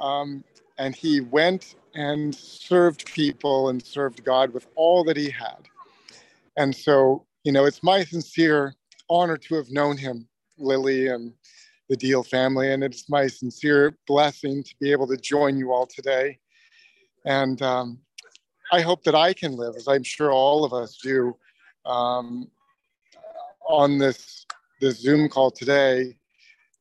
Um, 0.00 0.44
and 0.78 0.94
he 0.94 1.20
went 1.20 1.76
and 1.94 2.34
served 2.34 3.06
people 3.06 3.70
and 3.70 3.82
served 3.82 4.24
God 4.24 4.52
with 4.54 4.68
all 4.76 5.04
that 5.04 5.16
he 5.16 5.30
had. 5.30 5.68
And 6.56 6.74
so, 6.76 7.26
you 7.44 7.52
know, 7.52 7.66
it's 7.66 7.82
my 7.82 8.04
sincere 8.04 8.74
honor 9.10 9.36
to 9.36 9.54
have 9.56 9.70
known 9.70 9.96
him, 9.96 10.26
Lily 10.58 11.08
and 11.08 11.32
the 11.88 11.96
Diehl 11.96 12.26
family. 12.26 12.72
And 12.72 12.84
it's 12.84 13.08
my 13.08 13.26
sincere 13.26 13.96
blessing 14.06 14.62
to 14.62 14.74
be 14.80 14.92
able 14.92 15.06
to 15.08 15.16
join 15.16 15.56
you 15.56 15.72
all 15.72 15.86
today. 15.86 16.38
And 17.24 17.60
um, 17.62 17.98
I 18.72 18.80
hope 18.80 19.04
that 19.04 19.14
I 19.14 19.32
can 19.32 19.56
live, 19.56 19.74
as 19.76 19.88
I'm 19.88 20.02
sure 20.02 20.30
all 20.30 20.64
of 20.64 20.72
us 20.72 20.98
do, 21.02 21.36
um, 21.86 22.50
on 23.68 23.98
this 23.98 24.46
this 24.80 25.00
Zoom 25.00 25.28
call 25.28 25.50
today, 25.50 26.16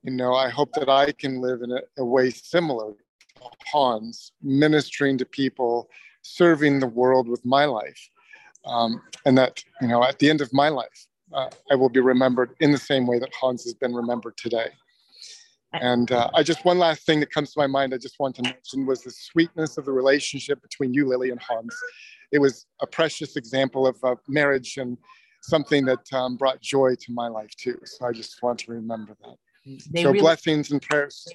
you 0.03 0.11
know, 0.11 0.33
I 0.33 0.49
hope 0.49 0.71
that 0.73 0.87
I 0.87 1.11
can 1.11 1.41
live 1.41 1.61
in 1.63 1.71
a, 1.71 1.79
a 1.97 2.05
way 2.05 2.29
similar 2.29 2.93
to 2.93 3.49
Hans, 3.71 4.31
ministering 4.41 5.17
to 5.17 5.25
people, 5.25 5.89
serving 6.21 6.79
the 6.79 6.87
world 6.87 7.27
with 7.27 7.43
my 7.43 7.65
life, 7.65 8.09
um, 8.65 9.01
and 9.25 9.37
that 9.37 9.63
you 9.81 9.87
know, 9.87 10.03
at 10.03 10.19
the 10.19 10.29
end 10.29 10.41
of 10.41 10.53
my 10.53 10.69
life, 10.69 11.06
uh, 11.33 11.49
I 11.71 11.75
will 11.75 11.89
be 11.89 11.99
remembered 11.99 12.55
in 12.59 12.71
the 12.71 12.77
same 12.77 13.05
way 13.05 13.19
that 13.19 13.33
Hans 13.33 13.63
has 13.63 13.73
been 13.73 13.93
remembered 13.93 14.37
today. 14.37 14.69
And 15.73 16.11
uh, 16.11 16.29
I 16.33 16.43
just 16.43 16.63
one 16.65 16.79
last 16.79 17.05
thing 17.05 17.19
that 17.19 17.31
comes 17.31 17.53
to 17.53 17.59
my 17.59 17.67
mind 17.67 17.93
I 17.93 17.97
just 17.97 18.19
want 18.19 18.35
to 18.37 18.43
mention 18.43 18.85
was 18.85 19.01
the 19.01 19.11
sweetness 19.11 19.77
of 19.77 19.85
the 19.85 19.91
relationship 19.91 20.61
between 20.61 20.93
you, 20.93 21.07
Lily, 21.07 21.29
and 21.29 21.41
Hans. 21.41 21.75
It 22.31 22.39
was 22.39 22.65
a 22.81 22.87
precious 22.87 23.35
example 23.35 23.85
of 23.85 23.97
uh, 24.03 24.15
marriage 24.27 24.77
and 24.77 24.97
something 25.41 25.85
that 25.85 26.11
um, 26.13 26.37
brought 26.37 26.61
joy 26.61 26.95
to 26.95 27.11
my 27.11 27.27
life 27.27 27.51
too. 27.57 27.79
So 27.83 28.05
I 28.05 28.11
just 28.11 28.41
want 28.41 28.59
to 28.59 28.71
remember 28.71 29.15
that. 29.23 29.35
They 29.91 30.03
so 30.03 30.09
really, 30.09 30.21
blessings 30.21 30.71
and 30.71 30.81
prayers. 30.81 31.27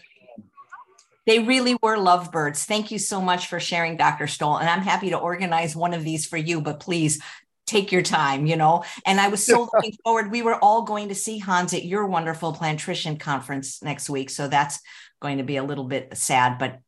They 1.26 1.38
really 1.38 1.76
were 1.82 1.98
lovebirds. 1.98 2.64
Thank 2.64 2.90
you 2.90 2.98
so 2.98 3.20
much 3.20 3.46
for 3.46 3.60
sharing, 3.60 3.96
Dr. 3.96 4.26
Stoll. 4.26 4.56
And 4.56 4.68
I'm 4.68 4.80
happy 4.80 5.10
to 5.10 5.18
organize 5.18 5.76
one 5.76 5.94
of 5.94 6.04
these 6.04 6.26
for 6.26 6.36
you, 6.36 6.60
but 6.60 6.80
please 6.80 7.22
take 7.66 7.92
your 7.92 8.02
time, 8.02 8.46
you 8.46 8.56
know. 8.56 8.84
And 9.06 9.20
I 9.20 9.28
was 9.28 9.44
so 9.44 9.68
looking 9.74 9.96
forward. 10.04 10.30
We 10.30 10.42
were 10.42 10.56
all 10.56 10.82
going 10.82 11.08
to 11.08 11.14
see 11.14 11.38
Hans 11.38 11.74
at 11.74 11.84
your 11.84 12.06
wonderful 12.06 12.54
plantrician 12.54 13.18
conference 13.18 13.82
next 13.82 14.10
week. 14.10 14.30
So 14.30 14.48
that's 14.48 14.80
going 15.20 15.38
to 15.38 15.44
be 15.44 15.56
a 15.56 15.62
little 15.62 15.84
bit 15.84 16.16
sad, 16.16 16.58
but 16.58 16.80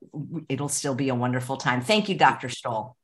it'll 0.48 0.68
still 0.68 0.94
be 0.94 1.08
a 1.08 1.14
wonderful 1.14 1.56
time. 1.56 1.80
Thank 1.80 2.08
you, 2.08 2.16
Dr. 2.16 2.48
Stoll. 2.48 2.96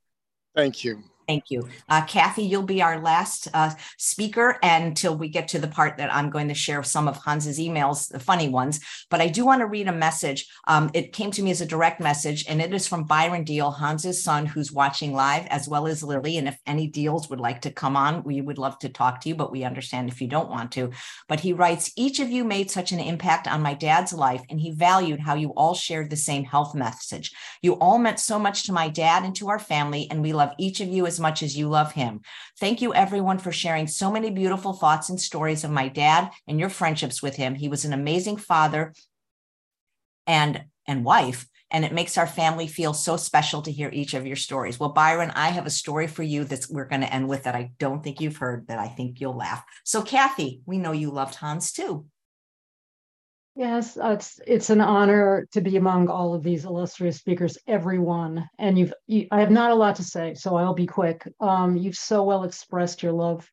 Thank 0.55 0.84
you. 0.84 1.05
Thank 1.26 1.44
you. 1.50 1.68
Uh, 1.89 2.05
Kathy, 2.07 2.42
you'll 2.42 2.65
be 2.65 2.82
our 2.82 3.00
last 3.00 3.47
uh, 3.55 3.70
speaker 3.97 4.58
until 4.65 5.16
we 5.16 5.28
get 5.28 5.47
to 5.49 5.60
the 5.60 5.68
part 5.68 5.97
that 5.99 6.12
I'm 6.12 6.28
going 6.28 6.49
to 6.49 6.55
share 6.55 6.82
some 6.82 7.07
of 7.07 7.23
Hans's 7.24 7.60
emails, 7.60 8.08
the 8.08 8.18
funny 8.18 8.49
ones. 8.49 8.81
But 9.10 9.20
I 9.20 9.28
do 9.28 9.44
want 9.44 9.60
to 9.60 9.66
read 9.66 9.86
a 9.86 9.92
message. 9.92 10.49
Um, 10.66 10.90
it 10.92 11.12
came 11.12 11.31
to 11.31 11.42
me 11.42 11.52
as 11.52 11.60
a 11.60 11.66
direct 11.66 12.00
message, 12.00 12.47
and 12.49 12.60
it 12.60 12.74
is 12.74 12.89
from 12.89 13.05
Byron 13.05 13.44
Diehl, 13.44 13.78
Hans's 13.78 14.24
son, 14.24 14.44
who's 14.44 14.73
watching 14.73 15.12
live, 15.15 15.47
as 15.47 15.68
well 15.68 15.86
as 15.86 16.02
Lily. 16.02 16.36
And 16.36 16.49
if 16.49 16.58
any 16.66 16.90
Diehls 16.90 17.31
would 17.31 17.39
like 17.39 17.60
to 17.60 17.70
come 17.70 17.97
on, 17.97 18.24
we 18.24 18.40
would 18.40 18.58
love 18.58 18.81
to 18.81 18.89
talk 18.89 19.20
to 19.20 19.28
you, 19.28 19.36
but 19.36 19.52
we 19.52 19.62
understand 19.62 20.08
if 20.08 20.20
you 20.20 20.26
don't 20.26 20.50
want 20.50 20.73
to. 20.73 20.90
But 21.28 21.39
he 21.39 21.52
writes, 21.52 21.92
Each 21.94 22.18
of 22.18 22.31
you 22.31 22.42
made 22.42 22.73
such 22.73 22.90
an 22.90 22.99
impact 22.99 23.47
on 23.47 23.62
my 23.62 23.74
dad's 23.74 24.12
life, 24.12 24.42
and 24.50 24.60
he 24.60 24.73
valued 24.73 25.20
how 25.20 25.36
you 25.36 25.50
all 25.50 25.74
shared 25.74 26.10
the 26.10 26.16
same 26.16 26.42
health 26.42 26.74
message. 26.74 27.31
You 27.62 27.74
all 27.74 27.99
meant 27.99 28.18
so 28.18 28.36
much 28.36 28.65
to 28.65 28.73
my 28.73 28.89
dad 28.89 29.23
and 29.23 29.36
to 29.36 29.49
our 29.49 29.60
family, 29.60 30.08
and 30.10 30.23
we 30.23 30.32
love 30.32 30.52
each 30.58 30.81
of 30.81 30.89
you 30.89 31.07
as 31.07 31.19
much 31.20 31.42
as 31.42 31.57
you 31.57 31.68
love 31.68 31.92
him. 31.92 32.20
Thank 32.58 32.82
you, 32.82 32.94
everyone, 32.94 33.39
for 33.39 33.52
sharing 33.52 33.86
so 33.86 34.10
many 34.10 34.31
beautiful 34.31 34.73
thoughts 34.73 35.10
and 35.10 35.20
stories 35.20 35.62
of 35.62 35.70
my 35.70 35.89
dad 35.89 36.31
and 36.49 36.58
your 36.58 36.70
friendships 36.70 37.23
with 37.23 37.36
him. 37.36 37.55
He 37.55 37.68
was 37.68 37.84
an 37.84 37.92
amazing 37.92 38.39
father 38.39 38.94
and 40.26 40.65
and 40.86 41.05
wife. 41.05 41.47
And 41.73 41.84
it 41.84 41.92
makes 41.92 42.18
our 42.18 42.26
family 42.26 42.66
feel 42.66 42.92
so 42.92 43.16
special 43.16 43.62
to 43.62 43.70
hear 43.70 43.90
each 43.92 44.15
of 44.15 44.26
your 44.26 44.36
stories. 44.36 44.81
Well, 44.81 44.89
Byron, 44.89 45.31
I 45.36 45.50
have 45.50 45.66
a 45.66 45.70
story 45.70 46.08
for 46.08 46.24
you 46.24 46.42
that 46.44 46.66
we're 46.68 46.89
going 46.89 47.02
to 47.02 47.15
end 47.15 47.28
with 47.28 47.44
that 47.44 47.55
I 47.55 47.70
don't 47.78 48.02
think 48.02 48.20
you've 48.20 48.39
heard 48.39 48.66
that 48.66 48.81
I 48.81 48.89
think 48.89 49.20
you'll 49.20 49.36
laugh. 49.36 49.65
So, 49.84 50.02
Kathy, 50.02 50.62
we 50.66 50.78
know 50.78 50.90
you 50.90 51.12
loved 51.12 51.36
Hans 51.36 51.70
too. 51.70 52.07
Yes, 53.56 53.96
uh, 53.98 54.10
it's 54.10 54.40
it's 54.46 54.70
an 54.70 54.80
honor 54.80 55.46
to 55.52 55.60
be 55.60 55.76
among 55.76 56.08
all 56.08 56.34
of 56.34 56.42
these 56.42 56.64
illustrious 56.64 57.16
speakers, 57.18 57.58
everyone. 57.66 58.48
And 58.58 58.78
you've 58.78 58.94
you, 59.06 59.26
I 59.30 59.40
have 59.40 59.50
not 59.50 59.72
a 59.72 59.74
lot 59.74 59.96
to 59.96 60.04
say, 60.04 60.34
so 60.34 60.56
I'll 60.56 60.74
be 60.74 60.86
quick. 60.86 61.26
Um, 61.40 61.76
you've 61.76 61.96
so 61.96 62.22
well 62.22 62.44
expressed 62.44 63.02
your 63.02 63.12
love 63.12 63.46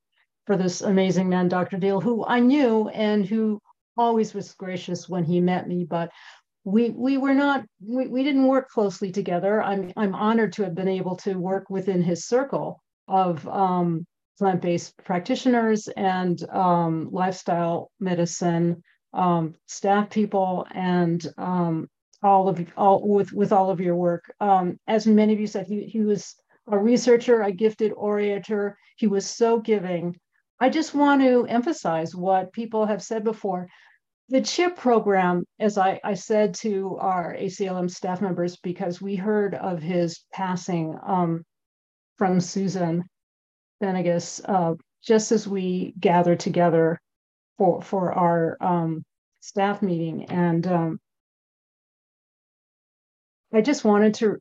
for 0.46 0.56
this 0.56 0.82
amazing 0.82 1.30
man, 1.30 1.50
Dr. 1.50 1.78
Diehl, 1.78 2.02
who 2.02 2.24
I 2.26 2.40
knew 2.40 2.88
and 2.90 3.26
who 3.26 3.60
always 3.98 4.34
was 4.34 4.54
gracious 4.54 5.10
when 5.10 5.24
he 5.24 5.42
met 5.42 5.68
me, 5.68 5.84
but 5.84 6.12
we 6.64 6.92
we 6.92 7.18
were 7.18 7.34
not 7.34 7.66
we, 7.84 8.08
we 8.08 8.24
didn't 8.24 8.48
work 8.48 8.70
closely 8.70 9.12
together. 9.12 9.64
I'm 9.64 9.92
I'm 9.98 10.14
honored 10.14 10.54
to 10.54 10.64
have 10.64 10.76
been 10.76 10.88
able 10.88 11.16
to 11.18 11.36
work 11.36 11.70
within 11.72 12.04
his 12.04 12.28
circle 12.28 12.82
of 13.08 13.48
um, 13.48 14.06
plant-based 14.38 14.96
practitioners 15.04 15.88
and 15.98 16.42
um, 16.52 17.10
lifestyle 17.12 17.90
medicine 18.00 18.84
um, 19.18 19.56
staff 19.66 20.10
people 20.10 20.66
and 20.72 21.26
um, 21.38 21.90
all 22.24 22.48
of 22.48 22.66
all 22.78 23.08
with 23.08 23.34
with 23.34 23.52
all 23.52 23.70
of 23.70 23.82
your 23.82 23.96
work. 23.96 24.32
Um, 24.40 24.80
as 24.88 25.08
many 25.08 25.34
of 25.34 25.40
you 25.40 25.48
said, 25.48 25.68
he 25.68 25.84
he 25.86 26.02
was 26.02 26.36
a 26.70 26.78
researcher, 26.78 27.42
a 27.42 27.52
gifted 27.52 27.92
orator. 27.94 28.78
He 28.96 29.08
was 29.08 29.26
so 29.26 29.60
giving. 29.60 30.16
I 30.60 30.70
just 30.70 30.94
want 30.94 31.22
to 31.22 31.46
emphasize 31.48 32.16
what 32.16 32.54
people 32.54 32.86
have 32.86 33.04
said 33.04 33.24
before. 33.24 33.68
The 34.30 34.42
CHIP 34.42 34.76
program, 34.76 35.46
as 35.60 35.78
I, 35.78 36.02
I 36.04 36.16
said 36.16 36.54
to 36.56 36.98
our 37.00 37.34
ACLM 37.36 37.90
staff 37.90 38.22
members, 38.22 38.58
because 38.58 39.02
we 39.02 39.16
heard 39.16 39.56
of 39.56 39.82
his 39.82 40.20
passing 40.34 40.98
um, 41.06 41.46
from 42.18 42.42
Susan 42.42 43.06
Benigas, 43.82 44.42
uh, 44.44 44.74
just 45.02 45.32
as 45.32 45.48
we 45.48 45.94
gathered 46.00 46.42
together 46.42 47.00
for 47.58 47.82
for 47.82 48.14
our 48.14 48.58
um, 48.62 49.04
staff 49.40 49.82
meeting, 49.82 50.26
and 50.26 50.68
um, 50.68 51.00
I 53.54 53.62
just 53.62 53.84
wanted 53.84 54.14
to 54.16 54.38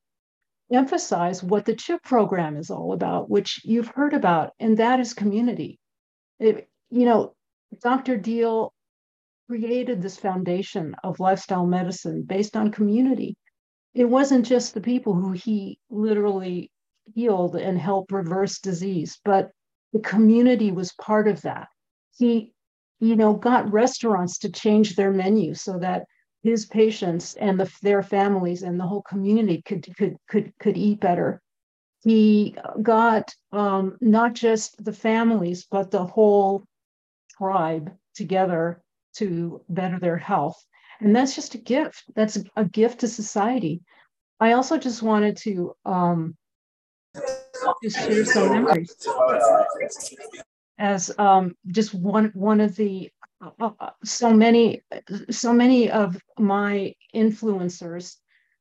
emphasize 0.72 1.42
what 1.42 1.64
the 1.64 1.74
CHIP 1.74 2.02
program 2.02 2.56
is 2.56 2.70
all 2.70 2.92
about, 2.92 3.30
which 3.30 3.60
you've 3.64 3.88
heard 3.88 4.14
about, 4.14 4.52
and 4.58 4.78
that 4.78 5.00
is 5.00 5.14
community. 5.14 5.78
It, 6.40 6.68
you 6.90 7.04
know, 7.04 7.34
Dr. 7.80 8.18
Diehl 8.18 8.70
created 9.48 10.02
this 10.02 10.16
foundation 10.16 10.96
of 11.04 11.20
lifestyle 11.20 11.66
medicine 11.66 12.22
based 12.22 12.56
on 12.56 12.72
community. 12.72 13.36
It 13.94 14.06
wasn't 14.06 14.44
just 14.44 14.74
the 14.74 14.80
people 14.80 15.14
who 15.14 15.32
he 15.32 15.78
literally 15.88 16.70
healed 17.14 17.56
and 17.56 17.78
helped 17.78 18.12
reverse 18.12 18.58
disease, 18.58 19.20
but 19.24 19.50
the 19.92 20.00
community 20.00 20.72
was 20.72 20.92
part 20.94 21.28
of 21.28 21.42
that. 21.42 21.68
He 22.18 22.52
you 23.00 23.16
know, 23.16 23.34
got 23.34 23.72
restaurants 23.72 24.38
to 24.38 24.50
change 24.50 24.96
their 24.96 25.12
menu 25.12 25.54
so 25.54 25.78
that 25.78 26.06
his 26.42 26.66
patients 26.66 27.34
and 27.34 27.58
the, 27.58 27.70
their 27.82 28.02
families 28.02 28.62
and 28.62 28.78
the 28.78 28.86
whole 28.86 29.02
community 29.02 29.62
could 29.62 29.86
could 29.96 30.16
could 30.28 30.52
could 30.60 30.76
eat 30.76 31.00
better. 31.00 31.42
He 32.04 32.56
got 32.82 33.34
um, 33.52 33.96
not 34.00 34.34
just 34.34 34.82
the 34.84 34.92
families 34.92 35.66
but 35.68 35.90
the 35.90 36.04
whole 36.04 36.64
tribe 37.36 37.92
together 38.14 38.80
to 39.16 39.60
better 39.68 39.98
their 39.98 40.16
health, 40.16 40.62
and 41.00 41.14
that's 41.14 41.34
just 41.34 41.54
a 41.54 41.58
gift. 41.58 42.04
That's 42.14 42.38
a 42.56 42.64
gift 42.64 43.00
to 43.00 43.08
society. 43.08 43.82
I 44.38 44.52
also 44.52 44.78
just 44.78 45.02
wanted 45.02 45.36
to 45.38 45.74
um, 45.84 46.36
just 47.82 47.96
share 47.96 48.24
some 48.24 48.50
memories 48.50 48.94
as 50.78 51.10
um, 51.18 51.54
just 51.68 51.94
one 51.94 52.30
one 52.34 52.60
of 52.60 52.76
the 52.76 53.10
uh, 53.40 53.70
uh, 53.80 53.90
so 54.04 54.32
many 54.32 54.82
so 55.30 55.52
many 55.52 55.90
of 55.90 56.20
my 56.38 56.94
influencers 57.14 58.16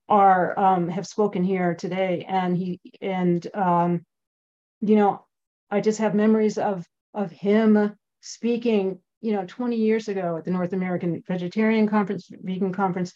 are 0.07 0.57
um, 0.59 0.87
have 0.89 1.07
spoken 1.07 1.43
here 1.43 1.75
today, 1.75 2.25
and 2.27 2.57
he 2.57 2.79
and 3.01 3.45
um, 3.53 4.05
you 4.81 4.95
know 4.95 5.25
I 5.69 5.81
just 5.81 5.99
have 5.99 6.15
memories 6.15 6.57
of 6.57 6.85
of 7.13 7.31
him 7.31 7.95
speaking 8.21 8.99
you 9.21 9.33
know 9.33 9.45
20 9.45 9.75
years 9.75 10.07
ago 10.07 10.37
at 10.37 10.45
the 10.45 10.51
North 10.51 10.73
American 10.73 11.21
Vegetarian 11.27 11.87
Conference, 11.87 12.29
Vegan 12.29 12.73
Conference, 12.73 13.13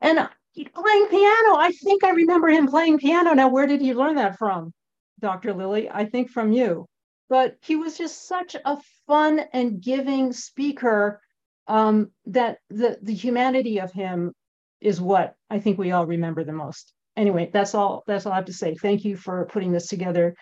and 0.00 0.28
playing 0.54 1.06
piano. 1.06 1.56
I 1.56 1.72
think 1.82 2.04
I 2.04 2.10
remember 2.10 2.48
him 2.48 2.66
playing 2.66 2.98
piano. 2.98 3.32
Now, 3.32 3.48
where 3.48 3.66
did 3.66 3.80
he 3.80 3.94
learn 3.94 4.16
that 4.16 4.38
from, 4.38 4.72
Dr. 5.20 5.54
Lily? 5.54 5.88
I 5.88 6.04
think 6.04 6.30
from 6.30 6.52
you 6.52 6.86
but 7.30 7.56
he 7.62 7.76
was 7.76 7.96
just 7.96 8.26
such 8.26 8.56
a 8.62 8.76
fun 9.06 9.40
and 9.54 9.80
giving 9.80 10.32
speaker 10.32 11.22
um, 11.68 12.10
that 12.26 12.58
the, 12.68 12.98
the 13.00 13.14
humanity 13.14 13.78
of 13.80 13.92
him 13.92 14.32
is 14.80 15.00
what 15.00 15.34
I 15.48 15.60
think 15.60 15.78
we 15.78 15.92
all 15.92 16.06
remember 16.06 16.42
the 16.42 16.52
most. 16.52 16.92
Anyway, 17.16 17.48
that's 17.52 17.74
all 17.74 18.02
that's 18.06 18.26
all 18.26 18.32
I 18.32 18.36
have 18.36 18.46
to 18.46 18.52
say. 18.52 18.74
Thank 18.74 19.04
you 19.04 19.16
for 19.16 19.46
putting 19.46 19.72
this 19.72 19.86
together, 19.86 20.34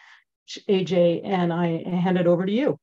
AJ, 0.69 1.23
and 1.25 1.53
I 1.53 1.85
hand 1.85 2.19
it 2.19 2.27
over 2.27 2.47
to 2.47 2.53
you. 2.53 2.79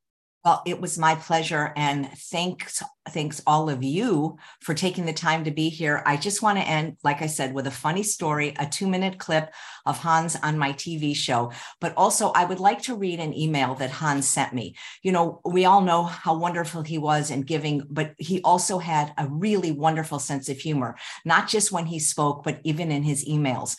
Well, 0.45 0.61
it 0.67 0.79
was 0.79 0.99
my 0.99 1.15
pleasure. 1.15 1.73
And 1.75 2.07
thanks, 2.07 2.83
thanks 3.09 3.41
all 3.47 3.67
of 3.67 3.83
you 3.83 4.37
for 4.61 4.75
taking 4.75 5.07
the 5.07 5.11
time 5.11 5.43
to 5.45 5.49
be 5.49 5.69
here. 5.69 6.03
I 6.05 6.17
just 6.17 6.43
want 6.43 6.59
to 6.59 6.63
end, 6.63 6.97
like 7.03 7.23
I 7.23 7.25
said, 7.25 7.51
with 7.51 7.65
a 7.65 7.71
funny 7.71 8.03
story, 8.03 8.53
a 8.59 8.67
two 8.67 8.87
minute 8.87 9.17
clip 9.17 9.51
of 9.87 9.97
Hans 9.97 10.35
on 10.35 10.59
my 10.59 10.73
TV 10.73 11.15
show. 11.15 11.51
But 11.81 11.95
also, 11.97 12.29
I 12.29 12.45
would 12.45 12.59
like 12.59 12.83
to 12.83 12.95
read 12.95 13.19
an 13.19 13.35
email 13.35 13.73
that 13.75 13.89
Hans 13.89 14.27
sent 14.27 14.53
me. 14.53 14.75
You 15.01 15.13
know, 15.13 15.41
we 15.43 15.65
all 15.65 15.81
know 15.81 16.03
how 16.03 16.35
wonderful 16.35 16.83
he 16.83 16.99
was 16.99 17.31
in 17.31 17.41
giving, 17.41 17.81
but 17.89 18.13
he 18.19 18.39
also 18.43 18.77
had 18.77 19.13
a 19.17 19.27
really 19.27 19.71
wonderful 19.71 20.19
sense 20.19 20.47
of 20.47 20.59
humor, 20.59 20.95
not 21.25 21.47
just 21.47 21.71
when 21.71 21.87
he 21.87 21.97
spoke, 21.97 22.43
but 22.43 22.59
even 22.63 22.91
in 22.91 23.01
his 23.01 23.25
emails. 23.25 23.77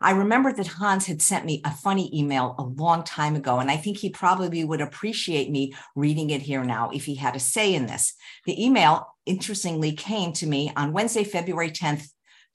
I 0.00 0.10
remember 0.12 0.52
that 0.52 0.66
Hans 0.66 1.06
had 1.06 1.22
sent 1.22 1.44
me 1.44 1.62
a 1.64 1.70
funny 1.70 2.10
email 2.16 2.54
a 2.58 2.62
long 2.62 3.02
time 3.02 3.34
ago, 3.34 3.58
and 3.58 3.70
I 3.70 3.76
think 3.76 3.96
he 3.96 4.10
probably 4.10 4.62
would 4.64 4.80
appreciate 4.80 5.50
me 5.50 5.74
reading 5.94 6.30
it 6.30 6.42
here 6.42 6.64
now 6.64 6.90
if 6.90 7.04
he 7.04 7.14
had 7.14 7.34
a 7.36 7.40
say 7.40 7.74
in 7.74 7.86
this. 7.86 8.14
The 8.44 8.62
email, 8.62 9.14
interestingly, 9.24 9.92
came 9.92 10.32
to 10.34 10.46
me 10.46 10.70
on 10.76 10.92
Wednesday, 10.92 11.24
February 11.24 11.70
10th, 11.70 12.08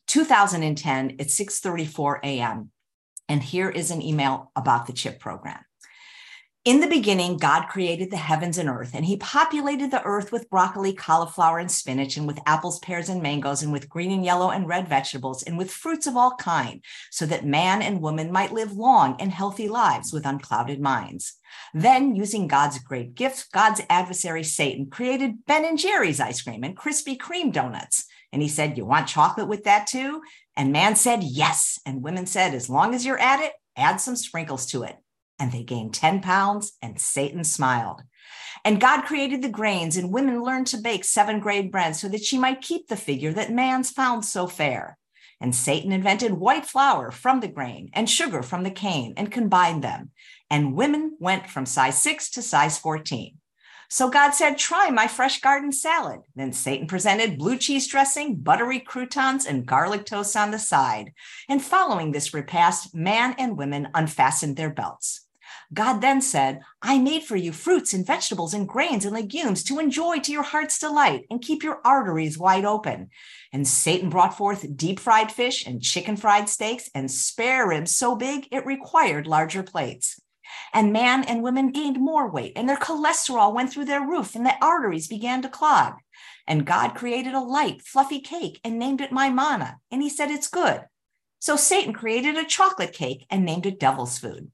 2010 0.08 1.12
at 1.20 1.28
6:34 1.28 2.20
a.m. 2.24 2.72
And 3.28 3.42
here 3.42 3.70
is 3.70 3.92
an 3.92 4.02
email 4.02 4.52
about 4.56 4.88
the 4.88 4.94
CHIP 4.94 5.20
program. 5.20 5.64
In 6.64 6.80
the 6.80 6.86
beginning, 6.86 7.38
God 7.38 7.70
created 7.70 8.12
the 8.12 8.18
heavens 8.18 8.60
and 8.60 8.70
earth, 8.70 8.92
and 8.94 9.04
he 9.04 9.18
populated 9.18 9.90
the 9.90 10.04
earth 10.04 10.32
with 10.32 10.48
broccoli, 10.52 10.94
cauliflower, 10.94 11.58
and 11.58 11.72
spinach, 11.72 12.18
and 12.18 12.28
with 12.28 12.38
apples, 12.46 12.78
pears, 12.78 13.10
and 13.10 13.20
mangoes, 13.20 13.64
and 13.64 13.74
with 13.74 13.90
green 13.90 14.12
and 14.12 14.24
yellow 14.24 14.52
and 14.52 14.68
red 14.68 14.88
vegetables, 14.88 15.42
and 15.42 15.58
with 15.58 15.72
fruits 15.72 16.06
of 16.06 16.16
all 16.16 16.36
kind, 16.36 16.86
so 17.10 17.26
that 17.26 17.48
man 17.48 17.82
and 17.82 18.00
woman 18.00 18.32
might 18.32 18.54
live 18.54 18.74
long 18.74 19.16
and 19.20 19.32
healthy 19.32 19.68
lives 19.68 20.14
with 20.14 20.24
unclouded 20.24 20.80
minds. 20.80 21.34
Then, 21.74 22.16
using 22.16 22.48
God's 22.48 22.78
great 22.78 23.16
gift, 23.16 23.52
God's 23.52 23.82
adversary 23.90 24.44
Satan 24.44 24.92
created 24.92 25.44
Ben 25.48 25.66
and 25.66 25.80
Jerry's 25.80 26.20
ice 26.20 26.44
cream 26.44 26.64
and 26.64 26.78
Krispy 26.78 27.18
Kreme 27.18 27.52
donuts. 27.52 28.06
And 28.32 28.40
he 28.40 28.48
said, 28.48 28.78
You 28.78 28.86
want 28.86 29.08
chocolate 29.08 29.48
with 29.48 29.64
that 29.64 29.88
too? 29.88 30.22
And 30.56 30.72
man 30.72 30.96
said, 30.96 31.24
Yes. 31.24 31.80
And 31.88 32.04
women 32.04 32.28
said, 32.28 32.54
As 32.54 32.70
long 32.70 32.94
as 32.94 33.04
you're 33.04 33.18
at 33.18 33.40
it, 33.40 33.54
add 33.76 34.00
some 34.00 34.16
sprinkles 34.16 34.68
to 34.68 34.84
it 34.84 34.96
and 35.42 35.52
they 35.52 35.64
gained 35.64 35.94
10 35.96 36.22
pounds, 36.22 36.74
and 36.84 37.02
Satan 37.02 37.44
smiled. 37.44 38.04
And 38.64 38.80
God 38.80 39.06
created 39.06 39.42
the 39.42 39.50
grains, 39.50 39.98
and 39.98 40.14
women 40.14 40.44
learned 40.44 40.68
to 40.68 40.78
bake 40.78 41.04
seven 41.04 41.40
grade 41.40 41.72
bread 41.72 41.96
so 41.96 42.08
that 42.10 42.24
she 42.24 42.38
might 42.38 42.62
keep 42.62 42.88
the 42.88 42.96
figure 42.96 43.34
that 43.34 43.52
man's 43.52 43.90
found 43.90 44.24
so 44.24 44.46
fair. 44.46 45.00
And 45.42 45.56
Satan 45.56 45.92
invented 45.92 46.34
white 46.34 46.68
flour 46.68 47.10
from 47.10 47.40
the 47.40 47.48
grain 47.48 47.90
and 47.94 48.08
sugar 48.08 48.44
from 48.44 48.62
the 48.62 48.70
cane 48.70 49.16
and 49.18 49.32
combined 49.32 49.84
them. 49.84 50.12
And 50.52 50.76
women 50.76 51.18
went 51.20 51.50
from 51.50 51.66
size 51.66 52.00
six 52.00 52.30
to 52.32 52.44
size 52.44 52.78
14. 52.78 53.40
So 53.90 54.10
God 54.10 54.32
said, 54.32 54.58
Try 54.58 54.90
my 54.90 55.08
fresh 55.08 55.42
garden 55.42 55.74
salad. 55.74 56.22
Then 56.34 56.54
Satan 56.54 56.88
presented 56.88 57.38
blue 57.38 57.58
cheese 57.58 57.88
dressing, 57.88 58.36
buttery 58.36 58.80
croutons, 58.80 59.46
and 59.48 59.66
garlic 59.66 60.06
toast 60.06 60.38
on 60.38 60.52
the 60.52 60.60
side. 60.60 61.12
And 61.50 61.62
following 61.62 62.12
this 62.12 62.34
repast, 62.34 62.96
man 62.96 63.36
and 63.38 63.58
women 63.58 63.90
unfastened 63.94 64.56
their 64.56 64.70
belts. 64.70 65.21
God 65.74 66.02
then 66.02 66.22
said, 66.22 66.62
I 66.82 67.00
made 67.00 67.24
for 67.24 67.38
you 67.38 67.54
fruits 67.54 67.94
and 67.94 68.06
vegetables 68.06 68.54
and 68.54 68.68
grains 68.68 69.06
and 69.06 69.14
legumes 69.14 69.64
to 69.66 69.80
enjoy 69.80 70.20
to 70.20 70.32
your 70.32 70.44
heart's 70.44 70.80
delight 70.80 71.26
and 71.30 71.42
keep 71.42 71.64
your 71.64 71.80
arteries 71.86 72.38
wide 72.38 72.66
open. 72.66 73.10
And 73.54 73.66
Satan 73.66 74.10
brought 74.10 74.38
forth 74.38 74.76
deep 74.76 75.00
fried 75.00 75.32
fish 75.32 75.66
and 75.66 75.82
chicken 75.82 76.18
fried 76.18 76.50
steaks 76.50 76.90
and 76.94 77.10
spare 77.10 77.68
ribs 77.68 77.96
so 77.96 78.16
big 78.16 78.48
it 78.52 78.66
required 78.66 79.28
larger 79.28 79.64
plates. 79.64 80.20
And 80.74 80.92
man 80.92 81.24
and 81.24 81.42
women 81.42 81.72
gained 81.72 81.98
more 82.00 82.30
weight, 82.30 82.54
and 82.58 82.68
their 82.68 82.78
cholesterol 82.78 83.54
went 83.54 83.72
through 83.72 83.86
their 83.86 84.06
roof, 84.06 84.36
and 84.36 84.46
the 84.46 84.56
arteries 84.62 85.08
began 85.08 85.42
to 85.44 85.50
clog. 85.50 85.94
And 86.48 86.66
God 86.66 86.96
created 86.96 87.34
a 87.34 87.40
light, 87.40 87.82
fluffy 87.82 88.20
cake 88.20 88.60
and 88.64 88.78
named 88.78 89.00
it 89.00 89.14
my 89.14 89.30
manna, 89.30 89.78
and 89.90 90.02
he 90.02 90.10
said 90.10 90.30
it's 90.30 90.50
good. 90.50 90.82
So 91.40 91.56
Satan 91.56 91.94
created 91.94 92.36
a 92.36 92.46
chocolate 92.46 92.94
cake 92.94 93.26
and 93.30 93.46
named 93.46 93.66
it 93.66 93.80
devil's 93.80 94.20
food. 94.20 94.52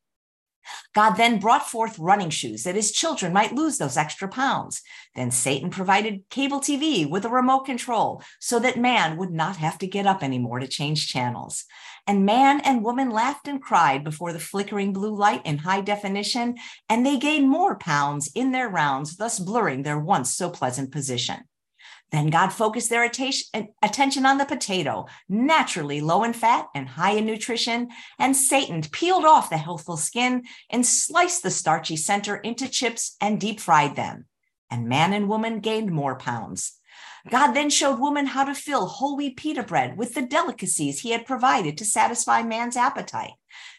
God 0.94 1.12
then 1.16 1.40
brought 1.40 1.68
forth 1.68 2.00
running 2.00 2.30
shoes 2.30 2.64
that 2.64 2.76
his 2.76 2.92
children 2.92 3.34
might 3.34 3.54
lose 3.54 3.78
those 3.78 3.98
extra 3.98 4.28
pounds. 4.28 4.82
Then 5.16 5.32
Satan 5.32 5.70
provided 5.70 6.24
cable 6.30 6.60
TV 6.60 7.10
with 7.10 7.26
a 7.26 7.30
remote 7.30 7.66
control 7.66 8.22
so 8.40 8.60
that 8.60 8.78
man 8.78 9.18
would 9.18 9.32
not 9.32 9.58
have 9.58 9.78
to 9.80 9.88
get 9.88 10.06
up 10.06 10.24
anymore 10.24 10.60
to 10.60 10.68
change 10.68 11.08
channels. 11.08 11.66
And 12.08 12.26
man 12.26 12.62
and 12.62 12.84
woman 12.84 13.10
laughed 13.10 13.48
and 13.48 13.62
cried 13.62 14.04
before 14.04 14.32
the 14.32 14.40
flickering 14.40 14.94
blue 14.94 15.14
light 15.14 15.46
in 15.46 15.58
high 15.58 15.82
definition, 15.82 16.56
and 16.88 17.06
they 17.06 17.18
gained 17.18 17.50
more 17.50 17.78
pounds 17.78 18.32
in 18.34 18.52
their 18.52 18.70
rounds, 18.70 19.18
thus 19.18 19.40
blurring 19.40 19.84
their 19.84 20.00
once 20.00 20.34
so 20.34 20.50
pleasant 20.50 20.92
position. 20.92 21.40
Then 22.11 22.30
God 22.30 22.50
focused 22.50 22.90
their 22.90 23.03
attention 23.03 24.26
on 24.26 24.38
the 24.38 24.45
potato, 24.45 25.08
naturally 25.27 26.00
low 26.00 26.24
in 26.24 26.32
fat 26.34 26.68
and 26.74 26.88
high 26.88 27.11
in 27.11 27.26
nutrition. 27.26 27.90
And 28.18 28.36
Satan 28.36 28.82
peeled 28.82 29.26
off 29.26 29.50
the 29.50 29.58
healthful 29.58 29.98
skin 29.98 30.44
and 30.69 30.86
sliced 30.86 31.44
the 31.44 31.52
starchy 31.52 31.98
center 31.98 32.38
into 32.38 32.69
chips 32.69 33.18
and 33.19 33.42
deep 33.42 33.60
fried 33.60 33.95
them. 33.95 34.26
And 34.69 34.88
man 34.88 35.11
and 35.11 35.27
woman 35.27 35.60
gained 35.60 35.92
more 35.92 36.18
pounds. 36.18 36.80
God 37.30 37.52
then 37.52 37.69
showed 37.69 38.00
woman 38.00 38.26
how 38.27 38.45
to 38.45 38.56
fill 38.56 38.86
whole 38.86 39.18
wheat 39.18 39.36
pita 39.36 39.64
bread 39.64 39.98
with 39.98 40.14
the 40.14 40.22
delicacies 40.22 41.02
he 41.02 41.11
had 41.11 41.26
provided 41.26 41.77
to 41.77 41.86
satisfy 41.86 42.42
man's 42.42 42.77
appetite. 42.77 43.34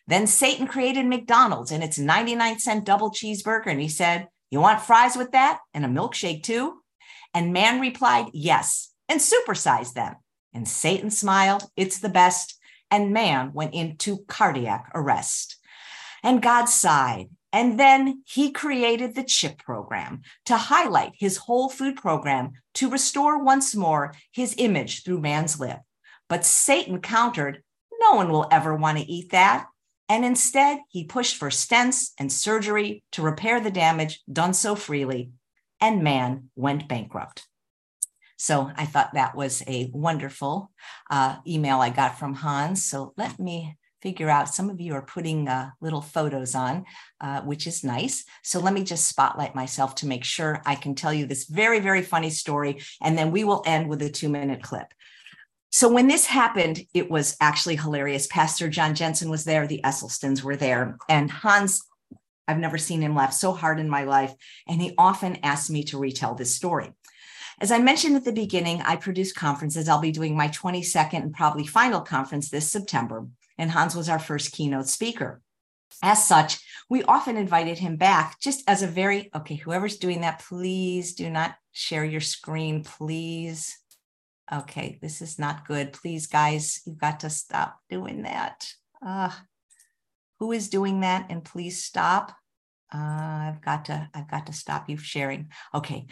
Then 0.07 0.27
Satan 0.27 0.67
created 0.67 1.07
McDonald's 1.07 1.73
and 1.73 1.83
its 1.83 1.99
99 1.99 2.59
cent 2.59 2.85
double 2.85 3.11
cheeseburger. 3.11 3.69
And 3.69 3.81
he 3.81 3.89
said, 3.89 4.29
You 4.51 4.61
want 4.61 4.83
fries 4.83 5.17
with 5.17 5.33
that 5.33 5.61
and 5.73 5.85
a 5.85 5.89
milkshake 5.89 6.43
too? 6.43 6.78
And 7.35 7.53
man 7.53 7.81
replied, 7.81 8.27
Yes, 8.33 8.93
and 9.09 9.21
supersized 9.21 9.95
them. 9.95 10.17
And 10.53 10.67
Satan 10.67 11.11
smiled, 11.11 11.71
It's 11.77 11.99
the 11.99 12.09
best. 12.09 12.59
And 12.91 13.13
man 13.13 13.53
went 13.53 13.75
into 13.75 14.25
cardiac 14.29 14.91
arrest. 14.95 15.57
And 16.23 16.43
God 16.43 16.67
sighed. 16.67 17.29
And 17.53 17.79
then 17.81 18.23
he 18.27 18.51
created 18.51 19.15
the 19.15 19.25
CHIP 19.25 19.59
program 19.59 20.23
to 20.47 20.57
highlight 20.57 21.13
his 21.15 21.39
whole 21.39 21.69
food 21.69 21.97
program 21.97 22.53
to 22.75 22.91
restore 22.91 23.43
once 23.43 23.75
more 23.75 24.15
his 24.33 24.55
image 24.59 25.03
through 25.03 25.21
man's 25.21 25.59
lip. 25.59 25.79
But 26.29 26.45
Satan 26.45 27.01
countered, 27.01 27.63
No 28.01 28.15
one 28.15 28.31
will 28.31 28.47
ever 28.51 28.75
want 28.75 28.99
to 28.99 29.11
eat 29.11 29.31
that. 29.31 29.67
And 30.11 30.25
instead, 30.25 30.81
he 30.89 31.05
pushed 31.05 31.37
for 31.37 31.49
stents 31.51 32.11
and 32.19 32.33
surgery 32.33 33.03
to 33.13 33.23
repair 33.23 33.61
the 33.61 33.71
damage 33.71 34.23
done 34.31 34.55
so 34.55 34.75
freely 34.75 35.31
and 35.81 36.03
man 36.03 36.51
went 36.57 36.89
bankrupt. 36.89 37.47
So 38.37 38.71
I 38.77 38.87
thought 38.87 39.15
that 39.15 39.35
was 39.35 39.63
a 39.67 39.91
wonderful 39.93 40.71
uh, 41.11 41.37
email 41.47 41.81
I 41.81 41.91
got 41.91 42.19
from 42.19 42.35
Hans. 42.35 42.85
So 42.85 43.13
let 43.17 43.39
me 43.41 43.77
figure 44.01 44.31
out 44.31 44.55
some 44.55 44.71
of 44.71 44.81
you 44.81 44.95
are 44.95 45.03
putting 45.03 45.49
uh, 45.49 45.71
little 45.81 46.01
photos 46.01 46.55
on, 46.55 46.85
uh, 47.21 47.41
which 47.41 47.67
is 47.67 47.83
nice. 47.83 48.25
So 48.45 48.61
let 48.61 48.73
me 48.73 48.85
just 48.85 49.09
spotlight 49.09 49.57
myself 49.57 49.97
to 49.97 50.07
make 50.07 50.23
sure 50.23 50.63
I 50.65 50.77
can 50.77 50.95
tell 50.95 51.13
you 51.13 51.27
this 51.27 51.47
very, 51.47 51.81
very 51.81 52.03
funny 52.03 52.31
story. 52.31 52.81
And 53.03 53.19
then 53.19 53.33
we 53.33 53.43
will 53.43 53.65
end 53.67 53.89
with 53.89 54.01
a 54.03 54.09
two 54.09 54.29
minute 54.29 54.63
clip. 54.63 54.87
So 55.71 55.93
when 55.93 56.09
this 56.09 56.27
happened, 56.27 56.81
it 56.95 57.11
was 57.11 57.37
actually 57.41 57.77
hilarious. 57.77 58.27
Pastor 58.27 58.69
John 58.69 58.95
Jensen 58.95 59.29
was 59.29 59.45
there, 59.45 59.67
the 59.67 59.83
Esselstyns 59.85 60.43
were 60.43 60.57
there, 60.57 60.97
and 61.09 61.31
Hans 61.31 61.85
I've 62.49 62.59
never 62.59 62.79
seen 62.79 63.03
him 63.03 63.15
laugh 63.15 63.33
so 63.33 63.53
hard 63.53 63.79
in 63.79 63.89
my 63.89 64.05
life. 64.05 64.35
And 64.67 64.81
he 64.81 64.95
often 64.99 65.37
asks 65.45 65.71
me 65.71 65.85
to 65.85 65.99
retell 65.99 66.35
this 66.35 66.55
story. 66.55 66.93
As 67.61 67.71
I 67.71 67.79
mentioned 67.79 68.17
at 68.17 68.25
the 68.25 68.33
beginning, 68.33 68.81
I 68.83 68.97
produce 68.97 69.33
conferences. 69.33 69.89
I'll 69.89 70.01
be 70.01 70.13
doing 70.13 70.37
my 70.37 70.49
22nd 70.49 71.15
and 71.15 71.35
probably 71.35 71.67
final 71.67 72.01
conference 72.01 72.51
this 72.51 72.71
September. 72.71 73.27
And 73.59 73.71
Hans 73.71 73.95
was 73.95 74.09
our 74.09 74.19
first 74.19 74.53
keynote 74.53 74.89
speaker. 74.89 75.43
As 76.03 76.27
such, 76.27 76.61
we 76.89 77.03
often 77.03 77.37
invited 77.37 77.79
him 77.79 77.97
back 77.97 78.39
just 78.41 78.63
as 78.69 78.83
a 78.83 78.87
very, 78.87 79.31
okay, 79.35 79.57
whoever's 79.57 79.97
doing 79.97 80.21
that, 80.21 80.45
please 80.47 81.15
do 81.15 81.29
not 81.29 81.57
share 81.73 82.05
your 82.05 82.21
screen, 82.21 82.85
please. 82.85 83.77
Okay, 84.53 84.99
this 85.03 85.21
is 85.21 85.39
not 85.39 85.67
good. 85.67 85.93
Please, 85.93 86.29
guys, 86.29 86.81
you've 86.87 86.99
got 86.99 87.21
to 87.21 87.31
stop 87.31 87.81
doing 87.91 88.23
that. 88.23 88.73
Uh, 89.05 89.31
who 90.39 90.53
is 90.53 90.69
doing 90.69 91.01
that? 91.01 91.27
And 91.31 91.45
please 91.45 91.83
stop. 91.83 92.35
Uh, 92.93 93.53
I've 93.53 93.61
got 93.61 93.87
to, 93.87 94.09
I've 94.15 94.31
got 94.31 94.47
to 94.47 94.53
stop 94.53 94.89
you 94.89 94.97
sharing. 94.97 95.49
Okay. 95.75 96.07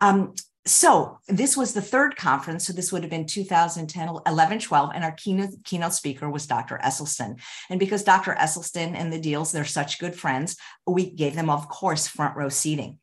Um, 0.00 0.34
so 0.64 1.18
this 1.28 1.56
was 1.56 1.74
the 1.74 1.82
third 1.82 2.16
conference. 2.16 2.66
So 2.66 2.72
this 2.72 2.92
would 2.92 3.02
have 3.02 3.10
been 3.10 3.26
2010, 3.26 4.10
11, 4.26 4.58
12. 4.60 4.90
And 4.94 5.04
our 5.04 5.12
keynote, 5.12 5.50
keynote 5.64 5.92
speaker 5.92 6.30
was 6.30 6.46
Dr. 6.46 6.78
Esselstyn. 6.82 7.40
And 7.68 7.80
because 7.80 8.04
Dr. 8.04 8.34
Esselstyn 8.34 8.94
and 8.94 9.12
the 9.12 9.20
Diehls, 9.20 9.52
they're 9.52 9.64
such 9.64 9.98
good 9.98 10.14
friends, 10.14 10.56
we 10.86 11.10
gave 11.10 11.34
them, 11.34 11.50
of 11.50 11.68
course, 11.68 12.06
front 12.06 12.36
row 12.36 12.48
seating. 12.48 12.98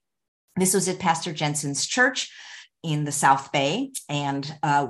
This 0.55 0.73
was 0.73 0.87
at 0.87 0.99
Pastor 0.99 1.33
Jensen's 1.33 1.85
church 1.85 2.31
in 2.81 3.03
the 3.03 3.11
South 3.11 3.51
Bay. 3.51 3.91
And 4.07 4.57
uh, 4.63 4.87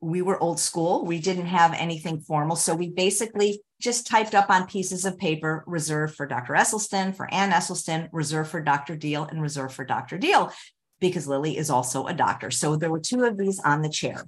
we 0.00 0.22
were 0.22 0.40
old 0.42 0.60
school. 0.60 1.04
We 1.04 1.18
didn't 1.18 1.46
have 1.46 1.74
anything 1.74 2.20
formal. 2.20 2.56
So 2.56 2.74
we 2.74 2.90
basically 2.90 3.60
just 3.80 4.06
typed 4.06 4.34
up 4.34 4.50
on 4.50 4.66
pieces 4.66 5.04
of 5.04 5.18
paper, 5.18 5.64
reserved 5.66 6.14
for 6.14 6.26
Dr. 6.26 6.54
Esselstyn, 6.54 7.14
for 7.14 7.32
Ann 7.32 7.50
Esselstyn, 7.50 8.08
reserved 8.12 8.50
for 8.50 8.60
Dr. 8.60 8.96
Diehl, 8.96 9.30
and 9.30 9.42
reserved 9.42 9.74
for 9.74 9.84
Dr. 9.84 10.18
Diehl, 10.18 10.52
because 11.00 11.26
Lily 11.26 11.56
is 11.56 11.70
also 11.70 12.06
a 12.06 12.14
doctor. 12.14 12.50
So 12.50 12.76
there 12.76 12.90
were 12.90 13.00
two 13.00 13.24
of 13.24 13.36
these 13.36 13.60
on 13.60 13.82
the 13.82 13.88
chair. 13.88 14.24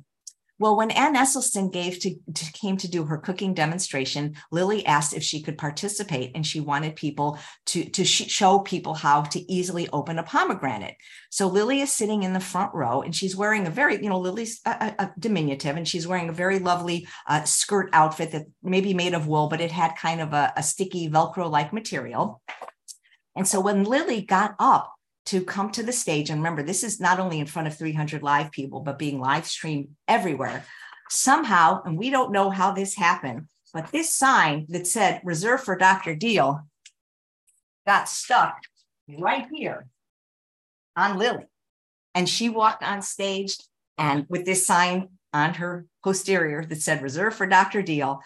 Well, 0.61 0.77
when 0.77 0.91
Ann 0.91 1.17
Esselstyn 1.17 1.73
gave 1.73 1.99
to, 2.01 2.15
to, 2.35 2.53
came 2.53 2.77
to 2.77 2.89
do 2.89 3.05
her 3.05 3.17
cooking 3.17 3.55
demonstration, 3.55 4.37
Lily 4.53 4.85
asked 4.85 5.15
if 5.15 5.23
she 5.23 5.41
could 5.41 5.57
participate, 5.57 6.33
and 6.35 6.47
she 6.47 6.61
wanted 6.61 6.97
people 6.97 7.39
to 7.67 7.87
to 7.87 8.05
sh- 8.05 8.31
show 8.31 8.59
people 8.59 8.93
how 8.93 9.23
to 9.23 9.51
easily 9.51 9.89
open 9.89 10.19
a 10.19 10.23
pomegranate. 10.23 10.97
So 11.31 11.49
Lily 11.49 11.81
is 11.81 11.91
sitting 11.91 12.25
in 12.25 12.35
the 12.35 12.41
front 12.41 12.75
row, 12.75 13.01
and 13.01 13.17
she's 13.17 13.35
wearing 13.35 13.67
a 13.67 13.71
very, 13.71 14.03
you 14.03 14.11
know, 14.11 14.21
Lily's 14.21 14.61
a, 14.67 14.95
a 14.99 15.11
diminutive, 15.19 15.79
and 15.79 15.89
she's 15.89 16.07
wearing 16.07 16.29
a 16.29 16.33
very 16.45 16.59
lovely 16.59 17.09
uh, 17.27 17.45
skirt 17.45 17.89
outfit 17.95 18.33
that 18.33 18.45
maybe 18.63 18.93
made 18.93 19.15
of 19.15 19.27
wool, 19.27 19.49
but 19.49 19.63
it 19.63 19.73
had 19.73 19.97
kind 19.97 20.21
of 20.21 20.35
a, 20.35 20.53
a 20.59 20.63
sticky 20.63 21.09
Velcro-like 21.09 21.73
material. 21.73 22.43
And 23.35 23.49
so 23.49 23.61
when 23.61 23.85
Lily 23.85 24.21
got 24.21 24.57
up 24.59 24.93
to 25.31 25.44
come 25.44 25.70
to 25.70 25.84
the 25.84 25.92
stage. 25.92 26.28
And 26.28 26.41
remember, 26.41 26.65
this 26.65 26.83
is 26.83 26.99
not 26.99 27.20
only 27.20 27.39
in 27.39 27.47
front 27.47 27.68
of 27.68 27.78
300 27.78 28.20
live 28.20 28.50
people, 28.50 28.81
but 28.81 28.99
being 28.99 29.20
live 29.20 29.47
streamed 29.47 29.91
everywhere. 30.09 30.65
Somehow, 31.09 31.83
and 31.84 31.97
we 31.97 32.10
don't 32.10 32.33
know 32.33 32.50
how 32.50 32.73
this 32.73 32.97
happened, 32.97 33.47
but 33.73 33.92
this 33.92 34.12
sign 34.12 34.67
that 34.70 34.89
said 34.89 35.20
reserved 35.23 35.62
for 35.62 35.76
Dr. 35.76 36.17
Diehl 36.17 36.65
got 37.86 38.09
stuck 38.09 38.57
right 39.20 39.47
here 39.52 39.86
on 40.97 41.17
Lily. 41.17 41.47
And 42.17 42.28
she 42.28 42.49
walked 42.49 42.83
on 42.83 43.00
stage 43.00 43.57
and 43.99 44.26
with 44.28 44.44
this 44.44 44.67
sign 44.67 45.10
on 45.33 45.55
her 45.55 45.86
posterior 46.02 46.65
that 46.65 46.83
said 46.83 47.02
reserved 47.02 47.36
for 47.36 47.47
Dr. 47.47 47.84
Diehl. 47.84 48.18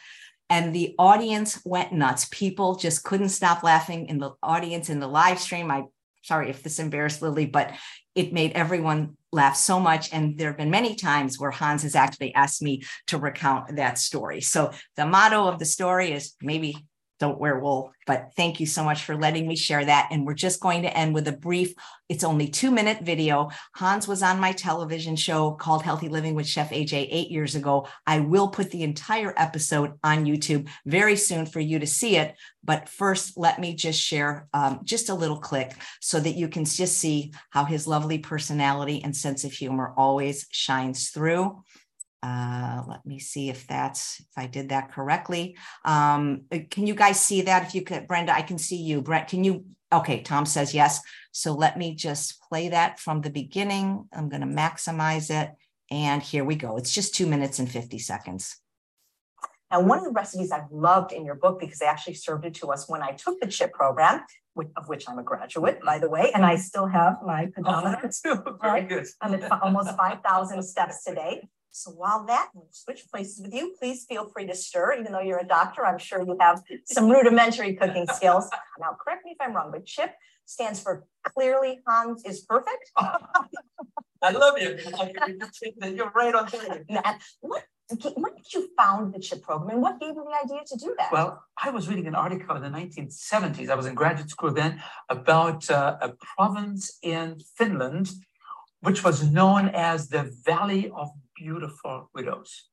And 0.49 0.74
the 0.74 0.94
audience 0.99 1.60
went 1.66 1.92
nuts. 1.92 2.28
People 2.31 2.76
just 2.76 3.05
couldn't 3.05 3.28
stop 3.28 3.62
laughing 3.62 4.07
in 4.08 4.16
the 4.18 4.31
audience 4.42 4.89
in 4.89 5.00
the 5.00 5.08
live 5.08 5.39
stream. 5.39 5.70
I 5.70 5.84
sorry 6.25 6.51
if 6.51 6.62
this 6.62 6.78
embarrassed 6.78 7.23
Lily, 7.23 7.47
but 7.47 7.73
it 8.15 8.33
made 8.33 8.53
everyone 8.53 9.17
laugh 9.33 9.57
so 9.57 9.78
much. 9.78 10.12
And 10.12 10.39
there 10.39 10.49
have 10.49 10.59
been 10.59 10.70
many 10.70 10.94
times 10.94 11.39
where 11.39 11.51
Hans 11.51 11.83
has 11.83 11.94
actually 11.94 12.35
asked 12.35 12.62
me 12.62 12.83
to 13.09 13.19
recount 13.19 13.77
that 13.77 13.99
story. 13.99 14.41
So 14.41 14.73
the 14.97 15.07
motto 15.07 15.47
of 15.47 15.59
the 15.59 15.65
story 15.65 16.12
is 16.12 16.35
maybe 16.41 16.77
don't 17.20 17.39
wear 17.39 17.59
wool. 17.59 17.93
But 18.07 18.31
thank 18.36 18.60
you 18.60 18.67
so 18.67 18.84
much 18.84 19.05
for 19.05 19.17
letting 19.17 19.47
me 19.47 19.57
share 19.57 19.84
that. 19.84 20.09
And 20.10 20.26
we're 20.26 20.34
just 20.34 20.60
going 20.60 20.83
to 20.83 20.97
end 20.97 21.15
with 21.15 21.28
a 21.28 21.33
brief, 21.33 21.75
it's 22.09 22.25
only 22.25 22.49
two 22.49 22.70
minute 22.70 23.02
video. 23.02 23.51
Hans 23.75 24.07
was 24.07 24.23
on 24.23 24.41
my 24.41 24.52
television 24.52 25.17
show 25.17 25.52
called 25.52 25.83
Healthy 25.83 26.09
Living 26.09 26.34
with 26.34 26.47
Chef 26.47 26.70
AJ 26.70 27.09
eight 27.10 27.31
years 27.31 27.55
ago. 27.55 27.89
I 28.07 28.20
will 28.20 28.49
put 28.49 28.70
the 28.70 28.83
entire 28.83 29.33
episode 29.36 29.93
on 30.02 30.26
YouTube 30.26 30.68
very 30.84 31.17
soon 31.17 31.47
for 31.47 31.60
you 31.60 31.78
to 31.78 31.86
see 31.86 32.17
it. 32.17 32.34
But 32.62 32.89
first, 32.89 33.36
let 33.36 33.60
me 33.60 33.75
just 33.75 34.01
share 34.01 34.49
um, 34.52 34.81
just 34.84 35.09
a 35.09 35.15
little 35.15 35.39
click 35.39 35.73
so 36.01 36.18
that 36.18 36.34
you 36.36 36.49
can 36.49 36.65
just 36.65 36.99
see 36.99 37.33
how 37.51 37.65
his 37.65 37.86
lovely 37.86 38.18
personality 38.18 39.02
and 39.02 39.17
sense 39.17 39.44
of 39.44 39.52
humor 39.52 39.93
always 39.97 40.47
shines 40.51 41.10
through. 41.10 41.62
Uh, 42.25 42.83
let 42.89 43.05
me 43.05 43.19
see 43.19 43.51
if 43.51 43.67
that's 43.67 44.20
if 44.20 44.39
I 44.39 44.47
did 44.47 44.70
that 44.70 44.91
correctly. 44.91 45.59
Um, 45.85 46.44
uh, 46.51 46.61
can 46.70 46.86
you 46.86 46.94
guys 46.94 47.20
see 47.20 47.43
that? 47.43 47.67
If 47.67 47.75
you 47.75 47.83
could, 47.83 48.09
Brenda, 48.09 48.35
I 48.35 48.41
can 48.41 48.57
see 48.57 48.78
you. 48.78 49.03
Brent, 49.03 49.28
can 49.28 49.44
you? 49.44 49.67
Okay, 49.93 50.23
Tom 50.23 50.47
says 50.47 50.73
yes. 50.73 51.01
So 51.33 51.53
let 51.53 51.77
me 51.77 51.94
just 51.94 52.41
play 52.41 52.70
that 52.70 52.99
from 52.99 53.20
the 53.20 53.28
beginning. 53.28 54.09
I'm 54.11 54.31
going 54.31 54.41
to 54.41 54.47
maximize 54.47 55.28
it. 55.31 55.51
And 55.91 56.23
here 56.23 56.44
we 56.44 56.55
go. 56.55 56.78
It's 56.78 56.94
just 56.94 57.15
two 57.15 57.27
minutes 57.27 57.59
and 57.59 57.70
50 57.70 57.99
seconds. 57.99 58.57
And 59.70 59.86
one 59.86 59.99
of 59.99 60.05
the 60.05 60.12
recipes 60.12 60.51
I 60.51 60.62
loved 60.70 61.12
in 61.12 61.27
your 61.27 61.35
book, 61.35 61.61
because 61.61 61.78
they 61.78 61.86
actually 61.86 62.15
served 62.15 62.47
it 62.47 62.55
to 62.55 62.69
us 62.69 62.89
when 62.89 63.03
I 63.03 63.12
took 63.12 63.39
the 63.39 63.49
CHIP 63.49 63.73
program, 63.73 64.23
of 64.77 64.89
which 64.89 65.05
I'm 65.09 65.19
a 65.19 65.23
graduate, 65.23 65.81
by 65.85 65.99
the 65.99 66.09
way, 66.09 66.31
and 66.33 66.44
I 66.44 66.57
still 66.57 66.86
have 66.86 67.17
my 67.25 67.49
pedometer 67.55 68.09
too. 68.23 68.43
Very 68.62 68.85
good. 68.85 69.07
I'm 69.20 69.35
at 69.35 69.51
almost 69.62 69.94
5,000 69.97 70.62
steps 70.62 71.05
today. 71.05 71.49
So 71.75 71.91
while 71.91 72.25
that 72.27 72.51
switch 72.70 73.03
places 73.11 73.41
with 73.43 73.53
you, 73.53 73.75
please 73.77 74.05
feel 74.09 74.28
free 74.28 74.47
to 74.47 74.55
stir. 74.55 74.94
Even 75.01 75.11
though 75.11 75.20
you're 75.20 75.41
a 75.41 75.47
doctor, 75.47 75.85
I'm 75.85 75.99
sure 75.99 76.23
you 76.23 76.36
have 76.41 76.62
some 76.85 77.11
rudimentary 77.11 77.75
cooking 77.75 78.07
skills. 78.15 78.49
Now, 78.78 78.97
correct 79.05 79.25
me 79.25 79.33
if 79.33 79.39
I'm 79.41 79.57
wrong, 79.57 79.73
but 79.73 79.85
CHIP 79.85 80.15
stands 80.44 80.81
for 80.81 81.05
clearly 81.25 81.81
Hans 81.85 82.25
is 82.25 82.43
perfect. 82.43 82.93
I 82.97 84.31
love 84.31 84.55
you. 84.57 84.78
You're 85.97 86.12
right 86.15 86.33
on 86.33 86.47
target. 86.47 86.86
What, 87.41 87.65
when 88.15 88.35
did 88.36 88.55
you 88.55 88.69
found 88.78 89.12
the 89.12 89.19
CHIP 89.19 89.43
program 89.43 89.70
and 89.70 89.83
what 89.83 89.99
gave 89.99 90.11
you 90.11 90.25
the 90.25 90.44
idea 90.44 90.62
to 90.65 90.77
do 90.77 90.94
that? 90.97 91.11
Well, 91.11 91.43
I 91.61 91.70
was 91.70 91.89
reading 91.89 92.07
an 92.07 92.15
article 92.15 92.55
in 92.55 92.62
the 92.62 92.69
1970s. 92.69 93.69
I 93.69 93.75
was 93.75 93.86
in 93.86 93.97
graduate 93.97 94.31
school 94.31 94.53
then 94.53 94.81
about 95.09 95.69
uh, 95.69 95.97
a 96.01 96.11
province 96.36 96.99
in 97.03 97.41
Finland 97.57 98.12
which 98.85 99.03
was 99.03 99.31
known 99.31 99.70
as 99.70 100.09
the 100.09 100.31
Valley 100.44 100.93
of 100.94 101.09
Beautiful 101.37 102.11
Widows. 102.15 102.69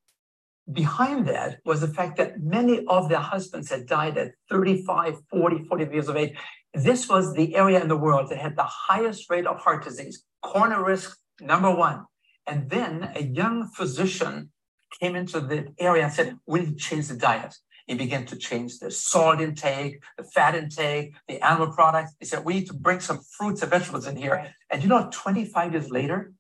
Behind 0.71 1.27
that 1.27 1.59
was 1.65 1.81
the 1.81 1.87
fact 1.87 2.17
that 2.17 2.41
many 2.41 2.85
of 2.85 3.09
their 3.09 3.19
husbands 3.19 3.69
had 3.69 3.87
died 3.87 4.17
at 4.17 4.33
35, 4.49 5.17
40, 5.29 5.65
40 5.65 5.85
years 5.91 6.07
of 6.07 6.15
age. 6.15 6.37
This 6.73 7.09
was 7.09 7.33
the 7.33 7.55
area 7.55 7.81
in 7.81 7.87
the 7.87 7.97
world 7.97 8.29
that 8.29 8.37
had 8.37 8.55
the 8.55 8.63
highest 8.63 9.29
rate 9.29 9.47
of 9.47 9.59
heart 9.59 9.83
disease, 9.83 10.23
corner 10.41 10.83
risk 10.83 11.17
number 11.41 11.73
one. 11.73 12.05
And 12.47 12.69
then 12.69 13.11
a 13.15 13.23
young 13.23 13.67
physician 13.67 14.51
came 14.99 15.15
into 15.15 15.39
the 15.39 15.73
area 15.79 16.03
and 16.03 16.13
said, 16.13 16.37
we 16.45 16.61
need 16.61 16.69
to 16.69 16.75
change 16.75 17.07
the 17.07 17.17
diet. 17.17 17.55
He 17.87 17.95
began 17.95 18.25
to 18.27 18.37
change 18.37 18.79
the 18.79 18.91
salt 18.91 19.41
intake, 19.41 20.01
the 20.17 20.23
fat 20.23 20.55
intake, 20.55 21.13
the 21.27 21.41
animal 21.45 21.73
products. 21.73 22.13
He 22.19 22.25
said, 22.25 22.45
we 22.45 22.53
need 22.53 22.67
to 22.67 22.73
bring 22.73 22.99
some 22.99 23.19
fruits 23.37 23.61
and 23.61 23.71
vegetables 23.71 24.07
in 24.07 24.15
here. 24.15 24.53
And 24.69 24.81
you 24.81 24.87
know, 24.87 25.09
25 25.11 25.73
years 25.73 25.89
later, 25.89 26.31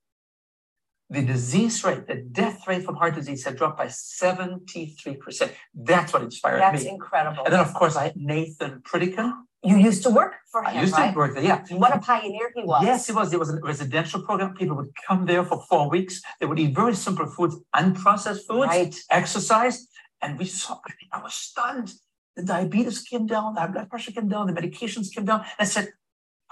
the 1.11 1.21
disease 1.21 1.83
rate, 1.83 2.07
the 2.07 2.15
death 2.15 2.65
rate 2.67 2.83
from 2.85 2.95
heart 2.95 3.15
disease 3.15 3.43
had 3.43 3.57
dropped 3.57 3.77
by 3.77 3.87
73%. 3.87 5.51
That's 5.75 6.13
what 6.13 6.21
inspired 6.23 6.61
That's 6.61 6.79
me. 6.79 6.83
That's 6.85 6.93
incredible. 6.93 7.43
And 7.43 7.53
then, 7.53 7.59
of 7.59 7.73
course, 7.73 7.97
I 7.97 8.03
had 8.05 8.15
Nathan 8.15 8.81
Pritikin. 8.81 9.33
You 9.63 9.77
used 9.77 10.03
to 10.03 10.09
work 10.09 10.33
for 10.51 10.63
him, 10.63 10.77
I 10.77 10.81
used 10.81 10.93
right? 10.93 11.11
to 11.11 11.17
work 11.17 11.35
there, 11.35 11.43
yeah. 11.43 11.63
What 11.71 11.95
a 11.95 11.99
pioneer 11.99 12.51
he 12.55 12.63
was. 12.63 12.83
Yes, 12.83 13.05
he 13.07 13.13
was. 13.13 13.31
It 13.31 13.39
was 13.39 13.49
a 13.51 13.59
residential 13.59 14.21
program. 14.21 14.55
People 14.55 14.75
would 14.77 14.91
come 15.07 15.25
there 15.25 15.43
for 15.43 15.61
four 15.69 15.87
weeks. 15.89 16.21
They 16.39 16.47
would 16.47 16.57
eat 16.57 16.73
very 16.73 16.95
simple 16.95 17.27
foods, 17.27 17.57
unprocessed 17.75 18.47
foods, 18.47 18.67
right. 18.67 18.95
exercise, 19.11 19.87
and 20.21 20.39
we 20.39 20.45
saw, 20.45 20.79
I 21.11 21.21
was 21.21 21.33
stunned. 21.33 21.93
The 22.35 22.43
diabetes 22.43 23.01
came 23.01 23.27
down, 23.27 23.55
the 23.55 23.67
blood 23.71 23.89
pressure 23.89 24.13
came 24.13 24.29
down, 24.29 24.47
the 24.47 24.53
medications 24.53 25.13
came 25.13 25.25
down. 25.25 25.43
I 25.59 25.65
said, 25.65 25.89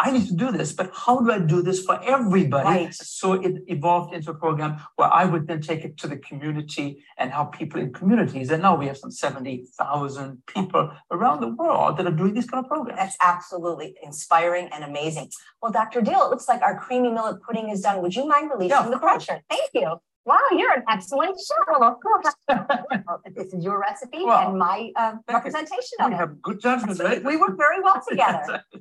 I 0.01 0.11
need 0.11 0.27
to 0.27 0.33
do 0.33 0.51
this, 0.51 0.71
but 0.71 0.91
how 0.93 1.19
do 1.19 1.29
I 1.29 1.39
do 1.39 1.61
this 1.61 1.83
for 1.83 2.01
everybody? 2.03 2.65
Right. 2.65 2.93
So 2.93 3.33
it 3.33 3.63
evolved 3.67 4.13
into 4.13 4.31
a 4.31 4.33
program 4.33 4.79
where 4.95 5.11
I 5.11 5.25
would 5.25 5.45
then 5.45 5.59
take 5.59 5.83
it 5.83 5.97
to 5.97 6.07
the 6.07 6.15
community 6.15 7.03
and 7.17 7.31
help 7.31 7.53
people 7.53 7.81
in 7.81 7.91
communities. 7.91 8.49
And 8.49 8.61
now 8.61 8.77
we 8.77 8.87
have 8.87 8.97
some 8.97 9.11
70,000 9.11 10.41
people 10.47 10.91
around 11.11 11.41
the 11.41 11.49
world 11.49 11.97
that 11.97 12.07
are 12.07 12.11
doing 12.11 12.33
these 12.33 12.49
kind 12.49 12.63
of 12.63 12.69
programs. 12.69 12.97
That's 12.97 13.17
absolutely 13.19 13.97
inspiring 14.01 14.69
and 14.71 14.85
amazing. 14.85 15.31
Well, 15.61 15.73
Dr. 15.73 16.01
Diehl, 16.01 16.27
it 16.27 16.29
looks 16.29 16.47
like 16.47 16.61
our 16.61 16.79
creamy 16.79 17.11
millet 17.11 17.41
pudding 17.41 17.69
is 17.69 17.81
done. 17.81 18.01
Would 18.01 18.15
you 18.15 18.25
mind 18.25 18.49
releasing 18.49 18.77
yeah, 18.77 18.89
the 18.89 18.99
pressure? 18.99 19.41
Thank 19.49 19.69
you. 19.73 19.97
Wow, 20.25 20.37
you're 20.51 20.73
an 20.73 20.83
excellent 20.87 21.37
chef. 21.39 21.57
Well, 21.67 21.83
of 21.83 21.97
course. 21.99 22.35
this 23.35 23.53
is 23.53 23.63
your 23.63 23.79
recipe 23.79 24.23
well, 24.23 24.49
and 24.49 24.59
my 24.59 24.91
uh, 24.95 25.15
representation 25.27 25.97
we 25.99 26.05
of 26.05 26.11
it. 26.11 26.13
We 26.13 26.17
have 26.19 26.41
good 26.41 26.61
judgment, 26.61 26.99
right? 26.99 27.23
We 27.23 27.35
work 27.35 27.57
very 27.57 27.81
well 27.81 28.01
together. 28.07 28.63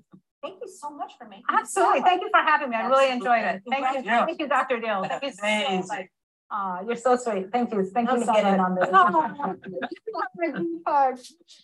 Thank 0.42 0.58
you 0.62 0.68
so 0.68 0.90
much 0.90 1.12
for 1.18 1.28
making 1.28 1.44
Absolutely. 1.48 2.00
Thank 2.02 2.22
you 2.22 2.30
for 2.30 2.40
having 2.40 2.70
me. 2.70 2.76
I 2.76 2.86
really 2.86 3.10
enjoyed 3.10 3.44
it. 3.44 3.62
Thank 3.68 3.96
you. 3.96 4.02
Yeah. 4.04 4.24
Thank 4.24 4.38
you, 4.38 4.48
Dr. 4.48 4.80
Dill. 4.80 5.04
Thank 5.04 5.22
you 5.22 5.32
so 5.32 5.94
much. 5.94 6.06
Uh, 6.50 6.78
you're 6.86 6.96
so 6.96 7.16
sweet. 7.16 7.50
Thank 7.52 7.72
you. 7.72 7.84
Thank 7.84 8.10
you 8.10 8.24
for 8.24 8.32
getting 8.32 8.60
on 8.60 8.74
this. 8.74 8.88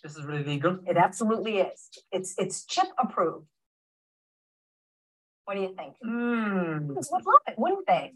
this 0.03 0.15
is 0.17 0.25
really 0.25 0.43
legal. 0.43 0.79
It 0.85 0.97
absolutely 0.97 1.57
is. 1.57 1.89
It's 2.11 2.35
it's 2.37 2.65
chip 2.65 2.87
approved. 2.99 3.47
What 5.45 5.55
do 5.55 5.61
you 5.61 5.73
think? 5.75 5.95
Mm. 6.05 6.87
would 6.87 6.97
love 7.11 7.41
it, 7.47 7.55
wouldn't 7.57 7.87
they? 7.87 8.11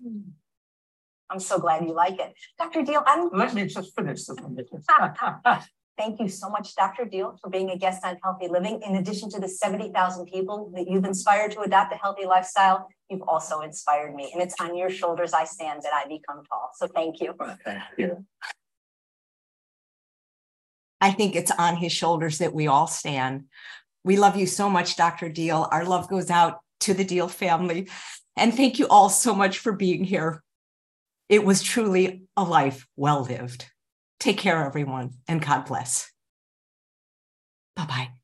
I'm 1.30 1.40
so 1.40 1.60
glad 1.60 1.86
you 1.86 1.94
like 1.94 2.20
it. 2.20 2.34
Dr. 2.58 2.82
Diehl, 2.82 3.04
I'm 3.06 3.30
let 3.32 3.54
me 3.54 3.66
just 3.66 3.96
finish 3.96 4.26
this 4.26 4.38
one. 4.40 4.58
Thank 6.00 6.22
you 6.22 6.30
so 6.30 6.50
much, 6.50 6.76
Dr. 6.76 7.04
Diehl, 7.04 7.38
for 7.42 7.50
being 7.50 7.72
a 7.72 7.78
guest 7.78 8.06
on 8.06 8.18
Healthy 8.24 8.48
Living. 8.48 8.82
In 8.88 8.96
addition 8.96 9.30
to 9.32 9.40
the 9.42 9.50
70,000 9.50 10.28
people 10.28 10.72
that 10.74 10.88
you've 10.88 11.04
inspired 11.04 11.52
to 11.52 11.60
adopt 11.60 11.92
a 11.94 11.98
healthy 11.98 12.26
lifestyle, 12.26 12.88
you've 13.10 13.22
also 13.24 13.60
inspired 13.60 14.16
me. 14.16 14.32
And 14.32 14.42
it's 14.42 14.56
on 14.62 14.78
your 14.78 14.90
shoulders 14.90 15.34
I 15.34 15.44
stand 15.44 15.82
that 15.82 15.92
I 15.94 16.08
become 16.08 16.46
tall. 16.50 16.72
So 16.74 16.88
thank 16.88 17.20
you. 17.20 17.34
Thank 17.66 17.82
you. 17.98 18.26
I 21.02 21.12
think 21.12 21.36
it's 21.36 21.52
on 21.52 21.76
his 21.76 21.92
shoulders 21.92 22.38
that 22.38 22.54
we 22.54 22.68
all 22.68 22.88
stand. 22.88 23.48
We 24.06 24.16
love 24.16 24.38
you 24.38 24.48
so 24.48 24.70
much, 24.70 24.96
Dr. 24.96 25.30
Diehl. 25.30 25.68
Our 25.70 25.84
love 25.84 26.08
goes 26.08 26.30
out 26.30 26.60
to 26.80 26.94
the 26.94 27.04
Diehl 27.04 27.30
family. 27.30 27.90
And 28.38 28.54
thank 28.54 28.80
you 28.80 28.88
all 28.88 29.10
so 29.10 29.36
much 29.36 29.60
for 29.60 29.74
being 29.74 30.06
here. 30.06 30.44
It 31.28 31.44
was 31.44 31.62
truly 31.62 32.24
a 32.38 32.44
life 32.46 32.88
well 32.96 33.24
lived. 33.24 33.66
Take 34.20 34.38
care, 34.38 34.66
everyone, 34.66 35.12
and 35.28 35.42
God 35.42 35.66
bless. 35.66 36.12
Bye 37.76 37.86
bye. 37.86 38.19